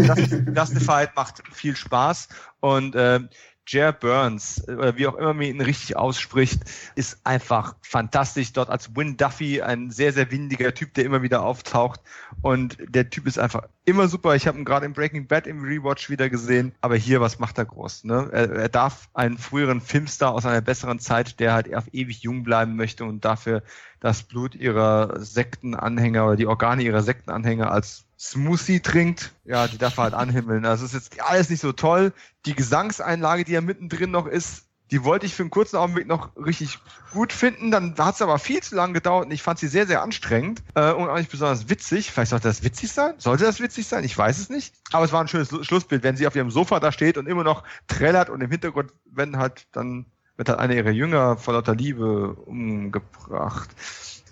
Justified 0.54 1.14
macht 1.14 1.42
viel 1.52 1.76
Spaß 1.76 2.28
und 2.60 2.94
äh, 2.94 3.20
Jer 3.66 3.92
Burns, 3.92 4.62
oder 4.68 4.96
wie 4.98 5.06
auch 5.06 5.14
immer 5.14 5.32
man 5.32 5.46
ihn 5.46 5.60
richtig 5.60 5.96
ausspricht, 5.96 6.60
ist 6.96 7.18
einfach 7.24 7.76
fantastisch. 7.80 8.52
Dort 8.52 8.68
als 8.68 8.94
Win 8.94 9.16
Duffy, 9.16 9.62
ein 9.62 9.90
sehr, 9.90 10.12
sehr 10.12 10.30
windiger 10.30 10.74
Typ, 10.74 10.92
der 10.94 11.04
immer 11.04 11.22
wieder 11.22 11.42
auftaucht. 11.42 12.00
Und 12.42 12.76
der 12.88 13.08
Typ 13.08 13.26
ist 13.26 13.38
einfach 13.38 13.62
immer 13.84 14.08
super. 14.08 14.34
Ich 14.34 14.46
habe 14.46 14.58
ihn 14.58 14.64
gerade 14.64 14.86
in 14.86 14.92
Breaking 14.92 15.26
Bad 15.26 15.46
im 15.46 15.62
Rewatch 15.62 16.10
wieder 16.10 16.30
gesehen. 16.30 16.74
Aber 16.80 16.96
hier, 16.96 17.20
was 17.20 17.38
macht 17.38 17.58
er 17.58 17.64
groß? 17.64 18.04
Ne? 18.04 18.28
Er, 18.32 18.50
er 18.50 18.68
darf 18.68 19.08
einen 19.14 19.38
früheren 19.38 19.80
Filmstar 19.80 20.32
aus 20.32 20.46
einer 20.46 20.60
besseren 20.60 20.98
Zeit, 20.98 21.40
der 21.40 21.52
halt 21.52 21.74
auf 21.74 21.84
ewig 21.92 22.22
jung 22.22 22.42
bleiben 22.42 22.76
möchte 22.76 23.04
und 23.04 23.24
dafür 23.24 23.62
das 24.00 24.22
Blut 24.22 24.54
ihrer 24.54 25.20
Sektenanhänger 25.20 26.26
oder 26.26 26.36
die 26.36 26.46
Organe 26.46 26.82
ihrer 26.82 27.02
Sektenanhänger 27.02 27.70
als 27.70 28.04
Smoothie 28.18 28.80
trinkt, 28.80 29.32
ja, 29.44 29.68
die 29.68 29.78
darf 29.78 29.98
er 29.98 30.04
halt 30.04 30.14
anhimmeln. 30.14 30.64
Also 30.64 30.84
ist 30.84 30.94
jetzt 30.94 31.20
alles 31.20 31.50
nicht 31.50 31.60
so 31.60 31.72
toll. 31.72 32.12
Die 32.46 32.54
Gesangseinlage, 32.54 33.44
die 33.44 33.52
ja 33.52 33.60
mittendrin 33.60 34.10
noch 34.10 34.26
ist, 34.26 34.66
die 34.94 35.04
wollte 35.04 35.26
ich 35.26 35.34
für 35.34 35.42
einen 35.42 35.50
kurzen 35.50 35.76
Augenblick 35.76 36.06
noch 36.06 36.30
richtig 36.36 36.78
gut 37.12 37.32
finden. 37.32 37.70
Dann 37.70 37.96
hat 37.98 38.14
es 38.14 38.22
aber 38.22 38.38
viel 38.38 38.62
zu 38.62 38.76
lange 38.76 38.92
gedauert 38.92 39.26
und 39.26 39.32
ich 39.32 39.42
fand 39.42 39.58
sie 39.58 39.66
sehr, 39.66 39.86
sehr 39.86 40.02
anstrengend 40.02 40.62
äh, 40.74 40.92
und 40.92 41.08
auch 41.08 41.16
nicht 41.16 41.30
besonders 41.30 41.68
witzig. 41.68 42.12
Vielleicht 42.12 42.30
sollte 42.30 42.46
das 42.46 42.62
witzig 42.62 42.92
sein? 42.92 43.14
Sollte 43.18 43.44
das 43.44 43.60
witzig 43.60 43.88
sein? 43.88 44.04
Ich 44.04 44.16
weiß 44.16 44.38
es 44.38 44.50
nicht. 44.50 44.74
Aber 44.92 45.04
es 45.04 45.12
war 45.12 45.20
ein 45.20 45.28
schönes 45.28 45.48
Schlussbild, 45.66 46.04
wenn 46.04 46.16
sie 46.16 46.26
auf 46.26 46.36
ihrem 46.36 46.50
Sofa 46.50 46.78
da 46.78 46.92
steht 46.92 47.18
und 47.18 47.26
immer 47.26 47.42
noch 47.42 47.64
trällert 47.88 48.30
und 48.30 48.40
im 48.40 48.50
Hintergrund, 48.50 48.92
wenn 49.04 49.36
halt 49.36 49.66
dann 49.72 50.06
wird 50.36 50.48
halt 50.48 50.58
einer 50.58 50.74
ihrer 50.74 50.90
Jünger 50.90 51.36
vor 51.36 51.54
lauter 51.54 51.74
Liebe 51.74 52.34
umgebracht. 52.34 53.70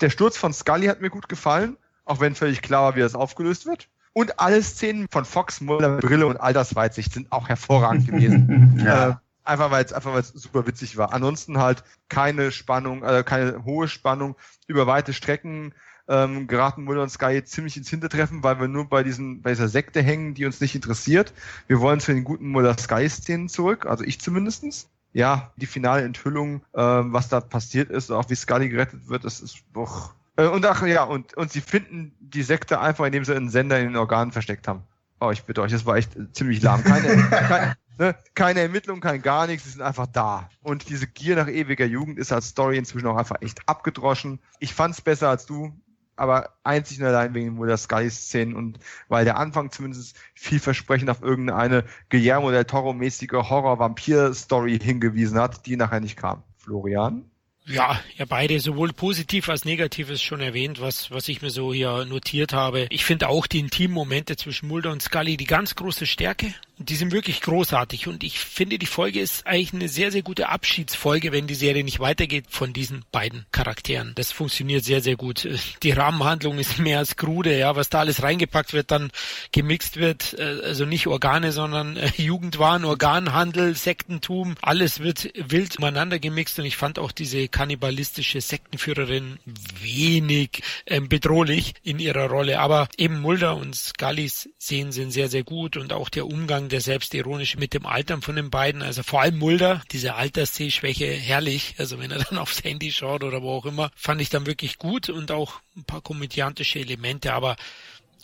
Der 0.01 0.11
Sturz 0.11 0.37
von 0.37 0.53
Scully 0.53 0.87
hat 0.87 1.01
mir 1.01 1.11
gut 1.11 1.29
gefallen 1.29 1.77
auch 2.05 2.21
wenn 2.21 2.35
völlig 2.35 2.63
klar 2.63 2.83
war, 2.83 2.97
wie 2.97 3.01
das 3.01 3.15
aufgelöst 3.15 3.67
wird. 3.67 3.89
Und 4.15 4.39
alle 4.39 4.63
Szenen 4.63 5.07
von 5.11 5.25
Fox, 5.25 5.61
Mulder, 5.61 5.97
Brille 5.99 6.27
und 6.27 6.37
Altersweitsicht 6.37 7.13
sind 7.13 7.33
auch 7.33 7.49
hervorragend 7.49 8.07
gewesen. 8.07 8.83
ja. 8.85 9.09
äh, 9.09 9.15
einfach 9.45 9.71
weil 9.71 9.85
es 9.85 9.93
einfach 9.93 10.13
weil 10.13 10.21
es 10.21 10.29
super 10.29 10.67
witzig 10.67 10.97
war. 10.97 11.13
Ansonsten 11.13 11.59
halt 11.59 11.85
keine 12.09 12.53
Spannung, 12.53 13.03
äh, 13.03 13.23
keine 13.25 13.65
hohe 13.65 13.89
Spannung 13.89 14.37
über 14.67 14.87
weite 14.87 15.13
Strecken. 15.13 15.75
Ähm, 16.09 16.49
geraten 16.49 16.83
Mulder 16.83 17.03
und 17.03 17.11
Sky 17.11 17.45
ziemlich 17.45 17.77
ins 17.77 17.89
Hintertreffen, 17.89 18.43
weil 18.43 18.59
wir 18.59 18.67
nur 18.67 18.89
bei 18.89 19.05
diesen, 19.05 19.41
bei 19.41 19.51
dieser 19.51 19.69
Sekte 19.69 20.03
hängen, 20.03 20.35
die 20.35 20.45
uns 20.45 20.61
nicht 20.61 20.75
interessiert. 20.75 21.33
Wir 21.69 21.81
wollen 21.81 22.01
zu 22.01 22.13
den 22.13 22.25
guten 22.25 22.49
Mulder 22.49 22.77
Sky 22.77 23.09
Szenen 23.09 23.49
zurück, 23.49 23.87
also 23.87 24.03
ich 24.03 24.21
zumindestens. 24.21 24.91
Ja, 25.13 25.53
die 25.57 25.67
finale 25.67 26.03
Enthüllung, 26.03 26.63
äh, 26.73 26.81
was 26.81 27.29
da 27.29 27.41
passiert 27.41 27.91
ist, 27.91 28.11
auch 28.11 28.29
wie 28.31 28.35
Scully 28.35 28.69
gerettet 28.69 29.09
wird, 29.09 29.25
das 29.25 29.41
ist 29.41 29.63
doch 29.73 30.13
äh, 30.37 30.47
und 30.47 30.65
ach 30.67 30.85
ja, 30.87 31.05
und, 31.05 31.35
und 31.35 31.53
sie 31.53 31.61
finden 31.61 32.15
die 32.21 32.43
Sekte 32.43 32.81
einfach, 32.81 33.05
indem 33.05 33.25
sie 33.25 33.35
einen 33.35 33.51
Sender 33.51 33.79
in 33.79 33.89
den 33.89 33.97
Organen 33.97 34.33
versteckt 34.33 34.69
haben. 34.69 34.83
Oh, 35.21 35.31
ich 35.31 35.45
bitte 35.45 35.63
euch, 35.63 35.73
das 35.73 35.87
war 35.87 35.97
echt 35.97 36.17
ziemlich 36.33 36.63
lahm. 36.63 36.83
Keine, 36.83 37.17
keine, 37.31 37.77
ne, 37.99 38.15
keine 38.35 38.61
Ermittlung, 38.61 39.01
kein 39.01 39.23
gar 39.23 39.47
nichts, 39.47 39.65
sie 39.65 39.71
sind 39.71 39.83
einfach 39.83 40.07
da. 40.07 40.49
Und 40.63 40.89
diese 40.89 41.07
Gier 41.07 41.37
nach 41.37 41.49
ewiger 41.49 41.87
Jugend 41.87 42.19
ist 42.19 42.33
als 42.33 42.49
Story 42.49 42.79
inzwischen 42.79 43.07
auch 43.07 43.17
einfach 43.17 43.41
echt 43.41 43.69
abgedroschen. 43.69 44.41
Ich 44.59 44.75
fand's 44.75 45.01
besser 45.01 45.29
als 45.29 45.47
du, 45.47 45.73
aber 46.17 46.51
einzig 46.63 47.01
und 47.01 47.07
allein 47.07 47.35
wegen 47.35 47.61
der 47.67 47.77
Sky-Szenen 47.77 48.55
und 48.55 48.79
weil 49.09 49.25
der 49.25 49.39
Anfang 49.39 49.71
zumindest 49.71 50.17
vielversprechend 50.35 51.11
auf 51.11 51.23
irgendeine 51.23 51.85
Guillermo 52.11 52.51
del 52.51 52.65
Toro-mäßige 52.65 53.33
Horror-Vampir-Story 53.33 54.79
hingewiesen 54.79 55.39
hat, 55.39 55.67
die 55.67 55.77
nachher 55.77 56.01
nicht 56.01 56.17
kam. 56.17 56.43
Florian? 56.59 57.25
Ja, 57.65 58.01
ja, 58.17 58.25
beide, 58.25 58.59
sowohl 58.59 58.93
positiv 58.93 59.49
als 59.49 59.65
negatives 59.65 60.21
schon 60.21 60.41
erwähnt, 60.41 60.81
was, 60.81 61.13
was 61.13 61.29
ich 61.29 61.43
mir 61.43 61.51
so 61.51 61.73
hier 61.73 62.05
notiert 62.05 62.53
habe. 62.53 62.87
Ich 62.91 63.05
finde 63.05 63.29
auch 63.29 63.47
die 63.47 63.61
intimen 63.61 63.95
Momente 63.95 64.35
zwischen 64.37 64.67
Mulder 64.67 64.91
und 64.91 65.01
Scully 65.01 65.37
die 65.37 65.45
ganz 65.45 65.77
große 65.77 66.07
Stärke. 66.07 66.53
Die 66.83 66.97
sind 66.97 67.13
wirklich 67.13 67.41
großartig. 67.41 68.09
Und 68.09 68.25
ich 68.25 68.39
finde, 68.39 68.79
die 68.79 68.87
Folge 68.87 69.21
ist 69.21 69.47
eigentlich 69.47 69.73
eine 69.73 69.89
sehr, 69.89 70.11
sehr 70.11 70.23
gute 70.23 70.49
Abschiedsfolge, 70.49 71.33
wenn 71.33 71.47
die 71.47 71.55
Serie 71.55 71.85
nicht 71.85 72.01
weitergeht 72.01 72.47
von 72.49 72.73
diesen 72.73 73.05
beiden 73.13 73.47
Charakteren. 73.53 74.13
Das 74.15 74.33
funktioniert 74.33 74.85
sehr, 74.85 75.01
sehr 75.01 75.17
gut. 75.17 75.49
Die 75.83 75.91
Rahmenhandlung 75.91 76.59
ist 76.59 76.79
mehr 76.79 76.99
als 76.99 77.17
krude, 77.17 77.57
ja, 77.57 77.77
was 77.77 77.89
da 77.89 78.01
alles 78.01 78.23
reingepackt 78.23 78.73
wird, 78.73 78.91
dann 78.91 79.11
gemixt 79.53 79.97
wird, 79.97 80.35
äh, 80.39 80.61
also 80.65 80.85
nicht 80.85 81.07
Organe, 81.07 81.53
sondern 81.53 81.97
äh, 81.97 82.11
Jugendwahn, 82.17 82.85
Organhandel, 82.85 83.77
Sektentum, 83.77 84.57
alles 84.61 85.01
wird 85.01 85.33
wild 85.37 85.79
umeinander 85.79 86.19
gemixt. 86.19 86.59
Und 86.59 86.65
ich 86.65 86.77
fand 86.77 86.99
auch 86.99 87.13
diese 87.13 87.49
kannibalistische 87.49 88.41
Sektenführerin 88.41 89.39
wenig 89.81 90.63
ähm, 90.87 91.09
bedrohlich 91.09 91.75
in 91.83 91.99
ihrer 91.99 92.29
Rolle, 92.29 92.61
aber 92.61 92.89
eben 92.97 93.21
Mulder 93.21 93.57
und 93.57 93.75
Scullys 93.75 94.49
Szenen 94.61 94.93
sind 94.93 95.11
sehr, 95.11 95.29
sehr 95.29 95.45
gut. 95.45 95.77
Und 95.77 95.93
auch 95.93 96.09
der 96.09 96.27
Umgang 96.27 96.69
der 96.73 96.81
selbstironische 96.81 97.59
mit 97.59 97.75
dem 97.75 97.87
Altern 97.87 98.23
von 98.23 98.37
den 98.37 98.51
beiden. 98.51 98.83
Also 98.83 99.03
vor 99.03 99.21
allem 99.21 99.39
Mulder, 99.39 99.83
diese 99.93 100.15
Alterssehschwäche 100.15 101.07
herrlich. 101.07 101.75
Also 101.79 101.99
wenn 101.99 102.11
er 102.11 102.19
dann 102.19 102.39
aufs 102.39 102.65
Handy 102.65 102.91
schaut 102.91 103.23
oder 103.23 103.43
wo 103.43 103.53
auch 103.53 103.67
immer, 103.67 103.91
fand 103.95 104.21
ich 104.21 104.31
dann 104.31 104.47
wirklich 104.47 104.79
gut 104.79 105.09
und 105.09 105.31
auch 105.31 105.61
ein 105.77 105.85
paar 105.85 106.01
komödiantische 106.01 106.81
Elemente, 106.81 107.33
aber 107.33 107.57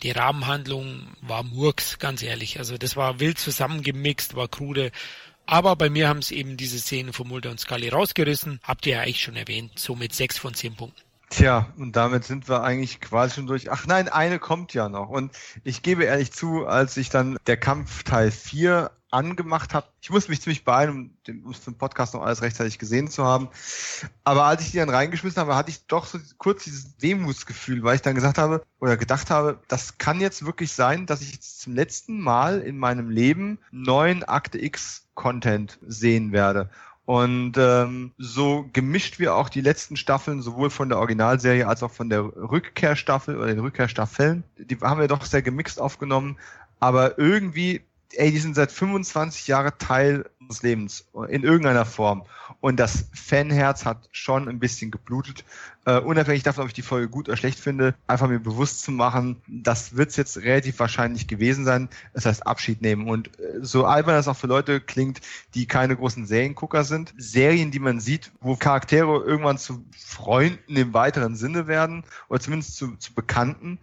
die 0.03 0.11
Rahmenhandlung 0.11 1.07
war 1.21 1.43
Murks, 1.43 1.99
ganz 1.99 2.23
ehrlich. 2.23 2.57
Also 2.57 2.77
das 2.77 2.95
war 2.95 3.19
wild 3.19 3.37
zusammengemixt, 3.37 4.35
war 4.35 4.47
krude. 4.47 4.91
Aber 5.45 5.75
bei 5.75 5.89
mir 5.89 6.07
haben 6.07 6.19
es 6.19 6.31
eben 6.31 6.57
diese 6.57 6.79
Szenen 6.79 7.11
von 7.11 7.27
Mulder 7.27 7.49
und 7.49 7.59
Scully 7.59 7.89
rausgerissen. 7.89 8.59
Habt 8.63 8.85
ihr 8.85 8.93
ja 8.93 9.01
eigentlich 9.01 9.21
schon 9.21 9.35
erwähnt. 9.35 9.77
Somit 9.77 10.13
sechs 10.13 10.37
von 10.37 10.53
zehn 10.53 10.75
Punkten. 10.75 11.01
Tja, 11.29 11.67
und 11.77 11.95
damit 11.95 12.25
sind 12.25 12.49
wir 12.49 12.63
eigentlich 12.63 13.01
quasi 13.01 13.35
schon 13.35 13.47
durch. 13.47 13.71
Ach 13.71 13.85
nein, 13.85 14.09
eine 14.09 14.39
kommt 14.39 14.73
ja 14.73 14.89
noch. 14.89 15.09
Und 15.09 15.31
ich 15.63 15.83
gebe 15.83 16.03
ehrlich 16.03 16.31
zu, 16.31 16.65
als 16.65 16.97
ich 16.97 17.09
dann 17.09 17.37
der 17.45 17.57
Kampf 17.57 18.03
Teil 18.03 18.31
4 18.31 18.89
angemacht 19.11 19.73
habe, 19.73 19.87
ich 20.01 20.09
musste 20.09 20.31
mich 20.31 20.41
ziemlich 20.41 20.63
beeilen, 20.63 21.15
um, 21.27 21.43
um 21.45 21.53
zum 21.53 21.75
Podcast 21.75 22.13
noch 22.13 22.21
alles 22.21 22.41
rechtzeitig 22.41 22.77
gesehen 22.77 23.09
zu 23.09 23.25
haben. 23.25 23.49
Aber 24.23 24.45
als 24.45 24.63
ich 24.63 24.71
die 24.71 24.77
dann 24.77 24.89
reingeschmissen 24.89 25.39
habe, 25.39 25.55
hatte 25.55 25.71
ich 25.71 25.85
doch 25.87 26.05
so 26.05 26.19
kurz 26.37 26.63
dieses 26.63 26.97
Demutsgefühl, 26.97 27.83
weil 27.83 27.95
ich 27.95 28.01
dann 28.01 28.15
gesagt 28.15 28.37
habe 28.37 28.63
oder 28.79 28.97
gedacht 28.97 29.29
habe, 29.29 29.59
das 29.67 29.97
kann 29.97 30.21
jetzt 30.21 30.45
wirklich 30.45 30.71
sein, 30.71 31.05
dass 31.05 31.21
ich 31.21 31.41
zum 31.41 31.75
letzten 31.75 32.19
Mal 32.19 32.59
in 32.59 32.77
meinem 32.77 33.09
Leben 33.09 33.59
neuen 33.71 34.23
Akte 34.23 34.63
X 34.63 35.07
Content 35.15 35.79
sehen 35.85 36.31
werde. 36.31 36.69
Und 37.09 37.53
ähm, 37.57 38.11
so 38.19 38.69
gemischt 38.71 39.17
wir 39.17 39.33
auch 39.33 39.49
die 39.49 39.61
letzten 39.61 39.97
Staffeln, 39.97 40.43
sowohl 40.43 40.69
von 40.69 40.89
der 40.89 40.99
Originalserie 40.99 41.67
als 41.67 41.81
auch 41.81 41.89
von 41.89 42.07
der 42.07 42.21
Rückkehrstaffel 42.21 43.35
oder 43.35 43.47
den 43.47 43.61
Rückkehrstaffeln, 43.61 44.43
die 44.59 44.77
haben 44.79 44.99
wir 45.01 45.07
doch 45.07 45.25
sehr 45.25 45.41
gemixt 45.41 45.81
aufgenommen. 45.81 46.37
Aber 46.79 47.17
irgendwie, 47.17 47.81
ey, 48.13 48.31
die 48.31 48.39
sind 48.39 48.55
seit 48.55 48.71
25 48.71 49.47
Jahren 49.47 49.71
Teil 49.77 50.25
unseres 50.39 50.63
Lebens 50.63 51.05
in 51.29 51.43
irgendeiner 51.43 51.85
Form. 51.85 52.23
Und 52.59 52.79
das 52.79 53.05
Fanherz 53.13 53.85
hat 53.85 54.09
schon 54.11 54.49
ein 54.49 54.59
bisschen 54.59 54.91
geblutet. 54.91 55.45
Uh, 55.87 56.01
unabhängig 56.01 56.43
davon, 56.43 56.63
ob 56.63 56.67
ich 56.67 56.73
die 56.73 56.81
Folge 56.81 57.07
gut 57.07 57.29
oder 57.29 57.37
schlecht 57.37 57.59
finde, 57.59 57.95
einfach 58.05 58.27
mir 58.27 58.39
bewusst 58.39 58.81
zu 58.81 58.91
machen, 58.91 59.41
das 59.47 59.95
wird 59.95 60.09
es 60.09 60.17
jetzt 60.17 60.37
relativ 60.37 60.77
wahrscheinlich 60.79 61.27
gewesen 61.27 61.65
sein. 61.65 61.89
Das 62.13 62.25
heißt 62.25 62.45
Abschied 62.45 62.81
nehmen. 62.81 63.07
Und 63.07 63.29
uh, 63.39 63.63
so 63.63 63.85
albern 63.85 64.15
das 64.15 64.27
auch 64.27 64.35
für 64.35 64.47
Leute 64.47 64.81
klingt, 64.81 65.21
die 65.53 65.67
keine 65.67 65.95
großen 65.95 66.25
Seriengucker 66.25 66.83
sind, 66.83 67.13
Serien, 67.17 67.71
die 67.71 67.79
man 67.79 67.99
sieht, 67.99 68.31
wo 68.41 68.55
Charaktere 68.55 69.23
irgendwann 69.23 69.57
zu 69.57 69.83
Freunden 69.97 70.75
im 70.75 70.93
weiteren 70.93 71.35
Sinne 71.35 71.67
werden 71.67 72.03
oder 72.27 72.39
zumindest 72.39 72.75
zu, 72.75 72.95
zu 72.97 73.13
Bekannten, 73.13 73.79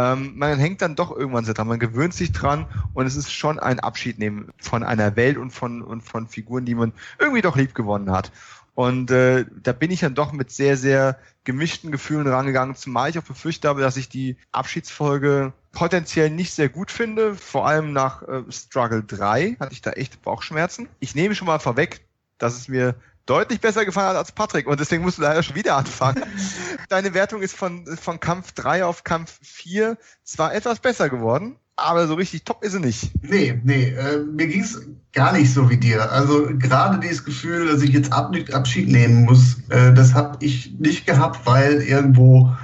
ähm, 0.00 0.32
man 0.36 0.58
hängt 0.58 0.80
dann 0.80 0.96
doch 0.96 1.14
irgendwann 1.14 1.44
so 1.44 1.52
dran, 1.52 1.68
man 1.68 1.78
gewöhnt 1.78 2.14
sich 2.14 2.32
dran 2.32 2.66
und 2.94 3.04
es 3.04 3.16
ist 3.16 3.30
schon 3.32 3.58
ein 3.58 3.80
Abschied 3.80 4.18
nehmen 4.18 4.50
von 4.58 4.82
einer 4.82 5.14
Welt 5.14 5.36
und 5.36 5.50
von, 5.50 5.82
und 5.82 6.00
von 6.00 6.26
Figuren, 6.26 6.64
die 6.64 6.74
man 6.74 6.94
irgendwie 7.18 7.42
doch 7.42 7.54
lieb 7.54 7.74
gewonnen 7.74 8.10
hat. 8.10 8.32
Und 8.74 9.10
äh, 9.10 9.44
da 9.62 9.72
bin 9.72 9.90
ich 9.90 10.00
dann 10.00 10.14
doch 10.14 10.32
mit 10.32 10.50
sehr, 10.50 10.78
sehr 10.78 11.18
gemischten 11.44 11.92
Gefühlen 11.92 12.26
rangegangen, 12.26 12.76
zumal 12.76 13.10
ich 13.10 13.18
auch 13.18 13.24
befürchtet 13.24 13.68
habe, 13.68 13.82
dass 13.82 13.98
ich 13.98 14.08
die 14.08 14.38
Abschiedsfolge 14.52 15.52
potenziell 15.72 16.30
nicht 16.30 16.54
sehr 16.54 16.70
gut 16.70 16.90
finde. 16.90 17.34
Vor 17.34 17.66
allem 17.66 17.92
nach 17.92 18.22
äh, 18.22 18.42
Struggle 18.48 19.02
3 19.02 19.56
hatte 19.60 19.72
ich 19.72 19.82
da 19.82 19.90
echt 19.90 20.22
Bauchschmerzen. 20.22 20.88
Ich 21.00 21.14
nehme 21.14 21.34
schon 21.34 21.46
mal 21.46 21.58
vorweg, 21.58 22.00
dass 22.38 22.56
es 22.56 22.68
mir 22.68 22.94
deutlich 23.26 23.60
besser 23.60 23.84
gefallen 23.84 24.08
hat 24.08 24.16
als 24.16 24.32
Patrick 24.32 24.66
und 24.66 24.80
deswegen 24.80 25.02
musst 25.02 25.18
du 25.18 25.22
leider 25.22 25.42
schon 25.42 25.56
wieder 25.56 25.76
anfangen. 25.76 26.22
Deine 26.88 27.14
Wertung 27.14 27.42
ist 27.42 27.56
von, 27.56 27.86
von 27.96 28.20
Kampf 28.20 28.52
3 28.52 28.84
auf 28.84 29.04
Kampf 29.04 29.38
4 29.42 29.96
zwar 30.24 30.54
etwas 30.54 30.80
besser 30.80 31.08
geworden, 31.08 31.56
aber 31.76 32.06
so 32.06 32.14
richtig 32.14 32.44
top 32.44 32.62
ist 32.62 32.72
sie 32.72 32.80
nicht. 32.80 33.10
Nee, 33.22 33.60
nee, 33.64 33.90
äh, 33.90 34.18
mir 34.18 34.48
ging 34.48 34.62
es 34.62 34.80
gar 35.12 35.32
nicht 35.32 35.52
so 35.52 35.70
wie 35.70 35.76
dir. 35.76 36.10
Also 36.12 36.48
gerade 36.58 36.98
dieses 36.98 37.24
Gefühl, 37.24 37.68
dass 37.68 37.82
ich 37.82 37.90
jetzt 37.90 38.12
Ab 38.12 38.34
Abschied 38.52 38.88
nehmen 38.88 39.24
muss, 39.24 39.56
äh, 39.70 39.92
das 39.92 40.14
habe 40.14 40.44
ich 40.44 40.72
nicht 40.78 41.06
gehabt, 41.06 41.46
weil 41.46 41.82
irgendwo 41.82 42.54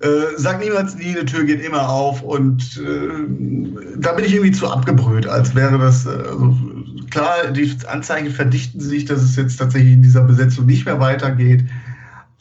äh, 0.00 0.08
sag 0.36 0.60
niemals 0.60 0.96
nie, 0.96 1.10
eine 1.10 1.26
Tür 1.26 1.44
geht 1.44 1.62
immer 1.62 1.88
auf 1.88 2.22
und 2.22 2.78
äh, 2.78 3.98
da 3.98 4.12
bin 4.12 4.24
ich 4.24 4.32
irgendwie 4.32 4.52
zu 4.52 4.66
abgebrüht, 4.70 5.26
als 5.26 5.54
wäre 5.54 5.78
das, 5.78 6.06
äh, 6.06 6.10
also, 6.10 6.56
klar, 7.10 7.50
die 7.50 7.76
Anzeigen 7.86 8.30
verdichten 8.30 8.80
sich, 8.80 9.04
dass 9.04 9.22
es 9.22 9.36
jetzt 9.36 9.58
tatsächlich 9.58 9.92
in 9.92 10.02
dieser 10.02 10.22
Besetzung 10.22 10.66
nicht 10.66 10.86
mehr 10.86 11.00
weitergeht. 11.00 11.64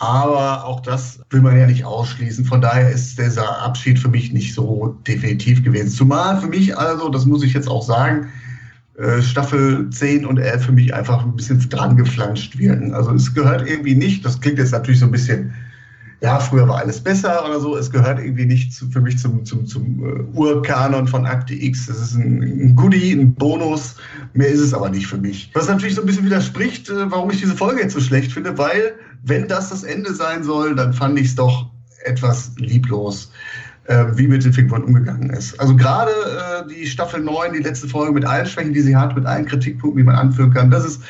Aber 0.02 0.64
auch 0.64 0.80
das 0.80 1.20
will 1.30 1.42
man 1.42 1.58
ja 1.58 1.68
nicht 1.68 1.84
ausschließen. 1.84 2.46
Von 2.46 2.62
daher 2.62 2.90
ist 2.90 3.20
dieser 3.20 3.62
Abschied 3.62 4.00
für 4.00 4.08
mich 4.08 4.32
nicht 4.32 4.54
so 4.54 4.96
definitiv 5.06 5.62
gewesen. 5.62 5.90
Zumal 5.90 6.40
für 6.40 6.48
mich 6.48 6.78
also, 6.78 7.10
das 7.10 7.26
muss 7.26 7.44
ich 7.44 7.54
jetzt 7.54 7.68
auch 7.68 7.84
sagen, 7.84 8.30
äh, 8.98 9.22
Staffel 9.22 9.90
10 9.90 10.26
und 10.26 10.38
11 10.38 10.68
für 10.68 10.72
mich 10.72 10.94
einfach 10.94 11.26
ein 11.26 11.36
bisschen 11.36 11.60
dran 11.68 11.98
geflanscht 11.98 12.58
wirken. 12.58 12.94
Also 12.94 13.12
es 13.14 13.34
gehört 13.34 13.68
irgendwie 13.68 13.96
nicht, 13.96 14.24
das 14.24 14.40
klingt 14.40 14.60
jetzt 14.60 14.72
natürlich 14.72 15.02
so 15.02 15.06
ein 15.06 15.12
bisschen 15.12 15.54
ja, 16.22 16.40
früher 16.40 16.68
war 16.68 16.80
alles 16.80 17.00
besser 17.02 17.46
oder 17.46 17.60
so. 17.60 17.78
Es 17.78 17.90
gehört 17.90 18.20
irgendwie 18.20 18.46
nicht 18.46 18.74
zu, 18.74 18.90
für 18.90 19.00
mich 19.00 19.18
zum, 19.18 19.46
zum, 19.46 19.66
zum 19.66 20.02
uh, 20.02 20.38
Urkanon 20.38 21.08
von 21.08 21.26
Akte 21.26 21.54
X. 21.54 21.88
Es 21.88 22.02
ist 22.02 22.16
ein, 22.16 22.42
ein, 22.42 22.76
Goodie, 22.76 23.14
ein 23.14 23.34
Bonus. 23.34 23.96
Mehr 24.34 24.50
ist 24.50 24.60
es 24.60 24.74
aber 24.74 24.90
nicht 24.90 25.08
für 25.08 25.18
mich. 25.18 25.50
Was 25.54 25.70
natürlich 25.70 25.96
so 25.96 26.02
ein 26.02 26.08
bisschen 26.08 26.26
widerspricht, 26.26 26.90
äh, 26.90 27.10
warum 27.10 27.32
ich 27.32 27.40
diese 27.40 27.56
Folge 27.56 27.82
jetzt 27.82 27.94
so 27.94 28.02
schlecht 28.02 28.34
finde, 28.34 28.58
weil, 28.58 28.96
wenn 29.24 29.48
das 29.48 29.70
das 29.70 29.84
Ende 29.84 30.14
sein 30.14 30.44
soll, 30.44 30.76
dann 30.76 30.92
fand 30.94 31.18
ich 31.18 31.28
es 31.28 31.36
doch 31.36 31.70
etwas 32.04 32.52
lieblos 32.58 33.32
äh, 33.90 34.06
wie 34.16 34.28
mit 34.28 34.44
den 34.44 34.54
Figuren 34.54 34.84
umgegangen 34.84 35.30
ist. 35.32 35.60
Also 35.60 35.76
gerade 35.76 36.12
äh, 36.12 36.68
die 36.74 36.86
Staffel 36.86 37.22
9, 37.22 37.54
die 37.54 37.60
letzte 37.60 37.88
Folge 37.88 38.14
mit 38.14 38.26
allen 38.26 38.46
Schwächen, 38.46 38.74
die 38.74 38.82
sie 38.82 38.96
hat, 38.96 39.16
mit 39.16 39.26
allen 39.26 39.46
Kritikpunkten, 39.46 39.98
die 39.98 40.04
man 40.04 40.16
anführen 40.16 40.54
kann, 40.54 40.70
das 40.70 40.86
ist 40.86 41.02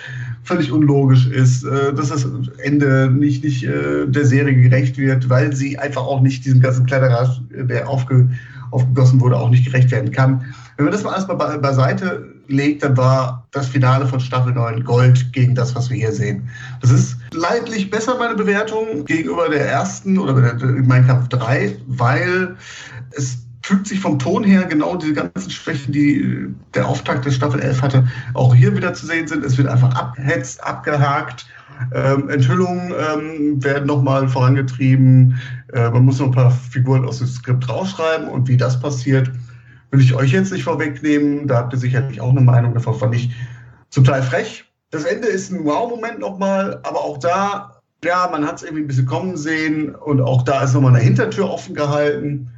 völlig 0.49 0.71
unlogisch 0.71 1.27
ist, 1.27 1.63
äh, 1.63 1.93
dass 1.93 2.09
das 2.09 2.25
Ende 2.57 3.11
nicht, 3.11 3.43
nicht 3.43 3.63
äh, 3.63 4.07
der 4.07 4.25
Serie 4.25 4.55
gerecht 4.55 4.97
wird, 4.97 5.29
weil 5.29 5.55
sie 5.55 5.77
einfach 5.77 6.01
auch 6.01 6.21
nicht 6.21 6.43
diesem 6.43 6.59
ganzen 6.59 6.87
Kleiderrad, 6.87 7.39
der 7.51 7.87
aufge, 7.87 8.27
aufgegossen 8.71 9.21
wurde, 9.21 9.37
auch 9.37 9.51
nicht 9.51 9.63
gerecht 9.63 9.91
werden 9.91 10.11
kann. 10.11 10.43
Wenn 10.75 10.85
man 10.85 10.91
das 10.91 11.03
mal 11.03 11.13
alles 11.13 11.27
be 11.27 11.59
beiseite 11.61 12.25
legt, 12.47 12.81
dann 12.81 12.97
war 12.97 13.47
das 13.51 13.67
Finale 13.67 14.07
von 14.07 14.19
Staffel 14.19 14.53
9 14.53 14.83
Gold 14.83 15.31
gegen 15.33 15.53
das, 15.53 15.75
was 15.75 15.91
wir 15.91 15.97
hier 15.97 16.11
sehen. 16.11 16.49
Das 16.81 16.89
ist 16.89 17.17
leidlich 17.31 17.91
besser 17.91 18.17
meine 18.17 18.33
Bewertung 18.33 19.05
gegenüber 19.05 19.49
der 19.49 19.67
ersten 19.67 20.17
oder 20.17 20.33
der, 20.33 20.53
der 20.55 20.67
Mein 20.83 21.05
Kampf 21.05 21.27
3, 21.27 21.77
weil 21.85 22.55
es 23.11 23.37
fügt 23.69 23.85
sich 23.85 23.99
vom 23.99 24.17
Ton 24.17 24.43
her 24.43 24.63
genau 24.63 24.95
diese 24.95 25.13
ganzen 25.13 25.51
Schwächen, 25.51 25.93
die 25.93 26.47
der 26.73 26.87
Auftakt 26.87 27.23
der 27.25 27.29
Staffel 27.29 27.59
11 27.59 27.83
hatte, 27.83 28.07
auch 28.33 28.55
hier 28.55 28.75
wieder 28.75 28.95
zu 28.95 29.05
sehen 29.05 29.27
sind. 29.27 29.45
Es 29.45 29.59
wird 29.59 29.67
einfach 29.67 29.93
abgehetzt, 29.93 30.63
abgehakt. 30.63 31.45
Ähm, 31.93 32.29
Enthüllungen 32.29 32.91
ähm, 32.91 33.63
werden 33.63 33.85
nochmal 33.85 34.27
vorangetrieben. 34.27 35.39
Äh, 35.71 35.91
man 35.91 36.03
muss 36.03 36.17
noch 36.17 36.25
ein 36.25 36.31
paar 36.31 36.49
Figuren 36.49 37.05
aus 37.07 37.19
dem 37.19 37.27
Skript 37.27 37.69
rausschreiben 37.69 38.27
und 38.27 38.47
wie 38.47 38.57
das 38.57 38.79
passiert, 38.79 39.31
will 39.91 40.01
ich 40.01 40.15
euch 40.15 40.31
jetzt 40.31 40.51
nicht 40.51 40.63
vorwegnehmen. 40.63 41.47
Da 41.47 41.57
habt 41.57 41.71
ihr 41.71 41.79
sicherlich 41.79 42.21
auch 42.21 42.31
eine 42.31 42.41
Meinung 42.41 42.73
davon. 42.73 42.95
Fand 42.95 43.13
ich 43.13 43.29
zum 43.91 44.03
Teil 44.03 44.23
frech. 44.23 44.65
Das 44.89 45.03
Ende 45.03 45.27
ist 45.27 45.51
ein 45.51 45.63
Wow-Moment 45.63 46.17
nochmal, 46.17 46.79
aber 46.81 47.01
auch 47.01 47.19
da, 47.19 47.81
ja, 48.03 48.27
man 48.31 48.47
hat 48.47 48.55
es 48.55 48.63
irgendwie 48.63 48.85
ein 48.85 48.87
bisschen 48.87 49.05
kommen 49.05 49.37
sehen 49.37 49.93
und 49.93 50.21
auch 50.21 50.41
da 50.41 50.63
ist 50.63 50.73
nochmal 50.73 50.95
eine 50.95 51.03
Hintertür 51.03 51.51
offen 51.51 51.75
gehalten. 51.75 52.49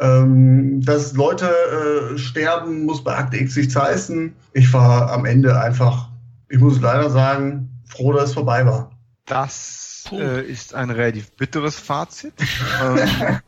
Ähm, 0.00 0.80
dass 0.84 1.14
Leute 1.14 1.48
äh, 1.48 2.18
sterben, 2.18 2.84
muss 2.84 3.02
bei 3.02 3.16
Akte 3.16 3.36
X 3.36 3.56
nichts 3.56 3.74
heißen. 3.74 4.34
Ich 4.52 4.72
war 4.72 5.10
am 5.10 5.24
Ende 5.24 5.60
einfach, 5.60 6.10
ich 6.48 6.58
muss 6.58 6.80
leider 6.80 7.10
sagen, 7.10 7.68
froh, 7.84 8.12
dass 8.12 8.30
es 8.30 8.34
vorbei 8.34 8.64
war. 8.64 8.90
Das 9.26 10.04
äh, 10.12 10.44
ist 10.46 10.74
ein 10.74 10.90
relativ 10.90 11.32
bitteres 11.32 11.76
Fazit. 11.76 12.34
ähm, 12.82 13.40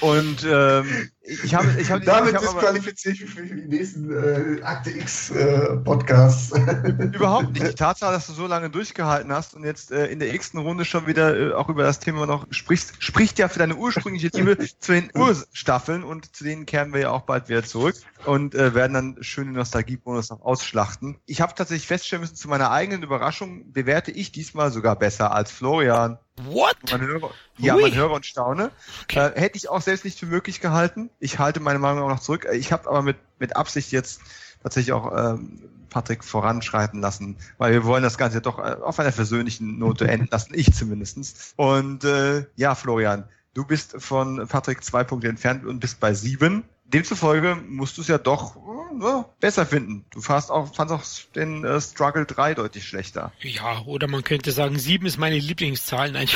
und 0.00 0.46
ähm, 0.48 1.10
ich 1.26 1.54
habe, 1.54 1.80
ich 1.80 1.90
habe, 1.90 2.04
Damit 2.04 2.38
disqualifiziere 2.38 3.14
ich 3.14 3.20
mich 3.22 3.30
für 3.30 3.42
die 3.42 3.66
nächsten 3.66 4.10
äh, 4.10 4.62
Akte 4.62 4.90
X 4.90 5.30
äh, 5.30 5.76
Podcasts. 5.78 6.52
Überhaupt 7.12 7.54
nicht. 7.54 7.66
Die 7.66 7.74
Tatsache, 7.74 8.12
dass 8.12 8.26
du 8.26 8.34
so 8.34 8.46
lange 8.46 8.68
durchgehalten 8.68 9.32
hast 9.32 9.54
und 9.54 9.64
jetzt 9.64 9.90
äh, 9.90 10.06
in 10.06 10.18
der 10.18 10.34
x 10.34 10.54
Runde 10.54 10.84
schon 10.84 11.06
wieder 11.06 11.34
äh, 11.34 11.52
auch 11.54 11.70
über 11.70 11.82
das 11.82 11.98
Thema 11.98 12.26
noch 12.26 12.46
sprichst, 12.50 13.02
spricht 13.02 13.38
ja 13.38 13.48
für 13.48 13.58
deine 13.58 13.76
ursprüngliche 13.76 14.28
Liebe 14.34 14.58
zu 14.78 14.92
den 14.92 15.10
Urstaffeln 15.14 16.04
und 16.04 16.36
zu 16.36 16.44
denen 16.44 16.66
kehren 16.66 16.92
wir 16.92 17.00
ja 17.00 17.10
auch 17.10 17.22
bald 17.22 17.48
wieder 17.48 17.64
zurück 17.64 17.96
und 18.26 18.54
äh, 18.54 18.74
werden 18.74 18.92
dann 18.92 19.16
schöne 19.22 19.52
Nostalgiebonus 19.52 20.28
noch 20.28 20.42
ausschlachten. 20.42 21.16
Ich 21.24 21.40
habe 21.40 21.54
tatsächlich 21.54 21.86
feststellen 21.86 22.20
müssen, 22.20 22.36
zu 22.36 22.48
meiner 22.48 22.70
eigenen 22.70 23.02
Überraschung 23.02 23.72
bewerte 23.72 24.10
ich 24.10 24.30
diesmal 24.30 24.70
sogar 24.70 24.96
besser 24.96 25.32
als 25.32 25.50
Florian. 25.50 26.18
What? 26.42 26.76
Man 26.90 27.00
höre, 27.00 27.30
ja, 27.58 27.76
man 27.76 27.94
höre 27.94 28.10
und 28.10 28.26
staune. 28.26 28.70
Okay. 29.04 29.28
Äh, 29.28 29.40
hätte 29.40 29.56
ich 29.56 29.68
auch 29.68 29.80
selbst 29.80 30.04
nicht 30.04 30.18
für 30.18 30.26
möglich 30.26 30.60
gehalten. 30.60 31.10
Ich 31.20 31.38
halte 31.38 31.60
meine 31.60 31.78
Meinung 31.78 32.04
auch 32.04 32.08
noch 32.08 32.20
zurück. 32.20 32.46
Ich 32.52 32.72
habe 32.72 32.88
aber 32.88 33.02
mit, 33.02 33.16
mit 33.38 33.56
Absicht 33.56 33.92
jetzt 33.92 34.20
tatsächlich 34.62 34.92
auch 34.92 35.12
ähm, 35.16 35.62
Patrick 35.90 36.24
voranschreiten 36.24 37.00
lassen, 37.00 37.36
weil 37.56 37.72
wir 37.72 37.84
wollen 37.84 38.02
das 38.02 38.18
Ganze 38.18 38.40
doch 38.40 38.58
äh, 38.58 38.76
auf 38.82 38.98
einer 38.98 39.12
versöhnlichen 39.12 39.78
Note 39.78 40.08
enden 40.08 40.28
lassen, 40.28 40.52
ich 40.54 40.74
zumindestens. 40.74 41.52
Und 41.54 42.02
äh, 42.02 42.46
ja, 42.56 42.74
Florian, 42.74 43.28
du 43.54 43.64
bist 43.64 43.94
von 43.98 44.48
Patrick 44.48 44.82
zwei 44.82 45.04
Punkte 45.04 45.28
entfernt 45.28 45.64
und 45.64 45.78
bist 45.78 46.00
bei 46.00 46.14
sieben. 46.14 46.64
Demzufolge 46.94 47.56
musst 47.68 47.98
du 47.98 48.02
es 48.02 48.08
ja 48.08 48.18
doch 48.18 48.56
ja, 49.00 49.24
besser 49.40 49.66
finden. 49.66 50.04
Du 50.12 50.20
fandst 50.20 50.50
auch, 50.50 50.72
fandst 50.72 50.94
auch 50.94 51.32
den 51.34 51.64
äh, 51.64 51.80
Struggle 51.80 52.24
3 52.24 52.54
deutlich 52.54 52.86
schlechter. 52.86 53.32
Ja, 53.40 53.82
oder 53.82 54.06
man 54.06 54.22
könnte 54.22 54.52
sagen, 54.52 54.78
7 54.78 55.04
ist 55.06 55.18
meine 55.18 55.38
Lieblingszahl. 55.38 56.12
Nein, 56.12 56.28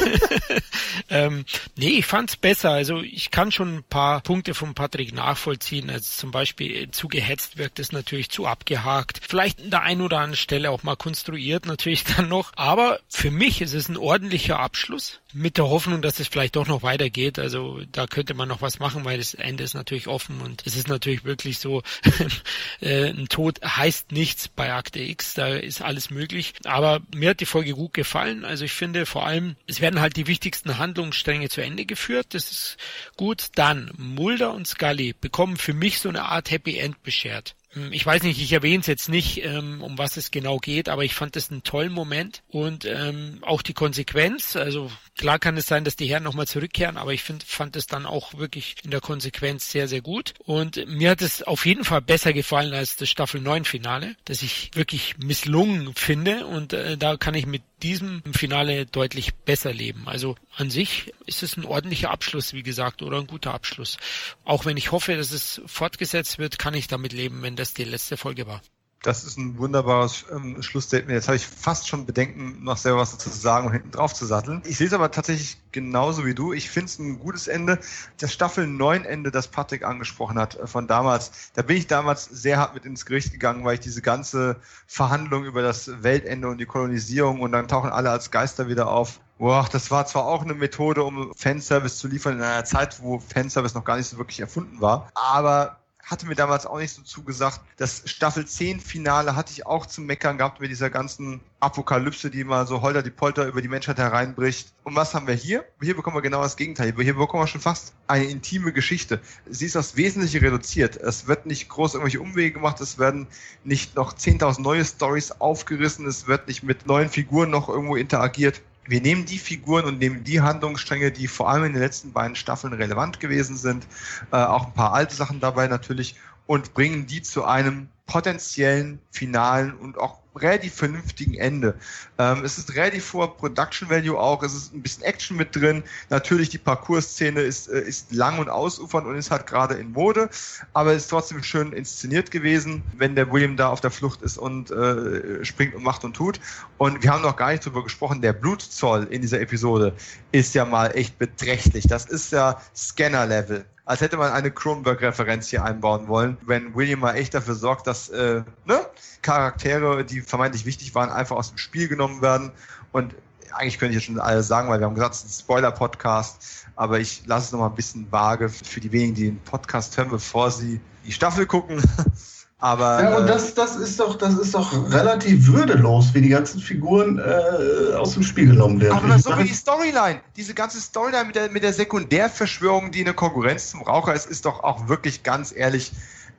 ähm, 1.10 1.44
nee, 1.76 1.90
ich 1.90 2.06
fand's 2.06 2.36
besser. 2.36 2.70
Also 2.70 3.02
ich 3.02 3.30
kann 3.30 3.52
schon 3.52 3.76
ein 3.76 3.82
paar 3.82 4.20
Punkte 4.20 4.54
von 4.54 4.74
Patrick 4.74 5.12
nachvollziehen. 5.12 5.90
Also 5.90 6.10
zum 6.10 6.30
Beispiel 6.30 6.84
äh, 6.84 6.90
zu 6.90 7.08
gehetzt 7.08 7.58
wirkt 7.58 7.78
es 7.78 7.92
natürlich 7.92 8.30
zu 8.30 8.46
abgehakt. 8.46 9.20
Vielleicht 9.26 9.60
in 9.60 9.70
der 9.70 9.82
einen 9.82 10.00
oder 10.00 10.18
anderen 10.18 10.36
Stelle 10.36 10.70
auch 10.70 10.82
mal 10.82 10.96
konstruiert 10.96 11.66
natürlich 11.66 12.04
dann 12.16 12.28
noch. 12.28 12.52
Aber 12.56 13.00
für 13.08 13.30
mich 13.30 13.60
ist 13.60 13.74
es 13.74 13.88
ein 13.88 13.96
ordentlicher 13.96 14.58
Abschluss 14.58 15.20
mit 15.32 15.58
der 15.58 15.68
Hoffnung, 15.68 16.02
dass 16.02 16.18
es 16.18 16.28
vielleicht 16.28 16.56
doch 16.56 16.66
noch 16.66 16.82
weitergeht. 16.82 17.38
Also 17.38 17.80
da 17.92 18.06
könnte 18.06 18.34
man 18.34 18.48
noch 18.48 18.62
was 18.62 18.78
machen, 18.78 19.04
weil 19.04 19.18
das 19.18 19.34
Ende 19.50 19.64
ist 19.64 19.74
natürlich 19.74 20.06
offen 20.06 20.40
und 20.40 20.62
es 20.64 20.76
ist 20.76 20.88
natürlich 20.88 21.24
wirklich 21.24 21.58
so, 21.58 21.82
äh, 22.80 23.10
ein 23.10 23.28
Tod 23.28 23.60
heißt 23.62 24.12
nichts 24.12 24.48
bei 24.48 24.72
Akte 24.72 25.00
X, 25.00 25.34
da 25.34 25.48
ist 25.48 25.82
alles 25.82 26.10
möglich. 26.10 26.54
Aber 26.64 27.00
mir 27.14 27.30
hat 27.30 27.40
die 27.40 27.46
Folge 27.46 27.72
gut 27.72 27.92
gefallen. 27.94 28.44
Also 28.44 28.64
ich 28.64 28.72
finde 28.72 29.06
vor 29.06 29.26
allem, 29.26 29.56
es 29.66 29.80
werden 29.80 30.00
halt 30.00 30.16
die 30.16 30.28
wichtigsten 30.28 30.78
Handlungsstränge 30.78 31.48
zu 31.48 31.60
Ende 31.60 31.84
geführt. 31.84 32.28
Das 32.30 32.50
ist 32.50 32.76
gut. 33.16 33.48
Dann 33.56 33.90
Mulder 33.96 34.54
und 34.54 34.68
Scully 34.68 35.14
bekommen 35.20 35.56
für 35.56 35.74
mich 35.74 35.98
so 35.98 36.08
eine 36.08 36.24
Art 36.26 36.50
Happy 36.50 36.78
End 36.78 37.02
beschert. 37.02 37.56
Hm, 37.72 37.92
ich 37.92 38.04
weiß 38.04 38.22
nicht, 38.22 38.40
ich 38.40 38.52
erwähne 38.52 38.80
es 38.80 38.86
jetzt 38.86 39.08
nicht, 39.08 39.44
ähm, 39.44 39.82
um 39.82 39.96
was 39.96 40.16
es 40.16 40.30
genau 40.30 40.58
geht, 40.58 40.88
aber 40.88 41.04
ich 41.04 41.14
fand 41.14 41.36
das 41.36 41.50
einen 41.50 41.62
tollen 41.62 41.92
Moment 41.92 42.42
und 42.48 42.84
ähm, 42.84 43.38
auch 43.42 43.62
die 43.62 43.74
Konsequenz. 43.74 44.56
Also 44.56 44.90
klar 45.16 45.38
kann 45.38 45.56
es 45.56 45.66
sein, 45.66 45.84
dass 45.84 45.96
die 45.96 46.06
Herren 46.06 46.24
nochmal 46.24 46.48
zurückkehren, 46.48 46.96
aber 46.96 47.12
ich 47.12 47.22
find, 47.22 47.44
fand 47.44 47.76
es 47.76 47.86
dann 47.86 48.06
auch 48.06 48.34
wirklich 48.34 48.76
in 48.84 48.90
der 48.90 49.00
Konsequenz 49.00 49.70
sehr, 49.70 49.86
sehr 49.86 50.00
gut. 50.00 50.34
Und 50.44 50.84
mir 50.88 51.10
hat 51.10 51.22
es 51.22 51.42
auf 51.42 51.64
jeden 51.64 51.84
Fall 51.84 52.02
besser 52.02 52.32
gefallen 52.32 52.74
als 52.74 52.96
das 52.96 53.08
Staffel 53.08 53.40
9 53.40 53.64
Finale, 53.64 54.16
das 54.24 54.42
ich 54.42 54.70
wirklich 54.74 55.18
misslungen 55.18 55.94
finde 55.94 56.46
und 56.46 56.72
äh, 56.72 56.96
da 56.96 57.16
kann 57.16 57.34
ich 57.34 57.46
mit 57.46 57.62
diesem 57.82 58.22
Finale 58.32 58.86
deutlich 58.86 59.34
besser 59.34 59.72
leben. 59.72 60.06
Also 60.06 60.36
an 60.56 60.70
sich 60.70 61.12
ist 61.26 61.42
es 61.42 61.56
ein 61.56 61.64
ordentlicher 61.64 62.10
Abschluss, 62.10 62.52
wie 62.52 62.62
gesagt, 62.62 63.02
oder 63.02 63.18
ein 63.18 63.26
guter 63.26 63.54
Abschluss. 63.54 63.96
Auch 64.44 64.64
wenn 64.64 64.76
ich 64.76 64.92
hoffe, 64.92 65.16
dass 65.16 65.32
es 65.32 65.60
fortgesetzt 65.66 66.38
wird, 66.38 66.58
kann 66.58 66.74
ich 66.74 66.86
damit 66.88 67.12
leben, 67.12 67.42
wenn 67.42 67.56
das 67.56 67.74
die 67.74 67.84
letzte 67.84 68.16
Folge 68.16 68.46
war. 68.46 68.62
Das 69.02 69.24
ist 69.24 69.38
ein 69.38 69.56
wunderbares 69.56 70.26
ähm, 70.30 70.62
Schlussstatement. 70.62 71.14
Jetzt 71.14 71.28
habe 71.28 71.36
ich 71.36 71.46
fast 71.46 71.88
schon 71.88 72.04
Bedenken, 72.04 72.62
noch 72.62 72.76
selber 72.76 72.98
was 72.98 73.12
dazu 73.12 73.30
zu 73.30 73.38
sagen 73.38 73.66
und 73.66 73.72
hinten 73.72 73.92
drauf 73.92 74.12
zu 74.12 74.26
satteln. 74.26 74.60
Ich 74.66 74.76
sehe 74.76 74.88
es 74.88 74.92
aber 74.92 75.10
tatsächlich 75.10 75.56
genauso 75.72 76.26
wie 76.26 76.34
du. 76.34 76.52
Ich 76.52 76.68
finde 76.68 76.86
es 76.86 76.98
ein 76.98 77.18
gutes 77.18 77.48
Ende. 77.48 77.78
Das 78.18 78.30
Staffel 78.30 78.66
9 78.66 79.06
Ende, 79.06 79.30
das 79.30 79.48
Patrick 79.48 79.84
angesprochen 79.86 80.38
hat 80.38 80.56
äh, 80.56 80.66
von 80.66 80.86
damals, 80.86 81.50
da 81.54 81.62
bin 81.62 81.78
ich 81.78 81.86
damals 81.86 82.26
sehr 82.26 82.58
hart 82.58 82.74
mit 82.74 82.84
ins 82.84 83.06
Gericht 83.06 83.32
gegangen, 83.32 83.64
weil 83.64 83.74
ich 83.74 83.80
diese 83.80 84.02
ganze 84.02 84.56
Verhandlung 84.86 85.46
über 85.46 85.62
das 85.62 86.02
Weltende 86.02 86.48
und 86.48 86.58
die 86.58 86.66
Kolonisierung 86.66 87.40
und 87.40 87.52
dann 87.52 87.68
tauchen 87.68 87.90
alle 87.90 88.10
als 88.10 88.30
Geister 88.30 88.68
wieder 88.68 88.88
auf. 88.88 89.20
Boah, 89.38 89.66
das 89.72 89.90
war 89.90 90.04
zwar 90.04 90.26
auch 90.26 90.42
eine 90.42 90.52
Methode, 90.52 91.04
um 91.04 91.32
Fanservice 91.34 91.96
zu 91.96 92.06
liefern 92.06 92.36
in 92.36 92.42
einer 92.42 92.66
Zeit, 92.66 93.00
wo 93.00 93.18
Fanservice 93.18 93.74
noch 93.74 93.84
gar 93.84 93.96
nicht 93.96 94.08
so 94.08 94.18
wirklich 94.18 94.40
erfunden 94.40 94.82
war, 94.82 95.08
aber 95.14 95.80
hatte 96.04 96.26
mir 96.26 96.34
damals 96.34 96.66
auch 96.66 96.78
nicht 96.78 96.94
so 96.94 97.02
zugesagt. 97.02 97.60
Das 97.76 98.02
Staffel 98.06 98.46
10 98.46 98.80
Finale 98.80 99.36
hatte 99.36 99.52
ich 99.52 99.66
auch 99.66 99.86
zu 99.86 100.00
meckern 100.00 100.38
gehabt 100.38 100.60
mit 100.60 100.70
dieser 100.70 100.90
ganzen 100.90 101.40
Apokalypse, 101.60 102.30
die 102.30 102.44
mal 102.44 102.66
so 102.66 102.82
holter 102.82 103.02
die 103.02 103.10
Polter 103.10 103.46
über 103.46 103.62
die 103.62 103.68
Menschheit 103.68 103.98
hereinbricht. 103.98 104.72
Und 104.84 104.96
was 104.96 105.14
haben 105.14 105.26
wir 105.26 105.34
hier? 105.34 105.64
Hier 105.80 105.94
bekommen 105.94 106.16
wir 106.16 106.22
genau 106.22 106.42
das 106.42 106.56
Gegenteil. 106.56 106.94
Hier 106.96 107.14
bekommen 107.14 107.42
wir 107.42 107.46
schon 107.46 107.60
fast 107.60 107.94
eine 108.06 108.24
intime 108.24 108.72
Geschichte. 108.72 109.20
Sie 109.48 109.66
ist 109.66 109.74
das 109.74 109.96
Wesentliche 109.96 110.42
reduziert. 110.42 110.96
Es 110.96 111.26
wird 111.26 111.46
nicht 111.46 111.68
groß 111.68 111.94
irgendwelche 111.94 112.20
Umwege 112.20 112.52
gemacht. 112.52 112.80
Es 112.80 112.98
werden 112.98 113.26
nicht 113.62 113.94
noch 113.94 114.14
10.000 114.14 114.62
neue 114.62 114.84
Stories 114.84 115.32
aufgerissen. 115.32 116.06
Es 116.06 116.26
wird 116.26 116.48
nicht 116.48 116.62
mit 116.62 116.86
neuen 116.86 117.08
Figuren 117.08 117.50
noch 117.50 117.68
irgendwo 117.68 117.96
interagiert 117.96 118.62
wir 118.90 119.00
nehmen 119.00 119.24
die 119.24 119.38
Figuren 119.38 119.84
und 119.84 119.98
nehmen 119.98 120.24
die 120.24 120.40
Handlungsstränge, 120.40 121.12
die 121.12 121.28
vor 121.28 121.48
allem 121.48 121.64
in 121.64 121.72
den 121.74 121.82
letzten 121.82 122.12
beiden 122.12 122.34
Staffeln 122.34 122.72
relevant 122.72 123.20
gewesen 123.20 123.56
sind, 123.56 123.86
äh, 124.32 124.36
auch 124.36 124.66
ein 124.66 124.74
paar 124.74 124.92
alte 124.92 125.14
Sachen 125.14 125.38
dabei 125.38 125.68
natürlich, 125.68 126.16
und 126.46 126.74
bringen 126.74 127.06
die 127.06 127.22
zu 127.22 127.44
einem 127.44 127.88
potenziellen 128.06 128.98
finalen 129.12 129.72
und 129.72 129.96
auch 129.96 130.18
relativ 130.40 130.74
vernünftigen 130.74 131.34
Ende. 131.34 131.74
Ähm, 132.18 132.44
es 132.44 132.58
ist 132.58 132.74
relativ 132.74 133.04
vor 133.04 133.36
Production 133.36 133.88
Value 133.88 134.18
auch, 134.18 134.42
es 134.42 134.54
ist 134.54 134.74
ein 134.74 134.82
bisschen 134.82 135.04
Action 135.04 135.36
mit 135.36 135.54
drin. 135.54 135.82
Natürlich 136.08 136.48
die 136.48 136.58
Parcours-Szene 136.58 137.40
ist, 137.40 137.68
äh, 137.68 137.80
ist 137.80 138.12
lang 138.12 138.38
und 138.38 138.48
ausufernd 138.48 139.06
und 139.06 139.16
ist 139.16 139.30
halt 139.30 139.46
gerade 139.46 139.74
in 139.74 139.92
Mode, 139.92 140.28
aber 140.72 140.92
ist 140.92 141.08
trotzdem 141.08 141.42
schön 141.42 141.72
inszeniert 141.72 142.30
gewesen, 142.30 142.82
wenn 142.96 143.14
der 143.14 143.30
William 143.32 143.56
da 143.56 143.68
auf 143.68 143.80
der 143.80 143.90
Flucht 143.90 144.22
ist 144.22 144.38
und 144.38 144.70
äh, 144.70 145.44
springt 145.44 145.74
und 145.74 145.82
macht 145.82 146.04
und 146.04 146.14
tut. 146.14 146.40
Und 146.78 147.02
wir 147.02 147.12
haben 147.12 147.22
noch 147.22 147.36
gar 147.36 147.50
nicht 147.50 147.64
drüber 147.64 147.82
gesprochen, 147.82 148.20
der 148.20 148.32
Blutzoll 148.32 149.06
in 149.10 149.22
dieser 149.22 149.40
Episode 149.40 149.94
ist 150.32 150.54
ja 150.54 150.64
mal 150.64 150.88
echt 150.96 151.18
beträchtlich. 151.18 151.86
Das 151.86 152.06
ist 152.06 152.32
ja 152.32 152.60
Scanner-Level 152.74 153.64
als 153.90 154.00
hätte 154.02 154.16
man 154.16 154.30
eine 154.30 154.52
Cronenberg-Referenz 154.52 155.48
hier 155.48 155.64
einbauen 155.64 156.06
wollen, 156.06 156.36
wenn 156.46 156.76
William 156.76 157.00
mal 157.00 157.14
echt 157.16 157.34
dafür 157.34 157.56
sorgt, 157.56 157.88
dass 157.88 158.08
äh, 158.08 158.44
ne, 158.64 158.86
Charaktere, 159.20 160.04
die 160.04 160.20
vermeintlich 160.20 160.64
wichtig 160.64 160.94
waren, 160.94 161.10
einfach 161.10 161.34
aus 161.34 161.48
dem 161.48 161.58
Spiel 161.58 161.88
genommen 161.88 162.22
werden. 162.22 162.52
Und 162.92 163.16
eigentlich 163.50 163.80
könnte 163.80 163.90
ich 163.90 163.96
jetzt 163.96 164.06
schon 164.06 164.20
alles 164.20 164.46
sagen, 164.46 164.68
weil 164.68 164.78
wir 164.78 164.86
haben 164.86 164.94
gesagt, 164.94 165.16
es 165.16 165.24
ist 165.24 165.40
ein 165.40 165.42
Spoiler-Podcast, 165.42 166.68
aber 166.76 167.00
ich 167.00 167.26
lasse 167.26 167.46
es 167.46 167.52
nochmal 167.52 167.70
ein 167.70 167.74
bisschen 167.74 168.06
vage 168.12 168.48
für 168.48 168.78
die 168.78 168.92
wenigen, 168.92 169.14
die 169.16 169.24
den 169.24 169.40
Podcast 169.40 169.96
hören, 169.96 170.10
bevor 170.10 170.52
sie 170.52 170.80
die 171.04 171.10
Staffel 171.10 171.46
gucken. 171.46 171.82
Aber, 172.60 173.02
ja, 173.02 173.16
und 173.16 173.24
äh, 173.24 173.26
das, 173.26 173.54
das 173.54 173.76
ist 173.76 173.98
doch, 173.98 174.16
das 174.16 174.34
ist 174.34 174.54
doch 174.54 174.92
relativ 174.92 175.46
würdelos, 175.46 176.12
wie 176.12 176.20
die 176.20 176.28
ganzen 176.28 176.60
Figuren 176.60 177.18
äh, 177.18 177.94
aus 177.94 178.12
dem 178.12 178.22
Spiel 178.22 178.48
genommen 178.48 178.80
werden. 178.80 178.96
Aber 178.96 179.18
so 179.18 179.36
wie 179.38 179.44
die 179.44 179.54
Storyline, 179.54 180.20
diese 180.36 180.52
ganze 180.52 180.78
Storyline 180.78 181.24
mit 181.24 181.36
der, 181.36 181.50
mit 181.50 181.62
der 181.62 181.72
Sekundärverschwörung, 181.72 182.90
die 182.90 183.00
eine 183.00 183.14
Konkurrenz 183.14 183.70
zum 183.70 183.80
Raucher 183.82 184.14
ist, 184.14 184.26
ist 184.26 184.44
doch 184.44 184.62
auch 184.62 184.88
wirklich 184.88 185.22
ganz 185.22 185.54
ehrlich 185.56 185.92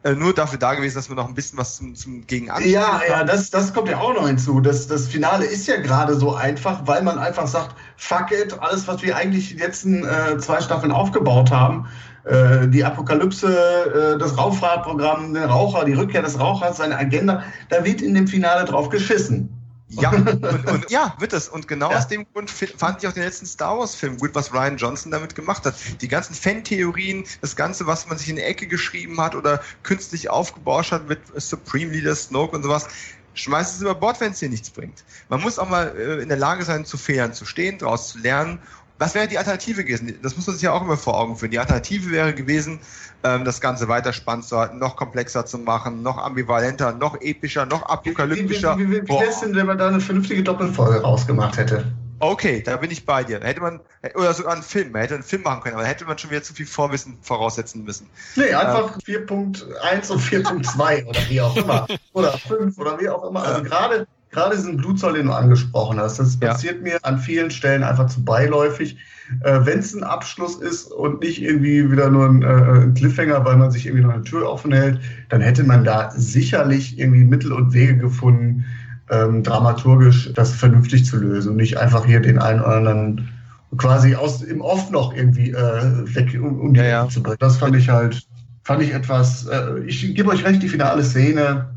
äh, 0.04 0.14
nur 0.14 0.34
dafür 0.34 0.60
da 0.60 0.76
gewesen, 0.76 0.96
dass 0.96 1.10
wir 1.10 1.16
noch 1.16 1.28
ein 1.28 1.34
bisschen 1.34 1.58
was 1.58 1.78
zum, 1.78 1.96
zum 1.96 2.22
Gegenan. 2.22 2.68
Ja, 2.68 3.02
ja, 3.08 3.24
das, 3.24 3.50
das 3.50 3.74
kommt 3.74 3.90
ja 3.90 4.00
auch 4.00 4.14
noch 4.14 4.28
hinzu. 4.28 4.60
Das, 4.60 4.88
das 4.88 5.08
Finale 5.08 5.46
ist 5.46 5.68
ja 5.68 5.80
gerade 5.80 6.16
so 6.16 6.36
einfach, 6.36 6.86
weil 6.86 7.04
man 7.04 7.18
einfach 7.20 7.48
sagt, 7.48 7.76
fuck 7.98 8.32
it, 8.32 8.58
alles, 8.60 8.88
was 8.88 9.02
wir 9.02 9.16
eigentlich 9.16 9.50
die 9.50 9.58
letzten 9.58 10.04
äh, 10.04 10.38
zwei 10.40 10.60
Staffeln 10.62 10.92
aufgebaut 10.92 11.52
haben, 11.52 11.88
äh, 12.24 12.68
die 12.68 12.84
Apokalypse, 12.84 14.16
äh, 14.16 14.20
das 14.20 14.38
Rauffahrtprogramm, 14.38 15.34
der 15.34 15.48
Raucher, 15.48 15.86
die 15.86 15.94
Rückkehr 15.94 16.22
des 16.22 16.40
Rauchers, 16.40 16.78
seine 16.78 16.98
Agenda, 16.98 17.44
da 17.70 17.84
wird 17.84 18.02
in 18.02 18.14
dem 18.14 18.28
Finale 18.28 18.66
drauf 18.66 18.90
geschissen. 18.90 19.50
Ja, 19.90 20.10
und, 20.12 20.46
und, 20.68 20.90
ja, 20.90 21.16
wird 21.20 21.34
es. 21.34 21.50
Und 21.50 21.68
genau 21.68 21.92
ja. 21.92 21.98
aus 21.98 22.08
dem 22.08 22.26
Grund 22.32 22.50
fand 22.50 23.04
ich 23.04 23.10
auch 23.10 23.14
den 23.14 23.24
letzten 23.24 23.46
Star 23.46 23.78
Wars-Film 23.78 24.18
gut, 24.18 24.32
was 24.34 24.54
Ryan 24.54 24.78
Johnson 24.78 25.12
damit 25.12 25.36
gemacht 25.36 25.66
hat. 25.66 25.76
Die 26.02 26.08
ganzen 26.08 26.34
Fan-Theorien, 26.34 27.26
das 27.42 27.56
Ganze, 27.56 27.88
was 27.88 28.08
man 28.08 28.18
sich 28.18 28.30
in 28.30 28.38
die 28.38 28.44
Ecke 28.44 28.68
geschrieben 28.68 29.20
hat 29.20 29.36
oder 29.36 29.62
künstlich 29.84 30.30
aufgebauscht 30.30 30.92
hat 30.92 31.08
mit 31.08 31.20
Supreme 31.36 31.92
Leader 31.92 32.16
Snoke 32.16 32.56
und 32.56 32.64
sowas, 32.64 32.88
schmeißt 33.34 33.76
es 33.76 33.82
über 33.82 33.96
Bord, 33.96 34.20
wenn 34.20 34.32
es 34.32 34.40
dir 34.40 34.50
nichts 34.50 34.70
bringt. 34.70 35.04
Man 35.30 35.42
muss 35.42 35.60
auch 35.60 35.70
mal 35.70 35.94
äh, 35.98 36.22
in 36.22 36.30
der 36.30 36.38
Lage 36.38 36.64
sein, 36.64 36.86
zu 36.86 36.98
Fehlern 36.98 37.34
zu 37.34 37.46
stehen, 37.46 37.78
daraus 37.78 38.10
zu 38.10 38.20
lernen 38.20 38.60
was 39.02 39.16
wäre 39.16 39.28
die 39.28 39.40
Alternative 39.40 39.84
gewesen? 39.84 40.20
Das 40.22 40.36
muss 40.38 40.46
man 40.46 40.56
sich 40.56 40.64
ja 40.64 40.74
auch 40.74 40.82
immer 40.84 40.96
vor 40.96 41.20
Augen 41.20 41.36
führen. 41.36 41.50
Die 41.50 41.58
Alternative 41.58 42.12
wäre 42.12 42.36
gewesen, 42.36 42.80
ähm, 43.24 43.44
das 43.46 43.60
Ganze 43.60 43.88
weiter 43.88 44.14
spannend 44.14 44.46
zu 44.46 44.60
halten, 44.60 44.78
noch 44.78 44.96
komplexer 44.96 45.44
zu 45.44 45.58
machen, 45.58 46.04
noch 46.04 46.20
ambivalenter, 46.20 46.94
noch 46.94 47.20
epischer, 47.20 47.66
noch 47.66 47.82
apokalyptischer. 47.82 48.78
Wie, 48.78 48.84
wie, 48.84 48.92
wie, 48.92 49.02
wie, 49.02 49.08
wie 49.08 49.10
wäre 49.10 49.26
es 49.26 49.40
denn, 49.40 49.56
wenn 49.56 49.66
man 49.66 49.80
da 49.80 49.88
eine 49.88 50.00
vernünftige 50.00 50.44
Doppelfolge 50.44 51.02
rausgemacht 51.02 51.58
hätte? 51.58 51.92
Okay, 52.20 52.62
da 52.62 52.78
bin 52.78 52.92
ich 52.92 53.04
bei 53.04 53.24
dir. 53.24 53.40
Hätte 53.42 53.62
man, 53.62 53.80
oder 54.14 54.36
sogar 54.36 54.54
einen 54.54 54.62
Film, 54.62 54.92
man 54.92 55.02
hätte 55.02 55.16
einen 55.16 55.24
Film 55.24 55.42
machen 55.42 55.64
können, 55.64 55.78
aber 55.78 55.86
hätte 55.86 56.06
man 56.06 56.20
schon 56.20 56.30
wieder 56.30 56.44
zu 56.44 56.54
viel 56.54 56.68
Vorwissen 56.68 57.18
voraussetzen 57.24 57.84
müssen. 57.84 58.08
Nee, 58.36 58.54
einfach 58.54 59.00
ja. 59.08 59.18
4.1 59.18 60.12
und 60.12 60.22
4.2 60.22 61.08
oder 61.08 61.20
wie 61.28 61.42
auch 61.42 61.58
immer. 61.58 61.88
Oder 62.14 62.38
5 62.38 62.78
oder 62.78 63.00
wie 63.00 63.10
auch 63.10 63.28
immer. 63.28 63.42
Also 63.42 63.64
gerade 63.64 64.06
gerade 64.32 64.56
diesen 64.56 64.78
Blutzoll, 64.78 65.14
den 65.14 65.28
du 65.28 65.34
angesprochen 65.34 66.00
hast, 66.00 66.20
das 66.20 66.40
passiert 66.40 66.78
ja. 66.78 66.82
mir 66.82 66.98
an 67.04 67.20
vielen 67.20 67.52
Stellen 67.52 67.84
einfach 67.84 68.08
zu 68.08 68.24
beiläufig. 68.24 68.98
Äh, 69.42 69.60
Wenn 69.64 69.80
es 69.80 69.94
ein 69.94 70.04
Abschluss 70.04 70.56
ist 70.56 70.92
und 70.92 71.22
nicht 71.22 71.42
irgendwie 71.42 71.92
wieder 71.92 72.10
nur 72.10 72.28
ein, 72.28 72.42
äh, 72.42 72.84
ein, 72.84 72.94
Cliffhanger, 72.94 73.46
weil 73.46 73.58
man 73.58 73.72
sich 73.72 73.86
irgendwie 73.86 74.04
noch 74.04 74.14
eine 74.14 74.24
Tür 74.24 74.50
offen 74.50 74.72
hält, 74.72 75.00
dann 75.30 75.42
hätte 75.42 75.64
man 75.64 75.84
da 75.84 76.12
sicherlich 76.12 76.98
irgendwie 76.98 77.24
Mittel 77.24 77.52
und 77.52 77.74
Wege 77.74 77.98
gefunden, 77.98 78.66
ähm, 79.10 79.44
dramaturgisch 79.44 80.32
das 80.34 80.54
vernünftig 80.54 81.06
zu 81.06 81.18
lösen 81.18 81.52
und 81.52 81.58
nicht 81.58 81.78
einfach 81.78 82.06
hier 82.06 82.22
den 82.22 82.40
einen 82.40 82.62
oder 82.62 82.76
anderen 82.76 83.30
quasi 83.78 84.16
aus 84.16 84.42
im 84.42 84.62
Off 84.62 84.90
noch 84.90 85.14
irgendwie 85.14 85.52
äh, 85.52 86.16
weg 86.16 86.38
um, 86.42 86.60
um 86.60 86.74
die 86.74 86.80
ja, 86.80 86.86
ja. 86.86 87.10
zu 87.10 87.22
bringen. 87.22 87.38
Das 87.40 87.58
fand 87.58 87.76
ich 87.76 87.90
halt, 87.90 88.26
fand 88.64 88.82
ich 88.82 88.94
etwas, 88.94 89.48
äh, 89.48 89.80
ich 89.86 90.14
gebe 90.16 90.30
euch 90.30 90.44
recht, 90.46 90.62
die 90.62 90.70
finale 90.70 91.04
Szene 91.04 91.70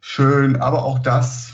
schön, 0.00 0.56
aber 0.56 0.84
auch 0.84 0.98
das 1.00 1.47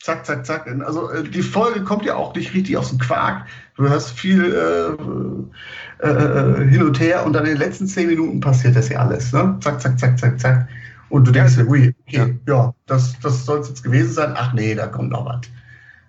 zack, 0.00 0.26
zack, 0.26 0.46
zack. 0.46 0.66
Also 0.84 1.10
äh, 1.10 1.22
die 1.22 1.42
Folge 1.42 1.84
kommt 1.84 2.04
ja 2.04 2.16
auch 2.16 2.34
nicht 2.34 2.54
richtig 2.54 2.76
aus 2.76 2.88
dem 2.88 2.98
Quark. 2.98 3.46
Du 3.76 3.88
hast 3.88 4.10
viel 4.10 4.44
äh, 4.52 6.06
äh, 6.06 6.10
äh, 6.10 6.68
hin 6.68 6.82
und 6.82 6.98
her 7.00 7.24
und 7.24 7.32
dann 7.32 7.44
in 7.44 7.52
den 7.52 7.58
letzten 7.58 7.86
zehn 7.86 8.08
Minuten 8.08 8.40
passiert 8.40 8.76
das 8.76 8.88
ja 8.88 9.00
alles. 9.00 9.32
Ne? 9.32 9.56
Zack, 9.60 9.80
zack, 9.80 9.98
zack, 9.98 10.18
zack, 10.18 10.40
zack. 10.40 10.68
Und 11.10 11.26
du 11.26 11.32
denkst 11.32 11.56
dir, 11.56 11.68
ui, 11.68 11.94
okay, 12.06 12.38
ja, 12.46 12.54
ja 12.54 12.74
das, 12.86 13.18
das 13.20 13.44
soll 13.44 13.60
es 13.60 13.68
jetzt 13.68 13.82
gewesen 13.82 14.12
sein. 14.12 14.34
Ach 14.36 14.52
nee, 14.52 14.74
da 14.74 14.86
kommt 14.86 15.10
noch 15.10 15.26
was. 15.26 15.40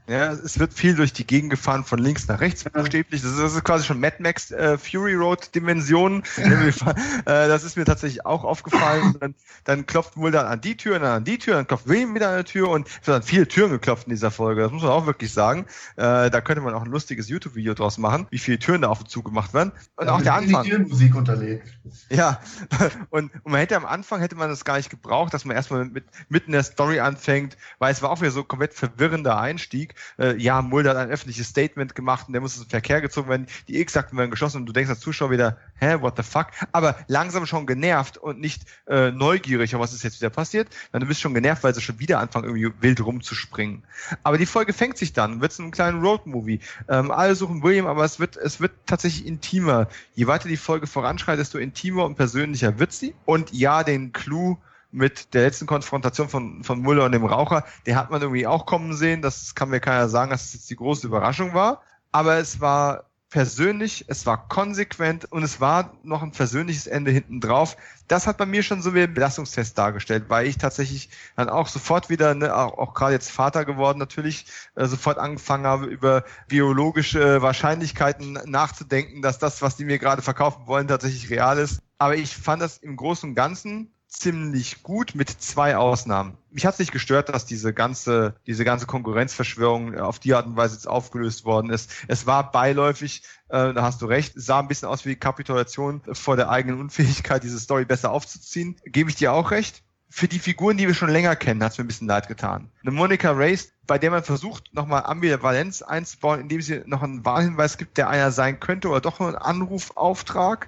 Ja, 0.08 0.32
es 0.32 0.60
wird 0.60 0.74
viel 0.74 0.96
durch 0.96 1.14
die 1.14 1.26
Gegend 1.26 1.52
gefahren, 1.52 1.84
von 1.84 2.00
links 2.00 2.28
nach 2.28 2.42
rechts 2.42 2.64
buchstäblich. 2.64 3.22
Das 3.22 3.32
ist, 3.32 3.40
das 3.40 3.54
ist 3.54 3.64
quasi 3.64 3.86
schon 3.86 4.00
Mad 4.00 4.18
Max 4.20 4.52
äh, 4.52 4.78
Fury 4.78 5.14
Road 5.14 5.54
Dimensionen. 5.54 6.24
äh, 6.38 7.24
das 7.26 7.64
ist 7.64 7.78
mir 7.78 7.86
tatsächlich 7.86 8.26
auch 8.26 8.44
aufgefallen. 8.44 9.16
Dann, 9.22 9.36
dann 9.64 9.86
klopft 9.86 10.18
Mulder 10.18 10.50
an 10.50 10.62
die 10.62 10.76
Tür, 10.76 10.98
dann 10.98 11.12
an 11.12 11.24
die 11.24 11.38
Tür, 11.38 11.56
dann 11.56 11.68
klopft 11.68 11.88
William 11.88 12.16
wieder 12.16 12.30
an 12.30 12.38
die 12.38 12.52
Tür 12.52 12.70
und 12.70 12.88
es 13.02 13.08
werden 13.08 13.22
viele 13.22 13.48
Türen 13.48 13.70
geklopft 13.72 14.08
in 14.08 14.10
dieser 14.10 14.32
Folge. 14.32 14.62
Das 14.62 14.72
muss 14.72 14.82
man 14.82 14.92
auch 14.92 15.06
wirklich 15.06 15.32
sagen. 15.32 15.66
Äh, 15.98 16.30
da 16.32 16.42
könnte 16.42 16.62
man 16.62 16.74
auch 16.74 16.82
ein 16.82 16.90
lustiges 16.90 17.30
YouTube-Video 17.30 17.74
draus 17.76 17.98
machen, 17.98 18.26
wie 18.32 18.40
viele 18.40 18.58
Türen 18.58 18.82
da 18.82 18.90
auf 18.90 19.02
und 19.02 19.10
zu 19.10 19.22
gemacht 19.22 19.54
werden. 19.54 19.72
Und 19.98 20.08
ja, 20.08 20.14
auch 20.14 20.22
der 20.22 20.34
Anfang. 20.34 20.64
Die 20.64 20.78
Musik 20.78 21.16
unterlegt. 21.16 21.68
Ja, 22.10 22.40
und, 23.12 23.32
und 23.44 23.52
man 23.52 23.60
hätte 23.60 23.76
am 23.76 23.86
Anfang 23.86 24.22
hätte 24.22 24.36
man 24.36 24.50
das 24.50 24.66
gar 24.66 24.78
nicht 24.78 24.90
gebraucht, 24.90 25.34
dass 25.34 25.46
man 25.46 25.56
erstmal 25.56 25.86
mit, 25.86 26.06
mitten 26.30 26.48
in 26.48 26.54
der 26.54 26.64
Story 26.64 27.00
anfängt, 27.00 27.58
weil 27.78 27.92
es 27.92 28.02
war 28.02 28.10
auch 28.10 28.22
wieder 28.22 28.32
so 28.32 28.44
komplett 28.44 28.74
verwirrender 28.74 29.40
Einstieg 29.40 29.94
äh, 30.20 30.36
ja, 30.38 30.62
Mulder 30.62 30.92
hat 30.92 30.98
ein 30.98 31.10
öffentliches 31.10 31.48
Statement 31.48 31.96
gemacht 31.96 32.28
und 32.28 32.34
der 32.34 32.42
muss 32.42 32.58
aus 32.58 32.66
dem 32.66 32.70
Verkehr 32.70 33.02
gezogen 33.02 33.30
werden, 33.30 33.48
die 33.68 33.80
X-Akten 33.80 34.18
werden 34.18 34.32
geschlossen 34.32 34.58
und 34.58 34.66
du 34.66 34.74
denkst 34.74 34.90
als 34.90 35.00
Zuschauer 35.00 35.32
wieder, 35.32 35.58
hä, 35.76 35.98
what 36.00 36.18
the 36.18 36.24
fuck? 36.24 36.48
Aber 36.72 36.98
langsam 37.08 37.46
schon 37.46 37.66
genervt 37.66 38.18
und 38.18 38.40
nicht 38.40 38.64
äh, 38.88 39.12
neugierig, 39.12 39.78
was 39.78 39.94
ist 39.94 40.04
jetzt 40.04 40.22
wieder 40.22 40.30
passiert, 40.30 40.68
dann 40.92 41.02
du 41.02 41.08
bist 41.08 41.22
schon 41.22 41.34
genervt, 41.34 41.64
weil 41.64 41.74
sie 41.74 41.82
schon 41.82 42.00
wieder 42.00 42.20
anfangen, 42.20 42.46
irgendwie 42.46 42.72
wild 42.82 43.04
rumzuspringen. 43.06 43.84
Aber 44.24 44.38
die 44.38 44.46
Folge 44.46 44.74
fängt 44.74 44.98
sich 44.98 45.14
dann, 45.14 45.42
wird 45.42 45.52
zu 45.52 45.62
einem 45.62 45.72
kleinen 45.72 46.02
Roadmovie. 46.02 46.60
Ähm, 46.88 47.12
alle 47.12 47.36
suchen 47.36 47.64
William, 47.64 47.88
aber 47.88 48.04
es 48.04 48.20
wird, 48.20 48.38
es 48.38 48.60
wird 48.60 48.72
tatsächlich 48.86 49.26
intimer. 49.26 49.88
Je 50.14 50.28
weiter 50.28 50.48
die 50.48 50.58
Folge 50.58 50.88
voranschreitet, 50.88 51.42
desto 51.42 51.58
intimer 51.58 52.06
und 52.06 52.16
persönlicher 52.16 52.80
wird 52.80 52.94
sie. 52.94 53.16
Und 53.26 53.52
ja, 53.52 53.84
den 53.84 54.12
Clou 54.14 54.58
mit 54.92 55.34
der 55.34 55.44
letzten 55.44 55.68
Konfrontation 55.68 56.30
von, 56.30 56.64
von 56.64 56.82
Muller 56.82 57.06
und 57.06 57.12
dem 57.14 57.26
Raucher, 57.26 57.64
der 57.86 57.96
hat 57.96 58.12
man 58.12 58.22
irgendwie 58.22 58.48
auch 58.48 58.66
kommen 58.66 58.94
sehen. 58.94 59.22
Das 59.22 59.56
kann 59.56 59.70
mir 59.70 59.80
keiner 59.80 60.10
sagen, 60.10 60.32
dass 60.32 60.46
es 60.46 60.54
jetzt 60.54 60.70
die 60.70 60.76
große 60.76 61.08
Überraschung 61.08 61.54
war. 61.54 61.82
Aber 62.12 62.38
es 62.38 62.60
war 62.60 63.06
persönlich, 63.32 64.06
es 64.10 64.26
war 64.26 64.50
konsequent 64.50 65.32
und 65.32 65.42
es 65.42 65.62
war 65.62 65.94
noch 66.04 66.22
ein 66.22 66.32
persönliches 66.32 66.86
Ende 66.86 67.12
hinten 67.12 67.40
drauf. 67.40 67.78
Das 68.10 68.28
hat 68.28 68.38
bei 68.38 68.46
mir 68.46 68.62
schon 68.62 68.82
so 68.82 68.94
wie 68.94 69.04
ein 69.04 69.14
Belastungstest 69.14 69.78
dargestellt, 69.78 70.26
weil 70.28 70.48
ich 70.48 70.58
tatsächlich 70.58 71.10
dann 71.38 71.50
auch 71.50 71.70
sofort 71.70 72.10
wieder, 72.10 72.36
ne, 72.36 72.54
auch, 72.54 72.78
auch 72.78 72.94
gerade 72.94 73.14
jetzt 73.14 73.32
Vater 73.32 73.64
geworden, 73.64 74.00
natürlich 74.00 74.46
äh, 74.76 74.86
sofort 74.86 75.18
angefangen 75.18 75.66
habe, 75.66 75.86
über 75.86 76.26
biologische 76.50 77.42
Wahrscheinlichkeiten 77.42 78.34
nachzudenken, 78.46 79.22
dass 79.22 79.40
das, 79.40 79.62
was 79.62 79.78
die 79.78 79.86
mir 79.86 79.98
gerade 79.98 80.22
verkaufen 80.22 80.68
wollen, 80.68 80.90
tatsächlich 80.90 81.30
real 81.30 81.58
ist. 81.58 81.82
Aber 81.98 82.18
ich 82.18 82.36
fand 82.36 82.62
das 82.62 82.80
im 82.80 82.98
Großen 82.98 83.30
und 83.30 83.36
Ganzen 83.36 83.94
ziemlich 84.12 84.84
gut 84.84 85.16
mit 85.16 85.30
zwei 85.30 85.78
Ausnahmen. 85.78 86.38
Mich 86.52 86.66
hat 86.66 86.74
es 86.74 86.80
nicht 86.80 86.92
gestört, 86.92 87.30
dass 87.30 87.46
diese 87.46 87.74
ganze, 87.74 88.36
diese 88.46 88.66
ganze 88.66 88.86
Konkurrenzverschwörung 88.86 89.98
auf 89.98 90.20
die 90.20 90.34
Art 90.34 90.46
und 90.46 90.58
Weise 90.58 90.76
jetzt 90.76 90.88
aufgelöst 90.88 91.46
worden 91.46 91.72
ist. 91.72 91.92
Es 92.08 92.28
war 92.28 92.52
beiläufig, 92.52 93.24
äh, 93.48 93.74
da 93.74 93.82
hast 93.82 94.02
du 94.02 94.06
recht, 94.06 94.34
sah 94.36 94.60
ein 94.60 94.68
bisschen 94.68 94.90
aus 94.90 95.06
wie 95.06 95.16
Kapitulation 95.16 96.02
vor 96.12 96.36
der 96.36 96.50
eigenen 96.50 96.80
Unfähigkeit, 96.82 97.44
diese 97.44 97.60
Story 97.60 97.86
besser 97.86 98.12
aufzuziehen. 98.12 98.76
Gebe 98.86 99.10
ich 99.10 99.16
dir 99.16 99.32
auch 99.32 99.52
recht 99.52 99.82
für 100.14 100.28
die 100.28 100.40
Figuren, 100.40 100.76
die 100.76 100.88
wir 100.88 100.94
schon 100.94 101.10
länger 101.10 101.38
kennen, 101.38 101.64
hat 101.64 101.72
es 101.72 101.78
mir 101.78 101.86
ein 101.86 101.88
bisschen 101.88 102.08
leid 102.08 102.28
getan. 102.28 102.70
Eine 102.82 102.92
Monica 102.92 103.32
Race, 103.32 103.72
bei 103.88 103.98
der 103.98 104.12
man 104.12 104.26
versucht, 104.26 104.74
nochmal 104.74 105.04
Ambivalenz 105.06 105.82
einzubauen, 105.82 106.42
indem 106.42 106.62
sie 106.62 106.82
noch 106.86 107.02
einen 107.02 107.24
Wahlhinweis 107.24 107.78
gibt, 107.78 107.98
der 107.98 108.10
einer 108.10 108.32
sein 108.32 108.60
könnte 108.60 108.90
oder 108.90 109.00
doch 109.00 109.20
nur 109.22 109.30
ein 109.30 109.36
Anrufauftrag. 109.36 110.68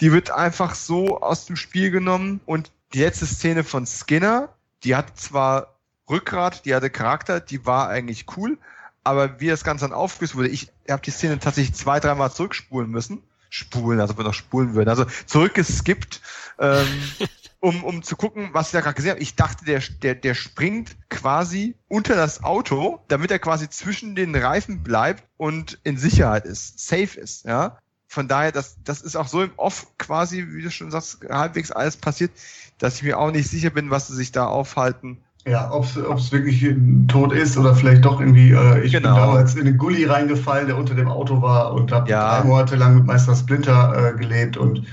Die 0.00 0.12
wird 0.12 0.30
einfach 0.30 0.76
so 0.76 1.20
aus 1.20 1.44
dem 1.44 1.56
Spiel 1.56 1.90
genommen 1.90 2.40
und 2.46 2.70
die 2.94 3.00
letzte 3.00 3.26
Szene 3.26 3.64
von 3.64 3.86
Skinner, 3.86 4.54
die 4.84 4.94
hat 4.94 5.18
zwar 5.18 5.78
Rückgrat, 6.08 6.64
die 6.64 6.74
hatte 6.74 6.90
Charakter, 6.90 7.40
die 7.40 7.66
war 7.66 7.88
eigentlich 7.88 8.26
cool, 8.36 8.58
aber 9.02 9.40
wie 9.40 9.48
das 9.48 9.64
Ganze 9.64 9.84
dann 9.84 9.92
aufgelöst 9.92 10.36
wurde, 10.36 10.48
ich 10.48 10.70
habe 10.88 11.02
die 11.02 11.10
Szene 11.10 11.38
tatsächlich 11.38 11.74
zwei, 11.74 11.98
dreimal 11.98 12.30
zurückspulen 12.32 12.90
müssen. 12.90 13.22
Spulen, 13.50 14.00
also 14.00 14.16
wir 14.16 14.24
noch 14.24 14.34
spulen 14.34 14.74
würden. 14.74 14.88
Also 14.88 15.06
zurückgeskippt, 15.26 16.20
ähm, 16.58 16.86
um, 17.60 17.84
um 17.84 18.02
zu 18.02 18.16
gucken, 18.16 18.50
was 18.52 18.66
ich 18.68 18.72
da 18.72 18.80
gerade 18.80 18.96
gesehen 18.96 19.12
habe. 19.12 19.22
Ich 19.22 19.36
dachte, 19.36 19.64
der, 19.64 19.80
der, 20.02 20.16
der 20.16 20.34
springt 20.34 20.96
quasi 21.08 21.76
unter 21.86 22.16
das 22.16 22.42
Auto, 22.42 23.00
damit 23.08 23.30
er 23.30 23.38
quasi 23.38 23.68
zwischen 23.70 24.16
den 24.16 24.34
Reifen 24.34 24.82
bleibt 24.82 25.24
und 25.36 25.78
in 25.84 25.96
Sicherheit 25.98 26.44
ist, 26.46 26.80
safe 26.80 27.18
ist, 27.18 27.44
ja. 27.44 27.78
Von 28.14 28.28
daher, 28.28 28.52
das, 28.52 28.76
das 28.84 29.02
ist 29.02 29.16
auch 29.16 29.28
so 29.28 29.42
im 29.42 29.50
Off 29.56 29.86
quasi, 29.98 30.46
wie 30.50 30.62
du 30.62 30.70
schon 30.70 30.90
sagst, 30.90 31.18
halbwegs 31.28 31.70
alles 31.70 31.96
passiert 31.96 32.30
dass 32.78 32.96
ich 32.96 33.02
mir 33.02 33.18
auch 33.18 33.30
nicht 33.30 33.48
sicher 33.48 33.70
bin, 33.70 33.90
was 33.90 34.08
sie 34.08 34.14
sich 34.14 34.32
da 34.32 34.46
aufhalten. 34.46 35.18
Ja, 35.46 35.70
ob 35.70 35.84
es 35.84 36.32
wirklich 36.32 36.66
tot 37.06 37.32
ist 37.32 37.58
oder 37.58 37.74
vielleicht 37.74 38.06
doch 38.06 38.18
irgendwie, 38.18 38.52
äh, 38.52 38.80
ich 38.82 38.92
genau. 38.92 39.10
bin 39.10 39.16
damals 39.16 39.54
in 39.54 39.66
den 39.66 39.76
Gully 39.76 40.06
reingefallen, 40.06 40.68
der 40.68 40.78
unter 40.78 40.94
dem 40.94 41.08
Auto 41.08 41.42
war 41.42 41.74
und 41.74 41.92
habe 41.92 42.10
ja. 42.10 42.38
drei 42.38 42.46
Monate 42.46 42.76
lang 42.76 42.96
mit 42.96 43.04
Meister 43.04 43.36
Splinter 43.36 44.14
äh, 44.14 44.18
gelebt 44.18 44.56
und 44.56 44.86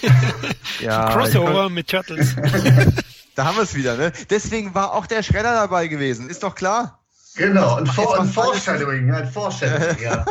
ja, 0.80 1.10
Crossover 1.10 1.68
mit 1.68 1.88
Turtles. 1.90 2.34
da 3.34 3.44
haben 3.44 3.56
wir 3.56 3.64
es 3.64 3.74
wieder, 3.74 3.98
ne? 3.98 4.12
Deswegen 4.30 4.74
war 4.74 4.94
auch 4.94 5.06
der 5.06 5.22
Schredder 5.22 5.52
dabei 5.52 5.88
gewesen, 5.88 6.30
ist 6.30 6.42
doch 6.42 6.54
klar. 6.54 6.98
Genau, 7.36 7.76
ein, 7.76 7.86
For 7.86 8.18
ein 8.18 8.28
Foreshadowing, 8.28 9.12
ein 9.12 9.30
Foreshadowing, 9.30 9.98
ja. 10.02 10.24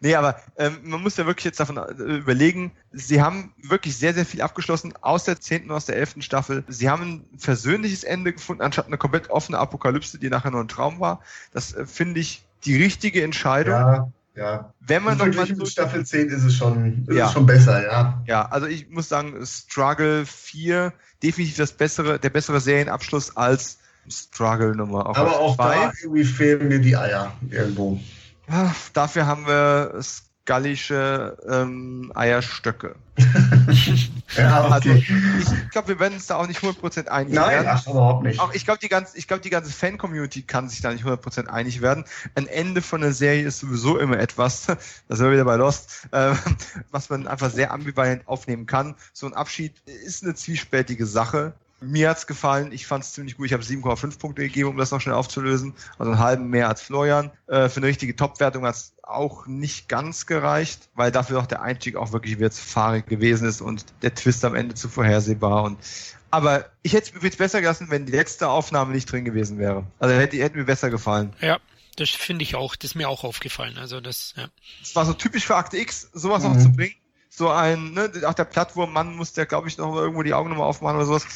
nee, 0.00 0.14
aber 0.14 0.36
ähm, 0.56 0.78
man 0.82 1.02
muss 1.02 1.16
ja 1.16 1.26
wirklich 1.26 1.44
jetzt 1.44 1.60
davon 1.60 1.76
äh, 1.76 2.02
überlegen, 2.02 2.72
sie 2.92 3.20
haben 3.20 3.52
wirklich 3.62 3.96
sehr, 3.96 4.14
sehr 4.14 4.24
viel 4.24 4.40
abgeschlossen 4.40 4.94
aus 5.02 5.24
der 5.24 5.40
zehnten, 5.40 5.70
aus 5.70 5.84
der 5.84 5.96
elften 5.96 6.22
Staffel. 6.22 6.64
Sie 6.68 6.88
haben 6.88 7.02
ein 7.02 7.38
versöhnliches 7.38 8.02
Ende 8.02 8.32
gefunden, 8.32 8.62
anstatt 8.62 8.86
eine 8.86 8.96
komplett 8.96 9.30
offene 9.30 9.58
Apokalypse, 9.58 10.18
die 10.18 10.30
nachher 10.30 10.50
nur 10.50 10.62
ein 10.62 10.68
Traum 10.68 11.00
war. 11.00 11.20
Das 11.52 11.74
äh, 11.74 11.86
finde 11.86 12.20
ich 12.20 12.42
die 12.64 12.76
richtige 12.82 13.22
Entscheidung. 13.22 13.74
Ja. 13.74 14.12
Ja. 14.34 14.72
Wenn 14.78 15.02
man 15.02 15.18
noch 15.18 15.26
mal 15.26 15.46
so 15.52 15.66
Staffel 15.66 16.06
10 16.06 16.28
ist 16.28 16.44
es 16.44 16.54
schon, 16.54 17.04
ist 17.08 17.16
ja. 17.16 17.26
es 17.26 17.32
schon 17.32 17.44
besser, 17.44 17.84
ja. 17.84 18.22
Ja, 18.26 18.46
also 18.46 18.68
ich 18.68 18.88
muss 18.88 19.08
sagen, 19.08 19.34
Struggle 19.44 20.24
4 20.24 20.92
definitiv 21.24 21.56
das 21.56 21.72
bessere, 21.72 22.20
der 22.20 22.30
bessere 22.30 22.60
Serienabschluss 22.60 23.36
als 23.36 23.78
Struggle-Nummer. 24.10 25.06
Auch 25.06 25.16
Aber 25.16 25.38
auch 25.38 25.56
zwei. 25.56 25.74
da 25.74 25.92
irgendwie 26.02 26.24
fehlen 26.24 26.68
mir 26.68 26.80
die 26.80 26.96
Eier 26.96 27.32
irgendwo. 27.50 28.00
Ja, 28.48 28.74
dafür 28.92 29.26
haben 29.26 29.46
wir 29.46 30.00
gallische 30.48 31.36
ähm, 31.46 32.10
Eierstöcke. 32.14 32.94
ja, 34.34 34.64
okay. 34.64 35.04
Also 35.36 35.54
ich 35.54 35.70
glaube, 35.70 35.88
wir 35.88 36.00
werden 36.00 36.14
uns 36.14 36.26
da 36.26 36.36
auch 36.36 36.46
nicht 36.46 36.60
100% 36.60 37.08
einig 37.08 37.34
Nein, 37.34 37.50
werden. 37.50 37.66
Nein, 37.66 37.82
überhaupt 37.86 38.22
nicht. 38.22 38.40
Auch 38.40 38.54
ich 38.54 38.64
glaube, 38.64 38.78
die 38.80 38.88
glaube, 39.26 39.42
die 39.42 39.50
ganze 39.50 39.70
Fan-Community 39.70 40.40
kann 40.40 40.70
sich 40.70 40.80
da 40.80 40.90
nicht 40.90 41.04
100% 41.04 41.48
einig 41.48 41.82
werden. 41.82 42.06
Ein 42.34 42.46
Ende 42.46 42.80
von 42.80 43.02
einer 43.02 43.12
Serie 43.12 43.46
ist 43.46 43.58
sowieso 43.58 43.98
immer 43.98 44.18
etwas, 44.18 44.64
da 45.08 45.16
sind 45.16 45.26
wir 45.26 45.32
wieder 45.32 45.44
bei 45.44 45.56
Lost, 45.56 46.08
äh, 46.12 46.32
was 46.90 47.10
man 47.10 47.26
einfach 47.26 47.50
sehr 47.50 47.70
ambivalent 47.70 48.26
aufnehmen 48.26 48.64
kann. 48.64 48.94
So 49.12 49.26
ein 49.26 49.34
Abschied 49.34 49.74
ist 49.84 50.24
eine 50.24 50.34
zwiespältige 50.34 51.04
Sache. 51.04 51.52
Mir 51.80 52.10
hat's 52.10 52.26
gefallen, 52.26 52.72
ich 52.72 52.86
fand's 52.86 53.12
ziemlich 53.12 53.36
gut. 53.36 53.46
Ich 53.46 53.52
habe 53.52 53.62
7,5 53.62 54.18
Punkte 54.18 54.42
gegeben, 54.42 54.70
um 54.70 54.76
das 54.76 54.90
noch 54.90 55.00
schnell 55.00 55.14
aufzulösen. 55.14 55.74
Also 55.98 56.10
einen 56.12 56.20
halben 56.20 56.48
mehr 56.48 56.68
als 56.68 56.82
Florian. 56.82 57.30
Äh, 57.46 57.68
für 57.68 57.78
eine 57.78 57.86
richtige 57.86 58.16
Top-Wertung 58.16 58.64
hat's 58.64 58.94
auch 59.02 59.46
nicht 59.46 59.88
ganz 59.88 60.26
gereicht, 60.26 60.88
weil 60.94 61.12
dafür 61.12 61.38
auch 61.38 61.46
der 61.46 61.62
Einstieg 61.62 61.96
auch 61.96 62.12
wirklich 62.12 62.38
wieder 62.38 62.50
zu 62.50 62.62
fahrig 62.62 63.06
gewesen 63.06 63.48
ist 63.48 63.60
und 63.60 63.86
der 64.02 64.14
Twist 64.14 64.44
am 64.44 64.54
Ende 64.54 64.74
zu 64.74 64.88
vorhersehbar. 64.88 65.62
Und 65.62 65.78
aber 66.30 66.66
ich 66.82 66.92
hätte 66.92 67.12
es 67.26 67.36
besser 67.36 67.60
gelassen, 67.60 67.86
wenn 67.90 68.06
die 68.06 68.12
letzte 68.12 68.48
Aufnahme 68.48 68.92
nicht 68.92 69.10
drin 69.10 69.24
gewesen 69.24 69.58
wäre. 69.58 69.86
Also 69.98 70.14
hätte, 70.14 70.36
hätte 70.36 70.58
mir 70.58 70.64
besser 70.64 70.90
gefallen. 70.90 71.34
Ja, 71.40 71.58
das 71.96 72.10
finde 72.10 72.42
ich 72.42 72.54
auch, 72.54 72.76
das 72.76 72.92
ist 72.92 72.94
mir 72.94 73.08
auch 73.08 73.24
aufgefallen. 73.24 73.78
Also 73.78 74.00
das, 74.00 74.34
ja. 74.36 74.48
Das 74.80 74.94
war 74.94 75.06
so 75.06 75.14
typisch 75.14 75.46
für 75.46 75.56
Akte 75.56 75.78
X, 75.78 76.10
sowas 76.12 76.42
mhm. 76.42 76.52
noch 76.52 76.58
zu 76.60 76.72
bringen. 76.72 76.94
So 77.30 77.50
ein, 77.50 77.92
ne, 77.92 78.10
auch 78.24 78.34
der 78.34 78.44
Plattwurm-Mann 78.44 79.14
muss 79.14 79.32
der, 79.32 79.46
glaube 79.46 79.68
ich, 79.68 79.78
noch 79.78 79.94
irgendwo 79.94 80.22
die 80.22 80.34
Augen 80.34 80.50
nochmal 80.50 80.66
aufmachen 80.66 80.96
oder 80.96 81.06
sowas. 81.06 81.26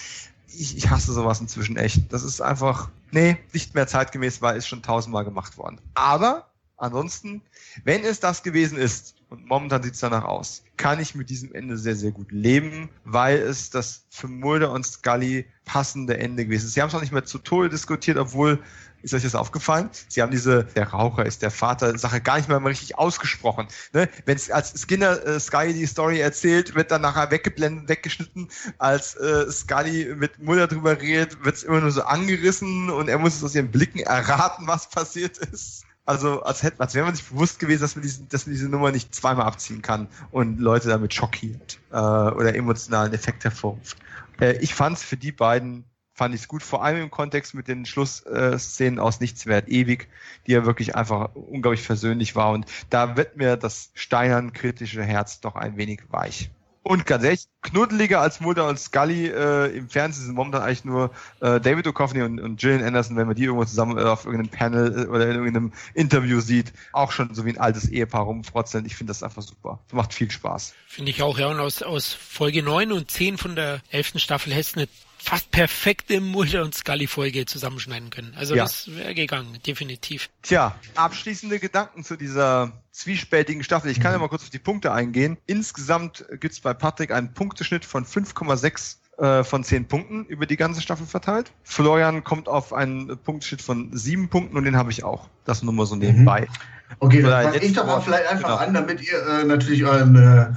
Ich, 0.54 0.76
ich 0.76 0.90
hasse 0.90 1.12
sowas 1.12 1.40
inzwischen 1.40 1.76
echt. 1.76 2.12
Das 2.12 2.22
ist 2.22 2.40
einfach, 2.40 2.88
nee, 3.10 3.38
nicht 3.52 3.74
mehr 3.74 3.86
zeitgemäß, 3.86 4.42
weil 4.42 4.56
ist 4.56 4.68
schon 4.68 4.82
tausendmal 4.82 5.24
gemacht 5.24 5.56
worden. 5.56 5.80
Aber 5.94 6.48
ansonsten, 6.76 7.42
wenn 7.84 8.04
es 8.04 8.20
das 8.20 8.42
gewesen 8.42 8.76
ist, 8.76 9.14
und 9.32 9.48
momentan 9.48 9.82
sieht 9.82 9.94
es 9.94 10.00
danach 10.00 10.24
aus, 10.24 10.62
kann 10.76 11.00
ich 11.00 11.14
mit 11.14 11.30
diesem 11.30 11.54
Ende 11.54 11.78
sehr, 11.78 11.96
sehr 11.96 12.12
gut 12.12 12.30
leben, 12.30 12.90
weil 13.04 13.38
es 13.38 13.70
das 13.70 14.04
für 14.10 14.28
Mulder 14.28 14.70
und 14.72 14.84
Scully 14.84 15.46
passende 15.64 16.18
Ende 16.18 16.44
gewesen 16.44 16.66
ist. 16.66 16.74
Sie 16.74 16.82
haben 16.82 16.88
es 16.88 16.94
auch 16.94 17.00
nicht 17.00 17.12
mehr 17.12 17.24
zu 17.24 17.38
Tode 17.38 17.70
diskutiert, 17.70 18.18
obwohl 18.18 18.62
ist 19.00 19.14
euch 19.14 19.22
das 19.22 19.34
aufgefallen? 19.34 19.88
Sie 20.08 20.20
haben 20.20 20.30
diese, 20.30 20.64
der 20.64 20.88
Raucher 20.90 21.24
ist 21.24 21.40
der 21.40 21.50
Vater, 21.50 21.98
Sache 21.98 22.20
gar 22.20 22.36
nicht 22.36 22.48
mehr 22.48 22.60
mal 22.60 22.68
richtig 22.68 22.98
ausgesprochen. 22.98 23.66
Ne? 23.94 24.08
Wenn 24.26 24.36
es 24.36 24.50
als 24.50 24.80
Skinner 24.80 25.24
äh, 25.26 25.40
Scully 25.40 25.72
die 25.72 25.86
Story 25.86 26.20
erzählt, 26.20 26.74
wird 26.74 26.90
dann 26.90 27.00
nachher 27.00 27.30
weggeblendet, 27.30 27.88
weggeschnitten. 27.88 28.48
Als 28.76 29.14
äh, 29.16 29.50
Scully 29.50 30.14
mit 30.14 30.40
Mulder 30.40 30.68
drüber 30.68 31.00
redet, 31.00 31.42
wird 31.42 31.56
es 31.56 31.62
immer 31.62 31.80
nur 31.80 31.90
so 31.90 32.02
angerissen 32.02 32.90
und 32.90 33.08
er 33.08 33.18
muss 33.18 33.36
es 33.36 33.42
aus 33.42 33.54
ihren 33.54 33.70
Blicken 33.70 34.00
erraten, 34.00 34.66
was 34.66 34.90
passiert 34.90 35.38
ist. 35.38 35.84
Also 36.04 36.42
als, 36.42 36.62
hätte, 36.62 36.80
als 36.80 36.94
wäre 36.94 37.06
man 37.06 37.14
sich 37.14 37.24
bewusst 37.26 37.60
gewesen, 37.60 37.82
dass 37.82 37.94
man, 37.94 38.02
diesen, 38.02 38.28
dass 38.28 38.46
man 38.46 38.54
diese 38.54 38.68
Nummer 38.68 38.90
nicht 38.90 39.14
zweimal 39.14 39.46
abziehen 39.46 39.82
kann 39.82 40.08
und 40.32 40.58
Leute 40.58 40.88
damit 40.88 41.14
schockiert 41.14 41.78
äh, 41.92 41.96
oder 41.96 42.54
emotionalen 42.54 43.12
Effekt 43.12 43.44
hervorruft. 43.44 43.96
Äh, 44.40 44.56
ich 44.58 44.74
fand 44.74 44.96
es 44.96 45.04
für 45.04 45.16
die 45.16 45.32
beiden 45.32 45.84
fand 46.14 46.34
ich 46.34 46.42
es 46.42 46.48
gut, 46.48 46.62
vor 46.62 46.84
allem 46.84 47.02
im 47.02 47.10
Kontext 47.10 47.54
mit 47.54 47.68
den 47.68 47.86
Schlussszenen 47.86 48.98
aus 48.98 49.20
Nichts 49.20 49.46
wert 49.46 49.68
ewig, 49.68 50.08
die 50.46 50.52
ja 50.52 50.66
wirklich 50.66 50.94
einfach 50.94 51.34
unglaublich 51.34 51.82
versöhnlich 51.82 52.36
war 52.36 52.50
und 52.50 52.66
da 52.90 53.16
wird 53.16 53.36
mir 53.36 53.56
das 53.56 53.90
steinern 53.94 54.52
kritische 54.52 55.02
Herz 55.02 55.40
doch 55.40 55.56
ein 55.56 55.76
wenig 55.76 56.02
weich. 56.10 56.50
Und 56.84 57.06
ganz 57.06 57.22
ehrlich, 57.22 57.46
knuddeliger 57.62 58.20
als 58.20 58.40
Mulder 58.40 58.68
und 58.68 58.78
Scully 58.78 59.28
äh, 59.28 59.76
im 59.76 59.88
Fernsehen 59.88 60.26
sind 60.26 60.34
momentan 60.34 60.62
eigentlich 60.62 60.84
nur 60.84 61.12
äh, 61.40 61.60
David 61.60 61.86
O'Coffey 61.86 62.24
und, 62.24 62.40
und 62.40 62.58
Gillian 62.58 62.82
Anderson, 62.82 63.16
wenn 63.16 63.28
man 63.28 63.36
die 63.36 63.44
irgendwo 63.44 63.64
zusammen 63.64 63.98
äh, 63.98 64.02
auf 64.02 64.24
irgendeinem 64.24 64.50
Panel 64.50 65.04
äh, 65.04 65.06
oder 65.06 65.28
in 65.28 65.36
irgendeinem 65.36 65.72
Interview 65.94 66.40
sieht, 66.40 66.72
auch 66.92 67.12
schon 67.12 67.34
so 67.34 67.44
wie 67.44 67.50
ein 67.50 67.58
altes 67.58 67.88
Ehepaar 67.88 68.22
rumfrotzeln. 68.22 68.84
Ich 68.84 68.96
finde 68.96 69.12
das 69.12 69.22
einfach 69.22 69.42
super. 69.42 69.78
Das 69.88 69.94
macht 69.94 70.12
viel 70.12 70.30
Spaß. 70.30 70.74
Finde 70.88 71.12
ich 71.12 71.22
auch, 71.22 71.38
ja. 71.38 71.48
Und 71.48 71.60
aus, 71.60 71.82
aus 71.82 72.12
Folge 72.12 72.64
9 72.64 72.90
und 72.90 73.10
10 73.10 73.38
von 73.38 73.54
der 73.54 73.80
11. 73.90 74.14
Staffel 74.16 74.52
hätte 74.52 74.80
eine 74.80 74.88
fast 75.22 75.50
perfekte 75.52 76.20
Mulder 76.20 76.62
und 76.62 76.74
Scully-Folge 76.74 77.46
zusammenschneiden 77.46 78.10
können. 78.10 78.34
Also 78.36 78.54
ja. 78.54 78.64
das 78.64 78.94
wäre 78.94 79.14
gegangen, 79.14 79.58
definitiv. 79.64 80.28
Tja, 80.42 80.74
abschließende 80.96 81.60
Gedanken 81.60 82.02
zu 82.02 82.16
dieser 82.16 82.72
zwiespältigen 82.90 83.62
Staffel. 83.62 83.90
Ich 83.90 84.00
kann 84.00 84.10
mhm. 84.10 84.16
ja 84.16 84.18
mal 84.18 84.28
kurz 84.28 84.42
auf 84.42 84.50
die 84.50 84.58
Punkte 84.58 84.92
eingehen. 84.92 85.38
Insgesamt 85.46 86.24
gibt's 86.40 86.60
bei 86.60 86.74
Patrick 86.74 87.12
einen 87.12 87.32
Punkteschnitt 87.32 87.84
von 87.84 88.04
5,6 88.04 88.96
äh, 89.18 89.44
von 89.44 89.62
10 89.62 89.86
Punkten 89.86 90.24
über 90.26 90.46
die 90.46 90.56
ganze 90.56 90.82
Staffel 90.82 91.06
verteilt. 91.06 91.52
Florian 91.62 92.24
kommt 92.24 92.48
auf 92.48 92.72
einen 92.72 93.16
Punkteschnitt 93.18 93.62
von 93.62 93.96
7 93.96 94.28
Punkten 94.28 94.56
und 94.56 94.64
den 94.64 94.76
habe 94.76 94.90
ich 94.90 95.04
auch. 95.04 95.28
Das 95.44 95.62
nur 95.62 95.72
mal 95.72 95.86
so 95.86 95.94
nebenbei. 95.94 96.42
Mhm. 96.42 96.96
Okay, 96.98 97.22
dann 97.22 97.44
fange 97.44 97.58
ich 97.58 97.72
doch 97.72 97.86
mal 97.86 98.00
vielleicht 98.00 98.26
einfach 98.26 98.48
genau. 98.48 98.56
an, 98.56 98.74
damit 98.74 99.00
ihr 99.00 99.26
äh, 99.26 99.44
natürlich 99.44 99.84
euren 99.84 100.16
äh, 100.16 100.52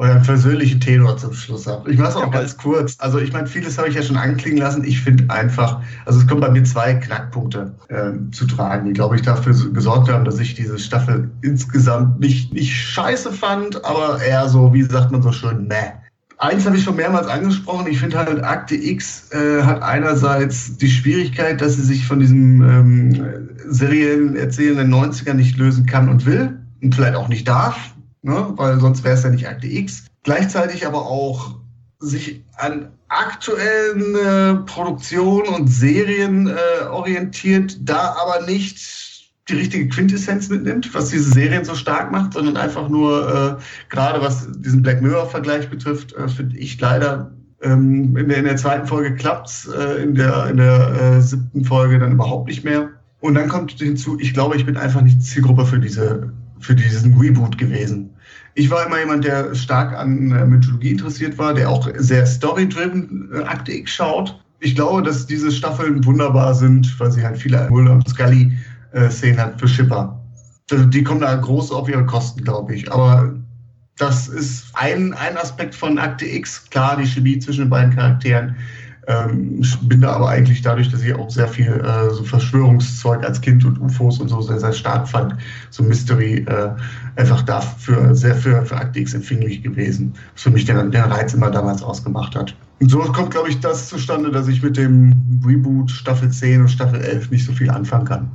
einen 0.00 0.22
persönlichen 0.22 0.80
Tenor 0.80 1.16
zum 1.16 1.34
Schluss 1.34 1.66
habe. 1.66 1.90
Ich 1.90 1.98
mache 1.98 2.10
es 2.10 2.16
auch 2.16 2.22
ja, 2.22 2.28
ganz 2.28 2.56
kurz. 2.56 2.96
Also 2.98 3.18
ich 3.18 3.32
meine, 3.32 3.46
vieles 3.46 3.76
habe 3.76 3.88
ich 3.88 3.94
ja 3.94 4.02
schon 4.02 4.16
anklingen 4.16 4.58
lassen. 4.58 4.84
Ich 4.84 5.00
finde 5.00 5.32
einfach, 5.32 5.80
also 6.06 6.20
es 6.20 6.26
kommen 6.26 6.40
bei 6.40 6.50
mir 6.50 6.64
zwei 6.64 6.94
Knackpunkte 6.94 7.74
äh, 7.88 8.12
zu 8.32 8.46
tragen, 8.46 8.86
die, 8.86 8.92
glaube 8.92 9.16
ich, 9.16 9.22
dafür 9.22 9.54
gesorgt 9.72 10.10
haben, 10.10 10.24
dass 10.24 10.38
ich 10.38 10.54
diese 10.54 10.78
Staffel 10.78 11.30
insgesamt 11.42 12.20
nicht, 12.20 12.52
nicht 12.54 12.74
scheiße 12.74 13.32
fand, 13.32 13.84
aber 13.84 14.22
eher 14.22 14.48
so, 14.48 14.72
wie 14.72 14.82
sagt 14.82 15.10
man 15.10 15.22
so 15.22 15.32
schön, 15.32 15.68
meh. 15.68 15.92
Eins 16.38 16.64
habe 16.64 16.78
ich 16.78 16.84
schon 16.84 16.96
mehrmals 16.96 17.26
angesprochen. 17.26 17.86
Ich 17.86 18.00
finde 18.00 18.16
halt, 18.16 18.42
Akte 18.42 18.74
X 18.74 19.30
äh, 19.32 19.62
hat 19.62 19.82
einerseits 19.82 20.78
die 20.78 20.88
Schwierigkeit, 20.88 21.60
dass 21.60 21.76
sie 21.76 21.82
sich 21.82 22.06
von 22.06 22.18
diesem 22.20 22.62
ähm, 22.62 23.48
seriellen 23.68 24.36
Erzählen 24.36 24.76
der 24.76 24.86
90er 24.86 25.34
nicht 25.34 25.58
lösen 25.58 25.84
kann 25.84 26.08
und 26.08 26.24
will 26.24 26.58
und 26.80 26.94
vielleicht 26.94 27.16
auch 27.16 27.28
nicht 27.28 27.46
darf 27.46 27.92
ne? 28.22 28.52
weil 28.56 28.80
sonst 28.80 29.04
wäre 29.04 29.14
es 29.14 29.22
ja 29.22 29.30
nicht 29.30 29.48
Akte 29.48 29.66
X. 29.66 30.06
Gleichzeitig 30.22 30.86
aber 30.86 31.06
auch 31.06 31.56
sich 32.00 32.44
an 32.56 32.90
aktuellen 33.08 34.14
äh, 34.14 34.54
Produktionen 34.66 35.48
und 35.48 35.68
Serien 35.68 36.46
äh, 36.46 36.84
orientiert, 36.86 37.76
da 37.82 38.16
aber 38.22 38.46
nicht 38.46 39.10
die 39.48 39.54
richtige 39.54 39.88
Quintessenz 39.88 40.48
mitnimmt, 40.48 40.94
was 40.94 41.10
diese 41.10 41.30
Serien 41.30 41.64
so 41.64 41.74
stark 41.74 42.12
macht, 42.12 42.34
sondern 42.34 42.56
einfach 42.56 42.88
nur, 42.88 43.58
äh, 43.58 43.62
gerade 43.92 44.20
was 44.20 44.48
diesen 44.60 44.82
Black 44.82 45.02
Mirror-Vergleich 45.02 45.68
betrifft, 45.68 46.12
äh, 46.14 46.28
finde 46.28 46.56
ich 46.56 46.80
leider 46.80 47.32
ähm, 47.62 48.16
in, 48.16 48.28
der, 48.28 48.38
in 48.38 48.44
der 48.44 48.56
zweiten 48.56 48.86
Folge 48.86 49.14
klappt's, 49.14 49.66
äh, 49.66 50.02
in 50.02 50.14
der, 50.14 50.46
in 50.46 50.56
der 50.56 51.00
äh, 51.00 51.20
siebten 51.20 51.64
Folge 51.64 51.98
dann 51.98 52.12
überhaupt 52.12 52.48
nicht 52.48 52.64
mehr. 52.64 52.90
Und 53.20 53.34
dann 53.34 53.48
kommt 53.48 53.72
hinzu, 53.72 54.18
ich 54.18 54.32
glaube, 54.32 54.56
ich 54.56 54.64
bin 54.64 54.76
einfach 54.76 55.02
nicht 55.02 55.22
Zielgruppe 55.22 55.66
für 55.66 55.78
diese 55.78 56.32
für 56.60 56.74
diesen 56.74 57.14
Reboot 57.18 57.58
gewesen. 57.58 58.10
Ich 58.54 58.70
war 58.70 58.86
immer 58.86 58.98
jemand, 58.98 59.24
der 59.24 59.54
stark 59.54 59.94
an 59.96 60.32
äh, 60.32 60.44
Mythologie 60.44 60.90
interessiert 60.90 61.38
war, 61.38 61.54
der 61.54 61.68
auch 61.68 61.88
sehr 61.96 62.26
story-driven 62.26 63.30
äh, 63.32 63.42
Akte 63.44 63.72
X 63.72 63.92
schaut. 63.92 64.40
Ich 64.60 64.74
glaube, 64.74 65.02
dass 65.02 65.26
diese 65.26 65.50
Staffeln 65.50 66.04
wunderbar 66.04 66.54
sind, 66.54 66.98
weil 67.00 67.10
sie 67.10 67.24
halt 67.24 67.38
viele 67.38 67.68
Mulder 67.70 67.92
und 67.92 68.08
Scully-Szenen 68.08 69.40
hat 69.40 69.58
für 69.58 69.68
Schipper. 69.68 70.20
Also 70.70 70.84
die 70.84 71.02
kommen 71.02 71.20
da 71.20 71.34
groß 71.34 71.72
auf 71.72 71.88
ihre 71.88 72.04
Kosten, 72.04 72.44
glaube 72.44 72.74
ich. 72.74 72.92
Aber 72.92 73.34
das 73.96 74.28
ist 74.28 74.66
ein, 74.74 75.14
ein 75.14 75.36
Aspekt 75.36 75.74
von 75.74 75.98
Akte 75.98 76.26
X. 76.26 76.68
Klar, 76.70 76.96
die 76.96 77.06
Chemie 77.06 77.38
zwischen 77.38 77.64
den 77.64 77.70
beiden 77.70 77.94
Charakteren 77.94 78.56
ähm, 79.10 79.62
bin 79.82 80.00
da 80.00 80.12
aber 80.12 80.28
eigentlich 80.28 80.62
dadurch, 80.62 80.88
dass 80.90 81.02
ich 81.02 81.14
auch 81.14 81.30
sehr 81.30 81.48
viel 81.48 81.66
äh, 81.66 82.10
so 82.10 82.22
Verschwörungszeug 82.22 83.24
als 83.24 83.40
Kind 83.40 83.64
und 83.64 83.80
UFOs 83.80 84.20
und 84.20 84.28
so 84.28 84.40
sehr, 84.40 84.60
sehr 84.60 84.72
stark 84.72 85.08
fand, 85.08 85.34
so 85.70 85.82
Mystery 85.82 86.44
äh, 86.46 86.70
einfach 87.16 87.42
dafür 87.42 88.14
sehr 88.14 88.36
für, 88.36 88.64
für 88.64 88.76
Akte 88.76 89.00
X 89.00 89.14
empfänglich 89.14 89.62
gewesen, 89.62 90.14
was 90.34 90.42
für 90.42 90.50
mich 90.50 90.64
der, 90.64 90.82
der 90.84 91.10
Reiz 91.10 91.34
immer 91.34 91.50
damals 91.50 91.82
ausgemacht 91.82 92.36
hat. 92.36 92.54
Und 92.80 92.90
so 92.90 92.98
kommt, 93.00 93.32
glaube 93.32 93.48
ich, 93.48 93.60
das 93.60 93.88
zustande, 93.88 94.30
dass 94.30 94.48
ich 94.48 94.62
mit 94.62 94.76
dem 94.76 95.42
Reboot 95.44 95.90
Staffel 95.90 96.30
10 96.30 96.62
und 96.62 96.68
Staffel 96.68 97.00
11 97.00 97.30
nicht 97.30 97.44
so 97.44 97.52
viel 97.52 97.70
anfangen 97.70 98.04
kann. 98.04 98.30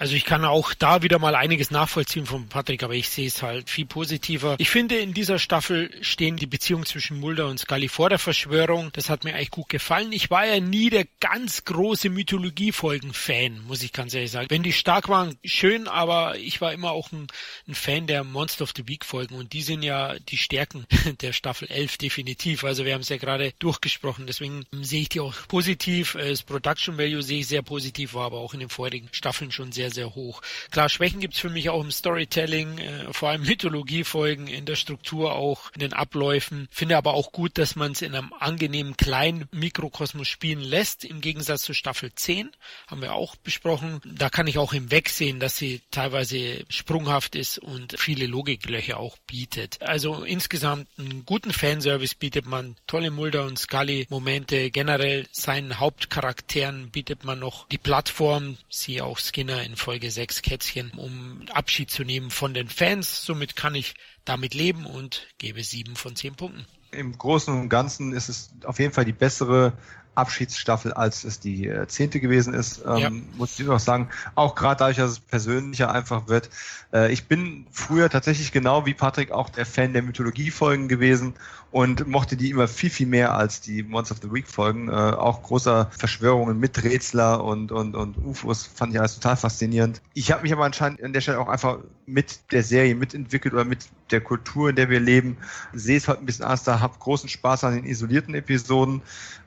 Also 0.00 0.14
ich 0.14 0.24
kann 0.24 0.44
auch 0.44 0.74
da 0.74 1.02
wieder 1.02 1.18
mal 1.18 1.34
einiges 1.34 1.72
nachvollziehen 1.72 2.24
von 2.24 2.46
Patrick, 2.46 2.84
aber 2.84 2.94
ich 2.94 3.08
sehe 3.08 3.26
es 3.26 3.42
halt 3.42 3.68
viel 3.68 3.84
positiver. 3.84 4.54
Ich 4.58 4.70
finde, 4.70 4.96
in 4.96 5.12
dieser 5.12 5.40
Staffel 5.40 5.90
stehen 6.02 6.36
die 6.36 6.46
Beziehungen 6.46 6.86
zwischen 6.86 7.18
Mulder 7.18 7.48
und 7.48 7.58
Scully 7.58 7.88
vor 7.88 8.08
der 8.08 8.20
Verschwörung. 8.20 8.90
Das 8.92 9.10
hat 9.10 9.24
mir 9.24 9.34
eigentlich 9.34 9.50
gut 9.50 9.68
gefallen. 9.68 10.12
Ich 10.12 10.30
war 10.30 10.46
ja 10.46 10.60
nie 10.60 10.88
der 10.88 11.04
ganz 11.18 11.64
große 11.64 12.10
Mythologiefolgen-Fan, 12.10 13.64
muss 13.66 13.82
ich 13.82 13.92
ganz 13.92 14.14
ehrlich 14.14 14.30
sagen. 14.30 14.46
Wenn 14.50 14.62
die 14.62 14.72
stark 14.72 15.08
waren, 15.08 15.36
schön, 15.44 15.88
aber 15.88 16.38
ich 16.38 16.60
war 16.60 16.72
immer 16.72 16.92
auch 16.92 17.10
ein, 17.10 17.26
ein 17.66 17.74
Fan 17.74 18.06
der 18.06 18.22
Monster 18.22 18.62
of 18.62 18.74
the 18.76 18.86
Week-Folgen 18.86 19.34
und 19.34 19.52
die 19.52 19.62
sind 19.62 19.82
ja 19.82 20.16
die 20.20 20.38
Stärken 20.38 20.86
der 21.22 21.32
Staffel 21.32 21.68
11 21.68 21.98
definitiv. 21.98 22.62
Also 22.62 22.84
wir 22.84 22.94
haben 22.94 23.00
es 23.00 23.08
ja 23.08 23.16
gerade 23.16 23.52
durchgesprochen, 23.58 24.28
deswegen 24.28 24.64
sehe 24.80 25.02
ich 25.02 25.08
die 25.08 25.18
auch 25.18 25.34
positiv. 25.48 26.16
Das 26.16 26.44
Production 26.44 26.98
Value 26.98 27.22
sehe 27.22 27.40
ich 27.40 27.48
sehr 27.48 27.62
positiv, 27.62 28.14
war 28.14 28.26
aber 28.26 28.38
auch 28.38 28.54
in 28.54 28.60
den 28.60 28.68
vorherigen 28.68 29.08
Staffeln 29.10 29.50
schon 29.50 29.72
sehr 29.72 29.87
sehr, 29.90 30.08
sehr 30.08 30.14
hoch. 30.14 30.42
Klar, 30.70 30.88
Schwächen 30.88 31.20
gibt's 31.20 31.38
für 31.38 31.50
mich 31.50 31.70
auch 31.70 31.82
im 31.82 31.90
Storytelling, 31.90 32.78
äh, 32.78 33.12
vor 33.12 33.30
allem 33.30 33.42
Mythologiefolgen, 33.42 34.46
in 34.46 34.64
der 34.66 34.76
Struktur 34.76 35.34
auch, 35.34 35.70
in 35.72 35.80
den 35.80 35.92
Abläufen. 35.92 36.68
Finde 36.70 36.96
aber 36.96 37.14
auch 37.14 37.32
gut, 37.32 37.58
dass 37.58 37.76
man 37.76 37.92
es 37.92 38.02
in 38.02 38.14
einem 38.14 38.32
angenehmen 38.38 38.96
kleinen 38.96 39.48
Mikrokosmos 39.50 40.28
spielen 40.28 40.60
lässt, 40.60 41.04
im 41.04 41.20
Gegensatz 41.20 41.62
zu 41.62 41.74
Staffel 41.74 42.12
10, 42.14 42.50
haben 42.86 43.02
wir 43.02 43.14
auch 43.14 43.36
besprochen. 43.36 44.00
Da 44.04 44.30
kann 44.30 44.46
ich 44.46 44.58
auch 44.58 44.72
im 44.72 44.90
Wegsehen, 44.90 45.40
dass 45.40 45.56
sie 45.56 45.80
teilweise 45.90 46.64
sprunghaft 46.68 47.34
ist 47.34 47.58
und 47.58 47.94
viele 47.98 48.26
Logiklöcher 48.26 48.98
auch 48.98 49.16
bietet. 49.26 49.80
Also 49.80 50.22
insgesamt 50.22 50.88
einen 50.98 51.24
guten 51.24 51.52
Fanservice 51.52 52.14
bietet 52.14 52.46
man, 52.46 52.76
tolle 52.86 53.10
Mulder 53.10 53.46
und 53.46 53.58
Scully 53.58 54.06
Momente, 54.10 54.70
generell 54.70 55.26
seinen 55.32 55.80
Hauptcharakteren 55.80 56.90
bietet 56.90 57.24
man 57.24 57.38
noch 57.38 57.68
die 57.68 57.78
Plattform, 57.78 58.58
sie 58.68 59.00
auch 59.00 59.18
Skinner 59.18 59.62
in 59.62 59.76
Folge 59.78 60.10
6 60.10 60.42
Kätzchen, 60.42 60.90
um 60.96 61.42
Abschied 61.52 61.90
zu 61.90 62.04
nehmen 62.04 62.30
von 62.30 62.54
den 62.54 62.68
Fans. 62.68 63.24
Somit 63.24 63.56
kann 63.56 63.74
ich 63.74 63.94
damit 64.24 64.54
leben 64.54 64.86
und 64.86 65.26
gebe 65.38 65.62
7 65.62 65.96
von 65.96 66.16
10 66.16 66.34
Punkten. 66.34 66.66
Im 66.90 67.16
Großen 67.16 67.52
und 67.52 67.68
Ganzen 67.68 68.12
ist 68.12 68.28
es 68.28 68.50
auf 68.64 68.78
jeden 68.78 68.92
Fall 68.92 69.04
die 69.04 69.12
bessere 69.12 69.74
Abschiedsstaffel, 70.18 70.92
als 70.92 71.22
es 71.22 71.38
die 71.38 71.68
äh, 71.68 71.86
zehnte 71.86 72.18
gewesen 72.18 72.52
ist, 72.52 72.82
ähm, 72.84 72.96
ja. 72.96 73.10
muss 73.36 73.58
ich 73.58 73.66
noch 73.66 73.78
sagen. 73.78 74.08
Auch 74.34 74.56
gerade 74.56 74.80
dadurch, 74.80 74.96
dass 74.96 75.12
es 75.12 75.20
persönlicher 75.20 75.92
einfach 75.92 76.26
wird. 76.26 76.50
Äh, 76.92 77.12
ich 77.12 77.28
bin 77.28 77.66
früher 77.70 78.10
tatsächlich 78.10 78.50
genau 78.50 78.84
wie 78.84 78.94
Patrick 78.94 79.30
auch 79.30 79.48
der 79.48 79.64
Fan 79.64 79.92
der 79.92 80.02
Mythologie-Folgen 80.02 80.88
gewesen 80.88 81.34
und 81.70 82.06
mochte 82.06 82.36
die 82.36 82.50
immer 82.50 82.66
viel, 82.66 82.90
viel 82.90 83.06
mehr 83.06 83.34
als 83.34 83.60
die 83.60 83.82
Monster 83.82 84.14
of 84.14 84.22
the 84.22 84.32
Week 84.32 84.48
Folgen. 84.48 84.88
Äh, 84.88 84.92
auch 84.92 85.42
großer 85.42 85.90
Verschwörungen 85.90 86.58
mit 86.58 86.82
Rätsler 86.82 87.44
und, 87.44 87.72
und, 87.72 87.94
und 87.94 88.16
UFOs 88.24 88.66
fand 88.66 88.94
ich 88.94 88.98
alles 88.98 89.16
total 89.16 89.36
faszinierend. 89.36 90.00
Ich 90.14 90.32
habe 90.32 90.42
mich 90.42 90.52
aber 90.52 90.64
anscheinend 90.64 91.02
an 91.02 91.12
der 91.12 91.20
Stelle 91.20 91.40
auch 91.40 91.48
einfach 91.48 91.78
mit 92.06 92.40
der 92.52 92.62
Serie 92.62 92.94
mitentwickelt 92.94 93.52
oder 93.52 93.64
mit 93.64 93.88
der 94.10 94.22
Kultur, 94.22 94.70
in 94.70 94.76
der 94.76 94.88
wir 94.88 95.00
leben. 95.00 95.36
Sehe 95.74 95.98
es 95.98 96.08
halt 96.08 96.20
ein 96.20 96.26
bisschen 96.26 96.44
anders 96.44 96.64
da, 96.64 96.80
habe 96.80 96.98
großen 96.98 97.28
Spaß 97.28 97.64
an 97.64 97.74
den 97.74 97.84
isolierten 97.84 98.34
Episoden. 98.34 99.02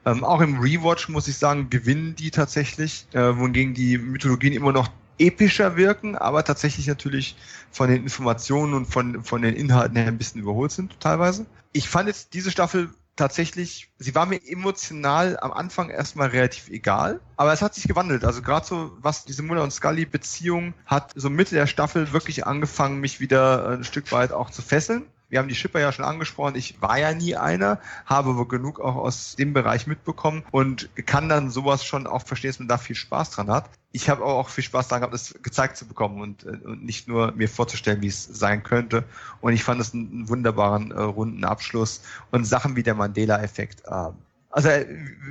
Ähm, 0.05 0.23
auch 0.23 0.41
im 0.41 0.59
Rewatch 0.59 1.09
muss 1.09 1.27
ich 1.27 1.37
sagen, 1.37 1.69
gewinnen 1.69 2.15
die 2.15 2.29
tatsächlich, 2.29 3.07
äh, 3.13 3.37
wohingegen 3.37 3.73
die 3.73 3.97
Mythologien 3.97 4.53
immer 4.53 4.71
noch 4.71 4.89
epischer 5.19 5.77
wirken, 5.77 6.15
aber 6.15 6.43
tatsächlich 6.43 6.87
natürlich 6.87 7.35
von 7.71 7.89
den 7.89 8.03
Informationen 8.03 8.73
und 8.73 8.85
von, 8.85 9.23
von 9.23 9.41
den 9.41 9.55
Inhalten 9.55 9.97
her 9.97 10.07
ein 10.07 10.17
bisschen 10.17 10.41
überholt 10.41 10.71
sind 10.71 10.99
teilweise. 10.99 11.45
Ich 11.73 11.89
fand 11.89 12.07
jetzt 12.07 12.33
diese 12.33 12.51
Staffel 12.51 12.89
tatsächlich, 13.15 13.89
sie 13.99 14.15
war 14.15 14.25
mir 14.25 14.39
emotional 14.47 15.37
am 15.39 15.51
Anfang 15.51 15.89
erstmal 15.89 16.29
relativ 16.29 16.69
egal, 16.69 17.19
aber 17.37 17.53
es 17.53 17.61
hat 17.61 17.75
sich 17.75 17.87
gewandelt. 17.87 18.23
Also 18.23 18.41
gerade 18.41 18.65
so, 18.65 18.91
was 18.99 19.25
diese 19.25 19.43
Muller 19.43 19.63
und 19.63 19.71
Scully 19.71 20.05
Beziehung 20.05 20.73
hat 20.85 21.11
so 21.15 21.29
Mitte 21.29 21.55
der 21.55 21.67
Staffel 21.67 22.13
wirklich 22.13 22.47
angefangen, 22.47 22.99
mich 22.99 23.19
wieder 23.19 23.69
ein 23.69 23.83
Stück 23.83 24.11
weit 24.11 24.31
auch 24.31 24.49
zu 24.49 24.61
fesseln. 24.61 25.05
Wir 25.31 25.39
haben 25.39 25.47
die 25.47 25.55
Schipper 25.55 25.79
ja 25.79 25.93
schon 25.93 26.03
angesprochen. 26.03 26.55
Ich 26.55 26.81
war 26.81 26.99
ja 26.99 27.13
nie 27.13 27.37
einer, 27.37 27.79
habe 28.05 28.31
aber 28.31 28.47
genug 28.49 28.81
auch 28.81 28.97
aus 28.97 29.37
dem 29.37 29.53
Bereich 29.53 29.87
mitbekommen 29.87 30.43
und 30.51 30.89
kann 31.05 31.29
dann 31.29 31.49
sowas 31.49 31.85
schon 31.85 32.05
auch 32.05 32.23
verstehen, 32.23 32.49
dass 32.49 32.59
man 32.59 32.67
da 32.67 32.77
viel 32.77 32.97
Spaß 32.97 33.31
dran 33.31 33.49
hat. 33.49 33.69
Ich 33.93 34.09
habe 34.09 34.25
auch 34.25 34.49
viel 34.49 34.65
Spaß 34.65 34.89
daran 34.89 35.01
gehabt, 35.01 35.13
das 35.13 35.33
gezeigt 35.41 35.77
zu 35.77 35.87
bekommen 35.87 36.19
und, 36.21 36.43
äh, 36.43 36.59
und 36.65 36.83
nicht 36.83 37.07
nur 37.07 37.31
mir 37.31 37.47
vorzustellen, 37.47 38.01
wie 38.01 38.07
es 38.07 38.25
sein 38.25 38.61
könnte. 38.61 39.05
Und 39.39 39.53
ich 39.53 39.63
fand 39.63 39.79
es 39.79 39.93
einen, 39.93 40.11
einen 40.11 40.29
wunderbaren 40.29 40.91
äh, 40.91 41.01
runden 41.01 41.45
Abschluss 41.45 42.01
und 42.31 42.43
Sachen 42.43 42.75
wie 42.75 42.83
der 42.83 42.95
Mandela-Effekt. 42.95 43.83
Äh, 43.85 44.09
also 44.51 44.67
äh, 44.67 44.85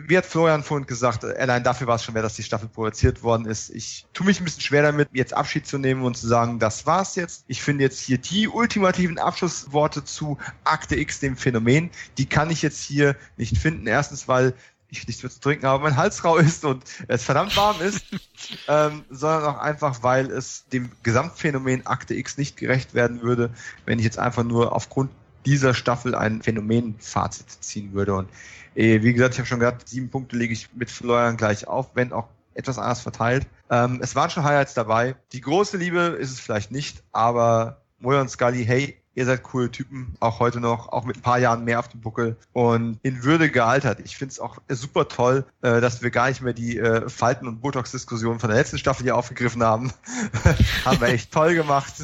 wie 0.07 0.17
hat 0.17 0.25
Florian 0.27 0.63
vorhin 0.63 0.87
gesagt, 0.87 1.25
äh, 1.25 1.35
allein 1.39 1.63
dafür 1.63 1.87
war 1.87 1.97
es 1.97 2.05
schon 2.05 2.15
wert, 2.15 2.25
dass 2.25 2.35
die 2.35 2.43
Staffel 2.43 2.69
produziert 2.69 3.23
worden 3.23 3.47
ist. 3.47 3.71
Ich 3.71 4.07
tue 4.15 4.27
mich 4.27 4.41
ein 4.41 4.45
bisschen 4.45 4.63
schwer 4.63 4.83
damit, 4.83 5.09
jetzt 5.13 5.35
Abschied 5.35 5.67
zu 5.67 5.79
nehmen 5.79 6.03
und 6.03 6.17
zu 6.17 6.27
sagen, 6.27 6.59
das 6.59 6.87
war's 6.87 7.17
jetzt. 7.17 7.45
Ich 7.47 7.63
finde 7.63 7.85
jetzt 7.85 8.01
hier 8.01 8.19
die 8.19 8.49
ultimativen 8.49 9.19
Abschlussworte 9.19 10.05
zu 10.05 10.39
Akte 10.65 10.97
X, 10.97 11.21
dem 11.21 11.37
Phänomen, 11.37 11.91
die 12.19 12.27
kann 12.27 12.51
ich 12.51 12.63
jetzt 12.63 12.83
hier 12.83 13.15
nicht 13.37 13.59
finden. 13.59 13.87
Erstens, 13.87 14.27
weil 14.27 14.55
ich 14.89 15.07
nichts 15.07 15.23
mehr 15.23 15.31
zu 15.31 15.41
trinken 15.41 15.67
habe, 15.67 15.83
mein 15.85 15.97
Hals 15.97 16.25
rau 16.25 16.37
ist 16.37 16.65
und 16.65 16.83
es 17.07 17.23
verdammt 17.23 17.57
warm 17.57 17.81
ist, 17.81 18.05
ähm, 18.69 19.05
sondern 19.09 19.45
auch 19.45 19.59
einfach, 19.59 20.03
weil 20.03 20.31
es 20.31 20.67
dem 20.73 20.91
Gesamtphänomen 21.03 21.87
Akte 21.87 22.15
X 22.15 22.39
nicht 22.39 22.57
gerecht 22.57 22.95
werden 22.95 23.23
würde, 23.23 23.51
wenn 23.87 23.99
ich 23.99 24.05
jetzt 24.05 24.19
einfach 24.19 24.43
nur 24.43 24.75
aufgrund 24.75 25.11
dieser 25.47 25.75
Staffel 25.75 26.15
ein 26.15 26.43
Phänomenfazit 26.43 27.51
ziehen 27.61 27.93
würde. 27.93 28.15
Und 28.15 28.29
äh, 28.75 29.03
wie 29.03 29.13
gesagt, 29.13 29.35
ich 29.35 29.41
habe 29.41 29.49
schon 29.49 29.61
gesagt, 29.61 29.89
sieben 29.89 30.11
Punkte 30.11 30.37
lege 30.37 30.53
ich 30.53 30.69
mit 30.75 30.91
Florian 30.91 31.37
gleich 31.37 31.67
auf, 31.67 31.91
wenn 31.95 32.13
auch 32.13 32.29
etwas 32.55 32.79
anders 32.79 33.01
verteilt. 33.01 33.47
Ähm, 33.71 34.01
es 34.03 34.15
waren 34.15 34.31
schon 34.31 34.45
Highlights 34.45 34.75
dabei. 34.75 35.15
Die 35.33 35.41
große 35.41 35.77
Liebe 35.77 36.01
ist 36.01 36.31
es 36.31 36.41
vielleicht 36.41 36.71
nicht, 36.71 37.03
aber 37.13 37.81
Moya 38.01 38.27
Scully, 38.29 38.65
hey, 38.65 39.00
ihr 39.15 39.27
seid 39.27 39.43
coole 39.43 39.71
Typen, 39.71 40.15
auch 40.21 40.41
heute 40.41 40.61
noch, 40.61 40.89
auch 40.89 41.05
mit 41.05 41.17
ein 41.17 41.23
paar 41.23 41.39
Jahren 41.39 41.65
mehr 41.65 41.79
auf 41.79 41.89
dem 41.89 42.01
Buckel 42.01 42.37
und 42.53 42.99
in 43.03 43.23
Würde 43.25 43.51
gealtert. 43.51 44.01
Ich 44.05 44.17
finde 44.17 44.33
es 44.33 44.41
auch 44.41 44.59
super 44.69 45.09
toll, 45.09 45.45
äh, 45.63 45.81
dass 45.81 46.03
wir 46.03 46.11
gar 46.11 46.29
nicht 46.29 46.43
mehr 46.43 46.53
die 46.53 46.79
äh, 46.79 47.09
Falten- 47.09 47.49
und 47.49 47.61
Botox-Diskussion 47.61 48.39
von 48.39 48.51
der 48.51 48.59
letzten 48.59 48.79
Staffel 48.79 49.05
hier 49.05 49.17
aufgegriffen 49.17 49.63
haben. 49.63 49.93
haben 50.85 51.01
wir 51.01 51.09
echt 51.09 51.33
toll 51.33 51.55
gemacht. 51.55 51.95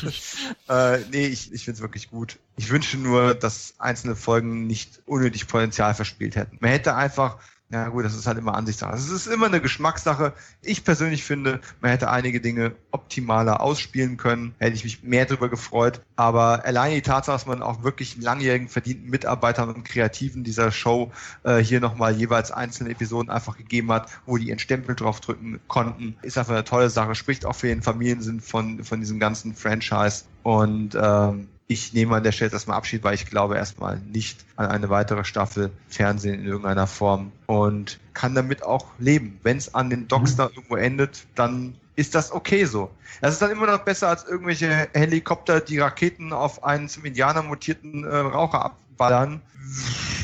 äh, 0.68 0.98
nee, 1.10 1.26
ich, 1.26 1.52
ich 1.52 1.64
finde 1.64 1.76
es 1.76 1.82
wirklich 1.82 2.10
gut. 2.10 2.38
Ich 2.56 2.70
wünsche 2.70 2.98
nur, 2.98 3.34
dass 3.34 3.74
einzelne 3.78 4.14
Folgen 4.14 4.66
nicht 4.66 5.00
unnötig 5.06 5.48
Potenzial 5.48 5.94
verspielt 5.94 6.36
hätten. 6.36 6.58
Man 6.60 6.70
hätte 6.70 6.94
einfach 6.94 7.38
ja 7.72 7.88
gut, 7.88 8.04
das 8.04 8.14
ist 8.14 8.26
halt 8.26 8.36
immer 8.36 8.54
Ansichtssache. 8.54 8.94
Es 8.94 9.08
ist 9.08 9.26
immer 9.26 9.46
eine 9.46 9.62
Geschmackssache. 9.62 10.34
Ich 10.60 10.84
persönlich 10.84 11.24
finde, 11.24 11.58
man 11.80 11.90
hätte 11.90 12.10
einige 12.10 12.38
Dinge 12.38 12.76
optimaler 12.90 13.62
ausspielen 13.62 14.18
können. 14.18 14.54
Hätte 14.58 14.76
ich 14.76 14.84
mich 14.84 15.02
mehr 15.02 15.24
darüber 15.24 15.48
gefreut. 15.48 16.02
Aber 16.14 16.66
allein 16.66 16.92
die 16.92 17.00
Tatsache, 17.00 17.34
dass 17.34 17.46
man 17.46 17.62
auch 17.62 17.82
wirklich 17.82 18.20
langjährigen 18.20 18.68
verdienten 18.68 19.08
Mitarbeitern 19.08 19.70
und 19.70 19.84
Kreativen 19.84 20.44
dieser 20.44 20.70
Show 20.70 21.12
äh, 21.44 21.58
hier 21.58 21.80
nochmal 21.80 22.14
jeweils 22.14 22.50
einzelne 22.50 22.90
Episoden 22.90 23.30
einfach 23.30 23.56
gegeben 23.56 23.90
hat, 23.90 24.10
wo 24.26 24.36
die 24.36 24.48
ihren 24.48 24.58
Stempel 24.58 24.94
drauf 24.94 25.20
drücken 25.20 25.58
konnten, 25.66 26.16
ist 26.20 26.36
einfach 26.36 26.52
eine 26.52 26.64
tolle 26.64 26.90
Sache. 26.90 27.14
Spricht 27.14 27.46
auch 27.46 27.56
für 27.56 27.68
den 27.68 27.80
Familiensinn 27.80 28.40
von, 28.40 28.84
von 28.84 29.00
diesem 29.00 29.18
ganzen 29.18 29.54
Franchise. 29.54 30.24
Und 30.42 30.94
ähm, 30.94 31.48
ich 31.72 31.92
nehme 31.92 32.16
an 32.16 32.22
der 32.22 32.32
Stelle 32.32 32.52
erstmal 32.52 32.76
Abschied, 32.76 33.02
weil 33.02 33.14
ich 33.14 33.26
glaube 33.26 33.56
erstmal 33.56 33.98
nicht 33.98 34.44
an 34.56 34.66
eine 34.66 34.90
weitere 34.90 35.24
Staffel 35.24 35.70
Fernsehen 35.88 36.40
in 36.40 36.46
irgendeiner 36.46 36.86
Form 36.86 37.32
und 37.46 37.98
kann 38.14 38.34
damit 38.34 38.62
auch 38.62 38.86
leben. 38.98 39.38
Wenn 39.42 39.56
es 39.56 39.74
an 39.74 39.90
den 39.90 40.08
Docks 40.08 40.32
mhm. 40.32 40.36
da 40.36 40.44
irgendwo 40.48 40.76
endet, 40.76 41.26
dann 41.34 41.74
ist 41.96 42.14
das 42.14 42.32
okay 42.32 42.64
so. 42.64 42.90
Das 43.20 43.34
ist 43.34 43.42
dann 43.42 43.50
immer 43.50 43.66
noch 43.66 43.84
besser 43.84 44.08
als 44.08 44.24
irgendwelche 44.24 44.88
Helikopter, 44.92 45.60
die 45.60 45.78
Raketen 45.78 46.32
auf 46.32 46.64
einen 46.64 46.88
zum 46.88 47.04
Indianer 47.04 47.42
mutierten 47.42 48.04
äh, 48.04 48.16
Raucher 48.16 48.64
abballern, 48.64 49.40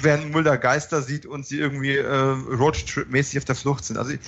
während 0.03 0.33
Mulder 0.33 0.57
Geister 0.57 1.03
sieht 1.03 1.27
und 1.27 1.47
sie 1.47 1.59
irgendwie 1.59 1.97
äh, 1.97 2.07
Roadtrip-mäßig 2.07 3.39
auf 3.39 3.45
der 3.45 3.55
Flucht 3.55 3.85
sind. 3.85 3.99
Also 3.99 4.13
ich, 4.13 4.21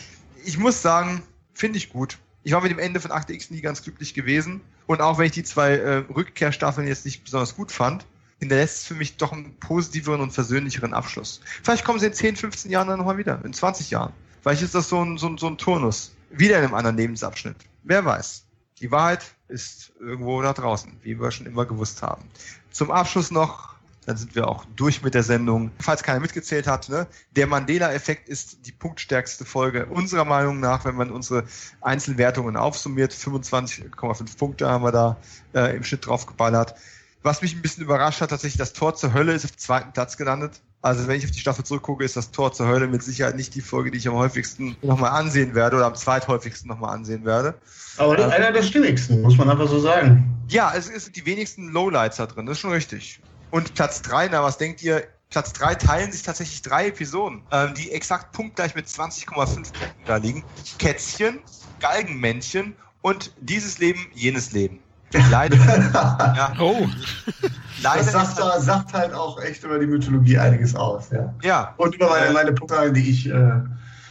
ich 0.44 0.58
muss 0.58 0.82
sagen, 0.82 1.23
finde 1.55 1.78
ich 1.78 1.90
gut. 1.90 2.18
Ich 2.43 2.52
war 2.52 2.62
mit 2.62 2.70
dem 2.70 2.78
Ende 2.78 3.01
von 3.01 3.10
Akte 3.10 3.33
X 3.35 3.51
nie 3.51 3.60
ganz 3.60 3.83
glücklich 3.83 4.15
gewesen. 4.15 4.60
Und 4.86 5.01
auch 5.01 5.19
wenn 5.19 5.27
ich 5.27 5.33
die 5.33 5.44
zwei 5.44 5.73
äh, 5.73 5.97
Rückkehrstaffeln 5.97 6.86
jetzt 6.86 7.05
nicht 7.05 7.25
besonders 7.25 7.55
gut 7.55 7.70
fand, 7.70 8.07
hinterlässt 8.39 8.78
es 8.78 8.86
für 8.86 8.94
mich 8.94 9.17
doch 9.19 9.33
einen 9.33 9.55
positiveren 9.59 10.20
und 10.20 10.33
versöhnlicheren 10.33 10.94
Abschluss. 10.94 11.41
Vielleicht 11.62 11.85
kommen 11.85 12.01
sie 12.01 12.07
in 12.07 12.15
10, 12.15 12.36
15 12.36 12.70
Jahren 12.70 12.89
dann 12.89 12.99
nochmal 12.99 13.19
wieder, 13.19 13.41
in 13.44 13.52
20 13.52 13.91
Jahren. 13.91 14.12
Vielleicht 14.41 14.62
ist 14.62 14.75
das 14.75 14.89
so 14.89 15.05
ein, 15.05 15.19
so, 15.19 15.28
ein, 15.28 15.36
so 15.36 15.47
ein 15.47 15.59
Turnus. 15.59 16.15
Wieder 16.31 16.59
in 16.59 16.65
einem 16.65 16.75
anderen 16.75 16.97
Lebensabschnitt. 16.97 17.57
Wer 17.83 18.05
weiß. 18.05 18.44
Die 18.81 18.91
Wahrheit 18.91 19.35
ist 19.49 19.93
irgendwo 20.01 20.41
da 20.41 20.55
draußen, 20.55 20.99
wie 21.02 21.20
wir 21.20 21.31
schon 21.31 21.44
immer 21.44 21.67
gewusst 21.67 22.01
haben. 22.01 22.25
Zum 22.70 22.91
Abschluss 22.91 23.31
noch 23.31 23.75
dann 24.06 24.16
sind 24.16 24.34
wir 24.34 24.48
auch 24.48 24.64
durch 24.76 25.02
mit 25.02 25.14
der 25.14 25.22
Sendung. 25.22 25.70
Falls 25.78 26.02
keiner 26.02 26.20
mitgezählt 26.20 26.66
hat, 26.66 26.88
ne? 26.88 27.06
der 27.36 27.46
Mandela-Effekt 27.46 28.28
ist 28.28 28.66
die 28.66 28.72
punktstärkste 28.72 29.44
Folge 29.44 29.86
unserer 29.86 30.24
Meinung 30.24 30.60
nach, 30.60 30.84
wenn 30.84 30.94
man 30.94 31.10
unsere 31.10 31.44
Einzelwertungen 31.80 32.56
aufsummiert. 32.56 33.12
25,5 33.12 34.38
Punkte 34.38 34.68
haben 34.68 34.84
wir 34.84 34.92
da 34.92 35.16
äh, 35.54 35.76
im 35.76 35.84
Schnitt 35.84 36.06
drauf 36.06 36.26
geballert. 36.26 36.74
Was 37.22 37.42
mich 37.42 37.54
ein 37.54 37.60
bisschen 37.60 37.84
überrascht 37.84 38.22
hat, 38.22 38.30
tatsächlich 38.30 38.58
das 38.58 38.72
Tor 38.72 38.94
zur 38.94 39.12
Hölle 39.12 39.32
ist 39.32 39.44
auf 39.44 39.50
dem 39.50 39.58
zweiten 39.58 39.92
Platz 39.92 40.16
gelandet. 40.16 40.62
Also 40.82 41.06
wenn 41.06 41.18
ich 41.18 41.24
auf 41.26 41.30
die 41.30 41.40
Staffel 41.40 41.62
zurückgucke, 41.62 42.02
ist 42.02 42.16
das 42.16 42.30
Tor 42.30 42.54
zur 42.54 42.66
Hölle 42.66 42.86
mit 42.86 43.02
Sicherheit 43.02 43.36
nicht 43.36 43.54
die 43.54 43.60
Folge, 43.60 43.90
die 43.90 43.98
ich 43.98 44.08
am 44.08 44.14
häufigsten 44.14 44.76
nochmal 44.80 45.10
ansehen 45.10 45.54
werde 45.54 45.76
oder 45.76 45.84
am 45.84 45.94
zweithäufigsten 45.94 46.68
nochmal 46.68 46.94
ansehen 46.94 47.26
werde. 47.26 47.54
Aber 47.98 48.16
das 48.16 48.28
ist 48.28 48.32
einer 48.32 48.52
der 48.52 48.62
stimmigsten, 48.62 49.20
muss 49.20 49.36
man 49.36 49.50
einfach 49.50 49.68
so 49.68 49.78
sagen. 49.78 50.24
Ja, 50.48 50.72
es 50.74 50.88
ist 50.88 51.14
die 51.14 51.26
wenigsten 51.26 51.68
Lowlights 51.68 52.16
da 52.16 52.26
drin, 52.26 52.46
das 52.46 52.56
ist 52.56 52.60
schon 52.60 52.72
richtig. 52.72 53.20
Und 53.50 53.74
Platz 53.74 54.02
3, 54.02 54.28
na, 54.28 54.42
was 54.42 54.58
denkt 54.58 54.82
ihr? 54.82 55.04
Platz 55.30 55.52
3 55.52 55.76
teilen 55.76 56.10
sich 56.10 56.22
tatsächlich 56.22 56.60
drei 56.62 56.88
Episoden, 56.88 57.42
ähm, 57.52 57.72
die 57.74 57.92
exakt 57.92 58.32
punktgleich 58.32 58.74
mit 58.74 58.86
20,5 58.86 59.26
Punkten 59.26 59.72
da 60.04 60.16
liegen. 60.16 60.44
Kätzchen, 60.78 61.38
Galgenmännchen 61.78 62.74
und 63.02 63.32
dieses 63.40 63.78
Leben, 63.78 64.06
jenes 64.12 64.52
Leben. 64.52 64.80
Leider. 65.30 65.56
ja. 65.56 66.52
Oh. 66.60 66.86
Leider 67.82 68.04
das 68.04 68.12
sagt, 68.12 68.42
halt, 68.42 68.62
sagt, 68.62 68.92
halt 68.92 69.12
auch 69.12 69.40
echt 69.40 69.64
über 69.64 69.78
die 69.78 69.86
Mythologie 69.86 70.38
einiges 70.38 70.74
aus. 70.74 71.10
Ja. 71.10 71.34
ja. 71.42 71.74
Und 71.78 71.96
über 71.96 72.10
meine, 72.10 72.32
meine 72.32 72.52
Punkte, 72.52 72.92
die 72.92 73.10
ich 73.10 73.28
äh, 73.28 73.60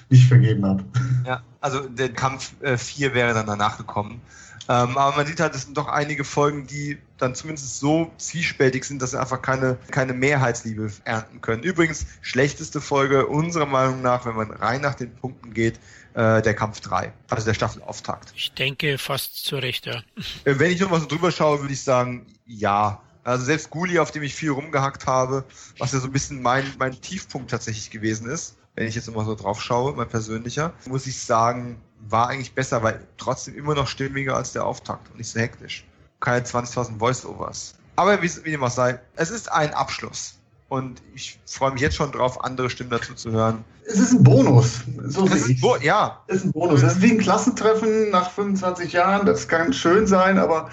nicht 0.10 0.28
vergeben 0.28 0.66
habe. 0.66 0.84
Ja, 1.26 1.44
also 1.62 1.88
der 1.88 2.10
Kampf 2.14 2.54
4 2.62 3.12
äh, 3.12 3.14
wäre 3.14 3.34
dann 3.34 3.48
danach 3.48 3.78
gekommen. 3.78 4.22
Ähm, 4.70 4.98
aber 5.00 5.18
man 5.18 5.26
sieht 5.26 5.40
halt, 5.40 5.56
es 5.56 5.64
sind 5.64 5.76
doch 5.76 5.88
einige 5.88 6.24
Folgen, 6.24 6.68
die 6.68 7.00
dann 7.18 7.34
zumindest 7.34 7.80
so 7.80 8.12
zwiespältig 8.20 8.84
sind, 8.84 9.02
dass 9.02 9.12
sie 9.12 9.20
einfach 9.20 9.42
keine, 9.42 9.78
keine 9.90 10.14
Mehrheitsliebe 10.14 10.92
ernten 11.06 11.42
können. 11.42 11.64
Übrigens, 11.64 12.06
schlechteste 12.22 12.80
Folge 12.80 13.26
unserer 13.26 13.66
Meinung 13.66 14.04
nach, 14.04 14.28
wenn 14.28 14.36
man 14.36 14.52
rein 14.52 14.82
nach 14.82 14.94
den 14.94 15.12
Punkten 15.16 15.56
geht, 15.56 15.80
äh, 16.14 16.44
der 16.44 16.54
Kampf 16.54 16.82
3, 16.82 17.12
also 17.30 17.46
der 17.46 17.56
Staffelauftakt. 17.56 18.32
Ich 18.36 18.52
denke 18.52 19.00
fast 19.00 19.44
zu 19.44 19.56
Recht, 19.56 19.88
ja. 19.88 20.04
Äh, 20.46 20.60
wenn 20.60 20.70
ich 20.70 20.80
noch 20.80 20.92
mal 20.92 21.00
so 21.00 21.08
drüber 21.08 21.32
schaue, 21.32 21.62
würde 21.62 21.74
ich 21.74 21.82
sagen, 21.82 22.28
ja. 22.46 23.02
Also 23.24 23.46
selbst 23.46 23.72
Guli, 23.72 23.98
auf 23.98 24.12
dem 24.12 24.22
ich 24.22 24.36
viel 24.36 24.52
rumgehackt 24.52 25.08
habe, 25.08 25.46
was 25.80 25.94
ja 25.94 26.00
so 26.00 26.08
ein 26.08 26.14
bisschen 26.14 26.44
mein, 26.44 26.64
mein 26.78 27.00
Tiefpunkt 27.02 27.50
tatsächlich 27.50 27.90
gewesen 27.90 28.30
ist, 28.30 28.56
wenn 28.80 28.88
ich 28.88 28.96
jetzt 28.96 29.10
immer 29.10 29.26
so 29.26 29.36
drauf 29.36 29.62
schaue, 29.62 29.94
mein 29.94 30.08
persönlicher, 30.08 30.72
muss 30.86 31.06
ich 31.06 31.22
sagen, 31.22 31.82
war 32.08 32.30
eigentlich 32.30 32.56
besser, 32.56 32.82
weil 32.82 33.06
trotzdem 33.18 33.56
immer 33.56 33.76
noch 33.76 33.88
stimmiger 33.88 34.38
als 34.38 34.54
der 34.54 34.64
Auftakt 34.64 35.12
und 35.12 35.18
nicht 35.18 35.30
so 35.30 35.38
hektisch. 35.38 35.86
Keine 36.22 36.46
20.000 36.46 36.98
Voice-Overs. 36.98 37.76
Aber 37.98 38.22
wie, 38.22 38.32
wie 38.46 38.52
dem 38.52 38.64
auch 38.64 38.72
sei, 38.72 38.98
es 39.18 39.32
ist 39.32 39.52
ein 39.52 39.74
Abschluss. 39.74 40.40
und 40.70 41.02
ich 41.14 41.42
freue 41.46 41.72
mich 41.72 41.82
jetzt 41.82 41.98
schon 41.98 42.14
drauf, 42.14 42.42
andere 42.42 42.70
Stimmen 42.70 42.92
dazu 42.92 43.14
zu 43.16 43.32
hören. 43.32 43.66
Es 43.86 44.00
ist 44.00 44.14
ein 44.14 44.24
Bonus. 44.24 44.84
So 45.08 45.28
Das 45.28 45.50
ist, 45.50 45.60
Bo 45.60 45.76
ja, 45.78 46.24
Es 46.28 46.38
ist 46.38 46.46
ein 46.46 46.52
Bonus. 46.54 46.80
Das 46.80 46.94
ist 46.94 47.02
wie 47.02 47.12
ein 47.12 47.18
Klassentreffen 47.18 48.12
nach 48.12 48.32
25 48.32 48.94
Jahren. 48.94 49.26
Das 49.26 49.50
kann 49.50 49.74
schön 49.74 50.08
sein, 50.08 50.38
aber 50.38 50.70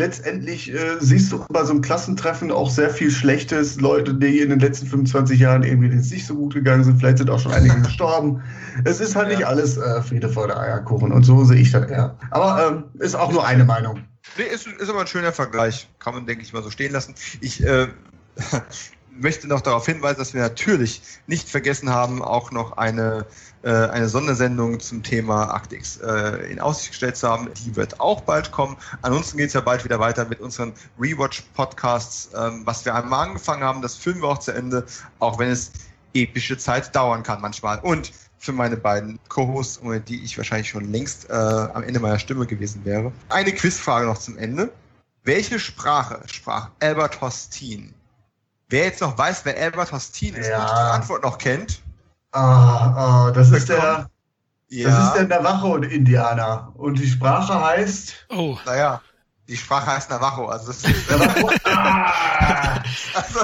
letztendlich 0.00 0.72
äh, 0.72 0.96
siehst 0.98 1.30
du 1.30 1.44
bei 1.48 1.62
so 1.64 1.70
einem 1.72 1.82
Klassentreffen 1.82 2.50
auch 2.50 2.70
sehr 2.70 2.90
viel 2.90 3.10
Schlechtes. 3.10 3.80
Leute, 3.80 4.14
die 4.14 4.40
in 4.40 4.50
den 4.50 4.58
letzten 4.58 4.86
25 4.86 5.38
Jahren 5.38 5.62
irgendwie 5.62 5.88
nicht 5.88 6.26
so 6.26 6.34
gut 6.34 6.54
gegangen 6.54 6.82
sind. 6.82 6.98
Vielleicht 6.98 7.18
sind 7.18 7.30
auch 7.30 7.38
schon 7.38 7.52
einige 7.52 7.80
gestorben. 7.82 8.42
Es 8.84 9.00
ist 9.00 9.14
halt 9.14 9.30
Ja. 9.30 9.36
nicht 9.36 9.46
alles 9.46 9.76
äh, 9.76 10.02
Friede 10.02 10.28
vor 10.28 10.48
der 10.48 10.58
Eierkuchen. 10.58 11.12
Und 11.12 11.22
so 11.24 11.44
sehe 11.44 11.60
ich 11.60 11.70
das 11.70 11.88
eher. 11.88 12.16
Aber 12.30 12.66
ähm, 12.66 12.84
ist 13.00 13.14
auch 13.14 13.30
nur 13.30 13.46
eine 13.46 13.64
Meinung. 13.64 14.00
Nee, 14.36 14.44
ist, 14.52 14.66
ist 14.66 14.88
aber 14.90 15.00
ein 15.00 15.06
schöner 15.06 15.32
Vergleich. 15.32 15.88
Kann 15.98 16.14
man, 16.14 16.26
denke 16.26 16.42
ich, 16.42 16.52
mal 16.52 16.62
so 16.62 16.70
stehen 16.70 16.92
lassen. 16.92 17.14
Ich 17.40 17.62
äh, 17.64 17.88
möchte 19.20 19.48
noch 19.48 19.60
darauf 19.60 19.86
hinweisen, 19.86 20.18
dass 20.18 20.34
wir 20.34 20.40
natürlich 20.40 21.02
nicht 21.26 21.48
vergessen 21.48 21.90
haben, 21.90 22.22
auch 22.22 22.50
noch 22.52 22.76
eine, 22.78 23.26
eine 23.68 24.08
Sondersendung 24.08 24.80
zum 24.80 25.02
Thema 25.02 25.52
Akte 25.54 25.76
X 25.76 25.98
äh, 25.98 26.50
in 26.50 26.60
Aussicht 26.60 26.90
gestellt 26.90 27.16
zu 27.16 27.28
haben. 27.28 27.48
Die 27.64 27.76
wird 27.76 28.00
auch 28.00 28.22
bald 28.22 28.50
kommen. 28.52 28.76
Ansonsten 29.02 29.36
geht 29.38 29.48
es 29.48 29.52
ja 29.52 29.60
bald 29.60 29.84
wieder 29.84 30.00
weiter 30.00 30.24
mit 30.24 30.40
unseren 30.40 30.72
Rewatch-Podcasts. 30.98 32.30
Ähm, 32.36 32.62
was 32.64 32.84
wir 32.84 32.94
einmal 32.94 33.28
angefangen 33.28 33.62
haben, 33.62 33.82
das 33.82 33.96
führen 33.96 34.20
wir 34.22 34.28
auch 34.28 34.38
zu 34.38 34.52
Ende, 34.52 34.86
auch 35.18 35.38
wenn 35.38 35.50
es 35.50 35.72
epische 36.14 36.56
Zeit 36.58 36.94
dauern 36.94 37.22
kann 37.22 37.40
manchmal. 37.40 37.78
Und 37.80 38.12
für 38.38 38.52
meine 38.52 38.76
beiden 38.76 39.18
Co-Hosts, 39.28 39.82
ohne 39.82 40.00
die 40.00 40.24
ich 40.24 40.36
wahrscheinlich 40.38 40.70
schon 40.70 40.90
längst 40.90 41.28
äh, 41.28 41.32
am 41.34 41.82
Ende 41.82 42.00
meiner 42.00 42.18
Stimme 42.18 42.46
gewesen 42.46 42.84
wäre. 42.84 43.12
Eine 43.28 43.52
Quizfrage 43.52 44.06
noch 44.06 44.18
zum 44.18 44.38
Ende. 44.38 44.72
Welche 45.24 45.58
Sprache 45.60 46.22
sprach 46.26 46.70
Albert 46.80 47.20
Hostin? 47.20 47.92
Wer 48.70 48.84
jetzt 48.84 49.02
noch 49.02 49.18
weiß, 49.18 49.44
wer 49.44 49.58
Albert 49.60 49.92
Hostin 49.92 50.34
ist 50.34 50.48
Ja. 50.48 50.62
und 50.62 50.70
die 50.70 50.94
Antwort 50.94 51.22
noch 51.24 51.36
kennt, 51.36 51.82
Ah, 52.32 53.26
ah, 53.26 53.30
das 53.32 53.50
ist 53.50 53.68
der, 53.68 54.08
ja, 54.68 54.88
das 54.88 55.06
ist 55.06 55.14
der 55.14 55.24
Navajo-Indianer. 55.24 56.72
Und 56.74 56.98
die 56.98 57.08
Sprache 57.08 57.60
heißt. 57.60 58.26
Oh, 58.30 58.56
naja, 58.64 59.00
die 59.48 59.56
Sprache 59.56 59.86
heißt 59.86 60.10
Navajo. 60.10 60.46
Also, 60.46 60.68
das 60.68 60.84
ist, 60.84 61.10
Navajo. 61.10 61.50
ah, 61.64 62.82
also 63.14 63.40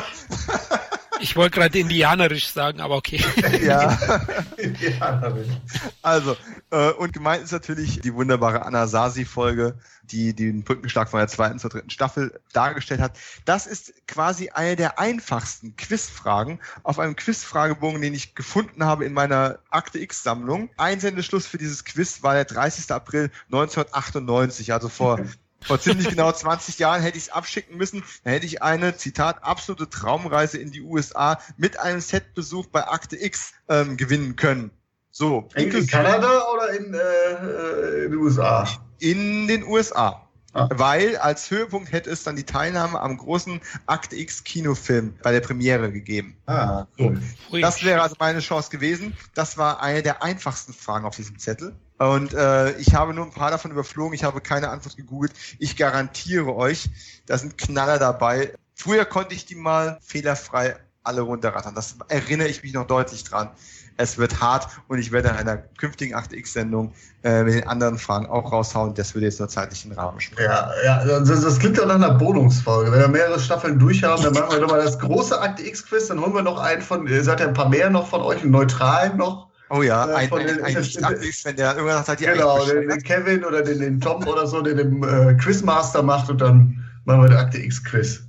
ich 1.21 1.37
wollte 1.37 1.59
gerade 1.59 1.79
indianerisch 1.79 2.49
sagen, 2.49 2.81
aber 2.81 2.97
okay. 2.97 3.23
ja. 3.63 3.99
Indianerin. 4.57 5.57
Also, 6.03 6.37
äh, 6.71 6.91
und 6.93 7.13
gemeint 7.13 7.45
ist 7.45 7.53
natürlich 7.53 8.01
die 8.01 8.15
wunderbare 8.15 8.65
Anasazi-Folge, 8.65 9.79
die 10.05 10.35
den 10.35 10.63
Brückenschlag 10.63 11.09
von 11.09 11.19
der 11.19 11.29
zweiten 11.29 11.59
zur 11.59 11.71
dritten 11.71 11.91
Staffel 11.91 12.41
dargestellt 12.53 13.01
hat. 13.01 13.19
Das 13.45 13.67
ist 13.67 13.93
quasi 14.07 14.51
eine 14.51 14.77
der 14.77 14.99
einfachsten 14.99 15.77
Quizfragen 15.77 16.61
auf 16.83 16.99
einem 16.99 17.17
Quizfragebogen, 17.17 18.01
den 18.01 18.15
ich 18.15 18.35
gefunden 18.35 18.85
habe 18.85 19.05
in 19.05 19.13
meiner 19.13 19.59
Akte 19.71 19.99
X-Sammlung. 19.99 20.71
Einsendeschluss 20.77 21.47
für 21.47 21.59
dieses 21.59 21.85
Quiz 21.85 22.23
war 22.23 22.35
der 22.35 22.45
30. 22.45 22.91
April 22.91 23.31
1998, 23.47 24.73
also 24.73 24.89
vor 24.89 25.21
vor 25.63 25.81
ziemlich 25.81 26.09
genau 26.09 26.31
20 26.31 26.79
Jahren 26.79 27.03
hätte 27.03 27.19
ich 27.19 27.25
es 27.25 27.31
abschicken 27.31 27.77
müssen. 27.77 28.05
Dann 28.25 28.33
hätte 28.35 28.47
ich 28.47 28.63
eine, 28.63 28.97
Zitat, 28.97 29.43
absolute 29.43 29.89
Traumreise 29.89 30.59
in 30.59 30.71
die 30.71 30.83
USA 30.83 31.41
mit 31.57 31.79
einem 31.79 32.01
Setbesuch 32.01 32.67
bei 32.67 32.87
Akte 32.87 33.17
X 33.23 33.53
ähm, 33.69 33.97
gewinnen 33.97 34.37
können. 34.37 34.71
So, 35.11 35.49
In, 35.55 35.71
in 35.71 35.87
Kanada 35.87 36.45
oder 36.53 36.71
in, 36.71 36.93
äh, 36.93 36.99
äh, 36.99 38.05
in 38.05 38.11
den 38.11 38.21
USA? 38.21 38.69
in 38.99 39.49
den 39.49 39.65
USA. 39.65 40.26
Ah. 40.57 40.69
Weil 40.73 41.19
als 41.19 41.51
Höhepunkt 41.51 41.93
hätte 41.93 42.09
es 42.09 42.23
dann 42.23 42.35
die 42.35 42.45
Teilnahme 42.45 42.99
am 42.99 43.19
großen 43.19 43.61
Akte 43.85 44.17
X 44.17 44.43
Kinofilm 44.43 45.15
bei 45.23 45.31
der 45.31 45.41
Premiere 45.41 45.93
gegeben. 45.93 46.39
Ah, 46.47 46.87
cool. 46.99 47.21
Das 47.61 47.85
wäre 47.85 48.01
also 48.01 48.17
meine 48.19 48.41
Chance 48.41 48.71
gewesen. 48.71 49.15
Das 49.35 49.59
war 49.59 49.83
eine 49.83 50.03
der 50.03 50.23
einfachsten 50.23 50.73
Fragen 50.73 51.05
auf 51.05 51.15
diesem 51.15 51.39
Zettel. 51.39 51.75
Und 51.99 52.33
äh, 52.33 52.73
ich 52.79 52.95
habe 52.95 53.13
nur 53.13 53.27
ein 53.27 53.33
paar 53.33 53.51
davon 53.51 53.71
überflogen. 53.71 54.15
Ich 54.15 54.25
habe 54.25 54.41
keine 54.41 54.71
Antwort 54.71 54.97
gegoogelt. 54.97 55.33
Ich 55.59 55.77
garantiere 55.77 56.55
euch, 56.55 56.89
da 57.27 57.37
sind 57.37 57.59
Knaller 57.59 57.99
dabei. 57.99 58.55
Früher 58.75 59.05
konnte 59.05 59.35
ich 59.35 59.45
die 59.45 59.57
mal 59.57 59.99
fehlerfrei 60.03 60.77
alle 61.03 61.21
runterrattern. 61.21 61.75
Das 61.75 61.97
erinnere 62.09 62.49
ich 62.49 62.63
mich 62.63 62.73
noch 62.73 62.87
deutlich 62.87 63.25
dran. 63.25 63.51
Es 63.99 64.19
wird 64.19 64.41
hart 64.41 64.69
und 64.89 64.99
ich 64.99 65.11
werde 65.13 65.29
in 65.31 65.37
einer 65.37 65.57
künftigen 65.57 66.15
8x-Sendung 66.15 66.93
äh, 67.25 67.43
mit 67.45 67.55
den 67.55 67.67
anderen 67.67 67.97
Fragen 67.99 68.27
auch 68.27 68.53
raushauen. 68.53 68.95
Das 68.95 69.15
würde 69.15 69.27
jetzt 69.27 69.39
nur 69.39 69.49
zeitlich 69.49 69.83
den 69.83 69.93
Rahmen 69.93 70.21
sprengen. 70.21 70.51
Ja, 70.51 70.71
ja, 70.85 71.05
das, 71.21 71.41
das 71.41 71.59
klingt 71.59 71.79
doch 71.79 71.87
nach 71.87 71.95
einer 71.95 72.11
Bonusfolge. 72.13 72.93
Wenn 72.93 73.01
wir 73.01 73.09
mehrere 73.09 73.41
Staffeln 73.41 73.79
durchhaben, 73.79 74.23
dann 74.23 74.35
machen 74.35 74.51
wir 74.53 74.61
nochmal 74.61 74.83
das 74.85 74.99
große 74.99 75.41
Akte 75.41 75.67
X-Quiz, 75.67 76.09
dann 76.09 76.21
holen 76.21 76.35
wir 76.35 76.43
noch 76.43 76.59
einen 76.61 76.83
von, 76.83 77.07
ihr 77.07 77.25
seid 77.25 77.41
ja 77.41 77.47
ein 77.49 77.55
paar 77.55 77.69
mehr 77.71 77.89
noch 77.89 78.07
von 78.09 78.21
euch, 78.21 78.43
einen 78.43 78.51
neutralen 78.51 79.17
noch. 79.17 79.47
Oh 79.71 79.83
ja, 79.83 80.09
Äh, 80.11 80.15
ein, 80.15 80.29
von 80.29 80.41
ein, 80.41 80.47
den- 80.47 80.63
ein 80.63 80.77
8x, 80.77 81.45
wenn 81.47 81.57
der 81.57 81.75
irgendwann 81.75 82.05
sagt, 82.05 82.21
ja, 82.21 82.35
Genau, 82.35 82.59
den, 82.67 82.77
den 82.77 82.87
bescheuert. 82.89 83.05
Kevin 83.05 83.45
oder 83.45 83.63
den, 83.63 83.79
den 83.81 84.01
Tom 84.01 84.25
oder 84.27 84.47
so, 84.47 84.61
der 84.61 84.75
den 84.75 85.03
äh, 85.03 85.35
Quizmaster 85.43 86.03
macht 86.03 86.29
und 86.31 86.41
dann 86.41 86.85
machen 87.07 87.23
wir 87.23 87.29
den 87.31 87.39
Akte 87.39 87.59
X-Quiz. 87.59 88.21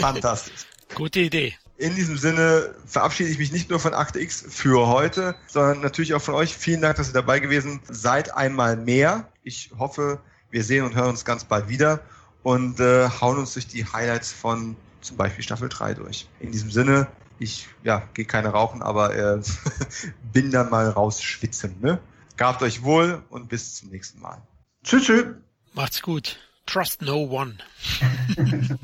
fantastisch. 0.00 0.64
Gute 0.94 1.20
Idee. 1.20 1.54
In 1.78 1.94
diesem 1.94 2.18
Sinne 2.18 2.74
verabschiede 2.86 3.30
ich 3.30 3.38
mich 3.38 3.52
nicht 3.52 3.70
nur 3.70 3.78
von 3.78 3.94
Akte 3.94 4.18
X 4.18 4.44
für 4.48 4.88
heute, 4.88 5.36
sondern 5.46 5.80
natürlich 5.80 6.12
auch 6.12 6.20
von 6.20 6.34
euch. 6.34 6.56
Vielen 6.56 6.80
Dank, 6.80 6.96
dass 6.96 7.10
ihr 7.10 7.14
dabei 7.14 7.38
gewesen 7.38 7.78
seid. 7.88 8.36
Einmal 8.36 8.76
mehr. 8.76 9.28
Ich 9.44 9.70
hoffe, 9.78 10.18
wir 10.50 10.64
sehen 10.64 10.84
und 10.84 10.96
hören 10.96 11.10
uns 11.10 11.24
ganz 11.24 11.44
bald 11.44 11.68
wieder 11.68 12.00
und 12.42 12.80
äh, 12.80 13.08
hauen 13.08 13.38
uns 13.38 13.52
durch 13.52 13.68
die 13.68 13.84
Highlights 13.84 14.32
von 14.32 14.74
zum 15.02 15.16
Beispiel 15.16 15.44
Staffel 15.44 15.68
3 15.68 15.94
durch. 15.94 16.28
In 16.40 16.50
diesem 16.50 16.72
Sinne, 16.72 17.06
ich 17.38 17.68
ja, 17.84 18.02
gehe 18.12 18.24
keine 18.24 18.48
rauchen, 18.48 18.82
aber 18.82 19.14
äh, 19.14 19.40
bin 20.32 20.50
dann 20.50 20.70
mal 20.70 20.90
raus 20.90 21.22
schwitzen. 21.22 21.76
Ne? 21.80 22.00
Gabt 22.36 22.60
euch 22.62 22.82
wohl 22.82 23.22
und 23.30 23.48
bis 23.48 23.76
zum 23.76 23.90
nächsten 23.90 24.20
Mal. 24.20 24.42
Tschüss, 24.82 25.04
tschüss. 25.04 25.26
Macht's 25.74 26.02
gut. 26.02 26.40
Trust 26.66 27.02
no 27.02 27.22
one. 27.22 27.56